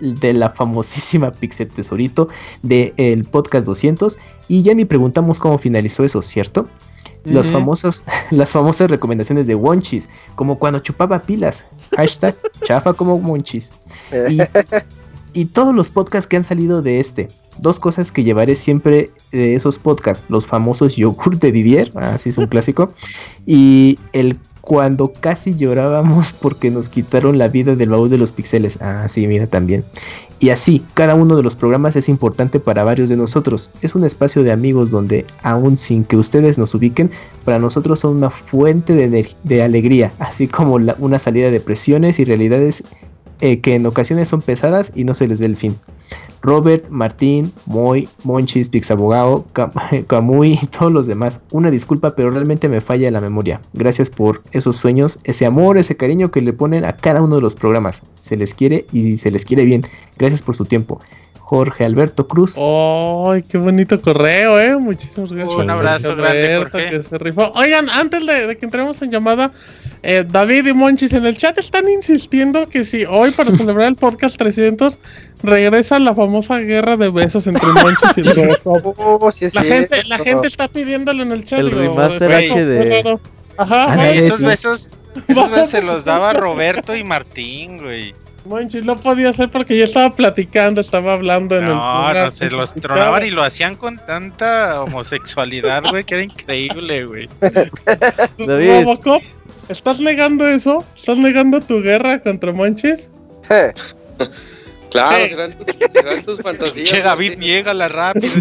de 0.00 0.32
la 0.32 0.50
famosísima 0.50 1.30
Pixel 1.30 1.68
Tesorito 1.68 2.26
del 2.64 3.24
podcast 3.26 3.64
200 3.64 4.18
y 4.48 4.62
ya 4.62 4.74
ni 4.74 4.84
preguntamos 4.84 5.38
cómo 5.38 5.56
finalizó 5.56 6.02
eso, 6.02 6.20
¿cierto? 6.20 6.66
Los 7.24 7.48
famosos, 7.48 8.02
las 8.32 8.50
famosas 8.50 8.90
recomendaciones 8.90 9.46
de 9.46 9.54
Wonchis, 9.54 10.08
como 10.34 10.58
cuando 10.58 10.80
chupaba 10.80 11.20
pilas, 11.20 11.64
hashtag 11.96 12.34
chafa 12.64 12.92
como 12.92 13.14
Wonchis. 13.14 13.70
Y, 14.28 14.40
y 15.32 15.44
todos 15.44 15.72
los 15.72 15.90
podcasts 15.90 16.26
que 16.26 16.36
han 16.36 16.44
salido 16.44 16.82
de 16.82 16.98
este, 16.98 17.28
dos 17.58 17.80
cosas 17.80 18.12
que 18.12 18.24
llevaré 18.24 18.56
siempre 18.56 19.10
de 19.32 19.54
esos 19.54 19.78
podcasts, 19.78 20.24
los 20.28 20.46
famosos 20.46 20.96
yogur 20.96 21.38
de 21.38 21.52
Didier, 21.52 21.90
así 21.96 22.30
es 22.30 22.38
un 22.38 22.46
clásico, 22.46 22.92
y 23.46 23.98
el 24.12 24.38
cuando 24.66 25.12
casi 25.12 25.54
llorábamos 25.54 26.32
porque 26.32 26.72
nos 26.72 26.88
quitaron 26.88 27.38
la 27.38 27.46
vida 27.46 27.76
del 27.76 27.90
baúl 27.90 28.10
de 28.10 28.18
los 28.18 28.32
pixeles. 28.32 28.78
Ah, 28.80 29.06
sí, 29.08 29.28
mira 29.28 29.46
también. 29.46 29.84
Y 30.40 30.48
así, 30.48 30.84
cada 30.94 31.14
uno 31.14 31.36
de 31.36 31.44
los 31.44 31.54
programas 31.54 31.94
es 31.94 32.08
importante 32.08 32.58
para 32.58 32.82
varios 32.82 33.08
de 33.08 33.16
nosotros. 33.16 33.70
Es 33.80 33.94
un 33.94 34.02
espacio 34.02 34.42
de 34.42 34.50
amigos 34.50 34.90
donde, 34.90 35.24
aún 35.44 35.76
sin 35.76 36.04
que 36.04 36.16
ustedes 36.16 36.58
nos 36.58 36.74
ubiquen, 36.74 37.12
para 37.44 37.60
nosotros 37.60 38.00
son 38.00 38.16
una 38.16 38.30
fuente 38.30 38.94
de, 38.94 39.28
de 39.44 39.62
alegría, 39.62 40.12
así 40.18 40.48
como 40.48 40.74
una 40.74 41.20
salida 41.20 41.52
de 41.52 41.60
presiones 41.60 42.18
y 42.18 42.24
realidades 42.24 42.82
eh, 43.40 43.60
que 43.60 43.74
en 43.74 43.86
ocasiones 43.86 44.28
son 44.28 44.42
pesadas 44.42 44.92
y 44.94 45.04
no 45.04 45.14
se 45.14 45.28
les 45.28 45.38
dé 45.38 45.46
el 45.46 45.56
fin. 45.56 45.76
Robert, 46.42 46.88
Martín, 46.90 47.52
Moy, 47.66 48.08
Monchis, 48.22 48.68
Pixabogao, 48.68 49.44
Camuy 50.06 50.58
y 50.62 50.66
todos 50.66 50.92
los 50.92 51.06
demás. 51.06 51.40
Una 51.50 51.70
disculpa, 51.70 52.14
pero 52.14 52.30
realmente 52.30 52.68
me 52.68 52.80
falla 52.80 53.10
la 53.10 53.20
memoria. 53.20 53.60
Gracias 53.72 54.10
por 54.10 54.42
esos 54.52 54.76
sueños, 54.76 55.18
ese 55.24 55.44
amor, 55.44 55.76
ese 55.76 55.96
cariño 55.96 56.30
que 56.30 56.42
le 56.42 56.52
ponen 56.52 56.84
a 56.84 56.92
cada 56.94 57.20
uno 57.20 57.36
de 57.36 57.42
los 57.42 57.56
programas. 57.56 58.02
Se 58.16 58.36
les 58.36 58.54
quiere 58.54 58.86
y 58.92 59.18
se 59.18 59.30
les 59.30 59.44
quiere 59.44 59.64
bien. 59.64 59.82
Gracias 60.18 60.42
por 60.42 60.54
su 60.54 60.64
tiempo. 60.64 61.00
Jorge 61.46 61.84
Alberto 61.84 62.26
Cruz. 62.26 62.56
¡Ay, 62.58 63.44
qué 63.44 63.56
bonito 63.56 64.02
correo, 64.02 64.58
eh! 64.58 64.76
Muchísimas 64.76 65.30
gracias. 65.30 65.54
Un 65.54 65.70
abrazo 65.70 66.16
grande, 66.16 66.66
que 66.72 67.00
se 67.04 67.18
rifó. 67.18 67.52
Oigan, 67.54 67.88
antes 67.88 68.26
de, 68.26 68.56
que 68.56 68.64
entremos 68.64 69.00
en 69.00 69.12
llamada, 69.12 69.52
eh, 70.02 70.24
David 70.28 70.66
y 70.66 70.72
Monchis 70.72 71.12
en 71.12 71.24
el 71.24 71.36
chat 71.36 71.56
están 71.56 71.88
insistiendo 71.88 72.68
que 72.68 72.84
si 72.84 73.04
hoy 73.04 73.30
para 73.30 73.52
celebrar 73.56 73.86
el 73.86 73.94
podcast 73.94 74.36
300 74.38 74.98
regresa 75.44 76.00
la 76.00 76.16
famosa 76.16 76.58
guerra 76.58 76.96
de 76.96 77.10
besos 77.10 77.46
entre 77.46 77.64
Monchis 77.64 78.16
y 78.16 78.22
el 78.22 78.56
oh, 78.64 79.30
la, 79.52 79.62
gente, 79.62 80.02
la 80.02 80.18
gente 80.18 80.48
está 80.48 80.66
pidiéndolo 80.66 81.22
en 81.22 81.30
el 81.30 81.44
chat. 81.44 81.60
El 81.60 81.70
remaster 81.70 82.28
HD. 82.28 83.20
Ajá, 83.56 84.10
esos 84.10 84.42
besos, 84.42 84.90
esos 85.28 85.50
besos 85.52 85.68
se 85.68 85.80
los 85.80 86.04
daba 86.04 86.32
Roberto 86.34 86.96
y 86.96 87.04
Martín, 87.04 87.78
güey. 87.78 88.16
Monchis 88.46 88.84
no 88.84 88.98
podía 88.98 89.32
ser 89.32 89.50
porque 89.50 89.76
yo 89.76 89.84
estaba 89.84 90.14
platicando, 90.14 90.80
estaba 90.80 91.14
hablando 91.14 91.56
en 91.56 91.64
el. 91.64 91.70
No, 91.70 92.14
no, 92.14 92.30
se 92.30 92.50
los 92.50 92.74
tronaban 92.74 93.26
y 93.26 93.30
lo 93.30 93.42
hacían 93.42 93.76
con 93.76 93.98
tanta 93.98 94.80
homosexualidad, 94.82 95.84
güey, 95.90 96.04
que 96.04 96.14
era 96.14 96.24
increíble, 96.24 97.04
güey. 97.04 97.28
Robocop, 98.38 99.22
¿estás 99.68 100.00
negando 100.00 100.46
eso? 100.46 100.84
¿Estás 100.94 101.18
negando 101.18 101.60
tu 101.60 101.82
guerra 101.82 102.20
contra 102.20 102.52
Monchis? 102.52 103.08
Claro, 104.90 105.26
serán, 105.26 105.54
serán, 105.92 106.24
tus 106.24 106.40
fantasías. 106.40 106.88
Che, 106.88 107.02
David, 107.02 107.38
niega 107.38 107.74
la 107.74 107.88
rápido. 107.88 108.32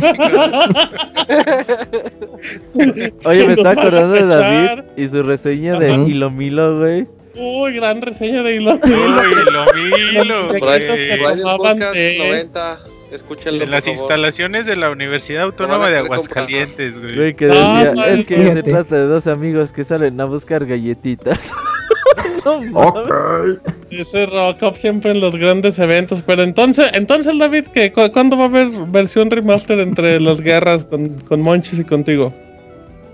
Oye, 3.26 3.48
me 3.48 3.54
estaba 3.54 3.72
acordando 3.72 4.14
de 4.14 4.26
David 4.26 4.84
y 4.96 5.08
su 5.08 5.24
reseña 5.24 5.80
de 5.80 5.94
Hilo 5.96 6.30
Milo, 6.30 6.80
güey. 6.80 7.08
Uy, 7.38 7.74
gran 7.74 8.02
reseña 8.02 8.44
de 8.44 8.56
Hilo 8.56 8.80
Milo. 8.84 9.24
Hilo 9.24 9.66
Milo. 9.74 10.48
Podcast 11.58 11.96
90. 11.96 12.80
Escúchenlo, 13.12 13.64
en 13.64 13.72
las 13.72 13.88
instalaciones 13.88 14.66
de 14.66 14.76
la 14.76 14.90
Universidad 14.90 15.44
Autónoma 15.44 15.90
de 15.90 16.00
Aguascalientes, 16.00 17.00
güey. 17.00 17.16
Güey, 17.16 17.34
que 17.36 17.46
decía, 17.46 17.94
es 18.08 18.26
que 18.26 18.54
se 18.54 18.64
trata 18.64 18.96
de 18.96 19.06
dos 19.06 19.28
amigos 19.28 19.72
que 19.72 19.84
salen 19.84 20.20
a 20.20 20.26
buscar 20.26 20.66
galletitas. 20.66 21.52
okay. 22.74 23.58
Ese 23.92 24.26
Robocop 24.26 24.76
siempre 24.76 25.12
en 25.12 25.20
los 25.20 25.36
grandes 25.36 25.78
eventos. 25.80 26.24
Pero 26.26 26.44
entonces, 26.44 26.90
entonces 26.94 27.38
David, 27.38 27.68
¿qué, 27.74 27.92
¿cuándo 27.92 28.38
va 28.38 28.46
a 28.46 28.48
haber 28.48 28.70
versión 28.88 29.30
remaster 29.30 29.80
entre 29.80 30.20
las 30.20 30.42
guerras 30.42 30.84
con, 30.86 31.20
con 31.20 31.42
Monchis 31.42 31.80
y 31.80 31.84
contigo? 31.84 32.34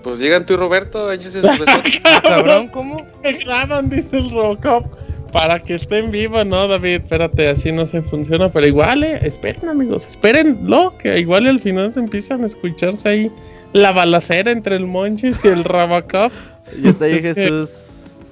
Pues 0.02 0.18
llegan 0.18 0.44
tú 0.44 0.54
y 0.54 0.56
Roberto, 0.56 1.12
échese 1.12 1.40
su 1.40 1.48
Cabrón, 2.22 2.68
¿cómo? 2.68 2.98
Se 3.22 3.32
graban, 3.32 3.88
dice 3.88 4.18
el 4.18 4.30
Robocop. 4.30 4.86
Para 5.32 5.58
que 5.58 5.76
estén 5.76 6.10
vivos, 6.10 6.44
¿no, 6.44 6.68
David? 6.68 7.00
Espérate, 7.02 7.48
así 7.48 7.72
no 7.72 7.86
se 7.86 8.02
funciona. 8.02 8.52
Pero 8.52 8.66
igual, 8.66 9.02
eh, 9.02 9.18
esperen, 9.22 9.66
amigos, 9.68 10.06
espérenlo. 10.06 10.96
Que 10.98 11.18
igual 11.18 11.46
al 11.46 11.58
final 11.60 11.94
se 11.94 12.00
empiezan 12.00 12.42
a 12.42 12.46
escucharse 12.46 13.08
ahí 13.08 13.32
la 13.72 13.92
balacera 13.92 14.50
entre 14.50 14.76
el 14.76 14.86
Monchis 14.86 15.40
y 15.42 15.48
el 15.48 15.64
Robocop. 15.64 16.32
Y 16.76 16.88
está 16.88 17.06
ahí 17.06 17.20
Jesús. 17.22 17.70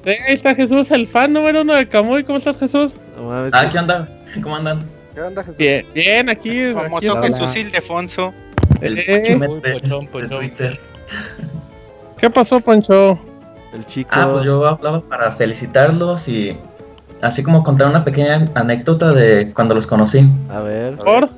ahí 0.04 0.16
está 0.28 0.54
Jesús, 0.54 0.90
el 0.90 1.06
fan 1.06 1.32
número 1.32 1.62
uno 1.62 1.72
de 1.74 1.88
Camuy. 1.88 2.22
¿Cómo 2.24 2.36
estás, 2.36 2.58
Jesús? 2.58 2.94
ah, 3.18 3.68
¿qué 3.70 3.78
onda? 3.78 4.08
¿Cómo 4.42 4.56
andan? 4.56 4.84
¿Qué 5.14 5.22
onda, 5.22 5.42
Jesús? 5.42 5.56
Bien, 5.56 5.86
bien 5.94 6.28
aquí. 6.28 6.72
Famoso 6.74 7.22
Jesús 7.22 7.56
Ildefonso. 7.56 8.34
El 8.82 8.98
eh, 8.98 9.38
Twitter. 10.28 10.78
¿Qué 12.20 12.28
pasó, 12.28 12.60
Pancho? 12.60 13.18
El 13.72 13.86
chico. 13.86 14.10
Ah, 14.12 14.28
pues 14.30 14.44
yo 14.44 14.66
hablaba 14.66 15.00
para 15.00 15.30
felicitarlos 15.30 16.28
y 16.28 16.56
así 17.22 17.42
como 17.42 17.62
contar 17.62 17.88
una 17.88 18.04
pequeña 18.04 18.50
anécdota 18.54 19.12
de 19.12 19.52
cuando 19.54 19.74
los 19.74 19.86
conocí. 19.86 20.24
A 20.50 20.60
ver. 20.60 20.96
¿Por? 20.96 21.30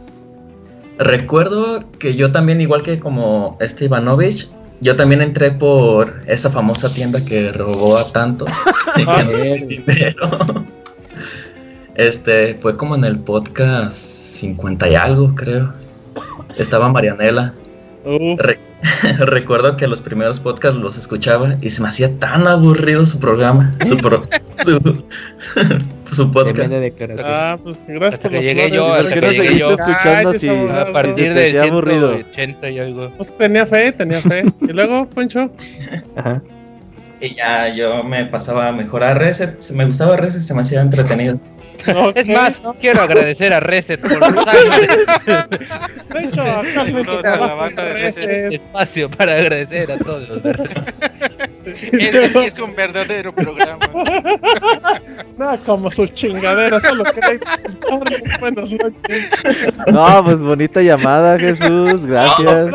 Recuerdo 0.98 1.84
que 1.98 2.16
yo 2.16 2.32
también, 2.32 2.60
igual 2.60 2.82
que 2.82 2.98
como 2.98 3.56
este 3.60 3.84
Ivanovich, 3.84 4.48
yo 4.80 4.96
también 4.96 5.22
entré 5.22 5.52
por 5.52 6.20
esa 6.26 6.50
famosa 6.50 6.92
tienda 6.92 7.24
que 7.24 7.52
robó 7.52 7.96
a 7.96 8.04
tantos 8.10 8.48
dinero. 9.68 10.30
Este, 11.94 12.54
fue 12.54 12.74
como 12.74 12.94
en 12.96 13.04
el 13.04 13.18
podcast 13.20 13.92
50 13.92 14.88
y 14.88 14.94
algo, 14.96 15.34
creo. 15.34 15.72
Estaba 16.56 16.88
Marianela. 16.88 17.54
recuerdo 19.18 19.76
que 19.76 19.86
los 19.86 20.00
primeros 20.00 20.40
podcasts 20.40 20.78
los 20.78 20.98
escuchaba 20.98 21.56
y 21.60 21.70
se 21.70 21.82
me 21.82 21.88
hacía 21.88 22.18
tan 22.18 22.46
aburrido 22.46 23.06
su 23.06 23.18
programa, 23.18 23.70
su, 23.84 23.96
su 26.12 26.32
podcast. 26.32 26.72
Ah, 27.24 27.58
pues 27.62 27.84
gracias 27.86 28.20
por 28.20 28.30
que 28.30 28.42
llegué 28.42 28.70
yo, 28.70 28.92
hasta 28.92 29.20
que 29.20 29.30
llegué 29.30 29.58
yo. 29.58 29.72
escuchando 29.72 30.38
si, 30.38 30.48
a 30.48 30.92
partir 30.92 31.34
de 31.34 31.60
aburrido. 31.60 32.14
180 32.14 32.70
y 32.70 32.78
algo. 32.78 33.12
Pues 33.16 33.36
tenía 33.38 33.66
fe, 33.66 33.92
tenía 33.92 34.20
fe. 34.20 34.44
y 34.60 34.72
luego, 34.72 35.08
Poncho. 35.10 35.50
Ajá. 36.16 36.42
Y 37.20 37.36
ya 37.36 37.72
yo 37.72 38.02
me 38.02 38.26
pasaba 38.26 38.68
a 38.68 38.72
mejorar 38.72 39.18
Reset. 39.18 39.70
Me 39.70 39.84
gustaba 39.84 40.16
Reset, 40.16 40.42
se 40.42 40.54
me 40.54 40.62
hacía 40.62 40.80
entretenido. 40.80 41.38
Es 42.14 42.26
más, 42.26 42.60
quiero 42.80 43.02
agradecer 43.02 43.52
a 43.52 43.60
Reset 43.60 44.00
por 44.00 44.32
los 44.32 44.46
años. 44.46 44.88
De 46.12 46.24
hecho, 46.24 46.42
actualmente 46.42 47.28
a 47.28 47.36
la 47.36 47.54
banda 47.54 47.84
de 47.84 47.92
Reset. 47.94 48.52
Espacio 48.52 49.10
para 49.10 49.32
agradecer 49.36 49.92
a 49.92 49.98
todos 49.98 50.28
los 50.28 50.42
de. 50.42 50.52
Ese 51.92 52.28
sí 52.28 52.38
es 52.38 52.58
un 52.58 52.74
verdadero 52.74 53.34
programa. 53.34 53.88
Nada 55.38 55.58
como 55.58 55.90
sus 55.90 56.12
chingaderas, 56.12 56.82
solo 56.82 57.04
quería. 57.04 57.38
Buenas 58.40 58.70
noches. 58.72 59.44
No, 59.92 60.24
pues 60.24 60.40
bonita 60.40 60.82
llamada, 60.82 61.38
Jesús. 61.38 62.04
Gracias. 62.04 62.68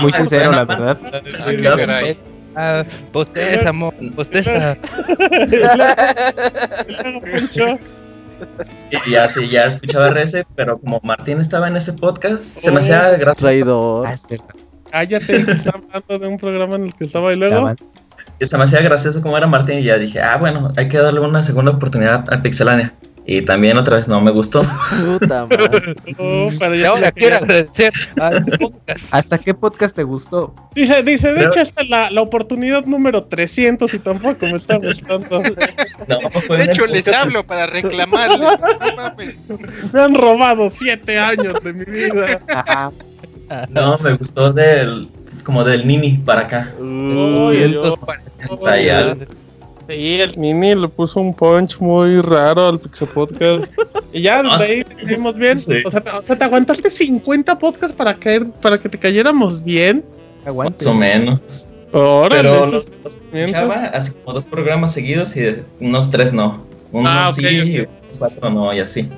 Muy 0.00 0.12
sincero, 0.12 0.52
la 0.52 0.64
verdad. 0.64 0.98
Ah, 2.56 2.84
bosteza, 3.12 3.68
amor, 3.68 3.94
bosteza. 4.14 4.76
Poncho. 7.32 7.78
Y 9.06 9.10
ya 9.10 9.28
sí, 9.28 9.48
ya 9.48 9.64
escuchaba 9.64 10.10
Reset, 10.10 10.46
pero 10.54 10.78
como 10.78 11.00
Martín 11.02 11.40
estaba 11.40 11.68
en 11.68 11.76
ese 11.76 11.92
podcast, 11.92 12.44
se 12.58 12.70
me 12.70 12.80
hacía 12.80 13.10
gracioso. 13.10 13.34
Traidor. 13.34 14.06
Ah, 14.06 14.12
es 14.14 14.26
verdad. 14.28 14.54
Cállate, 14.90 15.36
está 15.36 15.72
hablando 15.74 16.18
de 16.18 16.26
un 16.26 16.38
programa 16.38 16.76
en 16.76 16.84
el 16.86 16.94
que 16.94 17.04
estaba 17.04 17.32
y 17.32 17.36
luego. 17.36 17.74
Y 18.38 18.46
se 18.46 18.56
me 18.56 18.64
hacía 18.64 18.80
gracioso 18.80 19.20
como 19.20 19.36
era 19.36 19.46
Martín 19.46 19.78
y 19.78 19.84
ya 19.84 19.98
dije, 19.98 20.20
ah, 20.20 20.36
bueno, 20.38 20.72
hay 20.76 20.88
que 20.88 20.98
darle 20.98 21.20
una 21.20 21.42
segunda 21.42 21.72
oportunidad 21.72 22.24
a 22.32 22.42
Pixelania. 22.42 22.94
Y 23.32 23.42
también 23.42 23.78
otra 23.78 23.94
vez 23.94 24.08
no 24.08 24.20
me 24.20 24.32
gustó. 24.32 24.64
Puta 25.06 25.46
madre. 25.50 25.94
Oh, 26.18 26.48
pero 26.58 26.74
Y 26.74 26.80
ya 26.80 26.88
ahora 26.88 27.12
quiero 27.12 27.36
agradecer 27.36 27.92
al 28.20 28.44
podcast. 28.58 29.00
¿Hasta 29.12 29.38
qué 29.38 29.54
podcast 29.54 29.94
te 29.94 30.02
gustó? 30.02 30.52
Dice, 30.74 31.00
dice, 31.04 31.28
de 31.28 31.34
Pero- 31.34 31.50
hecho, 31.52 31.60
esta 31.60 31.82
es 31.82 31.88
la, 31.90 32.10
la 32.10 32.22
oportunidad 32.22 32.84
número 32.86 33.22
300 33.22 33.94
y 33.94 33.98
tampoco 34.00 34.46
me 34.46 34.56
está 34.56 34.78
gustando. 34.78 35.30
No, 36.08 36.56
De 36.56 36.64
hecho, 36.64 36.86
les 36.86 37.04
podcast- 37.06 37.14
hablo 37.20 37.46
para 37.46 37.66
reclamarles. 37.68 38.48
Me 39.92 40.00
han 40.00 40.14
robado 40.16 40.68
7 40.68 41.16
años 41.20 41.54
de 41.62 41.72
mi 41.72 41.84
vida. 41.84 42.40
Ajá. 42.48 42.90
No, 43.68 43.96
me 43.98 44.14
gustó 44.14 44.52
del 44.52 45.08
como 45.44 45.62
del 45.62 45.86
Nini 45.86 46.18
para 46.24 46.40
acá. 46.42 46.68
Uy, 46.80 47.70
yo- 47.72 47.82
240 47.82 48.80
y 48.82 48.88
algo. 48.88 49.24
Sí, 49.90 50.20
el 50.20 50.38
Nini 50.38 50.74
le 50.74 50.88
puso 50.88 51.20
un 51.20 51.34
punch 51.34 51.78
muy 51.78 52.20
raro 52.20 52.68
al 52.68 52.78
Pixel 52.80 53.08
Podcast. 53.08 53.72
Y 54.12 54.22
ya 54.22 54.42
No, 54.42 54.56
desde 54.56 54.72
ahí 54.72 54.82
seguimos 54.98 55.36
bien. 55.36 55.58
sí. 55.58 55.82
O, 55.84 55.90
sea, 55.90 56.00
te- 56.00 56.10
o 56.10 56.22
sea, 56.22 56.36
te 56.38 56.44
aguantaste 56.44 56.90
50 56.90 57.58
podcasts 57.58 57.94
para 57.96 58.14
caer, 58.14 58.46
para 58.62 58.78
que 58.78 58.88
te 58.88 58.98
cayéramos 58.98 59.62
bien. 59.64 60.04
Aguante. 60.46 60.84
Más 60.84 60.94
o 60.94 60.96
menos. 60.96 61.68
Órale, 61.92 62.42
Pero 62.42 62.64
es- 62.66 62.70
los 62.70 62.90
escuchaba 63.14 63.74
así 63.86 64.12
como 64.12 64.34
dos 64.34 64.46
programas 64.46 64.92
seguidos 64.92 65.36
y 65.36 65.56
unos 65.80 66.10
tres 66.10 66.32
no. 66.32 66.64
Uno 66.92 67.08
Ah, 67.10 67.32
sí 67.34 67.44
y 67.46 67.80
ok. 67.80 67.88
unos 68.04 68.18
cuatro 68.18 68.50
no 68.50 68.72
y 68.74 68.78
así. 68.80 69.08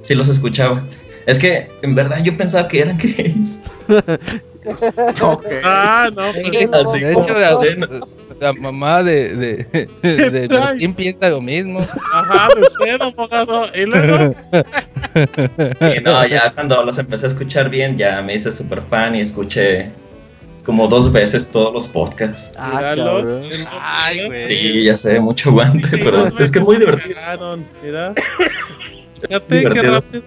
Sí 0.00 0.14
los 0.14 0.28
escuchaba. 0.28 0.82
Es 1.26 1.38
que 1.38 1.68
en 1.82 1.94
verdad 1.94 2.22
yo 2.24 2.34
pensaba 2.36 2.66
que 2.68 2.80
eran 2.80 2.96
gays. 2.98 3.60
Ah, 5.64 6.10
no, 6.14 6.22
pues, 6.32 6.68
Así 6.86 7.00
De 7.00 7.12
como 7.14 7.24
hecho, 7.24 7.34
la, 8.40 8.52
mamá 8.52 9.02
de, 9.02 9.66
de, 10.02 10.30
de 10.30 10.48
Martín 10.48 10.94
piensa 10.94 11.28
lo 11.28 11.40
mismo. 11.40 11.80
ajá, 12.12 12.48
de 12.54 12.60
usted, 12.62 13.00
abogado. 13.02 13.66
Y 13.74 13.84
luego, 13.86 14.34
Y 15.96 16.00
no, 16.02 16.26
ya 16.26 16.52
cuando 16.52 16.84
los 16.84 16.98
empecé 16.98 17.26
a 17.26 17.28
escuchar 17.28 17.68
bien, 17.70 17.96
ya 17.96 18.22
me 18.22 18.34
hice 18.34 18.52
súper 18.52 18.82
fan 18.82 19.14
y 19.16 19.20
escuché 19.20 19.90
como 20.64 20.86
dos 20.86 21.10
veces 21.10 21.50
todos 21.50 21.72
los 21.72 21.88
podcasts. 21.88 22.52
Ah, 22.58 22.94
cabrón. 22.96 23.48
Ay, 23.80 24.26
güey. 24.26 24.48
Sí, 24.48 24.84
ya 24.84 24.96
sé, 24.96 25.18
mucho 25.18 25.48
aguante, 25.50 25.88
Sí, 25.88 26.00
pero 26.04 26.26
es 26.38 26.50
que 26.50 26.58
es 26.58 26.64
muy 26.64 26.76
divertido. 26.76 27.14
Cagaron, 27.14 27.66
Mira. 27.82 28.14
Fíjate 29.20 29.46
qué 29.48 29.58
Divertido. 29.60 29.92
rápido. 29.94 30.22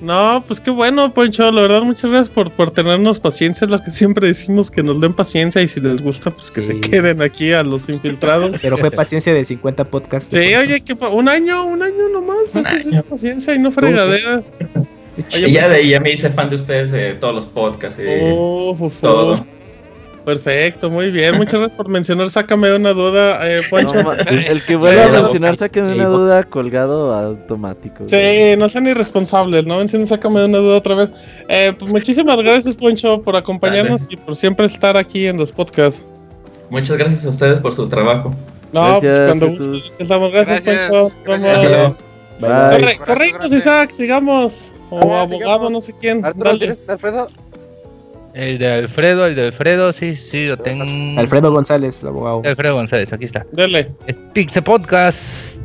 No, 0.00 0.44
pues 0.46 0.60
qué 0.60 0.70
bueno, 0.70 1.14
Poncho. 1.14 1.50
La 1.50 1.62
verdad, 1.62 1.82
muchas 1.82 2.10
gracias 2.10 2.28
por, 2.28 2.50
por 2.52 2.70
tenernos 2.70 3.18
paciencia. 3.18 3.64
Es 3.64 3.70
lo 3.70 3.80
que 3.80 3.90
siempre 3.90 4.26
decimos, 4.26 4.70
que 4.70 4.82
nos 4.82 5.00
den 5.00 5.14
paciencia 5.14 5.62
y 5.62 5.68
si 5.68 5.80
les 5.80 6.02
gusta, 6.02 6.30
pues 6.30 6.50
que 6.50 6.62
se 6.62 6.78
queden 6.80 7.22
aquí 7.22 7.52
a 7.52 7.62
los 7.62 7.88
infiltrados. 7.88 8.56
Pero 8.62 8.76
fue 8.76 8.90
paciencia 8.90 9.32
de 9.32 9.44
50 9.44 9.84
podcasts. 9.84 10.34
Sí, 10.36 10.54
oye, 10.54 10.80
que 10.82 10.94
pa- 10.96 11.08
un 11.08 11.28
año, 11.28 11.64
un 11.66 11.82
año 11.82 12.08
nomás. 12.12 12.54
Eso 12.54 12.62
sí 12.82 12.90
es 12.94 13.02
paciencia 13.02 13.54
y 13.54 13.58
no 13.58 13.70
fregaderas. 13.72 14.52
Oye, 15.32 15.48
Y 15.48 15.52
ya 15.52 15.68
de 15.68 15.76
ahí 15.76 15.88
ya 15.90 16.00
me 16.00 16.12
hice 16.12 16.28
fan 16.28 16.50
de 16.50 16.56
ustedes 16.56 16.90
de 16.90 17.14
todos 17.14 17.34
los 17.34 17.46
podcasts 17.46 18.00
y 18.00 18.04
Oh, 18.32 18.90
todo. 19.00 19.46
Perfecto, 20.24 20.88
muy 20.90 21.10
bien. 21.10 21.36
Muchas 21.36 21.60
gracias 21.60 21.76
por 21.76 21.88
mencionar. 21.88 22.30
Sácame 22.30 22.68
de 22.68 22.76
una 22.76 22.92
duda, 22.94 23.46
eh, 23.46 23.56
Poncho. 23.68 24.02
No, 24.02 24.12
el, 24.12 24.62
que 24.64 24.74
vuelva 24.76 25.04
a 25.04 25.22
mencionar, 25.22 25.56
saquen 25.56 25.84
Sí, 25.84 25.90
una 25.90 26.06
duda 26.06 26.44
colgado 26.44 27.12
automático. 27.14 28.04
güey. 28.08 28.08
Sí, 28.52 28.56
no 28.56 28.68
sean 28.70 28.86
irresponsables, 28.86 29.66
¿no? 29.66 29.76
Mencionen, 29.78 30.06
sácame 30.06 30.40
de 30.40 30.46
una 30.46 30.58
duda 30.58 30.78
otra 30.78 30.94
vez. 30.94 31.10
Eh, 31.48 31.74
pues 31.78 31.92
muchísimas 31.92 32.38
gracias, 32.38 32.74
Poncho, 32.74 33.20
por 33.20 33.36
acompañarnos 33.36 34.10
y 34.10 34.16
por 34.16 34.34
siempre 34.34 34.64
estar 34.66 34.96
aquí 34.96 35.26
en 35.26 35.36
los 35.36 35.52
podcasts. 35.52 36.02
Muchas 36.70 36.96
gracias 36.96 37.26
a 37.26 37.28
ustedes 37.28 37.60
por 37.60 37.74
su 37.74 37.86
trabajo. 37.88 38.34
No, 38.72 39.00
Gracias, 39.00 39.16
pues 39.18 39.28
cuando 39.28 39.46
Jesús. 39.50 39.66
gusten, 39.68 39.94
estamos. 40.00 40.32
Gracias, 40.32 40.64
Gracias, 40.64 40.90
Poncho. 40.90 41.14
gracias. 41.24 41.70
Vamos. 41.70 41.98
Bye. 42.40 42.50
Corre- 42.80 42.98
correctos. 42.98 43.52
Isaac, 43.52 43.90
sigamos. 43.90 44.72
O 44.90 44.96
abogado, 44.98 45.26
sigamos. 45.38 45.70
no 45.70 45.80
sé 45.82 45.92
quién. 46.00 46.24
Arturo, 46.24 46.44
Dale. 46.44 46.58
¿tienes, 46.58 46.88
Alfredo? 46.88 47.28
El 48.34 48.58
de 48.58 48.68
Alfredo, 48.68 49.26
el 49.26 49.36
de 49.36 49.46
Alfredo, 49.46 49.92
sí, 49.92 50.16
sí, 50.16 50.46
lo 50.46 50.56
tengo. 50.56 50.84
Alfredo 51.20 51.52
González, 51.52 52.02
abogado. 52.02 52.42
Alfredo 52.44 52.74
González, 52.74 53.12
aquí 53.12 53.26
está. 53.26 53.46
Dale. 53.52 53.92
Es 54.08 54.16
Pixe 54.32 54.60
Podcast 54.60 55.18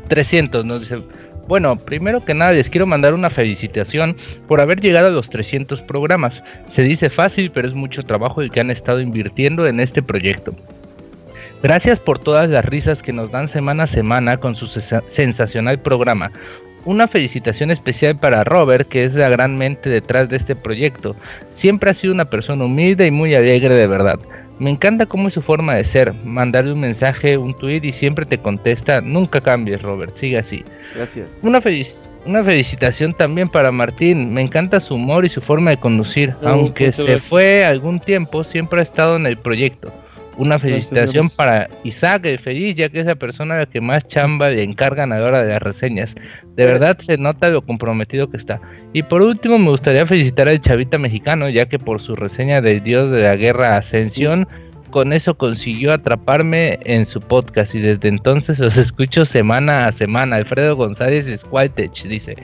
300, 0.07 0.63
nos 0.65 0.81
dice. 0.81 1.01
Bueno, 1.47 1.77
primero 1.77 2.23
que 2.23 2.35
nada 2.35 2.53
les 2.53 2.69
quiero 2.69 2.85
mandar 2.85 3.15
una 3.15 3.31
felicitación 3.31 4.15
por 4.47 4.61
haber 4.61 4.81
llegado 4.81 5.07
a 5.07 5.09
los 5.09 5.31
300 5.31 5.81
programas. 5.81 6.43
Se 6.69 6.83
dice 6.83 7.09
fácil, 7.09 7.49
pero 7.49 7.67
es 7.67 7.73
mucho 7.73 8.03
trabajo 8.03 8.39
el 8.43 8.51
que 8.51 8.59
han 8.59 8.69
estado 8.69 9.01
invirtiendo 9.01 9.65
en 9.65 9.79
este 9.79 10.03
proyecto. 10.03 10.53
Gracias 11.63 11.97
por 11.97 12.19
todas 12.19 12.47
las 12.49 12.63
risas 12.63 13.01
que 13.01 13.13
nos 13.13 13.31
dan 13.31 13.49
semana 13.49 13.83
a 13.83 13.87
semana 13.87 14.37
con 14.37 14.55
su 14.55 14.67
sensacional 14.67 15.79
programa. 15.79 16.31
Una 16.89 17.07
felicitación 17.07 17.69
especial 17.69 18.15
para 18.17 18.43
Robert, 18.43 18.89
que 18.89 19.03
es 19.03 19.13
la 19.13 19.29
gran 19.29 19.55
mente 19.55 19.91
detrás 19.91 20.27
de 20.27 20.37
este 20.37 20.55
proyecto. 20.55 21.15
Siempre 21.53 21.91
ha 21.91 21.93
sido 21.93 22.11
una 22.11 22.25
persona 22.31 22.65
humilde 22.65 23.05
y 23.05 23.11
muy 23.11 23.35
alegre 23.35 23.75
de 23.75 23.85
verdad. 23.85 24.17
Me 24.57 24.71
encanta 24.71 25.05
cómo 25.05 25.27
es 25.27 25.35
su 25.35 25.43
forma 25.43 25.75
de 25.75 25.83
ser, 25.83 26.15
mandarle 26.25 26.73
un 26.73 26.79
mensaje, 26.79 27.37
un 27.37 27.55
tweet 27.55 27.81
y 27.83 27.93
siempre 27.93 28.25
te 28.25 28.39
contesta, 28.39 29.01
nunca 29.01 29.39
cambies 29.39 29.83
Robert, 29.83 30.17
sigue 30.17 30.39
así. 30.39 30.63
Gracias. 30.95 31.29
Una, 31.43 31.61
felic- 31.61 31.93
una 32.25 32.43
felicitación 32.43 33.13
también 33.13 33.49
para 33.49 33.71
Martín, 33.71 34.33
me 34.33 34.41
encanta 34.41 34.79
su 34.79 34.95
humor 34.95 35.25
y 35.25 35.29
su 35.29 35.41
forma 35.41 35.69
de 35.69 35.77
conducir, 35.77 36.33
aunque 36.43 36.91
se 36.91 37.19
fue 37.19 37.65
algún 37.65 37.99
tiempo, 37.99 38.43
siempre 38.43 38.79
ha 38.79 38.83
estado 38.83 39.15
en 39.15 39.27
el 39.27 39.37
proyecto. 39.37 39.93
Una 40.39 40.57
felicitación 40.57 41.27
gracias. 41.27 41.35
para 41.35 41.69
Isaac, 41.83 42.25
el 42.25 42.39
feliz, 42.39 42.77
ya 42.77 42.87
que 42.87 43.01
es 43.01 43.05
la 43.05 43.15
persona 43.15 43.55
a 43.55 43.57
la 43.59 43.65
que 43.65 43.81
más 43.81 44.07
chamba 44.07 44.49
le 44.49 44.63
encargan 44.63 45.11
a 45.11 45.19
la 45.19 45.25
hora 45.25 45.43
de 45.43 45.49
las 45.49 45.61
reseñas. 45.61 46.15
De 46.55 46.65
verdad 46.65 46.97
se 46.99 47.17
nota 47.17 47.49
lo 47.49 47.61
comprometido 47.61 48.31
que 48.31 48.37
está. 48.37 48.61
Y 48.93 49.03
por 49.03 49.21
último 49.21 49.59
me 49.59 49.69
gustaría 49.69 50.05
felicitar 50.05 50.47
al 50.47 50.61
chavita 50.61 50.97
mexicano, 50.97 51.49
ya 51.49 51.65
que 51.67 51.77
por 51.77 52.01
su 52.01 52.15
reseña 52.15 52.61
del 52.61 52.81
dios 52.81 53.11
de 53.11 53.21
la 53.21 53.35
guerra 53.35 53.75
Ascensión, 53.75 54.47
con 54.91 55.11
eso 55.11 55.37
consiguió 55.37 55.91
atraparme 55.91 56.79
en 56.83 57.05
su 57.05 57.19
podcast 57.19 57.75
y 57.75 57.79
desde 57.79 58.07
entonces 58.07 58.59
los 58.59 58.77
escucho 58.77 59.25
semana 59.25 59.87
a 59.87 59.91
semana. 59.91 60.37
Alfredo 60.37 60.77
González 60.77 61.27
Squaltech 61.37 62.03
dice, 62.03 62.37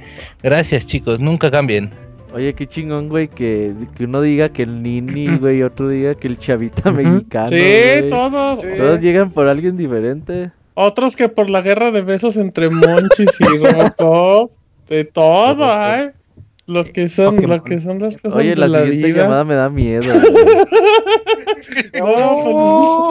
gracias 0.44 0.86
chicos, 0.86 1.22
nunca 1.22 1.50
cambien. 1.50 1.92
Oye, 2.36 2.54
qué 2.54 2.68
chingón, 2.68 3.08
güey, 3.08 3.30
que, 3.30 3.74
que 3.96 4.04
uno 4.04 4.20
diga 4.22 4.50
que 4.50 4.64
el 4.64 4.84
Nini, 4.84 5.38
güey, 5.40 5.60
y 5.60 5.64
otro 5.64 5.88
diga 5.88 6.16
que 6.16 6.28
el 6.28 6.38
chavita 6.38 6.92
mexicano. 6.92 7.48
Sí, 7.48 7.56
güey. 7.56 8.10
todos. 8.10 8.60
Todos 8.78 9.00
llegan 9.00 9.32
por 9.32 9.48
alguien 9.48 9.78
diferente. 9.78 10.52
Otros 10.74 11.16
que 11.16 11.30
por 11.30 11.50
la 11.50 11.62
guerra 11.62 11.92
de 11.92 12.02
besos 12.02 12.36
entre 12.36 12.70
Monchis 12.70 13.32
y 13.40 13.58
Robocop. 13.64 14.52
De 14.90 15.06
todo, 15.06 15.64
ay. 15.66 16.10
Lo 16.68 16.84
que 16.84 17.08
son, 17.10 17.36
Pokémon. 17.36 17.58
lo 17.58 17.64
que 17.64 17.80
son 17.80 18.00
las 18.00 18.18
cosas 18.18 18.40
Oye, 18.40 18.50
de 18.50 18.56
la 18.56 18.68
la, 18.68 18.82
siguiente 18.82 19.08
vida. 19.08 19.24
llamada 19.24 19.44
me 19.44 19.56
da 19.56 19.70
miedo. 19.70 20.14
No, 22.00 23.10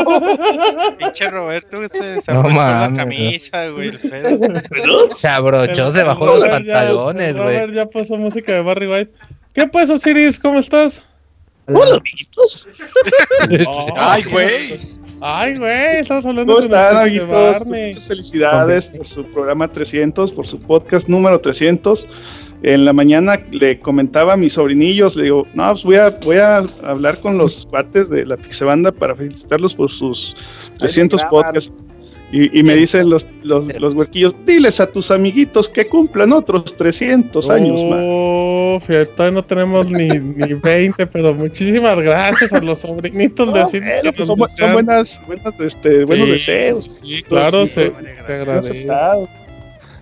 Pinche 0.98 1.30
Roberto 1.30 1.86
se, 1.88 2.20
se 2.20 2.32
No 2.32 2.42
la 2.42 2.92
camisa, 2.94 3.68
güey. 3.68 3.92
Se 5.18 5.28
abrochó, 5.28 5.84
pues, 5.84 5.94
se 5.94 6.02
bajó 6.02 6.26
los 6.26 6.36
Robert 6.44 6.52
pantalones, 6.52 7.36
güey. 7.36 7.46
Robert 7.46 7.72
ya 7.74 7.86
puso 7.86 8.16
música 8.16 8.52
de 8.52 8.62
Barry 8.62 8.86
White. 8.86 9.12
¿Qué 9.52 9.66
pues, 9.66 9.90
Osiris? 9.90 10.38
¿Cómo 10.38 10.58
estás? 10.58 11.04
Hola, 11.66 11.96
amiguitos. 11.96 12.66
Oh, 13.66 13.86
Ay, 13.96 14.22
güey. 14.24 14.78
Ay, 15.20 15.56
güey, 15.58 16.00
estamos 16.00 16.26
hablando 16.26 16.52
¿Cómo 16.52 16.64
están, 16.64 16.96
amiguitos? 16.98 17.66
Muchas 17.66 18.06
felicidades 18.06 18.86
por 18.88 19.06
su 19.06 19.24
programa 19.24 19.68
300, 19.68 20.32
por 20.32 20.46
su 20.46 20.60
podcast 20.60 21.08
número 21.08 21.40
300. 21.40 22.06
En 22.64 22.86
la 22.86 22.94
mañana 22.94 23.38
le 23.50 23.78
comentaba 23.78 24.32
a 24.32 24.36
mis 24.38 24.54
sobrinillos, 24.54 25.16
le 25.16 25.24
digo, 25.24 25.46
no, 25.52 25.68
pues 25.72 25.84
voy 25.84 25.96
a, 25.96 26.08
voy 26.22 26.38
a 26.38 26.64
hablar 26.82 27.20
con 27.20 27.36
los 27.36 27.66
cuates 27.66 28.08
de 28.08 28.24
la 28.24 28.38
Pixebanda 28.38 28.90
para 28.90 29.14
felicitarlos 29.14 29.74
por 29.74 29.90
sus 29.90 30.34
300 30.78 31.24
podcasts. 31.26 31.70
Y, 32.32 32.62
me 32.62 32.74
dicen 32.74 33.10
los, 33.10 33.28
los, 33.42 33.68
los, 33.78 33.94
huequillos, 33.94 34.34
diles 34.44 34.80
a 34.80 34.90
tus 34.90 35.10
amiguitos 35.10 35.68
que 35.68 35.84
cumplan 35.84 36.32
otros 36.32 36.74
300 36.74 37.48
años 37.50 37.84
más. 37.84 38.00
Oh, 38.02 38.80
fíjate, 38.84 39.30
no 39.30 39.44
tenemos 39.44 39.88
ni, 39.88 40.08
ni 40.08 40.54
20, 40.54 41.06
pero 41.06 41.32
muchísimas 41.34 41.96
gracias 42.00 42.52
a 42.52 42.60
los 42.60 42.80
sobrinitos 42.80 43.52
de 43.52 43.60
así. 43.60 43.80
son, 44.24 44.72
buenas, 44.72 45.20
buenas 45.26 45.54
este, 45.60 46.04
buenos 46.06 46.30
deseos. 46.30 47.02
Sí, 47.04 47.22
claro, 47.22 47.66
se, 47.66 47.92
se 48.26 48.32
agradece. 48.32 48.86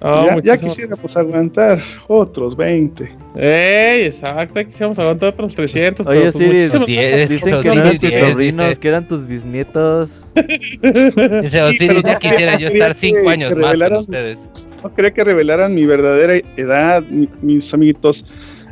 Oh, 0.04 0.40
ya, 0.42 0.56
quisiera 0.56 0.96
pues 0.96 1.16
aguantar 1.16 1.80
otros 2.08 2.56
20. 2.56 3.08
¡Ey! 3.36 4.06
Exacto, 4.06 4.64
quisiéramos 4.64 4.98
aguantar 4.98 5.28
otros 5.28 5.54
300. 5.54 6.06
Oye, 6.08 6.32
sí, 6.32 6.44
dicen 6.44 6.84
que 6.84 7.68
no 7.68 7.72
eran 7.72 7.98
tus 7.98 8.10
sobrinos, 8.10 8.78
que 8.80 8.88
eran 8.88 9.06
tus 9.06 9.26
bisnietos. 9.26 10.20
Dice 10.34 11.62
Osiris, 11.62 12.02
ya 12.02 12.18
quisiera 12.18 12.58
yo 12.58 12.68
estar 12.68 12.94
5 12.94 13.28
años 13.28 13.56
más 13.56 13.78
con 13.78 13.96
ustedes. 13.98 14.40
No 14.82 14.92
quería 14.92 15.12
que 15.12 15.22
revelaran 15.22 15.72
mi 15.72 15.86
verdadera 15.86 16.34
edad, 16.56 17.04
mis 17.40 17.72
amiguitos. 17.72 18.24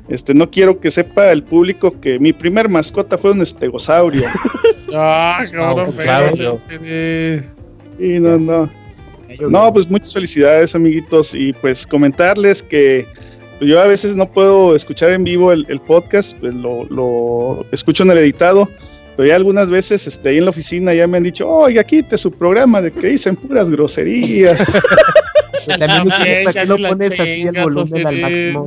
Este, 0.09 0.35
no 0.35 0.51
quiero 0.51 0.81
que 0.81 0.91
sepa 0.91 1.31
el 1.31 1.45
público 1.45 2.01
que 2.01 2.19
mi 2.19 2.33
primer 2.33 2.69
mascota 2.69 3.17
fue 3.17 3.31
un 3.31 3.43
estegosaurio. 3.43 4.27
ah, 4.93 5.41
cabrón, 5.53 5.93
claro, 5.93 6.59
Sí, 6.59 8.19
no, 8.19 8.37
no. 8.39 8.80
No, 9.39 9.73
pues 9.73 9.89
muchas 9.89 10.13
felicidades, 10.13 10.75
amiguitos, 10.75 11.35
y 11.35 11.53
pues 11.55 11.87
comentarles 11.87 12.63
que 12.63 13.07
yo 13.61 13.81
a 13.81 13.87
veces 13.87 14.17
no 14.17 14.27
puedo 14.31 14.75
escuchar 14.75 15.13
en 15.13 15.25
vivo 15.25 15.53
el, 15.53 15.81
podcast, 15.87 16.37
pues 16.39 16.55
lo, 16.55 17.65
escucho 17.73 18.03
en 18.03 18.11
el 18.11 18.19
editado, 18.19 18.69
pero 19.17 19.29
ya 19.29 19.37
algunas 19.37 19.71
veces 19.71 20.07
este, 20.07 20.31
ahí 20.31 20.39
en 20.39 20.45
la 20.45 20.51
oficina 20.51 20.95
ya 20.95 21.07
me 21.07 21.19
han 21.19 21.25
dicho, 21.25 21.49
oiga, 21.49 21.85
quite 21.85 22.17
su 22.17 22.31
programa 22.31 22.81
de 22.81 22.91
que 22.91 23.09
dicen 23.09 23.37
puras 23.37 23.71
groserías. 23.71 24.65
También 25.79 26.53
que 26.53 26.67
no 26.67 26.77
pones 26.77 27.21
así 27.21 27.43
el 27.43 27.63
volumen 27.63 28.07
al 28.07 28.21
máximo. 28.21 28.67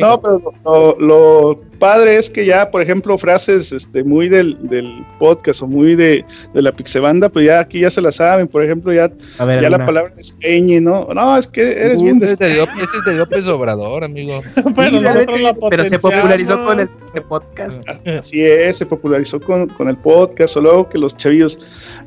no, 0.00 0.20
pero 0.20 0.96
lo, 0.98 1.60
padre 1.74 2.16
es 2.16 2.30
que 2.30 2.44
ya, 2.44 2.70
por 2.70 2.82
ejemplo, 2.82 3.16
frases 3.18 3.72
este, 3.72 4.04
muy 4.04 4.28
del, 4.28 4.56
del 4.68 5.04
podcast 5.18 5.62
o 5.62 5.66
muy 5.66 5.94
de, 5.94 6.24
de 6.52 6.62
la 6.62 6.72
Pixebanda, 6.72 7.28
pues 7.28 7.46
ya 7.46 7.60
aquí 7.60 7.80
ya 7.80 7.90
se 7.90 8.00
la 8.00 8.12
saben. 8.12 8.48
Por 8.48 8.64
ejemplo, 8.64 8.92
ya, 8.92 9.10
ya 9.38 9.70
la 9.70 9.84
palabra 9.84 10.12
es 10.16 10.32
peñe, 10.32 10.80
¿no? 10.80 11.08
No, 11.14 11.36
es 11.36 11.48
que 11.48 11.72
eres 11.72 12.02
bien 12.02 12.18
de... 12.18 12.26
Ese 12.26 12.34
es 12.42 13.04
de 13.06 13.14
López 13.14 13.46
Obrador, 13.46 14.04
amigo. 14.04 14.42
pero, 14.76 15.84
se 15.84 15.98
popularizó 15.98 16.64
con 16.64 16.80
el 16.80 16.88
podcast. 17.28 17.82
Así 18.06 18.40
es, 18.40 18.78
se 18.78 18.86
popularizó 18.86 19.40
con, 19.40 19.68
con 19.68 19.88
el 19.88 19.96
podcast. 19.96 20.56
O 20.56 20.60
luego 20.60 20.88
que 20.88 20.98
los 20.98 21.16
chavillos, 21.16 21.58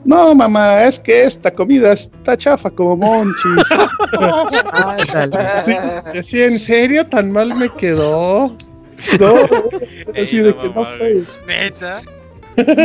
no, 0.05 0.33
mamá, 0.33 0.83
es 0.83 0.99
que 0.99 1.23
esta 1.23 1.51
comida 1.51 1.93
está 1.93 2.37
chafa 2.37 2.69
como 2.69 2.95
monchis. 2.95 3.47
Sí, 6.23 6.41
¿En 6.41 6.59
serio 6.59 7.05
tan 7.05 7.31
mal 7.31 7.55
me 7.55 7.69
quedó? 7.69 8.55
No, 9.19 9.33
así 10.19 10.39
de 10.39 10.55
que 10.55 10.67
no 10.69 10.97
puedes. 10.97 11.41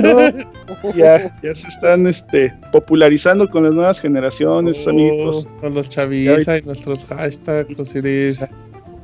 No, 0.02 0.92
ya, 0.94 1.34
ya 1.42 1.54
se 1.54 1.68
están 1.68 2.06
este, 2.06 2.52
popularizando 2.72 3.48
con 3.48 3.64
las 3.64 3.72
nuevas 3.72 4.00
generaciones, 4.00 4.86
oh, 4.86 4.90
amigos. 4.90 5.48
Con 5.60 5.74
los 5.74 5.88
chavis 5.88 6.46
y 6.46 6.66
nuestros 6.66 7.06
hashtags, 7.06 8.48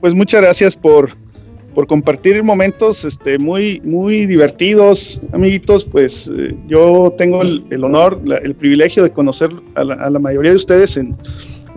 Pues 0.01 0.15
muchas 0.15 0.43
gracias 0.43 0.77
por, 0.77 1.17
por 1.75 1.87
compartir 1.87 2.43
momentos 2.43 3.05
este, 3.07 3.39
muy, 3.39 3.81
muy 3.81 4.27
divertidos, 4.27 5.21
amiguitos. 5.33 5.87
Pues 5.87 6.31
eh, 6.37 6.55
yo 6.67 7.15
tengo 7.17 7.41
el, 7.43 7.85
honor, 7.85 8.21
el 8.43 8.55
privilegio 8.55 9.03
de 9.03 9.11
conocer 9.11 9.49
a 9.75 9.85
la, 9.85 9.95
a 9.95 10.11
la, 10.11 10.19
mayoría 10.19 10.51
de 10.51 10.57
ustedes 10.57 10.99
en, 10.99 11.17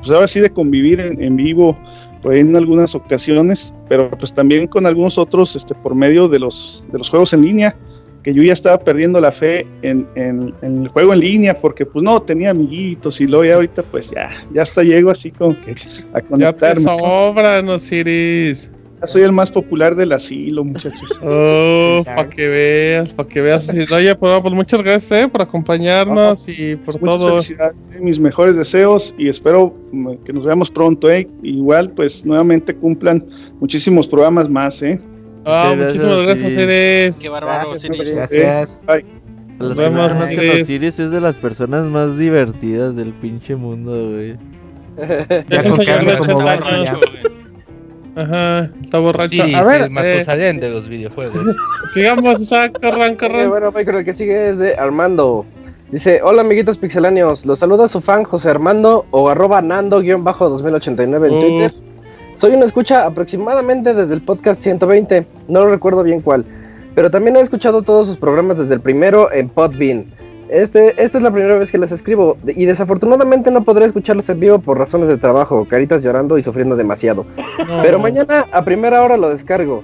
pues 0.01 0.11
ahora 0.11 0.27
sí 0.27 0.39
de 0.39 0.49
convivir 0.49 0.99
en, 0.99 1.35
vivo 1.35 1.77
por 2.21 2.35
en 2.35 2.55
algunas 2.55 2.95
ocasiones, 2.95 3.73
pero 3.89 4.09
pues 4.11 4.33
también 4.33 4.67
con 4.67 4.85
algunos 4.85 5.17
otros 5.17 5.55
este, 5.55 5.73
por 5.75 5.95
medio 5.95 6.27
de 6.27 6.39
los, 6.39 6.83
de 6.91 6.97
los 6.97 7.09
juegos 7.09 7.33
en 7.33 7.41
línea, 7.41 7.75
que 8.23 8.33
yo 8.33 8.43
ya 8.43 8.53
estaba 8.53 8.77
perdiendo 8.77 9.19
la 9.19 9.31
fe 9.31 9.65
en, 9.81 10.07
el 10.61 10.87
juego 10.89 11.13
en 11.13 11.19
línea 11.19 11.59
porque 11.59 11.85
pues 11.85 12.03
no 12.03 12.21
tenía 12.21 12.51
amiguitos 12.51 13.19
y 13.19 13.25
luego 13.25 13.45
ya 13.45 13.55
ahorita 13.55 13.83
pues 13.83 14.11
ya, 14.11 14.29
ya 14.53 14.61
hasta 14.61 14.83
llego 14.83 15.09
así 15.09 15.31
como 15.31 15.59
que 15.61 15.75
a 16.13 16.21
conectarme. 16.21 16.81
Ya 16.81 16.93
te 16.95 16.99
sobran, 16.99 17.69
Osiris 17.69 18.69
soy 19.05 19.23
el 19.23 19.31
más 19.31 19.51
popular 19.51 19.95
del 19.95 20.11
asilo, 20.11 20.63
muchachos. 20.63 21.19
Oh, 21.33 22.03
para 22.03 22.27
que 22.27 22.47
veas, 22.47 23.13
para 23.13 23.29
que 23.29 23.41
veas. 23.41 23.69
Oye, 23.69 24.15
pues, 24.15 24.41
pues, 24.41 24.53
muchas 24.53 24.81
gracias 24.81 25.11
eh, 25.11 25.27
por 25.27 25.41
acompañarnos 25.41 26.47
y 26.47 26.75
por 26.75 26.95
todo. 26.95 27.41
Felicidades, 27.41 27.75
eh, 27.93 27.99
mis 27.99 28.19
mejores 28.19 28.57
deseos 28.57 29.13
y 29.17 29.29
espero 29.29 29.75
mm, 29.91 30.15
que 30.25 30.33
nos 30.33 30.45
veamos 30.45 30.71
pronto. 30.71 31.09
Eh. 31.09 31.27
Igual, 31.43 31.91
pues 31.91 32.25
nuevamente 32.25 32.75
cumplan 32.75 33.25
muchísimos 33.59 34.07
programas 34.07 34.49
más. 34.49 34.81
Eh. 34.81 34.99
Ah, 35.45 35.73
muchísimas 35.77 36.23
gracias, 36.25 36.53
Eres. 36.53 37.19
Qué 37.19 37.29
bárbaro, 37.29 37.71
gracias. 37.71 38.11
gracias. 38.11 38.81
Bye. 38.85 39.05
Nos 39.59 39.77
vemos, 39.77 40.11
Osiris 40.11 40.99
es 40.99 41.11
de 41.11 41.21
las 41.21 41.35
personas 41.35 41.85
más 41.85 42.17
divertidas 42.17 42.95
del 42.95 43.13
pinche 43.13 43.55
mundo, 43.55 44.11
güey. 44.11 44.37
ya 45.49 45.63
con 45.63 46.33
como 46.33 47.40
Ajá, 48.15 48.69
está 48.83 48.99
borracho. 48.99 49.41
a 49.55 49.63
ver, 49.63 49.89
más 49.89 50.03
eh, 50.03 50.25
de 50.25 50.69
los 50.69 50.87
videojuegos. 50.87 51.33
Sigamos, 51.93 52.41
Isaac, 52.41 52.79
corran, 52.81 53.15
corran. 53.15 53.49
bueno, 53.49 53.71
creo 53.71 53.99
el 53.99 54.05
que 54.05 54.13
sigue 54.13 54.49
es 54.49 54.57
de 54.57 54.75
Armando. 54.75 55.45
Dice, 55.91 56.21
hola 56.23 56.41
amiguitos 56.41 56.77
pixeláneos, 56.77 57.45
los 57.45 57.59
saluda 57.59 57.87
su 57.89 57.99
fan 57.99 58.23
José 58.23 58.49
Armando 58.49 59.05
o 59.11 59.29
arroba 59.29 59.61
nando-2089 59.61 61.25
en 61.25 61.39
Twitter. 61.39 61.73
Soy 62.35 62.53
una 62.53 62.65
escucha 62.65 63.05
aproximadamente 63.05 63.93
desde 63.93 64.13
el 64.13 64.21
podcast 64.21 64.61
120, 64.61 65.25
no 65.49 65.65
lo 65.65 65.69
recuerdo 65.69 66.03
bien 66.03 66.21
cuál, 66.21 66.45
pero 66.95 67.11
también 67.11 67.35
he 67.35 67.41
escuchado 67.41 67.81
todos 67.81 68.07
sus 68.07 68.15
programas 68.15 68.57
desde 68.57 68.75
el 68.75 68.79
primero 68.79 69.33
en 69.33 69.49
Podbean. 69.49 70.05
Este, 70.51 71.01
esta 71.01 71.17
es 71.17 71.23
la 71.23 71.31
primera 71.31 71.55
vez 71.55 71.71
que 71.71 71.77
les 71.77 71.93
escribo 71.93 72.35
y 72.45 72.65
desafortunadamente 72.65 73.51
no 73.51 73.63
podré 73.63 73.85
escucharlos 73.85 74.27
en 74.27 74.41
vivo 74.41 74.59
por 74.59 74.77
razones 74.77 75.07
de 75.07 75.15
trabajo, 75.15 75.65
caritas 75.65 76.03
llorando 76.03 76.37
y 76.37 76.43
sufriendo 76.43 76.75
demasiado. 76.75 77.25
Pero 77.81 77.99
mañana 77.99 78.45
a 78.51 78.61
primera 78.65 79.01
hora 79.01 79.15
lo 79.15 79.29
descargo. 79.29 79.81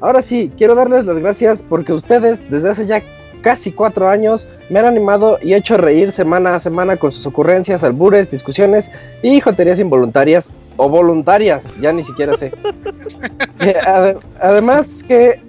Ahora 0.00 0.20
sí, 0.20 0.50
quiero 0.58 0.74
darles 0.74 1.06
las 1.06 1.18
gracias 1.18 1.62
porque 1.62 1.92
ustedes 1.92 2.42
desde 2.50 2.70
hace 2.70 2.86
ya 2.86 3.00
casi 3.42 3.70
cuatro 3.70 4.08
años 4.08 4.48
me 4.70 4.80
han 4.80 4.86
animado 4.86 5.38
y 5.40 5.54
hecho 5.54 5.76
reír 5.76 6.10
semana 6.10 6.56
a 6.56 6.58
semana 6.58 6.96
con 6.96 7.12
sus 7.12 7.24
ocurrencias, 7.24 7.84
albures, 7.84 8.28
discusiones 8.28 8.90
y 9.22 9.38
joterías 9.38 9.78
involuntarias 9.78 10.50
o 10.78 10.88
voluntarias, 10.88 11.72
ya 11.80 11.92
ni 11.92 12.02
siquiera 12.02 12.36
sé. 12.36 12.52
Eh, 13.60 13.74
además 14.40 15.02
que 15.02 15.40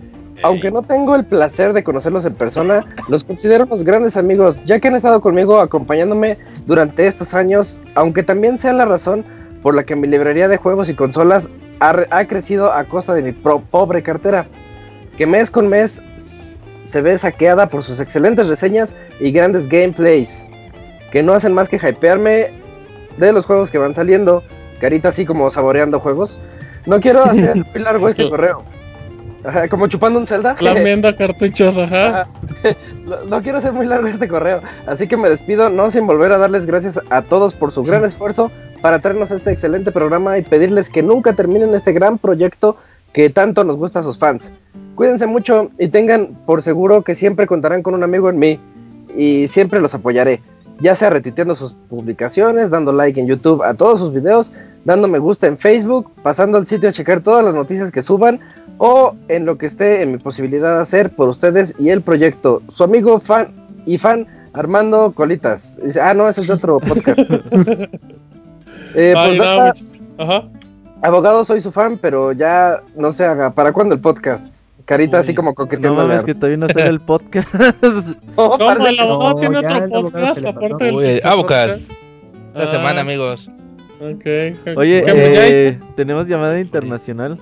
aunque 0.43 0.71
no 0.71 0.81
tengo 0.81 1.15
el 1.15 1.25
placer 1.25 1.73
de 1.73 1.83
conocerlos 1.83 2.25
en 2.25 2.33
persona, 2.33 2.85
los 3.07 3.23
considero 3.23 3.65
unos 3.65 3.83
grandes 3.83 4.17
amigos, 4.17 4.59
ya 4.65 4.79
que 4.79 4.87
han 4.87 4.95
estado 4.95 5.21
conmigo 5.21 5.59
acompañándome 5.59 6.37
durante 6.65 7.07
estos 7.07 7.33
años, 7.33 7.77
aunque 7.95 8.23
también 8.23 8.59
sean 8.59 8.77
la 8.77 8.85
razón 8.85 9.25
por 9.61 9.75
la 9.75 9.83
que 9.83 9.95
mi 9.95 10.07
librería 10.07 10.47
de 10.47 10.57
juegos 10.57 10.89
y 10.89 10.95
consolas 10.95 11.49
ha, 11.81 12.25
crecido 12.25 12.73
a 12.73 12.83
costa 12.85 13.13
de 13.13 13.21
mi 13.21 13.31
pobre 13.31 14.03
cartera, 14.03 14.45
que 15.17 15.25
mes 15.25 15.51
con 15.51 15.67
mes 15.67 16.01
se 16.85 17.01
ve 17.01 17.17
saqueada 17.17 17.67
por 17.67 17.83
sus 17.83 17.99
excelentes 17.99 18.47
reseñas 18.47 18.95
y 19.19 19.31
grandes 19.31 19.67
gameplays, 19.67 20.45
que 21.11 21.23
no 21.23 21.33
hacen 21.33 21.53
más 21.53 21.69
que 21.69 21.77
hypearme 21.77 22.51
de 23.17 23.33
los 23.33 23.45
juegos 23.45 23.71
que 23.71 23.77
van 23.77 23.93
saliendo, 23.93 24.43
carita 24.79 25.09
así 25.09 25.25
como 25.25 25.51
saboreando 25.51 25.99
juegos. 25.99 26.39
No 26.85 26.99
quiero 26.99 27.23
hacer 27.23 27.55
muy 27.73 27.83
largo 27.83 28.09
este 28.09 28.29
correo 28.29 28.63
como 29.69 29.87
chupando 29.87 30.19
un 30.19 30.27
Zelda. 30.27 30.55
Lamiendo 30.59 31.15
cartuchos, 31.17 31.77
ajá. 31.77 32.27
No, 33.27 33.41
quiero 33.41 33.59
ser 33.61 33.73
muy 33.73 33.85
largo 33.85 34.07
este 34.07 34.27
correo, 34.27 34.61
así 34.85 35.07
que 35.07 35.17
me 35.17 35.29
despido, 35.29 35.69
no 35.69 35.89
sin 35.89 36.05
volver 36.05 36.31
a 36.31 36.37
darles 36.37 36.65
gracias 36.65 36.99
a 37.09 37.21
todos 37.21 37.53
por 37.53 37.71
su 37.71 37.83
gran 37.83 38.05
esfuerzo 38.05 38.51
para 38.81 38.99
traernos 38.99 39.31
este 39.31 39.51
excelente 39.51 39.91
programa 39.91 40.37
y 40.37 40.43
pedirles 40.43 40.89
que 40.89 41.01
nunca 41.01 41.33
terminen 41.33 41.73
este 41.73 41.91
gran 41.91 42.17
proyecto 42.17 42.77
que 43.13 43.29
tanto 43.29 43.63
nos 43.63 43.77
gusta 43.77 43.99
a 43.99 44.03
sus 44.03 44.17
fans. 44.17 44.51
Cuídense 44.95 45.25
mucho 45.25 45.71
y 45.79 45.87
tengan 45.87 46.35
por 46.45 46.61
seguro 46.61 47.03
que 47.03 47.15
siempre 47.15 47.47
contarán 47.47 47.81
con 47.81 47.95
un 47.95 48.03
amigo 48.03 48.29
en 48.29 48.39
mí 48.39 48.59
y 49.15 49.47
siempre 49.47 49.79
los 49.79 49.95
apoyaré, 49.95 50.41
ya 50.79 50.93
sea 50.95 51.09
retuiteando 51.09 51.55
sus 51.55 51.73
publicaciones, 51.73 52.69
dando 52.69 52.91
like 52.91 53.19
en 53.19 53.27
YouTube 53.27 53.63
a 53.63 53.73
todos 53.73 53.99
sus 53.99 54.13
videos, 54.13 54.51
dando 54.85 55.07
me 55.07 55.19
gusta 55.19 55.47
en 55.47 55.57
Facebook, 55.57 56.11
pasando 56.21 56.57
al 56.57 56.67
sitio 56.67 56.89
a 56.89 56.91
checar 56.91 57.21
todas 57.21 57.43
las 57.43 57.53
noticias 57.53 57.91
que 57.91 58.01
suban 58.01 58.39
o 58.80 59.14
en 59.27 59.45
lo 59.45 59.58
que 59.58 59.67
esté 59.67 60.01
en 60.01 60.14
mi 60.14 60.17
posibilidad 60.17 60.75
de 60.75 60.82
hacer 60.82 61.11
por 61.11 61.30
ustedes 61.30 61.75
y 61.77 61.90
el 61.90 62.01
proyecto. 62.01 62.64
Su 62.69 62.85
amigo 62.85 63.19
fan 63.19 63.49
y 63.85 63.98
fan 63.98 64.25
Armando 64.53 65.11
Colitas. 65.11 65.77
Dice, 65.83 66.01
ah, 66.01 66.14
no, 66.14 66.27
ese 66.27 66.41
es 66.41 66.49
otro 66.49 66.80
podcast. 66.80 67.19
eh, 68.95 69.14
pues, 69.14 69.93
Ajá. 70.17 70.45
Abogado, 71.01 71.43
soy 71.43 71.61
su 71.61 71.72
fan, 71.72 71.98
pero 72.01 72.32
ya 72.32 72.82
no 72.95 73.11
se 73.11 73.25
haga. 73.25 73.51
¿Para 73.51 73.72
cuándo 73.72 73.95
el 73.95 74.01
podcast? 74.01 74.48
Carita 74.85 75.19
así 75.19 75.35
como 75.35 75.53
coqueteando. 75.53 76.08
No, 76.08 76.14
es 76.14 76.24
que 76.24 76.33
todavía 76.33 76.58
no 76.58 76.67
sale 76.69 76.88
el 76.90 76.99
podcast. 76.99 77.48
¿Cómo? 78.35 78.88
¿El 78.88 78.99
abogado 78.99 79.35
tiene 79.35 79.58
otro 79.59 80.09
podcast 80.09 80.45
aparte 80.45 80.85
del 80.85 80.95
Uy, 80.95 81.22
Abocas. 81.24 81.80
Esta 82.56 82.72
semana, 82.72 83.01
amigos. 83.01 83.49
Okay, 84.01 84.56
Oye, 84.77 85.03
eh, 85.06 85.80
tenemos 85.98 86.27
llamada 86.27 86.59
internacional. 86.59 87.38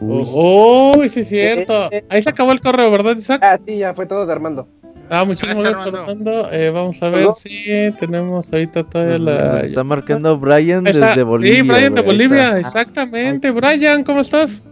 Uy, 0.00 0.24
oh, 0.26 1.02
sí 1.08 1.20
es 1.20 1.28
cierto. 1.28 1.88
Ahí 2.08 2.22
se 2.22 2.30
acabó 2.30 2.52
el 2.52 2.60
correo, 2.60 2.90
¿verdad, 2.90 3.16
Isaac? 3.16 3.40
Ah, 3.42 3.58
sí, 3.64 3.78
ya 3.78 3.94
fue 3.94 4.06
todo 4.06 4.26
de 4.26 4.32
Armando. 4.32 4.68
Ah, 5.08 5.24
muchísimas 5.24 5.62
gracias, 5.62 5.94
Armando. 5.94 6.50
Eh, 6.52 6.70
vamos 6.70 7.00
a 7.02 7.10
ver 7.10 7.28
si 7.34 7.64
tenemos 7.98 8.52
ahorita 8.52 8.84
todavía 8.84 9.18
la. 9.18 9.60
Está 9.60 9.84
marcando 9.84 10.36
Brian 10.36 10.84
desde 10.84 11.22
Bolivia. 11.22 11.56
Sí, 11.56 11.62
Brian 11.62 11.94
de 11.94 12.02
Bolivia, 12.02 12.58
exactamente. 12.58 13.50
Brian, 13.50 14.02
¿cómo 14.04 14.20
estás? 14.20 14.62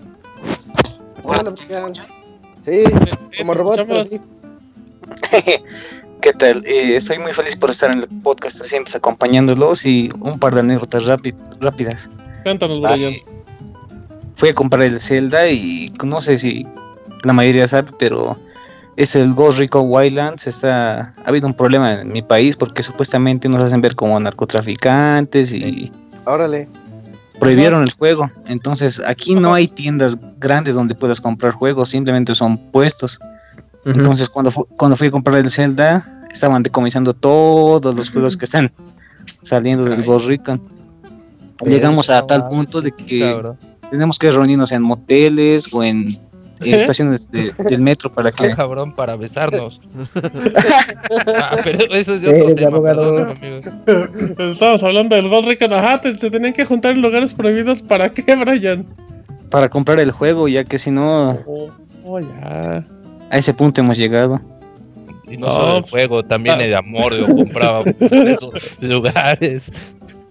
Hola, 1.22 1.54
Brian. 1.68 1.92
Sí, 2.64 2.84
como 3.38 3.54
robot. 3.54 3.86
¿Qué 6.20 6.32
tal? 6.32 6.64
Eh, 6.66 6.96
estoy 6.96 7.18
muy 7.18 7.32
feliz 7.32 7.54
por 7.54 7.70
estar 7.70 7.90
en 7.90 7.98
el 7.98 8.08
podcast 8.22 8.58
300 8.58 8.94
acompañándolos 8.96 9.84
y 9.84 10.10
un 10.20 10.38
par 10.38 10.54
de 10.54 10.60
anécdotas 10.60 11.04
rápidas. 11.06 12.10
Cuéntanos, 12.42 12.80
Brian. 12.80 13.12
Fui 14.34 14.48
a 14.50 14.54
comprar 14.54 14.82
el 14.82 15.00
Zelda 15.00 15.48
y 15.48 15.92
no 16.04 16.20
sé 16.20 16.38
si 16.38 16.66
la 17.22 17.32
mayoría 17.32 17.66
sabe, 17.66 17.90
pero 17.98 18.36
es 18.96 19.16
el 19.16 19.34
Ghost 19.34 19.58
Recon 19.58 19.86
Wildlands. 19.88 20.46
Está, 20.46 21.12
ha 21.24 21.28
habido 21.28 21.46
un 21.46 21.54
problema 21.54 22.00
en 22.00 22.12
mi 22.12 22.22
país 22.22 22.56
porque 22.56 22.82
supuestamente 22.82 23.48
nos 23.48 23.62
hacen 23.64 23.80
ver 23.80 23.94
como 23.94 24.18
narcotraficantes 24.18 25.52
y. 25.52 25.90
Órale. 26.24 26.68
Prohibieron 27.38 27.82
el 27.82 27.92
juego. 27.92 28.30
Entonces 28.46 29.02
aquí 29.06 29.34
no 29.34 29.54
hay 29.54 29.66
tiendas 29.66 30.16
grandes 30.38 30.74
donde 30.74 30.94
puedas 30.94 31.20
comprar 31.20 31.52
juegos, 31.52 31.90
simplemente 31.90 32.34
son 32.34 32.58
puestos. 32.70 33.18
Entonces 33.84 34.28
cuando, 34.28 34.50
cuando 34.50 34.96
fui 34.96 35.08
a 35.08 35.10
comprar 35.10 35.38
el 35.38 35.50
Zelda, 35.50 36.26
estaban 36.32 36.62
decomisando 36.62 37.12
todos 37.12 37.94
los 37.94 38.10
juegos 38.10 38.36
que 38.36 38.46
están 38.46 38.72
saliendo 39.42 39.84
del 39.84 40.04
Ghost 40.04 40.26
Recon. 40.26 40.62
Llegamos 41.66 42.08
a 42.08 42.26
tal 42.26 42.48
punto 42.48 42.80
de 42.80 42.92
que 42.92 43.42
tenemos 43.90 44.18
que 44.18 44.30
reunirnos 44.30 44.72
en 44.72 44.82
moteles 44.82 45.68
o 45.72 45.82
en 45.82 46.18
estaciones 46.60 47.30
del 47.30 47.80
metro 47.80 48.12
para 48.12 48.32
que. 48.32 48.50
cabrón, 48.54 48.94
para 48.94 49.16
besarnos. 49.16 49.80
ah, 51.36 51.56
pero 51.62 51.94
eso 51.94 52.14
es 52.14 52.62
abogado. 52.62 53.34
Estamos 54.38 54.82
hablando 54.82 55.16
del 55.16 55.28
Gold 55.28 55.48
Recon. 55.48 55.72
Ajá, 55.72 56.00
se 56.02 56.30
tenían 56.30 56.52
que 56.52 56.64
juntar 56.64 56.92
en 56.92 57.02
lugares 57.02 57.34
prohibidos. 57.34 57.82
¿Para 57.82 58.08
qué, 58.08 58.34
Brian? 58.44 58.86
Para 59.50 59.68
comprar 59.68 60.00
el 60.00 60.10
juego, 60.10 60.48
ya 60.48 60.64
que 60.64 60.78
si 60.78 60.90
no. 60.90 61.38
Oh, 62.04 62.20
ya. 62.20 62.84
A 63.30 63.38
ese 63.38 63.54
punto 63.54 63.80
hemos 63.80 63.96
llegado. 63.96 64.40
Y 65.28 65.36
no, 65.36 65.46
solo 65.46 65.76
el 65.76 65.80
pues, 65.82 65.90
juego, 65.90 66.22
también 66.22 66.56
ah. 66.60 66.64
el 66.64 66.74
amor, 66.74 67.12
yo 67.16 67.26
compraba 67.26 67.82
en 67.84 68.28
esos 68.28 68.54
lugares. 68.80 69.70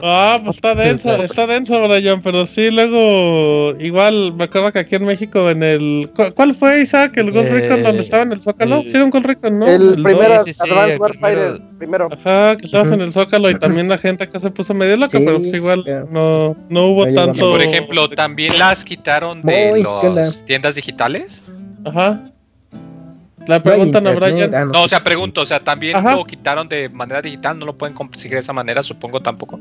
Ah, 0.02 0.40
pues 0.44 0.58
está 0.58 0.76
denso, 0.76 1.24
está 1.24 1.48
denso, 1.48 1.88
Brian, 1.88 2.22
pero 2.22 2.46
sí, 2.46 2.72
luego, 2.72 3.74
igual, 3.80 4.34
me 4.34 4.46
acuerdo 4.46 4.72
que 4.72 4.80
aquí 4.80 4.96
en 4.96 5.06
México, 5.06 5.50
en 5.50 5.62
el... 5.62 6.10
¿Cuál 6.36 6.56
fue, 6.56 6.82
Isaac? 6.82 7.16
¿El 7.16 7.32
Gold 7.32 7.50
Recon 7.50 7.84
donde 7.84 8.00
eh, 8.00 8.04
estaba 8.04 8.24
en 8.24 8.32
el 8.32 8.42
Zócalo? 8.42 8.82
sí, 8.86 8.92
era 8.96 9.06
un 9.06 9.12
Gold 9.12 9.26
Recon, 9.26 9.60
¿no? 9.60 9.68
El, 9.68 10.02
primero, 10.02 10.44
Advanced 10.60 11.00
Warfighter, 11.00 11.62
primero. 11.78 12.10
Ajá, 12.12 12.58
que 12.58 12.66
estabas 12.66 12.92
en 12.92 13.02
el 13.02 13.12
Zócalo 13.12 13.50
y 13.50 13.56
también 13.60 13.88
la 13.88 13.98
gente 13.98 14.24
acá 14.24 14.40
se 14.40 14.50
puso 14.50 14.74
medio 14.74 14.98
loca, 14.98 15.20
pero 15.20 15.38
pues 15.38 15.54
igual 15.54 15.84
no, 16.10 16.56
no 16.70 16.88
hubo 16.88 17.06
tanto... 17.14 17.52
Por 17.52 17.62
ejemplo, 17.62 18.10
¿también 18.10 18.58
las 18.58 18.84
quitaron 18.84 19.42
de 19.42 19.86
las 20.14 20.44
tiendas 20.44 20.76
digitales? 20.76 21.46
Ajá. 21.86 22.33
La 23.48 23.62
preguntan 23.62 24.08
a 24.08 24.12
Brian. 24.12 24.52
no, 24.72 24.84
o 24.84 24.88
sea, 24.88 25.04
pregunto, 25.04 25.42
o 25.42 25.46
sea, 25.46 25.64
también 25.64 26.04
lo 26.04 26.26
quitaron 26.26 26.68
de 26.68 26.90
manera 26.90 27.22
digital, 27.22 27.60
no 27.60 27.66
lo 27.66 27.78
pueden 27.78 27.96
conseguir 27.96 28.36
de 28.36 28.42
esa 28.42 28.54
manera, 28.54 28.82
supongo 28.84 29.20
tampoco. 29.22 29.60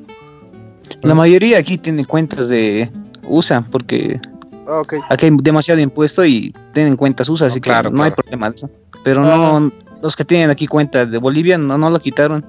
La 1.03 1.15
mayoría 1.15 1.59
aquí 1.59 1.79
tiene 1.79 2.05
cuentas 2.05 2.49
de 2.49 2.91
USA, 3.25 3.63
porque 3.63 4.21
ah, 4.69 4.83
aquí 5.09 5.27
hay 5.27 5.33
demasiado 5.43 5.81
impuesto 5.81 6.25
y 6.25 6.55
tienen 6.73 6.97
cuentas 6.97 7.29
USA, 7.29 7.47
así 7.47 7.61
que 7.61 7.71
no 7.91 8.03
hay 8.03 8.11
problema 8.13 8.51
de 8.51 8.57
eso. 8.57 8.71
Pero 9.03 9.23
no, 9.23 9.73
los 10.01 10.17
que 10.17 10.25
tienen 10.25 10.51
aquí 10.51 10.67
cuentas 10.67 11.11
de 11.11 11.19
Bolivia 11.19 11.59
no, 11.59 11.77
no 11.77 11.91
lo 11.91 11.99
quitaron. 11.99 12.45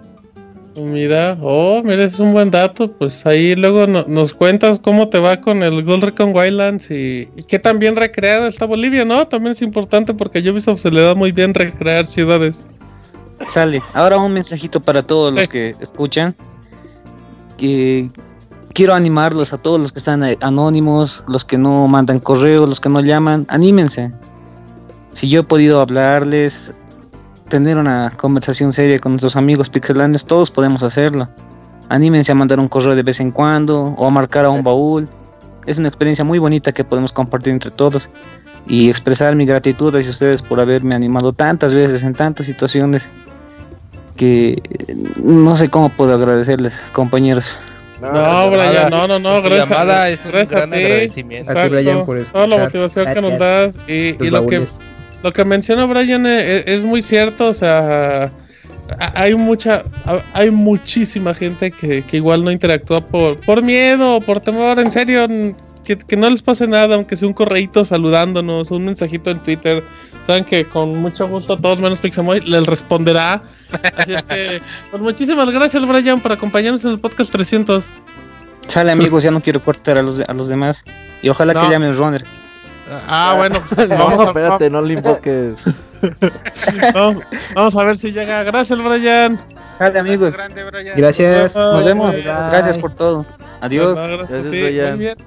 Mira, 0.76 1.38
oh, 1.40 1.82
mira, 1.84 2.03
es 2.03 2.19
un 2.19 2.34
buen 2.34 2.50
dato. 2.50 2.92
Pues 2.92 3.26
ahí 3.26 3.56
luego 3.56 3.85
nos 3.85 4.34
cuentas 4.34 4.80
cómo 4.80 5.10
te 5.10 5.19
va 5.19 5.40
con 5.40 5.61
el 5.61 5.84
Gold 5.84 6.03
Recon 6.06 6.35
Wildlands 6.35 6.90
y, 6.90 7.30
y 7.35 7.43
qué 7.43 7.60
tan 7.60 7.77
bien 7.80 7.95
recreada 7.95 8.48
está 8.48 8.66
Bolivia, 8.66 9.06
¿no? 9.06 9.27
También 9.27 9.52
es 9.52 9.61
importante 9.61 10.14
porque 10.14 10.40
a 10.40 10.52
Ubisoft 10.52 10.82
se 10.82 10.92
le 10.92 11.02
da 11.02 11.14
muy 11.14 11.32
bien 11.32 11.53
recrear 11.53 12.06
ciudades. 12.06 12.66
Sale. 13.48 13.82
Ahora 13.93 14.18
un 14.18 14.34
mensajito 14.34 14.82
para 14.82 15.03
todos 15.03 15.34
los 15.35 15.48
que 15.48 15.76
escuchan. 15.80 16.34
Que 17.58 18.10
quiero 18.74 18.95
animarlos 18.95 19.53
a 19.53 19.60
todos 19.60 19.80
los 19.80 19.92
que 19.92 20.00
están 20.00 20.24
anónimos, 20.42 21.24
los 21.27 21.45
que 21.45 21.58
no 21.58 21.88
mandan 21.88 22.19
correo, 22.19 22.66
los 22.66 22.80
que 22.80 22.90
no 22.90 23.02
llaman. 23.02 23.45
Anímense. 23.50 24.11
Si 25.14 25.30
yo 25.30 25.42
he 25.42 25.43
podido 25.43 25.80
hablarles, 25.80 26.74
tener 27.49 27.77
una 27.77 28.11
conversación 28.17 28.73
seria 28.73 28.99
con 28.99 29.13
nuestros 29.13 29.35
amigos 29.35 29.69
pixelanes, 29.69 30.25
todos 30.25 30.51
podemos 30.51 30.83
hacerlo. 30.83 31.27
Anímense 31.89 32.31
a 32.31 32.35
mandar 32.35 32.59
un 32.59 32.67
correo 32.67 32.95
de 32.95 33.03
vez 33.03 33.19
en 33.19 33.31
cuando 33.31 33.93
o 33.97 34.07
a 34.07 34.09
marcar 34.09 34.45
a 34.45 34.49
un 34.49 34.63
baúl. 34.63 35.07
Es 35.65 35.77
una 35.77 35.88
experiencia 35.88 36.25
muy 36.25 36.39
bonita 36.39 36.72
que 36.72 36.83
podemos 36.83 37.11
compartir 37.11 37.53
entre 37.53 37.72
todos 37.72 38.09
y 38.67 38.89
expresar 38.89 39.35
mi 39.35 39.45
gratitud 39.45 39.95
hacia 39.95 40.09
ustedes 40.09 40.41
por 40.41 40.59
haberme 40.59 40.95
animado 40.95 41.33
tantas 41.33 41.73
veces 41.73 42.03
en 42.03 42.13
tantas 42.13 42.45
situaciones 42.45 43.07
que 44.15 44.61
no 45.22 45.55
sé 45.55 45.69
cómo 45.69 45.89
puedo 45.89 46.13
agradecerles, 46.13 46.80
compañeros. 46.93 47.45
No, 48.01 48.49
Brian, 48.49 48.89
no, 48.89 49.07
no, 49.07 49.19
no, 49.19 49.41
gracias. 49.41 50.25
gracias 50.25 50.61
a 50.61 50.65
ti. 50.65 51.22
Exacto. 51.35 52.05
por 52.05 52.23
Toda 52.23 52.47
la 52.47 52.57
motivación 52.57 53.13
que 53.13 53.22
nos 53.22 53.39
das 53.39 53.77
y, 53.88 54.17
y 54.23 54.30
lo 54.30 54.45
que 54.45 54.65
lo 55.24 55.32
que 55.32 55.45
menciona 55.45 55.85
Brian 55.85 56.26
eh, 56.26 56.64
es, 56.68 56.84
muy 56.84 57.02
cierto, 57.02 57.48
o 57.48 57.53
sea, 57.53 58.30
hay 59.16 59.34
mucha, 59.35 59.84
hay 60.34 60.52
muchísima 60.52 61.34
gente 61.34 61.72
que, 61.72 62.03
igual 62.11 62.43
no 62.43 62.52
interactúa 62.52 63.02
por, 63.02 63.38
por 63.40 63.64
miedo, 63.64 64.19
por 64.19 64.42
temor, 64.42 64.80
en 64.80 64.92
serio, 64.92 65.26
que, 65.84 66.18
no 66.18 66.30
les 66.30 66.42
pase 66.42 66.68
nada, 66.68 66.95
aunque 66.95 67.16
sea 67.16 67.30
un 67.30 67.34
correíto 67.34 67.85
saludándonos, 67.85 68.69
un 68.72 68.85
mensajito 68.85 69.32
en 69.32 69.40
Twitter, 69.40 69.82
saben 70.27 70.43
que 70.43 70.66
con 70.66 70.98
mucho 71.02 71.26
gusto 71.27 71.53
a 71.53 71.58
todos 71.58 71.80
menos 71.80 72.00
Pixamoy 72.00 72.42
les 72.42 72.66
responderá. 72.66 73.42
Así 73.98 74.14
es 74.14 74.24
que, 74.24 74.61
pues 74.92 75.02
muchísimas 75.02 75.50
gracias 75.52 75.88
Brian 75.88 76.19
por 76.19 76.34
acompañarnos 76.34 76.84
en 76.84 76.92
el 76.92 77.00
podcast 77.00 77.32
300. 77.32 77.85
Sale 78.68 78.92
amigos, 78.92 79.24
ya 79.24 79.32
no 79.32 79.42
quiero 79.42 79.61
cortar 79.61 79.98
a 79.98 80.03
los, 80.03 80.19
a 80.19 80.34
los 80.34 80.50
demás. 80.50 80.84
Y 81.22 81.30
ojalá 81.30 81.53
que 81.53 81.69
llamen 81.69 81.95
Runner. 81.95 82.24
Ah, 83.07 83.35
bueno. 83.37 83.63
vamos 83.89 84.19
a, 84.19 84.27
espérate, 84.27 84.69
no 84.69 84.81
le 84.81 84.93
invoques. 84.95 85.59
vamos, 87.55 87.75
a 87.75 87.83
ver 87.83 87.97
si 87.97 88.11
llega. 88.11 88.43
Gracias, 88.43 88.83
Brian. 88.83 89.39
Dale, 89.79 89.99
amigos. 89.99 90.35
Gracias. 90.95 91.55
Nos 91.55 91.85
vemos. 91.85 92.15
Gracias 92.15 92.77
por 92.77 92.93
todo. 92.93 93.25
Adiós. 93.61 93.97
gracias, 93.97 94.43
Brian. 94.43 94.95
Muy 94.95 94.99
bien. 95.05 95.17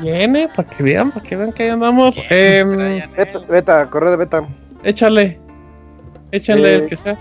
Viene, 0.00 0.48
para 0.48 0.68
que 0.68 0.82
vean, 0.82 1.10
para 1.12 1.24
que 1.24 1.36
vean 1.36 1.52
que 1.52 1.62
ahí 1.64 1.68
andamos. 1.70 2.16
Eh, 2.30 3.02
beta, 3.16 3.38
beta, 3.48 3.86
correo 3.86 4.10
de 4.10 4.16
beta. 4.16 4.42
Échale. 4.82 5.38
Échale 6.32 6.74
el 6.76 6.88
que 6.88 6.96
sea. 6.96 7.16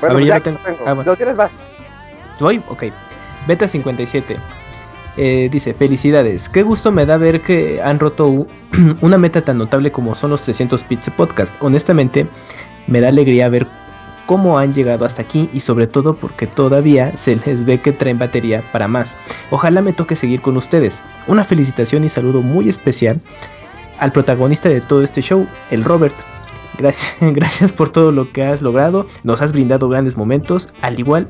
Bueno, 0.00 0.16
ver, 0.16 0.24
ya, 0.24 0.40
tengo. 0.40 0.58
tengo. 0.64 0.78
Ah, 0.86 0.92
bueno. 0.94 1.16
tienes 1.16 1.36
más? 1.36 1.64
¿Voy? 2.40 2.62
Ok. 2.68 2.84
Beta 3.46 3.66
57. 3.66 4.36
Eh, 5.20 5.48
dice, 5.50 5.74
felicidades, 5.74 6.48
qué 6.48 6.62
gusto 6.62 6.92
me 6.92 7.04
da 7.04 7.16
ver 7.16 7.40
que 7.40 7.80
han 7.82 7.98
roto 7.98 8.46
una 9.00 9.18
meta 9.18 9.42
tan 9.42 9.58
notable 9.58 9.90
como 9.90 10.14
son 10.14 10.30
los 10.30 10.42
300 10.42 10.84
Pizza 10.84 11.10
Podcast. 11.10 11.52
Honestamente, 11.60 12.28
me 12.86 13.00
da 13.00 13.08
alegría 13.08 13.48
ver 13.48 13.66
cómo 14.26 14.58
han 14.58 14.72
llegado 14.72 15.04
hasta 15.04 15.22
aquí 15.22 15.50
y 15.52 15.58
sobre 15.58 15.88
todo 15.88 16.14
porque 16.14 16.46
todavía 16.46 17.16
se 17.16 17.34
les 17.34 17.64
ve 17.64 17.80
que 17.80 17.90
traen 17.90 18.16
batería 18.16 18.62
para 18.70 18.86
más. 18.86 19.16
Ojalá 19.50 19.82
me 19.82 19.92
toque 19.92 20.14
seguir 20.14 20.40
con 20.40 20.56
ustedes. 20.56 21.02
Una 21.26 21.42
felicitación 21.42 22.04
y 22.04 22.08
saludo 22.08 22.40
muy 22.40 22.68
especial 22.68 23.20
al 23.98 24.12
protagonista 24.12 24.68
de 24.68 24.80
todo 24.80 25.02
este 25.02 25.20
show, 25.20 25.48
el 25.72 25.82
Robert. 25.82 26.14
Gracias, 26.78 27.16
gracias 27.20 27.72
por 27.72 27.90
todo 27.90 28.12
lo 28.12 28.30
que 28.30 28.44
has 28.44 28.62
logrado, 28.62 29.08
nos 29.24 29.42
has 29.42 29.52
brindado 29.52 29.88
grandes 29.88 30.16
momentos, 30.16 30.68
al 30.80 31.00
igual 31.00 31.26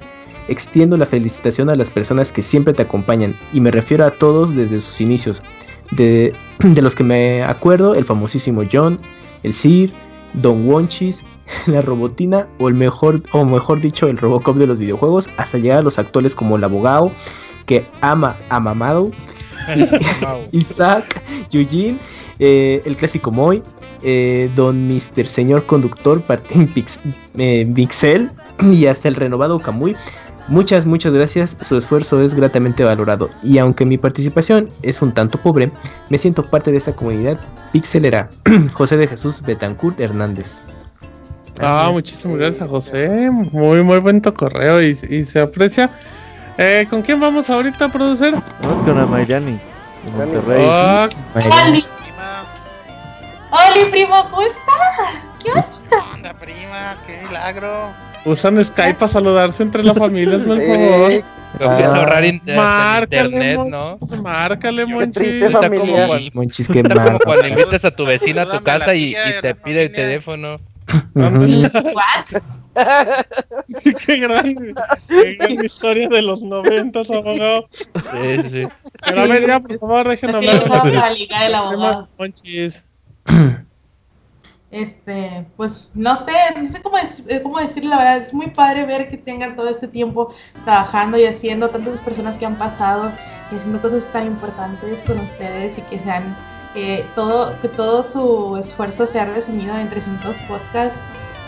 extiendo 0.49 0.97
la 0.97 1.07
felicitación 1.07 1.70
a 1.70 1.75
las 1.75 1.91
personas 1.91 2.33
que 2.33 2.43
siempre 2.43 2.75
te 2.75 2.83
acompañan 2.83 3.36
y 3.52 3.60
me 3.60 3.70
refiero 3.70 4.05
a 4.05 4.10
todos 4.10 4.55
desde 4.55 4.81
sus 4.81 5.01
inicios. 5.01 5.43
De, 5.91 6.35
los 6.59 6.94
que 6.94 7.05
me 7.05 7.43
acuerdo, 7.43 7.94
el 7.94 8.05
famosísimo 8.05 8.62
John, 8.70 8.99
el 9.43 9.55
Sir, 9.55 9.91
Don 10.35 10.67
Wonchis, 10.67 11.23
la 11.67 11.83
robotina 11.83 12.49
o 12.59 12.68
el 12.68 12.75
mejor, 12.75 13.23
o 13.33 13.44
mejor 13.44 13.81
dicho, 13.81 14.07
el 14.09 14.17
Robocop 14.17 14.57
de 14.57 14.67
los 14.67 14.78
videojuegos, 14.78 15.28
hasta 15.36 15.59
llegar 15.59 15.78
a 15.78 15.83
los 15.83 15.99
actuales 15.99 16.35
como 16.35 16.57
el 16.57 16.65
abogado 16.65 17.12
que 17.67 17.86
ama 18.01 18.36
a 18.49 18.60
Mamado, 18.60 19.09
Isaac, 20.52 21.23
Eugene, 21.52 21.99
eh, 22.39 22.83
el 22.85 22.97
clásico 22.97 23.31
Moy, 23.31 23.62
eh, 24.02 24.51
Don 24.55 24.89
Mr. 24.89 25.27
Señor 25.27 25.67
Conductor, 25.67 26.23
Martín 26.28 26.67
Pix, 26.67 27.01
eh, 27.36 27.70
Pixel 27.75 28.31
y 28.73 28.86
hasta 28.86 29.09
el 29.09 29.17
renovado 29.17 29.59
Kamui. 29.59 29.97
Muchas, 30.49 30.86
muchas 30.86 31.12
gracias, 31.12 31.57
su 31.60 31.77
esfuerzo 31.77 32.23
es 32.23 32.35
gratamente 32.35 32.83
valorado 32.83 33.28
y 33.43 33.59
aunque 33.59 33.85
mi 33.85 33.99
participación 33.99 34.70
es 34.83 35.02
un 35.02 35.12
tanto 35.12 35.39
pobre, 35.39 35.70
me 36.09 36.17
siento 36.17 36.43
parte 36.43 36.73
de 36.73 36.78
esta 36.78 36.94
comunidad 36.94 37.39
pixelera. 37.70 38.31
José 38.73 38.97
de 38.97 39.07
Jesús 39.07 39.43
Betancourt 39.43 40.01
Hernández. 40.01 40.60
Ah, 41.60 41.91
muchísimas 41.93 42.39
gracias 42.39 42.67
José, 42.67 43.31
muy 43.31 43.83
muy 43.83 43.99
buen 43.99 44.20
correo 44.20 44.81
y, 44.81 44.94
se 44.94 45.41
aprecia. 45.41 45.91
Eh, 46.57 46.86
¿Con 46.89 47.02
quién 47.02 47.20
vamos 47.20 47.51
ahorita 47.51 47.85
a 47.85 47.93
producir? 47.93 48.35
Vamos 48.62 48.83
con 48.85 48.99
Amairani. 48.99 49.60
Monterrey. 50.17 50.65
Oh, 50.67 51.09
Hola, 53.51 53.91
primo, 53.91 54.15
¿cómo 54.31 54.43
estás? 54.43 54.68
¿Qué 55.43 55.51
onda? 55.51 56.33
prima? 56.35 56.97
¡Qué 57.07 57.20
milagro! 57.27 57.93
Usan 58.29 58.63
Skype 58.63 58.95
para 58.95 59.11
saludarse 59.11 59.63
entre 59.63 59.83
las 59.83 59.99
familias, 59.99 60.47
por 60.47 60.59
favor. 60.67 61.13
Ah, 61.61 61.97
ahorrar 61.97 62.25
márcale, 62.45 63.29
internet, 63.29 63.59
¿no? 63.69 63.99
Márcale, 64.23 64.87
Monchis. 64.87 65.13
triste 65.13 65.51
familia. 65.51 66.07
Como 66.07 66.21
Monchis, 66.35 66.69
que 66.69 66.83
como 66.83 67.19
cuando 67.21 67.49
invitas 67.49 67.85
a 67.87 67.91
tu 67.91 68.05
vecina 68.05 68.43
a 68.43 68.49
tu 68.59 68.63
casa 68.63 68.95
y, 68.95 69.13
y 69.13 69.41
te 69.41 69.55
pide 69.55 69.85
el 69.85 69.93
teléfono. 69.93 70.57
¿What? 71.15 72.43
sí, 73.67 73.93
qué 73.95 74.19
grande. 74.19 74.75
Qué 75.09 75.35
gran 75.35 75.65
historia 75.65 76.09
de 76.09 76.23
los 76.23 76.43
noventas, 76.43 77.11
abogado. 77.11 77.69
Sí, 77.73 78.43
sí. 78.51 78.63
Pero 79.05 79.23
a 79.23 79.27
ver, 79.27 79.47
ya, 79.47 79.61
por 79.61 79.79
favor, 79.79 80.09
déjenme 80.09 80.37
hablar. 80.37 80.69
Para 80.69 81.11
ligar 81.11 81.43
el 81.45 81.55
abogado. 81.55 82.09
Monchis. 82.19 82.85
Este, 84.71 85.47
pues 85.57 85.91
no 85.95 86.15
sé, 86.17 86.33
no 86.57 86.69
sé 86.69 86.83
cómo, 86.83 86.99
es, 86.99 87.23
eh, 87.27 87.41
cómo 87.43 87.59
decirle 87.59 87.89
la 87.89 87.97
verdad, 87.97 88.17
es 88.19 88.35
muy 88.35 88.51
padre 88.51 88.85
ver 88.85 89.09
que 89.09 89.17
tengan 89.17 89.57
todo 89.57 89.71
este 89.71 89.89
tiempo 89.89 90.35
trabajando 90.65 91.17
y 91.17 91.25
haciendo 91.25 91.69
tantas 91.69 92.03
personas 92.03 92.37
que 92.37 92.45
han 92.45 92.59
pasado 92.59 93.11
y 93.51 93.57
haciendo 93.57 93.81
cosas 93.81 94.07
tan 94.13 94.27
importantes 94.27 95.01
con 95.03 95.21
ustedes 95.21 95.79
y 95.79 95.83
que 95.83 95.99
sean 95.99 96.37
todo, 97.15 97.59
que 97.61 97.69
todo 97.69 98.03
su 98.03 98.57
esfuerzo 98.57 99.07
sea 99.07 99.25
resumido 99.27 99.77
en 99.77 99.89
300 99.89 100.37
podcasts, 100.43 100.99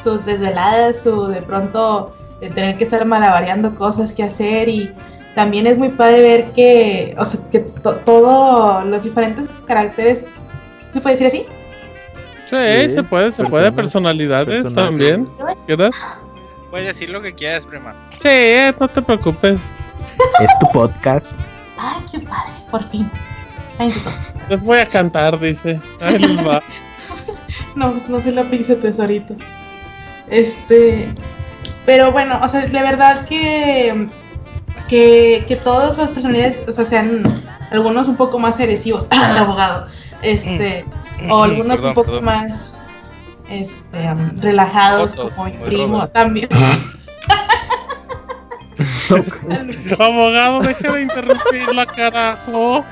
sus 0.02 0.24
desveladas, 0.24 1.02
su 1.02 1.28
de 1.28 1.42
pronto 1.42 2.14
de 2.40 2.50
tener 2.50 2.76
que 2.76 2.84
estar 2.84 3.04
malabareando 3.04 3.74
cosas 3.74 4.12
que 4.12 4.22
hacer 4.22 4.68
y 4.68 4.90
también 5.34 5.66
es 5.66 5.78
muy 5.78 5.90
padre 5.90 6.22
ver 6.22 6.44
que, 6.52 7.14
o 7.18 7.24
sea, 7.24 7.40
que 7.50 7.60
todos 7.60 8.84
los 8.86 9.02
diferentes 9.02 9.48
caracteres, 9.66 10.26
¿se 10.92 11.00
puede 11.00 11.16
decir 11.16 11.26
así? 11.26 11.59
Sí, 12.50 12.90
se 12.90 13.04
puede, 13.04 13.30
se 13.32 13.44
puede. 13.44 13.70
Personalidades 13.70 14.74
también. 14.74 15.24
¿Quieres? 15.66 15.94
Puedes 16.68 16.88
decir 16.88 17.10
lo 17.10 17.22
que 17.22 17.32
quieras, 17.32 17.64
prima. 17.64 17.94
Sí, 18.20 18.74
no 18.78 18.88
te 18.88 19.02
preocupes. 19.02 19.60
Es 20.40 20.50
tu 20.58 20.66
podcast. 20.72 21.38
Ay, 21.78 22.02
qué 22.10 22.18
padre, 22.18 22.52
por 22.70 22.82
fin. 22.90 23.08
Les 24.48 24.60
voy 24.62 24.78
a 24.78 24.86
cantar, 24.86 25.38
dice. 25.38 25.80
Ahí 26.00 26.18
les 26.18 26.44
va. 26.44 26.60
no, 27.76 27.92
pues 27.92 28.08
no 28.08 28.20
soy 28.20 28.32
la 28.32 28.42
pizza 28.42 28.74
tesorito. 28.74 29.36
Este. 30.28 31.08
Pero 31.86 32.10
bueno, 32.10 32.40
o 32.42 32.48
sea, 32.48 32.66
de 32.66 32.82
verdad 32.82 33.24
que. 33.26 34.08
Que, 34.88 35.44
que 35.46 35.54
todas 35.54 35.96
las 35.98 36.10
personalidades, 36.10 36.60
o 36.66 36.72
sea, 36.72 36.84
sean 36.84 37.22
algunos 37.70 38.08
un 38.08 38.16
poco 38.16 38.40
más 38.40 38.58
agresivos. 38.58 39.06
al 39.10 39.38
abogado. 39.38 39.86
Este. 40.20 40.84
Mm 40.84 40.99
o 41.28 41.42
algunos 41.42 41.82
un 41.84 41.94
poco 41.94 42.20
más 42.20 42.72
este, 43.48 44.14
relajados, 44.40 45.14
como 45.14 45.44
mi 45.44 45.52
primo 45.52 46.08
también. 46.08 46.48
Abogado, 49.98 50.60
deje 50.60 50.90
de 50.90 51.02
interrumpirla, 51.02 51.86
carajo. 51.86 52.84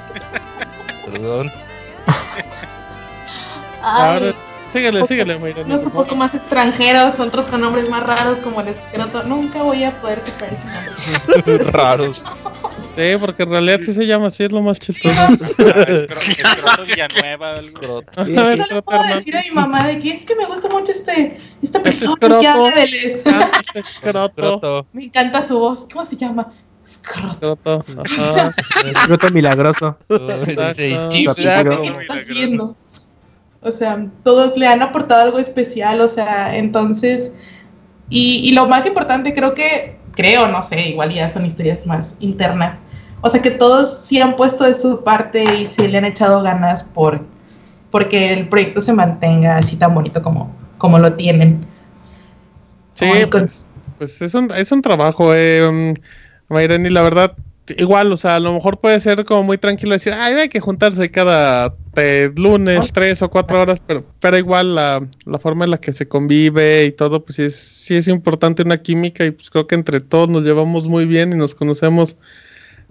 Perdón. 1.06 1.50
Ahora, 3.82 4.34
síguele, 4.72 5.06
síguele, 5.06 5.36
Unos 5.64 5.84
un 5.84 5.92
poco 5.92 6.16
más 6.16 6.34
extranjeros, 6.34 7.18
otros 7.20 7.46
con 7.46 7.60
nombres 7.60 7.88
más 7.88 8.06
raros 8.06 8.40
como 8.40 8.60
el 8.60 8.68
escroto. 8.68 9.22
Nunca 9.24 9.62
voy 9.62 9.84
a 9.84 9.92
poder 10.00 10.20
superar. 10.20 11.72
Raros. 11.72 12.24
Sí, 12.98 13.16
porque 13.20 13.44
en 13.44 13.50
realidad 13.50 13.78
sí 13.80 13.92
se 13.92 14.04
llama 14.08 14.26
así, 14.26 14.42
es 14.42 14.50
lo 14.50 14.60
más 14.60 14.80
chistoso. 14.80 15.14
Escroto 15.58 16.84
Villanueva. 16.84 17.60
Escroto. 17.60 18.24
No 18.26 18.82
puedo 18.82 19.14
decir 19.14 19.36
a 19.36 19.42
mi 19.42 19.50
mamá 19.52 19.86
de 19.86 20.00
que 20.00 20.14
es 20.14 20.24
que 20.24 20.34
me 20.34 20.46
gusta 20.46 20.68
mucho 20.68 20.90
este, 20.90 21.38
esta 21.62 21.80
persona 21.80 22.16
que 22.40 22.46
habla 22.48 22.70
del 22.72 22.94
escroto. 23.74 24.86
Me 24.92 25.04
encanta 25.04 25.46
su 25.46 25.60
voz. 25.60 25.86
¿Cómo 25.92 26.04
se 26.04 26.16
llama? 26.16 26.52
Escroto. 26.84 27.84
Escroto 28.84 29.30
milagroso. 29.30 29.96
¿Qué 30.08 31.22
está 31.24 32.14
haciendo? 32.14 32.76
O 33.60 33.70
sea, 33.70 34.06
todos 34.24 34.56
le 34.56 34.66
han 34.66 34.82
aportado 34.82 35.22
algo 35.22 35.38
especial, 35.38 36.00
o 36.00 36.08
sea, 36.08 36.56
entonces... 36.56 37.32
Y, 38.10 38.40
y 38.48 38.52
lo 38.52 38.66
más 38.66 38.86
importante, 38.86 39.34
creo 39.34 39.52
que, 39.54 39.98
creo, 40.12 40.48
no 40.48 40.62
sé, 40.62 40.88
igual 40.88 41.12
ya 41.12 41.28
son 41.28 41.44
historias 41.44 41.84
más 41.84 42.16
internas, 42.20 42.80
o 43.20 43.28
sea 43.28 43.42
que 43.42 43.50
todos 43.50 44.00
sí 44.04 44.20
han 44.20 44.36
puesto 44.36 44.64
de 44.64 44.74
su 44.74 45.02
parte 45.02 45.44
y 45.56 45.66
sí 45.66 45.88
le 45.88 45.98
han 45.98 46.04
echado 46.04 46.42
ganas 46.42 46.82
por 46.82 47.20
porque 47.90 48.32
el 48.32 48.48
proyecto 48.48 48.80
se 48.80 48.92
mantenga 48.92 49.56
así 49.56 49.76
tan 49.76 49.94
bonito 49.94 50.22
como, 50.22 50.50
como 50.76 50.98
lo 50.98 51.14
tienen. 51.14 51.64
Sí, 52.94 53.06
pues, 53.30 53.68
pues, 53.98 54.20
es, 54.20 54.34
un, 54.34 54.50
es 54.50 54.72
un 54.72 54.82
trabajo, 54.82 55.34
eh, 55.34 55.66
um, 55.66 55.94
y 56.50 56.90
la 56.90 57.02
verdad, 57.02 57.36
igual, 57.76 58.12
o 58.12 58.16
sea, 58.16 58.36
a 58.36 58.40
lo 58.40 58.52
mejor 58.52 58.80
puede 58.80 58.98
ser 58.98 59.24
como 59.24 59.44
muy 59.44 59.58
tranquilo 59.58 59.92
decir, 59.92 60.12
ay, 60.14 60.34
hay 60.34 60.48
que 60.48 60.60
juntarse 60.60 61.10
cada 61.10 61.74
lunes, 62.36 62.92
tres 62.92 63.22
o 63.22 63.30
cuatro 63.30 63.60
horas, 63.60 63.80
pero, 63.86 64.04
pero 64.20 64.38
igual 64.38 64.74
la, 64.74 65.06
la, 65.24 65.38
forma 65.38 65.64
en 65.64 65.72
la 65.72 65.78
que 65.78 65.92
se 65.92 66.08
convive 66.08 66.86
y 66.86 66.92
todo, 66.92 67.24
pues 67.24 67.36
sí 67.36 67.42
es, 67.42 67.56
sí 67.56 67.96
es 67.96 68.08
importante 68.08 68.62
una 68.62 68.82
química 68.82 69.24
y 69.24 69.30
pues 69.32 69.50
creo 69.50 69.66
que 69.66 69.74
entre 69.74 70.00
todos 70.00 70.28
nos 70.28 70.44
llevamos 70.44 70.86
muy 70.86 71.06
bien 71.06 71.32
y 71.32 71.36
nos 71.36 71.54
conocemos 71.54 72.16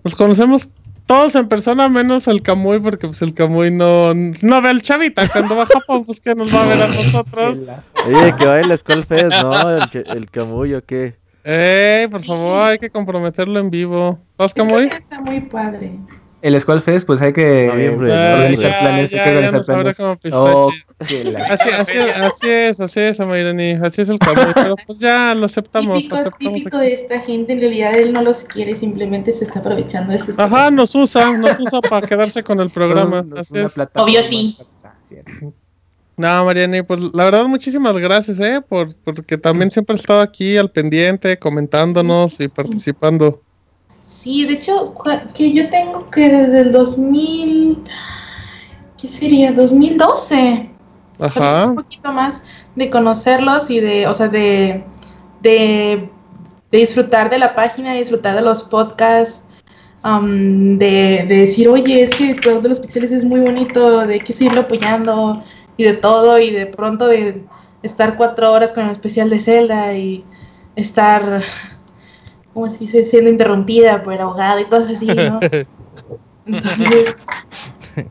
nos 0.03 0.15
conocemos 0.15 0.69
todos 1.05 1.35
en 1.35 1.47
persona 1.47 1.87
menos 1.89 2.27
el 2.27 2.41
Camuy, 2.41 2.79
porque 2.79 3.07
pues 3.07 3.21
el 3.21 3.33
Camuy 3.33 3.71
no, 3.71 4.13
no 4.13 4.61
ve 4.61 4.69
al 4.69 4.81
chavita. 4.81 5.29
Cuando 5.29 5.55
va 5.55 5.63
a 5.63 5.67
Japón, 5.67 6.05
pues 6.05 6.19
que 6.19 6.35
nos 6.35 6.53
va 6.53 6.63
a 6.63 6.67
ver 6.67 6.83
a 6.83 6.87
nosotros. 6.87 7.59
Oye, 8.05 8.35
que 8.35 8.45
baile 8.45 8.77
Skullfest, 8.77 9.41
¿no? 9.41 9.77
El, 9.77 9.83
el 9.93 10.29
Camuy 10.29 10.73
o 10.75 10.83
qué. 10.83 11.15
Eh, 11.43 12.07
por 12.11 12.23
favor, 12.23 12.63
hay 12.63 12.77
que 12.77 12.89
comprometerlo 12.89 13.59
en 13.59 13.69
vivo. 13.69 14.19
¿Vas, 14.37 14.53
Camuy? 14.53 14.89
Está 14.91 15.21
muy 15.21 15.39
padre 15.39 15.97
el 16.41 16.59
Squall 16.59 16.81
Fest, 16.81 17.07
pues 17.07 17.21
hay 17.21 17.33
que 17.33 17.69
organizar 17.69 18.79
planes, 18.79 19.13
hay 19.13 19.19
que 19.19 19.29
organizar 19.29 19.65
planes. 19.65 19.99
Oh, 20.31 20.71
así, 20.99 21.69
así, 21.69 21.97
así, 21.97 22.49
es, 22.49 22.79
así 22.79 22.99
es, 22.99 23.19
Amairani, 23.19 23.71
así 23.71 24.01
es 24.01 24.09
el 24.09 24.19
cambio, 24.19 24.51
pero 24.55 24.75
pues 24.85 24.99
ya 24.99 25.33
lo 25.33 25.47
aceptamos. 25.47 25.97
Típico, 25.97 26.15
aceptamos 26.15 26.55
típico 26.55 26.77
de 26.77 26.93
esta 26.93 27.19
gente, 27.21 27.53
en 27.53 27.59
realidad 27.59 27.97
él 27.97 28.13
no 28.13 28.21
los 28.21 28.43
quiere, 28.43 28.75
simplemente 28.75 29.33
se 29.33 29.45
está 29.45 29.59
aprovechando 29.59 30.13
de 30.13 30.19
sus 30.19 30.37
Ajá, 30.37 30.69
nos 30.69 30.93
usa, 30.93 31.35
nos 31.37 31.59
usa 31.59 31.81
para 31.81 32.05
quedarse 32.05 32.43
con 32.43 32.59
el 32.59 32.69
programa. 32.69 33.25
así 33.35 33.57
es. 33.57 33.75
Obvio 33.95 34.21
sí. 34.29 34.57
No, 36.17 36.45
Mariani, 36.45 36.81
pues 36.81 36.99
la 37.13 37.25
verdad 37.25 37.45
muchísimas 37.45 37.95
gracias, 37.97 38.39
eh, 38.39 38.61
por 38.67 38.89
porque 39.03 39.37
también 39.37 39.69
siempre 39.69 39.95
has 39.95 40.01
estado 40.01 40.21
aquí 40.21 40.57
al 40.57 40.71
pendiente, 40.71 41.37
comentándonos 41.37 42.39
y 42.39 42.47
participando. 42.47 43.43
Sí, 44.07 44.45
de 44.45 44.53
hecho, 44.53 44.93
que 45.35 45.51
yo 45.51 45.69
tengo 45.69 46.09
que 46.09 46.29
desde 46.29 46.61
el 46.61 46.71
2000, 46.71 47.83
¿qué 48.97 49.07
sería? 49.09 49.51
2012. 49.51 50.69
Ajá. 51.19 51.65
Un 51.65 51.75
poquito 51.75 52.13
más 52.13 52.41
de 52.77 52.89
conocerlos 52.89 53.69
y 53.69 53.81
de, 53.81 54.07
o 54.07 54.13
sea, 54.13 54.29
de, 54.29 54.81
de, 55.41 56.09
disfrutar 56.71 57.29
de 57.29 57.37
la 57.37 57.53
página, 57.53 57.91
de 57.91 57.99
disfrutar 57.99 58.35
de 58.35 58.43
los 58.43 58.63
podcasts, 58.63 59.41
um, 60.05 60.77
de, 60.77 61.25
de, 61.27 61.37
decir, 61.39 61.67
oye, 61.67 62.03
es 62.03 62.15
que 62.15 62.33
todo 62.35 62.61
de 62.61 62.69
los 62.69 62.79
pixeles 62.79 63.11
es 63.11 63.25
muy 63.25 63.41
bonito, 63.41 64.07
de 64.07 64.21
que 64.21 64.31
seguirlo 64.31 64.61
apoyando 64.61 65.43
y 65.75 65.83
de 65.83 65.93
todo, 65.93 66.39
y 66.39 66.51
de 66.51 66.65
pronto 66.65 67.07
de 67.07 67.43
estar 67.83 68.15
cuatro 68.15 68.53
horas 68.53 68.71
con 68.71 68.85
el 68.85 68.91
especial 68.91 69.29
de 69.29 69.39
Zelda 69.39 69.93
y 69.95 70.23
estar 70.77 71.43
como 72.57 72.71
si 72.71 72.87
se 72.87 73.05
siendo 73.05 73.29
interrumpida 73.29 74.01
por 74.01 74.13
el 74.13 74.21
abogado 74.21 74.59
y 74.59 74.65
cosas 74.65 74.95
así, 74.95 75.05
¿no? 75.05 75.39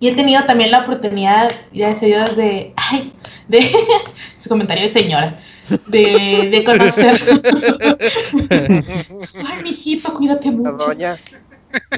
y 0.00 0.08
he 0.08 0.16
tenido 0.16 0.44
también 0.46 0.72
la 0.72 0.80
oportunidad, 0.80 1.52
ya 1.72 1.94
Dios, 1.94 2.34
de, 2.34 2.72
ay, 2.74 3.12
de 3.46 3.60
su 4.36 4.48
comentario 4.48 4.82
de 4.82 4.88
señora, 4.88 5.38
de, 5.86 6.48
de 6.50 6.64
conocer. 6.64 7.14
Ay, 9.46 9.62
mijito, 9.62 10.12
cuídate 10.12 10.50
mucho. 10.50 10.72
doña. 10.72 11.16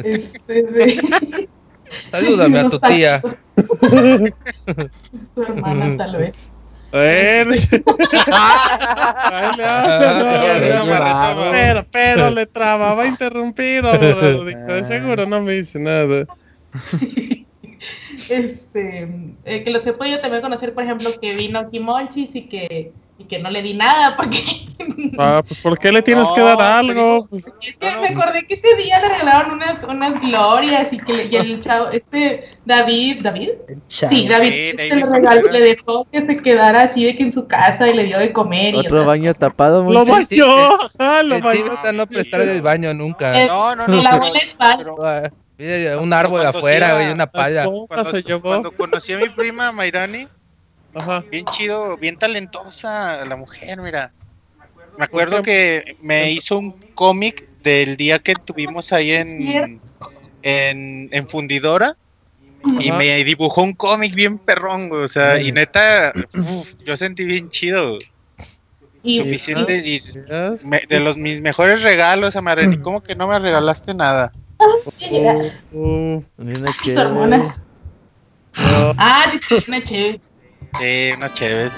Este, 0.05 0.63
de... 0.63 1.49
Salúdame 2.11 2.59
a 2.59 2.69
tu 2.69 2.79
tía. 2.79 3.23
tu 5.35 5.43
hermana, 5.43 5.97
tal 5.97 6.17
vez. 6.19 6.51
Pero, 6.91 7.51
pero 11.93 12.31
le 12.35 12.47
traba, 12.47 12.95
va 12.95 13.03
a 13.05 13.07
interrumpir, 13.07 13.85
de 13.85 14.85
seguro 14.85 15.27
no 15.27 15.41
me 15.41 15.53
dice 15.53 15.79
nada. 15.79 16.27
Este, 18.29 19.09
eh, 19.45 19.65
que 19.65 19.71
lo 19.71 19.81
sepa 19.81 20.07
yo 20.07 20.21
también 20.21 20.43
conocer, 20.43 20.73
por 20.73 20.85
ejemplo, 20.85 21.19
que 21.19 21.35
vino 21.35 21.59
aquí 21.59 21.81
Monchis 21.81 22.37
y 22.37 22.43
que 22.43 22.93
y 23.21 23.25
que 23.25 23.39
no 23.39 23.51
le 23.51 23.63
di 23.63 23.75
nada 23.75 24.17
porque 24.17 24.39
ah 25.19 25.43
pues 25.47 25.61
¿por 25.61 25.79
qué 25.79 25.93
le 25.93 26.03
tienes 26.03 26.27
que 26.35 26.41
dar 26.41 26.61
algo 26.61 27.27
pues, 27.29 27.47
es 27.61 27.77
que 27.77 28.01
me 28.01 28.09
acordé 28.09 28.47
que 28.47 28.55
ese 28.55 28.75
día 28.77 29.01
le 29.01 29.09
regalaron 29.11 29.53
unas 29.53 29.85
unas 29.85 30.21
glorias 30.21 30.93
y 30.93 30.99
que 30.99 31.13
le, 31.13 31.27
y 31.27 31.37
el 31.37 31.61
chavo 31.61 31.91
este 31.91 32.49
David 32.65 33.19
David 33.23 33.51
sí 33.89 34.27
David 34.27 34.53
este 34.53 34.97
le 34.97 35.07
regaló 35.07 35.51
le 35.51 35.61
dejó 35.61 36.07
que 36.11 36.25
se 36.25 36.39
quedara 36.39 36.83
así 36.83 37.05
de 37.05 37.15
que 37.15 37.23
en 37.23 37.33
su 37.33 37.47
casa 37.47 37.89
y 37.89 37.95
le 37.95 38.05
dio 38.05 38.19
de 38.19 38.33
comer 38.33 38.75
otro 38.77 39.05
baño 39.05 39.33
tapado 39.35 39.83
lo 39.85 40.05
bañó 40.05 40.79
ah, 40.99 41.23
lo 41.23 41.41
bañó. 41.41 41.93
no 41.93 42.07
prestar 42.07 42.43
el 42.43 42.63
baño 42.63 42.95
nunca. 42.95 43.33
No 43.47 43.75
no 43.77 43.87
no 43.87 44.03
la 44.03 44.17
buena 44.17 44.39
espalda. 44.39 45.33
un 46.01 46.13
árbol 46.13 46.47
afuera 46.47 47.09
y 47.09 47.13
una 47.13 47.27
palla. 47.27 47.65
cuando, 47.65 48.41
cuando 48.41 48.73
conocí 48.73 49.13
a 49.13 49.19
mi 49.19 49.29
prima 49.29 49.73
Mayrani 49.73 50.27
Bien 51.31 51.45
chido, 51.47 51.97
bien 51.97 52.17
talentosa 52.17 53.25
la 53.25 53.37
mujer, 53.37 53.81
mira. 53.81 54.13
Me 54.99 55.05
acuerdo 55.05 55.43
que 55.43 55.97
me 56.03 56.33
hizo 56.33 56.59
un 56.59 56.73
cómic 56.95 57.49
del 57.63 57.97
día 57.97 58.19
que 58.19 58.35
tuvimos 58.35 58.93
ahí 58.93 59.13
en, 59.13 59.81
en, 60.43 61.29
Fundidora. 61.29 61.97
Y 62.79 62.93
me 62.93 63.25
dibujó 63.25 63.63
un 63.63 63.73
cómic 63.73 64.15
bien 64.15 64.37
perrón, 64.37 64.91
o 64.93 65.09
sea, 65.09 65.41
y 65.41 65.51
neta, 65.51 66.13
yo 66.85 66.97
sentí 66.97 67.25
bien 67.25 67.49
chido. 67.49 67.99
Suficiente 69.03 69.79
y 69.79 70.01
de 70.01 71.01
los 71.01 71.17
mis 71.17 71.41
mejores 71.41 71.83
regalos, 71.83 72.37
Amareni, 72.37 72.79
¿cómo 72.79 73.03
que 73.03 73.15
no 73.15 73.27
me 73.29 73.39
regalaste 73.39 73.95
nada? 73.95 74.33
Oh, 75.75 76.23
hormonas. 76.99 77.63
Ah, 78.99 79.33
una 79.67 79.83
chévere. 79.83 80.21
Sí, 80.79 81.11
unas 81.17 81.35
chéves. 81.35 81.73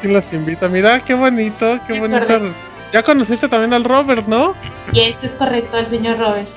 ¿Quién 0.00 0.12
las 0.14 0.32
invita? 0.32 0.68
Mira, 0.68 1.00
qué 1.00 1.14
bonito, 1.14 1.78
qué 1.86 1.98
bonito. 1.98 2.52
Ya 2.92 3.02
conociste 3.02 3.48
también 3.48 3.72
al 3.72 3.84
Robert, 3.84 4.26
¿no? 4.26 4.54
Yes, 4.92 5.22
es 5.22 5.32
correcto, 5.32 5.78
el 5.78 5.86
señor 5.86 6.18
Robert. 6.18 6.48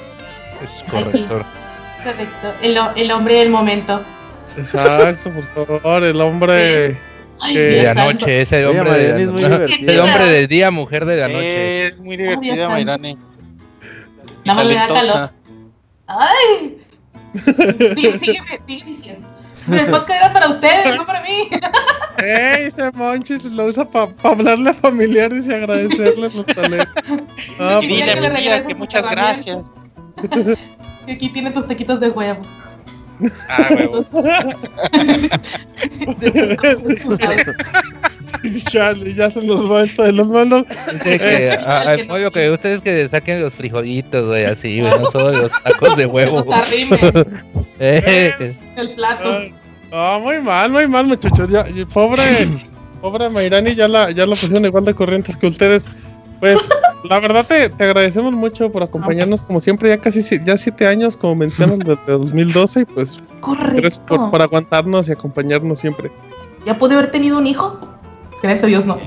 Es 0.63 0.91
correcto. 0.91 1.45
Correcto, 2.03 2.53
el, 2.61 2.77
el, 2.97 3.11
hombre 3.13 3.35
del 3.35 3.49
momento. 3.49 4.03
Exacto, 4.57 5.29
por 5.29 5.79
favor, 5.79 6.03
el 6.03 6.19
hombre... 6.19 6.97
de 7.53 7.87
anoche, 7.87 8.41
ese 8.41 8.65
hombre, 8.65 8.91
de, 8.91 9.23
el 9.23 9.99
hombre 10.01 10.27
del 10.27 10.47
día, 10.49 10.69
mujer 10.69 11.05
de 11.05 11.15
la 11.15 11.29
noche. 11.29 11.87
Es 11.87 11.97
muy 11.97 12.17
divertida, 12.17 12.67
Mayrani. 12.67 13.17
Nada 14.43 14.63
más 14.63 14.65
le 14.65 14.75
da 14.75 14.87
calor. 14.87 15.31
¡Ay! 16.07 16.77
Sigue, 17.95 18.19
sígueme, 18.19 18.59
sigue 18.67 18.85
diciendo. 18.85 19.32
El 19.71 19.91
podcast 19.91 20.21
era 20.21 20.33
para 20.33 20.49
ustedes, 20.49 20.97
no 20.97 21.05
para 21.05 21.21
mí. 21.21 21.49
Ey, 22.17 22.65
ese 22.65 22.91
Monchis 22.91 23.45
lo 23.45 23.65
usa 23.65 23.89
para 23.89 24.11
hablarle 24.23 24.71
a 24.71 24.73
familiares 24.73 25.47
y 25.47 25.53
agradecerles 25.53 26.35
los 26.35 26.45
talentos. 26.47 26.89
Ah, 27.59 27.79
sí, 27.81 27.87
dile 27.87 28.51
a 28.51 28.65
que 28.65 28.75
muchas 28.75 29.09
gracias. 29.09 29.71
Y 31.07 31.11
aquí 31.11 31.29
tiene 31.29 31.51
tus 31.51 31.67
taquitos 31.67 31.99
de 31.99 32.09
huevo. 32.09 32.41
Ah, 33.49 33.67
huevos. 33.71 34.09
Charlie, 38.65 39.13
ya 39.13 39.29
se 39.29 39.41
los 39.41 39.71
va 39.71 39.83
de 39.83 40.11
los 40.11 40.27
malos. 40.27 40.65
eh, 41.05 41.57
al 41.65 42.05
pollo 42.07 42.29
que 42.31 42.49
ustedes 42.49 42.81
que 42.81 43.07
saquen 43.07 43.41
los 43.41 43.53
frijolitos, 43.53 44.27
güey, 44.27 44.45
así, 44.45 44.81
güey, 44.81 44.91
no 44.99 45.05
solo 45.05 45.43
los 45.43 45.63
tacos 45.63 45.95
de 45.95 46.05
huevo. 46.05 46.43
Eh. 47.79 48.57
El 48.75 48.95
plato. 48.95 49.41
Ah, 49.91 50.19
muy 50.21 50.41
mal, 50.41 50.71
muy 50.71 50.87
mal, 50.87 51.05
muchachos. 51.05 51.49
Ya, 51.49 51.65
pobre, 51.93 52.21
pobre 53.01 53.29
Mayrani 53.29 53.75
ya 53.75 53.87
la, 53.87 54.09
ya 54.11 54.25
la 54.25 54.35
pusieron 54.35 54.65
igual 54.65 54.85
de 54.85 54.95
corrientes 54.95 55.37
que 55.37 55.47
ustedes. 55.47 55.85
Pues, 56.39 56.57
la 57.09 57.19
verdad 57.19 57.45
te, 57.45 57.69
te, 57.69 57.83
agradecemos 57.83 58.33
mucho 58.33 58.71
por 58.71 58.83
acompañarnos 58.83 59.43
como 59.43 59.61
siempre, 59.61 59.89
ya 59.89 59.97
casi 59.97 60.21
ya 60.43 60.57
siete 60.57 60.87
años, 60.87 61.15
como 61.15 61.35
mencionan, 61.35 61.79
desde 61.85 61.97
2012, 62.05 62.81
y 62.81 62.85
pues 62.85 63.19
gracias 63.75 63.99
por, 63.99 64.29
por 64.31 64.41
aguantarnos 64.41 65.07
y 65.09 65.11
acompañarnos 65.11 65.79
siempre. 65.79 66.11
¿Ya 66.65 66.77
pude 66.77 66.95
haber 66.95 67.11
tenido 67.11 67.37
un 67.37 67.47
hijo? 67.47 67.79
Gracias 68.41 68.63
a 68.63 68.67
Dios, 68.67 68.85
no. 68.85 68.99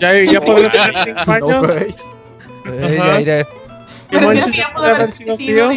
ya, 0.00 0.22
ya 0.22 0.40
podría 0.40 0.70
tener 0.70 0.94
cinco 1.04 1.30
años. 1.30 1.62
No, 2.64 3.20
ya, 3.20 3.46
Pero 4.10 4.30
que 4.30 4.52
ya 4.52 4.74
pudo 4.74 4.84
haber 4.84 5.12
sido 5.12 5.36
tío. 5.36 5.70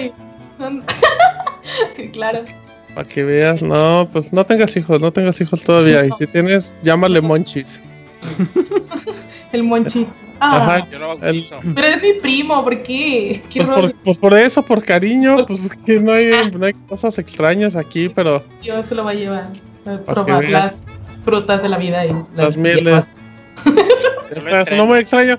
claro. 2.14 2.44
Para 2.94 3.08
que 3.08 3.24
veas, 3.24 3.62
no, 3.62 4.10
pues 4.12 4.34
no 4.34 4.46
tengas 4.46 4.76
hijos, 4.76 5.00
no 5.00 5.12
tengas 5.14 5.40
hijos 5.40 5.62
todavía. 5.62 6.06
Y 6.06 6.12
si 6.12 6.28
tienes, 6.28 6.76
llámale 6.84 7.22
Monchis. 7.22 7.82
el 9.54 9.64
Monchi. 9.64 10.06
Ah, 10.44 10.58
Ajá, 10.58 10.88
el... 11.22 11.46
Pero 11.76 11.88
es 11.88 12.02
mi 12.02 12.14
primo, 12.20 12.64
¿por 12.64 12.82
qué? 12.82 13.44
¿Qué 13.50 13.64
pues, 13.64 13.70
por, 13.70 13.94
pues, 14.04 14.18
por, 14.18 14.34
eso, 14.34 14.64
por 14.64 14.84
cariño, 14.84 15.46
pues 15.46 15.70
que 15.86 16.00
no 16.00 16.14
hay, 16.14 16.32
no 16.52 16.66
hay 16.66 16.74
cosas 16.90 17.20
extrañas 17.20 17.76
aquí, 17.76 18.10
pero. 18.10 18.44
Yo 18.64 18.82
se 18.82 18.96
lo 18.96 19.04
voy 19.04 19.14
a 19.14 19.18
llevar. 19.18 19.50
A 19.86 19.98
probar 20.00 20.50
las 20.50 20.86
frutas 21.24 21.62
de 21.62 21.70
la 21.70 21.78
vida 21.78 22.06
y 22.06 22.10
las, 22.10 22.28
las 22.36 22.58
mieles. 22.58 23.12
no 24.76 24.86
muy 24.88 25.00
extraño. 25.00 25.38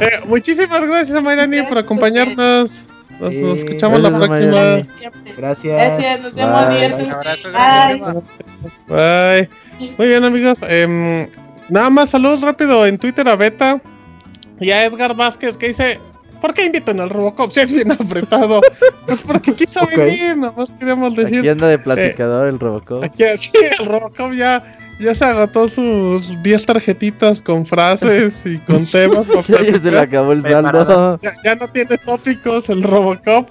Eh, 0.00 0.20
muchísimas 0.26 0.86
gracias, 0.86 1.20
Mayrani, 1.20 1.62
por 1.62 1.78
acompañarnos. 1.78 2.78
Nos, 3.20 3.34
escuchamos 3.34 4.00
la 4.00 4.10
próxima. 4.10 4.82
Gracias. 5.36 5.96
Gracias, 5.96 6.22
nos 6.22 6.34
vemos 6.34 6.66
Bye. 8.88 9.48
Bye. 9.78 9.94
Muy 9.98 10.08
bien, 10.08 10.24
amigos. 10.24 10.60
Eh, 10.68 11.28
nada 11.68 11.90
más 11.90 12.10
saludos 12.10 12.40
rápido 12.40 12.86
en 12.86 12.98
Twitter 12.98 13.28
a 13.28 13.36
Beta 13.36 13.80
y 14.60 14.70
a 14.70 14.84
Edgar 14.84 15.14
Vázquez 15.14 15.56
que 15.56 15.68
dice: 15.68 15.98
¿Por 16.40 16.54
qué 16.54 16.66
invitan 16.66 17.00
al 17.00 17.10
Robocop 17.10 17.50
si 17.50 17.60
es 17.60 17.72
bien 17.72 17.92
apretado? 17.92 18.60
pues 19.06 19.20
porque 19.20 19.54
quiso 19.54 19.82
okay. 19.82 19.96
venir, 19.96 20.36
más 20.36 20.70
queríamos 20.72 21.16
decir. 21.16 21.38
Aquí 21.38 21.48
anda 21.48 21.68
de 21.68 21.78
platicador 21.78 22.46
eh, 22.46 22.50
el 22.50 22.60
Robocop. 22.60 23.04
Aquí, 23.04 23.24
sí, 23.36 23.52
el 23.78 23.86
Robocop 23.86 24.32
ya 24.32 24.62
ya 24.98 25.14
se 25.14 25.24
agotó 25.24 25.68
sus 25.68 26.42
10 26.42 26.66
tarjetitas 26.66 27.42
con 27.42 27.66
frases 27.66 28.44
y 28.46 28.58
con 28.58 28.86
temas. 28.90 29.26
ya 29.48 29.80
se 29.80 29.90
le 29.90 29.98
acabó 29.98 30.32
el 30.32 30.42
saldo. 30.42 31.18
Ya, 31.44 31.54
no 31.54 31.68
tiene 31.68 31.98
tópicos 31.98 32.68
el 32.70 32.82
Robocop. 32.82 33.48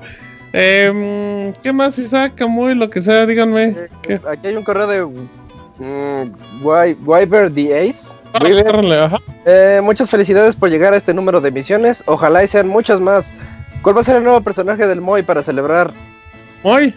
Eh, 0.54 1.54
¿Qué 1.64 1.74
más, 1.74 1.98
Isaac? 1.98 2.42
Muy 2.48 2.76
lo 2.76 2.90
que 2.90 3.02
sea, 3.02 3.26
díganme. 3.26 3.76
Eh, 4.08 4.20
aquí 4.30 4.48
hay 4.48 4.56
un 4.56 4.64
correo 4.64 4.88
de 4.88 5.04
um, 5.04 6.32
Wyver 6.62 7.52
the 7.54 7.90
Ace. 7.90 8.16
Eh, 9.46 9.80
muchas 9.84 10.10
felicidades 10.10 10.56
por 10.56 10.70
llegar 10.70 10.94
a 10.94 10.98
este 10.98 11.14
número 11.14 11.42
de 11.42 11.52
misiones. 11.52 12.04
Ojalá 12.06 12.44
y 12.44 12.48
sean 12.48 12.68
muchas 12.68 13.00
más. 13.00 13.32
¿Cuál 13.82 13.98
va 13.98 14.02
a 14.02 14.04
ser 14.04 14.18
el 14.18 14.24
nuevo 14.24 14.42
personaje 14.42 14.88
del 14.88 15.02
Moy 15.02 15.24
para 15.24 15.44
celebrar? 15.44 15.92
Moy. 16.64 16.96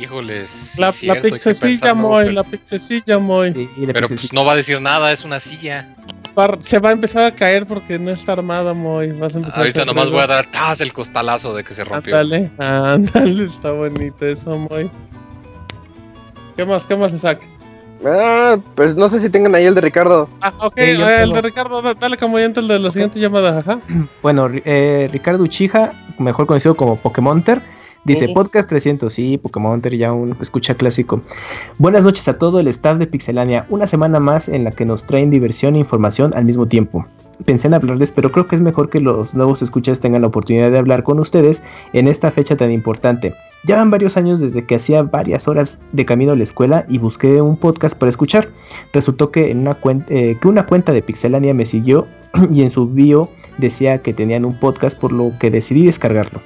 Híjoles. 0.00 0.78
La, 0.78 0.92
la 1.02 1.20
pixecilla 1.20 1.94
Moy, 1.94 2.32
la 2.32 2.44
pixecilla 2.44 3.18
Moy. 3.18 3.68
Pero 3.92 4.08
pues 4.08 4.32
no 4.32 4.44
va 4.44 4.52
a 4.52 4.56
decir 4.56 4.80
nada, 4.80 5.12
es 5.12 5.24
una 5.24 5.40
silla. 5.40 5.94
Se 6.60 6.78
va 6.78 6.90
a 6.90 6.92
empezar 6.92 7.24
a 7.24 7.34
caer 7.34 7.66
porque 7.66 7.98
no 7.98 8.10
está 8.10 8.32
armada 8.32 8.74
Moy. 8.74 9.12
Vas 9.12 9.36
a 9.36 9.40
Ahorita 9.54 9.84
nomás 9.86 10.10
voy 10.10 10.20
a 10.20 10.26
dar 10.26 10.46
el 10.80 10.92
costalazo 10.92 11.54
de 11.54 11.64
que 11.64 11.72
se 11.72 11.84
rompió. 11.84 12.16
Ándale, 12.16 12.50
ándale, 12.58 13.44
está 13.44 13.70
bonito 13.70 14.26
eso 14.26 14.56
Moy. 14.58 14.90
¿Qué 16.56 16.64
más? 16.64 16.84
¿Qué 16.84 16.96
más, 16.96 17.12
Isaac? 17.12 17.40
Ah, 18.04 18.58
pues 18.74 18.94
no 18.94 19.08
sé 19.08 19.20
si 19.20 19.30
tengan 19.30 19.54
ahí 19.54 19.64
el 19.64 19.74
de 19.74 19.80
Ricardo. 19.80 20.28
Ah, 20.42 20.52
ok, 20.58 20.76
eh, 20.76 21.22
el 21.22 21.32
de 21.32 21.40
Ricardo, 21.40 21.82
dale 21.94 22.18
como 22.18 22.38
el 22.38 22.52
de 22.52 22.78
la 22.78 22.90
siguiente 22.90 23.18
llamada, 23.18 23.58
ajá. 23.58 23.78
Bueno, 24.22 24.50
eh, 24.52 25.08
Ricardo 25.10 25.42
Uchija, 25.42 25.92
mejor 26.18 26.46
conocido 26.46 26.76
como 26.76 26.96
Pokémonter 26.96 27.62
Dice 28.06 28.28
Podcast 28.28 28.68
300, 28.68 29.12
sí, 29.12 29.36
Pokémon 29.36 29.82
ya 29.82 30.12
un 30.12 30.36
escucha 30.40 30.76
clásico. 30.76 31.20
Buenas 31.78 32.04
noches 32.04 32.28
a 32.28 32.38
todo 32.38 32.60
el 32.60 32.68
staff 32.68 32.98
de 32.98 33.08
Pixelania. 33.08 33.66
Una 33.68 33.88
semana 33.88 34.20
más 34.20 34.48
en 34.48 34.62
la 34.62 34.70
que 34.70 34.84
nos 34.84 35.02
traen 35.02 35.28
diversión 35.28 35.74
e 35.74 35.80
información 35.80 36.32
al 36.36 36.44
mismo 36.44 36.68
tiempo. 36.68 37.04
Pensé 37.44 37.66
en 37.66 37.74
hablarles, 37.74 38.12
pero 38.12 38.30
creo 38.30 38.46
que 38.46 38.54
es 38.54 38.62
mejor 38.62 38.90
que 38.90 39.00
los 39.00 39.34
nuevos 39.34 39.60
escuchas 39.60 39.98
tengan 39.98 40.22
la 40.22 40.28
oportunidad 40.28 40.70
de 40.70 40.78
hablar 40.78 41.02
con 41.02 41.18
ustedes 41.18 41.64
en 41.94 42.06
esta 42.06 42.30
fecha 42.30 42.56
tan 42.56 42.70
importante. 42.70 43.34
Ya 43.64 43.74
van 43.74 43.90
varios 43.90 44.16
años 44.16 44.38
desde 44.38 44.64
que 44.64 44.76
hacía 44.76 45.02
varias 45.02 45.48
horas 45.48 45.78
de 45.90 46.04
camino 46.04 46.30
a 46.30 46.36
la 46.36 46.44
escuela 46.44 46.86
y 46.88 46.98
busqué 46.98 47.42
un 47.42 47.56
podcast 47.56 47.98
para 47.98 48.10
escuchar. 48.10 48.48
Resultó 48.92 49.32
que, 49.32 49.50
en 49.50 49.62
una 49.62 49.76
eh, 50.10 50.36
que 50.40 50.46
una 50.46 50.64
cuenta 50.66 50.92
de 50.92 51.02
Pixelania 51.02 51.54
me 51.54 51.66
siguió 51.66 52.06
y 52.52 52.62
en 52.62 52.70
su 52.70 52.88
bio 52.88 53.28
decía 53.58 53.98
que 53.98 54.14
tenían 54.14 54.44
un 54.44 54.60
podcast 54.60 54.96
por 54.96 55.10
lo 55.10 55.32
que 55.40 55.50
decidí 55.50 55.86
descargarlo. 55.86 56.40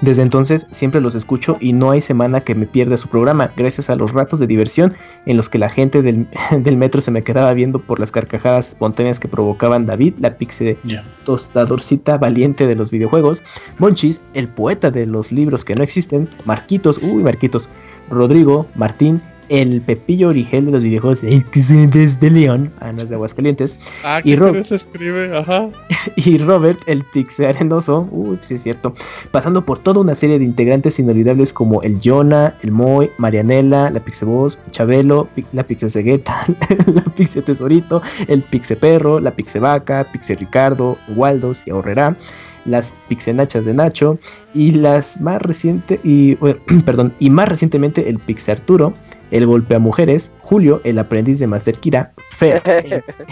Desde 0.00 0.22
entonces 0.22 0.66
siempre 0.70 1.00
los 1.00 1.16
escucho 1.16 1.56
y 1.60 1.72
no 1.72 1.90
hay 1.90 2.00
semana 2.00 2.40
que 2.40 2.54
me 2.54 2.66
pierda 2.66 2.96
su 2.96 3.08
programa, 3.08 3.50
gracias 3.56 3.90
a 3.90 3.96
los 3.96 4.12
ratos 4.12 4.38
de 4.38 4.46
diversión 4.46 4.94
en 5.26 5.36
los 5.36 5.48
que 5.48 5.58
la 5.58 5.68
gente 5.68 6.02
del, 6.02 6.28
metro 6.76 7.00
se 7.00 7.10
me 7.10 7.22
quedaba 7.22 7.52
viendo 7.52 7.80
por 7.80 7.98
las 7.98 8.12
carcajadas 8.12 8.68
espontáneas 8.68 9.18
que 9.18 9.26
provocaban 9.26 9.86
David, 9.86 10.14
la 10.20 10.36
pixie 10.36 10.78
tostadorcita 11.24 12.16
valiente 12.16 12.66
de 12.66 12.76
los 12.76 12.92
videojuegos, 12.92 13.42
Monchis, 13.78 14.20
el 14.34 14.46
poeta 14.46 14.90
de 14.92 15.06
los 15.06 15.32
libros 15.32 15.64
que 15.64 15.74
no 15.74 15.82
existen, 15.82 16.28
Marquitos, 16.44 16.98
uy 17.02 17.22
Marquitos, 17.24 17.68
Rodrigo, 18.08 18.66
Martín, 18.76 19.20
el 19.48 19.80
Pepillo 19.80 20.28
Origel 20.28 20.66
de 20.66 20.72
los 20.72 20.82
videojuegos 20.82 21.20
desde 21.22 22.30
León, 22.30 22.70
ah, 22.80 22.92
no 22.92 23.02
es 23.02 23.08
de 23.08 23.14
Aguascalientes. 23.14 23.78
Ah, 24.04 24.20
y 24.24 24.36
se 24.62 24.74
escribe, 24.74 25.36
ajá. 25.36 25.68
y 26.16 26.38
Robert, 26.38 26.78
el 26.86 27.04
Pixie 27.04 27.46
Arenoso, 27.46 28.08
uy, 28.10 28.38
sí 28.42 28.54
es 28.54 28.62
cierto, 28.62 28.94
pasando 29.30 29.64
por 29.64 29.78
toda 29.78 30.00
una 30.00 30.14
serie 30.14 30.38
de 30.38 30.44
integrantes 30.44 30.98
inolvidables 30.98 31.52
como 31.52 31.82
el 31.82 31.98
Jonah, 32.02 32.54
el 32.62 32.72
Moy, 32.72 33.10
Marianela, 33.18 33.90
la 33.90 34.00
Pixie 34.00 34.26
Boss, 34.26 34.58
Chabelo, 34.70 35.28
la 35.52 35.62
Pixie 35.62 35.90
Cegueta, 35.90 36.44
la 36.86 37.02
Pixie 37.02 37.42
Tesorito, 37.42 38.02
el 38.26 38.42
Pixie 38.42 38.76
Perro, 38.76 39.20
la 39.20 39.30
Pixie 39.30 39.60
Vaca, 39.60 40.06
Pixie 40.12 40.36
Ricardo, 40.36 40.96
Waldos 41.16 41.62
y 41.66 41.70
Ahorrera 41.70 42.16
las 42.64 42.92
Pixenachas 43.08 43.64
de 43.64 43.72
Nacho 43.74 44.18
y 44.54 44.72
las 44.72 45.20
más 45.20 45.40
reciente 45.42 45.98
y 46.04 46.36
perdón 46.84 47.14
y 47.18 47.30
más 47.30 47.48
recientemente 47.48 48.08
el 48.08 48.18
Pixie 48.18 48.52
Arturo 48.52 48.92
el 49.30 49.46
golpe 49.46 49.74
a 49.74 49.78
mujeres, 49.78 50.30
Julio, 50.40 50.80
el 50.84 50.98
aprendiz 50.98 51.38
de 51.38 51.46
Master 51.46 51.76
Kira, 51.76 52.12
Fer, 52.30 52.62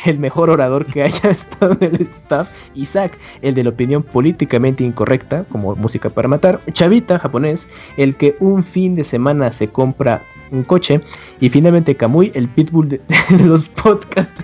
el, 0.04 0.18
mejor 0.18 0.50
orador 0.50 0.86
que 0.86 1.02
haya 1.02 1.30
estado 1.30 1.76
en 1.80 1.94
el 1.96 2.02
staff, 2.02 2.48
Isaac, 2.74 3.18
el 3.42 3.54
de 3.54 3.64
la 3.64 3.70
opinión 3.70 4.02
políticamente 4.02 4.84
incorrecta, 4.84 5.44
como 5.44 5.74
música 5.76 6.10
para 6.10 6.28
matar, 6.28 6.60
Chavita, 6.72 7.18
japonés, 7.18 7.68
el 7.96 8.14
que 8.14 8.36
un 8.40 8.64
fin 8.64 8.96
de 8.96 9.04
semana 9.04 9.52
se 9.52 9.68
compra 9.68 10.22
un 10.50 10.62
coche, 10.62 11.00
y 11.40 11.48
finalmente 11.48 11.94
Kamui, 11.94 12.30
el 12.34 12.48
pitbull 12.48 12.88
de, 12.88 13.00
los 13.44 13.68
podcasts. 13.68 14.42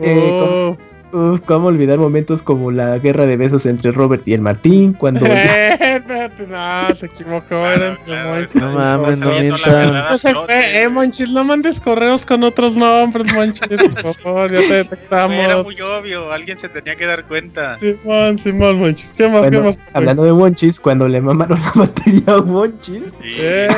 Eh, 0.00 0.76
oh. 0.76 0.87
Uf, 1.10 1.40
cómo 1.46 1.68
olvidar 1.68 1.98
momentos 1.98 2.42
como 2.42 2.70
la 2.70 2.98
guerra 2.98 3.26
de 3.26 3.38
besos 3.38 3.64
entre 3.64 3.92
Robert 3.92 4.26
y 4.26 4.34
el 4.34 4.40
Martín, 4.40 4.92
cuando... 4.92 5.26
Eh, 5.80 6.00
no, 6.48 6.94
se 6.94 7.06
equivocó, 7.06 7.54
era 7.66 7.90
entre 7.90 8.24
Monchis. 8.24 8.54
No 8.56 8.72
mames, 8.72 9.20
no 9.20 9.30
mientan. 9.30 9.92
No 9.92 10.18
se 10.18 10.34
fue, 10.34 10.82
eh, 10.82 10.88
Monchis, 10.88 11.30
no 11.30 11.44
mandes 11.44 11.80
correos 11.80 12.24
con 12.24 12.42
otros 12.44 12.76
nombres, 12.76 13.32
Monchis, 13.32 13.68
por 13.68 14.14
favor, 14.22 14.52
ya 14.52 14.60
te 14.60 14.74
detectamos. 14.74 15.36
Era 15.36 15.62
muy 15.62 15.80
obvio, 15.80 16.32
alguien 16.32 16.58
se 16.58 16.68
tenía 16.68 16.96
que 16.96 17.06
dar 17.06 17.24
cuenta. 17.24 17.78
Simón, 17.78 18.38
Simón, 18.38 18.78
Monchis, 18.78 19.12
¿qué 19.14 19.28
más, 19.28 19.40
bueno, 19.40 19.62
qué 19.62 19.68
más? 19.68 19.80
Hablando 19.92 20.24
de 20.24 20.32
Monchis, 20.32 20.80
cuando 20.80 21.08
le 21.08 21.20
mamaron 21.20 21.58
la 21.60 21.72
batería 21.74 22.34
a 22.34 22.42
Monchis... 22.42 23.04
Sí, 23.20 23.36
eh. 23.38 23.68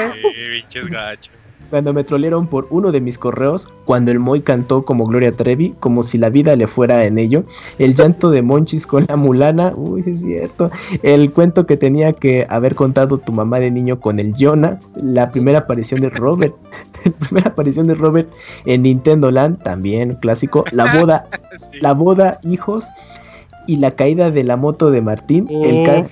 sí, 0.71 0.81
gachos 0.91 1.41
cuando 1.71 1.95
me 1.95 2.05
trolearon 2.05 2.47
por 2.47 2.67
uno 2.71 2.93
de 2.93 3.01
mis 3.01 3.17
correos, 3.17 3.69
cuando 3.85 4.11
el 4.11 4.19
Moy 4.19 4.41
cantó 4.41 4.83
como 4.83 5.07
Gloria 5.07 5.33
Trevi, 5.33 5.75
como 5.81 6.03
si 6.03 6.19
la 6.19 6.29
vida 6.29 6.57
le 6.57 6.67
fuera 6.67 7.05
en 7.05 7.19
ello, 7.19 7.45
el 7.79 7.95
llanto 7.95 8.31
de 8.31 8.43
Monchis 8.43 8.87
con 8.87 9.07
la 9.09 9.17
mulana, 9.17 9.73
uy, 9.77 10.03
es 10.05 10.21
cierto, 10.21 10.71
el 11.03 11.33
cuento 11.33 11.67
que 11.67 11.77
tenía 11.77 12.13
que 12.13 12.47
haber 12.51 12.75
contado 12.75 13.19
tu 13.19 13.33
mamá 13.33 13.61
de 13.61 13.71
niño 13.71 14.01
con 14.01 14.19
el 14.19 14.35
Jonah, 14.39 14.81
la 15.03 15.31
primera 15.31 15.61
aparición 15.61 16.01
de 16.01 16.11
Robert, 16.11 16.55
la 17.05 17.13
primera 17.13 17.51
aparición 17.51 17.87
de 17.87 17.95
Robert 17.95 18.29
en 18.67 18.83
Nintendo 18.83 19.31
Land, 19.31 19.63
también 19.63 20.17
clásico, 20.21 20.65
la 20.73 20.93
boda, 20.99 21.29
la 21.81 21.95
boda, 21.95 22.39
hijos, 22.43 22.87
y 23.67 23.77
la 23.77 23.93
caída 23.93 24.31
de 24.31 24.43
la 24.43 24.57
moto 24.57 24.91
de 24.91 25.01
Martín, 25.01 25.47
el 25.49 25.89
oh. 25.89 26.09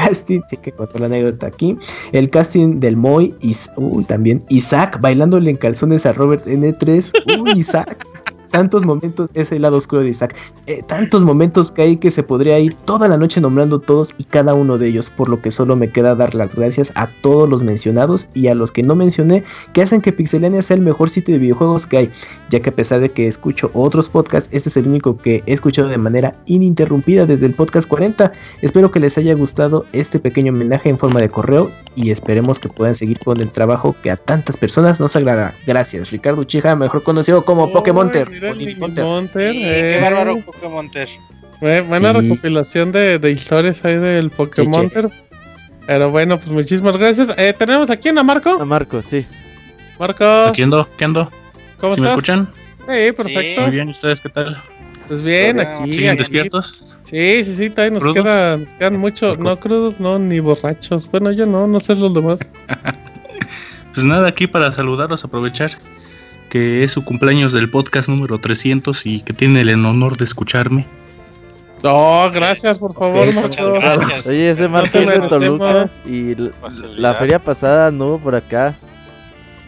Casting, 0.00 0.40
sí 0.48 0.56
que 0.62 0.72
contó 0.72 0.98
la 0.98 1.06
anécdota 1.06 1.46
aquí, 1.46 1.76
el 2.12 2.30
casting 2.30 2.80
del 2.80 2.96
Moy, 2.96 3.34
y 3.40 3.56
uy, 3.76 4.04
también 4.04 4.42
Isaac 4.48 5.00
bailándole 5.00 5.50
en 5.50 5.56
calzones 5.56 6.06
a 6.06 6.12
Robert 6.12 6.46
N3, 6.46 7.40
uy, 7.40 7.52
Isaac 7.58 8.06
tantos 8.50 8.84
momentos, 8.84 9.30
es 9.34 9.52
el 9.52 9.62
lado 9.62 9.76
oscuro 9.76 10.02
de 10.02 10.10
Isaac, 10.10 10.34
eh, 10.66 10.82
tantos 10.86 11.22
momentos 11.22 11.70
que 11.70 11.82
hay 11.82 11.96
que 11.96 12.10
se 12.10 12.22
podría 12.22 12.58
ir 12.58 12.74
toda 12.74 13.08
la 13.08 13.16
noche 13.16 13.40
nombrando 13.40 13.78
todos 13.78 14.14
y 14.18 14.24
cada 14.24 14.54
uno 14.54 14.78
de 14.78 14.88
ellos, 14.88 15.10
por 15.10 15.28
lo 15.28 15.40
que 15.40 15.50
solo 15.50 15.76
me 15.76 15.90
queda 15.90 16.14
dar 16.14 16.34
las 16.34 16.54
gracias 16.54 16.92
a 16.94 17.08
todos 17.22 17.48
los 17.48 17.62
mencionados 17.62 18.28
y 18.34 18.48
a 18.48 18.54
los 18.54 18.72
que 18.72 18.82
no 18.82 18.94
mencioné, 18.94 19.44
que 19.72 19.82
hacen 19.82 20.00
que 20.00 20.12
Pixelania 20.12 20.62
sea 20.62 20.76
el 20.76 20.82
mejor 20.82 21.10
sitio 21.10 21.34
de 21.34 21.40
videojuegos 21.40 21.86
que 21.86 21.98
hay, 21.98 22.10
ya 22.50 22.60
que 22.60 22.70
a 22.70 22.74
pesar 22.74 23.00
de 23.00 23.08
que 23.08 23.26
escucho 23.26 23.70
otros 23.74 24.08
podcasts, 24.08 24.50
este 24.52 24.68
es 24.68 24.76
el 24.76 24.86
único 24.86 25.16
que 25.16 25.42
he 25.46 25.52
escuchado 25.52 25.88
de 25.88 25.98
manera 25.98 26.34
ininterrumpida 26.46 27.26
desde 27.26 27.46
el 27.46 27.54
podcast 27.54 27.88
40. 27.88 28.32
Espero 28.62 28.90
que 28.90 29.00
les 29.00 29.16
haya 29.18 29.34
gustado 29.34 29.84
este 29.92 30.18
pequeño 30.18 30.52
homenaje 30.52 30.88
en 30.88 30.98
forma 30.98 31.20
de 31.20 31.28
correo 31.28 31.70
y 31.94 32.10
esperemos 32.10 32.58
que 32.58 32.68
puedan 32.68 32.94
seguir 32.94 33.18
con 33.20 33.40
el 33.40 33.50
trabajo 33.50 33.94
que 34.02 34.10
a 34.10 34.16
tantas 34.16 34.56
personas 34.56 35.00
nos 35.00 35.16
agrada. 35.16 35.54
Gracias, 35.66 36.10
Ricardo 36.10 36.44
Chija, 36.44 36.76
mejor 36.76 37.02
conocido 37.02 37.44
como 37.44 37.70
Monter. 38.78 39.52
qué 39.52 39.96
eh. 39.96 40.00
bárbaro 40.00 40.40
Pokémon 40.40 40.90
buena 41.88 42.12
recopilación 42.12 42.90
de, 42.92 43.18
de, 43.18 43.30
historias 43.30 43.84
ahí 43.84 43.96
del 43.96 44.30
Pokémon. 44.30 44.90
Pero 45.86 46.10
bueno, 46.10 46.38
pues 46.38 46.50
muchísimas 46.50 46.96
gracias. 46.96 47.30
Eh, 47.36 47.54
tenemos 47.56 47.90
aquí 47.90 48.08
a 48.08 48.22
Marco. 48.22 48.50
A 48.60 48.64
Marco, 48.64 49.02
sí. 49.02 49.26
Marco. 49.98 50.24
Aquí 50.24 50.62
ando, 50.62 50.88
¿qué 50.96 51.04
ando? 51.04 51.28
¿Cómo 51.78 51.96
¿Me 51.96 52.08
escuchan? 52.08 52.48
Sí, 52.78 53.12
perfecto. 53.12 53.62
Muy 53.62 53.70
bien, 53.70 53.88
¿ustedes 53.88 54.20
qué 54.20 54.28
tal? 54.28 54.56
Pues 55.08 55.22
bien, 55.22 55.60
aquí. 55.60 55.92
¿Siguen 55.92 56.16
despiertos? 56.16 56.84
Sí, 57.04 57.44
sí, 57.44 57.54
sí, 57.56 57.70
todavía 57.70 57.98
nos, 57.98 58.14
queda, 58.14 58.56
nos 58.56 58.72
quedan 58.74 58.96
mucho, 58.96 59.34
no 59.34 59.58
crudos, 59.58 59.98
no, 59.98 60.18
ni 60.18 60.38
borrachos. 60.38 61.10
Bueno, 61.10 61.32
yo 61.32 61.44
no, 61.44 61.66
no 61.66 61.80
sé 61.80 61.96
los 61.96 62.14
demás. 62.14 62.38
pues 63.92 64.06
nada, 64.06 64.28
aquí 64.28 64.46
para 64.46 64.70
saludaros, 64.70 65.24
aprovechar 65.24 65.72
que 66.50 66.82
es 66.84 66.90
su 66.90 67.04
cumpleaños 67.04 67.52
del 67.52 67.70
podcast 67.70 68.08
número 68.08 68.38
300 68.38 69.06
y 69.06 69.22
que 69.22 69.32
tiene 69.32 69.62
el 69.62 69.86
honor 69.86 70.18
de 70.18 70.24
escucharme. 70.24 70.86
No, 71.82 72.30
gracias, 72.30 72.78
por 72.78 72.92
favor, 72.92 73.24
Gracias. 73.80 74.26
Oye, 74.26 74.50
ese 74.50 74.68
Martín 74.68 75.06
de 75.06 75.20
Toluca 75.20 75.88
y 76.04 76.34
la, 76.96 77.14
feria 77.14 77.38
pasada 77.38 77.90
no 77.90 78.18
por 78.18 78.36
acá. 78.36 78.76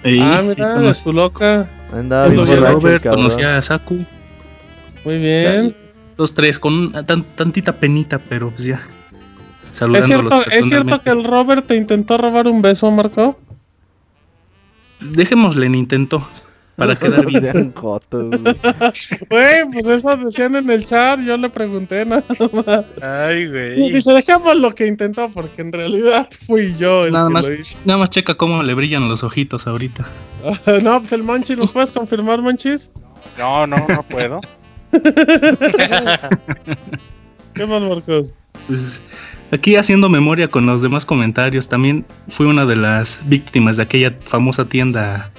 ah, 0.04 0.42
mira, 0.44 0.78
de 0.78 0.92
su 0.92 1.12
loca. 1.12 1.70
Andaba 1.90 2.26
conocí 2.26 2.52
a 2.52 2.56
Robert, 2.56 3.06
conocí 3.08 3.42
a 3.42 3.62
Saku. 3.62 4.04
Muy 5.04 5.18
bien. 5.18 5.74
los 6.18 6.34
tres, 6.34 6.58
con 6.58 6.92
tantita 7.36 7.72
penita, 7.76 8.18
pero 8.18 8.50
pues 8.50 8.64
ya. 8.64 8.80
¿Es 9.70 10.04
cierto, 10.04 10.42
¿Es 10.50 10.66
cierto 10.66 11.00
que 11.00 11.10
el 11.10 11.24
Robert 11.24 11.66
te 11.66 11.76
intentó 11.76 12.18
robar 12.18 12.46
un 12.46 12.60
beso, 12.60 12.90
Marco? 12.90 13.38
Dejémosle 15.00 15.66
en 15.66 15.74
intento. 15.74 16.26
Para 16.76 16.96
quedar 16.98 17.26
bien. 17.26 17.74
Güey, 17.74 19.64
pues 19.72 19.86
eso 19.86 20.16
decían 20.16 20.56
en 20.56 20.70
el 20.70 20.84
chat, 20.84 21.20
yo 21.20 21.36
le 21.36 21.50
pregunté 21.50 22.04
nada 22.06 22.24
más. 22.52 22.84
Ay, 23.02 23.48
güey. 23.48 23.80
Y 23.80 23.92
dice, 23.92 24.12
dejemos 24.12 24.56
lo 24.56 24.74
que 24.74 24.86
intentó, 24.86 25.30
porque 25.30 25.62
en 25.62 25.72
realidad 25.72 26.28
fui 26.46 26.74
yo 26.78 27.04
el 27.04 27.12
nada 27.12 27.28
que 27.28 27.32
más, 27.34 27.50
Nada 27.84 27.98
más 27.98 28.10
checa 28.10 28.34
cómo 28.34 28.62
le 28.62 28.74
brillan 28.74 29.08
los 29.08 29.22
ojitos 29.22 29.66
ahorita. 29.66 30.06
no, 30.82 31.00
pues 31.00 31.12
el 31.12 31.22
Monchis, 31.22 31.58
¿los 31.58 31.72
puedes 31.72 31.90
confirmar, 31.90 32.40
Monchis? 32.40 32.90
No, 33.38 33.66
no, 33.66 33.76
no 33.76 34.02
puedo. 34.04 34.40
¿Qué 37.54 37.66
más, 37.66 37.82
Marcos? 37.82 38.30
Pues 38.66 39.02
aquí 39.50 39.76
haciendo 39.76 40.08
memoria 40.08 40.48
con 40.48 40.66
los 40.66 40.82
demás 40.82 41.04
comentarios, 41.04 41.68
también 41.68 42.04
fui 42.28 42.46
una 42.46 42.64
de 42.66 42.76
las 42.76 43.22
víctimas 43.26 43.76
de 43.76 43.84
aquella 43.84 44.14
famosa 44.24 44.64
tienda 44.64 45.30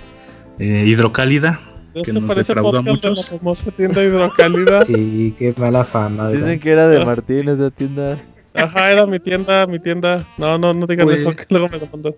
eh, 0.60 0.86
hidrocálida. 0.88 1.60
Que 2.04 2.12
nos 2.12 2.36
defraudó 2.36 2.80
a 2.80 2.82
muchos. 2.82 3.32
La 3.32 3.38
famosa 3.38 3.72
tienda 3.72 4.04
hidrocálida. 4.04 4.86
sí, 4.86 5.36
qué 5.38 5.54
mala 5.58 5.84
fama. 5.84 6.30
Dicen 6.30 6.60
que 6.60 6.72
era 6.72 6.88
de 6.88 7.06
Martín 7.06 7.50
esa 7.50 7.70
tienda. 7.70 8.18
Ajá, 8.56 8.92
era 8.92 9.06
mi 9.06 9.20
tienda, 9.20 9.66
mi 9.68 9.80
tienda. 9.80 10.26
No, 10.38 10.58
no, 10.58 10.74
no 10.74 10.88
digan 10.88 11.10
eso, 11.12 11.36
que 11.36 11.46
luego 11.50 11.70
me 11.70 11.80
lo 11.80 11.88
mandó. 11.88 12.16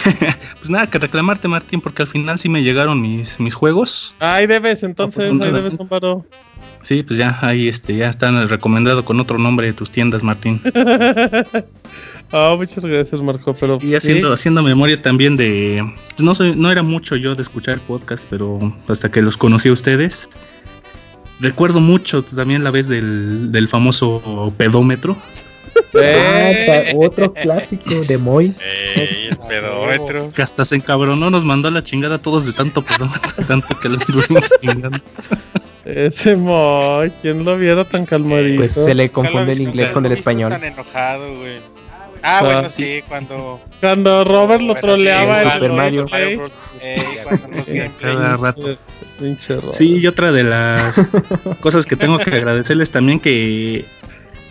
pues 0.58 0.70
nada, 0.70 0.86
que 0.88 0.98
reclamarte, 0.98 1.48
Martín, 1.48 1.80
porque 1.80 2.02
al 2.02 2.08
final 2.08 2.38
sí 2.38 2.48
me 2.48 2.62
llegaron 2.62 3.00
mis, 3.00 3.38
mis 3.40 3.54
juegos. 3.54 4.14
Ahí 4.18 4.46
debes, 4.46 4.82
entonces, 4.82 5.30
ahí 5.30 5.52
debes 5.52 5.78
un 5.78 5.88
paro. 5.88 6.26
Sí, 6.82 7.02
pues 7.02 7.18
ya, 7.18 7.38
ahí 7.42 7.68
este, 7.68 7.94
ya 7.96 8.08
están 8.08 8.48
recomendado 8.48 9.04
con 9.04 9.20
otro 9.20 9.38
nombre 9.38 9.66
de 9.66 9.72
tus 9.72 9.90
tiendas, 9.90 10.22
Martín. 10.22 10.60
Ah, 12.32 12.54
muchas 12.56 12.84
gracias, 12.84 13.20
Marco. 13.20 13.52
Pero 13.58 13.78
y 13.80 13.94
haciendo, 13.94 14.32
haciendo 14.32 14.62
memoria 14.62 15.00
también 15.00 15.36
de. 15.36 15.84
Pues, 16.10 16.22
no 16.22 16.34
soy, 16.34 16.54
no 16.54 16.70
era 16.70 16.82
mucho 16.82 17.16
yo 17.16 17.34
de 17.34 17.42
escuchar 17.42 17.80
podcast, 17.80 18.26
pero 18.30 18.58
hasta 18.88 19.10
que 19.10 19.22
los 19.22 19.36
conocí 19.36 19.68
a 19.68 19.72
ustedes. 19.72 20.28
Recuerdo 21.40 21.80
mucho 21.80 22.22
también 22.22 22.62
la 22.62 22.70
vez 22.70 22.86
del, 22.86 23.50
del 23.50 23.66
famoso 23.66 24.52
pedómetro. 24.56 25.16
Ah, 25.94 26.52
otro 26.96 27.32
clásico 27.32 28.02
de 28.06 28.18
Moy. 28.18 28.54
el 28.96 29.36
pedómetro. 29.48 30.30
Que 30.34 30.42
hasta 30.42 30.64
se 30.64 30.76
encabronó, 30.76 31.30
nos 31.30 31.44
mandó 31.44 31.68
a 31.68 31.70
la 31.70 31.82
chingada 31.82 32.16
a 32.16 32.18
todos 32.18 32.44
de 32.44 32.52
tanto 32.52 32.82
pedómetro, 32.82 33.44
tanto 33.48 33.78
que 33.78 33.88
lo 33.88 33.96
estuvimos 33.96 34.44
chingando. 34.60 34.98
Ese 35.84 36.36
Moy, 36.36 37.10
¿quién 37.22 37.44
lo 37.44 37.56
viera 37.56 37.84
tan 37.84 38.06
calmadito? 38.06 38.58
Pues 38.58 38.72
se 38.74 38.94
le 38.94 39.10
confunde 39.10 39.52
el 39.52 39.60
inglés 39.62 39.90
con 39.90 40.06
el 40.06 40.12
español. 40.12 40.50
Tan 40.50 40.64
enojado, 40.64 41.36
güey. 41.36 41.79
Ah, 42.22 42.42
bueno, 42.42 42.70
sí, 42.70 43.00
cuando. 43.08 43.60
Cuando 43.80 44.24
Robert 44.24 44.62
lo 44.62 44.74
troleaba 44.74 45.40
sí, 45.40 45.46
en 45.46 45.52
Super 45.52 45.70
el 45.70 45.76
Mario. 45.76 46.06
Eh, 46.82 47.02
cuando 47.24 47.48
los 47.48 47.66
gameplays. 47.66 47.92
Cada 48.00 48.36
rato. 48.36 48.76
Sí, 49.72 49.98
y 49.98 50.06
otra 50.06 50.32
de 50.32 50.44
las 50.44 51.06
cosas 51.60 51.84
que 51.84 51.96
tengo 51.96 52.18
que 52.18 52.30
agradecerles 52.30 52.90
también 52.90 53.20
que 53.20 53.84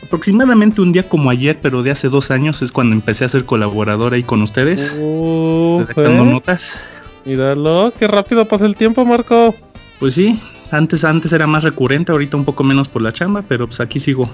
aproximadamente 0.04 0.82
un 0.82 0.92
día 0.92 1.08
como 1.08 1.30
ayer, 1.30 1.58
pero 1.62 1.82
de 1.82 1.92
hace 1.92 2.10
dos 2.10 2.32
años, 2.32 2.62
es 2.62 2.72
cuando 2.72 2.96
empecé 2.96 3.26
a 3.26 3.30
ser 3.30 3.46
colaborador 3.46 4.14
ahí 4.14 4.24
con 4.24 4.42
ustedes, 4.42 4.96
Uf, 5.00 5.82
redactando 5.82 6.24
¿eh? 6.24 6.34
notas. 6.34 6.84
Míralo, 7.26 7.94
qué 7.98 8.08
rápido 8.08 8.46
pasa 8.46 8.66
el 8.66 8.76
tiempo, 8.76 9.06
Marco. 9.06 9.56
Pues 10.00 10.14
sí, 10.14 10.40
antes, 10.72 11.04
antes 11.04 11.34
era 11.34 11.48
más 11.48 11.64
recurrente, 11.64 12.12
ahorita 12.12 12.38
un 12.38 12.46
poco 12.46 12.64
menos 12.64 12.90
por 12.90 13.02
la 13.02 13.12
chamba, 13.12 13.44
pero 13.48 13.68
pues 13.68 13.80
aquí 13.80 14.00
sigo. 14.00 14.30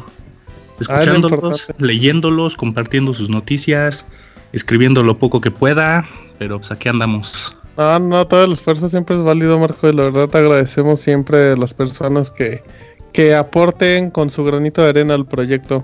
Escuchándolos, 0.79 1.31
importante. 1.31 1.85
leyéndolos, 1.85 2.55
compartiendo 2.55 3.13
sus 3.13 3.29
noticias, 3.29 4.07
escribiendo 4.53 5.03
lo 5.03 5.17
poco 5.17 5.41
que 5.41 5.51
pueda, 5.51 6.05
pero 6.37 6.57
pues 6.57 6.71
aquí 6.71 6.89
andamos. 6.89 7.57
No, 7.77 7.99
no, 7.99 8.27
todo 8.27 8.45
el 8.45 8.53
esfuerzo 8.53 8.87
siempre 8.89 9.15
es 9.15 9.23
válido, 9.23 9.59
Marco, 9.59 9.89
y 9.89 9.93
la 9.93 10.03
verdad 10.05 10.29
te 10.29 10.37
agradecemos 10.37 11.01
siempre 11.01 11.51
a 11.51 11.55
las 11.57 11.73
personas 11.73 12.31
que, 12.31 12.63
que 13.11 13.35
aporten 13.35 14.11
con 14.11 14.29
su 14.29 14.43
granito 14.43 14.81
de 14.81 14.89
arena 14.89 15.13
al 15.13 15.25
proyecto. 15.25 15.83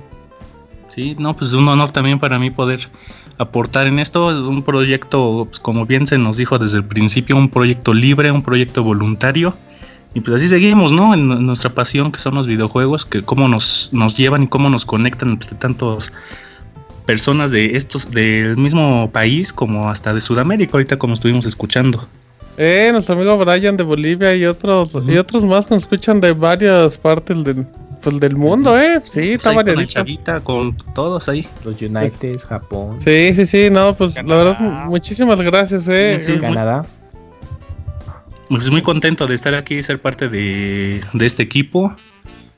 Sí, 0.87 1.15
no, 1.19 1.35
pues 1.35 1.51
es 1.51 1.55
un 1.55 1.67
honor 1.67 1.91
también 1.91 2.19
para 2.19 2.37
mí 2.37 2.51
poder 2.51 2.89
aportar 3.37 3.87
en 3.87 3.99
esto. 3.99 4.31
Es 4.31 4.47
un 4.47 4.63
proyecto, 4.63 5.45
pues, 5.45 5.59
como 5.59 5.85
bien 5.85 6.07
se 6.07 6.17
nos 6.17 6.37
dijo 6.37 6.59
desde 6.59 6.77
el 6.77 6.85
principio, 6.85 7.37
un 7.37 7.49
proyecto 7.49 7.93
libre, 7.93 8.31
un 8.31 8.43
proyecto 8.43 8.83
voluntario. 8.83 9.53
Y 10.13 10.21
pues 10.21 10.35
así 10.35 10.47
seguimos, 10.47 10.91
¿no? 10.91 11.13
En, 11.13 11.45
nuestra 11.45 11.69
pasión 11.69 12.11
que 12.11 12.19
son 12.19 12.35
los 12.35 12.47
videojuegos, 12.47 13.05
que 13.05 13.21
cómo 13.21 13.47
nos, 13.47 13.89
nos 13.93 14.17
llevan 14.17 14.43
y 14.43 14.47
cómo 14.47 14.69
nos 14.69 14.85
conectan 14.85 15.29
entre 15.29 15.55
tantas 15.55 16.11
personas 17.05 17.51
de 17.51 17.77
estos, 17.77 18.11
del 18.11 18.57
mismo 18.57 19.09
país 19.11 19.53
como 19.53 19.89
hasta 19.89 20.13
de 20.13 20.21
Sudamérica, 20.21 20.73
ahorita 20.73 20.97
como 20.97 21.13
estuvimos 21.13 21.45
escuchando. 21.45 22.05
Eh, 22.57 22.89
nuestro 22.91 23.15
amigo 23.15 23.37
Brian 23.37 23.77
de 23.77 23.83
Bolivia 23.83 24.35
y 24.35 24.45
otros 24.45 24.95
y 25.07 25.17
otros 25.17 25.43
más 25.43 25.65
que 25.65 25.75
nos 25.75 25.83
escuchan 25.83 26.19
de 26.19 26.33
varias 26.33 26.97
partes 26.97 27.43
del, 27.43 27.65
pues, 28.01 28.19
del 28.19 28.35
mundo, 28.35 28.77
eh. 28.77 28.99
Sí, 29.03 29.19
Pues 29.19 29.29
está 29.29 29.49
con 29.49 29.55
variadito. 29.55 29.91
Chavita, 29.91 30.39
con 30.41 30.75
todos 30.93 31.29
ahí. 31.29 31.47
Los 31.63 31.81
United, 31.81 32.39
Japón, 32.39 32.97
Sí, 32.99 33.33
sí, 33.33 33.45
sí, 33.45 33.69
no, 33.71 33.95
pues 33.95 34.15
la 34.15 34.35
verdad, 34.35 34.85
muchísimas 34.85 35.39
gracias, 35.41 35.87
eh. 35.87 36.21
Sí, 36.23 36.33
sí, 36.33 36.39
Canadá. 36.39 36.85
Pues 38.51 38.69
muy 38.69 38.81
contento 38.81 39.27
de 39.27 39.35
estar 39.35 39.55
aquí 39.55 39.75
y 39.75 39.83
ser 39.83 40.01
parte 40.01 40.27
de, 40.27 41.01
de 41.13 41.25
este 41.25 41.41
equipo. 41.41 41.95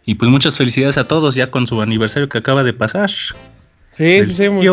Y 0.06 0.16
pues 0.16 0.30
muchas 0.32 0.58
felicidades 0.58 0.98
a 0.98 1.08
todos 1.08 1.36
ya 1.36 1.52
con 1.52 1.68
su 1.68 1.82
aniversario 1.82 2.28
que 2.28 2.40
acaba 2.40 2.64
de 2.64 2.74
pasar. 2.74 3.12
Sí, 3.92 4.04
Del 4.04 4.26
sí, 4.26 4.34
sí, 4.34 4.50
muy- 4.50 4.68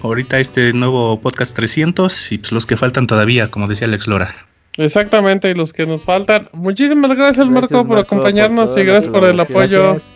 Ahorita 0.00 0.38
este 0.38 0.72
nuevo 0.72 1.20
podcast 1.20 1.56
300 1.56 2.30
y 2.30 2.38
pues 2.38 2.52
los 2.52 2.66
que 2.66 2.76
faltan 2.76 3.08
todavía, 3.08 3.50
como 3.50 3.66
decía 3.66 3.88
Alex 3.88 4.06
Lora. 4.06 4.32
Exactamente, 4.76 5.50
y 5.50 5.54
los 5.54 5.72
que 5.72 5.86
nos 5.86 6.04
faltan. 6.04 6.48
Muchísimas 6.52 7.10
gracias, 7.16 7.48
Gracias, 7.48 7.70
Marco, 7.70 7.88
por 7.88 7.98
acompañarnos 7.98 8.70
por 8.70 8.78
y 8.78 8.84
gracias 8.84 9.12
por 9.12 9.24
el 9.24 9.40
apoyo. 9.40 9.82
Gracias. 9.90 10.12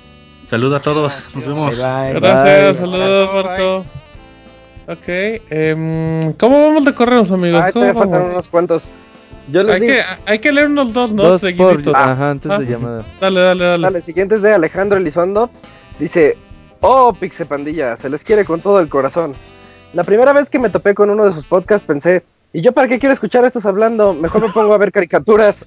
Saludos 0.46 0.80
a 0.80 0.82
todos, 0.84 1.20
nos 1.34 1.46
vemos. 1.46 1.78
Gracias, 1.80 2.76
saludos, 2.76 3.44
Marco. 3.44 3.84
Ok, 4.86 5.08
em, 5.50 6.32
¿cómo 6.34 6.62
vamos 6.68 6.84
de 6.84 6.94
correos, 6.94 7.32
amigos? 7.32 7.60
Ay, 7.60 7.72
¿Cómo 7.72 7.86
todavía 7.86 8.02
faltan 8.12 8.30
unos 8.32 8.48
cuantos. 8.48 8.84
Yo 9.50 9.62
les 9.62 9.74
Hay 9.74 9.80
digo. 9.82 9.92
que, 9.94 10.02
hay 10.32 10.38
que 10.38 10.52
leer 10.52 10.68
unos 10.68 10.92
dos, 10.92 11.12
¿no? 11.12 11.22
Dos 11.22 11.42
por- 11.56 11.82
ajá, 11.96 12.30
antes 12.30 12.48
de 12.48 12.54
Ah, 12.56 12.60
llamada. 12.60 13.04
Dale, 13.20 13.40
dale, 13.40 13.64
dale. 13.64 13.82
Dale, 13.82 14.00
siguiente 14.00 14.36
es 14.36 14.42
de 14.42 14.54
Alejandro 14.54 14.98
Elizondo. 14.98 15.50
Dice, 15.98 16.36
oh, 16.80 17.12
Pixe 17.12 17.44
Pandilla, 17.46 17.96
se 17.96 18.08
les 18.08 18.24
quiere 18.24 18.44
con 18.44 18.60
todo 18.60 18.80
el 18.80 18.88
corazón. 18.88 19.34
La 19.92 20.02
primera 20.04 20.32
vez 20.32 20.48
que 20.50 20.58
me 20.58 20.70
topé 20.70 20.94
con 20.94 21.10
uno 21.10 21.26
de 21.26 21.32
sus 21.32 21.44
podcasts 21.44 21.86
pensé, 21.86 22.24
¿y 22.52 22.62
yo 22.62 22.72
para 22.72 22.88
qué 22.88 22.98
quiero 22.98 23.12
escuchar 23.12 23.44
a 23.44 23.48
estos 23.48 23.66
hablando? 23.66 24.14
Mejor 24.14 24.42
me 24.42 24.52
pongo 24.52 24.72
a 24.74 24.78
ver 24.78 24.90
caricaturas. 24.90 25.66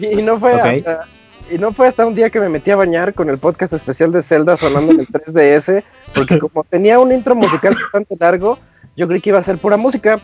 Y, 0.00 0.06
y 0.06 0.22
no 0.22 0.38
fue 0.38 0.54
Ok. 0.54 0.64
hasta... 0.64 1.04
Y 1.52 1.58
no 1.58 1.72
fue 1.72 1.88
hasta 1.88 2.06
un 2.06 2.14
día 2.14 2.30
que 2.30 2.38
me 2.38 2.48
metí 2.48 2.70
a 2.70 2.76
bañar 2.76 3.12
con 3.12 3.28
el 3.28 3.36
podcast 3.38 3.72
especial 3.72 4.12
de 4.12 4.22
Zelda 4.22 4.56
sonando 4.56 4.92
en 4.92 5.00
el 5.00 5.08
3DS, 5.08 5.82
porque 6.14 6.38
como 6.38 6.62
tenía 6.62 7.00
un 7.00 7.10
intro 7.12 7.34
musical 7.34 7.74
bastante 7.74 8.14
largo, 8.20 8.56
yo 8.96 9.08
creí 9.08 9.20
que 9.20 9.30
iba 9.30 9.40
a 9.40 9.42
ser 9.42 9.58
pura 9.58 9.76
música. 9.76 10.20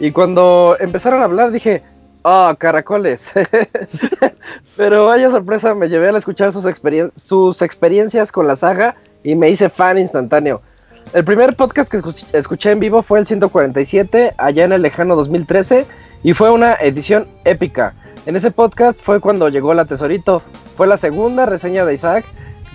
Y 0.00 0.12
cuando 0.12 0.74
empezaron 0.80 1.20
a 1.20 1.26
hablar 1.26 1.50
dije, 1.50 1.82
ah, 2.26 2.54
caracoles. 2.58 3.30
Pero 4.76 5.06
vaya 5.06 5.30
sorpresa, 5.30 5.74
me 5.74 5.88
llevé 5.88 6.08
al 6.08 6.16
escuchar 6.16 6.52
sus, 6.52 6.64
experien- 6.64 7.12
sus 7.16 7.62
experiencias 7.62 8.30
con 8.32 8.46
la 8.46 8.56
saga 8.56 8.96
y 9.24 9.34
me 9.34 9.48
hice 9.50 9.68
fan 9.70 9.98
instantáneo. 9.98 10.60
El 11.12 11.24
primer 11.24 11.56
podcast 11.56 11.90
que 11.90 11.98
escuch- 11.98 12.26
escuché 12.34 12.72
en 12.72 12.80
vivo 12.80 13.02
fue 13.02 13.20
el 13.20 13.26
147, 13.26 14.34
allá 14.36 14.64
en 14.64 14.72
el 14.72 14.82
lejano 14.82 15.16
2013, 15.16 15.86
y 16.22 16.34
fue 16.34 16.50
una 16.50 16.74
edición 16.74 17.26
épica. 17.44 17.94
En 18.26 18.34
ese 18.36 18.50
podcast 18.50 18.98
fue 19.00 19.20
cuando 19.20 19.48
llegó 19.48 19.72
la 19.72 19.84
Tesorito. 19.84 20.42
Fue 20.76 20.86
la 20.88 20.96
segunda 20.96 21.46
reseña 21.46 21.84
de 21.84 21.94
Isaac. 21.94 22.24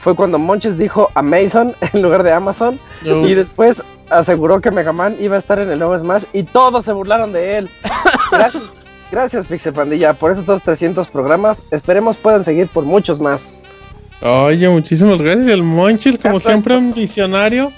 Fue 0.02 0.16
cuando 0.16 0.40
Monches 0.40 0.78
dijo 0.78 1.10
Amazon 1.14 1.76
en 1.94 2.02
lugar 2.02 2.24
de 2.24 2.32
Amazon. 2.32 2.80
Y 3.04 3.34
después 3.34 3.84
aseguró 4.10 4.62
que 4.62 4.72
Mega 4.72 4.94
Man 4.94 5.16
iba 5.20 5.36
a 5.36 5.40
estar 5.40 5.60
en 5.60 5.70
el 5.70 5.78
nuevo 5.80 5.98
Smash 5.98 6.24
y 6.34 6.44
todos 6.44 6.86
se 6.86 6.94
burlaron 6.94 7.34
de 7.34 7.58
él. 7.58 7.70
Gracias, 8.32 8.64
gracias 9.12 9.46
Pixel 9.46 9.74
Pandilla 9.74 10.14
por 10.14 10.32
esos 10.32 10.46
dos 10.46 10.62
300 10.64 11.10
programas. 11.10 11.64
Esperemos 11.72 12.18
puedan 12.18 12.44
seguir 12.44 12.68
por 12.68 12.84
muchos 12.86 13.20
más. 13.20 13.58
Oye, 14.22 14.70
muchísimas 14.70 15.20
gracias. 15.22 15.48
El 15.48 15.64
Monchis, 15.64 16.18
como 16.18 16.40
siempre, 16.40 16.78
un 16.78 16.94
visionario. 16.94 17.72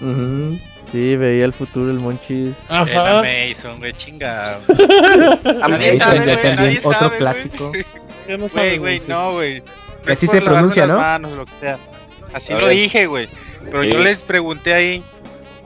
Ujú. 0.00 0.58
Sí, 0.90 1.16
veía 1.16 1.44
el 1.44 1.52
futuro 1.52 1.90
el 1.90 1.98
Monchis. 1.98 2.54
Ajá. 2.68 3.20
El 3.26 3.48
Mason, 3.50 3.78
güey. 3.78 3.92
Amazon 3.92 4.58
Nadie 5.70 5.98
sabe, 5.98 6.26
ya 6.26 6.34
güey, 6.40 6.56
nadie 6.56 6.78
otro 6.78 6.92
sabe, 6.92 7.16
clásico. 7.16 7.72
¿Qué 8.26 8.38
no 8.38 8.48
Güey, 8.48 8.78
güey, 8.78 9.02
no, 9.08 9.32
güey. 9.32 9.60
No 10.06 10.12
Así 10.12 10.26
se 10.26 10.40
pronuncia, 10.40 10.86
¿no? 10.86 10.98
manos, 10.98 11.32
lo 11.32 11.46
que 11.46 11.52
sea. 11.60 11.78
Así 12.34 12.52
lo 12.52 12.68
dije, 12.68 13.06
güey. 13.06 13.28
Pero 13.64 13.84
yo 13.84 13.98
les 14.00 14.22
pregunté 14.22 14.74
ahí, 14.74 15.02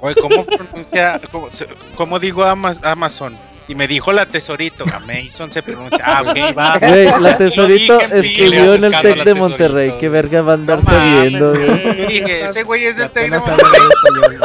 güey, 0.01 0.15
¿cómo 0.15 0.45
pronuncia, 0.45 1.21
cómo, 1.33 1.49
se- 1.53 1.67
cómo 1.97 2.19
digo 2.19 2.45
Ama- 2.45 2.77
Amazon? 2.83 3.37
Y 3.69 3.75
me 3.75 3.89
dijo 3.89 4.13
la 4.13 4.27
tesorito, 4.27 4.85
Amazon 4.95 5.51
se 5.51 5.63
pronuncia. 5.63 5.99
Ah, 6.05 6.23
ok, 6.23 6.57
va. 6.57 6.79
Güey, 6.79 7.21
la 7.21 7.37
tesorito 7.37 8.01
escribió 8.01 8.75
en 8.75 8.85
el 8.85 8.95
a 8.95 9.01
Tec 9.01 9.25
de 9.25 9.35
Monterrey. 9.35 9.93
Qué 9.99 10.09
verga 10.09 10.43
va 10.43 10.53
a 10.53 10.55
andar 10.55 10.85
No 10.85 10.91
sabiendo, 10.91 11.55
güey. 11.55 12.07
Dije, 12.07 12.45
ese 12.45 12.63
güey 12.63 12.85
es 12.85 12.97
del 12.97 13.11
Tec 13.11 13.31
de 13.31 13.39
Monterrey. 13.39 13.81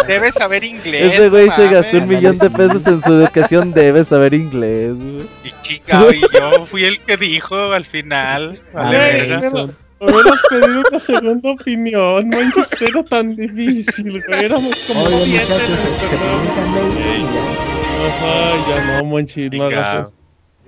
Debe 0.07 0.31
saber 0.31 0.63
inglés. 0.63 1.13
Ese 1.13 1.29
güey 1.29 1.47
no 1.47 1.55
se 1.55 1.67
gastó 1.69 1.97
un 1.97 2.07
millón 2.07 2.37
de 2.37 2.49
pesos 2.49 2.87
en 2.87 3.01
su 3.01 3.13
educación. 3.13 3.73
Debe 3.73 4.03
saber 4.03 4.33
inglés, 4.33 4.95
güey. 4.95 5.27
Y 5.43 5.53
chica, 5.61 6.03
y 6.13 6.21
yo 6.33 6.65
fui 6.65 6.85
el 6.85 6.99
que 6.99 7.17
dijo 7.17 7.55
al 7.55 7.85
final. 7.85 8.57
Vale, 8.73 8.97
Güey, 8.97 9.29
verga. 9.29 9.75
Hubieras 9.99 10.39
pedido 10.49 10.81
una 10.89 10.99
segunda 10.99 11.51
opinión. 11.51 12.27
Manches, 12.27 12.81
era 12.81 13.03
tan 13.03 13.35
difícil, 13.35 14.23
güey. 14.27 14.45
Éramos 14.45 14.75
como 14.87 15.03
Oye, 15.03 15.39
siete 15.45 15.53
muchachos, 15.69 16.57
en 16.57 16.75
el 16.75 16.93
se, 16.97 17.03
se 17.03 17.70
programa. 18.01 18.61
pronuncia 18.61 18.61
Mason 18.61 18.61
y 18.61 18.61
ya. 18.61 18.61
Ajá, 18.61 18.69
ya 18.69 19.01
no, 19.01 19.05
Monchi, 19.05 19.49
no 19.49 19.63
hagas. 19.65 20.15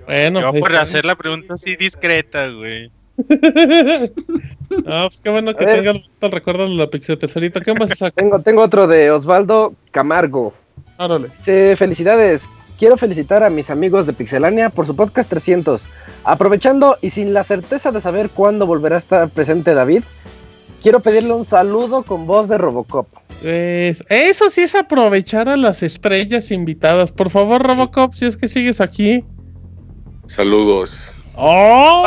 Bueno, 0.06 0.40
Yo 0.40 0.50
pues, 0.50 0.60
por 0.60 0.76
hacer 0.76 1.04
la 1.04 1.14
pregunta 1.16 1.54
así 1.54 1.76
discreta, 1.76 2.48
güey. 2.48 2.90
Ah, 4.86 5.06
pues 5.08 5.20
qué 5.20 5.30
bueno 5.30 5.54
que 5.54 5.64
tengas 5.64 5.96
el 6.20 6.32
recuerdo 6.32 6.64
de 6.64 6.74
la 6.74 6.88
pixel 6.88 7.16
tesorita. 7.16 7.60
¿Qué 7.60 7.74
más 7.74 7.90
saca? 7.96 8.10
Tengo, 8.10 8.40
tengo 8.40 8.62
otro 8.62 8.86
de 8.88 9.10
Osvaldo 9.10 9.74
Camargo. 9.92 10.52
Árale. 10.98 11.28
Felicidades. 11.76 12.48
Quiero 12.78 12.96
felicitar 12.96 13.44
a 13.44 13.50
mis 13.50 13.70
amigos 13.70 14.04
de 14.06 14.14
Pixelania 14.14 14.70
por 14.70 14.86
su 14.86 14.96
podcast 14.96 15.30
300. 15.30 15.88
Aprovechando 16.24 16.98
y 17.02 17.10
sin 17.10 17.32
la 17.32 17.44
certeza 17.44 17.92
de 17.92 18.00
saber 18.00 18.30
cuándo 18.30 18.66
volverá 18.66 18.96
a 18.96 18.98
estar 18.98 19.28
presente 19.28 19.74
David, 19.74 20.02
quiero 20.84 21.00
pedirle 21.00 21.32
un 21.32 21.44
saludo 21.46 22.02
con 22.04 22.26
voz 22.26 22.46
de 22.46 22.58
Robocop. 22.58 23.08
Pues, 23.42 24.04
eso 24.10 24.50
sí 24.50 24.60
es 24.60 24.74
aprovechar 24.74 25.48
a 25.48 25.56
las 25.56 25.82
estrellas 25.82 26.50
invitadas. 26.50 27.10
Por 27.10 27.30
favor, 27.30 27.62
Robocop, 27.66 28.12
si 28.14 28.26
es 28.26 28.36
que 28.36 28.46
sigues 28.48 28.80
aquí. 28.82 29.24
Saludos. 30.26 31.14
¡Oh! 31.36 32.04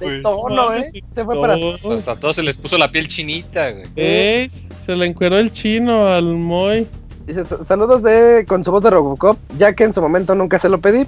De 0.00 0.20
tono, 0.22 0.74
¿eh? 0.74 0.84
Se 1.10 1.24
fue 1.24 1.40
para... 1.40 1.56
Hasta 1.94 2.12
a 2.12 2.16
todos 2.16 2.36
se 2.36 2.42
les 2.42 2.56
puso 2.56 2.78
la 2.78 2.90
piel 2.90 3.06
chinita, 3.06 3.70
güey. 3.70 4.48
Se 4.86 4.96
le 4.96 5.06
encueró 5.06 5.38
el 5.38 5.52
chino 5.52 6.08
al 6.08 6.24
Moy. 6.34 6.86
Dice, 7.26 7.42
"S- 7.42 7.64
saludos 7.64 8.02
de 8.02 8.44
con 8.48 8.64
su 8.64 8.70
voz 8.72 8.82
de 8.82 8.90
Robocop, 8.90 9.38
ya 9.56 9.74
que 9.74 9.84
en 9.84 9.94
su 9.94 10.02
momento 10.02 10.34
nunca 10.34 10.58
se 10.58 10.68
lo 10.68 10.80
pedí. 10.80 11.06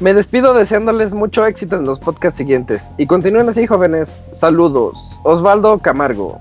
Me 0.00 0.12
despido 0.12 0.54
deseándoles 0.54 1.14
mucho 1.14 1.46
éxito 1.46 1.76
en 1.76 1.84
los 1.84 1.98
podcasts 1.98 2.38
siguientes. 2.38 2.90
Y 2.98 3.06
continúen 3.06 3.48
así, 3.48 3.66
jóvenes. 3.66 4.18
Saludos. 4.32 5.18
Osvaldo 5.22 5.78
Camargo. 5.78 6.40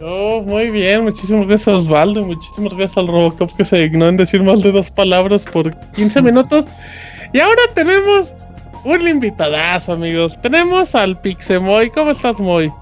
Oh, 0.00 0.42
muy 0.42 0.70
bien, 0.70 1.04
muchísimas 1.04 1.46
gracias 1.46 1.74
Osvaldo, 1.74 2.22
muchísimas 2.24 2.74
gracias 2.74 2.98
al 2.98 3.06
Robocop 3.06 3.52
que 3.56 3.64
se 3.64 3.78
dignó 3.78 4.08
en 4.08 4.18
decir 4.18 4.42
más 4.42 4.60
de 4.60 4.72
dos 4.72 4.90
palabras 4.90 5.44
por 5.46 5.74
15 5.92 6.20
minutos. 6.22 6.66
Y 7.32 7.40
ahora 7.40 7.62
tenemos 7.74 8.34
un 8.84 9.08
invitadazo, 9.08 9.92
amigos. 9.92 10.38
Tenemos 10.40 10.94
al 10.94 11.18
Pixemoy. 11.20 11.90
¿Cómo 11.90 12.10
estás, 12.10 12.38
Moy? 12.38 12.72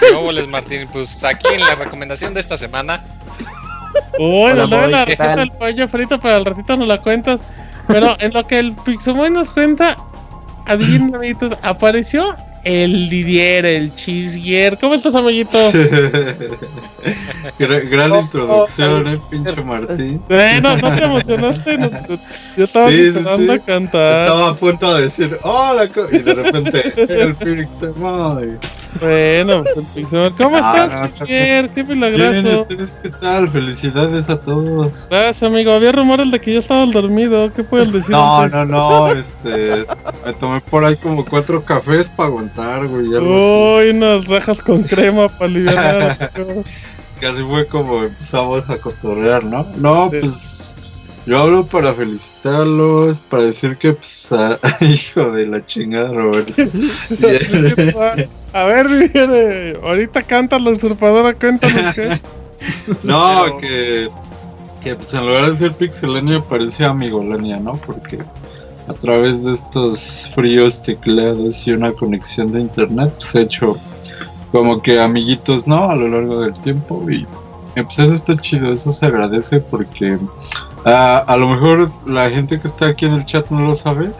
¿Qué 0.00 0.46
Martín? 0.48 0.86
Pues 0.92 1.24
aquí 1.24 1.48
en 1.52 1.60
la 1.60 1.74
recomendación 1.74 2.34
de 2.34 2.40
esta 2.40 2.56
semana. 2.56 3.02
Uy, 4.18 4.52
nos 4.52 4.70
la 4.70 5.04
receta 5.04 5.36
del 5.36 5.50
pollo 5.50 5.88
frito, 5.88 6.20
pero 6.20 6.36
al 6.36 6.44
ratito 6.44 6.76
nos 6.76 6.86
la 6.86 7.00
cuentas. 7.00 7.40
Pero 7.88 8.16
en 8.18 8.32
lo 8.32 8.46
que 8.46 8.58
el 8.58 8.74
Pixemoy 8.74 9.30
nos 9.30 9.50
cuenta, 9.50 9.96
adivinen, 10.66 11.14
amiguitos, 11.14 11.52
apareció 11.62 12.34
el 12.66 13.08
Didier, 13.08 13.64
el 13.64 13.94
Chisguier. 13.94 14.76
¿Cómo 14.78 14.94
estás, 14.94 15.14
amiguito? 15.14 15.56
gran, 17.58 18.14
introducción, 18.16 19.06
eh, 19.06 19.20
pinche 19.30 19.62
Martín. 19.62 20.20
Bueno, 20.28 20.76
no 20.76 20.92
te 20.92 21.04
emocionaste. 21.04 21.78
yo 22.56 22.64
estaba 22.64 22.90
sí, 22.90 23.12
a 23.48 23.58
cantar. 23.60 24.22
Estaba 24.22 24.48
a 24.48 24.54
punto 24.54 24.96
de 24.96 25.02
decir, 25.02 25.38
hola, 25.42 25.88
y 26.10 26.18
de 26.18 26.34
repente, 26.34 26.92
el 27.08 27.36
Pixemoy. 27.36 28.58
Bueno, 29.00 29.64
pues, 29.64 30.06
¿cómo 30.36 30.56
ah, 30.56 30.86
estás, 30.88 31.14
Chisguier? 31.18 31.68
Qué 31.70 31.84
milagroso. 31.84 32.66
qué 32.68 33.10
tal? 33.20 33.48
Felicidades 33.48 34.30
a 34.30 34.38
todos. 34.38 35.06
Gracias, 35.10 35.42
amigo. 35.42 35.72
Había 35.72 35.92
rumores 35.92 36.30
de 36.30 36.40
que 36.40 36.52
yo 36.52 36.58
estaba 36.58 36.86
dormido. 36.86 37.52
¿Qué 37.52 37.64
puedes 37.64 37.92
decir? 37.92 38.10
No, 38.10 38.46
no, 38.48 38.64
no. 38.64 39.12
Este, 39.12 39.86
me 40.24 40.32
tomé 40.34 40.60
por 40.60 40.84
ahí 40.84 40.96
como 40.96 41.24
cuatro 41.24 41.64
cafés 41.64 42.10
para 42.10 42.28
aguantar 42.28 42.84
Uy, 42.86 43.90
unas 43.90 44.26
rajas 44.26 44.60
con 44.62 44.82
crema 44.82 45.28
para 45.28 45.46
aliviar. 45.46 46.30
Casi 47.20 47.42
fue 47.42 47.66
como 47.66 48.04
empezamos 48.04 48.68
a 48.68 48.76
cotorrear, 48.76 49.42
¿no? 49.42 49.66
No, 49.76 50.10
pues 50.10 50.75
yo 51.26 51.38
hablo 51.40 51.66
para 51.66 51.92
felicitarlos, 51.92 53.20
para 53.22 53.42
decir 53.44 53.76
que, 53.76 53.92
pues, 53.92 54.30
hijo 54.80 55.32
de 55.32 55.46
la 55.46 55.64
chingada, 55.66 56.08
Roberto. 56.12 56.54
a 58.52 58.64
ver, 58.64 59.80
ahorita 59.82 60.22
canta 60.22 60.58
la 60.58 60.70
usurpadora, 60.70 61.34
cuéntanos 61.34 61.94
qué. 61.94 62.20
No, 63.02 63.58
que, 63.60 64.08
que 64.82 64.94
pues 64.94 65.12
en 65.12 65.26
lugar 65.26 65.50
de 65.50 65.58
ser 65.58 65.72
pixelania 65.72 66.40
parecía 66.40 66.88
amigolania, 66.88 67.58
¿no? 67.58 67.76
Porque 67.76 68.18
a 68.88 68.92
través 68.94 69.44
de 69.44 69.52
estos 69.52 70.30
fríos 70.34 70.82
teclados 70.82 71.66
y 71.66 71.72
una 71.72 71.92
conexión 71.92 72.50
de 72.52 72.60
internet, 72.60 73.12
pues 73.16 73.34
he 73.34 73.42
hecho 73.42 73.76
como 74.52 74.80
que 74.80 74.98
amiguitos, 74.98 75.66
¿no? 75.66 75.90
A 75.90 75.94
lo 75.94 76.08
largo 76.08 76.40
del 76.40 76.54
tiempo 76.62 77.04
y 77.10 77.26
pues 77.74 77.98
eso 77.98 78.14
está 78.14 78.36
chido, 78.36 78.72
eso 78.72 78.90
se 78.90 79.06
agradece 79.06 79.60
porque 79.60 80.18
ah, 80.86 81.24
a 81.26 81.36
lo 81.36 81.48
mejor 81.48 81.90
la 82.06 82.30
gente 82.30 82.58
que 82.58 82.66
está 82.66 82.86
aquí 82.86 83.04
en 83.04 83.12
el 83.12 83.26
chat 83.26 83.50
no 83.50 83.66
lo 83.66 83.74
sabe, 83.74 84.10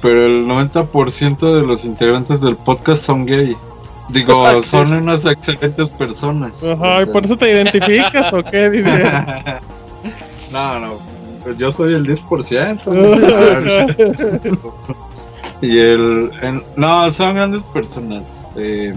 pero 0.00 0.24
el 0.24 0.46
90% 0.46 1.54
de 1.54 1.62
los 1.62 1.84
integrantes 1.84 2.40
del 2.40 2.56
podcast 2.56 3.04
son 3.04 3.26
gay. 3.26 3.54
Digo, 4.08 4.62
son 4.62 4.92
unas 4.92 5.26
excelentes 5.26 5.90
personas. 5.90 6.62
Ajá, 6.62 7.02
¿y 7.02 7.06
por 7.06 7.24
eso 7.24 7.36
te 7.36 7.50
identificas 7.50 8.32
o 8.32 8.40
qué, 8.42 8.70
Didier? 8.70 9.02
no, 10.52 10.78
no, 10.78 10.92
pues 11.42 11.58
yo 11.58 11.72
soy 11.72 11.94
el 11.94 12.06
10%. 12.06 12.80
y 15.60 15.78
el, 15.78 16.30
No, 16.76 17.10
son 17.10 17.34
grandes 17.34 17.64
personas. 17.64 18.46
Eh, 18.56 18.94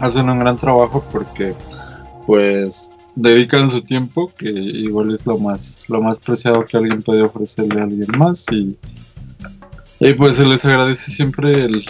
hacen 0.00 0.30
un 0.30 0.38
gran 0.38 0.56
trabajo 0.56 1.04
porque, 1.12 1.54
pues, 2.26 2.90
dedican 3.14 3.70
su 3.70 3.82
tiempo, 3.82 4.32
que 4.36 4.50
igual 4.50 5.14
es 5.14 5.26
lo 5.26 5.38
más, 5.38 5.80
lo 5.88 6.00
más 6.00 6.18
preciado 6.18 6.64
que 6.64 6.76
alguien 6.76 7.02
puede 7.02 7.22
ofrecerle 7.22 7.80
a 7.80 7.84
alguien 7.84 8.10
más. 8.16 8.46
Y, 8.50 8.76
pues 10.16 10.36
se 10.36 10.44
les 10.44 10.64
agradece 10.64 11.12
siempre 11.12 11.64
el, 11.64 11.84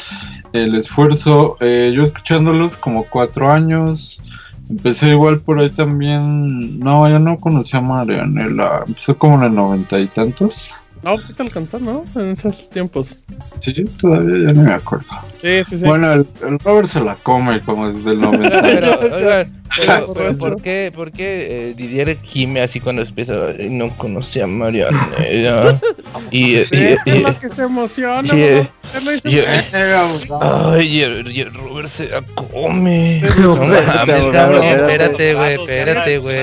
el 0.53 0.75
esfuerzo. 0.75 1.57
Eh, 1.61 1.93
yo 1.95 2.03
escuchándolos 2.03 2.77
como 2.77 3.05
cuatro 3.05 3.51
años 3.51 4.23
Empecé 4.73 5.11
igual 5.11 5.41
por 5.41 5.59
ahí 5.59 5.69
también. 5.69 6.79
No, 6.79 7.07
yo 7.07 7.19
no 7.19 7.37
conocía 7.37 7.81
a 7.81 7.83
Marianela. 7.83 8.85
Empezó 8.87 9.19
como 9.19 9.37
en 9.37 9.43
el 9.45 9.55
noventa 9.55 10.01
y 10.01 10.07
tantos. 10.07 10.82
No, 11.03 11.17
¿qué 11.17 11.33
te 11.33 11.43
alcanzó, 11.43 11.81
no? 11.81 12.05
En 12.15 12.31
esos 12.31 12.71
tiempos. 12.71 13.25
Sí, 13.59 13.73
todavía 14.01 14.47
ya 14.47 14.53
no 14.53 14.63
me 14.63 14.73
acuerdo. 14.73 15.07
Sí, 15.39 15.65
sí, 15.65 15.79
sí. 15.79 15.85
Bueno, 15.85 16.13
el, 16.13 16.27
Robert 16.61 16.87
se 16.87 17.01
la 17.01 17.17
come 17.17 17.61
como 17.61 17.93
desde 17.93 18.13
el 18.13 18.21
90. 18.21 18.63
pero, 18.63 19.01
oiga, 19.17 19.47
pero, 19.77 20.07
¿por 20.39 20.63
qué, 20.63 20.93
por 20.95 21.11
qué 21.11 21.71
eh, 21.71 21.75
Didier 21.75 22.17
gime 22.23 22.63
así 22.63 22.79
cuando 22.79 23.03
empieza? 23.03 23.35
No 23.69 23.89
conocía 23.97 24.45
a 24.45 24.47
Marianela. 24.47 25.81
y, 26.31 26.51
y, 26.51 26.55
y, 26.55 26.61
es 26.61 27.07
lo 27.07 27.37
que 27.37 27.49
se 27.49 27.65
emociona. 27.65 28.33
Y, 28.33 28.69
y, 29.25 29.41
ay, 30.41 30.87
y 30.87 31.01
el, 31.01 31.33
y 31.33 31.41
el 31.41 31.53
Robert 31.53 31.91
se 31.91 32.11
la 32.11 32.23
come. 32.23 33.21
No 33.41 33.57
mames, 33.57 34.25
cabrón. 34.31 34.63
Espérate, 34.63 35.35
güey, 35.35 35.55
espérate, 35.55 36.19
güey. 36.19 36.39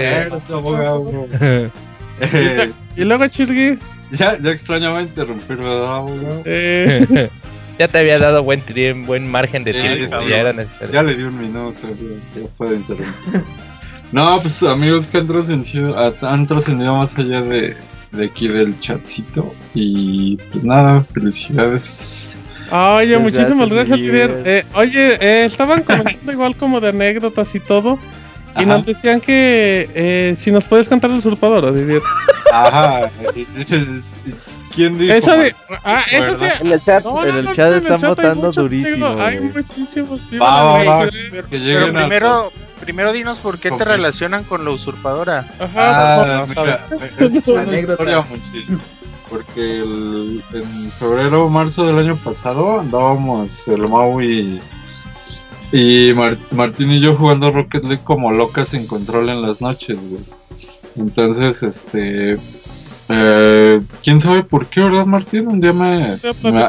Y 2.98 3.06
luego, 3.06 3.26
Chisgui. 3.30 3.80
Ya, 4.18 4.38
ya 4.38 4.52
extrañaba 4.52 5.02
interrumpir, 5.02 5.58
¿verdad, 5.58 6.02
eh. 6.46 7.30
ya 7.80 7.88
te 7.88 7.98
había 8.00 8.18
dado 8.18 8.44
buen, 8.44 8.64
buen 9.06 9.30
margen 9.30 9.64
de 9.64 9.74
tiempo. 9.74 10.28
ya, 10.28 10.40
era 10.40 10.66
ya 10.92 11.04
le 11.04 11.16
di 11.16 11.24
un 11.24 11.40
minuto, 11.40 11.80
ya, 11.84 12.48
puede 12.58 12.78
interrumpir. 12.78 13.44
no, 14.12 14.40
pues 14.42 14.64
amigos 14.64 15.08
que 15.08 15.20
han 15.20 15.28
trascendido, 15.28 15.96
han 16.22 16.48
trascendido 16.48 16.96
más 16.96 17.18
allá 17.18 17.42
de, 17.42 17.76
de 18.12 18.26
aquí 18.26 18.48
del 18.48 18.78
chatcito. 18.80 19.54
Y 19.74 20.38
pues 20.52 20.64
nada, 20.64 21.04
felicidades. 21.14 22.40
Oye, 22.72 23.18
muchísimas 23.18 23.70
gracias, 23.70 24.00
eh, 24.00 24.66
oye, 24.76 25.18
eh, 25.20 25.46
estaban 25.46 25.82
comentando 25.84 26.32
igual 26.32 26.56
como 26.56 26.80
de 26.80 26.90
anécdotas 26.90 27.56
y 27.56 27.60
todo. 27.60 27.98
Y 28.58 28.66
nos 28.66 28.86
decían 28.86 29.22
que 29.22 29.90
eh, 29.94 30.36
si 30.38 30.52
nos 30.52 30.66
puedes 30.66 30.88
cantar 30.88 31.12
el 31.12 31.18
usurpador, 31.18 31.74
Didier. 31.74 32.02
Ajá. 32.52 33.10
¿Quién 34.74 34.98
dijo? 34.98 35.14
Eso 35.14 35.36
de, 35.36 35.56
ah, 35.84 36.04
eso 36.12 36.36
sí. 36.36 36.46
En 36.62 36.72
el 36.72 36.82
chat, 36.84 37.06
en 37.06 37.36
el 37.36 37.56
chat 37.56 37.74
están 37.74 38.02
votando 38.02 38.52
durísimo. 38.52 39.08
hay 39.20 39.40
muchísimos 39.40 40.22
tíos. 40.30 41.12
que 41.50 41.60
Pero 41.60 41.94
primero, 41.94 42.52
primero 42.80 43.14
dinos 43.14 43.40
por 43.40 43.60
qué 43.60 43.72
te 43.72 43.84
relacionan 43.84 44.44
con 44.44 44.64
la 44.64 44.72
usurpadora. 44.72 45.46
Ajá, 45.60 46.42
ah, 46.42 46.46
mira, 46.48 46.88
es 47.20 47.48
una 47.48 47.80
historia. 47.80 48.24
Porque 49.30 49.82
el, 49.82 50.44
en 50.54 50.92
febrero 50.92 51.46
o 51.46 51.50
marzo 51.50 51.86
del 51.86 52.00
año 52.00 52.16
pasado 52.18 52.80
andábamos 52.80 53.68
el 53.68 53.88
Maui 53.88 54.28
y 54.28 54.62
Martín 56.52 56.92
y 56.92 57.00
yo 57.00 57.16
jugando 57.16 57.52
Rocket 57.52 57.84
League 57.84 58.04
como 58.04 58.32
locas 58.32 58.70
sin 58.70 58.88
control 58.88 59.30
en 59.30 59.42
las 59.42 59.62
noches, 59.62 59.98
güey. 60.00 60.24
Entonces, 60.96 61.64
este. 61.64 62.38
Eh, 63.12 63.82
¿Quién 64.04 64.20
sabe 64.20 64.44
por 64.44 64.68
qué, 64.68 64.82
verdad, 64.82 65.06
Martín? 65.06 65.48
Un 65.48 65.60
día 65.60 65.74
me. 65.74 66.18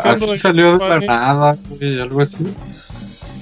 así 0.05 0.37
salió 0.37 0.79
de 0.79 0.89
la 0.89 1.01
nada, 1.01 1.59
güey, 1.69 2.01
algo 2.01 2.21
así. 2.21 2.47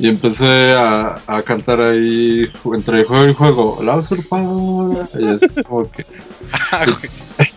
Y 0.01 0.09
empecé 0.09 0.75
a, 0.75 1.19
a 1.27 1.43
cantar 1.43 1.81
ahí 1.81 2.49
entre 2.73 3.03
juego 3.03 3.29
y 3.29 3.35
juego, 3.35 3.79
la 3.83 3.97
usurpadora. 3.97 5.09
Y 5.19 5.27
así 5.27 5.49
como 5.65 5.91
que. 5.91 6.07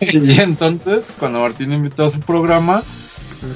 y 0.00 0.40
entonces, 0.40 1.14
cuando 1.18 1.40
Martín 1.40 1.72
invitó 1.72 2.04
a 2.04 2.10
su 2.10 2.20
programa, 2.20 2.82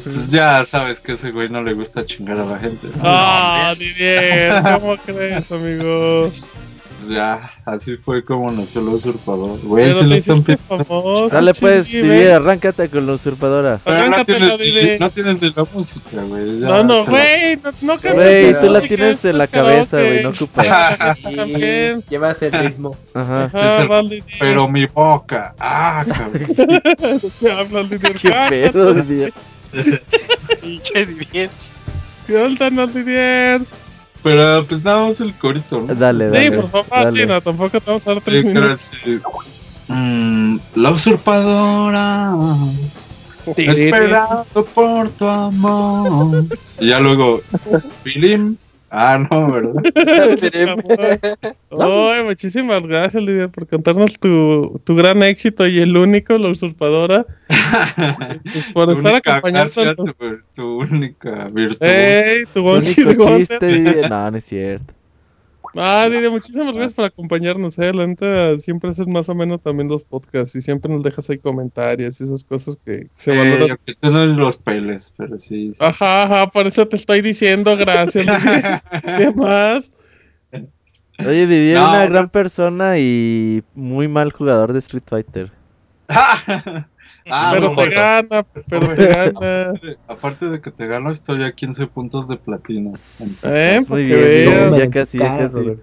pues 0.04 0.30
ya 0.30 0.64
sabes 0.64 1.00
que 1.00 1.12
ese 1.12 1.30
güey 1.30 1.48
no 1.48 1.62
le 1.62 1.74
gusta 1.74 2.04
chingar 2.04 2.38
a 2.38 2.44
la 2.44 2.58
gente. 2.58 2.88
Ah, 3.02 3.74
Didier, 3.78 4.52
¿cómo 4.62 4.96
crees, 4.96 5.50
amigo? 5.52 6.30
Pues 6.96 7.08
ya, 7.10 7.52
así 7.66 7.96
fue 7.98 8.24
como 8.24 8.50
nació 8.50 8.80
la 8.80 8.92
usurpadora. 8.92 9.60
Güey, 9.62 9.92
se 9.92 10.06
lo 10.06 10.14
están 10.14 10.42
pidiendo. 10.42 11.28
Dale 11.30 11.52
pues, 11.54 11.86
Didier, 11.86 12.32
arráncate 12.32 12.88
con 12.88 13.06
la 13.06 13.12
usurpadora. 13.12 13.80
no 13.84 14.24
tienes, 14.24 15.00
no 15.00 15.10
tienes 15.10 15.40
de 15.40 15.52
la 15.54 15.66
música, 15.72 16.22
güey. 16.22 16.44
No, 16.58 16.82
no, 16.82 17.04
güey, 17.04 17.56
no, 17.56 17.70
no 17.82 17.98
Güey, 17.98 18.58
tú 18.60 18.70
la 18.70 18.80
tienes 18.80 19.24
en 19.24 19.38
la 19.38 19.46
cabeza, 19.46 19.98
güey, 19.98 20.22
no 20.22 20.30
ocupas. 20.30 20.66
Llevas 22.08 22.42
el 22.42 22.52
ritmo. 22.52 22.96
Ajá. 23.14 23.50
Pero 24.38 24.68
mi 24.68 24.86
boca. 24.86 25.54
Ah, 25.58 26.04
cabrón. 26.06 26.46
¿Qué 27.40 27.52
hablan, 27.52 27.88
Didier? 27.90 28.14
Qué 28.14 28.30
pedo, 28.48 28.94
Didier. 28.94 29.32
Pinche 30.60 31.06
Didier. 31.06 31.50
Suéltanos, 32.26 32.94
Didier. 32.94 33.60
Pero 34.22 34.64
pues 34.66 34.82
nada 34.82 35.06
más 35.06 35.20
el 35.20 35.34
corito, 35.34 35.80
¿no? 35.80 35.94
Dale, 35.94 36.28
dale. 36.28 36.44
Sí, 36.44 36.50
por 36.50 36.84
favor, 36.84 37.12
sí, 37.12 37.26
no, 37.26 37.40
tampoco 37.40 37.80
te 37.80 37.86
vamos 37.86 38.06
a 38.06 38.14
dar 38.14 38.22
tres 38.22 38.44
minutos. 38.44 38.92
Mm, 39.88 40.58
la 40.74 40.90
usurpadora. 40.90 42.34
Esperado 43.56 44.44
por 44.74 45.10
tu 45.10 45.26
amor. 45.26 46.44
y 46.80 46.88
ya 46.88 46.98
luego, 46.98 47.40
Filim, 48.02 48.56
Ah, 48.90 49.18
no, 49.30 49.52
¿verdad? 49.52 49.72
Ay, 51.70 52.24
muchísimas 52.24 52.86
gracias, 52.86 53.22
Lidia, 53.22 53.48
por 53.48 53.66
contarnos 53.66 54.18
tu, 54.18 54.80
tu 54.84 54.94
gran 54.94 55.22
éxito 55.22 55.66
y 55.66 55.80
el 55.80 55.96
único, 55.96 56.38
la 56.38 56.50
usurpadora. 56.50 57.26
pues 58.44 58.72
por 58.72 58.90
estar 58.92 59.16
acompañando. 59.16 59.94
Tu, 59.96 60.14
tu, 60.54 60.78
única 60.78 61.46
virtud. 61.52 61.84
Ey, 61.84 62.44
tu, 62.46 62.62
tu 62.62 62.70
único 62.70 63.38
chiste, 63.38 64.08
No, 64.08 64.30
no 64.30 64.36
es 64.36 64.44
cierto. 64.44 64.95
Ah, 65.76 66.08
Lidia, 66.10 66.30
muchísimas 66.30 66.74
gracias 66.74 66.94
por 66.94 67.04
acompañarnos, 67.04 67.78
eh. 67.78 67.92
La 67.92 68.06
neta, 68.06 68.58
siempre 68.58 68.90
haces 68.90 69.06
más 69.06 69.28
o 69.28 69.34
menos 69.34 69.60
también 69.62 69.88
los 69.88 70.04
podcasts 70.04 70.56
y 70.56 70.60
siempre 70.60 70.92
nos 70.92 71.02
dejas 71.02 71.28
ahí 71.30 71.38
comentarios 71.38 72.20
y 72.20 72.24
esas 72.24 72.44
cosas 72.44 72.78
que 72.84 73.08
se 73.12 73.32
eh, 73.32 73.38
valoran. 73.38 73.78
Que 73.84 73.94
tú 73.94 74.10
no 74.10 74.26
los 74.26 74.58
peles, 74.58 75.12
pero 75.16 75.38
sí, 75.38 75.72
sí, 75.74 75.84
Ajá, 75.84 76.22
ajá, 76.22 76.46
por 76.48 76.66
eso 76.66 76.86
te 76.88 76.96
estoy 76.96 77.20
diciendo 77.20 77.76
gracias. 77.76 78.26
¿Qué 79.18 79.32
más? 79.34 79.92
Oye, 81.18 81.46
Didier 81.46 81.78
no, 81.78 81.88
una 81.88 82.06
gran 82.06 82.28
persona 82.28 82.98
y 82.98 83.62
muy 83.74 84.06
mal 84.08 84.32
jugador 84.32 84.72
de 84.72 84.80
Street 84.80 85.04
Fighter. 85.06 85.55
Ah, 87.28 87.50
pero 87.54 87.74
te 87.74 87.88
gana, 87.88 88.46
pero 88.68 88.94
te 88.94 89.06
gana. 89.08 89.72
Aparte 90.08 90.46
de 90.46 90.60
que 90.60 90.70
te 90.70 90.86
gano, 90.86 91.10
estoy 91.10 91.42
a 91.42 91.50
15 91.50 91.88
puntos 91.88 92.28
de 92.28 92.36
platino. 92.36 92.92
Eh, 93.42 93.80
para 93.88 94.04
que 94.04 94.16
veas. 94.16 94.76
Ya 94.76 94.90
casi, 94.90 95.18
ya 95.18 95.36
casi. 95.36 95.76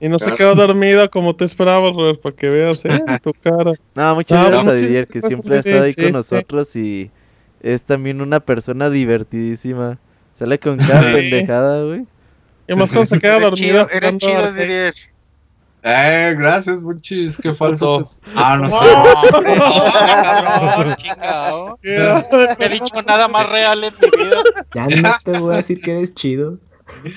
Y 0.00 0.08
no 0.08 0.18
se 0.18 0.32
quedó 0.32 0.54
dormido 0.54 1.08
como 1.10 1.36
te 1.36 1.44
esperabas, 1.44 1.94
Robert, 1.94 2.20
para 2.20 2.34
que 2.34 2.50
veas, 2.50 2.84
¿eh? 2.86 3.00
Tu 3.22 3.32
cara. 3.34 3.72
No, 3.94 4.14
muchas 4.16 4.48
gracias 4.48 4.66
a 4.66 4.72
Didier, 4.72 5.06
que 5.06 5.20
siempre 5.20 5.56
ha 5.56 5.60
estado 5.60 5.84
ahí 5.84 5.94
con 5.94 6.12
nosotros 6.12 6.74
y 6.74 7.10
es 7.60 7.82
también 7.82 8.20
una 8.20 8.40
persona 8.40 8.90
divertidísima. 8.90 9.98
Sale 10.38 10.58
con 10.58 10.78
cada 10.78 11.12
pendejada, 11.12 11.84
güey. 11.84 12.06
Y 12.66 12.74
más 12.74 12.90
cuando 12.90 13.06
se 13.06 13.18
queda 13.18 13.38
dormido. 13.38 13.88
Eres 13.90 14.16
chido, 14.18 14.52
Didier. 14.52 14.94
Eh, 15.82 16.34
gracias, 16.38 16.82
Bunchis, 16.82 17.38
qué 17.38 17.54
falso. 17.54 18.02
Ah, 18.34 18.58
no 18.58 18.68
sé. 18.68 18.76
No, 20.86 20.96
chingado. 20.96 21.78
No 21.82 22.64
he 22.64 22.68
dicho 22.68 23.02
nada 23.06 23.28
más 23.28 23.48
real 23.48 23.84
en 23.84 23.94
mi 24.00 24.24
vida. 24.24 24.42
Ya 24.74 24.86
no 24.88 25.10
te 25.24 25.38
voy 25.38 25.54
a 25.54 25.56
decir 25.58 25.80
que 25.80 25.92
eres 25.92 26.14
chido. 26.14 26.58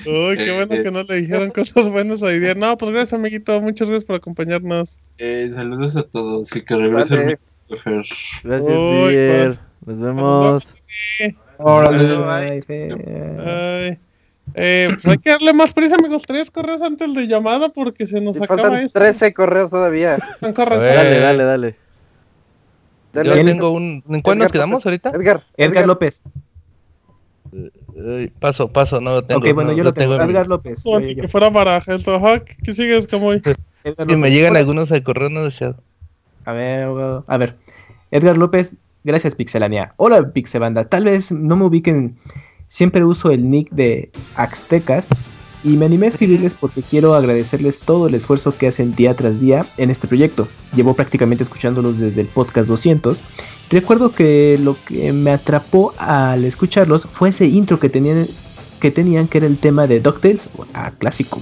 Uy, 0.06 0.36
qué 0.36 0.54
bueno 0.54 0.82
que 0.82 0.90
no 0.90 1.02
le 1.02 1.16
dijeron 1.16 1.50
cosas 1.50 1.88
buenas 1.90 2.22
a 2.22 2.28
Didier. 2.28 2.56
No, 2.56 2.78
pues 2.78 2.92
gracias, 2.92 3.12
amiguito. 3.14 3.60
Muchas 3.60 3.88
gracias 3.88 4.06
por 4.06 4.16
acompaños. 4.16 4.98
Eh, 5.18 5.50
saludos 5.52 5.96
a 5.96 6.02
todos 6.04 6.54
y 6.54 6.62
que 6.62 6.76
regrese 6.76 7.14
el 7.14 7.38
Gracias, 7.68 8.42
Didier. 8.42 9.58
Nos 9.84 10.00
vemos. 10.00 10.64
Órale. 11.58 12.62
Bye. 12.64 13.98
Eh, 14.54 14.88
hay 15.04 15.18
que 15.18 15.30
darle 15.30 15.52
más 15.52 15.72
prisa, 15.72 15.96
amigos. 15.96 16.22
Tres 16.26 16.50
correos 16.50 16.82
antes 16.82 17.12
de 17.14 17.26
llamada 17.26 17.68
porque 17.68 18.06
se 18.06 18.20
nos 18.20 18.36
y 18.36 18.42
acaba 18.42 18.62
faltan 18.62 18.84
esto. 18.84 18.98
13 18.98 19.34
correos 19.34 19.70
todavía. 19.70 20.18
Dale, 20.40 21.18
dale, 21.18 21.44
dale. 21.44 21.76
Yo 23.14 23.44
tengo 23.44 23.70
un. 23.70 24.02
¿En 24.08 24.22
cuál 24.22 24.38
nos 24.38 24.50
quedamos 24.50 24.84
ahorita? 24.84 25.10
Edgar. 25.10 25.44
Edgar 25.56 25.86
López. 25.86 26.20
Eh, 27.96 28.32
paso, 28.40 28.68
paso, 28.68 29.00
no 29.00 29.12
lo 29.12 29.24
tengo. 29.24 29.38
Ok, 29.38 29.54
bueno, 29.54 29.70
no, 29.70 29.76
yo 29.76 29.84
lo 29.84 29.94
tengo. 29.94 30.16
Edgar 30.16 30.48
López. 30.48 30.82
que 30.82 31.28
fuera 31.28 31.50
baraja 31.50 31.94
esto. 31.94 32.14
Ajá, 32.14 32.42
¿qué 32.44 32.72
sigues, 32.72 33.06
como 33.06 33.28
hoy? 33.28 33.42
Y 34.08 34.16
me 34.16 34.30
llegan 34.30 34.56
algunos 34.56 34.90
al 34.90 35.02
correo 35.02 35.28
no 35.28 35.44
deseado. 35.44 35.76
A 36.44 36.52
ver, 36.52 36.88
a 37.26 37.36
ver. 37.36 37.56
Edgar 38.10 38.36
López, 38.36 38.76
gracias, 39.04 39.34
Pixelania. 39.34 39.94
Hola, 39.96 40.32
Pixebanda. 40.32 40.84
Tal 40.84 41.04
vez 41.04 41.30
no 41.30 41.56
me 41.56 41.64
ubiquen 41.64 42.16
Siempre 42.74 43.04
uso 43.04 43.30
el 43.30 43.48
nick 43.48 43.70
de 43.70 44.10
Aztecas 44.34 45.06
y 45.62 45.76
me 45.76 45.86
animé 45.86 46.06
a 46.06 46.08
escribirles 46.08 46.54
porque 46.54 46.82
quiero 46.82 47.14
agradecerles 47.14 47.78
todo 47.78 48.08
el 48.08 48.16
esfuerzo 48.16 48.52
que 48.58 48.66
hacen 48.66 48.96
día 48.96 49.14
tras 49.14 49.38
día 49.40 49.64
en 49.76 49.90
este 49.90 50.08
proyecto. 50.08 50.48
Llevo 50.74 50.94
prácticamente 50.94 51.44
escuchándolos 51.44 52.00
desde 52.00 52.22
el 52.22 52.26
podcast 52.26 52.68
200. 52.68 53.22
Recuerdo 53.70 54.10
que 54.10 54.58
lo 54.60 54.76
que 54.88 55.12
me 55.12 55.30
atrapó 55.30 55.94
al 55.98 56.44
escucharlos 56.44 57.06
fue 57.06 57.28
ese 57.28 57.46
intro 57.46 57.78
que 57.78 57.90
tenían 57.90 58.26
que, 58.80 58.90
tenían, 58.90 59.28
que 59.28 59.38
era 59.38 59.46
el 59.46 59.58
tema 59.58 59.86
de 59.86 60.00
DuckTales, 60.00 60.48
a 60.72 60.90
clásico. 60.90 61.40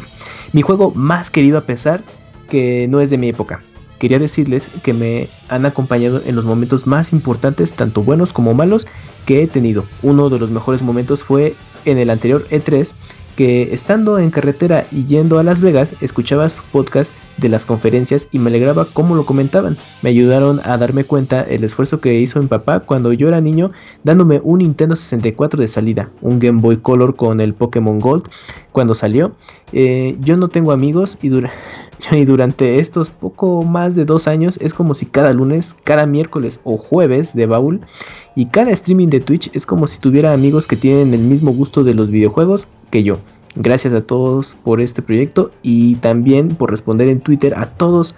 Mi 0.52 0.60
juego 0.60 0.92
más 0.94 1.30
querido 1.30 1.56
a 1.56 1.62
pesar 1.62 2.02
que 2.50 2.88
no 2.90 3.00
es 3.00 3.08
de 3.08 3.16
mi 3.16 3.30
época 3.30 3.62
quería 4.02 4.18
decirles 4.18 4.66
que 4.82 4.94
me 4.94 5.28
han 5.48 5.64
acompañado 5.64 6.20
en 6.26 6.34
los 6.34 6.44
momentos 6.44 6.88
más 6.88 7.12
importantes, 7.12 7.72
tanto 7.72 8.02
buenos 8.02 8.32
como 8.32 8.52
malos, 8.52 8.88
que 9.26 9.44
he 9.44 9.46
tenido. 9.46 9.84
Uno 10.02 10.28
de 10.28 10.40
los 10.40 10.50
mejores 10.50 10.82
momentos 10.82 11.22
fue 11.22 11.54
en 11.84 11.98
el 11.98 12.10
anterior 12.10 12.44
E3, 12.50 12.94
que 13.36 13.72
estando 13.72 14.18
en 14.18 14.30
carretera 14.30 14.86
y 14.90 15.04
yendo 15.04 15.38
a 15.38 15.44
Las 15.44 15.60
Vegas, 15.60 15.94
escuchaba 16.00 16.48
su 16.48 16.64
podcast 16.64 17.14
de 17.36 17.48
las 17.48 17.64
conferencias 17.64 18.28
y 18.30 18.38
me 18.38 18.50
alegraba 18.50 18.86
cómo 18.92 19.14
lo 19.14 19.24
comentaban. 19.24 19.76
Me 20.02 20.10
ayudaron 20.10 20.60
a 20.64 20.76
darme 20.78 21.04
cuenta 21.04 21.42
el 21.42 21.64
esfuerzo 21.64 22.00
que 22.00 22.20
hizo 22.20 22.42
mi 22.42 22.48
papá 22.48 22.80
cuando 22.80 23.12
yo 23.12 23.28
era 23.28 23.40
niño, 23.40 23.70
dándome 24.02 24.40
un 24.42 24.58
Nintendo 24.58 24.96
64 24.96 25.60
de 25.60 25.68
salida, 25.68 26.10
un 26.20 26.40
Game 26.40 26.60
Boy 26.60 26.78
Color 26.78 27.14
con 27.14 27.40
el 27.40 27.54
Pokémon 27.54 28.00
Gold 28.00 28.24
cuando 28.72 28.94
salió. 28.94 29.32
Eh, 29.72 30.16
yo 30.20 30.36
no 30.36 30.48
tengo 30.48 30.72
amigos 30.72 31.18
y, 31.22 31.30
y 32.10 32.24
durante 32.24 32.78
estos 32.78 33.10
poco 33.10 33.62
más 33.62 33.94
de 33.94 34.04
dos 34.04 34.26
años 34.26 34.58
es 34.60 34.74
como 34.74 34.94
si 34.94 35.06
cada 35.06 35.32
lunes, 35.32 35.76
cada 35.84 36.06
miércoles 36.06 36.60
o 36.64 36.76
jueves 36.76 37.34
de 37.34 37.46
baúl 37.46 37.80
y 38.34 38.46
cada 38.46 38.70
streaming 38.72 39.08
de 39.08 39.20
Twitch 39.20 39.50
es 39.54 39.66
como 39.66 39.86
si 39.86 39.98
tuviera 39.98 40.32
amigos 40.32 40.66
que 40.66 40.76
tienen 40.76 41.14
el 41.14 41.20
mismo 41.20 41.52
gusto 41.52 41.84
de 41.84 41.94
los 41.94 42.10
videojuegos 42.10 42.68
que 42.90 43.02
yo. 43.02 43.18
Gracias 43.54 43.92
a 43.92 44.00
todos 44.00 44.56
por 44.64 44.80
este 44.80 45.02
proyecto 45.02 45.50
y 45.62 45.96
también 45.96 46.50
por 46.50 46.70
responder 46.70 47.08
en 47.08 47.20
Twitter 47.20 47.54
a 47.54 47.66
todos 47.66 48.14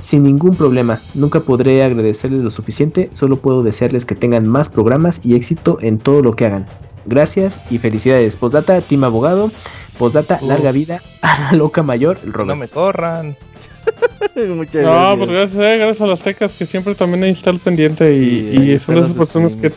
sin 0.00 0.24
ningún 0.24 0.56
problema. 0.56 1.00
Nunca 1.14 1.40
podré 1.40 1.82
agradecerles 1.84 2.42
lo 2.42 2.50
suficiente, 2.50 3.08
solo 3.12 3.36
puedo 3.36 3.62
desearles 3.62 4.04
que 4.04 4.16
tengan 4.16 4.48
más 4.48 4.68
programas 4.68 5.20
y 5.24 5.36
éxito 5.36 5.78
en 5.80 5.98
todo 5.98 6.22
lo 6.22 6.34
que 6.34 6.46
hagan. 6.46 6.66
Gracias 7.06 7.60
y 7.70 7.78
felicidades. 7.78 8.36
Postdata, 8.36 8.80
Team 8.80 9.04
Abogado. 9.04 9.50
Postdata, 9.98 10.40
larga 10.42 10.72
vida 10.72 11.00
a 11.22 11.40
la 11.40 11.52
loca 11.52 11.82
mayor, 11.82 12.18
Robert. 12.24 12.48
No 12.48 12.56
me 12.56 12.68
corran. 12.68 13.36
Muchas 14.34 14.84
no, 14.84 15.14
pues 15.18 15.30
gracias, 15.30 15.64
eh, 15.64 15.78
gracias 15.78 16.00
a 16.00 16.06
las 16.06 16.20
tecas 16.22 16.56
que 16.58 16.66
siempre 16.66 16.94
también 16.94 17.22
ahí 17.22 17.30
está 17.30 17.50
el 17.50 17.60
pendiente 17.60 18.16
y, 18.16 18.72
y 18.72 18.78
son 18.78 18.96
de 18.96 19.02
esas 19.02 19.14
personas 19.14 19.54
que, 19.56 19.72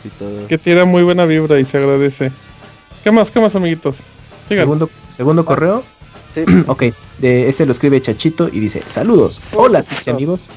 que 0.48 0.58
tienen 0.58 0.88
muy 0.88 1.02
buena 1.02 1.24
vibra 1.26 1.60
y 1.60 1.64
se 1.64 1.78
agradece. 1.78 2.32
¿Qué 3.04 3.12
más, 3.12 3.30
qué 3.30 3.40
más, 3.40 3.54
amiguitos? 3.54 3.98
Segundo, 4.48 4.90
segundo 5.10 5.44
correo. 5.44 5.84
Sí. 6.34 6.44
ok, 6.66 6.84
de 7.18 7.48
ese 7.48 7.66
lo 7.66 7.72
escribe 7.72 8.00
Chachito 8.00 8.48
y 8.52 8.58
dice: 8.58 8.82
Saludos. 8.88 9.40
Hola, 9.52 9.82
Pixie 9.82 10.12
amigos. 10.12 10.48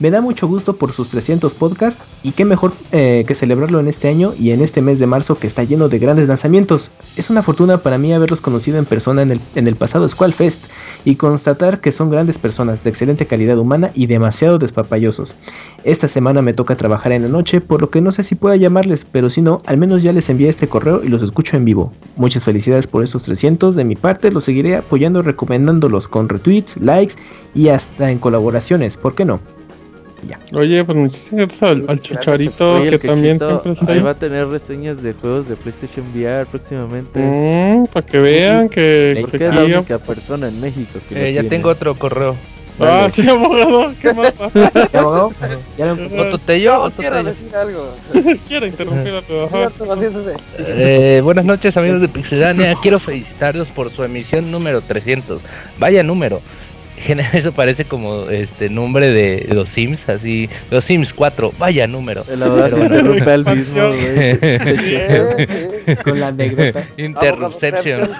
Me 0.00 0.12
da 0.12 0.20
mucho 0.20 0.46
gusto 0.46 0.76
por 0.76 0.92
sus 0.92 1.08
300 1.08 1.54
podcasts 1.54 2.00
y 2.22 2.30
qué 2.30 2.44
mejor 2.44 2.72
eh, 2.92 3.24
que 3.26 3.34
celebrarlo 3.34 3.80
en 3.80 3.88
este 3.88 4.08
año 4.08 4.32
y 4.38 4.52
en 4.52 4.62
este 4.62 4.80
mes 4.80 5.00
de 5.00 5.08
marzo 5.08 5.36
que 5.36 5.48
está 5.48 5.64
lleno 5.64 5.88
de 5.88 5.98
grandes 5.98 6.28
lanzamientos. 6.28 6.92
Es 7.16 7.30
una 7.30 7.42
fortuna 7.42 7.78
para 7.78 7.98
mí 7.98 8.12
haberlos 8.12 8.40
conocido 8.40 8.78
en 8.78 8.84
persona 8.84 9.22
en 9.22 9.66
el, 9.66 9.74
pasado 9.74 10.08
Squall 10.08 10.32
Fest 10.32 10.66
y 11.04 11.16
constatar 11.16 11.80
que 11.80 11.90
son 11.90 12.10
grandes 12.10 12.38
personas 12.38 12.84
de 12.84 12.90
excelente 12.90 13.26
calidad 13.26 13.58
humana 13.58 13.90
y 13.92 14.06
demasiado 14.06 14.58
despapallosos. 14.58 15.34
Esta 15.82 16.06
semana 16.06 16.42
me 16.42 16.54
toca 16.54 16.76
trabajar 16.76 17.10
en 17.10 17.22
la 17.22 17.28
noche, 17.28 17.60
por 17.60 17.80
lo 17.80 17.90
que 17.90 18.00
no 18.00 18.12
sé 18.12 18.22
si 18.22 18.36
pueda 18.36 18.54
llamarles, 18.54 19.04
pero 19.04 19.28
si 19.30 19.42
no, 19.42 19.58
al 19.66 19.78
menos 19.78 20.04
ya 20.04 20.12
les 20.12 20.28
envié 20.28 20.48
este 20.48 20.68
correo 20.68 21.02
y 21.02 21.08
los 21.08 21.22
escucho 21.22 21.56
en 21.56 21.64
vivo. 21.64 21.92
Muchas 22.14 22.44
felicidades 22.44 22.86
por 22.86 23.02
estos 23.02 23.24
300, 23.24 23.74
de 23.74 23.84
mi 23.84 23.96
parte 23.96 24.30
los 24.30 24.44
seguiré 24.44 24.76
apoyando 24.76 25.22
recomendándolos 25.22 26.06
con 26.06 26.28
retweets, 26.28 26.80
likes 26.80 27.14
y 27.52 27.68
hasta 27.68 28.12
en 28.12 28.18
colaboraciones, 28.18 28.96
¿por 28.96 29.16
qué 29.16 29.24
no? 29.24 29.57
Oye, 30.52 30.84
pues 30.84 30.98
muchísimas 30.98 31.48
gracias 31.48 31.88
al, 31.88 32.00
Chicharito, 32.00 32.82
que, 32.82 32.98
también 32.98 33.38
siempre 33.38 33.72
está 33.72 33.92
ahí. 33.92 34.00
va 34.00 34.10
a 34.10 34.14
tener 34.14 34.48
reseñas 34.48 35.02
de 35.02 35.12
juegos 35.12 35.48
de 35.48 35.56
PlayStation 35.56 36.06
VR 36.14 36.46
próximamente. 36.46 37.20
Mm, 37.20 37.86
para 37.86 38.06
que 38.06 38.18
vean 38.18 38.68
que... 38.68 39.24
que 39.30 39.44
es 39.44 39.54
la 39.54 39.64
única 39.64 39.98
persona 39.98 40.48
en 40.48 40.60
México 40.60 40.98
que 41.08 41.28
eh, 41.28 41.32
Ya 41.32 41.44
tengo 41.44 41.68
otro 41.68 41.94
correo. 41.94 42.36
Ah, 42.80 43.08
sí, 43.10 43.28
abogado. 43.28 43.92
¿Qué? 44.00 44.12
¿Qué 44.90 44.98
abogado? 44.98 45.32
¿Ya 45.76 45.92
¿Otro 45.92 46.38
tello? 46.38 46.84
No, 46.84 46.90
quiero 46.92 47.24
decir 47.24 47.54
algo. 47.54 47.94
quiero 48.48 48.66
interrumpir 48.66 49.14
a 49.14 49.22
tu 49.22 49.34
eh, 50.58 51.20
Buenas 51.22 51.44
noches, 51.44 51.76
amigos 51.76 52.00
de 52.00 52.08
Pixelania. 52.08 52.76
Quiero 52.80 53.00
felicitarlos 53.00 53.68
por 53.68 53.90
su 53.90 54.04
emisión 54.04 54.50
número 54.50 54.80
300. 54.80 55.40
Vaya 55.78 56.02
número. 56.02 56.40
Eso 57.32 57.52
parece 57.52 57.84
como 57.84 58.28
este 58.28 58.68
nombre 58.68 59.10
de 59.10 59.48
los 59.52 59.70
Sims, 59.70 60.08
así, 60.08 60.48
los 60.70 60.84
Sims 60.84 61.12
4, 61.12 61.52
vaya 61.58 61.86
número. 61.86 62.24
La 62.28 62.48
verdad 62.48 62.70
se 62.70 62.80
interrumpe 62.80 63.34
el 63.34 63.56
mismo, 63.56 63.82
Con 66.04 66.20
la 66.20 66.28
anécdota. 66.28 66.88
Interruption. 66.96 68.10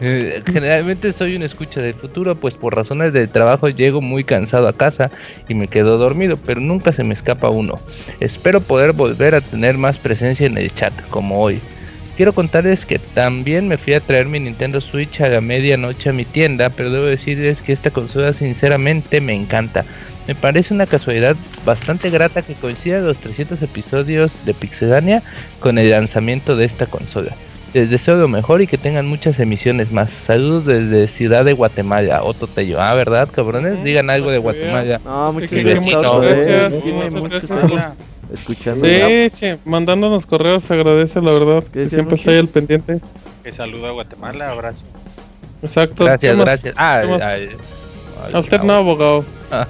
Generalmente 0.46 1.12
soy 1.12 1.36
un 1.36 1.42
escucha 1.42 1.80
del 1.80 1.94
futuro, 1.94 2.34
pues 2.34 2.54
por 2.54 2.74
razones 2.74 3.12
de 3.12 3.26
trabajo 3.26 3.68
llego 3.68 4.00
muy 4.00 4.24
cansado 4.24 4.68
a 4.68 4.72
casa 4.72 5.10
y 5.48 5.54
me 5.54 5.68
quedo 5.68 5.98
dormido, 5.98 6.36
pero 6.36 6.60
nunca 6.60 6.92
se 6.92 7.04
me 7.04 7.14
escapa 7.14 7.50
uno. 7.50 7.80
Espero 8.20 8.60
poder 8.60 8.92
volver 8.92 9.34
a 9.34 9.40
tener 9.40 9.78
más 9.78 9.98
presencia 9.98 10.46
en 10.46 10.58
el 10.58 10.72
chat, 10.74 10.92
como 11.10 11.40
hoy. 11.40 11.60
Quiero 12.16 12.32
contarles 12.32 12.86
que 12.86 12.98
también 12.98 13.68
me 13.68 13.76
fui 13.76 13.94
a 13.94 14.00
traer 14.00 14.26
mi 14.26 14.40
Nintendo 14.40 14.80
Switch 14.80 15.20
a 15.20 15.28
la 15.28 15.40
medianoche 15.40 16.08
a 16.08 16.12
mi 16.12 16.24
tienda, 16.24 16.70
pero 16.70 16.90
debo 16.90 17.04
decirles 17.04 17.62
que 17.62 17.72
esta 17.72 17.90
consola 17.90 18.32
sinceramente 18.32 19.20
me 19.20 19.34
encanta. 19.34 19.84
Me 20.26 20.34
parece 20.34 20.74
una 20.74 20.86
casualidad 20.86 21.36
bastante 21.64 22.10
grata 22.10 22.42
que 22.42 22.54
coincida 22.54 23.00
los 23.00 23.18
300 23.18 23.62
episodios 23.62 24.44
de 24.44 24.54
Pixelania 24.54 25.22
con 25.60 25.78
el 25.78 25.90
lanzamiento 25.90 26.56
de 26.56 26.64
esta 26.64 26.86
consola. 26.86 27.36
Les 27.74 27.90
deseo 27.90 28.14
lo 28.14 28.26
mejor 28.26 28.62
y 28.62 28.66
que 28.66 28.78
tengan 28.78 29.06
muchas 29.06 29.38
emisiones 29.38 29.92
más. 29.92 30.10
Saludos 30.10 30.64
desde 30.64 31.08
Ciudad 31.08 31.44
de 31.44 31.52
Guatemala, 31.52 32.24
Otto 32.24 32.46
Tello. 32.46 32.80
Ah, 32.80 32.94
¿verdad, 32.94 33.28
cabrones? 33.30 33.84
Digan 33.84 34.08
algo 34.08 34.30
de 34.30 34.38
Guatemala. 34.38 35.00
No, 35.04 35.32
muchas 35.32 35.50
gracias. 35.52 36.72
Escuchando. 38.32 38.84
Sí, 38.84 39.30
sí, 39.32 39.46
mandándonos 39.64 40.26
correos 40.26 40.64
se 40.64 40.74
agradece, 40.74 41.20
la 41.20 41.32
verdad. 41.32 41.64
Que 41.64 41.88
siempre 41.88 42.16
está 42.16 42.32
ahí 42.32 42.38
al 42.38 42.48
pendiente. 42.48 43.00
Que 43.44 43.52
saluda 43.52 43.88
a 43.88 43.92
Guatemala, 43.92 44.50
abrazo. 44.50 44.84
Exacto. 45.62 46.04
Gracias, 46.04 46.36
gracias. 46.36 46.74
Ah, 46.76 47.02
a 48.32 48.38
usted 48.38 48.60
no, 48.62 48.74
abogado. 48.74 49.24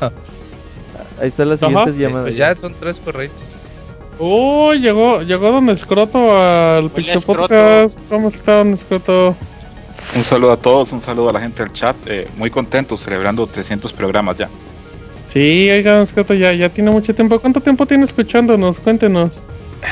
Ahí 1.21 1.29
están 1.29 1.49
las 1.49 1.61
siguientes 1.61 1.97
llamadas. 1.97 2.25
Pues 2.25 2.37
ya 2.37 2.55
son 2.55 2.75
tres 2.79 2.97
correos. 2.99 3.33
Oh, 4.19 4.73
llegó, 4.75 5.23
llegó 5.23 5.53
Don 5.53 5.69
Escroto 5.71 6.37
al 6.37 6.91
Pixel 6.91 7.23
Podcast. 7.23 7.99
¿Cómo 8.09 8.29
está 8.29 8.59
Don 8.59 8.73
Escroto? 8.73 9.35
Un 10.15 10.25
saludo 10.25 10.53
a 10.53 10.57
todos, 10.57 10.93
un 10.93 11.01
saludo 11.01 11.31
a 11.31 11.33
la 11.33 11.41
gente 11.41 11.63
del 11.63 11.73
chat. 11.73 11.97
Eh, 12.07 12.29
muy 12.37 12.51
contento 12.51 12.97
celebrando 12.97 13.47
300 13.47 13.93
programas 13.93 14.37
ya. 14.37 14.49
Sí, 15.27 15.69
oiga, 15.71 15.95
Don 15.95 16.03
Escroto, 16.03 16.35
ya, 16.35 16.53
ya 16.53 16.69
tiene 16.69 16.91
mucho 16.91 17.15
tiempo. 17.15 17.39
¿Cuánto 17.41 17.61
tiempo 17.61 17.87
tiene 17.87 18.05
escuchándonos? 18.05 18.79
Cuéntenos. 18.79 19.43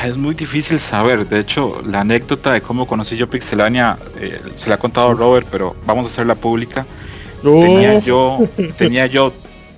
Es 0.03 0.17
muy 0.17 0.33
difícil 0.33 0.79
saber. 0.79 1.27
De 1.27 1.39
hecho, 1.39 1.81
la 1.85 2.01
anécdota 2.01 2.53
de 2.53 2.61
cómo 2.61 2.87
conocí 2.87 3.15
yo 3.15 3.29
Pixelania 3.29 3.97
eh, 4.19 4.39
se 4.55 4.69
la 4.69 4.75
ha 4.75 4.79
contado 4.79 5.13
Robert, 5.13 5.47
pero 5.51 5.75
vamos 5.85 6.05
a 6.05 6.07
hacerla 6.07 6.35
pública. 6.35 6.85
Tenía 7.41 7.99
yo, 7.99 8.47
tenía 8.77 9.05
yo 9.05 9.31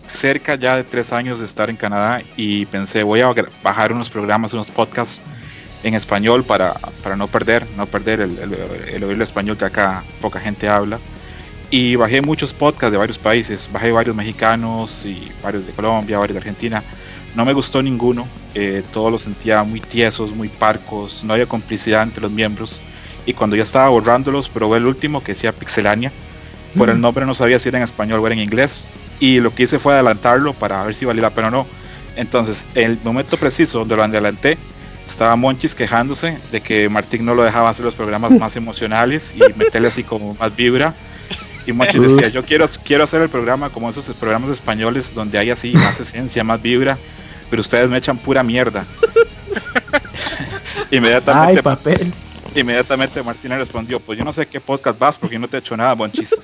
cerca 0.07 0.55
ya 0.55 0.77
de 0.77 0.83
tres 0.83 1.11
años 1.11 1.39
de 1.39 1.45
estar 1.45 1.69
en 1.69 1.75
Canadá 1.75 2.21
y 2.37 2.65
pensé 2.67 3.03
voy 3.03 3.21
a 3.21 3.33
bajar 3.61 3.91
unos 3.91 4.09
programas, 4.09 4.53
unos 4.53 4.71
podcasts 4.71 5.21
en 5.83 5.93
español 5.93 6.43
para, 6.43 6.73
para 7.03 7.15
no 7.15 7.27
perder, 7.27 7.67
no 7.75 7.85
perder 7.85 8.21
el, 8.21 8.37
el, 8.93 9.03
oír 9.03 9.15
el 9.15 9.21
español 9.21 9.57
que 9.57 9.65
acá 9.65 10.03
poca 10.21 10.39
gente 10.39 10.67
habla. 10.69 10.99
Y 11.69 11.95
bajé 11.95 12.21
muchos 12.21 12.53
podcasts 12.53 12.91
de 12.91 12.97
varios 12.97 13.17
países, 13.17 13.69
bajé 13.71 13.91
varios 13.91 14.15
mexicanos 14.15 15.05
y 15.05 15.31
varios 15.43 15.65
de 15.65 15.73
Colombia, 15.73 16.17
varios 16.17 16.35
de 16.35 16.39
Argentina. 16.39 16.83
No 17.35 17.43
me 17.43 17.53
gustó 17.53 17.83
ninguno, 17.83 18.27
eh, 18.55 18.83
todos 18.93 19.11
los 19.11 19.23
sentía 19.23 19.63
muy 19.63 19.81
tiesos, 19.81 20.33
muy 20.33 20.47
parcos, 20.47 21.23
no 21.23 21.33
había 21.33 21.45
complicidad 21.45 22.03
entre 22.03 22.21
los 22.21 22.31
miembros. 22.31 22.79
Y 23.25 23.33
cuando 23.33 23.55
ya 23.57 23.63
estaba 23.63 23.89
borrándolos, 23.89 24.47
probé 24.47 24.77
el 24.77 24.85
último 24.85 25.21
que 25.21 25.33
decía 25.33 25.51
Pixelania. 25.51 26.11
Por 26.77 26.89
el 26.89 27.01
nombre 27.01 27.25
no 27.25 27.33
sabía 27.33 27.59
si 27.59 27.69
era 27.69 27.79
en 27.79 27.83
español 27.83 28.19
o 28.19 28.25
era 28.27 28.35
en 28.35 28.41
inglés 28.41 28.87
y 29.19 29.39
lo 29.39 29.53
que 29.53 29.63
hice 29.63 29.79
fue 29.79 29.93
adelantarlo 29.93 30.53
para 30.53 30.83
ver 30.83 30.95
si 30.95 31.05
valía 31.05 31.23
la 31.23 31.29
pena 31.31 31.47
o 31.47 31.51
no. 31.51 31.67
Entonces, 32.15 32.65
en 32.75 32.91
el 32.91 32.99
momento 33.03 33.37
preciso 33.37 33.79
donde 33.79 33.95
lo 33.95 34.03
adelanté, 34.03 34.57
estaba 35.07 35.35
Monchis 35.35 35.75
quejándose 35.75 36.37
de 36.51 36.61
que 36.61 36.89
Martín 36.89 37.25
no 37.25 37.33
lo 37.33 37.43
dejaba 37.43 37.69
hacer 37.69 37.85
los 37.85 37.95
programas 37.95 38.31
más 38.39 38.55
emocionales 38.55 39.33
y 39.35 39.39
meterle 39.57 39.87
así 39.87 40.03
como 40.03 40.35
más 40.35 40.55
vibra. 40.55 40.93
Y 41.67 41.73
Monchis 41.73 42.01
decía, 42.15 42.29
yo 42.29 42.43
quiero, 42.43 42.65
quiero 42.83 43.03
hacer 43.03 43.21
el 43.21 43.29
programa 43.29 43.69
como 43.69 43.89
esos 43.89 44.05
programas 44.15 44.49
españoles 44.49 45.13
donde 45.13 45.37
hay 45.37 45.51
así 45.51 45.73
más 45.73 45.99
esencia, 45.99 46.43
más 46.43 46.61
vibra, 46.61 46.97
pero 47.49 47.61
ustedes 47.61 47.89
me 47.89 47.97
echan 47.97 48.17
pura 48.17 48.41
mierda. 48.41 48.87
Inmediatamente. 50.91 51.59
Ay, 51.59 51.61
papel. 51.61 52.13
Inmediatamente 52.55 53.21
Martina 53.21 53.57
respondió, 53.57 53.99
pues 53.99 54.17
yo 54.17 54.25
no 54.25 54.33
sé 54.33 54.47
qué 54.47 54.59
podcast 54.59 54.97
vas 54.97 55.17
porque 55.17 55.35
yo 55.35 55.39
no 55.39 55.47
te 55.47 55.57
he 55.57 55.59
hecho 55.59 55.75
nada, 55.77 55.93
Monchis. 55.93 56.35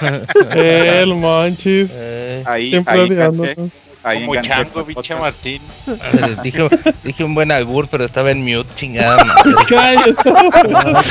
El 0.52 1.14
Monchis. 1.14 1.90
Eh. 1.94 2.44
Ahí, 2.46 2.82
ahí, 2.86 3.72
ahí 4.02 4.26
Como 4.26 4.40
chango, 4.40 4.84
biche 4.84 5.14
Martín. 5.14 5.62
dije, 6.42 6.68
dije, 7.04 7.24
un 7.24 7.34
buen 7.34 7.52
albur, 7.52 7.88
pero 7.88 8.04
estaba 8.04 8.30
en 8.30 8.42
mute, 8.42 8.68
chingada 8.76 9.24
madre. 9.24 9.52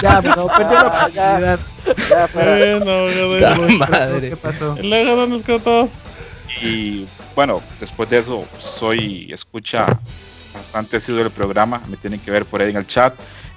ya, 0.02 0.22
no, 0.22 0.48
perdió 0.48 0.72
la 0.72 0.88
oportunidad. 0.88 1.60
Ya, 2.10 2.30
eh, 2.36 3.78
madre. 3.78 4.30
¿Qué 4.30 4.38
pasó? 4.38 4.76
El 4.78 4.90
nos 5.30 5.42
cortó. 5.42 5.90
Y 6.62 7.06
bueno, 7.36 7.62
después 7.80 8.10
de 8.10 8.20
eso, 8.20 8.46
soy 8.60 9.32
escucha 9.32 10.00
bastante 10.54 11.00
sido 11.00 11.20
del 11.20 11.32
programa. 11.32 11.82
Me 11.88 11.98
tienen 11.98 12.20
que 12.20 12.32
ver 12.32 12.46
por 12.46 12.62
ahí 12.62 12.70
en 12.70 12.78
el 12.78 12.88
chat. 12.88 13.14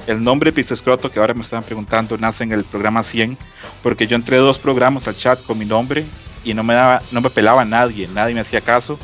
El 0.06 0.22
nombre 0.22 0.52
Pixescroto 0.52 1.10
que 1.10 1.20
ahora 1.20 1.34
me 1.34 1.42
están 1.42 1.62
preguntando 1.62 2.18
nace 2.18 2.42
en 2.42 2.52
el 2.52 2.64
programa 2.64 3.02
100, 3.02 3.38
porque 3.82 4.06
yo 4.06 4.16
entré 4.16 4.36
dos 4.38 4.58
programas 4.58 5.06
al 5.06 5.14
chat 5.14 5.40
con 5.44 5.58
mi 5.58 5.64
nombre 5.64 6.04
y 6.44 6.54
no 6.54 6.64
me 6.64 6.74
daba, 6.74 7.02
no 7.12 7.20
me 7.20 7.30
pelaba 7.30 7.64
nadie, 7.64 8.08
nadie 8.08 8.34
me 8.34 8.40
hacía 8.40 8.60
caso. 8.60 8.98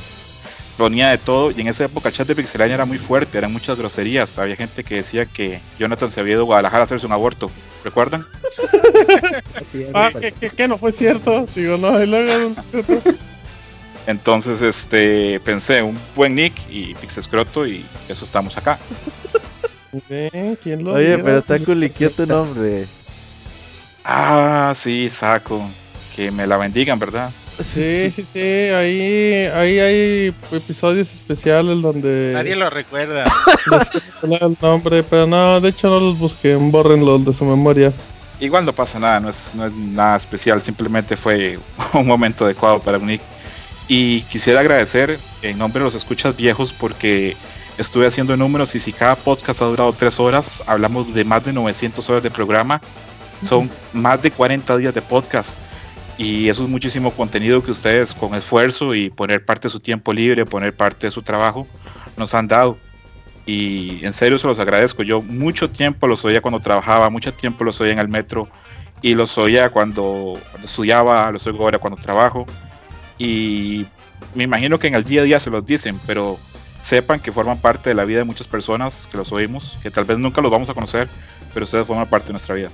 Ponía 0.78 1.10
de 1.10 1.18
todo 1.18 1.50
y 1.50 1.60
en 1.60 1.66
esa 1.66 1.86
época 1.86 2.08
el 2.08 2.14
chat 2.14 2.28
de 2.28 2.36
Pixelania 2.36 2.76
era 2.76 2.84
muy 2.84 2.98
fuerte, 2.98 3.36
eran 3.36 3.52
muchas 3.52 3.76
groserías. 3.76 4.38
Había 4.38 4.54
gente 4.54 4.84
que 4.84 4.94
decía 4.94 5.26
que 5.26 5.60
Jonathan 5.76 6.08
se 6.08 6.20
había 6.20 6.34
ido 6.34 6.42
a 6.42 6.44
Guadalajara 6.44 6.82
a 6.82 6.84
hacerse 6.84 7.04
un 7.04 7.12
aborto. 7.12 7.50
¿Recuerdan? 7.82 8.24
ah, 9.94 10.12
que, 10.56 10.68
no 10.68 10.78
fue 10.78 10.92
cierto. 10.92 11.46
Digo, 11.56 11.78
no, 11.78 11.98
Entonces, 14.06 14.62
este, 14.62 15.40
pensé, 15.40 15.82
un 15.82 15.98
buen 16.14 16.36
nick 16.36 16.54
y 16.70 16.94
Pixescroto 16.94 17.66
y 17.66 17.84
eso 18.08 18.24
estamos 18.24 18.56
acá. 18.56 18.78
¿quién 20.62 20.84
lo 20.84 20.92
Oye, 20.92 21.18
pero 21.18 21.38
está 21.38 21.58
culiquio 21.58 22.08
tu 22.12 22.24
nombre. 22.24 22.86
Ah, 24.04 24.74
sí, 24.76 25.10
saco. 25.10 25.60
Que 26.14 26.30
me 26.30 26.46
la 26.46 26.56
bendigan, 26.56 27.00
¿verdad? 27.00 27.30
Sí, 27.64 28.12
sí, 28.14 28.26
sí. 28.32 28.38
Ahí, 28.40 29.46
ahí 29.52 29.78
hay 29.80 30.34
episodios 30.52 31.12
especiales 31.12 31.80
donde. 31.82 32.32
Nadie 32.32 32.54
lo 32.54 32.70
recuerda. 32.70 33.24
el 34.22 34.56
nombre, 34.60 35.02
pero 35.02 35.26
no, 35.26 35.60
de 35.60 35.70
hecho 35.70 35.88
no 35.88 36.00
los 36.00 36.18
busquen, 36.18 36.70
los 36.72 37.24
de 37.24 37.32
su 37.34 37.44
memoria. 37.44 37.92
Igual 38.40 38.64
no 38.64 38.72
pasa 38.72 39.00
nada, 39.00 39.18
no 39.18 39.28
es, 39.28 39.52
no 39.54 39.66
es 39.66 39.72
nada 39.72 40.16
especial, 40.16 40.62
simplemente 40.62 41.16
fue 41.16 41.58
un 41.92 42.06
momento 42.06 42.44
adecuado 42.44 42.78
para 42.80 42.98
unir. 42.98 43.20
Y 43.88 44.20
quisiera 44.22 44.60
agradecer 44.60 45.18
en 45.42 45.58
nombre 45.58 45.80
de 45.80 45.86
los 45.86 45.94
escuchas 45.94 46.36
viejos 46.36 46.72
porque 46.72 47.36
estuve 47.78 48.06
haciendo 48.06 48.36
números 48.36 48.74
y 48.74 48.80
si 48.80 48.92
cada 48.92 49.16
podcast 49.16 49.62
ha 49.62 49.64
durado 49.64 49.92
tres 49.92 50.20
horas, 50.20 50.62
hablamos 50.66 51.12
de 51.14 51.24
más 51.24 51.44
de 51.44 51.52
900 51.52 52.08
horas 52.10 52.22
de 52.22 52.30
programa, 52.30 52.80
son 53.42 53.70
más 53.92 54.20
de 54.22 54.30
40 54.30 54.76
días 54.76 54.94
de 54.94 55.02
podcast 55.02 55.58
y 56.18 56.48
eso 56.48 56.64
es 56.64 56.68
muchísimo 56.68 57.12
contenido 57.12 57.62
que 57.62 57.70
ustedes 57.70 58.12
con 58.12 58.34
esfuerzo 58.34 58.92
y 58.92 59.08
poner 59.08 59.44
parte 59.44 59.68
de 59.68 59.72
su 59.72 59.78
tiempo 59.78 60.12
libre, 60.12 60.44
poner 60.44 60.74
parte 60.74 61.06
de 61.06 61.10
su 61.12 61.22
trabajo, 61.22 61.66
nos 62.16 62.34
han 62.34 62.48
dado. 62.48 62.76
Y 63.46 64.04
en 64.04 64.12
serio 64.12 64.36
se 64.36 64.48
los 64.48 64.58
agradezco. 64.58 65.04
Yo 65.04 65.22
mucho 65.22 65.70
tiempo 65.70 66.08
los 66.08 66.24
oía 66.24 66.42
cuando 66.42 66.58
trabajaba, 66.58 67.08
mucho 67.08 67.32
tiempo 67.32 67.62
los 67.62 67.80
oía 67.80 67.92
en 67.92 68.00
el 68.00 68.08
metro 68.08 68.48
y 69.00 69.14
los 69.14 69.38
oía 69.38 69.70
cuando, 69.70 70.38
estudiaba, 70.62 71.30
los 71.30 71.46
oigo 71.46 71.62
ahora 71.62 71.78
cuando 71.78 72.02
trabajo. 72.02 72.46
Y 73.16 73.86
me 74.34 74.42
imagino 74.42 74.80
que 74.80 74.88
en 74.88 74.96
el 74.96 75.04
día 75.04 75.20
a 75.20 75.24
día 75.24 75.38
se 75.38 75.50
los 75.50 75.64
dicen, 75.64 76.00
pero 76.04 76.36
sepan 76.82 77.20
que 77.20 77.30
forman 77.30 77.58
parte 77.58 77.90
de 77.90 77.94
la 77.94 78.04
vida 78.04 78.18
de 78.18 78.24
muchas 78.24 78.48
personas 78.48 79.08
que 79.08 79.16
los 79.16 79.30
oímos, 79.30 79.78
que 79.84 79.90
tal 79.92 80.04
vez 80.04 80.18
nunca 80.18 80.40
los 80.40 80.50
vamos 80.50 80.68
a 80.68 80.74
conocer, 80.74 81.08
pero 81.54 81.62
ustedes 81.62 81.86
forman 81.86 82.08
parte 82.08 82.26
de 82.26 82.32
nuestra 82.32 82.56
vida. 82.56 82.70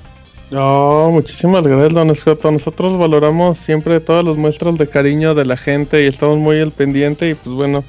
No, 0.51 1.11
muchísimas 1.11 1.67
gracias, 1.67 1.95
don 1.95 2.11
Escoto. 2.11 2.51
Nosotros 2.51 2.99
valoramos 2.99 3.59
siempre 3.59 3.99
todas 4.01 4.25
las 4.25 4.37
muestras 4.37 4.77
de 4.79 4.89
cariño 4.89 5.35
de 5.35 5.45
la 5.45 5.57
gente 5.57 6.05
y 6.05 6.07
estamos 6.07 6.39
muy 6.39 6.61
al 6.61 6.71
pendiente. 6.71 7.31
Y 7.31 7.35
pues 7.35 7.57
bueno, 7.57 7.85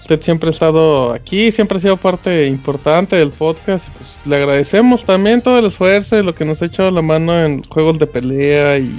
usted 0.00 0.20
siempre 0.20 0.48
ha 0.48 0.52
estado 0.52 1.12
aquí, 1.12 1.50
siempre 1.52 1.78
ha 1.78 1.80
sido 1.80 1.96
parte 1.96 2.46
importante 2.46 3.16
del 3.16 3.30
podcast. 3.30 3.88
Pues 3.96 4.10
le 4.26 4.36
agradecemos 4.36 5.04
también 5.04 5.40
todo 5.40 5.58
el 5.58 5.66
esfuerzo 5.66 6.18
y 6.18 6.22
lo 6.22 6.34
que 6.34 6.44
nos 6.44 6.60
ha 6.62 6.66
echado 6.66 6.90
la 6.90 7.02
mano 7.02 7.42
en 7.42 7.62
juegos 7.64 7.98
de 7.98 8.06
pelea 8.06 8.78
y 8.78 8.90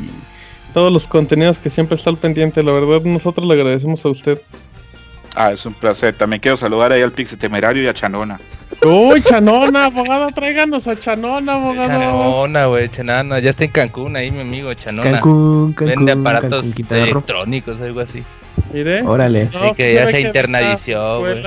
todos 0.74 0.92
los 0.92 1.08
contenidos 1.08 1.60
que 1.60 1.70
siempre 1.70 1.98
está 1.98 2.10
al 2.10 2.18
pendiente. 2.18 2.64
La 2.64 2.72
verdad, 2.72 3.02
nosotros 3.04 3.46
le 3.48 3.54
agradecemos 3.54 4.04
a 4.06 4.10
usted. 4.10 4.42
Ah, 5.36 5.52
es 5.52 5.66
un 5.66 5.74
placer. 5.74 6.16
También 6.16 6.40
quiero 6.40 6.58
saludar 6.58 6.92
ahí 6.92 7.02
al 7.02 7.12
Pixie 7.12 7.38
Temerario 7.38 7.84
y 7.84 7.88
a 7.88 7.94
Chanona. 7.94 8.40
Uy, 8.84 9.22
Chanona, 9.22 9.86
abogado, 9.86 10.30
tráiganos 10.32 10.88
a 10.88 10.98
Chanona, 10.98 11.54
abogado. 11.54 11.90
Chanona, 11.90 12.66
güey, 12.66 12.90
Chanona. 12.90 13.40
Ya 13.40 13.52
está 13.52 13.66
en 13.66 13.72
Cancún 13.72 14.16
ahí, 14.16 14.32
mi 14.32 14.42
amigo, 14.42 14.74
Chanona. 14.74 15.12
Cancún, 15.12 15.74
Cancún. 15.74 16.06
Vende 16.06 16.12
aparatos 16.12 16.66
electrónicos, 16.90 17.80
algo 17.82 18.00
así. 18.02 18.24
Mire. 18.74 19.02
Órale. 19.04 19.50
que 19.76 19.94
ya 19.94 20.10
se 20.10 20.22
internalizó, 20.22 21.20
güey. 21.20 21.44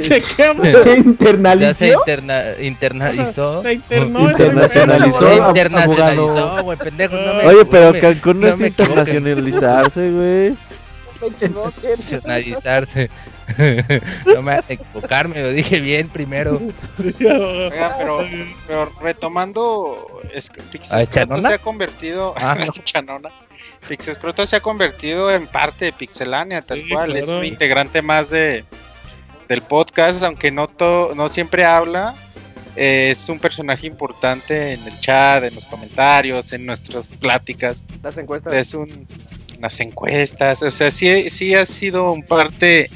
¿Se 0.00 0.20
qué, 0.36 0.82
¿Se 0.82 0.98
internalizó? 0.98 1.70
Ya 1.70 1.74
se 1.74 1.88
interna 1.92 2.42
internalizó. 2.60 3.62
Se 3.62 3.72
internó. 3.72 4.20
Internacionalizó. 4.30 5.28
Se 5.28 5.36
internacionalizó, 5.36 6.62
güey, 6.62 6.78
pendejo. 6.78 7.16
No 7.16 7.34
me, 7.34 7.46
Oye, 7.46 7.64
pero 7.64 8.00
Cancún 8.00 8.40
no, 8.40 8.48
es 8.48 8.60
internacionalizarse, 8.60 10.10
güey. 10.10 10.69
Personalizarse. 11.82 13.10
no 14.26 14.42
me 14.42 14.52
hace 14.52 14.74
equivocarme, 14.74 15.42
lo 15.42 15.50
dije 15.50 15.80
bien 15.80 16.08
primero. 16.08 16.60
Oiga, 16.98 17.94
pero, 17.98 18.26
pero 18.66 18.92
retomando, 19.00 20.22
es 20.32 20.50
que 20.50 20.62
Pixescroto 20.62 21.40
se 21.40 21.54
ha 21.54 21.58
convertido. 21.58 22.34
Ah, 22.36 22.56
no. 22.66 22.72
Chanona. 22.82 23.30
Pixescroto 23.88 24.46
se 24.46 24.56
ha 24.56 24.60
convertido 24.60 25.30
en 25.30 25.46
parte 25.46 25.86
de 25.86 25.92
Pixelania, 25.92 26.62
tal 26.62 26.82
cual. 26.88 27.16
Es 27.16 27.28
un 27.28 27.44
integrante 27.44 28.02
más 28.02 28.30
de 28.30 28.64
del 29.48 29.62
podcast, 29.62 30.22
aunque 30.22 30.52
no, 30.52 30.68
to, 30.68 31.12
no 31.16 31.28
siempre 31.28 31.64
habla 31.64 32.14
eh, 32.82 33.10
es 33.10 33.28
un 33.28 33.38
personaje 33.38 33.86
importante 33.86 34.72
en 34.72 34.80
el 34.86 34.98
chat, 35.00 35.44
en 35.44 35.54
los 35.54 35.66
comentarios, 35.66 36.50
en 36.54 36.64
nuestras 36.64 37.08
pláticas. 37.08 37.84
Las 38.02 38.16
encuestas. 38.16 38.54
Es 38.54 38.72
un, 38.72 39.06
las 39.60 39.78
encuestas, 39.80 40.62
o 40.62 40.70
sea, 40.70 40.90
sí, 40.90 41.28
sí 41.28 41.54
ha 41.54 41.66
sido 41.66 42.10
un 42.10 42.22
parte, 42.22 42.90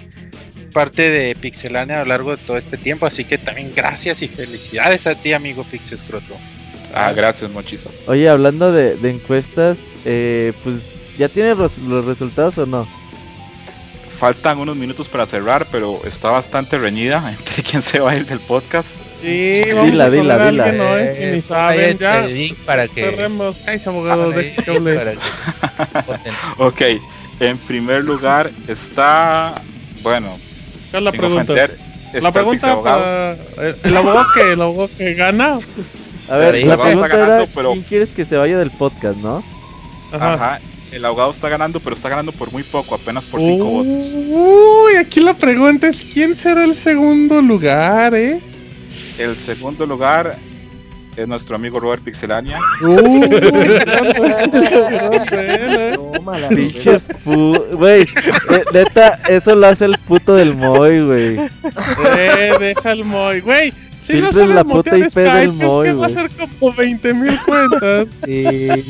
parte 0.72 1.10
de 1.10 1.34
Pixelania 1.34 1.96
a 1.96 2.04
lo 2.04 2.08
largo 2.08 2.30
de 2.30 2.38
todo 2.38 2.56
este 2.56 2.78
tiempo, 2.78 3.04
así 3.04 3.26
que 3.26 3.36
también 3.36 3.74
gracias 3.76 4.22
y 4.22 4.28
felicidades 4.28 5.06
a 5.06 5.16
ti, 5.16 5.34
amigo 5.34 5.64
Pixescroto. 5.64 6.34
Ah, 6.94 7.12
gracias, 7.12 7.50
Mochizo. 7.50 7.92
Oye, 8.06 8.26
hablando 8.26 8.72
de, 8.72 8.96
encuestas, 9.10 9.76
eh, 10.06 10.54
pues, 10.64 11.18
¿ya 11.18 11.28
tienes 11.28 11.58
los 11.58 12.06
resultados 12.06 12.56
o 12.56 12.64
no? 12.64 12.88
faltan 14.14 14.58
unos 14.58 14.76
minutos 14.76 15.08
para 15.08 15.26
cerrar, 15.26 15.66
pero 15.70 16.00
está 16.06 16.30
bastante 16.30 16.78
reñida 16.78 17.30
entre 17.38 17.62
quién 17.62 17.82
se 17.82 18.00
va 18.00 18.12
a 18.12 18.16
ir 18.16 18.24
del 18.24 18.40
podcast. 18.40 19.02
Sí, 19.24 19.62
vamos 19.72 19.90
dila, 19.90 20.04
a 20.04 20.10
dila, 20.10 20.50
dila. 20.50 20.64
Alguien, 20.64 20.78
¿no? 20.78 20.98
Eh, 20.98 21.32
ni 21.34 21.40
saben 21.40 21.96
ya. 21.96 22.28
Para 22.66 22.88
que 22.88 23.00
cerremos. 23.00 23.66
Ay, 23.66 23.80
abogado 23.86 24.30
de 24.32 24.54
que 24.54 24.70
Ok, 26.58 26.82
en 27.40 27.56
primer 27.58 28.04
lugar 28.04 28.50
está, 28.68 29.54
bueno, 30.02 30.38
¿Qué 30.90 30.98
es 30.98 31.02
la 31.02 31.12
pregunta? 31.12 31.54
la 32.12 32.32
pregunta 32.32 32.82
para 32.82 33.36
el, 33.82 33.96
abogado 33.96 34.26
que 34.34 34.52
el 34.52 34.60
abogado 34.60 34.90
que 34.98 35.14
gana. 35.14 35.58
A 36.28 36.36
ver, 36.36 36.66
la 36.66 36.76
pregunta 36.76 37.06
era, 37.06 37.46
pero... 37.54 37.72
¿quién 37.72 37.82
quieres 37.82 38.10
que 38.10 38.26
se 38.26 38.36
vaya 38.36 38.58
del 38.58 38.70
podcast, 38.70 39.16
no? 39.18 39.42
Ajá. 40.12 40.34
Ajá 40.34 40.60
el 40.92 41.04
abogado 41.04 41.32
está 41.32 41.48
ganando, 41.48 41.80
pero 41.80 41.96
está 41.96 42.08
ganando 42.08 42.30
por 42.30 42.52
muy 42.52 42.62
poco, 42.62 42.94
apenas 42.94 43.24
por 43.24 43.40
5 43.40 43.64
votos. 43.64 43.86
Uy, 43.88 44.96
aquí 44.96 45.20
la 45.20 45.34
pregunta 45.34 45.88
es: 45.88 46.02
¿quién 46.02 46.36
será 46.36 46.62
el 46.62 46.74
segundo 46.76 47.42
lugar, 47.42 48.14
eh? 48.14 48.40
El 49.18 49.34
segundo 49.34 49.86
lugar 49.86 50.38
es 51.16 51.28
nuestro 51.28 51.56
amigo 51.56 51.80
Robert 51.80 52.02
Pixelania. 52.02 52.58
Pinches 56.48 57.06
Güey, 57.24 58.02
eh, 58.02 58.64
neta, 58.72 59.20
eso 59.28 59.54
lo 59.54 59.66
hace 59.66 59.84
el 59.86 59.98
puto 59.98 60.34
del 60.34 60.54
Moy, 60.56 61.04
güey. 61.04 61.38
Eh, 62.16 62.52
deja 62.58 62.92
el 62.92 63.04
Moy, 63.04 63.40
güey. 63.40 63.72
Si 64.02 64.20
no 64.20 64.32
sabes 64.32 64.54
la 64.54 64.64
puta 64.64 64.98
IP 64.98 65.10
Skype, 65.10 65.30
del 65.30 65.52
Moy, 65.54 65.88
es 65.88 65.94
que 65.94 66.00
va 66.00 66.06
a 66.06 66.10
ser 66.10 66.30
como 66.30 66.74
20 66.74 67.14
mil 67.14 67.40
cuentas. 67.42 68.08
Sí, 68.24 68.44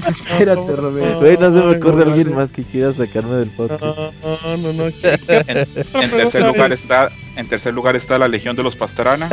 espérate, 0.09 0.77
Roberto. 0.77 1.21
Güey, 1.21 1.37
no 1.39 1.53
se 1.53 1.67
me 1.67 1.77
ocurre 1.77 2.03
alguien 2.03 2.35
más 2.35 2.51
que 2.51 2.65
quiera 2.65 2.93
sacarme 2.93 3.35
del 3.37 3.51
podcast. 3.51 3.83
No, 3.83 4.13
no, 4.57 4.73
no. 4.73 4.85
en, 4.87 5.69
en 6.03 6.11
tercer 6.11 6.43
lugar 6.43 6.73
está, 6.73 7.13
en 7.37 7.49
tercer 7.49 7.75
lugar 7.75 7.97
está 7.97 8.19
la 8.19 8.29
Legión 8.29 8.57
de 8.57 8.63
los 8.63 8.77
Pastrana. 8.77 9.29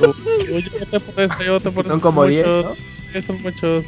Oye, 0.00 0.70
te 0.90 1.00
pones, 1.00 1.30
yo 1.44 1.60
te 1.60 1.70
pones 1.70 1.90
Son 1.90 2.00
como 2.00 2.24
10, 2.24 2.46
¿no? 2.46 2.74
Sí, 3.12 3.22
son 3.22 3.42
muchos. 3.42 3.84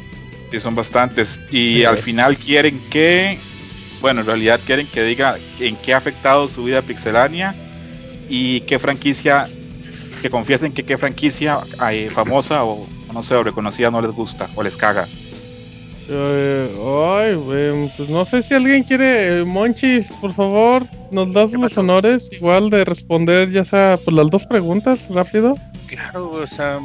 Sí, 0.51 0.59
son 0.59 0.75
bastantes. 0.75 1.39
Y 1.51 1.83
al 1.83 1.97
final 1.97 2.37
quieren 2.37 2.79
que, 2.89 3.39
bueno, 4.01 4.21
en 4.21 4.27
realidad 4.27 4.59
quieren 4.65 4.87
que 4.87 5.03
diga 5.03 5.37
en 5.59 5.75
qué 5.77 5.93
ha 5.93 5.97
afectado 5.97 6.47
su 6.47 6.63
vida 6.63 6.81
Pixelania 6.81 7.55
y 8.29 8.61
qué 8.61 8.79
franquicia 8.79 9.45
que 10.21 10.29
confiesen 10.29 10.71
que 10.71 10.83
qué 10.83 10.97
franquicia 10.97 11.61
hay 11.79 12.09
famosa 12.09 12.63
o 12.63 12.87
no 13.13 13.23
sé, 13.23 13.35
o 13.35 13.43
reconocida 13.43 13.91
no 13.91 14.01
les 14.01 14.11
gusta 14.11 14.47
o 14.55 14.63
les 14.63 14.77
caga. 14.77 15.07
Eh, 16.09 16.69
ay, 16.79 17.89
pues 17.95 18.09
no 18.09 18.25
sé 18.25 18.41
si 18.43 18.53
alguien 18.53 18.83
quiere, 18.83 19.39
eh, 19.39 19.45
Monchis, 19.45 20.11
por 20.19 20.33
favor, 20.33 20.83
nos 21.11 21.31
das 21.31 21.51
los 21.53 21.77
honores 21.77 22.29
igual 22.31 22.69
de 22.69 22.83
responder 22.83 23.49
ya 23.49 23.63
sea 23.63 23.95
por 23.95 24.05
pues, 24.05 24.17
las 24.17 24.29
dos 24.29 24.45
preguntas 24.45 25.07
rápido. 25.09 25.57
Claro, 25.87 26.31
o 26.31 26.47
sea, 26.47 26.79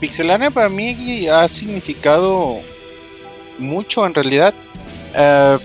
Pixelania 0.00 0.50
para 0.50 0.68
mí 0.68 1.26
ha 1.28 1.48
significado 1.48 2.56
mucho 3.58 4.06
en 4.06 4.14
realidad. 4.14 4.52
Eh, 5.14 5.58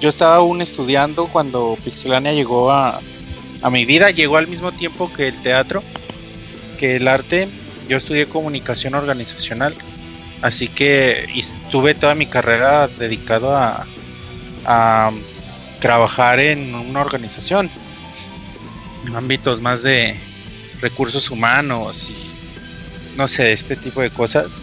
yo 0.00 0.08
estaba 0.08 0.36
aún 0.36 0.62
estudiando 0.62 1.26
cuando 1.26 1.76
Pixelania 1.84 2.32
llegó 2.32 2.70
a, 2.70 3.00
a 3.60 3.70
mi 3.70 3.84
vida 3.84 4.10
llegó 4.10 4.36
al 4.36 4.46
mismo 4.46 4.72
tiempo 4.72 5.12
que 5.12 5.28
el 5.28 5.42
teatro, 5.42 5.82
que 6.78 6.96
el 6.96 7.08
arte. 7.08 7.48
Yo 7.88 7.96
estudié 7.96 8.26
comunicación 8.26 8.94
organizacional, 8.94 9.74
así 10.42 10.68
que 10.68 11.28
estuve 11.34 11.94
toda 11.94 12.14
mi 12.14 12.26
carrera 12.26 12.88
dedicado 12.88 13.56
a, 13.56 13.86
a 14.64 15.10
trabajar 15.80 16.40
en 16.40 16.74
una 16.74 17.00
organización, 17.00 17.70
en 19.06 19.16
ámbitos 19.16 19.60
más 19.60 19.82
de 19.82 20.16
recursos 20.80 21.30
humanos 21.30 22.08
y 22.10 23.16
no 23.16 23.26
sé, 23.26 23.52
este 23.52 23.76
tipo 23.76 24.00
de 24.00 24.10
cosas. 24.10 24.62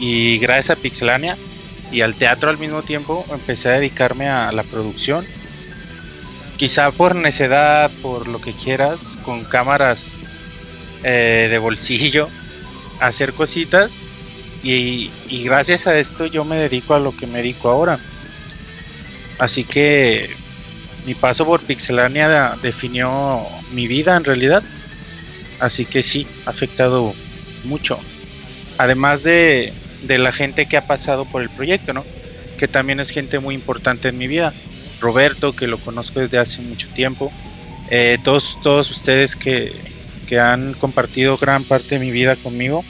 Y 0.00 0.38
gracias 0.38 0.78
a 0.78 0.80
Pixelania 0.80 1.36
y 1.90 2.02
al 2.02 2.14
teatro 2.14 2.50
al 2.50 2.58
mismo 2.58 2.82
tiempo 2.82 3.24
empecé 3.32 3.70
a 3.70 3.72
dedicarme 3.72 4.28
a 4.28 4.52
la 4.52 4.62
producción 4.62 5.24
quizá 6.56 6.90
por 6.90 7.14
necedad, 7.14 7.90
por 8.02 8.28
lo 8.28 8.40
que 8.40 8.52
quieras, 8.52 9.18
con 9.24 9.44
cámaras 9.44 10.14
eh, 11.04 11.48
de 11.50 11.58
bolsillo, 11.58 12.28
hacer 13.00 13.34
cositas 13.34 14.02
y, 14.72 15.44
gracias 15.44 15.86
a 15.86 15.98
esto 15.98 16.26
yo 16.26 16.44
me 16.44 16.56
dedico 16.56 16.94
a 16.94 17.00
lo 17.00 17.16
que 17.16 17.26
me 17.26 17.38
dedico 17.38 17.68
ahora. 17.68 17.98
Así 19.38 19.64
que 19.64 20.30
mi 21.04 21.14
paso 21.14 21.44
por 21.44 21.60
Pixelania 21.60 22.56
definió 22.62 23.42
mi 23.72 23.86
vida 23.86 24.16
en 24.16 24.24
realidad. 24.24 24.62
Así 25.60 25.84
que 25.84 26.02
sí, 26.02 26.26
ha 26.46 26.50
afectado 26.50 27.14
mucho. 27.64 27.98
Además 28.78 29.22
de, 29.22 29.72
la 30.06 30.32
gente 30.32 30.66
que 30.66 30.76
ha 30.76 30.86
pasado 30.86 31.24
por 31.24 31.42
el 31.42 31.48
proyecto, 31.48 31.92
¿no? 31.92 32.04
Que 32.58 32.68
también 32.68 33.00
es 33.00 33.10
gente 33.10 33.38
muy 33.38 33.54
importante 33.54 34.08
en 34.08 34.18
mi 34.18 34.26
vida. 34.26 34.52
Roberto, 35.00 35.54
que 35.54 35.66
lo 35.66 35.78
conozco 35.78 36.20
desde 36.20 36.38
hace 36.38 36.62
mucho 36.62 36.88
tiempo, 36.88 37.30
eh, 37.90 38.18
todos, 38.24 38.58
todos 38.62 38.90
ustedes 38.90 39.36
que, 39.36 39.72
han 40.40 40.74
compartido 40.74 41.36
gran 41.36 41.62
parte 41.62 41.96
de 41.96 41.98
mi 42.00 42.10
vida 42.10 42.34
conmigo, 42.34 42.84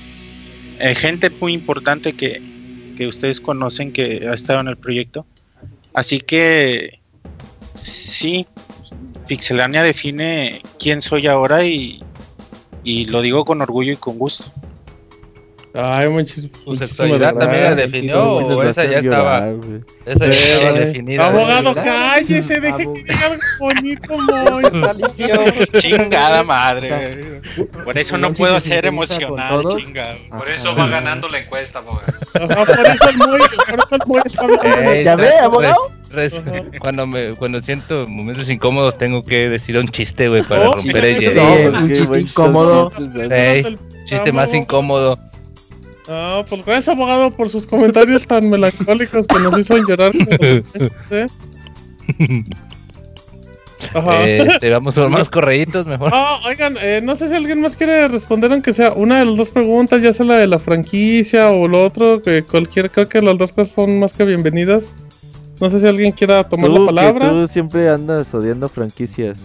eh, 0.79 0.95
gente 0.95 1.31
muy 1.31 1.53
importante 1.53 2.15
que, 2.15 2.43
que 2.97 3.07
ustedes 3.07 3.41
conocen 3.41 3.93
que 3.93 4.27
ha 4.29 4.35
estado 4.35 4.61
en 4.61 4.69
el 4.69 4.77
proyecto. 4.77 5.27
Así 5.95 6.21
que 6.21 7.01
sí, 7.75 8.47
Pixelania 9.27 9.83
define 9.83 10.63
quién 10.79 11.01
soy 11.03 11.27
ahora 11.27 11.65
y, 11.65 12.03
y 12.85 13.07
lo 13.07 13.23
digo 13.23 13.45
con 13.45 13.63
orgullo 13.63 13.93
y 13.93 13.97
con 13.97 14.19
gusto. 14.19 14.45
Ay, 15.79 16.09
muchísimo. 16.09 16.51
¿Tu 16.65 16.77
sexualidad 16.79 17.35
también 17.35 17.65
la 17.65 17.75
definió 17.75 18.33
o 18.33 18.63
esa 18.63 18.85
ya 18.87 19.01
estaba? 19.01 19.49
esa 20.07 20.27
ya 20.27 20.33
estaba 20.33 20.73
definida. 20.73 21.27
Abogado, 21.27 21.75
cállese, 21.75 22.61
deje 22.61 22.93
que 22.95 23.03
diga 23.03 23.27
algo 23.27 23.43
bonito, 23.61 24.17
Chingada 25.79 26.43
madre. 26.43 27.43
Por 27.85 27.99
eso 27.99 28.17
no 28.17 28.33
puedo 28.33 28.59
ser 28.59 28.87
emocional, 28.87 29.63
chingada. 29.77 30.17
Por 30.31 30.49
eso 30.49 30.75
va 30.75 30.87
ganando 30.87 31.29
la 31.29 31.41
encuesta, 31.41 31.81
abogado. 31.81 32.13
por 32.33 32.87
eso 32.87 33.11
el 33.11 33.17
muy, 33.19 33.39
por 33.39 33.79
eso 33.85 33.95
el 33.97 34.07
muy 34.07 34.21
está 34.25 35.03
¿Ya 35.03 35.17
ve, 35.17 35.39
abogado? 35.39 35.93
cuando 36.79 37.07
me 37.07 37.35
cuando 37.35 37.61
siento 37.61 38.07
momentos 38.09 38.49
incómodos 38.49 38.97
tengo 38.97 39.25
que 39.25 39.51
decir 39.51 39.77
un 39.77 39.89
chiste, 39.89 40.29
güey, 40.29 40.43
para 40.43 40.67
romper 40.67 41.05
el 41.05 41.21
hielo. 41.21 41.79
un 41.79 41.93
chiste 41.93 42.21
incómodo. 42.21 42.91
chiste 44.07 44.33
más 44.33 44.55
incómodo. 44.55 45.19
No, 46.09 46.45
pues 46.49 46.65
gracias 46.65 46.97
abogado 46.97 47.31
por 47.31 47.49
sus 47.49 47.67
comentarios 47.67 48.27
tan 48.27 48.49
melancólicos 48.49 49.27
que 49.27 49.39
nos 49.41 49.59
hizo 49.59 49.77
llorar. 49.79 50.13
¿eh? 51.11 51.27
Este, 53.95 54.71
vamos 54.71 54.95
por 54.95 55.11
más 55.11 55.29
correitos 55.29 55.87
mejor. 55.87 56.11
No, 56.11 56.39
oigan, 56.47 56.77
eh, 56.81 57.01
no 57.03 57.17
sé 57.17 57.29
si 57.29 57.35
alguien 57.35 57.61
más 57.61 57.77
quiere 57.77 58.09
responder 58.09 58.53
aunque 58.53 58.73
sea 58.73 58.93
una 58.93 59.19
de 59.19 59.27
las 59.27 59.37
dos 59.37 59.51
preguntas, 59.51 60.03
ya 60.03 60.13
sea 60.13 60.27
la 60.27 60.37
de 60.37 60.47
la 60.47 60.59
franquicia 60.59 61.51
o 61.51 61.69
lo 61.69 61.85
otro, 61.85 62.23
que 62.23 62.43
cualquier, 62.43 62.91
creo 62.91 63.09
que 63.09 63.21
las 63.21 63.37
dos 63.37 63.53
cosas 63.53 63.75
son 63.75 63.99
más 63.99 64.13
que 64.13 64.25
bienvenidas. 64.25 64.95
No 65.61 65.71
sé 65.71 65.81
si 65.81 65.87
alguien 65.87 66.13
quiera 66.13 66.47
tomar 66.49 66.71
la 66.71 66.85
palabra. 66.85 67.31
tú 67.31 67.47
siempre 67.47 67.89
andas 67.89 68.33
odiando 68.35 68.69
franquicias. 68.69 69.39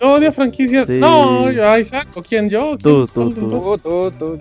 Yo 0.00 0.14
odio 0.14 0.32
franquicias. 0.32 0.88
No, 0.88 1.50
yo, 1.50 1.68
ay, 1.68 1.84
saco. 1.84 2.22
¿Quién? 2.22 2.48
¿Yo? 2.48 2.78
Tú, 2.78 3.06
tú, 3.06 3.28
tú, 3.28 3.48
tú, 3.48 3.76
tú, 3.78 4.10
tú. 4.18 4.38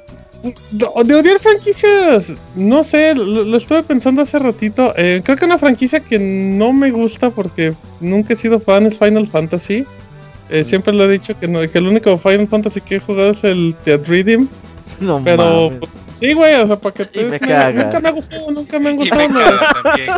De 0.72 0.86
odiar 1.16 1.40
franquicias, 1.40 2.34
no 2.56 2.84
sé, 2.84 3.14
lo, 3.16 3.58
estuve 3.58 3.84
pensando 3.84 4.22
hace 4.22 4.40
ratito. 4.40 4.94
Eh, 4.98 5.22
creo 5.24 5.38
que 5.38 5.46
una 5.46 5.58
franquicia 5.58 6.00
que 6.00 6.18
no 6.20 6.72
me 6.72 6.92
gusta 6.92 7.30
porque 7.30 7.74
nunca 8.00 8.34
he 8.34 8.38
sido 8.38 8.60
fan 8.60 8.86
es 8.86 8.98
Final 8.98 9.28
Fantasy. 9.28 9.86
Eh, 10.50 10.64
siempre 10.64 10.94
lo 10.94 11.06
he 11.06 11.12
dicho 11.12 11.38
que, 11.40 11.48
no, 11.48 11.68
que 11.70 11.78
el 11.78 11.88
único 11.88 12.18
Final 12.18 12.48
Fantasy 12.48 12.82
que 12.82 12.96
he 12.96 13.00
jugado 13.00 13.32
es 13.32 13.44
el 13.44 13.76
Redeem. 13.86 14.48
No 15.00 15.22
pero 15.24 15.72
mames. 15.72 15.90
sí, 16.14 16.34
güey, 16.34 16.56
o 16.56 16.68
sea, 16.68 16.76
para 16.76 16.94
que 16.94 17.06
te 17.06 17.24
me 17.24 17.40
nunca 17.40 18.00
me 18.00 18.10
ha 18.10 18.12
gustado, 18.12 18.52
nunca 18.52 18.80
me 18.80 18.90
han 18.90 18.96
gustado. 18.98 19.30
Me 19.30 19.44
también, 19.84 20.12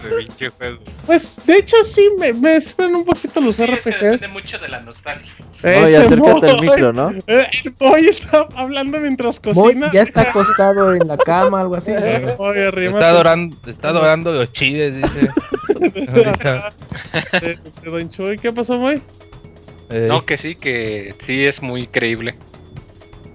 güey, 0.58 0.80
Pues 1.06 1.40
de 1.46 1.58
hecho 1.58 1.78
sí 1.84 2.10
me, 2.18 2.34
me 2.34 2.56
esperan 2.56 2.96
un 2.96 3.06
poquito 3.06 3.42
los 3.42 3.56
sí, 3.56 3.66
RPGs. 3.66 3.88
Es 3.88 3.96
que 3.98 4.06
depende 4.06 4.28
mucho 4.30 4.58
de 4.58 4.70
la 4.70 4.80
nostalgia. 4.82 5.34
No, 5.64 5.90
y 5.90 5.96
acércate 5.96 6.52
al 6.52 6.62
micro, 6.62 6.94
¿no? 6.94 7.12
Eh, 7.28 7.48
el 7.64 7.70
boy 7.72 8.08
está 8.08 8.48
hablando 8.56 9.00
mientras 9.00 9.40
cocina. 9.40 9.88
Boy 9.88 9.94
ya 9.94 10.02
está 10.02 10.22
acostado 10.22 10.96
en 10.96 11.08
la 11.08 11.18
cama, 11.18 11.62
algo 11.62 11.76
así. 11.76 11.92
Boy, 12.38 12.58
está 12.58 13.10
adorando, 13.10 13.56
está 13.68 13.90
adorando 13.90 14.32
los 14.32 14.52
chiles, 14.54 14.96
dice. 14.96 15.30
Don 17.84 18.10
Chuy, 18.10 18.38
¿qué 18.38 18.52
pasó, 18.52 18.78
Boy? 18.78 19.02
Eh. 19.90 20.06
No, 20.08 20.26
que 20.26 20.38
sí, 20.38 20.56
que 20.56 21.14
sí 21.26 21.46
es 21.46 21.62
muy 21.62 21.88
creíble. 21.88 22.36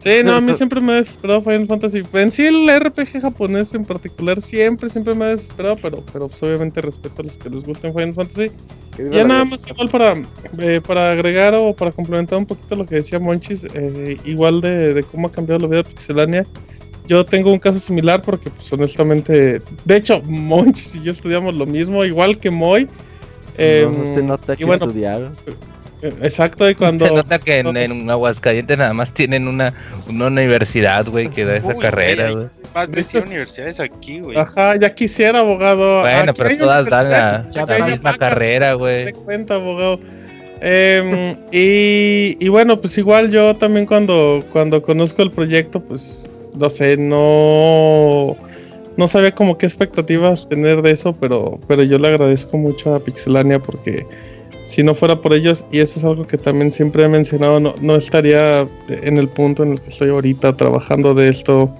Sí, 0.07 0.23
no, 0.23 0.37
a 0.37 0.41
mí 0.41 0.55
siempre 0.55 0.81
me 0.81 0.93
ha 0.93 0.97
desesperado 0.97 1.43
Final 1.43 1.67
Fantasy. 1.67 2.03
En 2.13 2.31
sí, 2.31 2.47
el 2.47 2.71
RPG 2.79 3.21
japonés 3.21 3.75
en 3.75 3.85
particular 3.85 4.41
siempre, 4.41 4.89
siempre 4.89 5.15
me 5.15 5.25
ha 5.25 5.29
desesperado, 5.31 5.77
pero, 5.83 6.05
pero 6.13 6.29
pues, 6.29 6.41
obviamente 6.45 6.81
respeto 6.81 7.23
a 7.23 7.25
los 7.25 7.37
que 7.37 7.51
les 7.51 7.65
gusten 7.65 7.93
Final 7.93 8.15
Fantasy. 8.15 8.53
Ya 9.11 9.25
nada 9.25 9.45
más 9.45 9.67
igual 9.67 9.89
para, 9.89 10.15
eh, 10.59 10.81
para 10.87 11.11
agregar 11.11 11.57
o 11.57 11.75
para 11.75 11.91
complementar 11.91 12.39
un 12.39 12.47
poquito 12.47 12.77
lo 12.77 12.87
que 12.87 12.95
decía 12.95 13.19
Monchis, 13.19 13.67
eh, 13.75 14.17
igual 14.25 14.61
de, 14.61 14.95
de, 14.95 15.03
cómo 15.03 15.27
ha 15.27 15.33
cambiado 15.33 15.59
la 15.63 15.67
vida 15.67 15.83
de 15.83 15.91
Pixelania. 15.91 16.47
Yo 17.09 17.25
tengo 17.25 17.53
un 17.53 17.59
caso 17.59 17.81
similar 17.81 18.23
porque, 18.23 18.49
pues 18.49 18.73
honestamente, 18.73 19.61
de 19.85 19.97
hecho, 19.97 20.23
Monchis 20.23 20.95
y 20.95 21.03
yo 21.03 21.11
estudiamos 21.11 21.57
lo 21.57 21.67
mismo, 21.67 22.05
igual 22.05 22.39
que 22.39 22.53
Moy. 22.53 22.89
Eh, 23.59 23.89
no, 23.91 24.15
se 24.15 24.23
nota 24.23 24.55
que 24.55 24.63
y 24.63 24.67
bueno, 24.67 24.87
estudiaron. 24.87 25.33
Exacto, 26.03 26.69
y 26.69 26.75
cuando. 26.77 27.07
Se 27.07 27.15
nota 27.15 27.39
que 27.39 27.59
en, 27.59 28.11
Aguascalientes 28.11 28.79
nada 28.79 28.95
más 28.95 29.13
tienen 29.13 29.49
una, 29.49 29.73
una 30.09 30.27
universidad, 30.27 31.07
güey, 31.07 31.31
que 31.31 31.45
da 31.45 31.57
esa 31.57 31.75
carrera, 31.75 32.31
güey. 32.31 32.47
Más 32.75 32.91
de 32.91 33.03
100 33.03 33.27
universidades 33.29 33.81
aquí, 33.81 34.21
güey. 34.21 34.37
Ajá, 34.37 34.77
ya 34.77 34.95
quisiera, 34.95 35.39
abogado. 35.39 36.03
Bueno, 36.03 36.35
pero 36.35 36.59
todas 36.59 36.85
dan 36.87 37.11
la, 37.11 37.87
misma 37.87 38.17
carrera, 38.17 38.75
güey. 38.75 39.07
Te 39.07 39.13
cuenta, 39.15 39.55
abogado. 39.55 39.99
Eh, 40.61 41.37
y, 41.53 42.37
y, 42.45 42.49
bueno, 42.49 42.81
pues 42.81 42.97
igual 42.99 43.31
yo 43.31 43.55
también 43.57 43.87
cuando, 43.87 44.43
cuando 44.53 44.83
conozco 44.83 45.23
el 45.23 45.31
proyecto, 45.31 45.81
pues 45.81 46.23
no 46.55 46.71
sé, 46.71 46.97
no, 46.97 48.37
no 48.97 49.09
sabía 49.09 49.33
como 49.33 49.59
qué 49.59 49.67
expectativas 49.67 50.47
tener 50.47 50.83
de 50.83 50.93
eso, 50.93 51.13
pero, 51.13 51.61
pero 51.69 51.83
yo 51.83 51.99
le 51.99 52.09
agradezco 52.09 52.57
mucho 52.57 52.95
a 52.95 53.01
Pixelania 53.01 53.59
porque 53.59 54.07
si 54.67 54.83
no 54.83 54.95
fuera 54.95 55.23
por 55.23 55.33
ellos, 55.33 55.65
y 55.71 55.79
eso 55.79 55.99
es 55.99 56.05
algo 56.05 56.27
que 56.27 56.37
también 56.37 56.73
siempre 56.73 57.05
he 57.05 57.09
mencionado, 57.09 57.61
no, 57.61 57.75
no 57.81 57.97
estaría 57.97 58.69
en 58.89 59.17
el 59.17 59.29
punto 59.29 59.63
en 59.63 59.73
el 59.73 59.81
que 59.81 59.91
estoy 59.91 60.11
ahorita 60.11 60.57
trabajando 60.57 61.15
de 61.15 61.29
esto. 61.29 61.71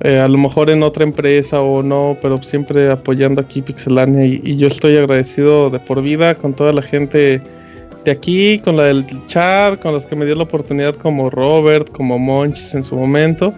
Eh, 0.00 0.18
a 0.18 0.26
lo 0.26 0.38
mejor 0.38 0.70
en 0.70 0.82
otra 0.82 1.04
empresa 1.04 1.60
o 1.60 1.82
no, 1.82 2.16
pero 2.20 2.42
siempre 2.42 2.90
apoyando 2.90 3.40
aquí 3.40 3.62
Pixelania 3.62 4.24
y, 4.24 4.56
yo 4.56 4.66
estoy 4.66 4.96
agradecido 4.96 5.70
de 5.70 5.78
por 5.78 6.02
vida 6.02 6.34
con 6.34 6.54
toda 6.54 6.72
la 6.72 6.82
gente 6.82 7.40
de 8.04 8.10
aquí, 8.10 8.58
con 8.58 8.76
la 8.78 8.84
del 8.84 9.04
chat, 9.26 9.78
con 9.80 9.92
los 9.92 10.06
que 10.06 10.16
me 10.16 10.24
dio 10.24 10.34
la 10.34 10.42
oportunidad 10.42 10.94
como 10.96 11.30
Robert, 11.30 11.88
como 11.92 12.18
Monchis 12.18 12.74
en 12.74 12.82
su 12.82 12.96
momento 12.96 13.54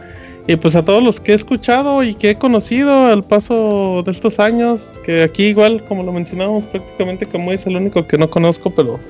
y 0.47 0.57
pues 0.57 0.77
a 0.77 0.85
todos 0.85 1.03
los 1.03 1.21
que 1.21 1.33
he 1.33 1.35
escuchado 1.35 2.03
y 2.03 2.15
que 2.15 2.31
he 2.31 2.35
conocido 2.37 3.07
al 3.07 3.25
paso 3.25 4.03
de 4.05 4.11
estos 4.13 4.39
años, 4.39 4.91
que 5.03 5.23
aquí 5.23 5.45
igual, 5.45 5.83
como 5.89 6.03
lo 6.03 6.13
mencionábamos, 6.13 6.65
prácticamente 6.67 7.27
como 7.27 7.51
es 7.53 7.67
el 7.67 7.77
único 7.77 8.07
que 8.07 8.19
no 8.19 8.29
conozco, 8.29 8.71
pero, 8.71 9.01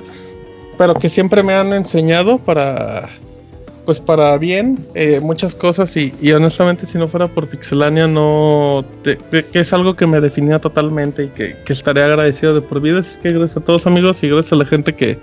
pero 0.79 0.95
que 0.95 1.09
siempre 1.09 1.43
me 1.43 1.53
han 1.53 1.73
enseñado 1.73 2.39
para, 2.39 3.09
pues 3.85 3.99
para 3.99 4.39
bien, 4.39 4.79
eh, 4.95 5.19
muchas 5.19 5.57
cosas. 5.57 5.97
Y, 5.97 6.13
honestamente 6.33 6.87
si 6.87 6.99
no 6.99 7.09
fuera 7.09 7.27
por 7.27 7.49
Pixelania 7.49 8.07
no, 8.07 8.85
que 9.03 9.49
es 9.53 9.73
algo 9.73 9.97
que 9.97 10.07
me 10.07 10.21
definía 10.21 10.61
totalmente 10.61 11.25
y 11.25 11.29
que, 11.31 11.57
que 11.65 11.73
estaré 11.73 12.05
agradecido 12.05 12.55
de 12.55 12.61
por 12.61 12.81
vida, 12.81 13.01
es 13.01 13.19
que 13.21 13.31
gracias 13.31 13.57
a 13.57 13.61
todos 13.61 13.89
amigos 13.89 14.23
y 14.23 14.29
gracias 14.29 14.53
a 14.53 14.57
la 14.57 14.67
gente 14.67 14.95
que 14.95 15.19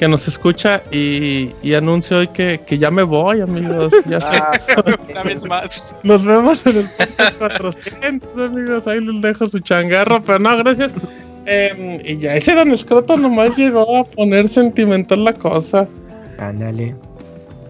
que 0.00 0.08
nos 0.08 0.26
escucha 0.26 0.82
y, 0.90 1.74
anuncio 1.74 2.20
hoy 2.20 2.28
que, 2.28 2.58
ya 2.78 2.90
me 2.90 3.02
voy, 3.02 3.42
amigos. 3.42 3.92
Ya 4.06 4.18
ah, 4.22 4.58
una 5.10 5.22
vez 5.22 5.44
más. 5.44 5.94
Nos 6.02 6.24
vemos 6.24 6.64
en 6.64 6.78
el 6.78 6.88
podcast 6.88 7.36
400, 7.36 8.40
amigos. 8.40 8.86
Ahí 8.86 9.04
les 9.04 9.20
dejo 9.20 9.46
su 9.46 9.58
changarro, 9.58 10.22
pero 10.22 10.38
no, 10.38 10.56
gracias. 10.56 10.94
Em, 11.44 12.00
y 12.02 12.16
ya 12.16 12.34
ese 12.34 12.54
Don 12.54 12.70
Escroto 12.70 13.18
nomás 13.18 13.58
llegó 13.58 13.98
a 13.98 14.04
poner 14.04 14.48
sentimental 14.48 15.22
la 15.22 15.34
cosa. 15.34 15.86
Ándale. 16.38 16.94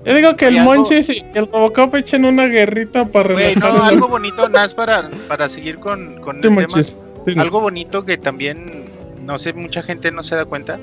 Yo 0.05 0.15
digo 0.15 0.37
que 0.37 0.47
el 0.47 0.63
Monchis 0.63 1.09
y 1.09 1.27
el 1.35 1.49
Robocop 1.51 1.97
echen 1.97 2.25
una 2.25 2.47
guerrita 2.47 3.07
para 3.07 3.35
no, 3.57 3.83
algo 3.83 4.07
bonito, 4.07 4.49
más 4.51 4.73
para, 4.73 5.11
para 5.27 5.49
seguir 5.49 5.81
con, 5.81 6.21
con 6.21 6.37
el 6.37 6.43
tema. 6.43 6.65
algo 7.43 7.61
bonito 7.61 8.05
que 8.05 8.17
también, 8.17 8.85
no 9.27 9.37
sé, 9.37 9.53
mucha 9.53 9.83
gente 9.83 10.13
no 10.13 10.23
se 10.23 10.37
da 10.37 10.45
cuenta 10.45 10.79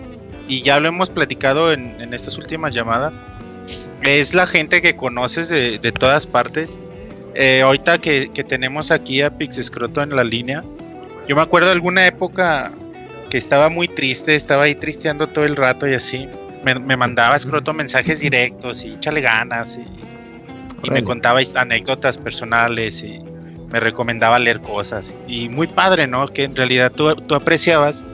y 0.47 0.61
ya 0.61 0.79
lo 0.79 0.87
hemos 0.87 1.09
platicado 1.09 1.71
en, 1.71 2.13
estas 2.13 2.37
últimas 2.37 2.73
llamadas, 2.73 3.13
es 4.01 4.33
la 4.33 4.47
gente 4.47 4.81
que 4.81 4.95
conoces 4.95 5.49
de, 5.49 5.91
todas 5.91 6.25
partes. 6.25 6.79
Eh, 7.35 7.61
ahorita 7.61 7.99
que, 7.99 8.27
tenemos 8.47 8.91
aquí 8.91 9.21
a 9.21 9.29
Pixescroto 9.29 10.01
en 10.01 10.15
la 10.15 10.23
línea, 10.23 10.63
yo 11.27 11.35
me 11.35 11.41
acuerdo 11.41 11.67
de 11.67 11.73
alguna 11.73 12.07
época 12.07 12.71
que 13.29 13.37
estaba 13.37 13.69
muy 13.69 13.87
triste, 13.89 14.35
estaba 14.35 14.63
ahí 14.63 14.75
tristeando 14.75 15.27
todo 15.27 15.45
el 15.45 15.55
rato 15.55 15.87
y 15.87 15.93
así. 15.93 16.27
Me, 16.63 16.97
mandaba 16.97 17.35
Escroto 17.35 17.73
mensajes 17.73 18.19
directos 18.19 18.83
y 18.83 18.93
échale 18.93 19.21
ganas 19.21 19.77
y, 19.77 19.85
me 20.89 21.03
contaba 21.03 21.41
anécdotas 21.55 22.17
personales 22.17 23.03
y 23.03 23.21
me 23.71 23.79
recomendaba 23.79 24.39
leer 24.39 24.61
cosas. 24.61 25.13
Y 25.27 25.49
muy 25.49 25.67
padre, 25.67 26.07
¿no? 26.07 26.27
Que 26.27 26.43
en 26.43 26.55
realidad 26.55 26.91
tú, 26.93 27.13
tú 27.15 27.35
apreciabas 27.35 28.05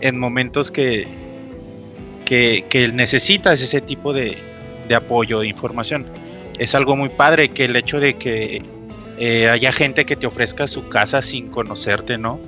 en 0.00 0.18
momentos 0.18 0.70
que, 0.70 1.08
que, 2.24 2.90
necesitas 2.94 3.60
ese 3.60 3.80
tipo 3.80 4.12
de, 4.12 4.36
apoyo, 4.94 5.40
de 5.40 5.48
información. 5.48 6.06
Es 6.58 6.74
algo 6.74 6.96
muy 6.96 7.08
padre 7.08 7.48
que 7.48 7.64
el 7.64 7.76
hecho 7.76 7.98
de 7.98 8.14
que 8.14 8.62
eh, 9.18 9.48
haya 9.48 9.72
gente 9.72 10.04
que 10.04 10.16
te 10.16 10.26
ofrezca 10.26 10.66
su 10.66 10.88
casa 10.88 11.22
sin 11.22 11.48
conocerte, 11.48 12.18
¿no? 12.18 12.38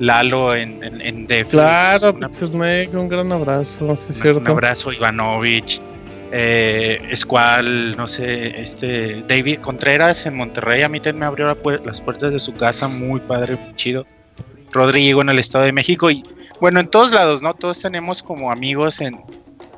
Lalo 0.00 0.54
en, 0.54 0.82
en, 0.82 1.26
Claro, 1.44 2.14
un 2.14 3.08
gran 3.08 3.30
abrazo, 3.30 3.94
Un 4.24 4.48
abrazo, 4.48 4.92
Ivanovich. 4.92 5.80
Eh, 6.36 7.00
Squall, 7.14 7.96
no 7.96 8.08
sé, 8.08 8.60
este 8.60 9.22
David 9.28 9.58
Contreras 9.58 10.26
en 10.26 10.34
Monterrey, 10.34 10.82
a 10.82 10.88
mí 10.88 10.98
también 10.98 11.20
me 11.20 11.26
abrió 11.26 11.56
las 11.84 12.00
puertas 12.00 12.32
de 12.32 12.40
su 12.40 12.52
casa, 12.54 12.88
muy 12.88 13.20
padre, 13.20 13.54
muy 13.54 13.76
chido. 13.76 14.04
Rodrigo 14.72 15.22
en 15.22 15.28
el 15.28 15.38
Estado 15.38 15.66
de 15.66 15.72
México 15.72 16.10
y 16.10 16.24
bueno, 16.60 16.80
en 16.80 16.88
todos 16.88 17.12
lados, 17.12 17.42
¿no? 17.42 17.54
Todos 17.54 17.80
tenemos 17.80 18.22
como 18.22 18.50
amigos 18.50 19.00
en, 19.00 19.20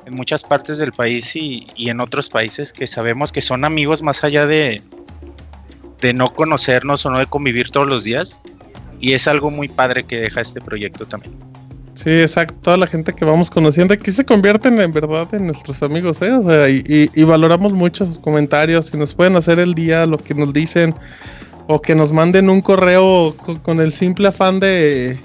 muchas 0.09 0.41
partes 0.41 0.77
del 0.77 0.93
país 0.93 1.35
y, 1.35 1.67
en 1.77 1.99
otros 1.99 2.29
países 2.29 2.71
que 2.71 2.87
sabemos 2.87 3.33
que 3.33 3.41
son 3.41 3.65
amigos 3.65 4.01
más 4.01 4.23
allá 4.23 4.45
de, 4.45 4.81
de 5.99 6.13
no 6.13 6.33
conocernos 6.33 7.05
o 7.05 7.09
no 7.09 7.19
de 7.19 7.25
convivir 7.25 7.71
todos 7.71 7.87
los 7.87 8.05
días. 8.05 8.41
Y 9.01 9.13
es 9.13 9.27
algo 9.27 9.51
muy 9.51 9.67
padre 9.67 10.03
que 10.03 10.21
deja 10.21 10.41
este 10.41 10.61
proyecto 10.61 11.05
también. 11.05 11.33
Sí, 11.95 12.21
exacto. 12.21 12.55
Toda 12.61 12.77
la 12.77 12.87
gente 12.87 13.11
que 13.13 13.25
vamos 13.25 13.49
conociendo 13.49 13.93
aquí 13.93 14.11
se 14.11 14.23
convierten 14.23 14.79
en 14.79 14.93
verdad 14.93 15.27
en 15.33 15.47
nuestros 15.47 15.83
amigos, 15.83 16.21
¿eh? 16.21 16.31
O 16.31 16.43
sea, 16.43 16.69
y, 16.69 17.23
valoramos 17.23 17.73
mucho 17.73 18.05
sus 18.05 18.19
comentarios. 18.19 18.87
Si 18.87 18.97
nos 18.97 19.13
pueden 19.13 19.35
hacer 19.35 19.59
el 19.59 19.73
día, 19.73 20.05
lo 20.05 20.17
que 20.17 20.33
nos 20.33 20.53
dicen, 20.53 20.95
o 21.67 21.81
que 21.81 21.95
nos 21.95 22.13
manden 22.13 22.49
un 22.49 22.61
correo 22.61 23.35
con 23.63 23.81
el 23.81 23.91
simple 23.91 24.29
afán 24.29 24.59
de, 24.59 25.17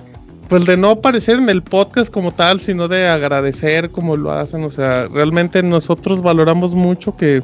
pues 0.53 0.67
de 0.67 0.77
no 0.77 0.91
aparecer 0.91 1.39
en 1.39 1.49
el 1.49 1.63
podcast 1.63 2.13
como 2.13 2.31
tal, 2.31 2.61
sino 2.61 2.87
de 2.87 3.09
agradecer 3.09 3.89
como 3.89 4.19
lo 4.19 4.33
hacen. 4.33 4.65
O 4.65 4.69
sea, 4.69 5.09
realmente 5.09 5.63
nosotros 5.63 6.21
valoramos 6.21 6.73
mucho 6.73 7.17
que, 7.17 7.43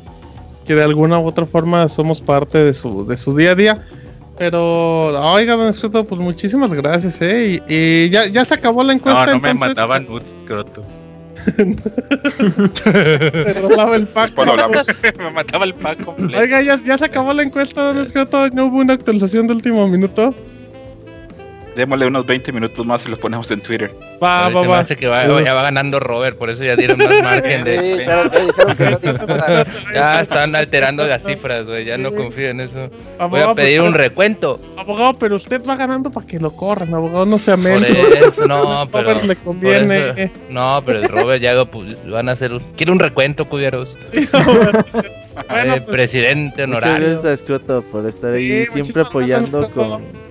de 0.67 0.83
alguna 0.83 1.19
u 1.19 1.25
otra 1.25 1.47
forma 1.47 1.89
somos 1.89 2.21
parte 2.21 2.63
de 2.63 2.75
su, 2.75 3.07
de 3.07 3.17
su 3.17 3.35
día 3.35 3.53
a 3.53 3.55
día. 3.55 3.83
Pero, 4.37 5.19
oiga, 5.33 5.57
don 5.57 5.69
Escroto, 5.69 6.05
pues 6.05 6.21
muchísimas 6.21 6.75
gracias, 6.75 7.23
¿eh? 7.23 7.63
Y, 7.67 8.11
ya, 8.11 8.27
ya 8.27 8.45
se 8.45 8.53
acabó 8.53 8.85
la 8.85 8.93
encuesta. 8.93 9.25
No, 9.25 9.33
no 9.33 9.41
me 9.41 9.55
mataban 9.55 10.07
un 10.07 10.21
Escroto. 10.21 10.85
Se 12.85 13.55
robaba 13.55 13.97
el 13.97 14.07
pack. 14.07 14.35
me 15.19 15.31
mataba 15.31 15.65
el 15.65 15.73
pack 15.73 16.05
completo. 16.05 16.39
Oiga, 16.39 16.61
ya, 16.61 16.79
ya 16.85 16.99
se 16.99 17.07
acabó 17.07 17.33
la 17.33 17.43
encuesta, 17.43 17.85
don 17.85 17.97
Escroto. 17.97 18.51
¿No 18.51 18.67
hubo 18.67 18.77
una 18.77 18.93
actualización 18.93 19.47
de 19.47 19.55
último 19.55 19.89
minuto? 19.89 20.35
Démosle 21.79 22.07
unos 22.07 22.27
20 22.27 22.53
minutos 22.53 22.85
más 22.85 23.07
y 23.07 23.11
lo 23.11 23.17
ponemos 23.17 23.49
en 23.53 23.61
Twitter. 23.61 23.95
Va, 24.21 24.49
va, 24.49 24.63
va. 24.63 24.85
que 24.85 25.07
va, 25.07 25.25
ya 25.45 25.55
va 25.55 25.63
ganando 25.63 26.01
Robert, 26.01 26.37
por 26.37 26.51
eso 26.51 26.65
ya 26.65 26.75
dieron 26.75 26.99
más 26.99 27.23
margen 27.23 27.63
de. 27.65 28.05
ya 29.95 30.21
están 30.21 30.57
alterando 30.57 31.07
las 31.07 31.23
cifras, 31.23 31.67
güey. 31.67 31.85
Ya 31.85 31.97
no 31.97 32.13
confío 32.13 32.49
en 32.49 32.61
eso. 32.63 32.91
Voy 33.31 33.41
a 33.41 33.55
pedir 33.55 33.81
un 33.83 33.95
recuento. 33.95 34.59
Abogado, 34.77 35.15
pero 35.15 35.37
usted 35.37 35.65
va 35.65 35.77
ganando 35.77 36.11
para 36.11 36.27
que 36.27 36.41
lo 36.41 36.51
corran, 36.51 36.93
abogado, 36.93 37.27
no 37.27 37.39
sea 37.39 37.57
menos. 37.57 37.87
no, 38.45 38.89
pero. 38.93 39.15
le 39.23 39.37
conviene. 39.37 40.33
no, 40.51 40.83
pero 40.85 40.99
el 40.99 41.09
Robert 41.09 41.41
ya 41.41 41.65
pues, 41.65 41.97
van 42.11 42.29
a 42.29 42.33
hacer. 42.33 42.61
Quiere 42.77 42.91
un 42.91 42.99
recuento, 42.99 43.45
cuyeros. 43.45 43.89
bueno, 45.49 45.77
pues, 45.77 45.83
presidente 45.83 46.65
honorario. 46.65 47.19
Muchas 47.19 47.41
gracias, 47.47 47.85
por 47.93 48.05
estar 48.05 48.33
ahí 48.33 48.67
siempre 48.67 49.03
apoyando 49.03 49.71
con, 49.71 50.28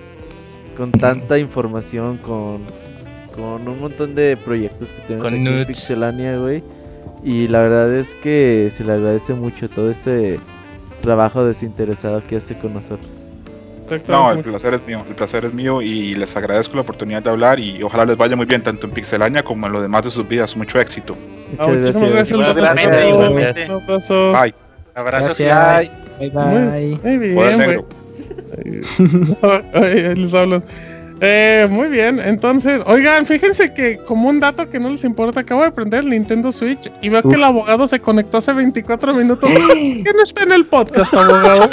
con 0.78 0.92
tanta 0.92 1.38
información, 1.38 2.18
con, 2.18 2.60
con 3.34 3.66
un 3.66 3.80
montón 3.80 4.14
de 4.14 4.36
proyectos 4.36 4.88
que 4.90 5.02
tenemos 5.02 5.26
aquí 5.26 5.46
en 5.46 5.66
Pixelania, 5.66 6.38
güey. 6.38 6.62
Y 7.24 7.48
la 7.48 7.60
verdad 7.62 7.92
es 7.92 8.14
que 8.22 8.72
se 8.76 8.84
le 8.84 8.92
agradece 8.92 9.34
mucho 9.34 9.68
todo 9.68 9.90
ese 9.90 10.38
trabajo 11.02 11.44
desinteresado 11.44 12.22
que 12.22 12.36
hace 12.36 12.56
con 12.56 12.74
nosotros. 12.74 13.10
No, 14.06 14.30
el 14.32 14.40
placer 14.40 14.74
es 14.74 14.86
mío, 14.86 15.02
el 15.08 15.14
placer 15.14 15.46
es 15.46 15.54
mío 15.54 15.80
y 15.80 16.14
les 16.14 16.36
agradezco 16.36 16.76
la 16.76 16.82
oportunidad 16.82 17.22
de 17.22 17.30
hablar 17.30 17.58
y 17.58 17.82
ojalá 17.82 18.04
les 18.04 18.16
vaya 18.16 18.36
muy 18.36 18.44
bien 18.46 18.62
tanto 18.62 18.86
en 18.86 18.92
Pixelania 18.92 19.42
como 19.42 19.66
en 19.66 19.72
lo 19.72 19.82
demás 19.82 20.04
de 20.04 20.10
sus 20.10 20.28
vidas. 20.28 20.56
Mucho 20.56 20.78
éxito. 20.78 21.16
Muchas 21.58 21.94
gracias. 21.94 22.30
Igualmente, 22.30 23.08
igualmente. 23.08 23.66
Bye. 23.66 24.54
Abrazo. 24.94 25.34
Gracias. 25.38 25.96
Bye 26.18 26.30
bye. 26.30 26.98
Muy, 27.02 27.18
bien, 27.18 27.84
les 30.16 30.34
hablo. 30.34 30.62
Eh, 31.20 31.66
muy 31.68 31.88
bien, 31.88 32.20
entonces, 32.20 32.80
oigan, 32.86 33.26
fíjense 33.26 33.74
que 33.74 33.98
como 33.98 34.28
un 34.28 34.38
dato 34.38 34.70
que 34.70 34.78
no 34.78 34.90
les 34.90 35.02
importa, 35.02 35.40
acabo 35.40 35.64
de 35.64 35.72
prender 35.72 36.04
el 36.04 36.10
Nintendo 36.10 36.52
Switch 36.52 36.92
y 37.02 37.08
veo 37.08 37.22
que 37.22 37.34
el 37.34 37.42
abogado 37.42 37.88
se 37.88 37.98
conectó 37.98 38.38
hace 38.38 38.52
24 38.52 39.14
minutos. 39.14 39.50
¿Qué 39.50 40.12
no 40.14 40.22
está 40.22 40.44
en 40.44 40.52
el 40.52 40.66
podcast, 40.66 41.12
abogado? 41.12 41.70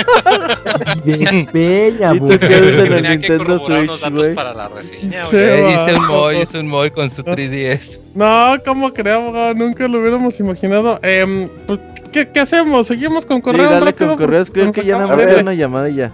Despeña, 1.06 2.14
güey. 2.14 2.40
Tenía 2.40 3.20
que 3.20 3.38
corroborar 3.38 3.84
unos 3.84 4.02
datos 4.02 4.30
para 4.30 4.54
la 4.56 4.68
reseña, 4.68 5.26
güey. 5.26 5.74
Hice 5.74 5.95
un 5.95 6.08
Moy, 6.08 6.42
hice 6.42 6.60
un 6.60 6.68
Moy 6.68 6.92
con 6.92 7.12
su 7.12 7.24
3DS. 7.24 8.00
No, 8.16 8.56
¿cómo 8.66 8.94
creo, 8.94 9.18
abogado? 9.18 9.54
Nunca 9.54 9.88
lo 9.88 10.00
hubiéramos 10.00 10.40
imaginado. 10.40 11.00
Eh, 11.04 11.48
¿qué, 12.12 12.28
¿qué, 12.30 12.40
hacemos? 12.40 12.88
¿Seguimos 12.88 13.28
con 13.28 13.42
correos? 13.42 13.68
Sí, 13.68 13.74
dale 13.74 13.94
con 13.94 14.18
correos, 14.18 14.50
creo 14.50 14.72
que 14.72 14.84
ya 14.84 14.98
no 14.98 15.16
me 15.16 15.36
una 15.36 15.54
llamada 15.54 15.88
y 15.90 15.95
ya. 15.95 16.12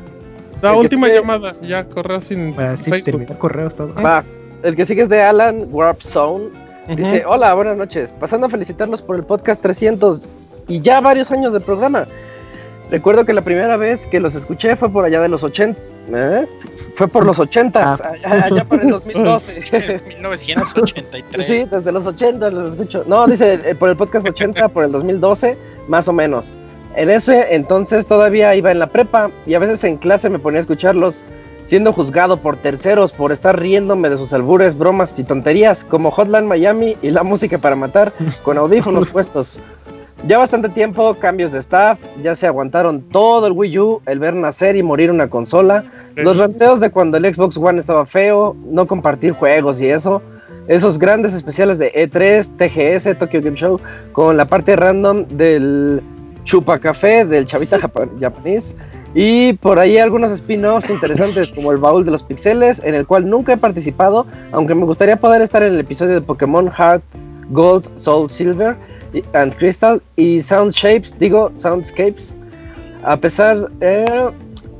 La 0.62 0.74
última 0.74 1.08
llamada, 1.08 1.56
ya, 1.62 1.86
correo 1.86 2.22
sin 2.22 2.54
Para 2.54 2.78
sí, 2.78 2.92
terminar 3.02 3.38
correos 3.38 3.76
todo. 3.76 3.94
Va, 3.96 4.24
el 4.64 4.76
que 4.76 4.86
sigue 4.86 5.04
es 5.04 5.10
de 5.10 5.22
Alan 5.22 5.68
Warp 5.70 6.02
Zone. 6.02 6.50
Dice, 6.96 7.24
hola, 7.26 7.54
buenas 7.54 7.78
noches. 7.78 8.14
Pasando 8.20 8.48
a 8.48 8.50
felicitarlos 8.50 9.02
por 9.02 9.16
el 9.16 9.24
podcast 9.24 9.62
300 9.62 10.22
y 10.68 10.82
ya 10.82 11.00
varios 11.00 11.32
años 11.32 11.54
de 11.54 11.60
programa. 11.60 12.06
Recuerdo 12.90 13.26
que 13.26 13.34
la 13.34 13.42
primera 13.42 13.78
vez 13.78 14.06
que 14.08 14.20
los 14.20 14.36
escuché 14.36 14.76
fue 14.76 14.90
por 14.90 15.06
allá 15.06 15.22
de 15.22 15.30
los 15.30 15.44
80. 15.44 15.80
¿eh? 16.14 16.48
Fue 16.96 17.08
por 17.08 17.26
los 17.26 17.40
80, 17.40 17.94
ah. 17.94 18.14
allá, 18.26 18.66
por 18.66 18.82
el 18.82 18.90
2012. 18.90 19.64
1983. 20.08 21.46
Sí, 21.48 21.66
desde 21.72 21.92
los 21.92 22.06
80 22.06 22.50
los 22.52 22.74
escucho. 22.74 23.04
No, 23.08 23.26
dice 23.28 23.60
eh, 23.64 23.76
por 23.76 23.90
el 23.90 23.96
podcast 23.96 24.28
80, 24.28 24.70
por 24.70 24.84
el 24.84 24.92
2012, 24.92 25.58
más 25.88 26.08
o 26.08 26.14
menos. 26.14 26.52
En 26.96 27.10
ese 27.10 27.56
entonces 27.56 28.06
todavía 28.06 28.54
iba 28.56 28.72
en 28.72 28.80
la 28.80 28.88
prepa 28.88 29.32
y 29.46 29.54
a 29.54 29.60
veces 29.60 29.84
en 29.84 29.98
clase 29.98 30.30
me 30.30 30.40
ponía 30.40 30.60
a 30.60 30.62
escucharlos 30.62 31.24
siendo 31.66 31.94
juzgado 31.94 32.38
por 32.38 32.58
terceros 32.58 33.14
por 33.14 33.32
estar 33.32 33.58
riéndome 33.58 34.10
de 34.10 34.18
sus 34.18 34.34
albures, 34.34 34.78
bromas 34.78 35.18
y 35.18 35.24
tonterías 35.24 35.86
como 35.86 36.12
Hotline 36.12 36.46
Miami 36.46 36.98
y 37.02 37.12
la 37.12 37.24
música 37.24 37.58
para 37.58 37.78
matar 37.78 38.12
con 38.44 38.58
audífonos 38.58 39.08
puestos. 39.12 39.58
Ya 40.28 40.38
bastante 40.38 40.70
tiempo, 40.70 41.16
cambios 41.16 41.52
de 41.52 41.60
staff, 41.60 42.00
ya 42.22 42.36
se 42.36 42.46
aguantaron 42.46 43.02
todo 43.02 43.48
el 43.48 43.54
Wii 43.54 43.80
U, 43.80 44.02
el 44.06 44.20
ver 44.20 44.36
nacer 44.36 44.76
y 44.76 44.84
morir 44.84 45.10
una 45.10 45.30
consola, 45.30 45.86
los 46.16 46.38
ranteos 46.38 46.80
de 46.80 46.92
cuando 46.92 47.18
el 47.18 47.34
Xbox 47.34 47.58
One 47.58 47.80
estaba 47.80 48.06
feo, 48.06 48.56
no 48.66 48.86
compartir 48.86 49.32
juegos 49.32 49.82
y 49.82 49.88
eso, 49.88 50.22
esos 50.68 51.00
grandes 51.00 51.34
especiales 51.34 51.80
de 51.80 51.92
E3, 51.94 52.56
TGS, 52.58 53.18
Tokyo 53.18 53.42
Game 53.42 53.58
Show, 53.58 53.80
con 54.12 54.38
la 54.38 54.46
parte 54.46 54.76
random 54.76 55.26
del 55.30 56.04
Chupa 56.44 56.80
Café 56.80 57.26
del 57.26 57.46
Chavita 57.46 57.80
japonés. 57.80 58.76
Y 59.14 59.54
por 59.54 59.78
ahí 59.78 59.98
algunos 59.98 60.32
spin-offs 60.32 60.90
interesantes 60.90 61.52
como 61.52 61.72
el 61.72 61.78
baúl 61.78 62.06
de 62.06 62.12
los 62.12 62.24
pixeles, 62.24 62.82
en 62.84 62.96
el 62.96 63.06
cual 63.06 63.30
nunca 63.30 63.54
he 63.54 63.58
participado, 63.58 64.26
aunque 64.54 64.74
me 64.74 64.86
gustaría 64.86 65.18
poder 65.18 65.42
estar 65.42 65.62
en 65.64 65.74
el 65.74 65.80
episodio 65.80 66.14
de 66.14 66.22
Pokémon 66.22 66.72
Heart, 66.72 67.04
Gold, 67.50 67.90
Soul, 67.98 68.30
Silver 68.30 68.78
and 69.34 69.56
Crystal 69.58 70.02
y 70.16 70.42
Sound 70.42 70.72
Shapes, 70.72 71.14
digo 71.20 71.52
Soundscapes. 71.56 72.38
A 73.04 73.18
pesar, 73.18 73.70
eh, 73.82 74.30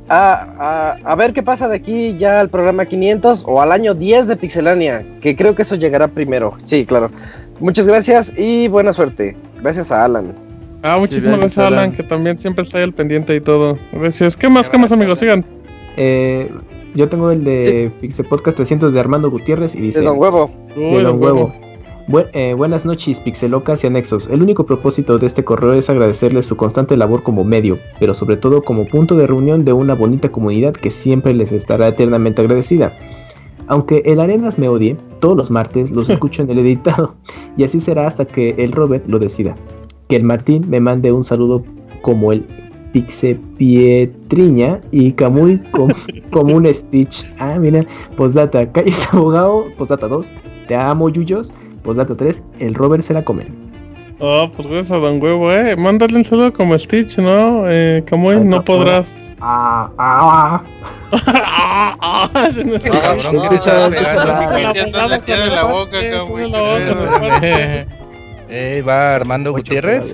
a, 0.08 0.96
a, 1.04 1.14
ver 1.16 1.32
qué 1.32 1.42
pasa 1.42 1.68
de 1.68 1.76
aquí 1.76 2.16
ya 2.16 2.40
al 2.40 2.48
programa 2.48 2.86
500 2.86 3.44
o 3.46 3.60
al 3.60 3.72
año 3.72 3.94
10 3.94 4.28
de 4.28 4.36
Pixelania, 4.36 5.04
que 5.20 5.36
creo 5.36 5.54
que 5.54 5.62
eso 5.62 5.74
llegará 5.74 6.08
primero. 6.08 6.54
Sí, 6.64 6.86
claro. 6.86 7.10
Muchas 7.60 7.86
gracias 7.86 8.32
y 8.36 8.68
buena 8.68 8.92
suerte. 8.92 9.36
Gracias 9.60 9.92
a 9.92 10.04
Alan. 10.04 10.34
Ah, 10.82 10.96
muchísimas 10.98 11.38
gracias, 11.38 11.64
Alan, 11.64 11.92
que 11.92 12.02
también 12.02 12.38
siempre 12.38 12.64
está 12.64 12.78
ahí 12.78 12.84
al 12.84 12.92
pendiente 12.92 13.34
y 13.36 13.40
todo. 13.40 13.78
Gracias. 13.92 14.36
¿Qué 14.36 14.48
más, 14.48 14.68
qué 14.68 14.78
más, 14.78 14.90
amigos? 14.90 15.20
Sigan. 15.20 15.44
Eh, 15.96 16.50
yo 16.94 17.08
tengo 17.08 17.30
el 17.30 17.44
de 17.44 17.92
Pixel 18.00 18.26
Podcast 18.26 18.56
300 18.56 18.92
de 18.92 19.00
Armando 19.00 19.30
Gutiérrez 19.30 19.74
y 19.76 19.80
dice... 19.80 20.00
De 20.00 20.06
Don 20.06 20.18
Huevo. 20.20 20.50
De 20.74 21.02
Don 21.02 21.22
Huevo. 21.22 21.52
Eh, 22.32 22.54
buenas 22.54 22.84
noches, 22.84 23.20
Pixelocas 23.20 23.84
y 23.84 23.86
anexos. 23.86 24.28
El 24.28 24.42
único 24.42 24.66
propósito 24.66 25.18
de 25.18 25.26
este 25.26 25.44
correo 25.44 25.72
es 25.74 25.88
agradecerles 25.88 26.46
su 26.46 26.56
constante 26.56 26.96
labor 26.96 27.22
como 27.22 27.44
medio, 27.44 27.78
pero 28.00 28.12
sobre 28.12 28.36
todo 28.36 28.62
como 28.62 28.84
punto 28.86 29.16
de 29.16 29.28
reunión 29.28 29.64
de 29.64 29.72
una 29.72 29.94
bonita 29.94 30.30
comunidad 30.30 30.72
que 30.72 30.90
siempre 30.90 31.32
les 31.32 31.52
estará 31.52 31.88
eternamente 31.88 32.42
agradecida. 32.42 32.92
Aunque 33.68 34.02
el 34.04 34.18
Arenas 34.18 34.58
me 34.58 34.68
odie, 34.68 34.96
todos 35.20 35.36
los 35.36 35.50
martes 35.52 35.92
los 35.92 36.10
escucho 36.10 36.42
en 36.42 36.50
el 36.50 36.58
editado, 36.58 37.14
y 37.56 37.62
así 37.62 37.78
será 37.78 38.08
hasta 38.08 38.24
que 38.24 38.56
el 38.58 38.72
Robert 38.72 39.06
lo 39.06 39.20
decida 39.20 39.54
que 40.08 40.16
el 40.16 40.24
Martín 40.24 40.68
me 40.68 40.80
mande 40.80 41.12
un 41.12 41.24
saludo 41.24 41.64
como 42.02 42.32
el 42.32 42.44
Pixe 42.92 43.38
Pietriña 43.56 44.80
y 44.90 45.12
Camuy 45.12 45.60
como, 46.30 46.54
un 46.54 46.72
Stitch. 46.72 47.26
Ah, 47.38 47.58
mira, 47.58 47.84
postdata, 48.16 48.70
calles 48.70 49.08
abogado, 49.12 49.66
postdata 49.76 50.08
2, 50.08 50.30
te 50.68 50.76
amo 50.76 51.08
Yuyos, 51.08 51.52
postdata 51.82 52.14
3, 52.14 52.42
el 52.58 52.74
Robert 52.74 53.02
se 53.02 53.14
la 53.14 53.24
come. 53.24 53.46
Oh, 54.20 54.48
pues 54.54 54.68
gracias 54.68 54.92
a 54.92 54.98
Don 54.98 55.20
Huevo, 55.20 55.50
eh. 55.52 55.74
Mándale 55.76 56.16
un 56.16 56.24
saludo 56.24 56.52
como 56.52 56.78
Stitch, 56.78 57.18
¿no? 57.18 57.64
Eh, 57.66 58.04
Camuy, 58.06 58.38
no 58.44 58.64
podrás. 58.64 59.16
Ah, 59.40 59.90
ah, 59.98 60.62
ah. 60.62 61.96
ah, 62.00 62.30
ah, 62.32 62.48
la 65.50 65.64
boca. 65.64 65.98
Eh, 68.54 68.82
va 68.86 69.14
Armando 69.14 69.50
Gutiérrez. 69.52 70.04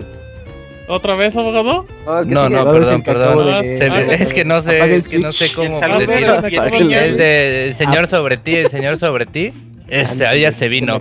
¿Otra 0.87 1.17
vez, 1.17 1.37
abogado? 1.37 1.87
No, 2.25 2.49
no, 2.49 2.71
perdón, 2.71 3.03
perdón. 3.03 3.65
es 3.65 4.33
que 4.33 4.45
no 4.45 4.63
sé, 4.63 4.95
es 4.95 5.09
que 5.09 5.19
no 5.19 5.33
sé 5.33 5.53
cómo 5.53 5.81
decir. 5.99 6.95
El 6.95 7.17
de 7.17 7.75
señor 7.77 8.07
sobre 8.07 8.37
ti, 8.37 8.55
el 8.55 8.71
señor 8.71 8.97
sobre 8.97 9.27
ti. 9.27 9.53
Este, 9.89 10.25
ahí 10.25 10.43
ya 10.43 10.53
se 10.53 10.69
vino. 10.69 10.99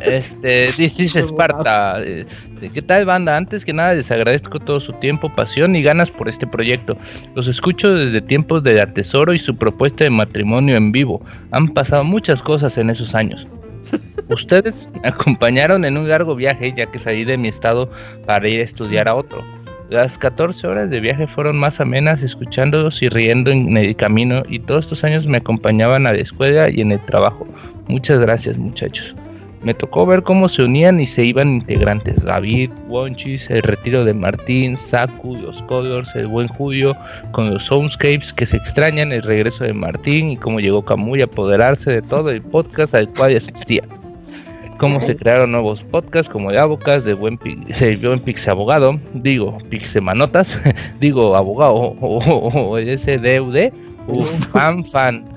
Este, 0.00 0.66
dice 0.76 1.20
Esparta. 1.20 2.02
Este, 2.02 2.70
¿Qué 2.70 2.82
tal, 2.82 3.04
banda? 3.04 3.36
Antes 3.36 3.64
que 3.64 3.72
nada, 3.72 3.94
les 3.94 4.10
agradezco 4.10 4.58
todo 4.58 4.80
su 4.80 4.92
tiempo, 4.94 5.32
pasión 5.34 5.76
y 5.76 5.82
ganas 5.82 6.10
por 6.10 6.28
este 6.28 6.46
proyecto. 6.46 6.96
Los 7.36 7.46
escucho 7.46 7.94
desde 7.94 8.20
tiempos 8.20 8.64
de 8.64 8.80
Atesoro 8.80 9.32
y 9.32 9.38
su 9.38 9.54
propuesta 9.56 10.04
de 10.04 10.10
matrimonio 10.10 10.76
en 10.76 10.90
vivo. 10.90 11.22
Han 11.52 11.68
pasado 11.68 12.02
muchas 12.02 12.42
cosas 12.42 12.76
en 12.78 12.90
esos 12.90 13.14
años. 13.14 13.46
Ustedes 14.28 14.88
me 15.02 15.08
acompañaron 15.08 15.84
en 15.84 15.98
un 15.98 16.08
largo 16.08 16.34
viaje 16.34 16.72
ya 16.76 16.86
que 16.86 16.98
salí 16.98 17.24
de 17.24 17.36
mi 17.36 17.48
estado 17.48 17.90
para 18.26 18.48
ir 18.48 18.60
a 18.60 18.64
estudiar 18.64 19.08
a 19.08 19.14
otro. 19.14 19.44
Las 19.90 20.16
14 20.16 20.66
horas 20.66 20.88
de 20.88 21.00
viaje 21.00 21.26
fueron 21.26 21.58
más 21.58 21.78
amenas 21.78 22.22
escuchándolos 22.22 23.02
y 23.02 23.08
riendo 23.08 23.50
en 23.50 23.76
el 23.76 23.94
camino 23.94 24.42
y 24.48 24.58
todos 24.58 24.86
estos 24.86 25.04
años 25.04 25.26
me 25.26 25.36
acompañaban 25.36 26.06
a 26.06 26.12
la 26.12 26.20
escuela 26.20 26.70
y 26.70 26.80
en 26.80 26.92
el 26.92 27.00
trabajo. 27.00 27.46
Muchas 27.86 28.18
gracias 28.18 28.56
muchachos. 28.56 29.14
Me 29.62 29.72
tocó 29.72 30.04
ver 30.04 30.22
cómo 30.22 30.48
se 30.48 30.62
unían 30.62 31.00
y 31.00 31.06
se 31.06 31.24
iban 31.24 31.54
integrantes. 31.54 32.22
David, 32.22 32.70
Wonchis, 32.86 33.48
el 33.48 33.62
retiro 33.62 34.04
de 34.04 34.12
Martín, 34.12 34.76
Saku, 34.76 35.36
los 35.36 35.62
Colors, 35.62 36.14
el 36.16 36.26
buen 36.26 36.48
Julio, 36.48 36.94
con 37.32 37.50
los 37.50 37.64
Soundscapes 37.64 38.32
que 38.34 38.46
se 38.46 38.58
extrañan, 38.58 39.10
el 39.10 39.22
regreso 39.22 39.64
de 39.64 39.72
Martín 39.72 40.30
y 40.30 40.36
cómo 40.36 40.60
llegó 40.60 40.84
Camuy 40.84 41.22
a 41.22 41.24
apoderarse 41.24 41.90
de 41.90 42.02
todo 42.02 42.30
el 42.30 42.42
podcast 42.42 42.94
al 42.94 43.08
cual 43.08 43.36
asistía. 43.36 43.84
Cómo 44.78 45.00
se 45.00 45.16
crearon 45.16 45.52
nuevos 45.52 45.82
podcasts 45.84 46.30
como 46.30 46.50
de 46.50 46.58
Abocas, 46.58 47.04
de 47.04 47.14
Buen, 47.14 47.38
buen 48.02 48.20
Pix 48.20 48.48
Abogado, 48.48 48.98
digo 49.14 49.56
Pixemanotas, 49.70 50.58
digo 51.00 51.36
Abogado 51.36 51.74
o, 52.00 52.18
o, 52.18 52.70
o 52.70 52.78
SDUD, 52.78 53.72
un 54.08 54.22
fan 54.52 54.84
fan 54.90 55.33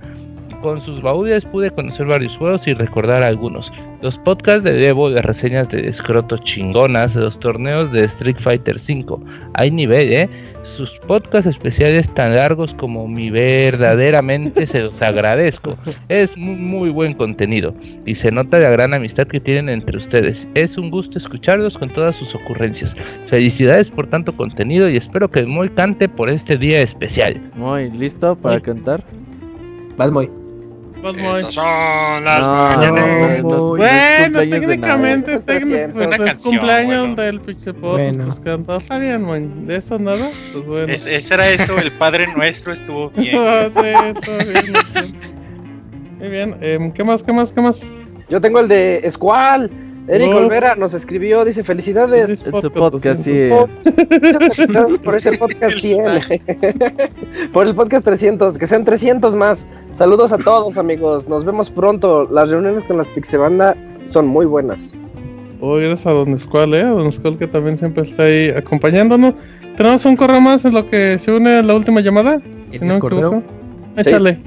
Con 0.61 0.81
sus 0.81 1.01
baúles 1.01 1.45
pude 1.45 1.69
conocer 1.69 2.07
varios 2.07 2.35
juegos 2.37 2.67
y 2.67 2.73
recordar 2.73 3.23
algunos. 3.23 3.71
Los 4.01 4.17
podcasts 4.17 4.63
de 4.63 4.73
Devo, 4.73 5.09
las 5.09 5.23
reseñas 5.23 5.69
de 5.69 5.87
escroto 5.87 6.37
chingonas, 6.37 7.15
los 7.15 7.39
torneos 7.39 7.91
de 7.91 8.05
Street 8.05 8.37
Fighter 8.39 8.75
V. 8.75 9.17
Hay 9.53 9.71
nivel, 9.71 10.11
¿eh? 10.13 10.29
Sus 10.75 10.91
podcasts 11.07 11.49
especiales 11.49 12.13
tan 12.13 12.35
largos 12.35 12.73
como 12.73 13.07
mi 13.07 13.29
verdaderamente 13.29 14.67
se 14.67 14.81
los 14.81 15.01
agradezco. 15.01 15.71
Es 16.09 16.35
muy, 16.35 16.55
muy 16.55 16.89
buen 16.89 17.13
contenido 17.13 17.73
y 18.05 18.15
se 18.15 18.31
nota 18.31 18.59
la 18.59 18.69
gran 18.69 18.93
amistad 18.93 19.27
que 19.27 19.39
tienen 19.39 19.69
entre 19.69 19.97
ustedes. 19.97 20.47
Es 20.55 20.77
un 20.77 20.91
gusto 20.91 21.17
escucharlos 21.17 21.77
con 21.77 21.89
todas 21.89 22.15
sus 22.15 22.35
ocurrencias. 22.35 22.95
Felicidades 23.29 23.89
por 23.89 24.07
tanto 24.07 24.35
contenido 24.35 24.89
y 24.89 24.97
espero 24.97 25.29
que 25.29 25.45
Moy 25.45 25.69
cante 25.69 26.09
por 26.09 26.29
este 26.29 26.57
día 26.57 26.81
especial. 26.81 27.39
Moy, 27.55 27.89
¿listo 27.91 28.35
para 28.35 28.59
cantar? 28.59 29.03
Vas, 29.97 30.11
Moy. 30.11 30.29
Estas 31.03 31.53
son 31.53 32.23
las 32.23 32.47
mañanas. 32.47 33.43
bueno, 33.43 34.39
técnicamente, 34.39 35.39
técnicamente 35.39 36.17
pues, 36.17 36.19
es 36.19 36.43
cumpleaños 36.43 37.15
del 37.15 37.41
Pixepot. 37.41 37.93
Bueno. 37.93 38.35
Pues 38.65 38.83
está 38.83 38.97
bien, 38.97 39.21
man. 39.21 39.67
De 39.67 39.77
eso 39.77 39.99
nada. 39.99 40.27
Pues 40.53 40.65
bueno. 40.65 40.93
Es, 40.93 41.05
ese 41.05 41.33
era 41.35 41.47
eso, 41.49 41.77
el 41.77 41.91
Padre 41.93 42.27
Nuestro 42.35 42.73
estuvo 42.73 43.09
bien. 43.15 43.37
Ah, 43.37 43.67
sí, 43.69 44.31
bien. 44.51 45.15
Muy 46.19 46.29
bien, 46.29 46.57
eh, 46.61 46.91
¿qué 46.95 47.03
más, 47.03 47.21
qué 47.21 47.31
más, 47.31 47.53
qué 47.53 47.61
más? 47.61 47.85
Yo 48.29 48.41
tengo 48.41 48.59
el 48.59 48.67
de 48.67 49.07
Squall. 49.09 49.69
Eric 50.07 50.31
oh. 50.33 50.37
Olvera 50.37 50.75
nos 50.75 50.93
escribió, 50.93 51.43
dice 51.43 51.63
felicidades. 51.63 52.29
En 52.29 52.61
su 52.61 52.71
podcast, 52.71 53.23
sí. 53.23 53.49
por 55.03 55.15
ese 55.15 55.37
podcast 55.37 55.79
100. 55.79 56.03
por 57.53 57.67
el 57.67 57.75
podcast 57.75 58.05
300, 58.05 58.57
que 58.57 58.67
sean 58.67 58.85
300 58.85 59.35
más. 59.35 59.67
Saludos 59.93 60.31
a 60.31 60.37
todos 60.37 60.77
amigos, 60.77 61.27
nos 61.27 61.43
vemos 61.43 61.69
pronto. 61.69 62.27
Las 62.31 62.49
reuniones 62.49 62.85
con 62.85 62.97
las 62.97 63.07
Pixebanda 63.07 63.75
son 64.07 64.27
muy 64.27 64.45
buenas. 64.45 64.93
Oh, 65.59 65.75
gracias 65.75 66.05
a 66.05 66.11
Don 66.11 66.37
Squall, 66.39 66.73
eh, 66.75 66.81
a 66.81 66.89
Don 66.89 67.11
Squall 67.11 67.37
que 67.37 67.47
también 67.47 67.77
siempre 67.77 68.03
está 68.03 68.23
ahí 68.23 68.49
acompañándonos. 68.49 69.33
Tenemos 69.75 70.05
un 70.05 70.15
correo 70.15 70.39
más 70.39 70.63
en 70.63 70.73
lo 70.73 70.89
que 70.89 71.19
se 71.19 71.31
une 71.31 71.57
a 71.57 71.63
la 71.63 71.75
última 71.75 71.99
llamada. 71.99 72.39
¿Tienes 72.71 72.97
correo? 72.97 73.43
Échale. 73.97 74.39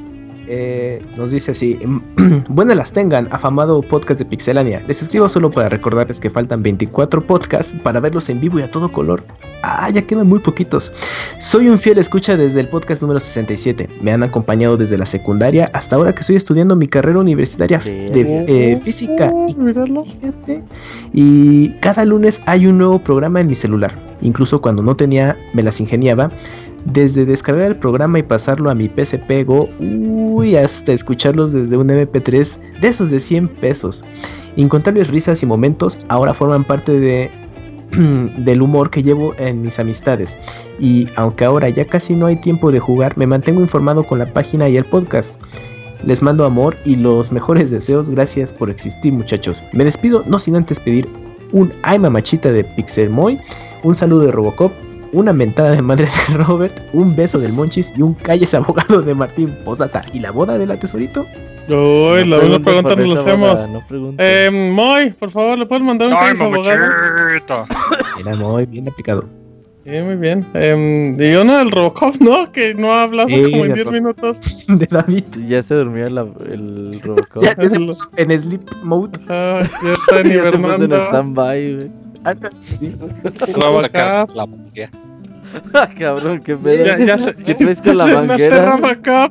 Eh, 0.53 1.01
nos 1.17 1.31
dice 1.31 1.53
así, 1.53 1.79
buenas 2.49 2.77
las 2.77 2.91
tengan, 2.91 3.29
afamado 3.31 3.83
podcast 3.83 4.19
de 4.19 4.25
Pixelania. 4.25 4.83
Les 4.89 5.01
escribo 5.01 5.29
solo 5.29 5.49
para 5.49 5.69
recordarles 5.69 6.19
que 6.19 6.29
faltan 6.29 6.61
24 6.65 7.25
podcasts 7.25 7.73
para 7.85 8.01
verlos 8.01 8.29
en 8.29 8.41
vivo 8.41 8.59
y 8.59 8.63
a 8.63 8.71
todo 8.71 8.91
color. 8.91 9.23
Ah, 9.63 9.89
ya 9.91 10.03
quedan 10.03 10.29
muy 10.29 10.41
poquitos. 10.41 10.93
Soy 11.39 11.69
un 11.69 11.79
fiel 11.79 11.99
escucha 11.99 12.37
desde 12.37 12.59
el 12.59 12.69
podcast 12.69 13.01
número 13.01 13.21
67. 13.21 13.89
Me 14.03 14.11
han 14.11 14.25
acompañado 14.25 14.77
desde 14.77 14.99
la 14.99 15.07
secundaria 15.07 15.71
hasta 15.73 15.95
ahora 15.95 16.13
que 16.13 16.23
estoy 16.23 16.35
estudiando 16.35 16.75
mi 16.75 16.89
carrera 16.89 17.21
universitaria 17.21 17.79
de 17.79 18.45
eh, 18.49 18.77
física. 18.83 19.33
Y, 21.13 21.13
y 21.13 21.69
cada 21.81 22.05
lunes 22.05 22.43
hay 22.47 22.67
un 22.67 22.79
nuevo 22.79 22.99
programa 22.99 23.41
en 23.41 23.47
mi 23.47 23.55
celular. 23.55 23.95
Incluso 24.23 24.61
cuando 24.61 24.83
no 24.83 24.97
tenía, 24.97 25.37
me 25.55 25.63
las 25.63 25.81
ingeniaba 25.81 26.31
desde 26.85 27.27
descargar 27.27 27.67
el 27.67 27.77
programa 27.77 28.19
y 28.19 28.23
pasarlo 28.23 28.71
a 28.71 28.75
mi 28.75 28.89
PSP 28.89 29.45
Go, 29.45 29.69
uy, 29.81 30.57
hasta 30.57 30.93
escucharlos 30.93 31.53
desde 31.53 31.77
un 31.77 31.89
MP3 31.89 32.81
de 32.81 32.89
esos 32.89 33.11
de 33.11 33.21
100 33.21 33.49
pesos. 33.49 34.05
Incontables 34.57 35.09
risas 35.09 35.43
y 35.43 35.47
momentos 35.47 35.99
ahora 36.09 36.35
forman 36.35 36.65
parte 36.65 36.99
de, 36.99 37.31
del 38.39 38.63
humor 38.63 38.91
que 38.91 39.03
llevo 39.03 39.35
en 39.39 39.63
mis 39.63 39.79
amistades. 39.79 40.39
Y 40.79 41.07
aunque 41.17 41.45
ahora 41.45 41.69
ya 41.69 41.85
casi 41.85 42.15
no 42.15 42.27
hay 42.27 42.37
tiempo 42.37 42.73
de 42.73 42.81
jugar, 42.81 43.17
me 43.17 43.27
mantengo 43.27 43.61
informado 43.61 44.05
con 44.05 44.19
la 44.19 44.33
página 44.33 44.69
y 44.69 44.77
el 44.77 44.85
podcast. 44.85 45.41
Les 46.05 46.23
mando 46.23 46.47
amor 46.47 46.77
y 46.87 46.97
los 46.97 47.31
mejores 47.31 47.71
deseos. 47.71 48.09
Gracias 48.09 48.53
por 48.55 48.71
existir, 48.71 49.13
muchachos. 49.13 49.63
Me 49.73 49.85
despido, 49.85 50.25
no 50.27 50.39
sin 50.39 50.57
antes 50.57 50.81
pedir 50.81 51.07
un 51.53 51.73
ay 51.83 51.99
mamachita 51.99 52.53
de 52.53 52.65
Pixelmoy, 52.65 53.39
un 53.83 53.95
saludo 53.95 54.27
de 54.27 54.33
Robocop 54.33 54.73
una 55.13 55.33
mentada 55.33 55.73
de 55.73 55.83
madre 55.83 56.09
de 56.29 56.37
Robert, 56.39 56.81
un 56.93 57.15
beso 57.15 57.39
del 57.39 57.53
Monchis 57.53 57.93
y 57.97 58.03
un 58.03 58.15
calles 58.15 58.55
abogado 58.55 59.03
de 59.03 59.15
Martín 59.15 59.55
Posata. 59.65 60.05
¿Y 60.13 60.21
la 60.21 60.31
boda 60.31 60.59
del 60.59 60.79
tesorito? 60.79 61.27
Uy, 61.69 62.27
la 62.27 62.39
misma 62.39 62.59
pregunta 62.59 62.97
no 62.97 63.05
lo 63.15 63.21
hacemos. 63.21 63.61
eh, 64.19 64.71
Moy, 64.73 65.11
por 65.11 65.31
favor, 65.31 65.59
¿le 65.59 65.67
puedes 65.67 65.85
mandar 65.85 66.09
un 66.09 66.15
calles 66.15 66.41
abogado? 66.41 67.67
Mira, 68.17 68.37
Moy, 68.37 68.67
bien 68.67 68.89
aplicado. 68.89 69.25
Sí, 69.87 69.93
muy 70.03 70.17
bien. 70.17 70.45
Eh, 70.55 71.17
y 71.19 71.35
uno 71.37 71.57
del 71.57 71.71
Robocop, 71.71 72.17
¿no? 72.17 72.53
Que 72.53 72.75
no 72.75 72.93
ha 72.93 73.05
hablado 73.05 73.29
como 73.29 73.65
en 73.65 73.75
10 73.75 73.91
minutos. 73.91 74.39
De 74.69 74.87
David. 74.87 75.25
Ya 75.49 75.63
se 75.63 75.75
durmió 75.75 76.07
el, 76.07 76.19
el 76.19 77.01
Robocop. 77.03 77.43
ya, 77.43 77.55
se 77.55 77.81
puso 77.81 78.05
en 78.17 78.41
sleep 78.41 78.63
mode. 78.83 79.19
Ya 79.27 79.63
está 79.63 80.21
en 80.21 80.27
hibernando. 80.33 80.37
ya 80.37 80.51
se 80.51 80.59
puso 80.59 80.85
en 80.85 80.93
stand-by, 80.93 81.75
güey. 81.77 81.91
Sí. 82.61 82.95
Robocop. 83.55 84.35
La 84.37 84.47
manguera. 84.47 84.91
Cabrón, 85.99 86.41
qué 86.45 86.57
pedo. 86.57 86.85
Ya, 86.85 86.99
ya 86.99 87.19
se, 87.19 87.35
¿Qué 87.37 87.55
traes 87.55 87.81
con 87.81 87.97
la. 87.99 89.31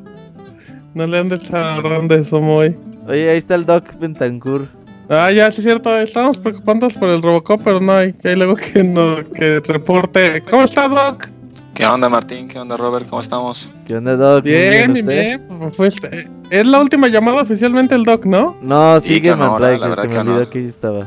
No 0.94 1.06
le 1.06 1.18
andes 1.18 1.52
agarrando 1.52 2.14
eso, 2.16 2.40
Moy. 2.40 2.76
Oye, 3.06 3.30
ahí 3.30 3.38
está 3.38 3.54
el 3.54 3.64
Doc 3.64 3.84
Bentancur. 4.00 4.66
Ah, 5.08 5.30
ya, 5.30 5.50
sí 5.50 5.60
es 5.60 5.64
cierto, 5.64 5.96
estamos 5.96 6.36
preocupándonos 6.38 6.94
por 6.94 7.08
el 7.08 7.22
Robocop, 7.22 7.60
pero 7.64 7.80
no 7.80 7.92
hay, 7.92 8.12
que 8.12 8.28
hay 8.30 8.36
luego 8.36 8.54
que, 8.56 8.82
no, 8.82 9.16
que 9.34 9.60
reporte. 9.60 10.42
¿Cómo 10.50 10.64
está, 10.64 10.88
Doc? 10.88 11.28
¿Qué 11.74 11.86
onda, 11.86 12.08
Martín? 12.08 12.48
¿Qué 12.48 12.58
onda, 12.58 12.76
Robert? 12.76 13.08
¿Cómo 13.08 13.20
estamos? 13.22 13.74
¿Qué 13.86 13.96
onda, 13.96 14.16
Doc? 14.16 14.44
Bien, 14.44 14.92
bien, 14.92 15.06
bien. 15.06 15.42
Pues, 15.76 15.96
eh, 16.10 16.26
es 16.50 16.66
la 16.66 16.80
última 16.80 17.08
llamada 17.08 17.42
oficialmente 17.42 17.94
el 17.94 18.04
Doc, 18.04 18.24
¿no? 18.26 18.56
No, 18.62 19.00
sigue, 19.00 19.22
que 19.22 19.36
no, 19.36 19.58
la- 19.58 19.70
la 19.78 19.88
verdad 19.88 20.02
se 20.02 20.08
me 20.08 20.14
que 20.16 20.24
no. 20.24 20.50
que 20.50 20.58
ahí 20.58 20.66
estaba. 20.66 21.06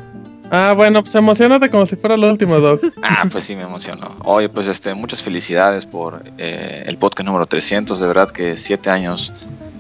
Ah, 0.52 0.74
bueno, 0.76 1.02
pues 1.02 1.16
emocionate 1.16 1.70
como 1.70 1.86
si 1.86 1.96
fuera 1.96 2.16
la 2.18 2.30
última, 2.30 2.58
Doc. 2.58 2.82
Ah, 3.02 3.26
pues 3.32 3.46
sí, 3.46 3.56
me 3.56 3.64
emocionó. 3.64 4.16
Oye, 4.24 4.50
pues 4.50 4.68
este, 4.68 4.94
muchas 4.94 5.22
felicidades 5.22 5.86
por 5.86 6.22
eh, 6.38 6.84
el 6.86 6.98
podcast 6.98 7.26
número 7.26 7.46
300. 7.46 8.00
De 8.00 8.08
verdad 8.08 8.30
que 8.30 8.58
siete 8.58 8.90
años 8.90 9.34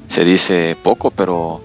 se 0.07 0.25
dice 0.25 0.75
poco, 0.81 1.11
pero 1.11 1.61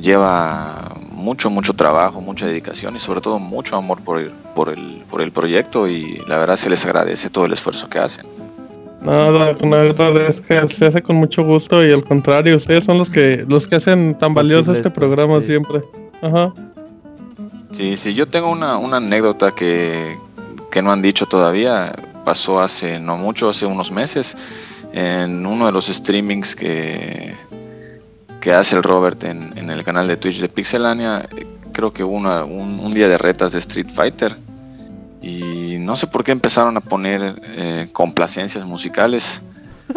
lleva 0.00 0.94
mucho, 1.10 1.50
mucho 1.50 1.72
trabajo, 1.72 2.20
mucha 2.20 2.46
dedicación 2.46 2.94
y 2.94 2.98
sobre 2.98 3.20
todo 3.20 3.38
mucho 3.38 3.76
amor 3.76 4.00
por 4.02 4.20
el, 4.20 4.30
por 4.54 4.68
el, 4.68 5.02
por 5.10 5.22
el 5.22 5.32
proyecto 5.32 5.88
y 5.88 6.22
la 6.28 6.38
verdad 6.38 6.56
se 6.56 6.70
les 6.70 6.84
agradece 6.84 7.30
todo 7.30 7.46
el 7.46 7.52
esfuerzo 7.52 7.88
que 7.88 7.98
hacen. 7.98 8.26
No, 9.00 9.32
Doc, 9.32 9.62
la 9.62 9.82
verdad 9.82 10.16
es 10.18 10.40
que 10.40 10.68
se 10.68 10.86
hace 10.86 11.02
con 11.02 11.16
mucho 11.16 11.44
gusto 11.44 11.84
y 11.86 11.92
al 11.92 12.04
contrario, 12.04 12.56
ustedes 12.56 12.84
son 12.84 12.98
los 12.98 13.10
que 13.10 13.44
los 13.48 13.66
que 13.66 13.76
hacen 13.76 14.16
tan 14.18 14.34
valioso 14.34 14.72
este 14.72 14.90
programa 14.90 15.40
sí. 15.40 15.48
siempre. 15.48 15.82
Ajá. 16.22 16.52
Sí, 17.76 17.96
sí, 17.98 18.14
yo 18.14 18.26
tengo 18.26 18.48
una, 18.50 18.78
una 18.78 18.96
anécdota 18.96 19.52
que, 19.54 20.16
que 20.70 20.80
no 20.80 20.92
han 20.92 21.02
dicho 21.02 21.26
todavía. 21.26 21.92
Pasó 22.24 22.58
hace 22.60 22.98
no 22.98 23.18
mucho, 23.18 23.50
hace 23.50 23.66
unos 23.66 23.90
meses, 23.90 24.34
en 24.92 25.44
uno 25.44 25.66
de 25.66 25.72
los 25.72 25.86
streamings 25.86 26.56
que, 26.56 27.34
que 28.40 28.52
hace 28.52 28.76
el 28.76 28.82
Robert 28.82 29.22
en, 29.24 29.52
el 29.70 29.84
canal 29.84 30.08
de 30.08 30.16
Twitch 30.16 30.40
de 30.40 30.48
Pixelania. 30.48 31.28
Creo 31.72 31.92
que 31.92 32.02
hubo 32.02 32.16
una- 32.16 32.44
un, 32.44 32.80
un 32.80 32.94
día 32.94 33.08
de 33.08 33.18
retas 33.18 33.52
de 33.52 33.58
Street 33.58 33.90
Fighter. 33.92 34.36
Y 35.20 35.76
no 35.78 35.96
sé 35.96 36.06
por 36.06 36.24
qué 36.24 36.32
empezaron 36.32 36.76
a 36.78 36.80
poner 36.80 37.40
eh, 37.42 37.88
complacencias 37.92 38.64
musicales. 38.64 39.42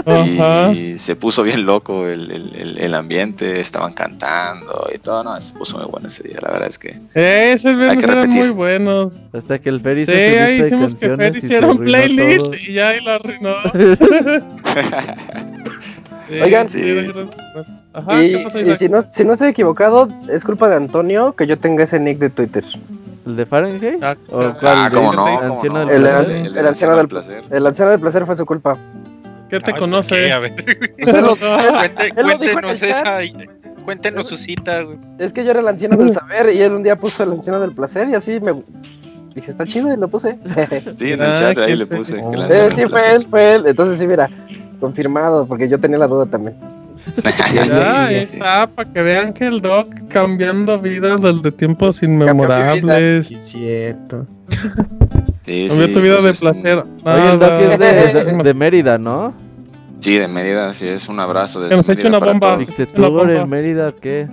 Ajá. 0.05 0.71
Y 0.71 0.97
se 0.97 1.15
puso 1.15 1.41
bien 1.43 1.65
loco 1.65 2.07
el, 2.07 2.31
el- 2.31 2.55
el- 2.55 2.77
el 2.79 2.93
ambiente, 2.95 3.59
estaban 3.59 3.93
cantando 3.93 4.87
y 4.93 4.97
todo, 4.99 5.23
no, 5.23 5.39
se 5.41 5.53
puso 5.53 5.77
muy 5.77 5.87
bueno 5.87 6.07
ese 6.07 6.23
día, 6.27 6.37
la 6.41 6.49
verdad 6.51 6.67
es 6.67 6.77
que 6.77 6.99
Eh, 7.15 7.53
esos 7.55 7.75
viernes 7.75 7.97
que 8.05 8.11
eran 8.11 8.29
muy 8.29 8.49
buenos. 8.49 9.13
Hasta 9.33 9.59
que 9.59 9.69
el 9.69 9.81
Fer 9.81 9.97
hizo 9.99 10.11
Sí, 10.11 10.17
lista 10.17 10.43
ahí 10.45 10.57
de 10.59 10.67
hicimos 10.67 10.95
que 10.95 10.99
Fer 11.07 11.09
canciones 11.17 11.37
y 11.37 11.39
se 11.41 11.45
hiciera 11.47 11.67
un 11.67 11.77
playlist 11.79 12.45
todo. 12.45 12.55
y 12.55 12.73
ya 12.73 12.89
ahí 12.89 13.01
lo 13.01 13.11
arruinó. 13.11 13.53
Sí, 16.29 16.39
Oigan. 16.41 16.69
sí. 16.69 17.09
Ajá, 17.91 18.23
y 18.23 18.31
¿qué 18.33 18.43
pasó, 18.43 18.59
y 18.59 18.75
si, 18.75 18.87
no, 18.87 19.01
si 19.01 19.23
no 19.25 19.33
estoy 19.33 19.47
equivocado, 19.49 20.07
es 20.31 20.43
culpa 20.43 20.67
de 20.69 20.75
Antonio 20.75 21.33
que 21.33 21.47
yo 21.47 21.57
tenga 21.57 21.83
ese 21.85 21.99
nick 21.99 22.19
de 22.19 22.29
Twitter. 22.29 22.63
¿El 23.25 23.35
de 23.35 23.45
Fahrenheit? 23.47 24.03
Ah, 24.03 24.15
¿O 24.29 24.39
ah, 24.41 24.57
cuál? 24.59 24.77
Ah, 24.77 24.89
cómo 24.93 25.09
¿El 25.11 25.15
no, 25.17 25.25
de 25.25 25.37
cómo 25.47 25.53
Anciano 25.61 25.85
no. 25.85 25.91
del 25.91 25.95
El, 25.95 26.01
Placer? 26.03 26.29
el, 26.29 26.45
El 26.45 26.57
el 26.57 26.67
anciano 26.67 26.95
del 26.97 27.07
placer. 27.07 27.43
El 27.49 27.65
anciano 27.65 27.91
del 27.91 27.99
placer 27.99 28.25
fue 28.27 28.35
su 28.35 28.45
culpa. 28.45 28.77
¿Qué 29.49 29.59
te 29.59 29.73
conoce? 29.73 30.31
cuéntenos 32.21 32.81
esa, 32.81 33.23
y- 33.23 33.33
cuéntenos 33.83 34.27
su 34.27 34.37
cita, 34.37 34.83
güey. 34.83 34.97
Es 35.17 35.33
que 35.33 35.43
yo 35.43 35.51
era 35.51 35.59
el 35.61 35.67
anciano 35.67 35.97
del 35.97 36.13
saber 36.13 36.53
y 36.53 36.61
él 36.61 36.73
un 36.73 36.83
día 36.83 36.95
puso 36.95 37.23
el 37.23 37.31
anciano 37.31 37.59
del 37.59 37.71
placer 37.71 38.07
y 38.09 38.15
así 38.15 38.39
me 38.39 38.53
dije, 39.33 39.49
está 39.51 39.65
chido 39.65 39.93
y 39.93 39.97
lo 39.97 40.07
puse. 40.07 40.37
Sí, 40.97 41.13
en 41.13 41.21
Ah, 41.21 41.33
el 41.33 41.33
chat 41.39 41.57
ahí 41.57 41.75
le 41.75 41.85
puse. 41.85 42.15
que 42.15 42.21
Oh. 42.21 42.33
Eh, 42.51 42.69
sí, 42.73 42.83
fue 42.89 43.15
él, 43.15 43.27
fue 43.29 43.55
él. 43.55 43.63
Entonces 43.67 43.97
sí, 43.99 44.05
mira, 44.07 44.29
confirmado, 44.79 45.45
porque 45.45 45.67
yo 45.67 45.79
tenía 45.79 45.97
la 45.97 46.07
duda 46.07 46.25
también. 46.25 46.55
Ya, 47.65 48.05
ahí 48.05 48.15
está, 48.17 48.67
para 48.67 48.91
que 48.91 49.01
vean 49.01 49.33
que 49.33 49.47
el 49.47 49.61
Doc 49.61 49.87
cambiando 50.09 50.77
vidas 50.79 51.21
desde 51.21 51.51
tiempos 51.51 52.03
inmemorables. 52.03 53.27
Sí, 53.27 53.37
cierto. 53.41 54.27
Sí, 55.49 55.65
Cambió 55.67 55.87
sí, 55.87 55.93
tu 55.93 56.01
vida 56.01 56.13
pues, 56.13 56.23
de 56.25 56.29
es- 56.29 56.39
placer. 56.39 56.77
Oye, 56.77 57.33
el 57.33 57.41
es 57.41 57.79
de, 57.79 58.13
muchísimas- 58.13 58.43
de 58.43 58.53
Mérida, 58.53 58.97
¿no? 58.99 59.33
Sí, 59.99 60.15
de 60.17 60.27
Mérida, 60.27 60.73
sí, 60.75 60.87
es 60.87 61.09
un 61.09 61.19
abrazo. 61.19 61.67
Que 61.67 61.75
nos 61.75 61.89
eche 61.89 62.07
una 62.07 62.19
bomba. 62.19 62.55
Pixetour 62.57 63.31
en 63.31 63.49
Mérida, 63.49 63.91
¿qué? 63.99 64.27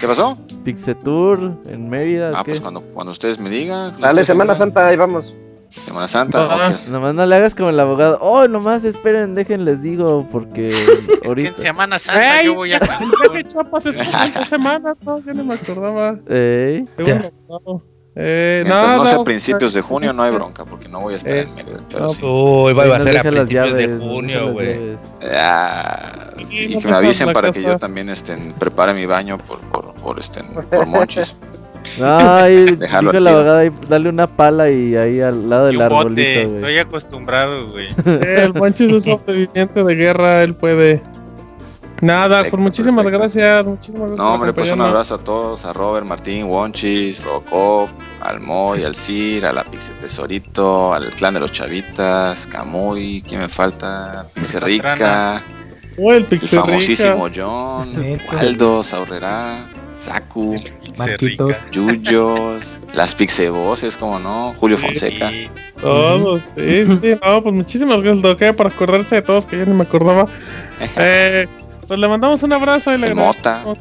¿Qué 0.00 0.06
pasó? 0.08 0.36
Pixetour 0.64 1.52
en 1.68 1.88
Mérida. 1.88 2.32
Ah, 2.34 2.42
pues 2.44 2.60
cuando, 2.60 2.82
cuando 2.82 3.12
ustedes 3.12 3.38
me 3.38 3.48
digan. 3.48 3.92
Dale, 4.00 4.24
Semana 4.24 4.56
Santa, 4.56 4.88
ahí 4.88 4.96
vamos. 4.96 5.34
Semana 5.68 6.08
Santa, 6.08 6.48
ah, 6.50 6.74
Nomás 6.90 7.14
no 7.14 7.24
le 7.24 7.36
hagas 7.36 7.54
como 7.54 7.68
el 7.70 7.78
abogado. 7.78 8.18
Oh, 8.20 8.48
nomás 8.48 8.82
esperen, 8.82 9.36
déjenles 9.36 9.80
digo, 9.80 10.26
porque 10.32 10.66
ahorita. 11.26 11.50
en 11.50 11.56
Semana 11.56 11.98
Santa 12.00 12.42
yo 12.42 12.54
voy 12.54 12.72
a. 12.72 12.80
Chapas 13.46 13.86
es 13.86 13.96
por 13.96 14.46
semana, 14.46 14.94
no, 15.02 15.20
ya 15.24 15.32
no 15.32 15.44
me 15.44 15.54
acordaba. 15.54 16.18
Ey. 16.28 16.86
Eh, 18.16 18.64
no, 18.66 18.96
no, 18.96 19.06
sea 19.06 19.22
principios 19.22 19.72
de 19.72 19.82
junio, 19.82 20.12
no 20.12 20.22
hay 20.22 20.30
bronca, 20.34 20.64
porque 20.64 20.88
no 20.88 21.00
voy 21.00 21.14
a 21.14 21.16
estar 21.16 21.32
en 21.32 21.54
medio. 21.54 21.78
Pero 21.88 22.08
sí. 22.10 22.24
Uy, 22.24 22.72
va 22.72 22.96
a 22.96 23.02
ser 23.02 23.18
a 23.18 23.22
principios 23.22 23.74
de 23.74 23.98
junio, 23.98 24.52
güey. 24.52 24.96
y 26.50 26.78
que 26.78 26.88
me 26.88 26.94
avisen 26.94 27.32
para 27.32 27.52
que 27.52 27.62
yo 27.62 27.78
también 27.78 28.08
estén, 28.10 28.52
prepare 28.54 28.94
mi 28.94 29.06
baño 29.06 29.38
por, 29.38 29.60
por, 29.60 29.94
por, 29.94 30.18
este, 30.18 30.42
por 30.42 30.86
monches. 30.86 31.36
Ay, 32.02 32.76
Dejarlo 32.76 33.12
la 33.12 33.30
abogada 33.30 33.64
y 33.64 33.70
dale 33.88 34.08
una 34.08 34.26
pala 34.26 34.70
y 34.70 34.96
ahí 34.96 35.20
al 35.20 35.48
lado 35.48 35.66
del 35.66 35.80
arbolito, 35.80 36.40
Estoy 36.40 36.78
acostumbrado, 36.78 37.68
güey. 37.68 37.88
el 38.04 38.54
Monchis 38.54 38.92
es 38.92 39.04
sobreviviente 39.04 39.82
de 39.82 39.94
guerra, 39.94 40.42
él 40.42 40.54
puede. 40.54 41.02
Nada, 42.00 42.44
por 42.48 42.58
muchísimas 42.58 43.04
gracias, 43.06 43.66
muchísimas 43.66 44.02
gracias. 44.02 44.18
No, 44.18 44.34
hombre, 44.34 44.52
pues 44.52 44.72
un 44.72 44.80
abrazo 44.80 45.16
a 45.16 45.18
todos, 45.18 45.64
a 45.64 45.72
Robert, 45.72 46.06
Martín, 46.06 46.44
Wonchis, 46.46 47.22
Robocop, 47.22 47.90
al 48.22 48.40
Moy, 48.40 48.84
al 48.84 48.94
Cir, 48.94 49.44
a 49.44 49.52
la 49.52 49.64
Pixie 49.64 49.94
Tesorito, 50.00 50.94
al 50.94 51.10
clan 51.12 51.34
de 51.34 51.40
los 51.40 51.52
Chavitas, 51.52 52.46
Camuy, 52.46 53.22
¿quién 53.26 53.42
me 53.42 53.48
falta? 53.48 54.24
Pixerrica, 54.34 55.42
oh, 55.98 56.12
el, 56.12 56.26
el 56.30 56.40
famosísimo 56.40 57.28
John, 57.34 58.18
Aldo, 58.38 58.82
Saurrera, 58.82 59.64
Saku, 59.98 60.58
Marquitos, 60.96 61.70
Yuyos, 61.70 62.78
las 62.94 63.14
Pixeboces, 63.14 63.96
como 63.96 64.18
no, 64.18 64.54
Julio 64.58 64.78
Fonseca. 64.78 65.30
Todos, 65.80 66.42
sí, 66.56 66.86
sí, 67.00 67.18
no, 67.24 67.42
pues 67.42 67.54
muchísimas 67.54 68.00
gracias, 68.00 68.22
Doque, 68.22 68.52
por 68.54 68.66
acordarse 68.66 69.16
de 69.16 69.22
todos 69.22 69.44
que 69.44 69.58
yo 69.58 69.66
ni 69.66 69.74
me 69.74 69.82
acordaba. 69.82 70.26
Eh, 70.96 71.46
pues 71.90 71.98
le 71.98 72.06
mandamos 72.06 72.40
un 72.44 72.52
abrazo 72.52 72.94
y 72.94 72.98
le 72.98 73.08
agradecemos. 73.08 73.76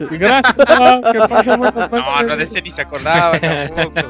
Gracias, 0.10 0.52
que 0.56 1.18
pase 1.28 1.56
buenas 1.56 1.76
noches. 1.76 1.92
No, 1.92 2.22
no 2.24 2.36
de 2.36 2.42
ese 2.42 2.60
ni 2.60 2.72
se 2.72 2.82
acordaba 2.82 3.38
tampoco. 3.38 4.00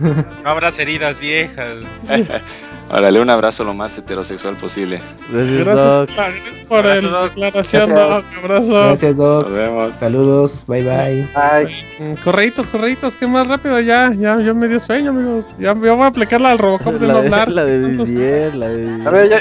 No 0.00 0.50
habrás 0.50 0.76
heridas 0.80 1.20
viejas. 1.20 1.76
Órale, 2.92 3.20
un 3.20 3.30
abrazo 3.30 3.62
lo 3.62 3.72
más 3.72 3.96
heterosexual 3.96 4.56
posible. 4.56 5.00
Gracias, 5.30 6.16
gracias 6.16 6.60
por 6.68 6.84
la 6.84 7.22
declaración, 7.22 7.94
Doc. 7.94 8.24
Abrazo. 8.42 8.72
Gracias, 8.72 9.16
Doc. 9.16 9.42
Nos 9.44 9.52
vemos. 9.52 9.92
Saludos. 9.96 10.64
Bye, 10.66 10.82
bye. 10.82 11.28
Bye. 11.32 12.16
Correitos, 12.24 12.66
correitos, 12.66 13.14
que 13.14 13.28
más 13.28 13.46
rápido 13.46 13.78
ya. 13.80 14.10
Ya, 14.12 14.40
yo 14.40 14.54
me 14.56 14.66
dio 14.66 14.80
sueño, 14.80 15.10
amigos. 15.10 15.46
Ya, 15.58 15.72
yo 15.72 15.96
voy 15.96 16.02
a 16.02 16.06
aplicar 16.06 16.44
al 16.44 16.58
Robocop 16.58 16.94
de 16.94 17.06
no 17.06 17.18
hablar. 17.18 17.50
La 17.50 17.64
de 17.64 17.78
Didier, 17.78 18.54
la 18.56 18.68
de 18.68 19.06
A 19.06 19.10
ver, 19.10 19.28
ya. 19.30 19.40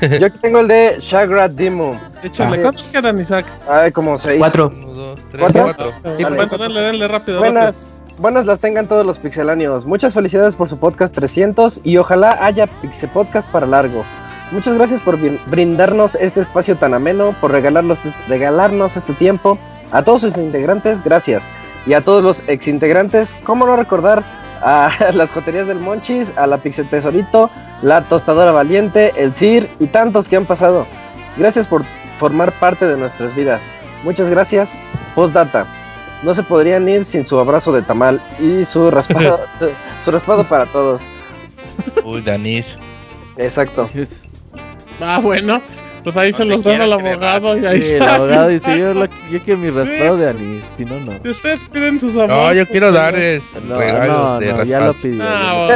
Yo 0.18 0.26
aquí 0.26 0.38
tengo 0.40 0.60
el 0.60 0.68
de 0.68 0.98
Shagra 1.00 1.48
Dimo. 1.48 1.98
Échale, 2.22 2.60
¿cuántos 2.60 2.86
quedan, 2.88 3.18
Isaac? 3.18 3.46
Ay, 3.68 3.90
como 3.92 4.18
seis. 4.18 4.38
Cuatro. 4.38 4.70
Uno, 4.74 4.92
dos, 4.92 5.20
tres, 5.30 5.40
cuatro. 5.40 5.62
cuatro. 5.62 5.92
Bueno, 6.02 6.58
dale, 6.58 6.80
dale, 6.82 7.08
rápido. 7.08 7.38
Buenas, 7.38 7.95
buenas 8.18 8.46
las 8.46 8.60
tengan 8.60 8.86
todos 8.86 9.04
los 9.04 9.18
pixelanios. 9.18 9.84
Muchas 9.86 10.14
felicidades 10.14 10.56
por 10.56 10.68
su 10.68 10.78
podcast 10.78 11.14
300 11.14 11.80
y 11.84 11.96
ojalá 11.96 12.44
haya 12.44 12.66
Pixel 12.66 13.10
Podcast 13.10 13.50
para 13.50 13.66
largo. 13.66 14.04
Muchas 14.52 14.74
gracias 14.74 15.00
por 15.00 15.18
brindarnos 15.46 16.14
este 16.14 16.40
espacio 16.40 16.76
tan 16.76 16.94
ameno, 16.94 17.34
por 17.40 17.50
regalarnos, 17.50 17.98
regalarnos 18.28 18.96
este 18.96 19.12
tiempo. 19.12 19.58
A 19.90 20.02
todos 20.02 20.22
sus 20.22 20.36
integrantes, 20.36 21.02
gracias. 21.02 21.48
Y 21.86 21.94
a 21.94 22.00
todos 22.00 22.22
los 22.22 22.48
exintegrantes, 22.48 23.34
¿cómo 23.44 23.66
no 23.66 23.76
recordar 23.76 24.22
a 24.62 24.90
las 25.14 25.30
joterías 25.32 25.66
del 25.66 25.78
Monchis, 25.78 26.36
a 26.36 26.46
la 26.46 26.58
Pixel 26.58 26.88
Tesorito, 26.88 27.50
la 27.82 28.02
Tostadora 28.02 28.52
Valiente, 28.52 29.12
el 29.16 29.34
CIR 29.34 29.68
y 29.78 29.86
tantos 29.86 30.28
que 30.28 30.36
han 30.36 30.46
pasado. 30.46 30.86
Gracias 31.36 31.66
por 31.66 31.84
formar 32.18 32.52
parte 32.52 32.86
de 32.86 32.96
nuestras 32.96 33.34
vidas. 33.34 33.64
Muchas 34.04 34.30
gracias. 34.30 34.80
Postdata. 35.14 35.66
No 36.22 36.34
se 36.34 36.42
podrían 36.42 36.88
ir 36.88 37.04
sin 37.04 37.26
su 37.26 37.38
abrazo 37.38 37.72
de 37.72 37.82
tamal 37.82 38.20
y 38.38 38.64
su 38.64 38.90
raspado, 38.90 39.40
su, 40.04 40.10
raspado 40.10 40.44
para 40.44 40.66
todos. 40.66 41.02
Uy, 42.04 42.22
Danis. 42.22 42.66
Exacto. 43.36 43.88
Ah, 45.00 45.20
bueno. 45.22 45.60
Pues 46.06 46.16
ahí 46.18 46.32
se 46.32 46.44
los 46.44 46.62
dan 46.62 46.80
al 46.82 46.92
abogado 46.92 47.58
y 47.58 47.66
ahí 47.66 47.82
sí, 47.82 47.94
el 47.94 48.02
abogado 48.02 48.46
dice, 48.46 48.78
yo, 48.78 48.94
lo, 48.94 49.06
yo 49.06 49.40
quiero 49.44 49.58
mi 49.58 49.70
raspado 49.70 50.16
de 50.16 50.28
anís, 50.30 50.64
si 50.76 50.84
no, 50.84 51.00
no. 51.00 51.10
Si 51.20 51.30
ustedes 51.30 51.64
piden 51.64 51.98
sus 51.98 52.14
amantes. 52.14 52.36
No, 52.36 52.52
yo 52.52 52.66
quiero 52.66 52.92
darles 52.92 53.42
no, 53.64 53.74
no, 53.74 54.40
no, 54.40 54.62
ya 54.62 54.80
lo 54.82 54.94
pidió. 54.94 55.24
No, 55.24 55.68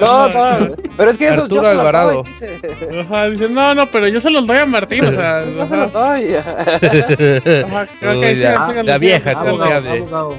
no, 0.00 0.28
no, 0.28 0.76
pero 0.96 1.10
es 1.10 1.18
que 1.18 1.28
eso 1.28 1.42
Arturo 1.42 1.68
Alvarado. 1.68 2.22
Dice. 2.22 2.60
Ajá, 2.98 3.28
dice, 3.28 3.50
no, 3.50 3.74
no, 3.74 3.84
pero 3.90 4.08
yo 4.08 4.22
se 4.22 4.30
los 4.30 4.46
doy 4.46 4.56
a 4.56 4.64
Martín, 4.64 5.04
o 5.04 5.12
sea. 5.12 5.44
No 5.54 5.66
se 5.66 5.76
los 5.76 5.92
doy. 5.92 6.34
Ajá, 6.34 7.86
okay, 8.00 8.36
la, 8.36 8.82
la 8.84 8.96
vieja, 8.96 9.32
abogado, 9.32 10.38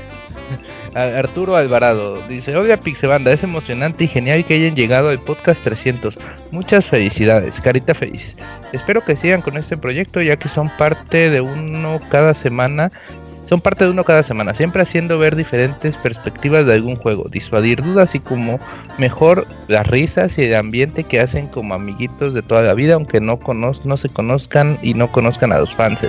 Arturo 0.96 1.58
Alvarado 1.58 2.22
dice: 2.30 2.56
Odia 2.56 2.80
Pixebanda, 2.80 3.34
es 3.34 3.44
emocionante 3.44 4.06
y 4.06 4.08
genial 4.08 4.46
que 4.46 4.54
hayan 4.54 4.76
llegado 4.76 5.10
al 5.10 5.20
podcast 5.20 5.62
300. 5.62 6.18
Muchas 6.52 6.86
felicidades, 6.86 7.60
carita 7.60 7.94
feliz. 7.94 8.36
Espero 8.72 9.04
que 9.04 9.18
sigan 9.18 9.42
con 9.42 9.58
este 9.58 9.76
proyecto 9.76 10.22
ya 10.22 10.38
que 10.38 10.48
son 10.48 10.70
parte 10.70 11.30
de 11.30 11.42
uno 11.42 12.00
cada 12.10 12.34
semana. 12.34 12.92
Son 13.48 13.62
parte 13.62 13.84
de 13.84 13.92
uno 13.92 14.04
cada 14.04 14.24
semana, 14.24 14.56
siempre 14.56 14.82
haciendo 14.82 15.20
ver 15.20 15.36
diferentes 15.36 15.96
perspectivas 15.98 16.66
de 16.66 16.74
algún 16.74 16.96
juego, 16.96 17.26
disuadir 17.30 17.84
dudas 17.84 18.16
y 18.16 18.20
como 18.20 18.60
mejor 18.98 19.46
las 19.68 19.86
risas 19.86 20.36
y 20.40 20.46
el 20.46 20.56
ambiente 20.56 21.04
que 21.04 21.20
hacen 21.20 21.48
como 21.48 21.76
amiguitos 21.76 22.34
de 22.34 22.42
toda 22.42 22.64
la 22.64 22.74
vida, 22.74 22.96
aunque 22.96 23.22
no, 23.22 23.40
no 23.84 23.98
se 23.98 24.10
conozcan 24.10 24.80
y 24.82 24.96
no 24.96 25.12
conozcan 25.12 25.52
a 25.52 25.60
los 25.60 25.76
fans 25.76 26.00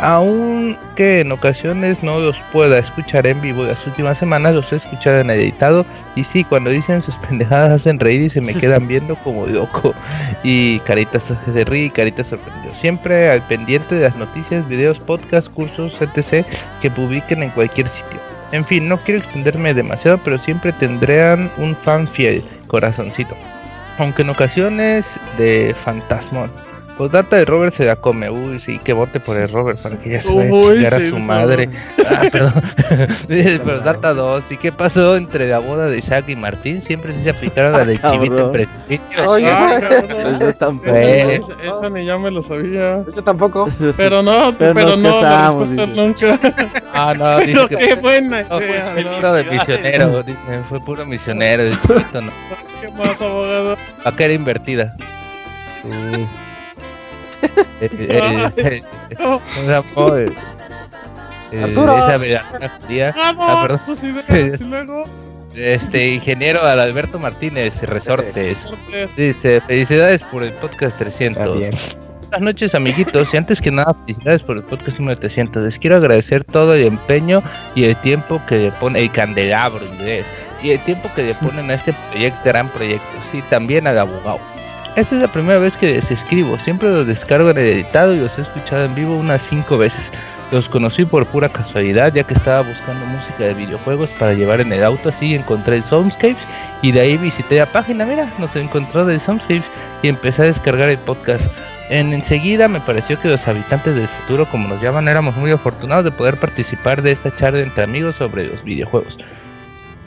aunque 0.00 1.20
en 1.20 1.30
ocasiones 1.30 2.02
no 2.02 2.18
los 2.18 2.38
pueda 2.52 2.78
escuchar 2.78 3.26
en 3.26 3.40
vivo 3.42 3.64
las 3.64 3.86
últimas 3.86 4.18
semanas 4.18 4.54
los 4.54 4.72
he 4.72 4.76
escuchado 4.76 5.20
en 5.20 5.28
editado 5.28 5.84
y 6.16 6.24
sí 6.24 6.42
cuando 6.42 6.70
dicen 6.70 7.02
sus 7.02 7.14
pendejadas 7.28 7.80
hacen 7.80 8.00
reír 8.00 8.22
y 8.22 8.30
se 8.30 8.40
me 8.40 8.54
quedan 8.54 8.88
viendo 8.88 9.14
como 9.16 9.46
loco. 9.46 9.94
Y 10.42 10.80
caritas 10.80 11.22
de 11.52 11.64
reír 11.64 11.92
caritas 11.92 12.28
sorprendido 12.28 12.74
siempre 12.80 13.30
al 13.30 13.42
pendiente 13.42 13.96
de 13.96 14.04
las 14.04 14.16
noticias 14.16 14.66
videos 14.66 14.98
podcasts 14.98 15.50
cursos 15.50 15.92
etc 16.00 16.46
que 16.80 16.90
publiquen 16.90 17.42
en 17.42 17.50
cualquier 17.50 17.88
sitio. 17.88 18.18
En 18.52 18.64
fin 18.64 18.88
no 18.88 18.96
quiero 18.96 19.20
extenderme 19.20 19.74
demasiado 19.74 20.18
pero 20.24 20.38
siempre 20.38 20.72
tendrán 20.72 21.50
un 21.58 21.76
fan 21.76 22.08
fiel 22.08 22.42
corazoncito. 22.68 23.36
Aunque 23.98 24.22
en 24.22 24.30
ocasiones 24.30 25.04
de 25.36 25.74
fantasmón 25.84 26.50
pues 27.00 27.12
data 27.12 27.36
de 27.36 27.46
Robert 27.46 27.74
se 27.74 27.86
la 27.86 27.96
come. 27.96 28.28
Uy, 28.28 28.60
sí, 28.60 28.78
que 28.78 28.92
vote 28.92 29.20
por 29.20 29.34
el 29.38 29.50
Robert 29.50 29.78
para 29.78 29.96
que 29.96 30.10
ya 30.10 30.22
se 30.22 30.28
vaya 30.28 30.86
a 30.86 30.96
a 30.96 31.00
su 31.00 31.18
madre. 31.18 31.70
Ah, 32.06 32.24
perdón. 32.30 32.52
pero 33.64 33.80
data 33.80 34.12
2. 34.12 34.44
¿Y 34.50 34.58
qué 34.58 34.70
pasó 34.70 35.16
entre 35.16 35.48
la 35.48 35.60
boda 35.60 35.86
de 35.86 35.96
Isaac 35.96 36.28
y 36.28 36.36
Martín? 36.36 36.82
Siempre 36.82 37.14
se 37.22 37.30
aplicaron 37.30 37.72
la 37.72 37.86
de 37.86 37.98
ah, 38.02 38.10
Chivita 38.12 38.52
en 38.52 39.26
Oye, 39.26 39.50
ah, 39.50 39.80
eso, 39.80 41.52
eso 41.64 41.88
ni 41.88 42.04
yo 42.04 42.18
me 42.18 42.30
lo 42.30 42.42
sabía. 42.42 43.02
Yo 43.16 43.24
tampoco. 43.24 43.70
Pero 43.96 44.22
no, 44.22 44.54
pero, 44.58 44.74
pero 44.74 44.96
no, 44.98 45.64
no 45.64 45.86
nunca. 45.86 46.38
Ah, 46.92 47.14
no, 47.16 47.38
dice 47.38 47.66
que 47.66 47.76
qué 47.76 47.94
buena 47.94 48.42
no, 48.42 48.60
fue, 48.60 48.80
puro 49.14 49.32
de 49.32 49.44
misionero, 49.44 50.22
dice, 50.22 50.38
fue 50.68 50.80
puro 50.80 51.06
misionero 51.06 51.64
de 51.64 51.70
chiquito, 51.70 52.20
¿no? 52.20 52.32
¿Qué 52.78 52.90
más, 52.90 53.18
abogado? 53.22 53.78
¿A 54.04 54.12
qué 54.12 54.24
era 54.24 54.34
invertida? 54.34 54.94
Uh. 55.82 56.49
Este 65.54 66.10
ingeniero 66.10 66.62
Alberto 66.62 67.18
Martínez 67.18 67.80
Resortes. 67.82 68.58
Dice 69.16 69.60
felicidades 69.62 70.22
por 70.22 70.44
el 70.44 70.52
podcast 70.52 70.96
300. 70.98 71.58
Buenas 72.30 72.40
noches 72.40 72.74
amiguitos. 72.76 73.34
Y 73.34 73.36
antes 73.36 73.60
que 73.60 73.72
nada 73.72 73.92
felicidades 73.92 74.42
por 74.42 74.56
el 74.58 74.62
podcast 74.62 75.00
número 75.00 75.18
300. 75.18 75.64
Les 75.64 75.78
quiero 75.78 75.96
agradecer 75.96 76.44
todo 76.44 76.74
el 76.74 76.86
empeño 76.86 77.42
y 77.74 77.84
el 77.84 77.96
tiempo 77.96 78.40
que 78.46 78.58
le 78.58 78.70
pone 78.72 79.00
el 79.00 79.10
candelabro 79.10 79.84
inglés 79.84 80.24
y 80.62 80.70
el 80.70 80.78
tiempo 80.80 81.10
que 81.16 81.24
le 81.24 81.34
ponen 81.34 81.70
a 81.70 81.74
este 81.74 81.92
proyecto, 82.10 82.40
gran 82.44 82.68
proyecto. 82.68 83.06
y 83.32 83.42
también 83.42 83.88
al 83.88 83.98
abogado. 83.98 84.38
Esta 85.00 85.14
es 85.14 85.22
la 85.22 85.28
primera 85.28 85.58
vez 85.58 85.74
que 85.78 85.94
les 85.94 86.10
escribo, 86.10 86.58
siempre 86.58 86.90
los 86.90 87.06
descargo 87.06 87.48
en 87.48 87.56
el 87.56 87.68
editado 87.68 88.14
y 88.14 88.18
los 88.18 88.38
he 88.38 88.42
escuchado 88.42 88.84
en 88.84 88.94
vivo 88.94 89.16
unas 89.16 89.40
5 89.48 89.78
veces. 89.78 89.98
Los 90.52 90.68
conocí 90.68 91.06
por 91.06 91.24
pura 91.24 91.48
casualidad 91.48 92.12
ya 92.12 92.22
que 92.22 92.34
estaba 92.34 92.60
buscando 92.60 93.06
música 93.06 93.44
de 93.44 93.54
videojuegos 93.54 94.10
para 94.18 94.34
llevar 94.34 94.60
en 94.60 94.70
el 94.74 94.84
auto, 94.84 95.08
así 95.08 95.34
encontré 95.34 95.76
el 95.76 95.84
Soundscapes 95.84 96.36
Y 96.82 96.92
de 96.92 97.00
ahí 97.00 97.16
visité 97.16 97.56
la 97.56 97.64
página, 97.64 98.04
mira, 98.04 98.30
nos 98.38 98.54
encontró 98.56 99.06
de 99.06 99.18
Soundsafe 99.20 99.62
y 100.02 100.08
empecé 100.08 100.42
a 100.42 100.44
descargar 100.46 100.90
el 100.90 100.98
podcast. 100.98 101.46
En, 101.88 102.12
enseguida 102.12 102.68
me 102.68 102.80
pareció 102.80 103.18
que 103.18 103.28
los 103.28 103.48
habitantes 103.48 103.94
del 103.94 104.06
futuro, 104.06 104.44
como 104.50 104.68
nos 104.68 104.82
llaman, 104.82 105.08
éramos 105.08 105.34
muy 105.34 105.50
afortunados 105.50 106.04
de 106.04 106.10
poder 106.10 106.36
participar 106.36 107.00
de 107.00 107.12
esta 107.12 107.34
charla 107.34 107.60
entre 107.60 107.84
amigos 107.84 108.16
sobre 108.16 108.48
los 108.48 108.62
videojuegos. 108.62 109.16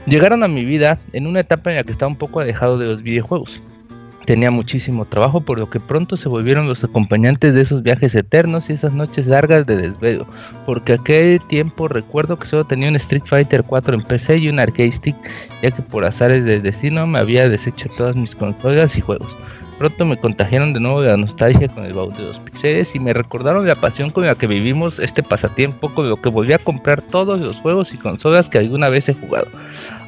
Llegaron 0.06 0.44
a 0.44 0.48
mi 0.48 0.64
vida 0.64 1.00
en 1.14 1.26
una 1.26 1.40
etapa 1.40 1.72
en 1.72 1.78
la 1.78 1.84
que 1.84 1.94
estaba 1.94 2.12
un 2.12 2.18
poco 2.18 2.42
alejado 2.42 2.78
de 2.78 2.86
los 2.86 3.02
videojuegos. 3.02 3.60
Tenía 4.26 4.52
muchísimo 4.52 5.06
trabajo, 5.06 5.42
por 5.42 5.60
lo 5.60 5.70
que 5.70 5.82
pronto 5.82 6.16
se 6.16 6.30
volvieron 6.30 6.68
los 6.68 6.84
acompañantes 6.84 7.54
de 7.54 7.62
esos 7.62 7.84
viajes 7.84 8.16
eternos 8.16 8.70
y 8.70 8.74
esas 8.74 8.94
noches 8.94 9.28
largas 9.28 9.66
de 9.66 9.76
desvelo. 9.76 10.26
Porque 10.66 10.94
aquel 10.94 11.42
tiempo 11.50 11.90
recuerdo 11.90 12.40
que 12.40 12.48
solo 12.48 12.64
tenía 12.64 12.88
un 12.88 12.96
Street 12.96 13.24
Fighter 13.26 13.64
4 13.64 13.96
en 13.96 14.04
PC 14.04 14.38
y 14.38 14.48
un 14.48 14.60
arcade 14.60 14.94
stick, 14.94 15.16
ya 15.62 15.72
que 15.72 15.82
por 15.82 16.06
azares 16.06 16.46
del 16.46 16.64
destino 16.64 17.06
me 17.06 17.20
había 17.20 17.50
deshecho 17.50 17.90
todas 17.98 18.16
mis 18.16 18.34
consolas 18.34 18.98
y 18.98 19.02
juegos. 19.02 19.30
Pronto 19.78 20.06
me 20.06 20.18
contagiaron 20.18 20.74
de 20.74 20.80
nuevo 20.80 21.02
de 21.02 21.10
la 21.10 21.18
nostalgia 21.18 21.68
con 21.68 21.84
el 21.84 21.94
baúl 21.94 22.14
de 22.14 22.24
los 22.24 22.40
pixeles 22.40 22.96
y 22.96 23.00
me 23.00 23.12
recordaron 23.12 23.68
la 23.68 23.76
pasión 23.76 24.12
con 24.12 24.26
la 24.26 24.36
que 24.36 24.48
vivimos 24.48 25.00
este 25.00 25.24
pasatiempo, 25.24 25.90
con 25.90 26.10
lo 26.10 26.16
que 26.16 26.30
volví 26.30 26.54
a 26.54 26.60
comprar 26.60 27.02
todos 27.02 27.42
los 27.42 27.58
juegos 27.58 27.94
y 27.94 27.98
consolas 27.98 28.50
que 28.50 28.60
alguna 28.60 28.88
vez 28.88 29.10
he 29.10 29.14
jugado. 29.14 29.48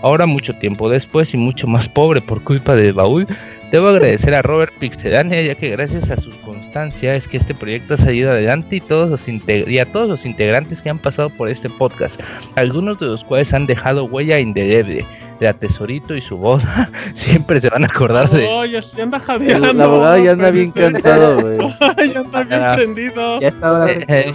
Ahora, 0.02 0.26
mucho 0.26 0.54
tiempo 0.54 0.90
después 0.90 1.34
y 1.34 1.38
mucho 1.38 1.68
más 1.68 1.88
pobre 1.88 2.22
por 2.22 2.44
culpa 2.44 2.76
del 2.76 2.94
baúl, 2.94 3.28
Debo 3.72 3.90
agradecer 3.90 4.34
a 4.36 4.42
Robert 4.42 4.74
Pixelania, 4.80 5.42
ya 5.42 5.56
que 5.56 5.72
gracias 5.72 6.10
a 6.10 6.18
su 6.18 6.32
constancia 6.42 7.16
es 7.16 7.28
que 7.28 7.38
este 7.38 7.56
proyecto 7.56 7.96
ha 7.96 7.98
salido 7.98 8.32
adelante 8.32 8.78
y, 8.78 8.80
todos 8.80 9.10
los 9.10 9.28
y 9.28 9.80
a 9.80 9.86
todos 9.86 10.08
los 10.08 10.26
integrantes 10.26 10.82
que 10.82 10.90
han 10.90 11.00
pasado 11.00 11.30
por 11.30 11.50
este 11.50 11.70
podcast, 11.70 12.20
algunos 12.56 13.00
de 13.00 13.08
los 13.08 13.24
cuales 13.24 13.54
han 13.54 13.66
dejado 13.66 14.06
huella 14.06 14.40
indeleble. 14.40 15.06
De 15.40 15.54
Tesorito 15.54 16.16
y 16.16 16.22
su 16.22 16.38
voz 16.38 16.64
siempre 17.14 17.60
se 17.60 17.70
van 17.70 17.84
a 17.84 17.88
acordar 17.88 18.30
de. 18.30 18.48
Oh, 18.48 18.64
ya, 18.64 18.80
anda 19.02 19.20
jadeando. 19.20 19.72
El, 19.72 19.82
abogado 19.82 20.24
ya 20.24 20.32
anda 20.32 20.52
bien 20.52 20.72
cansado, 20.72 21.42
güey. 21.42 22.14
ya 22.14 22.20
anda 22.22 22.44
bien 22.44 22.76
prendido. 22.76 23.42
Ya 23.42 23.50
está 23.50 23.92
eh, 23.92 24.06
eh, 24.08 24.34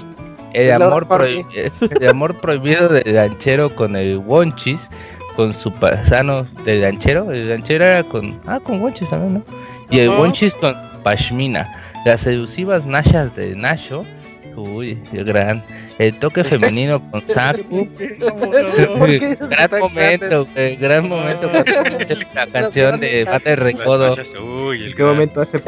el, 0.53 0.83
amor 0.83 1.07
el 1.25 2.09
amor 2.09 2.35
prohibido 2.39 2.89
del 2.89 3.15
ganchero 3.15 3.75
con 3.75 3.97
el 3.97 4.19
Wonchis 4.19 4.81
con 5.37 5.55
su 5.55 5.73
pasano 5.73 6.47
de 6.65 6.81
ganchero. 6.81 7.31
El 7.33 7.49
ganchero 7.49 7.85
era 7.85 8.03
con. 8.03 8.41
Ah, 8.47 8.61
con 8.61 8.81
Wonchis 8.81 9.09
también, 9.09 9.35
¿no? 9.35 9.43
Y 9.91 9.99
el 9.99 10.09
Wonchis 10.11 10.55
con 10.55 10.75
Pashmina. 11.03 11.67
Las 12.05 12.23
seducivas 12.23 12.85
Nashas 12.87 13.35
de 13.37 13.55
Nasho. 13.55 14.05
Uy, 14.57 14.99
gran. 15.13 15.63
El 15.99 16.15
toque 16.19 16.45
femenino 16.45 17.01
con 17.11 17.23
Saku. 17.35 17.89
gran 19.51 19.81
momento, 19.81 20.47
gran 20.81 21.09
momento. 21.09 21.51
la 22.35 22.47
canción 22.47 23.01
de 23.01 23.25
Mate 23.27 23.57
Recodo. 23.57 24.17
Uy, 24.67 24.87
¿En 24.87 24.97
qué 24.97 25.03
momento 25.03 25.41
hace 25.41 25.61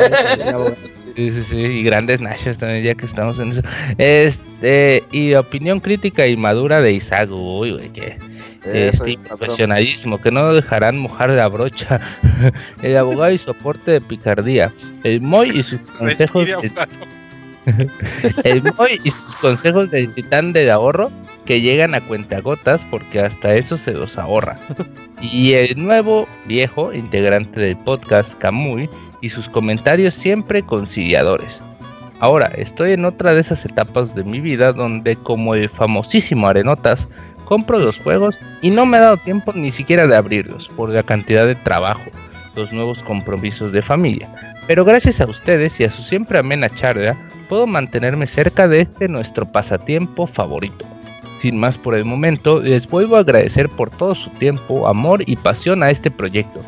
Sí, 1.14 1.30
sí, 1.30 1.42
sí, 1.50 1.56
y 1.56 1.82
grandes 1.82 2.22
Nashas 2.22 2.56
también, 2.56 2.82
ya 2.82 2.94
que 2.94 3.04
estamos 3.04 3.38
en 3.38 3.52
eso. 3.52 3.62
Este, 3.98 5.04
y 5.12 5.34
opinión 5.34 5.80
crítica 5.80 6.26
y 6.26 6.38
madura 6.38 6.80
de 6.80 6.92
Isagu, 6.92 7.58
uy, 7.60 7.72
güey, 7.72 7.90
que 7.90 8.16
este, 8.64 9.18
profesionalismo, 9.18 10.20
que 10.20 10.30
no 10.30 10.52
dejarán 10.54 10.98
mojar 10.98 11.30
la 11.30 11.48
brocha. 11.48 12.00
el 12.82 12.96
abogado 12.96 13.32
y 13.32 13.38
soporte 13.38 13.92
de 13.92 14.00
picardía. 14.00 14.72
El 15.04 15.20
Moy 15.20 15.50
y 15.50 15.62
sus 15.62 15.80
consejos. 15.98 16.46
el 18.44 18.62
Moy 18.76 19.00
y 19.04 19.10
sus 19.10 19.34
consejos 19.36 19.90
del 19.90 20.12
titán 20.14 20.52
del 20.52 20.70
ahorro 20.70 21.10
que 21.44 21.60
llegan 21.60 21.94
a 21.94 22.00
cuentagotas 22.00 22.80
porque 22.90 23.20
hasta 23.20 23.54
eso 23.54 23.76
se 23.78 23.92
los 23.92 24.16
ahorra. 24.16 24.58
y 25.20 25.52
el 25.54 25.82
nuevo 25.82 26.28
viejo 26.46 26.92
integrante 26.92 27.60
del 27.60 27.76
podcast, 27.76 28.32
Camuy, 28.38 28.88
y 29.20 29.30
sus 29.30 29.48
comentarios 29.48 30.14
siempre 30.14 30.62
conciliadores. 30.62 31.60
Ahora, 32.22 32.52
estoy 32.56 32.92
en 32.92 33.04
otra 33.04 33.32
de 33.32 33.40
esas 33.40 33.64
etapas 33.64 34.14
de 34.14 34.22
mi 34.22 34.40
vida 34.40 34.72
donde 34.72 35.16
como 35.16 35.56
el 35.56 35.68
famosísimo 35.68 36.46
Arenotas, 36.46 37.08
compro 37.44 37.78
los 37.78 37.98
juegos 37.98 38.38
y 38.60 38.70
no 38.70 38.86
me 38.86 38.96
ha 38.96 39.02
dado 39.02 39.16
tiempo 39.18 39.52
ni 39.52 39.72
siquiera 39.72 40.06
de 40.06 40.16
abrirlos 40.16 40.68
por 40.76 40.90
la 40.90 41.02
cantidad 41.02 41.46
de 41.46 41.54
trabajo, 41.54 42.02
los 42.56 42.72
nuevos 42.72 42.98
compromisos 43.00 43.72
de 43.72 43.82
familia. 43.82 44.28
Pero 44.66 44.84
gracias 44.84 45.20
a 45.20 45.26
ustedes 45.26 45.78
y 45.80 45.84
a 45.84 45.90
su 45.90 46.02
siempre 46.02 46.38
amena 46.38 46.68
charla, 46.70 47.16
puedo 47.48 47.66
mantenerme 47.66 48.26
cerca 48.26 48.68
de 48.68 48.82
este 48.82 49.08
nuestro 49.08 49.50
pasatiempo 49.50 50.26
favorito. 50.26 50.86
Sin 51.40 51.58
más 51.58 51.76
por 51.76 51.94
el 51.94 52.04
momento, 52.04 52.60
les 52.60 52.86
vuelvo 52.86 53.16
a 53.16 53.20
agradecer 53.20 53.68
por 53.68 53.90
todo 53.90 54.14
su 54.14 54.30
tiempo, 54.30 54.86
amor 54.86 55.24
y 55.26 55.36
pasión 55.36 55.82
a 55.82 55.90
este 55.90 56.10
proyecto. 56.10 56.62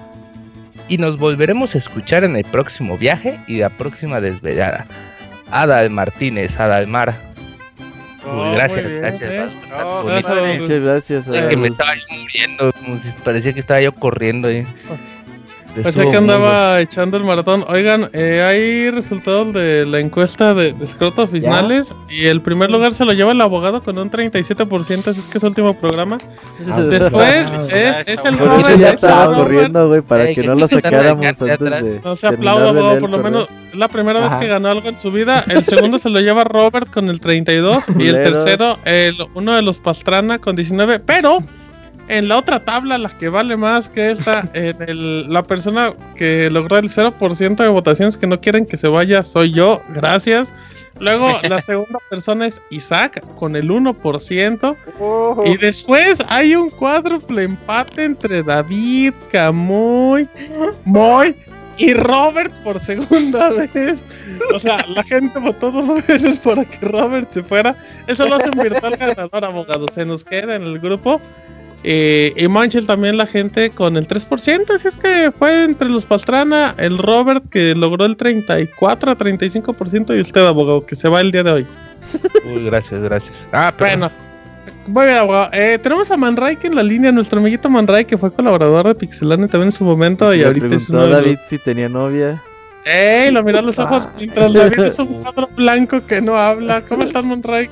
Y 0.88 0.98
nos 0.98 1.18
volveremos 1.18 1.74
a 1.74 1.78
escuchar 1.78 2.24
en 2.24 2.36
el 2.36 2.44
próximo 2.44 2.98
viaje 2.98 3.38
y 3.46 3.58
la 3.58 3.70
próxima 3.70 4.20
desvelada. 4.20 4.86
Adal 5.50 5.90
Martínez, 5.90 6.58
Adalmar, 6.58 7.14
gracias, 8.54 8.90
gracias. 8.90 9.52
Muchas 10.60 10.80
gracias. 10.80 11.24
que 11.48 11.56
me 11.56 11.68
estaba 11.68 11.92
muriendo, 12.10 12.72
como 12.72 12.98
si 12.98 13.10
parecía 13.24 13.52
que 13.52 13.60
estaba 13.60 13.80
yo 13.80 13.92
corriendo 13.92 14.48
ahí. 14.48 14.66
Parece 15.82 16.10
que 16.10 16.16
andaba 16.16 16.80
echando 16.80 17.16
el 17.16 17.24
maratón. 17.24 17.64
Oigan, 17.68 18.08
eh, 18.12 18.42
hay 18.42 18.90
resultados 18.90 19.52
de 19.52 19.84
la 19.86 19.98
encuesta 19.98 20.54
de, 20.54 20.72
de 20.72 20.84
escrotos 20.84 21.30
finales 21.30 21.94
y 22.08 22.26
el 22.26 22.40
primer 22.40 22.70
lugar 22.70 22.92
se 22.92 23.04
lo 23.04 23.12
lleva 23.12 23.32
el 23.32 23.40
abogado 23.40 23.82
con 23.82 23.98
un 23.98 24.10
37%, 24.10 25.08
así 25.08 25.30
que 25.30 25.38
es 25.38 25.42
el 25.42 25.48
último 25.48 25.74
programa. 25.74 26.18
Ah, 26.70 26.80
Después 26.80 27.46
es, 27.72 28.08
es 28.08 28.24
el 28.24 28.38
Robert. 28.38 28.78
ya 28.78 28.90
estaba 28.90 29.34
corriendo, 29.34 29.88
güey, 29.88 30.00
para 30.00 30.32
que 30.32 30.42
no 30.42 30.54
lo 30.54 30.68
sacáramos 30.68 31.26
antes 31.26 31.58
de 31.58 32.00
No 32.04 32.16
se 32.16 32.26
aplauda, 32.26 32.68
abogado, 32.70 33.00
por 33.00 33.10
lo 33.10 33.18
menos 33.18 33.48
es 33.72 33.78
la 33.78 33.88
primera 33.88 34.20
vez 34.20 34.34
que 34.34 34.46
ganó 34.46 34.68
algo 34.68 34.88
en 34.88 34.98
su 34.98 35.10
vida. 35.10 35.44
El 35.48 35.64
segundo 35.64 35.98
se 35.98 36.08
lo 36.08 36.20
lleva 36.20 36.44
Robert 36.44 36.90
con 36.92 37.08
el 37.08 37.20
32 37.20 37.84
y 37.98 38.08
el 38.08 38.16
tercero 38.22 38.78
el, 38.84 39.16
uno 39.34 39.54
de 39.54 39.62
los 39.62 39.78
Pastrana 39.78 40.38
con 40.38 40.56
19, 40.56 41.00
pero 41.00 41.42
en 42.08 42.28
la 42.28 42.38
otra 42.38 42.64
tabla, 42.64 42.98
la 42.98 43.16
que 43.18 43.28
vale 43.28 43.56
más 43.56 43.88
que 43.88 44.10
esta, 44.10 44.48
en 44.54 44.76
el, 44.82 45.32
la 45.32 45.42
persona 45.42 45.94
que 46.16 46.50
logró 46.50 46.78
el 46.78 46.88
0% 46.88 47.56
de 47.56 47.68
votaciones 47.68 48.16
que 48.16 48.26
no 48.26 48.40
quieren 48.40 48.66
que 48.66 48.76
se 48.76 48.88
vaya 48.88 49.22
soy 49.22 49.52
yo, 49.52 49.82
gracias. 49.94 50.52
Luego 51.00 51.28
la 51.48 51.60
segunda 51.60 51.98
persona 52.08 52.46
es 52.46 52.60
Isaac 52.70 53.22
con 53.36 53.56
el 53.56 53.68
1%. 53.68 54.76
Y 55.46 55.56
después 55.56 56.22
hay 56.28 56.54
un 56.54 56.70
cuádruple 56.70 57.44
empate 57.44 58.04
entre 58.04 58.42
David, 58.42 59.12
Camuy, 59.30 60.28
Moy 60.84 61.34
y 61.76 61.92
Robert 61.94 62.52
por 62.62 62.80
segunda 62.80 63.50
vez. 63.74 64.04
O 64.54 64.58
sea, 64.58 64.84
la 64.88 65.02
gente 65.02 65.38
votó 65.38 65.70
dos 65.70 66.06
veces 66.06 66.38
para 66.38 66.64
que 66.64 66.86
Robert 66.86 67.30
se 67.30 67.42
fuera. 67.42 67.76
Eso 68.06 68.26
lo 68.26 68.36
hace 68.36 68.50
un 68.50 68.62
virtual 68.62 68.96
ganador, 68.96 69.44
abogado. 69.44 69.88
Se 69.88 70.04
nos 70.04 70.24
queda 70.24 70.56
en 70.56 70.62
el 70.62 70.78
grupo. 70.78 71.20
Eh, 71.86 72.32
y 72.36 72.48
Manchel 72.48 72.86
también 72.86 73.18
la 73.18 73.26
gente 73.26 73.68
con 73.68 73.98
el 73.98 74.08
3%, 74.08 74.70
así 74.74 74.88
es 74.88 74.96
que 74.96 75.30
fue 75.38 75.64
entre 75.64 75.90
los 75.90 76.06
Pastrana, 76.06 76.74
el 76.78 76.96
Robert 76.96 77.44
que 77.50 77.74
logró 77.74 78.06
el 78.06 78.16
34 78.16 79.10
a 79.10 79.18
35% 79.18 80.16
y 80.16 80.20
usted, 80.22 80.46
abogado, 80.46 80.86
que 80.86 80.96
se 80.96 81.10
va 81.10 81.20
el 81.20 81.30
día 81.30 81.42
de 81.42 81.50
hoy. 81.50 81.66
Uy, 82.46 82.64
gracias, 82.64 83.02
gracias. 83.02 83.34
Ah, 83.52 83.72
bueno. 83.78 84.10
Muy 84.86 85.04
bien, 85.04 85.18
abogado. 85.18 85.50
Eh, 85.52 85.78
tenemos 85.82 86.10
a 86.10 86.16
Manray 86.16 86.56
en 86.62 86.74
la 86.74 86.82
línea, 86.82 87.12
nuestro 87.12 87.38
amiguito 87.38 87.68
Manray, 87.68 88.06
que 88.06 88.16
fue 88.16 88.32
colaborador 88.32 88.86
de 88.86 88.94
Pixelane 88.94 89.46
también 89.48 89.68
en 89.68 89.72
su 89.72 89.84
momento. 89.84 90.34
Y 90.34 90.42
ahorita 90.42 90.74
es 90.74 90.88
uno 90.88 91.06
David 91.06 91.38
si 91.48 91.58
tenía 91.58 91.90
novia. 91.90 92.42
¡Ey! 92.86 93.30
Lo 93.30 93.42
miró 93.42 93.62
los 93.62 93.78
ojos 93.78 94.04
mientras 94.16 94.52
David 94.52 94.78
es 94.80 94.98
un 94.98 95.06
cuadro 95.22 95.48
blanco 95.48 96.04
que 96.06 96.20
no 96.20 96.36
habla. 96.36 96.82
¿Cómo 96.82 97.02
estás, 97.02 97.24
Manray? 97.24 97.68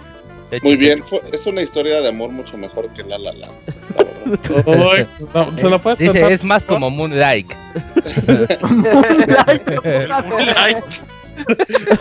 Muy 0.62 0.76
bien, 0.76 1.02
es 1.32 1.46
una 1.46 1.62
historia 1.62 2.00
de 2.00 2.08
amor 2.08 2.30
mucho 2.30 2.58
mejor 2.58 2.88
que 2.90 3.02
La 3.04 3.18
La 3.18 3.32
Land. 3.32 3.52
se 5.58 5.68
lo 5.68 5.78
puedes 5.80 5.98
Dice, 5.98 6.32
es 6.32 6.44
más 6.44 6.64
como 6.64 6.90
Moonlight. 6.90 7.50
Moonlight. 8.68 9.68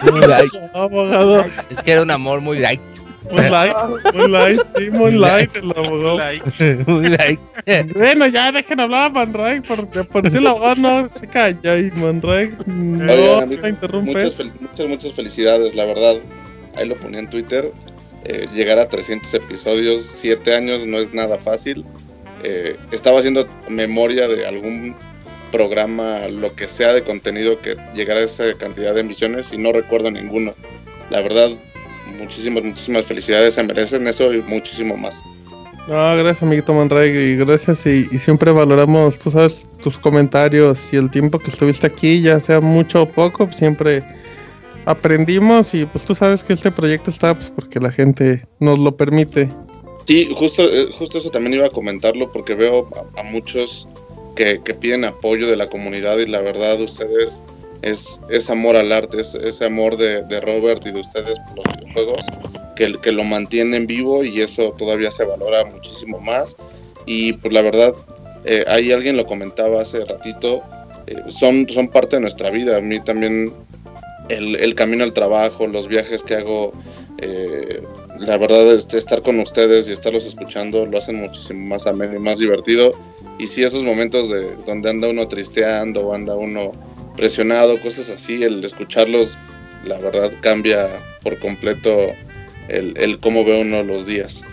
Moonlight. 0.03 0.51
abogado. 0.73 1.45
Es 1.69 1.81
que 1.83 1.91
era 1.91 2.01
un 2.01 2.11
amor 2.11 2.41
muy 2.41 2.59
light. 2.59 2.81
Moonlight, 3.31 3.75
Moonlight, 4.13 4.61
sí, 4.75 4.89
Moonlight, 4.89 5.55
el 5.55 5.71
abogado. 5.71 6.19
Moonlight. 6.87 7.39
Bueno, 7.95 8.27
ya 8.27 8.51
dejen 8.51 8.79
hablar 8.79 9.05
a 9.05 9.09
Manray, 9.09 9.61
por, 9.61 9.87
por 9.87 10.23
decir 10.23 10.39
el 10.39 10.47
abogado 10.47 10.75
no 10.75 11.09
se 11.13 11.27
calla 11.27 11.77
y 11.77 11.91
Manray 11.91 12.51
no 12.65 13.13
Oigan, 13.13 13.69
interrumpe. 13.69 14.25
Muchas, 14.25 14.45
muchas, 14.59 14.89
muchas 14.89 15.13
felicidades, 15.13 15.75
la 15.75 15.85
verdad. 15.85 16.15
Ahí 16.75 16.87
lo 16.87 16.95
ponía 16.95 17.19
en 17.19 17.29
Twitter. 17.29 17.71
Eh, 18.23 18.47
llegar 18.53 18.77
a 18.79 18.87
300 18.87 19.33
episodios, 19.33 20.03
7 20.17 20.55
años 20.55 20.85
no 20.85 20.99
es 20.99 21.13
nada 21.13 21.37
fácil. 21.37 21.85
Eh, 22.43 22.75
estaba 22.91 23.19
haciendo 23.19 23.47
memoria 23.67 24.27
de 24.27 24.45
algún 24.45 24.95
programa, 25.51 26.27
lo 26.27 26.55
que 26.55 26.67
sea 26.67 26.93
de 26.93 27.03
contenido 27.03 27.59
que 27.59 27.75
llegara 27.93 28.21
a 28.21 28.23
esa 28.23 28.53
cantidad 28.53 28.93
de 28.93 29.01
emisiones 29.01 29.51
y 29.51 29.57
no 29.57 29.71
recuerdo 29.71 30.09
ninguno. 30.09 30.53
La 31.09 31.21
verdad, 31.21 31.49
muchísimas, 32.17 32.63
muchísimas 32.63 33.05
felicidades, 33.05 33.55
se 33.55 33.63
merecen 33.63 34.07
eso 34.07 34.33
y 34.33 34.41
muchísimo 34.41 34.95
más. 34.97 35.21
No, 35.87 36.15
gracias, 36.15 36.43
amiguito 36.43 36.73
Manray, 36.73 37.09
y 37.09 37.35
gracias 37.37 37.85
y, 37.85 38.05
siempre 38.19 38.51
valoramos, 38.51 39.17
tú 39.17 39.31
sabes, 39.31 39.67
tus 39.83 39.97
comentarios 39.97 40.93
y 40.93 40.97
el 40.97 41.09
tiempo 41.09 41.39
que 41.39 41.49
estuviste 41.49 41.87
aquí, 41.87 42.21
ya 42.21 42.39
sea 42.39 42.61
mucho 42.61 43.01
o 43.01 43.09
poco, 43.09 43.51
siempre 43.51 44.03
aprendimos 44.85 45.73
y 45.73 45.85
pues 45.85 46.05
tú 46.05 46.15
sabes 46.15 46.43
que 46.43 46.53
este 46.53 46.71
proyecto 46.71 47.11
está 47.11 47.33
pues, 47.33 47.51
porque 47.55 47.79
la 47.79 47.91
gente 47.91 48.45
nos 48.59 48.79
lo 48.79 48.95
permite. 48.95 49.49
Sí, 50.05 50.29
justo, 50.35 50.63
eh, 50.63 50.89
justo 50.97 51.19
eso 51.19 51.29
también 51.29 51.53
iba 51.53 51.67
a 51.67 51.69
comentarlo 51.69 52.31
porque 52.31 52.55
veo 52.55 52.87
a, 53.17 53.23
muchos 53.23 53.87
que, 54.35 54.59
piden 54.79 55.05
apoyo 55.05 55.47
de 55.47 55.55
la 55.55 55.69
comunidad 55.69 56.17
y 56.17 56.25
la 56.25 56.41
verdad 56.41 56.81
ustedes 56.81 57.43
es, 57.81 58.19
es 58.29 58.49
amor 58.49 58.75
al 58.75 58.91
arte, 58.91 59.21
es 59.21 59.35
ese 59.35 59.65
amor 59.65 59.97
de, 59.97 60.23
de 60.23 60.41
Robert 60.41 60.85
y 60.85 60.91
de 60.91 61.01
ustedes 61.01 61.39
por 61.47 61.67
los 61.67 61.77
videojuegos 61.77 62.25
que, 62.75 62.93
que 63.01 63.11
lo 63.11 63.23
mantienen 63.23 63.85
vivo 63.85 64.23
y 64.23 64.41
eso 64.41 64.73
todavía 64.77 65.11
se 65.11 65.23
valora 65.23 65.65
muchísimo 65.65 66.19
más. 66.19 66.55
Y 67.05 67.33
pues 67.33 67.53
la 67.53 67.61
verdad, 67.61 67.93
eh, 68.45 68.63
ahí 68.67 68.91
alguien 68.91 69.17
lo 69.17 69.25
comentaba 69.25 69.81
hace 69.81 70.03
ratito, 70.05 70.61
eh, 71.07 71.15
son, 71.29 71.67
son 71.69 71.87
parte 71.87 72.15
de 72.15 72.21
nuestra 72.21 72.49
vida. 72.49 72.77
A 72.77 72.81
mí 72.81 72.99
también 72.99 73.53
el, 74.31 74.55
el 74.55 74.75
camino 74.75 75.03
al 75.03 75.13
trabajo, 75.13 75.67
los 75.67 75.87
viajes 75.87 76.23
que 76.23 76.35
hago, 76.35 76.71
eh, 77.17 77.81
la 78.19 78.37
verdad, 78.37 78.73
este, 78.73 78.97
estar 78.97 79.21
con 79.21 79.39
ustedes 79.39 79.89
y 79.89 79.91
estarlos 79.91 80.25
escuchando 80.25 80.85
lo 80.85 80.97
hacen 80.97 81.17
muchísimo 81.17 81.67
más 81.67 81.85
ameno 81.87 82.15
y 82.15 82.19
más 82.19 82.39
divertido. 82.39 82.91
Y 83.39 83.47
si 83.47 83.63
esos 83.63 83.83
momentos 83.83 84.29
de 84.29 84.55
donde 84.65 84.89
anda 84.89 85.07
uno 85.09 85.27
tristeando 85.27 86.07
o 86.07 86.13
anda 86.13 86.35
uno 86.35 86.71
presionado, 87.17 87.79
cosas 87.81 88.09
así, 88.09 88.43
el 88.43 88.63
escucharlos, 88.63 89.37
la 89.85 89.97
verdad 89.97 90.31
cambia 90.41 90.89
por 91.23 91.37
completo 91.39 91.89
el, 92.67 92.95
el 92.97 93.19
cómo 93.19 93.43
ve 93.43 93.61
uno 93.61 93.83
los 93.83 94.05
días. 94.05 94.43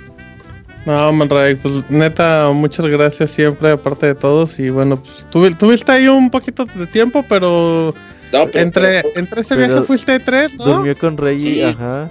No, 0.86 1.12
Manray, 1.12 1.54
pues 1.54 1.84
neta, 1.90 2.50
muchas 2.54 2.86
gracias 2.86 3.32
siempre, 3.32 3.72
aparte 3.72 4.06
de 4.06 4.14
todos. 4.14 4.58
Y 4.58 4.70
bueno, 4.70 4.96
pues 4.96 5.56
tuviste 5.58 5.92
ahí 5.92 6.08
un 6.08 6.30
poquito 6.30 6.64
de 6.64 6.86
tiempo, 6.86 7.22
pero, 7.28 7.94
entre, 8.32 9.02
entre 9.14 9.40
ese 9.40 9.56
viaje 9.56 9.82
fuiste 9.82 10.18
tres, 10.20 10.54
¿no? 10.54 10.64
Durmió 10.64 10.96
con 10.96 11.16
Reggie, 11.16 11.64
ajá. 11.64 12.10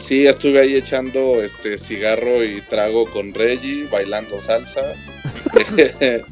sí, 0.00 0.26
estuve 0.26 0.60
ahí 0.60 0.74
echando 0.76 1.42
este 1.42 1.78
cigarro 1.78 2.44
y 2.44 2.60
trago 2.62 3.06
con 3.06 3.34
Reggie, 3.34 3.86
bailando 3.90 4.40
salsa. 4.40 4.82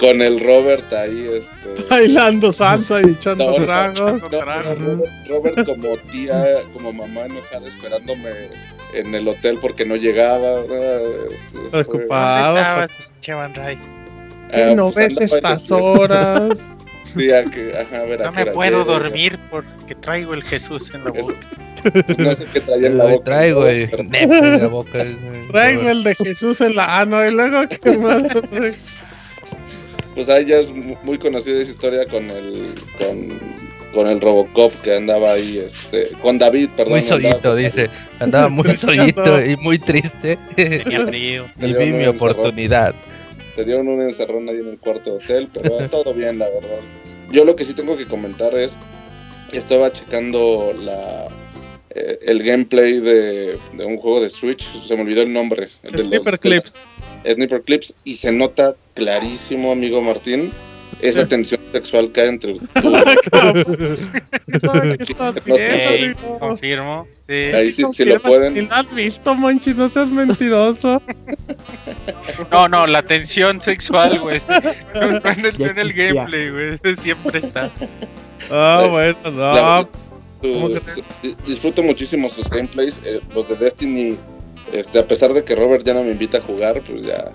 con 0.00 0.22
el 0.22 0.40
Robert 0.40 0.92
ahí, 0.92 1.28
este. 1.32 1.84
Bailando 1.88 2.52
salsa 2.52 3.00
y 3.02 3.10
echando 3.10 3.54
tragos. 3.54 4.22
Robert, 5.28 5.66
como 5.66 5.96
tía, 6.10 6.62
como 6.72 6.92
mamá 6.92 7.26
enojada 7.26 7.68
esperándome 7.68 8.30
en 8.94 9.14
el 9.14 9.28
hotel 9.28 9.58
porque 9.60 9.84
no 9.84 9.96
llegaba. 9.96 10.62
Preocupado. 11.70 12.54
¿Dónde 12.54 12.60
estabas, 12.60 13.56
Ray? 13.56 13.78
¿Qué 14.50 14.62
ah, 14.62 14.74
no 14.74 14.90
pues 14.92 15.16
ves 15.16 15.32
estas 15.32 15.70
horas? 15.70 16.60
Sí, 17.16 17.30
a 17.30 17.44
que, 17.44 17.76
ajá, 17.78 18.00
a 18.00 18.04
ver, 18.04 18.20
no 18.20 18.32
me 18.32 18.46
puedo 18.46 18.84
dormir 18.84 19.38
porque 19.50 19.94
traigo 19.94 20.34
el 20.34 20.42
Jesús 20.42 20.92
en 20.94 21.04
la 21.04 21.10
boca. 21.10 21.34
No 22.18 22.34
sé 22.34 22.46
qué 22.52 22.60
traía 22.60 22.86
en 22.86 22.98
la 22.98 23.04
boca. 23.04 23.24
Traigo 23.30 23.66
el 23.66 23.90
en 23.92 24.58
la 24.58 24.66
boca. 24.68 25.04
Traigo 25.50 25.90
el 25.90 26.02
de 26.02 26.14
Jesús 26.14 26.60
en 26.62 26.76
la 26.76 27.00
ano 27.00 27.24
y 27.26 27.30
luego 27.30 27.68
qué 27.68 27.98
más. 27.98 28.22
pues 30.14 30.28
ahí 30.30 30.46
ya 30.46 30.60
es 30.60 30.72
muy 30.72 31.18
conocida 31.18 31.60
esa 31.60 31.70
historia 31.70 32.06
con 32.06 32.30
el 32.30 32.70
con, 33.92 34.06
el 34.08 34.20
Robocop 34.20 34.72
que 34.82 34.96
andaba 34.96 35.32
ahí, 35.32 35.58
este, 35.58 36.08
con 36.20 36.38
David, 36.38 36.70
perdón. 36.76 36.94
Muy 36.94 37.02
solito, 37.02 37.54
dice, 37.54 37.88
andaba 38.18 38.48
muy 38.48 38.76
solito 38.76 39.44
y 39.44 39.56
muy 39.56 39.78
triste. 39.78 40.36
Tenía 40.56 41.06
frío. 41.06 41.46
Y 41.60 41.72
vi 41.74 41.92
mi 41.92 42.06
oportunidad. 42.06 42.94
Te 43.54 43.64
dieron 43.64 43.86
un 43.86 44.02
encerrón 44.02 44.48
ahí 44.48 44.56
en 44.56 44.68
el 44.68 44.78
cuarto 44.78 45.10
de 45.10 45.16
hotel, 45.24 45.48
pero 45.52 45.88
todo 45.88 46.12
bien, 46.12 46.40
la 46.40 46.46
verdad. 46.46 46.80
Yo 47.30 47.44
lo 47.44 47.56
que 47.56 47.64
sí 47.64 47.74
tengo 47.74 47.96
que 47.96 48.06
comentar 48.06 48.54
es, 48.54 48.76
estaba 49.52 49.92
checando 49.92 50.74
la, 50.78 51.28
eh, 51.90 52.18
el 52.22 52.42
gameplay 52.42 53.00
de, 53.00 53.58
un 53.78 53.98
juego 53.98 54.20
de 54.20 54.30
Switch, 54.30 54.64
se 54.82 54.96
me 54.96 55.02
olvidó 55.02 55.22
el 55.22 55.32
nombre. 55.32 55.68
El 55.82 55.92
de 56.08 56.18
los, 56.18 56.40
Clips. 56.40 56.74
Sniper 57.24 57.62
Clips 57.62 57.94
y 58.04 58.16
se 58.16 58.32
nota 58.32 58.74
clarísimo, 58.94 59.72
amigo 59.72 60.00
Martín, 60.00 60.50
esa 61.08 61.26
tensión 61.28 61.60
sexual 61.72 62.12
que 62.12 62.20
hay 62.22 62.28
entre 62.28 62.52
confirmo. 66.40 67.06
Sí. 67.28 67.34
Ahí 67.34 67.70
sí, 67.70 67.84
si 67.92 68.04
lo 68.04 68.18
pueden. 68.20 68.68
¿Lo 68.68 68.74
has 68.74 68.92
visto, 68.94 69.34
Monchi? 69.34 69.72
No 69.74 69.88
seas 69.88 70.08
mentiroso. 70.08 71.02
No, 72.50 72.68
no, 72.68 72.86
la 72.86 73.02
tensión 73.02 73.60
sexual, 73.60 74.18
güey. 74.18 74.40
No, 74.48 74.56
en 75.30 75.78
el, 75.78 75.92
gameplay, 75.92 76.50
güey. 76.50 76.78
Siempre 76.96 77.38
está. 77.38 77.70
Ah, 78.50 78.86
bueno, 78.90 79.16
no. 79.30 79.88
disfruto 81.46 81.82
muchísimo 81.82 82.28
sus 82.28 82.50
gameplays. 82.50 83.00
Eh, 83.04 83.20
los 83.34 83.48
de 83.48 83.56
Destiny 83.56 84.18
este, 84.72 84.98
a 84.98 85.06
pesar 85.06 85.32
de 85.32 85.44
que 85.44 85.54
Robert 85.54 85.84
ya 85.84 85.94
no 85.94 86.02
me 86.02 86.12
invita 86.12 86.38
a 86.38 86.40
jugar, 86.40 86.80
pues 86.80 87.02
ya. 87.02 87.30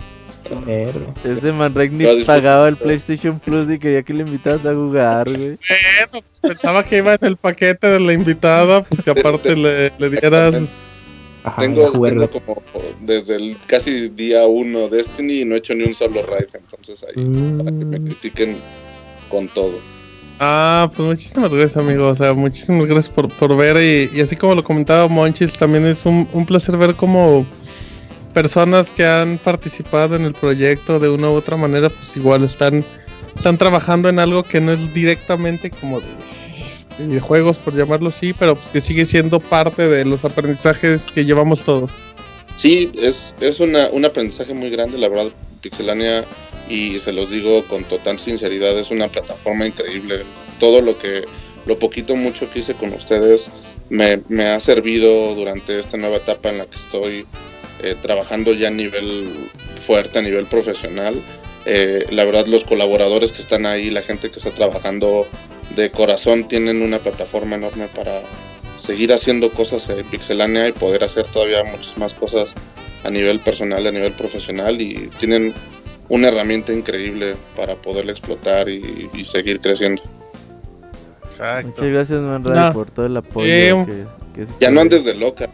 Ese 0.67 1.51
Manrek 1.51 1.91
ni 1.91 2.23
pagaba 2.23 2.67
el 2.67 2.75
PlayStation 2.75 3.39
Plus 3.39 3.69
y 3.69 3.79
quería 3.79 4.03
que 4.03 4.13
le 4.13 4.21
invitaras 4.21 4.65
a 4.65 4.73
jugar, 4.73 5.27
güey. 5.29 5.57
Bueno, 5.57 6.07
pues 6.11 6.23
pensaba 6.41 6.83
que 6.83 6.97
iba 6.97 7.13
en 7.13 7.25
el 7.25 7.37
paquete 7.37 7.87
de 7.87 7.99
la 7.99 8.13
invitada, 8.13 8.83
pues 8.83 9.01
que 9.01 9.11
aparte 9.11 9.55
le, 9.55 9.91
le 9.97 10.09
dieras. 10.09 10.55
tengo, 11.59 11.91
como 11.91 12.61
desde 13.01 13.35
el 13.35 13.57
casi 13.67 14.09
día 14.09 14.45
uno 14.45 14.87
Destiny 14.89 15.41
y 15.41 15.45
no 15.45 15.55
he 15.55 15.59
hecho 15.59 15.73
ni 15.73 15.85
un 15.85 15.93
solo 15.93 16.25
raid, 16.25 16.49
entonces 16.53 17.03
ahí 17.03 17.13
para 17.57 17.71
que 17.71 17.85
me 17.85 17.99
mm. 17.99 18.05
critiquen 18.05 18.57
con 19.29 19.47
todo. 19.47 19.79
Ah, 20.41 20.89
pues 20.95 21.05
muchísimas 21.05 21.51
gracias, 21.51 21.83
amigo. 21.83 22.07
O 22.07 22.15
sea, 22.15 22.33
muchísimas 22.33 22.87
gracias 22.87 23.13
por, 23.13 23.27
por 23.27 23.55
ver. 23.57 23.77
Y, 24.13 24.21
así 24.21 24.37
como 24.37 24.55
lo 24.55 24.63
comentaba 24.63 25.07
Monchis, 25.07 25.51
también 25.53 25.85
es 25.85 26.05
un, 26.05 26.25
placer 26.47 26.77
ver 26.77 26.95
cómo 26.95 27.45
personas 28.39 28.89
que 28.93 29.05
han 29.05 29.37
participado 29.37 30.15
en 30.15 30.23
el 30.23 30.31
proyecto 30.31 30.97
de 30.97 31.09
una 31.09 31.29
u 31.29 31.33
otra 31.33 31.57
manera, 31.57 31.89
pues 31.89 32.15
igual 32.15 32.45
están, 32.45 32.85
están 33.35 33.57
trabajando 33.57 34.07
en 34.07 34.17
algo 34.17 34.43
que 34.43 34.61
no 34.61 34.71
es 34.71 34.93
directamente 34.93 35.69
como 35.69 35.99
de, 35.99 37.05
de 37.05 37.19
juegos, 37.19 37.57
por 37.57 37.75
llamarlo 37.75 38.07
así, 38.07 38.31
pero 38.31 38.55
pues 38.55 38.69
que 38.69 38.79
sigue 38.79 39.05
siendo 39.05 39.41
parte 39.41 39.89
de 39.89 40.05
los 40.05 40.23
aprendizajes 40.23 41.01
que 41.13 41.25
llevamos 41.25 41.65
todos. 41.65 41.91
Sí, 42.55 42.89
es, 42.95 43.35
es 43.41 43.59
una, 43.59 43.89
un 43.89 44.05
aprendizaje 44.05 44.53
muy 44.53 44.69
grande, 44.69 44.97
la 44.97 45.09
verdad. 45.09 45.27
Pixelania 45.59 46.23
y 46.69 46.97
se 47.01 47.11
los 47.11 47.31
digo 47.31 47.65
con 47.65 47.83
total 47.83 48.19
sinceridad, 48.19 48.79
es 48.79 48.89
una 48.89 49.09
plataforma 49.09 49.67
increíble. 49.67 50.21
Todo 50.61 50.81
lo 50.81 50.97
que, 50.97 51.25
lo 51.65 51.77
poquito 51.77 52.15
mucho 52.15 52.49
que 52.49 52.59
hice 52.59 52.73
con 52.73 52.93
ustedes 52.93 53.49
me, 53.89 54.45
ha 54.45 54.59
servido 54.61 55.35
durante 55.35 55.77
esta 55.77 55.97
nueva 55.97 56.17
etapa 56.17 56.49
en 56.49 56.59
la 56.59 56.65
que 56.65 56.77
estoy 56.77 57.25
eh, 57.83 57.95
trabajando 58.01 58.53
ya 58.53 58.67
a 58.67 58.71
nivel 58.71 59.27
fuerte, 59.85 60.19
a 60.19 60.21
nivel 60.21 60.45
profesional. 60.45 61.15
Eh, 61.65 62.05
la 62.11 62.23
verdad 62.25 62.45
los 62.47 62.63
colaboradores 62.63 63.31
que 63.31 63.41
están 63.41 63.65
ahí, 63.65 63.89
la 63.89 64.01
gente 64.01 64.29
que 64.29 64.37
está 64.37 64.51
trabajando 64.51 65.27
de 65.75 65.91
corazón 65.91 66.47
tienen 66.47 66.81
una 66.81 66.99
plataforma 66.99 67.55
enorme 67.55 67.87
para 67.95 68.21
seguir 68.77 69.13
haciendo 69.13 69.49
cosas 69.51 69.87
en 69.89 70.05
Pixelania 70.05 70.67
y 70.67 70.71
poder 70.71 71.03
hacer 71.03 71.25
todavía 71.25 71.63
muchas 71.63 71.97
más 71.97 72.13
cosas 72.13 72.53
a 73.03 73.09
nivel 73.09 73.39
personal, 73.39 73.85
a 73.85 73.91
nivel 73.91 74.13
profesional 74.13 74.81
y 74.81 75.09
tienen 75.19 75.53
una 76.09 76.29
herramienta 76.29 76.73
increíble 76.73 77.35
para 77.55 77.75
poderla 77.75 78.11
explotar 78.11 78.67
y, 78.67 79.09
seguir 79.25 79.61
creciendo. 79.61 80.01
Exacto. 81.29 81.67
Muchas 81.67 81.87
gracias, 81.87 82.19
Manray, 82.19 82.73
por 82.73 82.89
todo 82.89 83.05
el 83.05 83.17
apoyo. 83.17 83.85
que, 83.85 84.05
ya 84.59 84.71
no 84.71 84.81
andes 84.81 85.05
de 85.05 85.13
loca. 85.13 85.49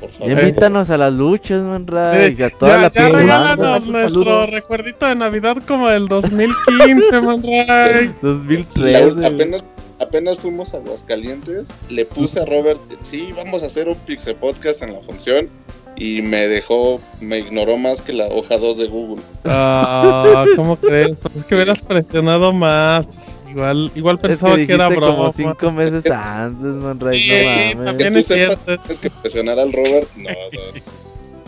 Por 0.00 0.10
favor. 0.10 0.30
invítanos 0.30 0.90
a 0.90 0.98
las 0.98 1.12
luchas, 1.12 1.64
Manray. 1.64 2.34
Sí. 2.34 2.42
A 2.42 2.50
toda 2.50 2.76
la 2.82 2.92
ya 2.92 3.08
regálanos 3.08 3.86
nuestro 3.86 4.46
recuerdito 4.46 5.06
de 5.06 5.14
Navidad 5.14 5.56
como 5.66 5.88
del 5.88 6.08
2015, 6.08 7.20
Manray. 7.22 8.10
2013. 8.20 9.26
apenas, 9.26 9.64
apenas 9.98 10.38
fuimos 10.38 10.74
a 10.74 10.78
Aguascalientes. 10.78 11.68
Le 11.88 12.04
puse 12.04 12.40
a 12.40 12.44
Robert, 12.44 12.78
sí, 13.02 13.32
vamos 13.36 13.62
a 13.62 13.66
hacer 13.66 13.88
un 13.88 13.96
Pixel 13.96 14.36
Podcast 14.36 14.82
en 14.82 14.92
la 14.92 15.00
función 15.00 15.48
y 15.96 16.20
me 16.22 16.46
dejó, 16.46 17.00
me 17.20 17.38
ignoró 17.38 17.76
más 17.78 18.02
que 18.02 18.12
la 18.12 18.26
hoja 18.26 18.58
2 18.58 18.78
de 18.78 18.86
Google. 18.86 19.22
Ah, 19.44 20.44
¿cómo 20.54 20.76
crees? 20.76 21.16
Pues 21.20 21.36
es 21.36 21.44
que 21.44 21.54
hubieras 21.54 21.80
presionado 21.82 22.52
más. 22.52 23.06
Pues 23.06 23.35
igual, 23.56 23.90
igual 23.94 24.18
pensaba 24.18 24.56
que, 24.56 24.72
era 24.72 24.88
broma. 24.88 25.06
como 25.06 25.32
cinco 25.32 25.70
meses 25.70 26.04
antes, 26.10 26.74
Monray, 26.76 27.18
sí, 27.18 27.30
no 27.30 27.44
mames. 27.44 27.86
También 27.86 28.16
es 28.16 28.26
cierto. 28.26 28.76
Es 28.88 28.98
que 28.98 29.10
presionar 29.10 29.58
al 29.58 29.72
Robert, 29.72 30.08
no, 30.16 30.30
no. 30.30 30.96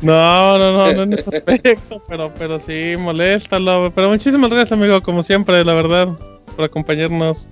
No, 0.01 0.59
no, 0.59 0.93
no, 0.93 1.03
en 1.03 1.13
ese 1.13 1.37
aspecto, 1.37 2.01
pero, 2.09 2.33
pero 2.39 2.61
sí, 2.61 2.95
moléstalo. 2.97 3.93
Pero 3.95 4.09
muchísimas 4.09 4.51
gracias, 4.51 4.73
amigo, 4.73 5.01
como 5.01 5.23
siempre, 5.25 5.65
la 5.65 5.75
verdad, 5.75 6.09
por 6.55 6.65
acompañarnos. 6.65 7.49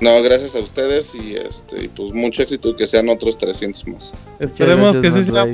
No, 0.00 0.22
gracias 0.22 0.54
a 0.54 0.58
ustedes 0.58 1.14
y 1.14 1.36
este 1.36 1.88
pues 1.88 2.12
mucho 2.12 2.42
éxito 2.42 2.70
y 2.70 2.76
que 2.76 2.86
sean 2.86 3.08
otros 3.08 3.38
300 3.38 3.88
más. 3.88 4.14
Esperemos 4.40 4.98
que 4.98 5.10
sí 5.10 5.24
sea 5.24 5.46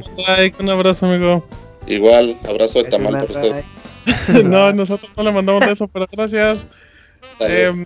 Un 0.59 0.71
abrazo, 0.71 1.07
amigo. 1.07 1.45
Igual, 1.87 2.37
abrazo 2.49 2.83
de 2.83 2.91
tamal 2.91 3.19
por 3.19 3.31
usted. 3.31 3.65
no, 4.45 4.73
nosotros 4.73 5.11
no 5.17 5.23
le 5.23 5.33
mandamos 5.33 5.67
eso, 5.67 5.89
pero 5.89 6.07
gracias. 6.11 6.67
Eh, 7.41 7.85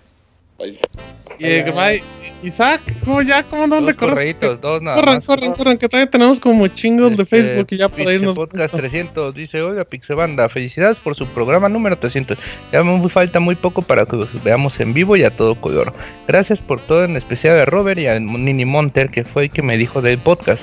Isaac, 2.42 2.80
¿cómo 3.04 3.22
ya? 3.22 3.42
¿Cómo 3.42 3.66
no 3.66 3.80
le 3.80 3.94
corren? 3.94 4.36
dos 4.60 4.82
nada 4.82 4.96
corran, 4.96 5.20
corran, 5.20 5.52
corran, 5.52 5.78
que 5.78 5.88
también 5.88 6.10
tenemos 6.10 6.38
como 6.38 6.68
chingos 6.68 7.16
de 7.16 7.22
este, 7.22 7.36
Facebook 7.36 7.66
y 7.70 7.76
ya 7.76 7.88
para 7.88 8.12
irnos. 8.12 8.36
Podcast 8.36 8.74
300 8.74 9.34
dice, 9.34 9.62
oiga, 9.62 9.84
Pixebanda, 9.84 10.48
felicidades 10.48 10.96
por 10.98 11.16
su 11.16 11.26
programa 11.26 11.68
número 11.68 11.96
300. 11.96 12.38
Ya 12.72 12.84
me 12.84 13.08
falta 13.08 13.40
muy 13.40 13.54
poco 13.54 13.82
para 13.82 14.06
que 14.06 14.16
los 14.16 14.42
veamos 14.44 14.78
en 14.80 14.92
vivo 14.92 15.16
y 15.16 15.24
a 15.24 15.30
todo 15.30 15.54
color. 15.54 15.92
Gracias 16.28 16.58
por 16.58 16.80
todo, 16.80 17.04
en 17.04 17.16
especial 17.16 17.58
a 17.58 17.64
Robert 17.64 17.98
y 17.98 18.06
a 18.06 18.18
Nini 18.18 18.64
Monter, 18.64 19.10
que 19.10 19.24
fue 19.24 19.44
el 19.44 19.50
que 19.50 19.62
me 19.62 19.76
dijo 19.76 20.02
del 20.02 20.18
podcast. 20.18 20.62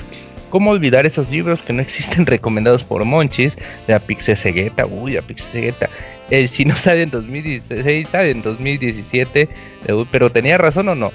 ¿Cómo 0.50 0.70
olvidar 0.70 1.04
esos 1.04 1.28
libros 1.30 1.62
que 1.62 1.72
no 1.72 1.82
existen 1.82 2.26
recomendados 2.26 2.84
por 2.84 3.04
Monchis? 3.04 3.56
De 3.86 3.92
la 3.92 3.98
Pixesegueta, 3.98 4.86
uy, 4.86 5.14
la 5.14 5.22
Pixesegueta. 5.22 5.88
Eh, 6.34 6.48
si 6.48 6.64
no 6.64 6.76
sale 6.76 7.02
en 7.02 7.10
2016, 7.10 8.08
sale 8.08 8.32
en 8.32 8.42
2017. 8.42 9.42
Eh, 9.86 10.04
pero 10.10 10.30
tenía 10.30 10.58
razón 10.58 10.88
o 10.88 10.96
no. 10.96 11.12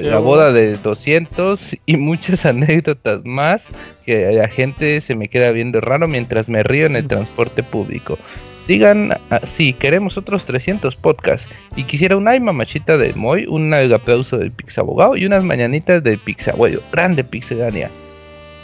La 0.00 0.18
boda 0.18 0.52
de 0.52 0.76
200 0.78 1.76
y 1.84 1.96
muchas 1.98 2.46
anécdotas 2.46 3.24
más 3.24 3.66
que 4.06 4.32
la 4.32 4.48
gente 4.48 5.02
se 5.02 5.14
me 5.14 5.28
queda 5.28 5.50
viendo 5.50 5.80
raro 5.80 6.08
mientras 6.08 6.48
me 6.48 6.62
río 6.62 6.86
en 6.86 6.96
el 6.96 7.06
transporte 7.06 7.62
público. 7.62 8.18
Digan 8.66 9.18
así, 9.28 9.74
queremos 9.74 10.16
otros 10.16 10.46
300 10.46 10.96
podcasts. 10.96 11.54
Y 11.76 11.84
quisiera 11.84 12.16
una 12.16 12.38
mamachita 12.40 12.96
de 12.96 13.12
Moy, 13.12 13.44
un 13.46 13.74
aplauso 13.74 14.38
del 14.38 14.50
Pixabogado 14.50 15.14
y 15.14 15.26
unas 15.26 15.44
mañanitas 15.44 16.02
del 16.02 16.16
Pixabuelo. 16.16 16.80
Grande 16.90 17.22
Pixegania. 17.22 17.90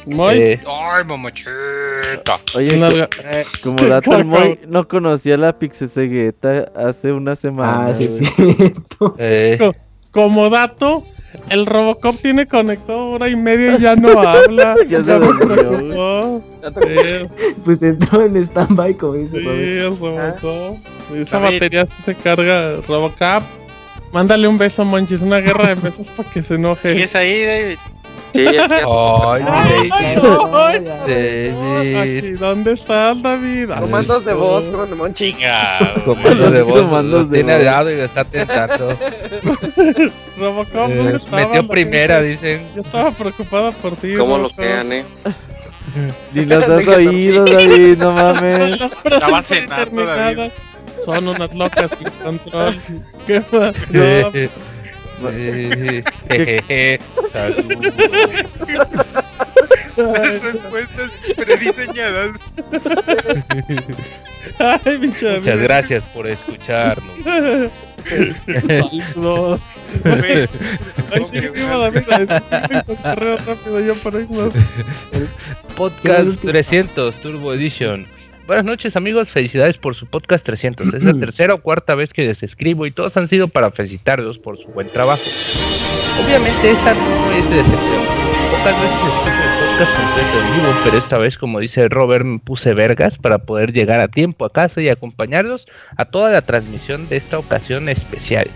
Moy. 0.07 0.39
Eh, 0.39 0.61
Ay, 0.67 1.05
mamachita. 1.05 2.41
Oye, 2.55 2.70
eh, 2.75 3.45
como 3.62 3.85
dato, 3.87 4.17
el 4.17 4.25
Moy 4.25 4.59
no 4.69 4.87
conocía 4.89 5.37
la 5.37 5.59
Pixesegueta 5.59 6.70
hace 6.75 7.12
una 7.12 7.37
semana. 7.37 7.89
Ah, 7.89 7.95
sí, 7.95 8.09
sí. 8.09 8.25
Eh. 9.19 9.59
Como 10.11 10.51
dato, 10.51 11.05
el 11.51 11.67
Robocop 11.67 12.20
tiene 12.20 12.47
conectado 12.47 13.11
hora 13.11 13.29
y 13.29 13.37
media 13.37 13.77
y 13.77 13.81
ya 13.81 13.95
no 13.95 14.09
habla. 14.19 14.75
ya 14.89 15.05
se 15.05 15.17
preocupó. 15.19 16.43
Pues 17.65 17.83
entró 17.83 18.25
en 18.25 18.37
stand-by, 18.37 18.95
como 18.95 19.15
dice 19.15 19.39
Sí, 19.41 19.47
el 19.47 19.97
Robocop. 19.99 20.77
Esa 21.15 21.39
batería 21.39 21.87
se 22.05 22.15
carga. 22.17 22.77
Robocop, 22.89 23.43
mándale 24.12 24.49
un 24.49 24.59
beso, 24.59 24.85
Monchis. 24.85 25.20
Una 25.23 25.39
guerra 25.39 25.69
de 25.69 25.75
besos 25.77 26.09
para 26.09 26.29
que 26.31 26.43
se 26.43 26.55
enoje. 26.55 26.97
¿Y 26.99 27.03
es 27.03 27.15
ahí, 27.15 27.45
David? 27.45 27.79
Sí, 28.33 28.47
Ay, 28.47 29.42
David. 30.84 32.39
¿Dónde 32.39 32.73
estás, 32.73 33.20
David? 33.23 33.70
Comandos 33.78 34.25
de 34.25 34.33
voz, 34.34 34.65
de 34.89 34.94
Monchi. 34.94 35.36
Comandos 36.05 36.52
de 36.52 36.62
voz. 36.62 36.81
Comandos 36.83 37.31
de 37.31 37.39
Tiene 37.39 37.52
al 37.55 37.65
lado 37.65 37.91
y 37.91 37.97
lo 37.97 38.05
está 38.05 38.25
tentando. 38.25 38.91
Robocop, 40.39 40.91
¿dónde 40.91 41.17
eh, 41.17 41.20
Metió 41.33 41.67
primera, 41.67 42.23
dicen. 42.23 42.62
Yo 42.75 42.83
estaba 42.83 43.10
preocupada 43.10 43.73
por 43.73 43.97
ti. 43.97 44.15
¿Cómo 44.15 44.39
lo 44.39 44.50
quedan, 44.50 44.92
eh? 44.92 45.05
Ni 46.33 46.44
los 46.44 46.65
has 46.65 46.86
oído, 46.86 47.44
David, 47.44 47.99
no 47.99 48.12
mames. 48.12 48.81
Estaba 49.05 49.42
cenando, 49.42 50.07
David. 50.07 50.50
Son 51.05 51.28
unas 51.28 51.55
locas 51.55 51.91
sin 51.99 52.09
control. 52.23 52.81
¿Qué 53.26 53.41
pasó? 53.41 54.69
Las 59.97 60.42
respuestas 60.42 61.10
prediseñadas. 61.36 62.36
Ay, 64.58 64.99
Muchas 64.99 65.58
gracias 65.58 66.02
por 66.15 66.26
escucharnos. 66.26 67.15
Saludos. 69.15 69.60
Ay, 70.05 70.47
sí, 71.31 71.40
correo 73.02 73.36
rápido 73.36 73.81
yo 73.81 73.94
para 73.97 74.20
irnos. 74.20 74.55
Podcast 75.76 76.40
300 76.40 77.15
Turbo 77.16 77.52
Edition. 77.52 78.07
Buenas 78.47 78.65
noches 78.65 78.97
amigos, 78.97 79.31
felicidades 79.31 79.77
por 79.77 79.94
su 79.94 80.07
podcast 80.07 80.44
300. 80.44 80.94
Es 80.94 81.02
la 81.02 81.15
tercera 81.20 81.55
o 81.55 81.62
cuarta 81.62 81.94
vez 81.94 82.12
que 82.12 82.27
les 82.27 82.43
escribo 82.43 82.86
y 82.86 82.91
todos 82.91 83.17
han 83.17 83.28
sido 83.28 83.49
para 83.49 83.70
felicitarlos 83.70 84.39
por 84.39 84.59
su 84.59 84.69
buen 84.69 84.91
trabajo. 84.91 85.23
Obviamente 86.25 86.70
esta 86.73 86.94
no 86.94 87.33
es 87.33 87.49
de 87.51 87.60
excepción. 87.60 88.02
Pocas 88.51 88.83
veces 88.83 88.99
escucho 89.07 89.43
el 89.43 89.78
podcast 89.78 89.97
completo 89.97 90.41
en 90.41 90.60
vivo, 90.60 90.81
pero 90.85 90.99
esta 90.99 91.19
vez 91.19 91.39
como 91.39 91.60
dice 91.60 91.89
Robert 91.89 92.25
me 92.25 92.39
puse 92.41 92.75
vergas 92.75 93.17
para 93.19 93.39
poder 93.39 93.73
llegar 93.73 94.01
a 94.01 94.09
tiempo 94.09 94.44
a 94.44 94.52
casa 94.52 94.81
y 94.81 94.89
acompañarlos 94.89 95.67
a 95.97 96.05
toda 96.07 96.31
la 96.31 96.43
transmisión 96.43 97.09
de 97.09 97.17
esta 97.17 97.39
ocasión 97.39 97.89
especial. 97.89 98.49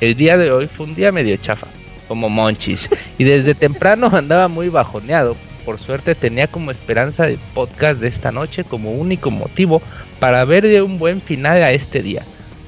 El 0.00 0.14
día 0.14 0.36
de 0.36 0.52
hoy 0.52 0.66
fue 0.68 0.86
un 0.86 0.94
día 0.94 1.10
medio 1.10 1.36
chafa, 1.38 1.66
como 2.06 2.28
monchis, 2.28 2.88
y 3.18 3.24
desde 3.24 3.54
temprano 3.54 4.10
andaba 4.12 4.48
muy 4.48 4.68
bajoneado 4.68 5.36
por 5.66 5.80
suerte 5.80 6.14
tenía 6.14 6.46
como 6.46 6.70
esperanza 6.70 7.26
el 7.26 7.38
podcast 7.52 8.00
de 8.00 8.06
esta 8.06 8.30
noche 8.30 8.62
como 8.62 8.92
único 8.92 9.32
motivo 9.32 9.82
para 10.20 10.44
verle 10.44 10.80
un 10.80 10.98
buen 10.98 11.20
final 11.20 11.60
a 11.62 11.72
este 11.72 12.02
día. 12.02 12.22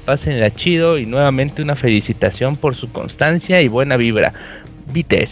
Pásenla 0.05 0.51
chido 0.51 0.99
y 0.99 1.05
nuevamente 1.05 1.61
una 1.61 1.75
felicitación 1.75 2.57
por 2.57 2.75
su 2.75 2.91
constancia 2.91 3.61
y 3.61 3.69
buena 3.69 3.95
vibra. 3.95 4.33
Vite, 4.91 5.23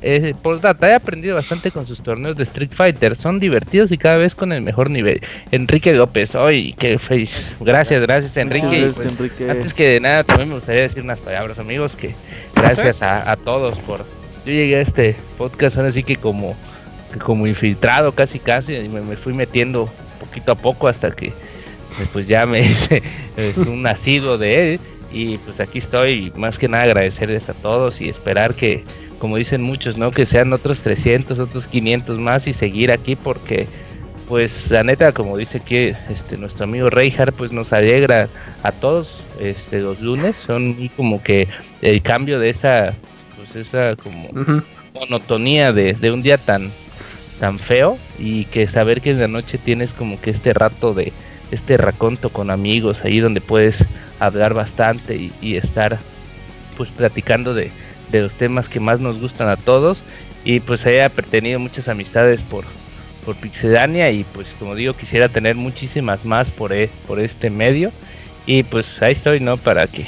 eh, 0.00 0.34
data, 0.62 0.90
he 0.90 0.94
aprendido 0.94 1.34
bastante 1.34 1.70
con 1.70 1.86
sus 1.86 2.02
torneos 2.02 2.34
de 2.34 2.44
Street 2.44 2.70
Fighter, 2.74 3.14
son 3.14 3.38
divertidos 3.38 3.92
y 3.92 3.98
cada 3.98 4.16
vez 4.16 4.34
con 4.34 4.52
el 4.52 4.62
mejor 4.62 4.90
nivel. 4.90 5.20
Enrique 5.52 5.92
López, 5.92 6.34
hoy 6.34 6.74
qué 6.78 6.98
feliz. 6.98 7.38
Gracias, 7.60 8.00
gracias 8.02 8.36
Enrique. 8.36 8.90
Pues, 8.96 9.48
antes 9.48 9.74
que 9.74 9.88
de 9.90 10.00
nada 10.00 10.24
también 10.24 10.48
me 10.48 10.54
gustaría 10.56 10.82
decir 10.82 11.02
unas 11.02 11.18
palabras 11.18 11.58
amigos 11.58 11.92
que 11.94 12.14
gracias 12.56 13.00
a, 13.02 13.36
todos 13.36 13.78
por... 13.80 14.00
Yo 14.44 14.52
llegué 14.52 14.76
a 14.76 14.80
este 14.80 15.14
podcast 15.36 15.76
así 15.76 16.02
que 16.02 16.16
como 16.16 16.56
como 17.18 17.46
infiltrado 17.46 18.12
casi 18.12 18.38
casi 18.38 18.74
y 18.74 18.88
me, 18.88 19.16
fui 19.16 19.32
metiendo 19.32 19.90
poquito 20.20 20.52
a 20.52 20.54
poco 20.54 20.88
hasta 20.88 21.10
que 21.10 21.32
pues 22.12 22.26
ya 22.26 22.46
me 22.46 22.60
hice 22.62 23.02
un 23.66 23.82
nacido 23.82 24.38
de 24.38 24.74
él 24.74 24.80
y 25.12 25.36
pues 25.38 25.60
aquí 25.60 25.78
estoy 25.78 26.32
más 26.36 26.58
que 26.58 26.68
nada 26.68 26.84
agradecerles 26.84 27.48
a 27.48 27.54
todos 27.54 28.00
y 28.00 28.08
esperar 28.08 28.54
que 28.54 28.84
como 29.18 29.36
dicen 29.36 29.62
muchos 29.62 29.98
no 29.98 30.10
que 30.10 30.26
sean 30.26 30.52
otros 30.52 30.80
300 30.80 31.38
otros 31.38 31.66
500 31.66 32.18
más 32.18 32.46
y 32.46 32.54
seguir 32.54 32.90
aquí 32.90 33.14
porque 33.14 33.66
pues 34.28 34.70
la 34.70 34.82
neta 34.82 35.12
como 35.12 35.36
dice 35.36 35.58
aquí 35.58 35.92
este 36.10 36.38
nuestro 36.38 36.64
amigo 36.64 36.88
Reinhardt 36.88 37.34
pues 37.34 37.52
nos 37.52 37.72
alegra 37.72 38.28
a 38.62 38.72
todos 38.72 39.22
este 39.40 39.80
los 39.80 40.00
lunes. 40.00 40.36
Son 40.46 40.90
como 40.96 41.22
que 41.22 41.48
el 41.80 42.02
cambio 42.02 42.38
de 42.38 42.50
esa 42.50 42.94
pues 43.36 43.66
esa 43.66 43.96
como 43.96 44.30
monotonía 44.94 45.72
de, 45.72 45.94
de 45.94 46.10
un 46.10 46.22
día 46.22 46.38
tan 46.38 46.70
tan 47.42 47.58
feo 47.58 47.98
y 48.20 48.44
que 48.44 48.68
saber 48.68 49.00
que 49.00 49.10
en 49.10 49.18
la 49.18 49.26
noche 49.26 49.58
tienes 49.58 49.92
como 49.92 50.20
que 50.20 50.30
este 50.30 50.52
rato 50.52 50.94
de 50.94 51.12
este 51.50 51.76
raconto 51.76 52.28
con 52.28 52.52
amigos 52.52 52.98
ahí 53.02 53.18
donde 53.18 53.40
puedes 53.40 53.84
hablar 54.20 54.54
bastante 54.54 55.28
y, 55.40 55.56
estar 55.56 55.98
pues 56.76 56.88
platicando 56.90 57.52
de, 57.52 57.72
los 58.12 58.30
temas 58.34 58.68
que 58.68 58.78
más 58.78 59.00
nos 59.00 59.18
gustan 59.18 59.48
a 59.48 59.56
todos. 59.56 59.98
Y 60.44 60.60
pues 60.60 60.86
haya 60.86 61.08
tenido 61.08 61.58
muchas 61.58 61.88
amistades 61.88 62.40
por 62.42 62.64
por 63.24 63.34
Pixedania 63.34 64.10
y 64.12 64.22
pues 64.22 64.46
como 64.60 64.76
digo 64.76 64.94
quisiera 64.94 65.28
tener 65.28 65.56
muchísimas 65.56 66.24
más 66.24 66.48
por, 66.48 66.72
e, 66.72 66.90
por 67.08 67.18
este 67.18 67.50
medio. 67.50 67.90
Y 68.46 68.62
pues 68.62 68.86
ahí 69.00 69.14
estoy 69.14 69.40
no 69.40 69.56
para 69.56 69.88
que 69.88 70.06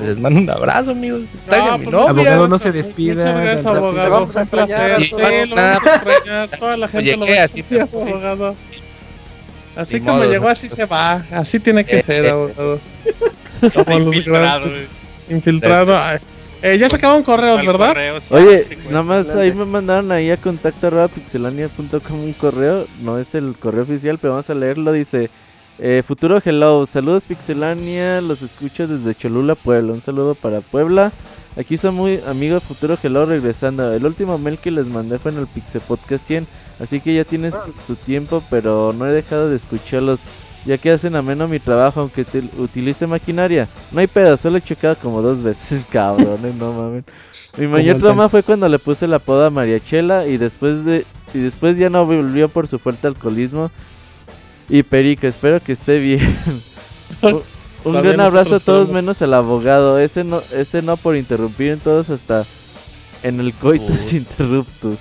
les 0.00 0.18
mando 0.18 0.40
un 0.40 0.50
abrazo, 0.50 0.90
amigos. 0.90 1.22
No, 1.46 1.78
pues, 1.78 1.94
abogado, 1.94 2.48
no 2.48 2.58
se 2.58 2.72
despida. 2.72 3.32
Gracias, 3.32 3.66
abogado. 3.66 4.10
Vamos 4.10 4.36
a 4.36 4.42
extrañar. 4.42 5.02
Sí, 5.02 5.10
lo 5.48 5.56
vamos 5.56 5.86
a 5.86 5.94
extrañar. 5.94 6.48
Toda 6.58 6.76
la 6.76 6.88
gente 6.88 7.16
lo 7.16 7.26
va 7.26 7.32
a 7.32 7.82
abogado. 7.82 8.56
Así 9.76 10.00
como 10.00 10.24
llegó, 10.24 10.48
así 10.48 10.68
se 10.68 10.84
va. 10.84 11.24
Así 11.30 11.58
tiene 11.60 11.84
que 11.84 12.02
ser, 12.02 12.28
abogado. 12.28 12.80
Infiltrado. 13.88 14.70
Infiltrado. 15.28 15.96
Eh, 16.62 16.78
ya 16.78 16.88
se 16.88 16.96
acabaron 16.96 17.22
correos, 17.22 17.64
¿verdad? 17.64 17.94
Oye, 18.30 18.66
nada 18.88 19.02
más 19.02 19.28
ahí 19.36 19.52
me 19.52 19.66
mandaron 19.66 20.10
ahí 20.12 20.30
a 20.30 20.36
contacto 20.38 21.08
pixelania.com 21.14 22.24
un 22.24 22.32
correo. 22.32 22.86
No 23.02 23.18
es 23.18 23.34
el 23.34 23.54
correo 23.58 23.82
oficial, 23.82 24.18
pero 24.18 24.32
vamos 24.32 24.48
a 24.48 24.54
leerlo. 24.54 24.92
Dice. 24.92 25.30
Eh, 25.78 26.04
Futuro 26.06 26.40
Hello, 26.44 26.86
saludos 26.86 27.24
Pixelania, 27.24 28.20
los 28.20 28.42
escucho 28.42 28.86
desde 28.86 29.14
Cholula, 29.14 29.56
Puebla. 29.56 29.92
Un 29.92 30.00
saludo 30.00 30.34
para 30.34 30.60
Puebla. 30.60 31.12
Aquí 31.56 31.76
son 31.76 31.96
muy 31.96 32.20
amigos 32.28 32.62
Futuro 32.62 32.96
Hello 33.02 33.26
regresando. 33.26 33.92
El 33.92 34.06
último 34.06 34.38
mail 34.38 34.58
que 34.58 34.70
les 34.70 34.86
mandé 34.86 35.18
fue 35.18 35.32
en 35.32 35.38
el 35.38 35.46
Pixel 35.48 35.80
Podcast 35.80 36.26
100, 36.26 36.46
así 36.80 37.00
que 37.00 37.14
ya 37.14 37.24
tienes 37.24 37.54
su 37.86 37.96
tiempo, 37.96 38.42
pero 38.50 38.92
no 38.92 39.06
he 39.06 39.12
dejado 39.12 39.48
de 39.48 39.56
escucharlos. 39.56 40.20
ya 40.64 40.78
que 40.78 40.92
hacen 40.92 41.14
ameno 41.14 41.46
mi 41.46 41.58
trabajo 41.58 42.00
aunque 42.00 42.24
utilice 42.58 43.06
maquinaria. 43.06 43.68
No 43.92 44.00
hay 44.00 44.06
pedo, 44.06 44.36
solo 44.36 44.58
he 44.58 44.62
checado 44.62 44.96
como 44.96 45.22
dos 45.22 45.42
veces, 45.42 45.86
cabrones, 45.90 46.54
no 46.54 46.72
mames. 46.72 47.04
Mi 47.58 47.66
mayor 47.66 47.98
trauma 47.98 48.28
fue 48.28 48.42
cuando 48.42 48.68
le 48.68 48.78
puse 48.78 49.08
la 49.08 49.18
poda 49.18 49.48
a 49.48 49.50
Mariachela 49.50 50.26
y 50.26 50.36
después 50.36 50.84
de 50.84 51.04
y 51.34 51.38
después 51.40 51.76
ya 51.76 51.90
no 51.90 52.06
volvió 52.06 52.48
por 52.48 52.68
su 52.68 52.78
fuerte 52.78 53.08
alcoholismo. 53.08 53.72
Y 54.68 54.82
Perica, 54.82 55.28
espero 55.28 55.60
que 55.60 55.72
esté 55.72 55.98
bien. 55.98 56.36
Un 57.84 58.00
gran 58.02 58.20
abrazo 58.20 58.54
a 58.54 58.60
todos 58.60 58.88
menos 58.90 59.20
al 59.20 59.34
abogado. 59.34 59.98
Ese 59.98 60.24
no, 60.24 60.40
ese 60.52 60.80
no 60.80 60.96
por 60.96 61.16
interrumpir 61.16 61.72
en 61.72 61.80
todos 61.80 62.08
hasta 62.08 62.44
en 63.22 63.40
el 63.40 63.52
coitus 63.52 64.12
interruptus. 64.12 64.98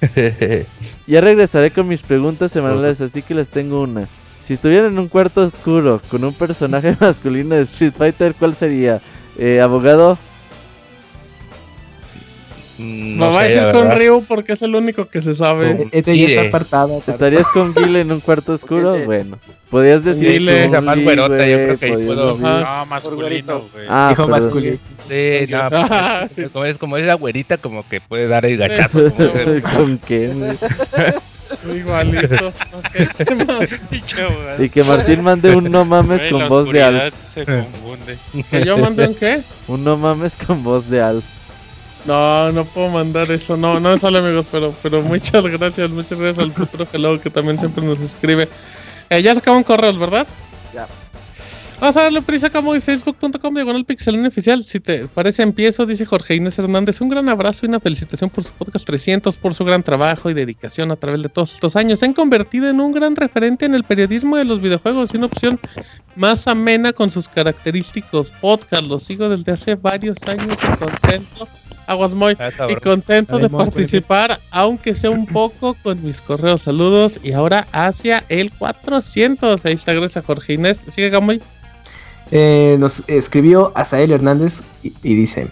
ya 1.06 1.20
regresaré 1.20 1.72
con 1.72 1.88
mis 1.88 2.02
preguntas 2.02 2.52
semanales, 2.52 3.00
así 3.00 3.22
que 3.22 3.34
les 3.34 3.48
tengo 3.48 3.82
una. 3.82 4.08
Si 4.44 4.54
estuvieran 4.54 4.92
en 4.92 4.98
un 4.98 5.08
cuarto 5.08 5.42
oscuro 5.42 6.00
con 6.10 6.24
un 6.24 6.32
personaje 6.32 6.96
masculino 7.00 7.54
de 7.54 7.62
Street 7.62 7.92
Fighter, 7.96 8.34
¿cuál 8.34 8.54
sería? 8.54 9.00
Eh, 9.36 9.60
abogado. 9.60 10.16
No, 12.78 13.32
va 13.32 13.40
a 13.40 13.44
decir 13.44 13.62
con 13.72 13.90
Ryu 13.90 14.24
porque 14.26 14.52
es 14.52 14.62
el 14.62 14.74
único 14.74 15.06
que 15.06 15.20
se 15.20 15.34
sabe. 15.34 15.88
Ese 15.90 16.16
ya 16.16 16.28
está 16.28 16.48
apartado. 16.48 17.02
¿Estarías 17.04 17.46
con 17.48 17.74
Guile 17.76 18.02
en 18.02 18.12
un 18.12 18.20
cuarto 18.20 18.52
oscuro? 18.52 18.96
bueno, 19.04 19.38
podías 19.68 20.04
decir. 20.04 20.38
Guile, 20.38 20.68
más 20.80 21.02
güerota, 21.02 21.46
yo 21.46 21.56
creo 21.56 21.78
que 21.78 21.86
ahí 21.86 22.06
puedo. 22.06 22.38
No, 22.38 22.86
masculino, 22.86 23.64
güey. 23.72 23.86
Ah, 23.88 24.08
Dijo 24.10 24.28
masculino. 24.28 24.78
Sí, 25.08 25.46
no, 25.48 25.68
pues, 26.34 26.50
como, 26.50 26.64
es, 26.64 26.78
como 26.78 26.96
es 26.96 27.06
la 27.06 27.14
güerita, 27.14 27.58
como 27.58 27.88
que 27.88 28.00
puede 28.00 28.28
dar 28.28 28.46
el 28.46 28.58
gachazo. 28.58 28.98
¿Con 29.76 29.98
qué? 29.98 30.30
Igualito. 31.74 32.52
y 34.58 34.68
que 34.68 34.84
Martín 34.84 35.22
mande 35.22 35.56
un 35.56 35.70
no 35.70 35.84
mames 35.84 36.30
con 36.30 36.48
voz 36.48 36.70
de 36.70 36.82
Alf. 36.82 37.14
Se 37.32 37.44
confunde. 37.44 38.18
¿Que 38.50 38.64
yo 38.64 38.78
mande 38.78 39.08
un 39.08 39.14
qué? 39.14 39.40
Un 39.66 39.82
no 39.82 39.96
mames 39.96 40.34
con 40.46 40.62
voz 40.62 40.88
de 40.88 41.00
Alf. 41.00 41.37
No, 42.08 42.50
no 42.52 42.64
puedo 42.64 42.88
mandar 42.88 43.30
eso. 43.30 43.58
No, 43.58 43.78
no 43.78 43.98
sale, 43.98 44.18
amigos. 44.20 44.46
Pero, 44.50 44.74
pero 44.82 45.02
muchas 45.02 45.44
gracias. 45.46 45.90
Muchas 45.90 46.18
gracias 46.18 46.38
al 46.38 46.52
futuro 46.52 46.86
Hello 46.90 47.20
que 47.20 47.28
también 47.28 47.58
siempre 47.58 47.84
nos 47.84 48.00
escribe. 48.00 48.48
Eh, 49.10 49.20
ya 49.20 49.34
sacaban 49.34 49.62
correos, 49.62 49.98
¿verdad? 49.98 50.26
Ya. 50.72 50.86
Vamos 51.78 51.96
a 51.98 52.04
darle 52.04 52.22
prisa 52.22 52.46
acá 52.46 52.62
muy 52.62 52.80
facebook.com 52.80 53.54
diagonal 53.54 53.84
pixelón 53.84 54.24
oficial. 54.24 54.64
Si 54.64 54.80
te 54.80 55.06
parece 55.06 55.42
empiezo, 55.42 55.84
dice 55.84 56.06
Jorge 56.06 56.34
Inés 56.34 56.58
Hernández. 56.58 56.98
Un 57.02 57.10
gran 57.10 57.28
abrazo 57.28 57.66
y 57.66 57.68
una 57.68 57.78
felicitación 57.78 58.30
por 58.30 58.42
su 58.42 58.52
podcast 58.52 58.86
300, 58.86 59.36
por 59.36 59.52
su 59.52 59.66
gran 59.66 59.82
trabajo 59.82 60.30
y 60.30 60.34
dedicación 60.34 60.90
a 60.90 60.96
través 60.96 61.22
de 61.22 61.28
todos 61.28 61.52
estos 61.52 61.76
años. 61.76 61.98
Se 61.98 62.06
han 62.06 62.14
convertido 62.14 62.70
en 62.70 62.80
un 62.80 62.92
gran 62.92 63.16
referente 63.16 63.66
en 63.66 63.74
el 63.74 63.84
periodismo 63.84 64.38
de 64.38 64.46
los 64.46 64.62
videojuegos 64.62 65.10
y 65.12 65.18
una 65.18 65.26
opción 65.26 65.60
más 66.16 66.48
amena 66.48 66.94
con 66.94 67.10
sus 67.10 67.28
característicos 67.28 68.30
podcast. 68.40 68.84
Los 68.84 69.02
sigo 69.02 69.28
desde 69.28 69.52
hace 69.52 69.74
varios 69.74 70.22
años 70.22 70.58
y 70.62 70.76
contento 70.78 71.48
Aguas 71.88 72.12
muy 72.12 72.36
y 72.68 72.74
contento 72.76 73.38
de 73.38 73.48
participar, 73.48 74.38
aunque 74.50 74.94
sea 74.94 75.08
un 75.08 75.24
poco 75.24 75.74
con 75.82 76.02
mis 76.04 76.20
correos. 76.20 76.62
Saludos 76.62 77.18
y 77.22 77.32
ahora 77.32 77.66
hacia 77.72 78.24
el 78.28 78.52
400. 78.52 79.64
Ahí 79.64 79.72
está, 79.72 79.94
gracias 79.94 80.22
Jorge 80.24 80.52
Inés. 80.52 80.84
Sigue 80.88 81.08
Gamoy. 81.08 81.40
Eh, 82.30 82.76
nos 82.78 83.02
escribió 83.06 83.72
Asael 83.74 84.12
Hernández 84.12 84.60
y, 84.82 85.14
dice: 85.14 85.48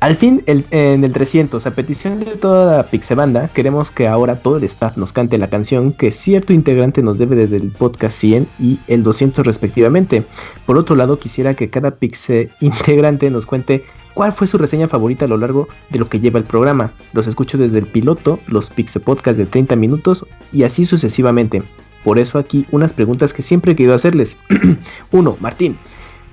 Al 0.00 0.14
fin, 0.14 0.44
en 0.46 1.02
el 1.02 1.12
300, 1.12 1.66
a 1.66 1.72
petición 1.72 2.20
de 2.20 2.36
toda 2.36 2.76
la 2.76 2.82
Pixebanda, 2.84 3.48
queremos 3.48 3.90
que 3.90 4.06
ahora 4.06 4.36
todo 4.36 4.58
el 4.58 4.62
staff 4.62 4.96
nos 4.96 5.12
cante 5.12 5.38
la 5.38 5.48
canción 5.48 5.92
que 5.92 6.12
cierto 6.12 6.52
integrante 6.52 7.02
nos 7.02 7.18
debe 7.18 7.34
desde 7.34 7.56
el 7.56 7.72
podcast 7.72 8.16
100 8.16 8.46
y 8.60 8.78
el 8.86 9.02
200 9.02 9.44
respectivamente. 9.44 10.22
Por 10.66 10.78
otro 10.78 10.94
lado, 10.94 11.18
quisiera 11.18 11.54
que 11.54 11.68
cada 11.68 11.96
Pixe 11.96 12.48
integrante 12.60 13.28
nos 13.28 13.44
cuente 13.44 13.84
cuál 14.14 14.30
fue 14.32 14.46
su 14.46 14.56
reseña 14.56 14.86
favorita 14.86 15.24
a 15.24 15.28
lo 15.28 15.36
largo 15.36 15.66
de 15.90 15.98
lo 15.98 16.08
que 16.08 16.20
lleva 16.20 16.38
el 16.38 16.44
programa. 16.44 16.92
Los 17.12 17.26
escucho 17.26 17.58
desde 17.58 17.80
el 17.80 17.86
piloto, 17.86 18.38
los 18.46 18.70
Pixel 18.70 19.02
Podcast 19.02 19.36
de 19.36 19.46
30 19.46 19.74
minutos 19.74 20.24
y 20.52 20.62
así 20.62 20.84
sucesivamente. 20.84 21.64
Por 22.04 22.20
eso 22.20 22.38
aquí 22.38 22.66
unas 22.70 22.92
preguntas 22.92 23.34
que 23.34 23.42
siempre 23.42 23.72
he 23.72 23.76
querido 23.76 23.96
hacerles. 23.96 24.36
1. 25.10 25.36
Martín, 25.40 25.76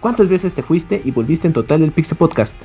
¿cuántas 0.02 0.30
veces 0.30 0.53
te 0.53 0.61
fuiste 0.61 1.02
y 1.03 1.10
volviste 1.10 1.48
en 1.48 1.53
total 1.53 1.82
del 1.82 1.92
Pixel 1.92 2.19
Podcast? 2.19 2.56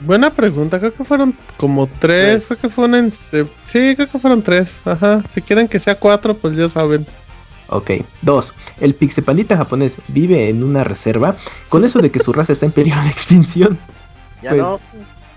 Buena 0.00 0.30
pregunta, 0.30 0.78
creo 0.78 0.92
que 0.92 1.04
fueron 1.04 1.34
como 1.56 1.86
tres, 1.86 2.46
creo 2.46 2.58
que 2.60 2.68
fueron 2.68 3.10
Sí, 3.10 3.94
creo 3.96 4.08
que 4.08 4.18
fueron 4.18 4.42
tres, 4.42 4.74
ajá. 4.84 5.22
Si 5.28 5.40
quieren 5.40 5.68
que 5.68 5.78
sea 5.78 5.94
cuatro, 5.98 6.36
pues 6.36 6.56
ya 6.56 6.68
saben. 6.68 7.06
Ok. 7.68 7.90
2. 8.22 8.54
El 8.80 8.94
Pixepandita 8.94 9.56
japonés 9.56 9.98
vive 10.08 10.48
en 10.48 10.62
una 10.62 10.84
reserva 10.84 11.36
con 11.68 11.84
eso 11.84 12.00
de 12.00 12.10
que 12.10 12.20
su 12.20 12.32
raza 12.32 12.52
está 12.52 12.66
en 12.66 12.72
peligro 12.72 13.02
de 13.02 13.08
extinción. 13.08 13.78
Ya 14.42 14.50
pues, 14.50 14.62
no. 14.62 14.80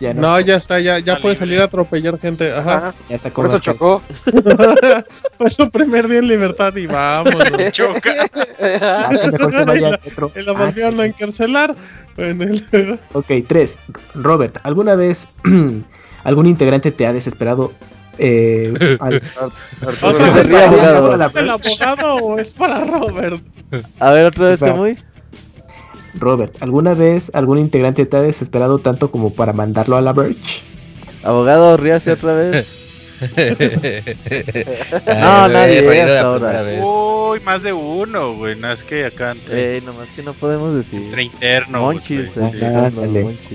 Ya 0.01 0.13
no. 0.13 0.21
no. 0.21 0.39
ya 0.41 0.57
está, 0.57 0.77
ya, 0.81 0.99
ya 0.99 1.19
puede 1.19 1.37
salir 1.37 1.61
a 1.61 1.63
atropellar 1.63 2.19
gente. 2.19 2.51
Ajá. 2.51 2.93
Ya 3.07 3.15
está 3.15 3.29
Por 3.29 3.45
eso 3.47 3.59
chocó. 3.59 4.03
Fue 5.37 5.49
su 5.49 5.69
primer 5.69 6.09
día 6.09 6.19
en 6.19 6.27
libertad 6.27 6.75
y 6.75 6.85
vamos. 6.85 7.33
Choca. 7.71 8.29
y 10.35 10.41
lo 10.41 10.53
volvieron 10.53 10.99
a 10.99 11.05
encarcelar. 11.05 11.75
Ok, 13.13 13.31
tres. 13.47 13.77
Robert, 14.13 14.57
¿alguna 14.63 14.95
vez 14.95 15.27
algún 16.23 16.47
integrante 16.47 16.91
te 16.91 17.07
ha 17.07 17.13
desesperado 17.13 17.71
eh, 18.17 18.97
al, 18.99 19.15
¿Es 19.15 19.21
el 21.35 21.49
abogado 21.49 22.15
o 22.15 22.37
es 22.37 22.53
para 22.53 22.83
Robert? 22.83 23.41
A 23.99 24.11
ver, 24.11 24.25
otra 24.25 24.49
vez, 24.49 24.61
muy. 24.75 24.97
Robert, 26.15 26.55
¿alguna 26.61 26.93
vez 26.93 27.31
algún 27.33 27.59
integrante 27.59 28.05
te 28.05 28.17
ha 28.17 28.21
desesperado 28.21 28.79
tanto 28.79 29.11
como 29.11 29.33
para 29.33 29.53
mandarlo 29.53 29.95
a 29.95 30.01
la 30.01 30.13
Birch? 30.13 30.63
Abogado, 31.23 31.77
ríase 31.77 32.11
otra 32.11 32.33
vez. 32.33 32.67
no, 35.05 35.47
nadie, 35.47 36.01
hasta 36.01 36.21
ahora. 36.21 36.63
Uy, 36.83 37.39
más 37.41 37.61
de 37.63 37.73
uno, 37.73 38.33
güey. 38.35 38.55
No 38.55 38.71
es 38.71 38.83
que 38.83 39.05
acá 39.05 39.31
entre. 39.31 39.77
Eh, 39.77 39.81
nomás 39.81 40.07
que 40.15 40.23
no 40.23 40.33
podemos 40.33 40.75
decir. 40.75 41.01
Entre 41.01 41.23
interno. 41.23 41.81
Monchis, 41.81 42.31
ah, 42.37 42.91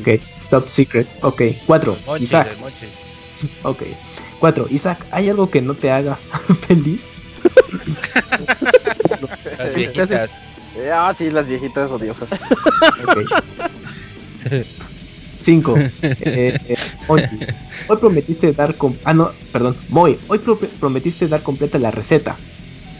Ok, 0.01 0.09
stop 0.41 0.69
secret. 0.69 1.07
Ok, 1.23 1.43
cuatro. 1.67 1.97
Isaac. 2.21 2.49
Ok, 3.63 3.83
cuatro. 4.39 4.67
Isaac, 4.71 5.05
¿hay 5.11 5.29
algo 5.29 5.51
que 5.51 5.61
no 5.61 5.75
te 5.75 5.91
haga 5.91 6.17
feliz? 6.67 7.03
Eh, 10.77 10.91
ah, 10.93 11.13
sí, 11.17 11.31
las 11.31 11.47
viejitas 11.47 11.91
odiosas. 11.91 12.29
5. 15.45 15.75
Eh, 16.27 16.59
eh, 16.69 16.77
hoy 17.07 17.23
prometiste 18.01 18.53
dar. 18.53 18.75
Ah, 19.05 19.15
no, 19.15 19.31
perdón. 19.53 19.77
Moy, 19.89 20.19
hoy 20.29 20.39
prometiste 20.81 21.29
dar 21.29 21.43
completa 21.43 21.79
la 21.79 21.91
receta. 21.91 22.37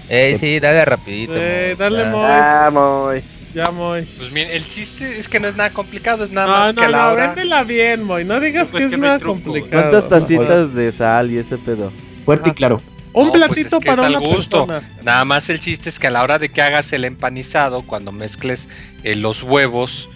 Eh, 0.09 0.37
sí, 0.39 0.61
dale 0.61 0.85
rapidito. 0.85 1.33
Eh, 1.35 1.75
dale, 1.79 2.05
Moy. 2.07 2.27
Ah, 2.27 2.71
Moy. 2.73 3.23
Ya, 3.55 3.71
Moy. 3.71 4.03
Pues 4.19 4.33
bien, 4.33 4.49
el 4.51 4.67
chiste 4.67 5.19
es 5.19 5.29
que 5.29 5.41
no 5.41 5.49
es 5.49 5.57
nada 5.57 5.71
complicado, 5.71 6.25
es 6.25 6.33
nada 6.33 6.47
más 6.47 6.73
que 6.75 6.89
la 6.89 7.13
hora. 7.13 7.29
No, 7.29 7.35
véndela 7.35 7.65
bien, 7.65 8.05
Moy. 8.05 8.25
No 8.25 8.41
digas 8.41 8.69
pues 8.71 8.87
que 8.87 8.95
es 8.95 8.99
nada 8.99 9.21
complicado. 9.21 9.91
¿Cuántas 9.91 10.09
tacitas 10.09 10.75
de 10.75 10.93
sal 10.93 11.31
y 11.31 11.39
ese 11.39 11.57
pedo? 11.59 11.93
Fuerte 12.25 12.51
y 12.51 12.53
claro. 12.53 12.83
Un 13.13 13.31
pues 13.31 13.45
platito 13.45 13.81
para 13.81 14.09
una 14.09 14.19
gusto. 14.19 14.67
Nada 15.03 15.25
más 15.25 15.49
el 15.49 15.61
chiste 15.61 15.89
es 15.89 15.99
que 15.99 16.09
a 16.09 16.11
la 16.11 16.23
hora 16.23 16.39
de 16.39 16.49
que 16.49 16.61
hagas 16.63 16.93
el 16.93 17.05
empanizado, 17.05 17.83
cuando 17.83 18.11
mezcles 18.11 18.69
eh, 19.05 19.15
los 19.15 19.43
huevos 19.45 20.09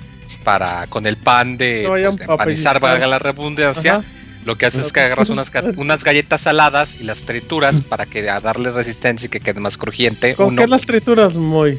para 0.45 0.87
con 0.87 1.07
el 1.07 1.17
pan 1.17 1.57
de, 1.57 1.85
pues, 1.87 2.21
empanizar, 2.21 2.81
valga 2.81 3.07
la 3.07 3.19
redundancia, 3.19 4.03
lo 4.45 4.57
que 4.57 4.67
haces 4.67 4.87
es 4.87 4.93
que 4.93 5.01
agarras 5.01 5.29
unas, 5.29 5.53
unas 5.77 6.05
galletas 6.05 6.43
saladas 6.43 6.97
y 7.01 7.05
las 7.05 7.23
trituras 7.23 7.81
para 7.81 8.07
que 8.07 8.29
a 8.31 8.41
darle 8.41 8.71
resistencia 8.71 9.27
y 9.27 9.29
que 9.29 9.41
quede 9.41 9.61
más 9.61 9.77
crujiente. 9.77 10.35
¿Con 10.35 10.57
qué 10.57 10.67
las 10.67 10.83
trituras, 10.83 11.37
muy? 11.37 11.79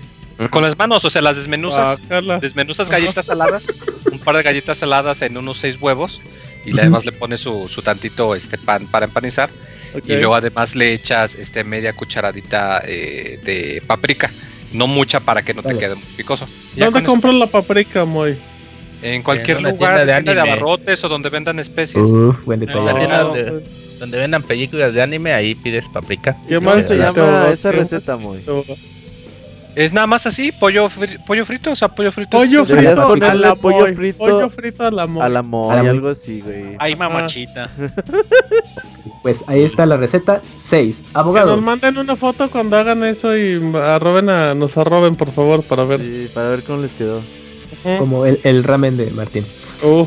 Con 0.51 0.63
las 0.63 0.77
manos, 0.77 1.03
o 1.03 1.09
sea, 1.09 1.21
las 1.21 1.35
desmenuzas. 1.35 1.99
Ah, 2.09 2.39
desmenuzas 2.39 2.89
galletas 2.89 3.25
saladas, 3.25 3.67
un 4.09 4.19
par 4.19 4.37
de 4.37 4.43
galletas 4.43 4.77
saladas 4.77 5.21
en 5.21 5.35
unos 5.35 5.57
seis 5.57 5.77
huevos 5.81 6.21
y 6.65 6.77
además 6.77 7.05
le 7.05 7.11
pones 7.11 7.41
su, 7.41 7.67
su 7.67 7.81
tantito 7.81 8.35
este 8.35 8.57
pan 8.57 8.87
para 8.87 9.05
empanizar 9.05 9.49
y 10.05 10.15
luego 10.15 10.35
además 10.35 10.75
le 10.75 10.93
echas 10.93 11.35
este 11.35 11.63
media 11.63 11.93
cucharadita 11.93 12.81
eh, 12.85 13.39
de 13.43 13.83
paprika. 13.85 14.31
No 14.71 14.85
mucha 14.85 15.19
para 15.19 15.41
que 15.41 15.53
no 15.53 15.63
te 15.63 15.77
quede 15.77 15.95
muy 15.95 16.05
picoso. 16.15 16.47
¿Dónde 16.75 17.03
compras 17.03 17.33
la 17.33 17.47
paprika, 17.47 18.05
Moy? 18.05 18.37
En 19.01 19.23
cualquier 19.23 19.61
lugar, 19.61 20.05
de, 20.05 20.33
de, 20.33 20.39
abarrotes 20.39 21.03
o 21.03 21.09
donde 21.09 21.29
vendan 21.29 21.59
especies. 21.59 22.09
buen 22.45 22.59
detalle. 22.59 23.63
donde, 23.99 24.17
vendan 24.17 24.43
películas 24.43 24.93
de 24.93 25.01
anime, 25.01 25.33
ahí 25.33 25.55
pides 25.55 25.85
paprika. 25.89 26.37
¿Qué 26.47 26.59
más 26.59 26.87
se 26.87 26.97
llama 26.97 27.49
esa 27.51 27.71
receta, 27.71 28.17
Moy? 28.17 28.39
Es 29.75 29.93
nada 29.93 30.07
más 30.07 30.25
así, 30.25 30.51
pollo, 30.51 30.89
pollo 31.25 31.45
frito, 31.45 31.71
o 31.71 31.75
sea, 31.75 31.87
pollo 31.87 32.11
frito. 32.11 32.37
Pollo 32.37 32.65
frito, 32.65 33.13
a 33.13 33.33
la 33.33 33.55
pollo 33.55 33.93
frito, 33.95 34.17
pollo 34.17 34.49
frito 34.49 34.85
a 34.85 34.91
la 34.91 35.07
moy. 35.07 35.23
A 35.23 35.29
la 35.29 35.41
moy, 35.41 35.87
algo 35.87 36.09
así, 36.09 36.41
güey. 36.41 36.75
Ay, 36.79 36.95
mamachita. 36.95 37.69
Pues 39.21 39.43
ahí 39.47 39.63
está 39.63 39.85
la 39.85 39.97
receta 39.97 40.41
6. 40.55 41.03
Abogado. 41.13 41.49
Que 41.49 41.55
nos 41.55 41.65
manden 41.65 41.97
una 41.97 42.15
foto 42.15 42.49
cuando 42.49 42.77
hagan 42.77 43.03
eso 43.03 43.37
y 43.37 43.61
arroben 43.75 44.29
a, 44.29 44.55
nos 44.55 44.77
arroben, 44.77 45.17
por 45.17 45.31
favor, 45.31 45.61
para 45.61 45.83
ver. 45.83 45.99
Sí, 45.99 46.29
para 46.33 46.49
ver 46.49 46.63
cómo 46.63 46.81
les 46.81 46.91
quedó. 46.91 47.21
Como 47.97 48.25
el, 48.25 48.39
el 48.43 48.63
ramen 48.63 48.97
de 48.97 49.09
Martín. 49.11 49.45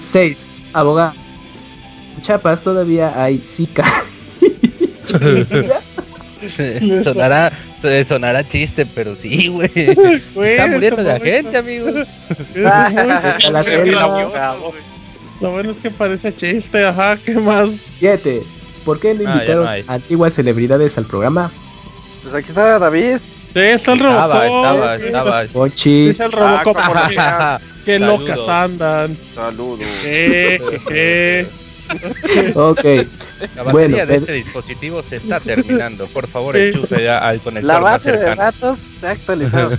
6. 0.02 0.48
Abogado. 0.72 1.12
Chapas, 2.22 2.62
todavía 2.62 3.20
hay 3.22 3.38
Zika. 3.38 3.84
sonará, 7.04 7.52
sonará 8.06 8.46
chiste, 8.48 8.86
pero 8.94 9.16
sí, 9.16 9.48
güey. 9.48 9.70
Está 9.74 10.66
muriendo 10.68 11.02
la 11.02 11.18
gente, 11.18 11.56
amigos. 11.56 11.94
Lo 15.40 15.50
bueno 15.50 15.70
es 15.72 15.78
que 15.78 15.90
parece 15.90 16.32
chiste, 16.34 16.84
ajá, 16.84 17.16
¿qué 17.16 17.34
más? 17.34 17.70
7. 17.98 18.42
¿Por 18.84 19.00
qué 19.00 19.14
no 19.14 19.28
Ah, 19.28 19.32
invitaron 19.34 19.64
no 19.64 19.70
antiguas 19.92 20.34
celebridades 20.34 20.96
al 20.98 21.06
programa? 21.06 21.50
Pues 22.22 22.34
aquí 22.34 22.50
está 22.50 22.78
David. 22.78 23.16
Está 23.54 23.92
el 23.92 24.00
Estaba, 24.00 24.44
Robocop. 24.44 24.56
estaba, 24.76 24.96
estaba. 24.96 25.44
Ponchis. 25.52 26.10
Es 26.10 26.20
el 26.20 26.32
Robocop, 26.32 26.76
Ah, 26.78 27.60
qué 27.84 27.98
Saludos. 27.98 28.20
locas 28.28 28.48
andan. 28.48 29.16
Saludos. 29.34 29.86
Eh. 30.06 31.46
Ok. 32.54 32.84
La 33.56 33.64
batería 33.64 33.72
Bueno, 33.72 33.96
de 33.98 34.06
Pedro- 34.06 34.14
este 34.20 34.32
dispositivo 34.32 35.02
se 35.02 35.16
está 35.16 35.40
terminando. 35.40 36.06
Por 36.06 36.26
favor, 36.26 36.56
enchufe 36.56 37.02
ya 37.04 37.18
al 37.18 37.38
conector 37.40 37.66
La 37.66 37.80
más 37.80 37.92
base 38.04 38.12
de 38.12 38.18
cercano. 38.18 38.42
datos 38.42 38.78
se 39.00 39.06
ha 39.06 39.10
actualizado. 39.10 39.70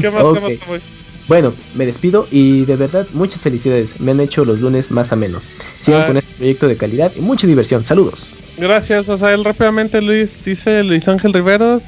¿Qué 0.00 0.10
más, 0.10 0.22
Ok. 0.24 0.34
qué 0.34 0.40
más, 0.40 0.50
qué 0.52 0.60
más? 0.72 0.80
Bueno, 1.28 1.54
me 1.74 1.86
despido 1.86 2.28
y 2.30 2.66
de 2.66 2.76
verdad 2.76 3.06
muchas 3.14 3.40
felicidades. 3.40 3.98
Me 4.00 4.10
han 4.12 4.20
hecho 4.20 4.44
los 4.44 4.60
lunes 4.60 4.90
más 4.90 5.10
amenos. 5.12 5.48
Sigan 5.80 6.02
Ah. 6.02 6.06
con 6.06 6.16
este 6.18 6.34
proyecto 6.34 6.68
de 6.68 6.76
calidad 6.76 7.12
y 7.16 7.20
mucha 7.20 7.46
diversión. 7.46 7.84
Saludos. 7.86 8.36
Gracias, 8.58 9.08
Asael. 9.10 9.44
Rápidamente, 9.44 10.00
Luis, 10.00 10.36
dice 10.42 10.82
Luis 10.82 11.06
Ángel 11.08 11.32
Riveros. 11.34 11.82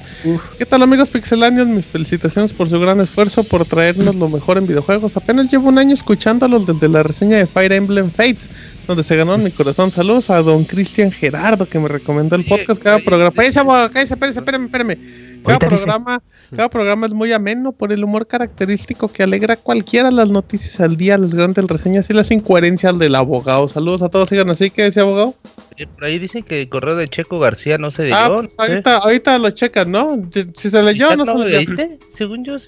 ¿Qué 0.59 0.67
tal, 0.67 0.83
amigos 0.83 1.09
pixelanios? 1.09 1.67
Mis 1.67 1.87
felicitaciones 1.87 2.53
por 2.53 2.69
su 2.69 2.79
gran 2.79 3.01
esfuerzo 3.01 3.43
por 3.43 3.65
traernos 3.65 4.15
lo 4.17 4.29
mejor 4.29 4.59
en 4.59 4.67
videojuegos. 4.67 5.17
Apenas 5.17 5.51
llevo 5.51 5.69
un 5.69 5.79
año 5.79 5.95
escuchándolos 5.95 6.67
desde 6.67 6.89
la 6.89 7.03
reseña 7.03 7.39
de 7.39 7.47
Fire 7.47 7.73
Emblem 7.73 8.11
Fates, 8.11 8.51
donde 8.89 9.05
se 9.05 9.15
ganó 9.17 9.35
en 9.35 9.45
mi 9.45 9.51
corazón. 9.53 9.91
Saludos 9.93 10.31
a 10.31 10.43
don 10.43 10.65
Cristian 10.65 11.13
Gerardo, 11.13 11.67
que 11.69 11.79
me 11.79 11.87
recomendó 11.89 12.35
el 12.37 12.45
podcast. 12.45 12.83
Cada 12.83 12.99
programa. 12.99 13.31
Cállese, 13.37 13.61
abogado, 13.61 13.91
cállese, 13.91 14.15
espérese, 14.15 14.41
espérame, 14.41 14.65
espérame. 14.65 14.99
Cada 15.45 15.59
programa, 15.61 16.23
cada 16.57 16.69
programa 16.69 17.07
es 17.07 17.13
muy 17.13 17.33
ameno 17.33 17.71
por 17.73 17.93
el 17.93 18.03
humor 18.03 18.27
característico 18.27 19.07
que 19.07 19.23
alegra 19.23 19.55
a 19.55 19.57
cualquiera 19.57 20.11
las 20.11 20.29
noticias 20.31 20.81
al 20.81 20.97
día, 20.97 21.17
las 21.17 21.33
grandes 21.35 21.65
reseñas 21.67 22.11
y 22.11 22.13
las 22.15 22.31
incoherencias 22.33 22.99
del 22.99 23.15
abogado. 23.15 23.69
Saludos 23.69 24.03
a 24.03 24.09
todos, 24.09 24.31
sigan 24.31 24.51
así. 24.51 24.71
¿Qué 24.71 24.83
decía, 24.83 25.03
abogado? 25.03 25.35
Eh, 25.77 25.87
Por 25.87 26.05
ahí 26.05 26.19
dicen 26.19 26.43
que 26.43 26.63
el 26.63 26.69
correo 26.69 26.97
de 26.97 27.09
Checo 27.09 27.39
García 27.39 27.79
no 27.79 27.91
se 27.93 28.05
leyó. 28.05 28.17
Ah, 28.17 28.29
pues 28.29 28.43
no 28.43 28.49
sé. 28.49 28.57
ahorita, 28.73 28.97
ahorita 28.97 29.39
lo 29.39 29.51
checan, 29.51 29.93
¿no? 29.93 30.19
Si, 30.33 30.45
si 30.55 30.71
se 30.71 30.83
leyó, 30.83 31.11
¿Ya 31.11 31.17
no 31.17 31.25
se 31.27 31.35
lo 31.35 31.45
leyó. 31.45 31.57
leíste? 31.59 31.99
Según 32.17 32.45
yo, 32.45 32.59
sí. 32.59 32.67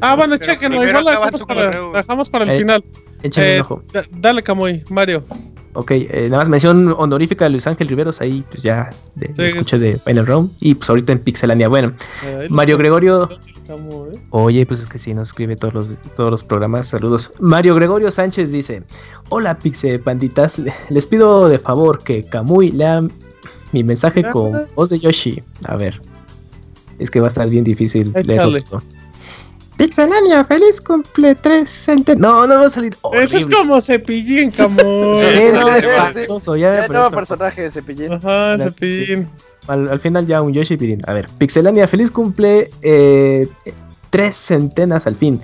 Ah, 0.00 0.14
bueno, 0.14 0.36
chequenlo. 0.36 0.86
Igual 0.86 1.04
lo 1.04 1.10
dejamos 1.10 1.44
para, 1.44 1.70
dejamos 1.94 2.30
para 2.30 2.44
el 2.44 2.50
Eh, 2.50 2.58
final. 2.58 2.84
Échale 3.22 3.56
Eh, 3.56 3.60
un 3.60 3.62
ojo. 3.64 3.82
da- 3.92 4.04
dale, 4.12 4.42
Camuy, 4.42 4.84
Mario. 4.90 5.24
Ok, 5.74 5.90
eh, 5.92 6.26
nada 6.30 6.38
más 6.42 6.48
mención 6.48 6.94
honorífica 6.96 7.46
a 7.46 7.48
Luis 7.48 7.66
Ángel 7.66 7.88
Riveros. 7.88 8.20
Ahí 8.20 8.44
pues 8.50 8.62
ya 8.62 8.90
de, 9.14 9.28
de 9.28 9.34
Sí. 9.50 9.56
escuché 9.56 9.78
de 9.78 9.98
Final 9.98 10.26
Round. 10.26 10.50
Y 10.60 10.74
pues 10.74 10.88
ahorita 10.90 11.12
en 11.12 11.18
Pixelania. 11.20 11.68
Bueno, 11.68 11.92
Mario 12.48 12.78
Gregorio. 12.78 13.28
Camuy. 13.66 14.18
Oye, 14.30 14.64
pues 14.66 14.80
es 14.80 14.86
que 14.86 14.98
sí, 14.98 15.12
nos 15.14 15.28
escribe 15.28 15.54
todos 15.56 15.74
los, 15.74 15.98
todos 16.16 16.30
los 16.30 16.42
programas. 16.42 16.88
Saludos. 16.88 17.30
Mario 17.38 17.74
Gregorio 17.74 18.10
Sánchez 18.10 18.50
dice: 18.50 18.82
Hola, 19.28 19.58
Pixe 19.58 19.98
Panditas. 19.98 20.58
le- 20.58 20.72
Les 20.88 21.06
pido 21.06 21.48
de 21.48 21.58
favor 21.58 22.02
que 22.02 22.24
Kamui 22.24 22.70
lea 22.70 23.02
mi 23.72 23.84
mensaje 23.84 24.24
con 24.30 24.66
voz 24.74 24.88
de 24.88 24.98
Yoshi. 24.98 25.42
A 25.66 25.76
ver. 25.76 26.00
Es 26.98 27.10
que 27.10 27.20
va 27.20 27.26
a 27.26 27.28
estar 27.28 27.48
bien 27.48 27.62
difícil 27.62 28.12
leerlo 28.24 28.56
Échale. 28.56 28.60
todo. 28.62 28.82
Pixelania, 29.78 30.44
feliz 30.44 30.80
cumple 30.80 31.34
3 31.36 31.70
centen. 31.70 32.18
No, 32.18 32.46
no 32.48 32.56
va 32.56 32.66
a 32.66 32.70
salir. 32.70 32.96
Eso 33.12 33.36
es 33.36 33.46
como 33.46 33.80
cepillín. 33.80 34.52
Eh, 34.58 35.50
no, 35.54 35.68
es 35.74 35.84
espantoso, 35.84 36.56
ya, 36.56 36.82
Ya 36.82 36.88
nuevo 36.88 37.10
personaje 37.12 37.62
de 37.62 37.70
cepillín. 37.70 38.12
Ajá, 38.12 38.56
Las- 38.56 38.74
cepillín. 38.74 39.28
Al, 39.68 39.88
al 39.88 40.00
final 40.00 40.26
ya 40.26 40.42
un 40.42 40.52
Yoshi 40.52 40.76
Pirin. 40.76 41.00
A 41.06 41.12
ver, 41.12 41.28
Pixelania, 41.38 41.86
feliz 41.86 42.10
cumple. 42.10 42.70
eh, 42.82 43.48
tres 44.10 44.34
centenas 44.36 45.06
al 45.06 45.14
fin. 45.14 45.40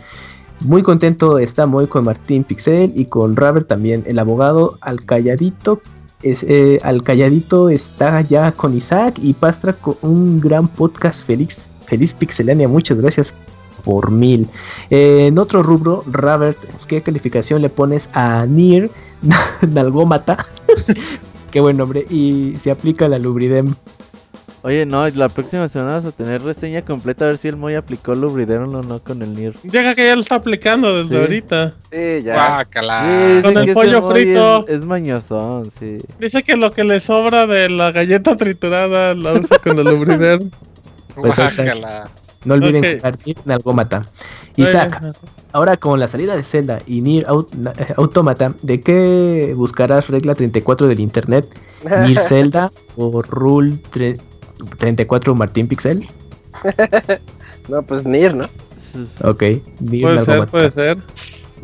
Muy 0.61 0.83
contento 0.83 1.39
está 1.39 1.67
Moy 1.67 1.87
con 1.87 2.05
Martín 2.05 2.43
Pixel 2.43 2.93
y 2.97 3.05
con 3.05 3.37
Robert 3.37 3.69
también. 3.69 4.03
El 4.07 4.19
abogado 4.19 4.79
al 4.81 5.05
calladito. 5.05 5.81
Es, 6.23 6.43
eh, 6.43 6.79
al 6.83 7.03
calladito 7.03 7.69
está 7.69 8.21
ya 8.23 8.51
con 8.53 8.75
Isaac 8.75 9.17
y 9.21 9.35
Pastra 9.35 9.75
con 9.75 9.97
un 10.01 10.41
gran 10.41 10.67
podcast 10.69 11.25
feliz. 11.27 11.69
Feliz 11.87 12.15
Pixelania, 12.15 12.67
muchas 12.67 12.99
gracias 12.99 13.35
por 13.85 14.11
mil. 14.11 14.49
Eh, 14.91 15.27
en 15.29 15.39
otro 15.39 15.63
rubro, 15.63 16.03
Robert, 16.07 16.59
¿qué 16.89 17.03
calificación 17.03 17.63
le 17.63 17.69
pones 17.69 18.09
a 18.15 18.47
Nier 18.47 18.91
Nalgómata? 19.69 20.45
Qué 21.51 21.61
buen 21.61 21.77
nombre. 21.77 22.05
Y 22.11 22.57
se 22.59 22.71
aplica 22.73 23.07
la 23.09 23.19
Lubridem. 23.19 23.75
Oye, 24.63 24.87
no, 24.87 25.07
la 25.11 25.29
próxima 25.29 25.69
semana 25.69 25.97
vas 25.97 26.07
a 26.07 26.11
tener 26.13 26.43
reseña 26.43 26.81
completa 26.83 27.27
a 27.27 27.29
ver 27.29 27.37
si 27.37 27.49
el 27.49 27.57
Moy 27.57 27.75
aplicó 27.75 28.15
Lubridero 28.15 28.65
o 28.65 28.83
no 28.83 28.99
con 28.99 29.21
el 29.21 29.35
Nier. 29.35 29.55
Llega 29.63 29.95
que 29.95 30.07
ya 30.07 30.15
lo 30.17 30.23
está 30.23 30.37
aplicando 30.37 31.05
desde 31.05 31.17
Sí. 31.17 31.21
ahorita. 31.21 31.75
Sí, 31.93 32.23
ya. 32.25 32.35
Guácala. 32.35 33.05
Sí, 33.37 33.43
Con 33.43 33.59
el 33.59 33.75
pollo 33.75 34.11
frito. 34.11 34.67
Es, 34.67 34.77
es 34.77 34.85
mañosón, 34.87 35.71
sí. 35.79 35.99
Dice 36.19 36.43
que 36.43 36.57
lo 36.57 36.73
que 36.73 36.83
le 36.83 36.99
sobra 37.01 37.47
de 37.47 37.69
la 37.69 37.93
galleta 37.93 38.37
triturada 38.39 39.15
la 39.15 39.35
usa 39.35 39.59
con 39.59 39.79
el 39.79 39.85
lubrider. 39.85 40.41
Pues. 41.15 41.39
No 42.44 42.55
olviden 42.55 42.84
Ok. 42.84 42.97
jugar 42.98 43.18
Nier 43.24 43.36
Nalgómata. 43.44 44.02
Isaac, 44.56 45.02
ahora 45.52 45.76
con 45.76 45.98
la 45.98 46.06
salida 46.08 46.36
de 46.36 46.44
Zelda 46.44 46.78
y 46.86 47.00
Nier 47.00 47.26
Aut- 47.26 47.48
eh, 47.78 47.94
Automata, 47.97 48.55
¿de 48.62 48.81
qué 48.82 49.52
buscarás 49.56 50.08
regla 50.08 50.34
34 50.34 50.86
del 50.86 51.00
internet? 51.00 51.47
¿Nier 52.06 52.20
Zelda 52.20 52.70
o 52.97 53.23
Rule 53.23 53.76
tre- 53.92 54.20
34 54.78 55.34
Martín 55.34 55.66
Pixel? 55.68 56.06
No, 57.68 57.82
pues 57.82 58.05
Nier, 58.05 58.34
¿no? 58.34 58.44
Ok, 59.23 59.42
Nier 59.81 60.02
Puede 60.02 60.18
ser, 60.18 60.28
Nalgómata. 60.28 60.50
puede 60.50 60.70
ser. 60.70 60.98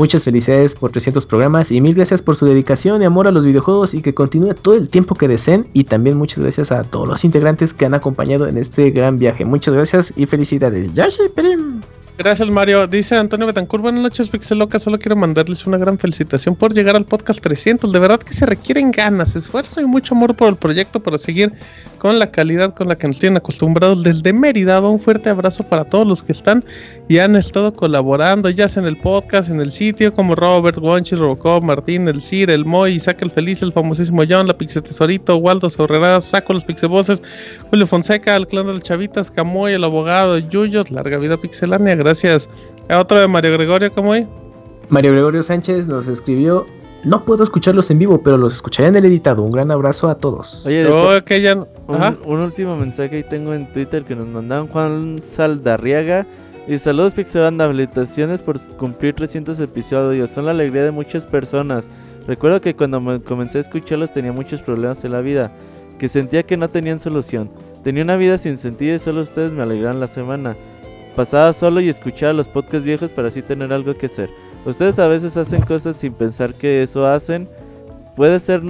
Muchas 0.01 0.25
felicidades 0.25 0.75
por 0.75 0.93
300 0.93 1.27
programas 1.27 1.71
y 1.71 1.79
mil 1.83 1.95
gracias 1.95 2.23
por 2.23 2.35
su 2.35 2.47
dedicación 2.47 3.03
y 3.03 3.05
amor 3.05 3.29
a 3.29 3.31
los 3.31 3.45
videojuegos 3.45 3.93
y 3.93 4.01
que 4.01 4.15
continúe 4.15 4.55
todo 4.55 4.75
el 4.75 4.89
tiempo 4.89 5.15
que 5.15 5.29
deseen 5.29 5.69
y 5.75 5.85
también 5.85 6.17
muchas 6.17 6.39
gracias 6.39 6.73
a 6.73 6.85
todos 6.85 7.07
los 7.07 7.23
integrantes 7.23 7.75
que 7.75 7.85
han 7.85 7.93
acompañado 7.93 8.49
en 8.49 8.57
este 8.57 8.93
gran 8.93 9.19
viaje. 9.19 9.45
Muchas 9.45 9.75
gracias 9.75 10.15
y 10.17 10.25
felicidades. 10.25 10.95
Yoshi 10.95 11.29
Prim. 11.35 11.83
Gracias, 12.17 12.49
Mario. 12.51 12.87
Dice 12.87 13.17
Antonio 13.17 13.47
Betancourt, 13.47 13.83
buenas 13.83 14.03
noches, 14.03 14.31
Pixeloca. 14.31 14.79
Solo 14.79 14.99
quiero 14.99 15.17
mandarles 15.17 15.67
una 15.67 15.77
gran 15.77 15.99
felicitación 15.99 16.55
por 16.55 16.73
llegar 16.73 16.97
al 16.97 17.05
podcast 17.05 17.41
300. 17.41 17.93
De 17.93 17.99
verdad 17.99 18.21
que 18.21 18.33
se 18.33 18.47
requieren 18.47 18.93
ganas, 18.93 19.37
esfuerzo 19.37 19.83
y 19.83 19.87
mucho 19.87 20.15
amor 20.15 20.35
por 20.35 20.49
el 20.49 20.57
proyecto 20.57 21.01
para 21.01 21.19
seguir 21.19 21.53
con 21.99 22.19
la 22.19 22.31
calidad 22.31 22.75
con 22.75 22.89
la 22.89 22.97
que 22.97 23.07
nos 23.07 23.19
tienen 23.19 23.39
acostumbrados 23.39 24.03
desde 24.03 24.33
Mérida. 24.33 24.81
Un 24.81 25.01
fuerte 25.01 25.29
abrazo 25.31 25.63
para 25.63 25.85
todos 25.85 26.07
los 26.07 26.23
que 26.23 26.33
están 26.33 26.65
y 27.11 27.19
han 27.19 27.35
estado 27.35 27.75
colaborando, 27.75 28.49
ya 28.51 28.69
sea 28.69 28.83
en 28.83 28.87
el 28.89 28.97
podcast, 28.97 29.51
en 29.51 29.61
el 29.61 29.73
sitio, 29.73 30.15
como 30.15 30.37
Robert, 30.37 30.79
Wonchi, 30.79 31.17
Robocop, 31.17 31.65
Martín, 31.65 32.07
el 32.07 32.23
Cir, 32.23 32.51
el 32.51 32.65
Moy, 32.65 32.93
Isaac 32.93 33.21
el 33.23 33.33
Feliz, 33.33 33.63
el 33.63 33.73
famosísimo 33.73 34.23
John, 34.31 34.47
la 34.47 34.57
Pixe 34.57 34.81
Tesorito, 34.81 35.37
Waldo 35.39 35.69
Sorrera, 35.69 36.21
Saco 36.21 36.53
los 36.53 36.65
Pixeboces, 36.65 37.21
Julio 37.69 37.89
Fonseca, 37.89 38.37
el 38.37 38.47
clan 38.47 38.69
de 38.69 38.75
los 38.75 38.85
Chavitas, 38.85 39.29
Camoy, 39.29 39.73
el 39.73 39.83
abogado, 39.83 40.39
Yuyos, 40.39 40.93
larga 40.93 41.19
vida 41.19 41.37
pixelánea, 41.37 41.97
gracias. 41.97 42.49
A 42.89 43.01
otro 43.01 43.19
de 43.19 43.27
Mario 43.27 43.55
Gregorio, 43.55 43.93
Camoy. 43.93 44.29
Mario 44.89 45.11
Gregorio 45.11 45.43
Sánchez 45.43 45.89
nos 45.89 46.07
escribió, 46.07 46.65
no 47.03 47.25
puedo 47.25 47.43
escucharlos 47.43 47.91
en 47.91 47.99
vivo, 47.99 48.21
pero 48.23 48.37
los 48.37 48.53
escucharé 48.55 48.89
en 48.89 48.95
el 48.97 49.05
editado. 49.07 49.43
Un 49.43 49.51
gran 49.51 49.73
abrazo 49.73 50.09
a 50.09 50.15
todos. 50.17 50.65
Oye, 50.65 50.87
Oh, 50.87 51.19
ya- 51.29 51.57
un, 51.57 52.19
un 52.25 52.41
último 52.41 52.77
mensaje 52.77 53.17
ahí 53.17 53.25
tengo 53.25 53.53
en 53.53 53.67
Twitter 53.73 54.05
que 54.05 54.15
nos 54.15 54.29
mandaron 54.29 54.69
Juan 54.69 55.21
Saldarriaga. 55.35 56.25
Y 56.71 56.79
saludos 56.79 57.15
Pixebanda, 57.15 57.67
felicitaciones 57.67 58.43
por 58.43 58.61
cumplir 58.77 59.13
300 59.17 59.59
episodios, 59.59 60.31
son 60.31 60.45
la 60.45 60.53
alegría 60.53 60.85
de 60.85 60.93
muchas 60.93 61.27
personas. 61.27 61.85
Recuerdo 62.29 62.61
que 62.61 62.77
cuando 62.77 63.01
me 63.01 63.21
comencé 63.21 63.59
a 63.59 63.63
escucharlos 63.63 64.13
tenía 64.13 64.31
muchos 64.31 64.63
problemas 64.63 65.05
en 65.05 65.11
la 65.11 65.21
vida, 65.21 65.51
que 65.99 66.09
sentía 66.09 66.45
que 66.45 66.57
no 66.57 66.71
tenían 66.71 67.01
solución. 67.01 67.51
Tenía 67.83 68.05
una 68.05 68.17
vida 68.17 68.39
sin 68.39 68.57
sentido 68.57 68.95
y 68.95 69.01
solo 69.01 69.23
ustedes 69.23 69.51
me 69.51 69.65
alegran 69.65 69.99
la 69.99 70.07
semana. 70.07 70.55
Pasaba 71.17 71.53
solo 71.55 71.81
y 71.81 71.89
escuchaba 71.89 72.35
los 72.35 72.47
podcasts 72.47 72.85
viejos 72.85 73.11
para 73.11 73.27
así 73.27 73.43
tener 73.43 73.73
algo 73.73 73.99
que 73.99 74.07
hacer. 74.07 74.31
Ustedes 74.65 75.01
a 75.01 75.09
veces 75.09 75.37
hacen 75.37 75.63
cosas 75.63 75.97
sin 75.97 76.13
pensar 76.13 76.55
que 76.55 76.85
eso 76.85 77.05
hacen. 77.05 77.49
Puede 78.15 78.39
ser 78.39 78.63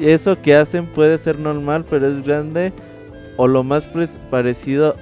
eso 0.00 0.36
que 0.42 0.56
hacen 0.56 0.86
puede 0.86 1.16
ser 1.18 1.38
normal, 1.38 1.84
pero 1.88 2.08
es 2.08 2.24
grande 2.24 2.72
o 3.36 3.46
lo 3.46 3.62
más 3.62 3.86
parecido 4.32 4.96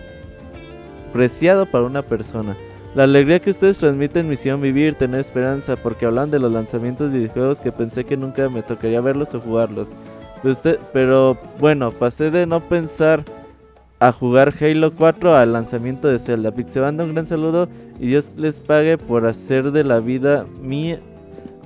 preciado 1.15 1.65
para 1.65 1.85
una 1.85 2.03
persona. 2.03 2.57
La 2.97 3.05
alegría 3.05 3.39
que 3.39 3.51
ustedes 3.51 3.79
transmiten 3.79 4.33
hicieron 4.33 4.61
vivir, 4.61 4.97
tener 4.97 5.21
esperanza, 5.21 5.77
porque 5.77 6.07
hablan 6.07 6.33
de 6.33 6.41
los 6.41 6.53
lanzamientos 6.53 7.13
de 7.13 7.19
videojuegos 7.21 7.61
que 7.61 7.71
pensé 7.71 8.05
que 8.05 8.17
nunca 8.17 8.49
me 8.49 8.65
tocaría 8.65 9.01
verlos 9.01 9.33
o 9.33 9.41
jugarlos. 9.41 9.87
Pero 10.93 11.39
bueno, 11.61 11.93
pasé 11.93 12.33
de 12.33 12.47
no 12.47 12.59
pensar 12.61 13.23
a 14.01 14.11
jugar 14.11 14.53
Halo 14.61 14.93
4 14.93 15.37
al 15.37 15.53
lanzamiento 15.53 16.09
de 16.09 16.19
Zelda. 16.19 16.51
Pixebanda, 16.51 17.05
un 17.05 17.15
gran 17.15 17.29
saludo 17.29 17.69
y 18.01 18.09
Dios 18.09 18.33
les 18.37 18.59
pague 18.59 18.99
por 18.99 19.25
hacer 19.25 19.71
de 19.71 19.85
la 19.85 20.01
vida 20.01 20.47
mía, 20.61 20.99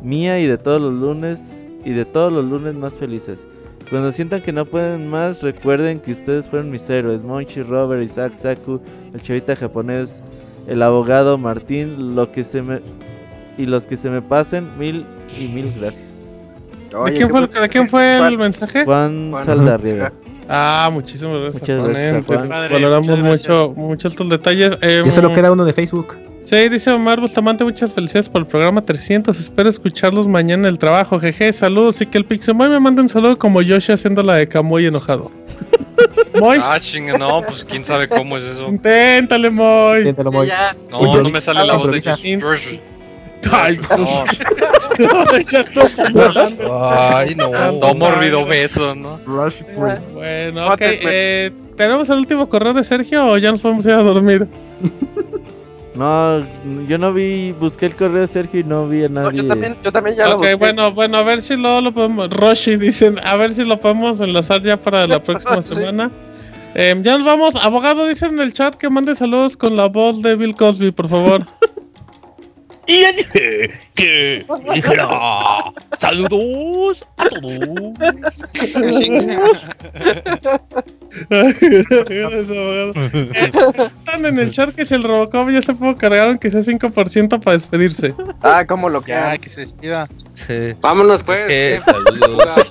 mía 0.03 0.39
y 0.41 0.47
de 0.47 0.59
todos 0.59 0.81
los 0.81 0.93
lunes 0.93 1.41
y 1.87 1.93
de 1.93 2.05
todos 2.05 2.31
los 2.31 2.45
lunes 2.45 2.75
más 2.75 2.93
felices. 2.95 3.47
Cuando 3.91 4.13
sientan 4.13 4.43
que 4.43 4.53
no 4.53 4.67
pueden 4.67 5.09
más, 5.09 5.43
recuerden 5.43 6.01
que 6.01 6.13
ustedes 6.13 6.47
fueron 6.49 6.71
mis 6.71 6.89
héroes. 6.91 7.23
Monchi, 7.23 7.63
Robert, 7.63 8.03
Isaac, 8.03 8.35
Saku, 8.41 8.81
el 9.15 9.23
chavita 9.23 9.57
japonés, 9.57 10.21
el 10.67 10.83
abogado 10.83 11.39
Martín, 11.39 12.15
lo 12.15 12.31
que 12.31 12.45
se 12.45 12.61
me 12.61 12.81
y 13.57 13.67
los 13.67 13.87
que 13.87 13.97
se 13.97 14.11
me 14.11 14.23
pasen, 14.23 14.69
mil 14.79 15.05
y 15.39 15.49
mil 15.49 15.75
gracias. 15.79 16.07
¿De 17.07 17.13
quién 17.13 17.29
fue, 17.31 17.47
¿de 17.47 17.69
quién 17.69 17.89
fue 17.89 18.19
el 18.27 18.39
mensaje? 18.39 18.85
Juan, 18.85 19.33
Saldarriega. 19.45 20.13
Ah, 20.49 20.89
muchísimas 20.93 21.43
gracias, 21.43 21.63
Muchas 21.63 21.89
gracias 21.89 22.27
Juan. 22.27 22.49
Valoramos 22.49 23.19
mucho, 23.19 23.75
mucho 23.77 24.09
estos 24.09 24.29
detalles. 24.29 24.79
Eh, 24.81 25.03
Yo 25.05 25.11
solo 25.11 25.35
queda 25.35 25.53
uno 25.53 25.65
de 25.65 25.73
Facebook. 25.73 26.17
Sí, 26.49 26.71
dice 26.71 26.91
Omar 26.91 27.21
Bustamante, 27.21 27.63
muchas 27.63 27.93
felicidades 27.93 28.31
por 28.31 28.41
el 28.41 28.47
programa 28.47 28.81
300. 28.81 29.39
Espero 29.39 29.69
escucharlos 29.69 30.27
mañana 30.27 30.67
en 30.67 30.73
el 30.73 30.79
trabajo. 30.79 31.21
Jeje, 31.21 31.53
saludos. 31.53 32.01
Y 32.01 32.07
que 32.07 32.17
el 32.17 32.25
Pixemoy 32.25 32.71
me 32.71 32.81
mande 32.81 33.03
un 33.03 33.11
saludo 33.11 33.39
como 33.39 33.61
Yoshi 33.61 33.93
haciendo 33.93 34.23
la 34.23 34.37
de 34.37 34.49
Camoy 34.49 34.87
enojado. 34.87 35.31
Moy. 36.41 36.59
Ah, 36.63 36.79
chinga, 36.81 37.19
no, 37.19 37.43
pues 37.43 37.63
quién 37.65 37.85
sabe 37.85 38.09
cómo 38.09 38.39
es 38.39 38.45
eso. 38.45 38.67
Inténtale, 38.67 39.51
Moy. 39.51 39.99
Inténtalo, 39.99 40.33
Moy. 40.33 40.49
No, 40.91 41.23
no 41.23 41.29
me 41.29 41.39
sale 41.39 41.67
la 41.67 41.77
voz 41.77 41.93
de 41.93 42.01
Yoshi. 42.41 42.81
Ay, 43.53 43.79
no. 43.91 44.25
Ay, 46.81 47.35
no. 47.35 47.51
Todo 47.79 47.95
morbido 47.95 48.47
beso, 48.47 48.95
¿no? 48.95 49.21
Bueno, 50.15 50.69
ok. 50.69 50.81
Eh, 50.81 51.51
¿Tenemos 51.77 52.09
el 52.09 52.17
último 52.17 52.49
correo 52.49 52.73
de 52.73 52.85
Sergio 52.85 53.27
o 53.27 53.37
ya 53.37 53.51
nos 53.51 53.63
vamos 53.63 53.85
a 53.85 53.91
ir 53.91 53.95
a 53.97 54.03
dormir? 54.03 54.49
No, 55.99 56.47
yo 56.87 56.97
no 56.97 57.13
vi, 57.13 57.51
busqué 57.51 57.87
el 57.87 57.97
correo 57.97 58.21
de 58.21 58.29
Sergio 58.29 58.61
y 58.61 58.63
no 58.63 58.87
vi 58.87 59.03
a 59.03 59.09
nadie. 59.09 59.43
yo 59.43 59.49
también, 59.49 59.77
yo 59.83 59.91
también 59.91 60.15
ya 60.15 60.29
lo 60.29 60.37
busqué. 60.37 60.55
bueno, 60.55 60.93
bueno, 60.93 61.17
a 61.17 61.25
ver 61.25 61.43
si 61.43 61.57
luego 61.57 61.81
lo 61.81 61.93
podemos, 61.93 62.31
Roshi 62.31 62.77
dicen, 62.77 63.19
a 63.25 63.35
ver 63.35 63.53
si 63.53 63.65
lo 63.65 63.81
podemos 63.81 64.21
enlazar 64.21 64.63
ya 64.63 64.77
para 64.77 65.09
la 65.09 65.21
próxima 65.25 65.61
semana. 65.61 66.13
Eh, 66.77 66.95
ya 67.03 67.19
nos 67.19 67.27
vamos, 67.27 67.57
abogado 67.57 68.07
dicen 68.07 68.35
en 68.35 68.41
el 68.41 68.53
chat 68.53 68.77
que 68.77 68.89
mande 68.89 69.17
saludos 69.17 69.57
con 69.57 69.77
la 69.77 69.87
voz 69.87 70.23
de 70.23 70.37
Bill 70.37 70.55
Cosby, 70.55 70.93
por 70.93 71.09
favor. 71.09 71.45
Y 72.89 73.03
ya 73.03 73.13
dije 73.13 73.71
que 73.95 74.47
dijera 74.73 75.11
saludos 75.99 77.07
a 77.19 77.29
todos. 77.29 77.95
Están 83.99 84.25
en 84.25 84.39
el 84.39 84.51
chat 84.53 84.75
que 84.75 84.87
si 84.87 84.95
el 84.95 85.03
Robocop 85.03 85.51
ya 85.51 85.61
se 85.61 85.75
pudo 85.75 85.97
cargar 85.97 86.29
aunque 86.29 86.51
sea 86.51 86.63
5% 86.63 87.43
para 87.43 87.59
despedirse. 87.59 88.15
Ah, 88.41 88.65
como 88.67 88.89
lo 88.89 89.03
que 89.03 89.13
Ya, 89.13 89.37
que 89.37 89.51
se 89.51 89.61
despida. 89.61 90.05
Vámonos 90.81 91.23
pues. 91.23 91.41
Eh, 91.47 91.83
saludos. 91.85 92.67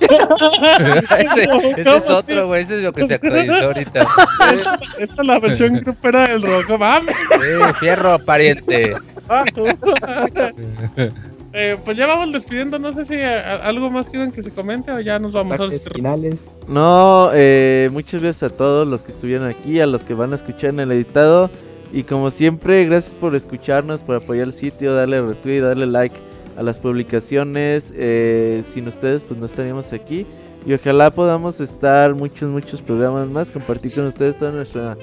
ese, 1.18 1.80
ese 1.80 1.96
es 1.96 2.10
otro, 2.10 2.48
güey. 2.48 2.64
Ese 2.64 2.78
es 2.78 2.82
lo 2.82 2.92
que 2.92 3.06
se 3.06 3.14
actualizó 3.14 3.66
ahorita. 3.66 4.08
Esta, 4.52 4.78
esta 4.98 5.22
es 5.22 5.28
la 5.28 5.38
versión 5.38 5.74
grupera 5.84 6.26
del 6.26 6.42
Robocop. 6.42 6.80
¡Vamos! 6.80 7.14
Eh, 7.40 7.72
fierro, 7.78 8.18
pariente. 8.18 8.96
Eh, 11.52 11.78
pues 11.82 11.96
ya 11.96 12.06
vamos 12.06 12.32
despidiendo. 12.32 12.78
No 12.78 12.92
sé 12.92 13.06
si 13.06 13.14
eh, 13.14 13.26
algo 13.26 13.90
más 13.90 14.08
quieren 14.08 14.32
que 14.32 14.42
se 14.42 14.50
comente 14.50 14.92
o 14.92 15.00
ya 15.00 15.18
nos 15.18 15.32
vamos 15.32 15.58
a 15.58 15.64
los 15.64 15.88
finales. 15.88 16.50
No, 16.68 17.30
eh, 17.32 17.88
muchas 17.90 18.20
gracias 18.20 18.52
a 18.52 18.54
todos 18.54 18.86
los 18.86 19.02
que 19.02 19.12
estuvieron 19.12 19.48
aquí, 19.48 19.80
a 19.80 19.86
los 19.86 20.02
que 20.02 20.12
van 20.12 20.32
a 20.32 20.36
escuchar 20.36 20.70
en 20.70 20.80
el 20.80 20.92
editado. 20.92 21.50
Y 21.90 22.02
como 22.02 22.30
siempre, 22.30 22.84
gracias 22.84 23.14
por 23.14 23.34
escucharnos, 23.34 24.02
por 24.02 24.16
apoyar 24.16 24.48
el 24.48 24.52
sitio, 24.52 24.94
darle 24.94 25.22
retweet, 25.22 25.62
darle 25.62 25.86
like 25.86 26.14
a 26.58 26.62
las 26.62 26.78
publicaciones. 26.78 27.84
sin 27.84 28.86
ustedes, 28.86 29.22
pues 29.22 29.40
no 29.40 29.46
estaríamos 29.46 29.94
aquí. 29.94 30.26
Y 30.66 30.74
ojalá 30.74 31.10
podamos 31.10 31.60
estar 31.60 32.14
muchos, 32.14 32.50
muchos 32.50 32.82
programas 32.82 33.28
más, 33.28 33.48
compartir 33.48 33.94
con 33.94 34.06
ustedes 34.06 34.38
toda 34.38 34.52
nuestra 34.52 34.98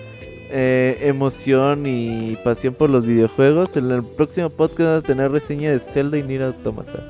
eh, 0.49 0.98
emoción 1.01 1.85
y 1.85 2.35
pasión 2.43 2.74
por 2.74 2.90
los 2.90 3.06
videojuegos. 3.06 3.75
En 3.77 3.91
el 3.91 4.03
próximo 4.03 4.49
podcast 4.49 4.80
vamos 4.80 5.03
a 5.03 5.07
tener 5.07 5.32
reseña 5.32 5.72
de 5.72 5.80
Zelda 5.80 6.17
y 6.17 6.24
Nier 6.24 6.43
Automata. 6.43 7.03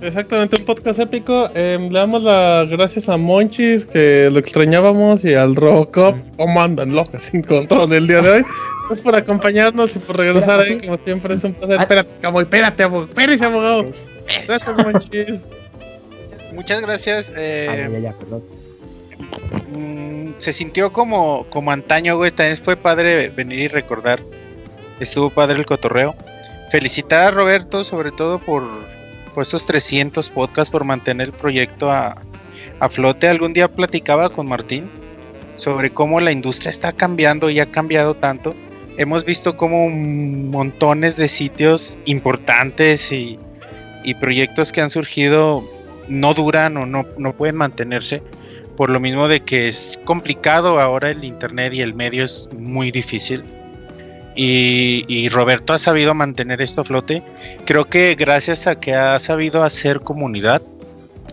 Exactamente, 0.00 0.56
un 0.56 0.64
podcast 0.64 0.98
épico. 0.98 1.48
Em, 1.54 1.88
le 1.90 1.98
damos 1.98 2.22
las 2.22 2.68
gracias 2.68 3.08
a 3.08 3.16
Monchis, 3.16 3.86
que 3.86 4.28
lo 4.30 4.38
extrañábamos, 4.38 5.24
y 5.24 5.34
al 5.34 5.56
Robocop, 5.56 6.16
como 6.36 6.60
andan 6.60 6.94
locas 6.94 7.24
sin 7.24 7.42
control 7.42 7.92
el 7.92 8.06
día 8.06 8.20
de 8.20 8.30
hoy. 8.30 8.44
Pues 8.88 9.00
por 9.00 9.16
acompañarnos 9.16 9.96
y 9.96 9.98
por 9.98 10.18
regresar 10.18 10.60
ahí, 10.60 10.78
como 10.80 10.98
siempre, 10.98 11.34
es 11.34 11.44
un 11.44 11.54
placer. 11.54 11.80
Espérate, 11.80 12.10
Camoy, 12.20 12.42
espérate, 12.42 12.82
abogado. 12.82 13.08
Espérate, 13.08 13.44
abogado. 13.44 13.86
Gracias, 14.46 14.76
Monchis. 14.76 15.40
Muchas 16.52 16.82
gracias. 16.82 17.32
Eh, 17.34 17.88
ya, 17.92 17.98
ya, 17.98 18.12
perdón. 18.12 18.42
Mm, 19.74 20.03
se 20.38 20.52
sintió 20.52 20.92
como, 20.92 21.46
como 21.50 21.70
antaño, 21.70 22.16
güey. 22.16 22.30
También 22.30 22.58
fue 22.62 22.76
padre 22.76 23.28
venir 23.28 23.58
y 23.60 23.68
recordar. 23.68 24.20
Estuvo 25.00 25.30
padre 25.30 25.58
el 25.58 25.66
cotorreo. 25.66 26.14
Felicitar 26.70 27.28
a 27.28 27.30
Roberto, 27.30 27.84
sobre 27.84 28.10
todo 28.12 28.38
por, 28.38 28.64
por 29.34 29.42
estos 29.42 29.66
300 29.66 30.30
podcasts, 30.30 30.70
por 30.70 30.84
mantener 30.84 31.28
el 31.28 31.32
proyecto 31.32 31.90
a, 31.90 32.16
a 32.80 32.88
flote. 32.88 33.28
Algún 33.28 33.52
día 33.52 33.68
platicaba 33.68 34.28
con 34.28 34.46
Martín 34.46 34.90
sobre 35.56 35.90
cómo 35.90 36.20
la 36.20 36.32
industria 36.32 36.70
está 36.70 36.92
cambiando 36.92 37.50
y 37.50 37.60
ha 37.60 37.66
cambiado 37.66 38.14
tanto. 38.14 38.54
Hemos 38.96 39.24
visto 39.24 39.56
como 39.56 39.88
montones 39.88 41.16
de 41.16 41.28
sitios 41.28 41.98
importantes 42.04 43.10
y, 43.10 43.38
y 44.04 44.14
proyectos 44.14 44.72
que 44.72 44.80
han 44.80 44.90
surgido 44.90 45.64
no 46.08 46.34
duran 46.34 46.76
o 46.76 46.86
no, 46.86 47.06
no 47.18 47.32
pueden 47.32 47.56
mantenerse 47.56 48.22
por 48.76 48.90
lo 48.90 49.00
mismo 49.00 49.28
de 49.28 49.40
que 49.40 49.68
es 49.68 49.98
complicado 50.04 50.80
ahora 50.80 51.10
el 51.10 51.24
internet 51.24 51.74
y 51.74 51.80
el 51.80 51.94
medio 51.94 52.24
es 52.24 52.48
muy 52.56 52.90
difícil. 52.90 53.44
Y, 54.36 55.28
Roberto 55.28 55.72
ha 55.72 55.78
sabido 55.78 56.12
mantener 56.12 56.60
esto 56.60 56.80
a 56.80 56.84
flote. 56.84 57.22
Creo 57.66 57.84
que 57.84 58.16
gracias 58.18 58.66
a 58.66 58.80
que 58.80 58.94
ha 58.94 59.18
sabido 59.20 59.62
hacer 59.62 60.00
comunidad, 60.00 60.60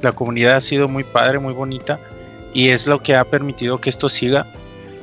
la 0.04 0.12
comunidad 0.12 0.58
ha 0.58 0.62
sido 0.62 0.88
muy 0.88 1.04
padre, 1.04 1.40
muy 1.40 1.54
bonita, 1.54 2.00
y 2.54 2.70
es 2.70 2.86
lo 2.86 3.02
que 3.02 3.16
ha 3.16 3.24
permitido 3.26 3.82
que 3.82 3.90
esto 3.90 4.08
siga. 4.08 4.46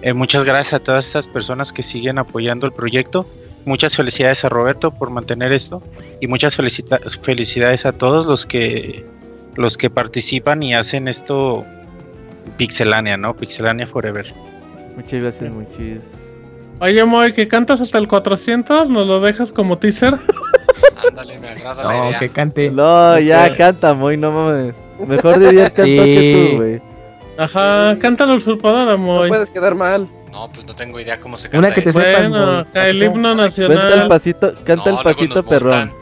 Eh, 0.02 0.12
muchas 0.12 0.44
gracias 0.44 0.74
a 0.74 0.78
todas 0.78 1.06
estas 1.06 1.26
personas 1.26 1.72
que 1.72 1.82
siguen 1.82 2.18
apoyando 2.18 2.66
el 2.66 2.72
proyecto. 2.72 3.26
Muchas 3.64 3.96
felicidades 3.96 4.44
a 4.44 4.48
Roberto 4.48 4.92
por 4.92 5.10
mantener 5.10 5.52
esto 5.52 5.82
y 6.20 6.28
muchas 6.28 6.56
felicidades 6.56 7.84
a 7.84 7.92
todos 7.92 8.26
los 8.26 8.46
que 8.46 9.04
los 9.56 9.76
que 9.76 9.90
participan 9.90 10.62
y 10.62 10.72
hacen 10.72 11.08
esto 11.08 11.66
Pixelania, 12.56 13.16
¿no? 13.16 13.34
Pixelania 13.34 13.86
Forever. 13.86 14.32
Muchas 14.96 15.22
gracias, 15.22 15.52
muchis. 15.52 16.02
Oye, 16.80 17.04
Moy, 17.04 17.32
que 17.32 17.48
cantas 17.48 17.80
hasta 17.80 17.98
el 17.98 18.06
400, 18.06 18.88
¿nos 18.88 19.06
lo 19.06 19.20
dejas 19.20 19.52
como 19.52 19.78
teaser? 19.78 20.14
Ándale, 21.08 21.38
me 21.38 21.48
agrada 21.48 21.82
no, 21.82 21.88
la 21.88 22.08
idea. 22.08 22.18
que 22.18 22.28
cante. 22.28 22.70
No, 22.70 23.18
ya 23.18 23.56
canta, 23.56 23.94
Moy, 23.94 24.16
no 24.16 24.30
mames. 24.30 24.74
Mejor 25.06 25.38
de 25.38 25.54
canto 25.54 25.84
sí. 25.84 25.96
que 25.96 26.48
tú, 26.50 26.56
güey. 26.56 26.82
Ajá, 27.36 27.96
canta 28.00 28.26
la 28.26 28.34
usurpadora, 28.34 28.96
Moy. 28.96 29.28
No 29.28 29.28
puedes 29.28 29.50
quedar 29.50 29.74
mal. 29.74 30.08
No, 30.32 30.48
pues 30.50 30.66
no 30.66 30.74
tengo 30.74 31.00
idea 31.00 31.18
cómo 31.20 31.36
se 31.36 31.48
canta. 31.48 31.66
Una 31.66 31.74
que 31.74 31.82
te 31.82 31.92
sepan, 31.92 32.30
Bueno, 32.30 32.66
el 32.74 33.02
himno 33.02 33.34
nacional. 33.34 33.78
Canta 33.78 34.02
el 34.02 34.08
pasito, 34.08 34.54
canta 34.64 34.90
el 34.90 34.96
pasito 35.02 35.42
perrón. 35.44 35.92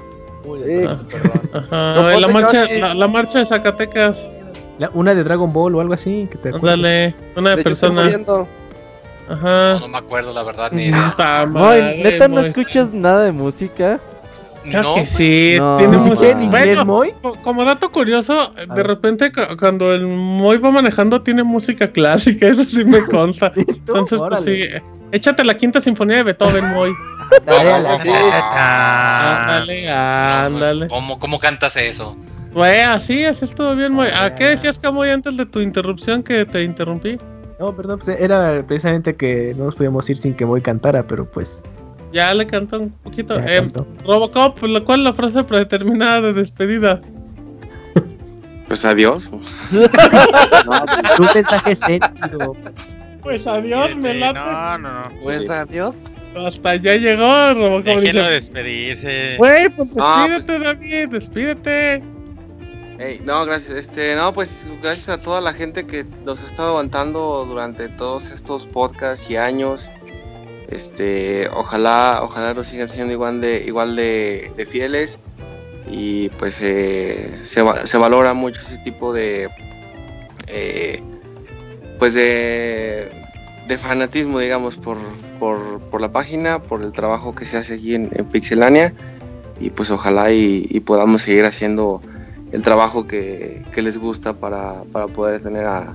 Ajá, 1.52 2.18
la 2.18 2.28
marcha, 2.28 2.66
la, 2.70 2.94
la 2.94 3.08
marcha 3.08 3.38
de 3.38 3.46
Zacatecas 3.46 4.30
una 4.94 5.14
de 5.14 5.24
Dragon 5.24 5.52
Ball 5.52 5.74
o 5.74 5.80
algo 5.80 5.94
así. 5.94 6.28
Que 6.30 6.38
te 6.38 6.50
Dale, 6.50 7.14
una 7.36 7.56
de 7.56 7.62
persona. 7.62 8.10
Ajá. 9.28 9.78
No, 9.80 9.88
me 9.88 9.98
acuerdo, 9.98 10.32
la 10.32 10.42
verdad, 10.42 10.70
ni 10.72 10.84
idea. 10.86 11.14
¿neta 11.96 12.28
no 12.28 12.40
escuchas 12.40 12.92
nada 12.92 13.24
de 13.24 13.32
música? 13.32 14.00
no, 14.64 14.94
que 14.96 15.06
sí, 15.06 15.56
tiene 15.78 15.98
música 15.98 16.30
en 16.30 16.42
inglés, 16.42 16.84
Moy. 16.84 17.14
Como 17.42 17.64
dato 17.64 17.90
curioso, 17.90 18.52
de 18.74 18.82
repente 18.82 19.32
cuando 19.58 19.92
el 19.92 20.06
Moy 20.06 20.58
va 20.58 20.70
manejando 20.70 21.22
tiene 21.22 21.42
música 21.42 21.90
clásica, 21.90 22.46
eso 22.50 22.64
sí 22.64 22.84
me 22.84 23.04
consta. 23.04 23.52
Entonces, 23.56 24.20
pues 24.20 24.42
sí, 24.42 24.64
échate 25.12 25.44
la 25.44 25.56
quinta 25.56 25.80
sinfonía 25.80 26.16
de 26.16 26.24
Beethoven, 26.24 26.72
Moy. 26.72 26.92
Ándale, 29.08 29.90
ándale. 29.90 30.86
¿Cómo, 30.86 31.18
¿Cómo 31.18 31.40
cantas 31.40 31.76
eso? 31.76 32.16
Güey, 32.56 32.80
así 32.80 33.22
es, 33.22 33.54
todo 33.54 33.76
bien, 33.76 33.92
muy. 33.92 34.06
¿A 34.06 34.34
qué 34.34 34.44
decías, 34.44 34.78
Camoy, 34.78 35.10
antes 35.10 35.36
de 35.36 35.44
tu 35.44 35.60
interrupción 35.60 36.22
que 36.22 36.46
te 36.46 36.62
interrumpí? 36.62 37.18
No, 37.60 37.76
perdón, 37.76 37.98
pues 37.98 38.18
era 38.18 38.64
precisamente 38.66 39.14
que 39.14 39.54
no 39.58 39.66
nos 39.66 39.74
podíamos 39.74 40.08
ir 40.08 40.16
sin 40.16 40.32
que 40.32 40.46
Moy 40.46 40.62
cantara, 40.62 41.06
pero 41.06 41.30
pues. 41.30 41.62
Ya 42.14 42.32
le 42.32 42.46
cantó 42.46 42.80
un 42.80 42.90
poquito. 42.90 43.38
Eh, 43.40 43.70
Robocop, 44.06 44.58
¿cuál 44.58 45.00
es 45.00 45.04
la 45.04 45.12
frase 45.12 45.44
predeterminada 45.44 46.22
de 46.22 46.32
despedida? 46.32 47.02
Pues 48.68 48.86
adiós. 48.86 49.28
no, 49.70 50.84
pues, 50.86 51.18
un 51.18 51.28
mensaje 51.34 51.76
serio. 51.76 52.56
Pues 53.22 53.46
adiós, 53.46 53.94
me 53.96 54.14
late. 54.14 54.38
No, 54.38 54.78
no, 54.78 55.10
no. 55.10 55.22
Pues 55.22 55.50
adiós. 55.50 55.94
Hasta 56.34 56.76
ya 56.76 56.96
llegó, 56.96 57.52
Robocop. 57.52 58.00
Déjenlo 58.00 58.30
despedirse. 58.30 59.36
Güey, 59.36 59.68
pues 59.68 59.94
despídete, 59.94 60.58
David, 60.58 61.08
despídete. 61.10 62.15
No, 63.24 63.44
gracias. 63.44 63.76
Este, 63.76 64.14
no, 64.14 64.32
pues 64.32 64.66
gracias 64.82 65.08
a 65.08 65.18
toda 65.18 65.40
la 65.40 65.52
gente 65.52 65.86
que 65.86 66.04
nos 66.24 66.42
ha 66.42 66.46
estado 66.46 66.68
aguantando 66.70 67.44
durante 67.46 67.88
todos 67.88 68.30
estos 68.30 68.66
podcasts 68.66 69.28
y 69.28 69.36
años. 69.36 69.90
Este, 70.68 71.48
ojalá, 71.48 72.20
ojalá 72.22 72.54
nos 72.54 72.68
sigan 72.68 72.88
siendo 72.88 73.12
igual 73.12 73.40
de, 73.40 73.64
igual 73.64 73.94
de, 73.96 74.68
fieles 74.70 75.18
y 75.88 76.28
pues 76.30 76.60
eh, 76.60 77.38
se, 77.44 77.62
se, 77.86 77.98
valora 77.98 78.34
mucho 78.34 78.60
ese 78.60 78.78
tipo 78.78 79.12
de, 79.12 79.48
eh, 80.48 81.00
pues 82.00 82.14
de, 82.14 83.12
de, 83.68 83.78
fanatismo, 83.78 84.40
digamos, 84.40 84.76
por, 84.76 84.98
por, 85.38 85.80
por, 85.82 86.00
la 86.00 86.10
página, 86.10 86.60
por 86.60 86.82
el 86.82 86.92
trabajo 86.92 87.32
que 87.32 87.46
se 87.46 87.58
hace 87.58 87.74
aquí 87.74 87.94
en, 87.94 88.08
Pixelania 88.32 88.92
y 89.60 89.70
pues 89.70 89.90
ojalá 89.90 90.32
y 90.32 90.80
podamos 90.80 91.22
seguir 91.22 91.44
haciendo 91.44 92.02
el 92.52 92.62
trabajo 92.62 93.06
que, 93.06 93.64
les 93.74 93.98
gusta 93.98 94.32
para, 94.34 94.82
poder 95.14 95.42
tener 95.42 95.66
a, 95.66 95.94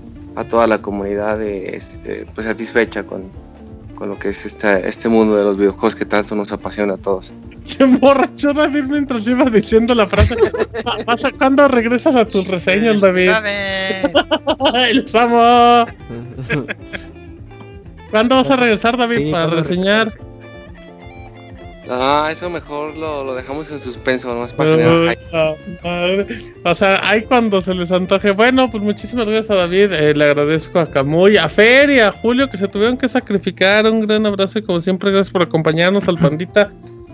toda 0.50 0.68
la 0.68 0.82
comunidad 0.82 1.42
este, 1.42 2.26
pues 2.34 2.48
satisfecha 2.48 3.04
con, 3.04 3.30
lo 4.00 4.18
que 4.18 4.30
es 4.30 4.48
este, 4.48 4.88
este 4.90 5.10
mundo 5.10 5.36
de 5.36 5.44
los 5.44 5.58
videojuegos 5.58 5.96
que 5.96 6.06
tanto 6.06 6.36
nos 6.36 6.52
apasiona 6.52 6.96
a 6.96 6.98
todos. 6.98 7.34
Se 7.66 7.84
emborrachó 7.84 8.52
David 8.52 8.86
mientras 8.86 9.28
iba 9.28 9.46
diciendo 9.46 9.94
la 9.94 10.08
frase. 10.08 10.36
¿Pasa 11.06 11.30
cuando 11.32 11.68
regresas 11.68 12.16
a 12.16 12.26
tus 12.26 12.48
reseñas, 12.48 13.00
David? 13.00 13.30
¡Los 14.96 15.14
amo! 15.14 15.86
¿Cuándo 18.10 18.36
vas 18.36 18.50
a 18.50 18.56
regresar, 18.56 18.98
David, 18.98 19.32
para 19.32 19.48
reseñar? 19.48 20.10
Ah, 21.94 22.30
eso 22.32 22.50
mejor 22.50 22.98
lo, 22.98 23.36
dejamos 23.36 23.70
en 23.70 23.78
suspenso, 23.78 24.34
nomás 24.34 24.54
para 24.54 24.78
generar 24.78 25.18
O 26.64 26.74
sea, 26.74 27.10
ahí 27.10 27.24
cuando 27.24 27.62
se 27.62 27.74
les 27.74 27.92
antoje. 27.92 28.32
Bueno, 28.32 28.72
pues 28.72 28.82
muchísimas 28.82 29.28
gracias 29.28 29.52
a 29.52 29.56
David. 29.56 29.92
Eh, 29.92 30.14
le 30.14 30.24
agradezco 30.24 30.80
a 30.80 30.90
Camuy, 30.90 31.36
a 31.36 31.50
Fer 31.50 31.90
y 31.90 32.00
a 32.00 32.14
Julio 32.14 32.50
que 32.50 32.58
se 32.58 32.70
tuvieron 32.70 32.98
que 32.98 33.10
sacrificar. 33.10 33.86
Un 33.88 34.08
gran 34.08 34.26
abrazo 34.26 34.60
y 34.60 34.62
como 34.62 34.80
siempre, 34.80 35.12
gracias 35.12 35.34
por 35.34 35.42
acompañarnos 35.42 36.08
al 36.08 36.18
pandita 36.18 36.72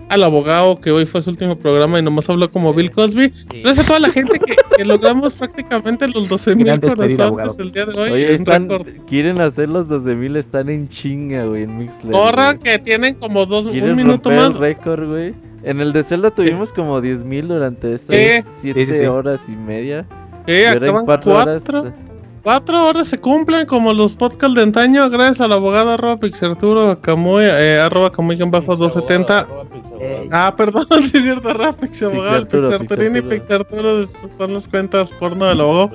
al 0.08 0.24
abogado 0.24 0.80
que 0.80 0.90
hoy 0.90 1.06
fue 1.06 1.22
su 1.22 1.30
último 1.30 1.56
programa 1.58 1.98
y 1.98 2.02
nomás 2.02 2.28
habló 2.28 2.50
como 2.50 2.72
Bill 2.72 2.90
Cosby. 2.90 3.32
Gracias 3.62 3.86
a 3.86 3.86
toda 3.86 4.00
la 4.00 4.10
gente 4.10 4.38
que, 4.38 4.84
logramos 4.84 5.34
prácticamente 5.34 6.06
los 6.08 6.28
12 6.28 6.56
mil 6.56 6.80
corazones 6.80 7.58
el 7.58 7.72
día 7.72 7.86
de 7.86 8.00
hoy. 8.00 8.10
Oye, 8.12 8.38
quieren 9.06 9.40
hacer 9.40 9.68
los 9.68 9.88
12 9.88 10.14
mil, 10.14 10.36
están 10.36 10.68
en 10.68 10.88
chinga, 10.88 11.44
güey, 11.44 11.64
en 11.64 11.78
Mixler. 11.78 12.12
Corra 12.12 12.58
que 12.58 12.78
tienen 12.78 13.14
como 13.14 13.44
dos, 13.46 13.66
un 13.66 13.96
minuto 13.96 14.30
más. 14.30 14.54
El 14.54 14.58
récord, 14.58 15.08
güey. 15.08 15.34
En 15.62 15.80
el 15.80 15.92
de 15.92 16.04
Zelda 16.04 16.30
tuvimos 16.30 16.72
como 16.72 17.00
10 17.00 17.24
mil 17.24 17.48
durante 17.48 17.92
estas 17.92 18.44
7 18.60 19.08
horas 19.08 19.40
y 19.48 19.52
media. 19.52 20.06
Sí, 20.46 20.64
acaban 20.64 21.04
4 21.04 22.00
Cuatro 22.42 22.86
horas 22.86 23.08
se 23.08 23.18
cumplen 23.18 23.66
como 23.66 23.92
los 23.92 24.14
podcasts 24.14 24.54
de 24.54 24.62
antaño, 24.62 25.10
gracias 25.10 25.40
al 25.40 25.52
abogado 25.52 25.90
arroba 25.90 26.18
pixarturo, 26.18 27.00
Camuy, 27.00 27.44
eh, 27.44 27.80
arroba 27.80 28.10
Camuy 28.12 28.36
bajo 28.36 28.76
270. 28.76 29.46
Ah, 30.30 30.54
perdón, 30.56 30.86
sí 31.10 31.16
es 31.16 31.22
cierto, 31.24 31.48
arroba 31.48 31.72
pixabogado, 31.72 32.46
pixarturino 32.46 33.18
y 33.18 33.22
pixarturo 33.22 34.06
son 34.06 34.54
las 34.54 34.68
cuentas 34.68 35.12
porno 35.12 35.46
del 35.46 35.60
abogado. 35.60 35.90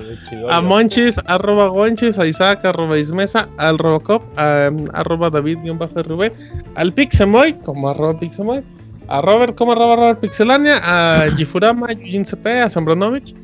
A 0.50 0.60
Monchis, 0.60 1.18
arroba 1.26 1.68
Gonchis, 1.68 2.18
a 2.18 2.26
Isaac, 2.26 2.64
arroba 2.64 2.98
Ismesa, 2.98 3.48
al 3.56 3.78
Robocop, 3.78 4.22
a, 4.38 4.70
arroba 4.92 5.30
David, 5.30 5.58
bajo 5.74 6.02
Rubén, 6.02 6.32
al 6.74 6.92
Pixemoy, 6.92 7.54
como 7.64 7.88
arroba 7.88 8.18
Pixemoy, 8.18 8.62
a 9.08 9.20
Robert, 9.20 9.56
como 9.56 9.72
arroba 9.72 9.96
Robert 9.96 10.20
Pixelania, 10.20 10.78
a 10.82 11.30
Gifurama, 11.36 11.88
a 11.88 11.92
Yujin 11.92 12.24
CP, 12.24 12.60
a 12.60 12.70
Zambranovich. 12.70 13.34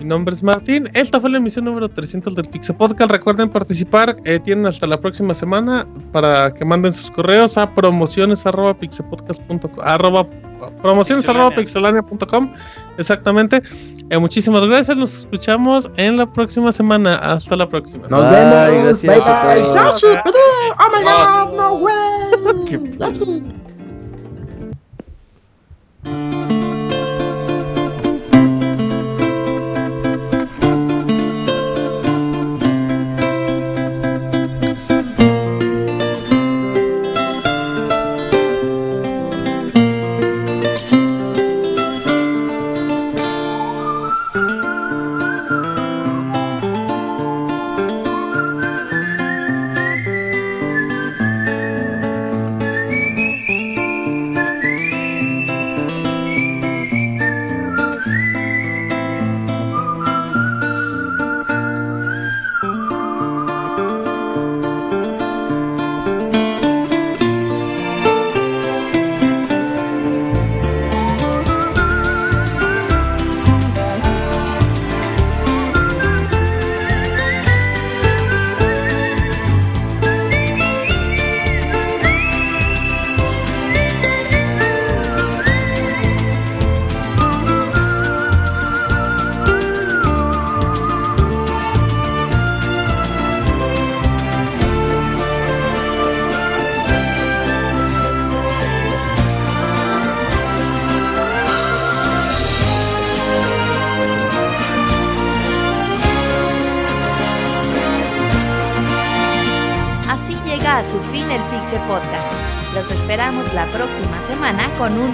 Mi 0.00 0.06
nombre 0.06 0.34
es 0.34 0.42
Martín. 0.42 0.88
Esta 0.94 1.20
fue 1.20 1.28
la 1.28 1.36
emisión 1.36 1.66
número 1.66 1.86
300 1.86 2.34
del 2.34 2.48
Pixel 2.48 2.74
Podcast. 2.74 3.12
Recuerden 3.12 3.50
participar. 3.50 4.16
Eh, 4.24 4.40
tienen 4.40 4.64
hasta 4.64 4.86
la 4.86 4.98
próxima 4.98 5.34
semana 5.34 5.86
para 6.10 6.54
que 6.54 6.64
manden 6.64 6.94
sus 6.94 7.10
correos 7.10 7.58
a 7.58 7.72
promociones 7.74 8.46
arroba 8.46 8.74
promociones 10.80 11.26
pixelania.com. 11.54 12.52
Exactamente. 12.96 13.62
Eh, 14.08 14.16
muchísimas 14.16 14.64
gracias. 14.64 14.96
Nos 14.96 15.18
escuchamos 15.18 15.90
en 15.98 16.16
la 16.16 16.32
próxima 16.32 16.72
semana. 16.72 17.16
Hasta 17.16 17.54
la 17.56 17.68
próxima. 17.68 18.08
Nos 18.08 18.26
vemos. 18.30 19.02
Bye 19.02 19.20
bye. 19.20 19.70
Chao, 19.70 19.92
Oh 20.78 20.88
my 20.96 21.02
god, 21.04 21.52
no 21.56 21.74
way. 26.48 26.59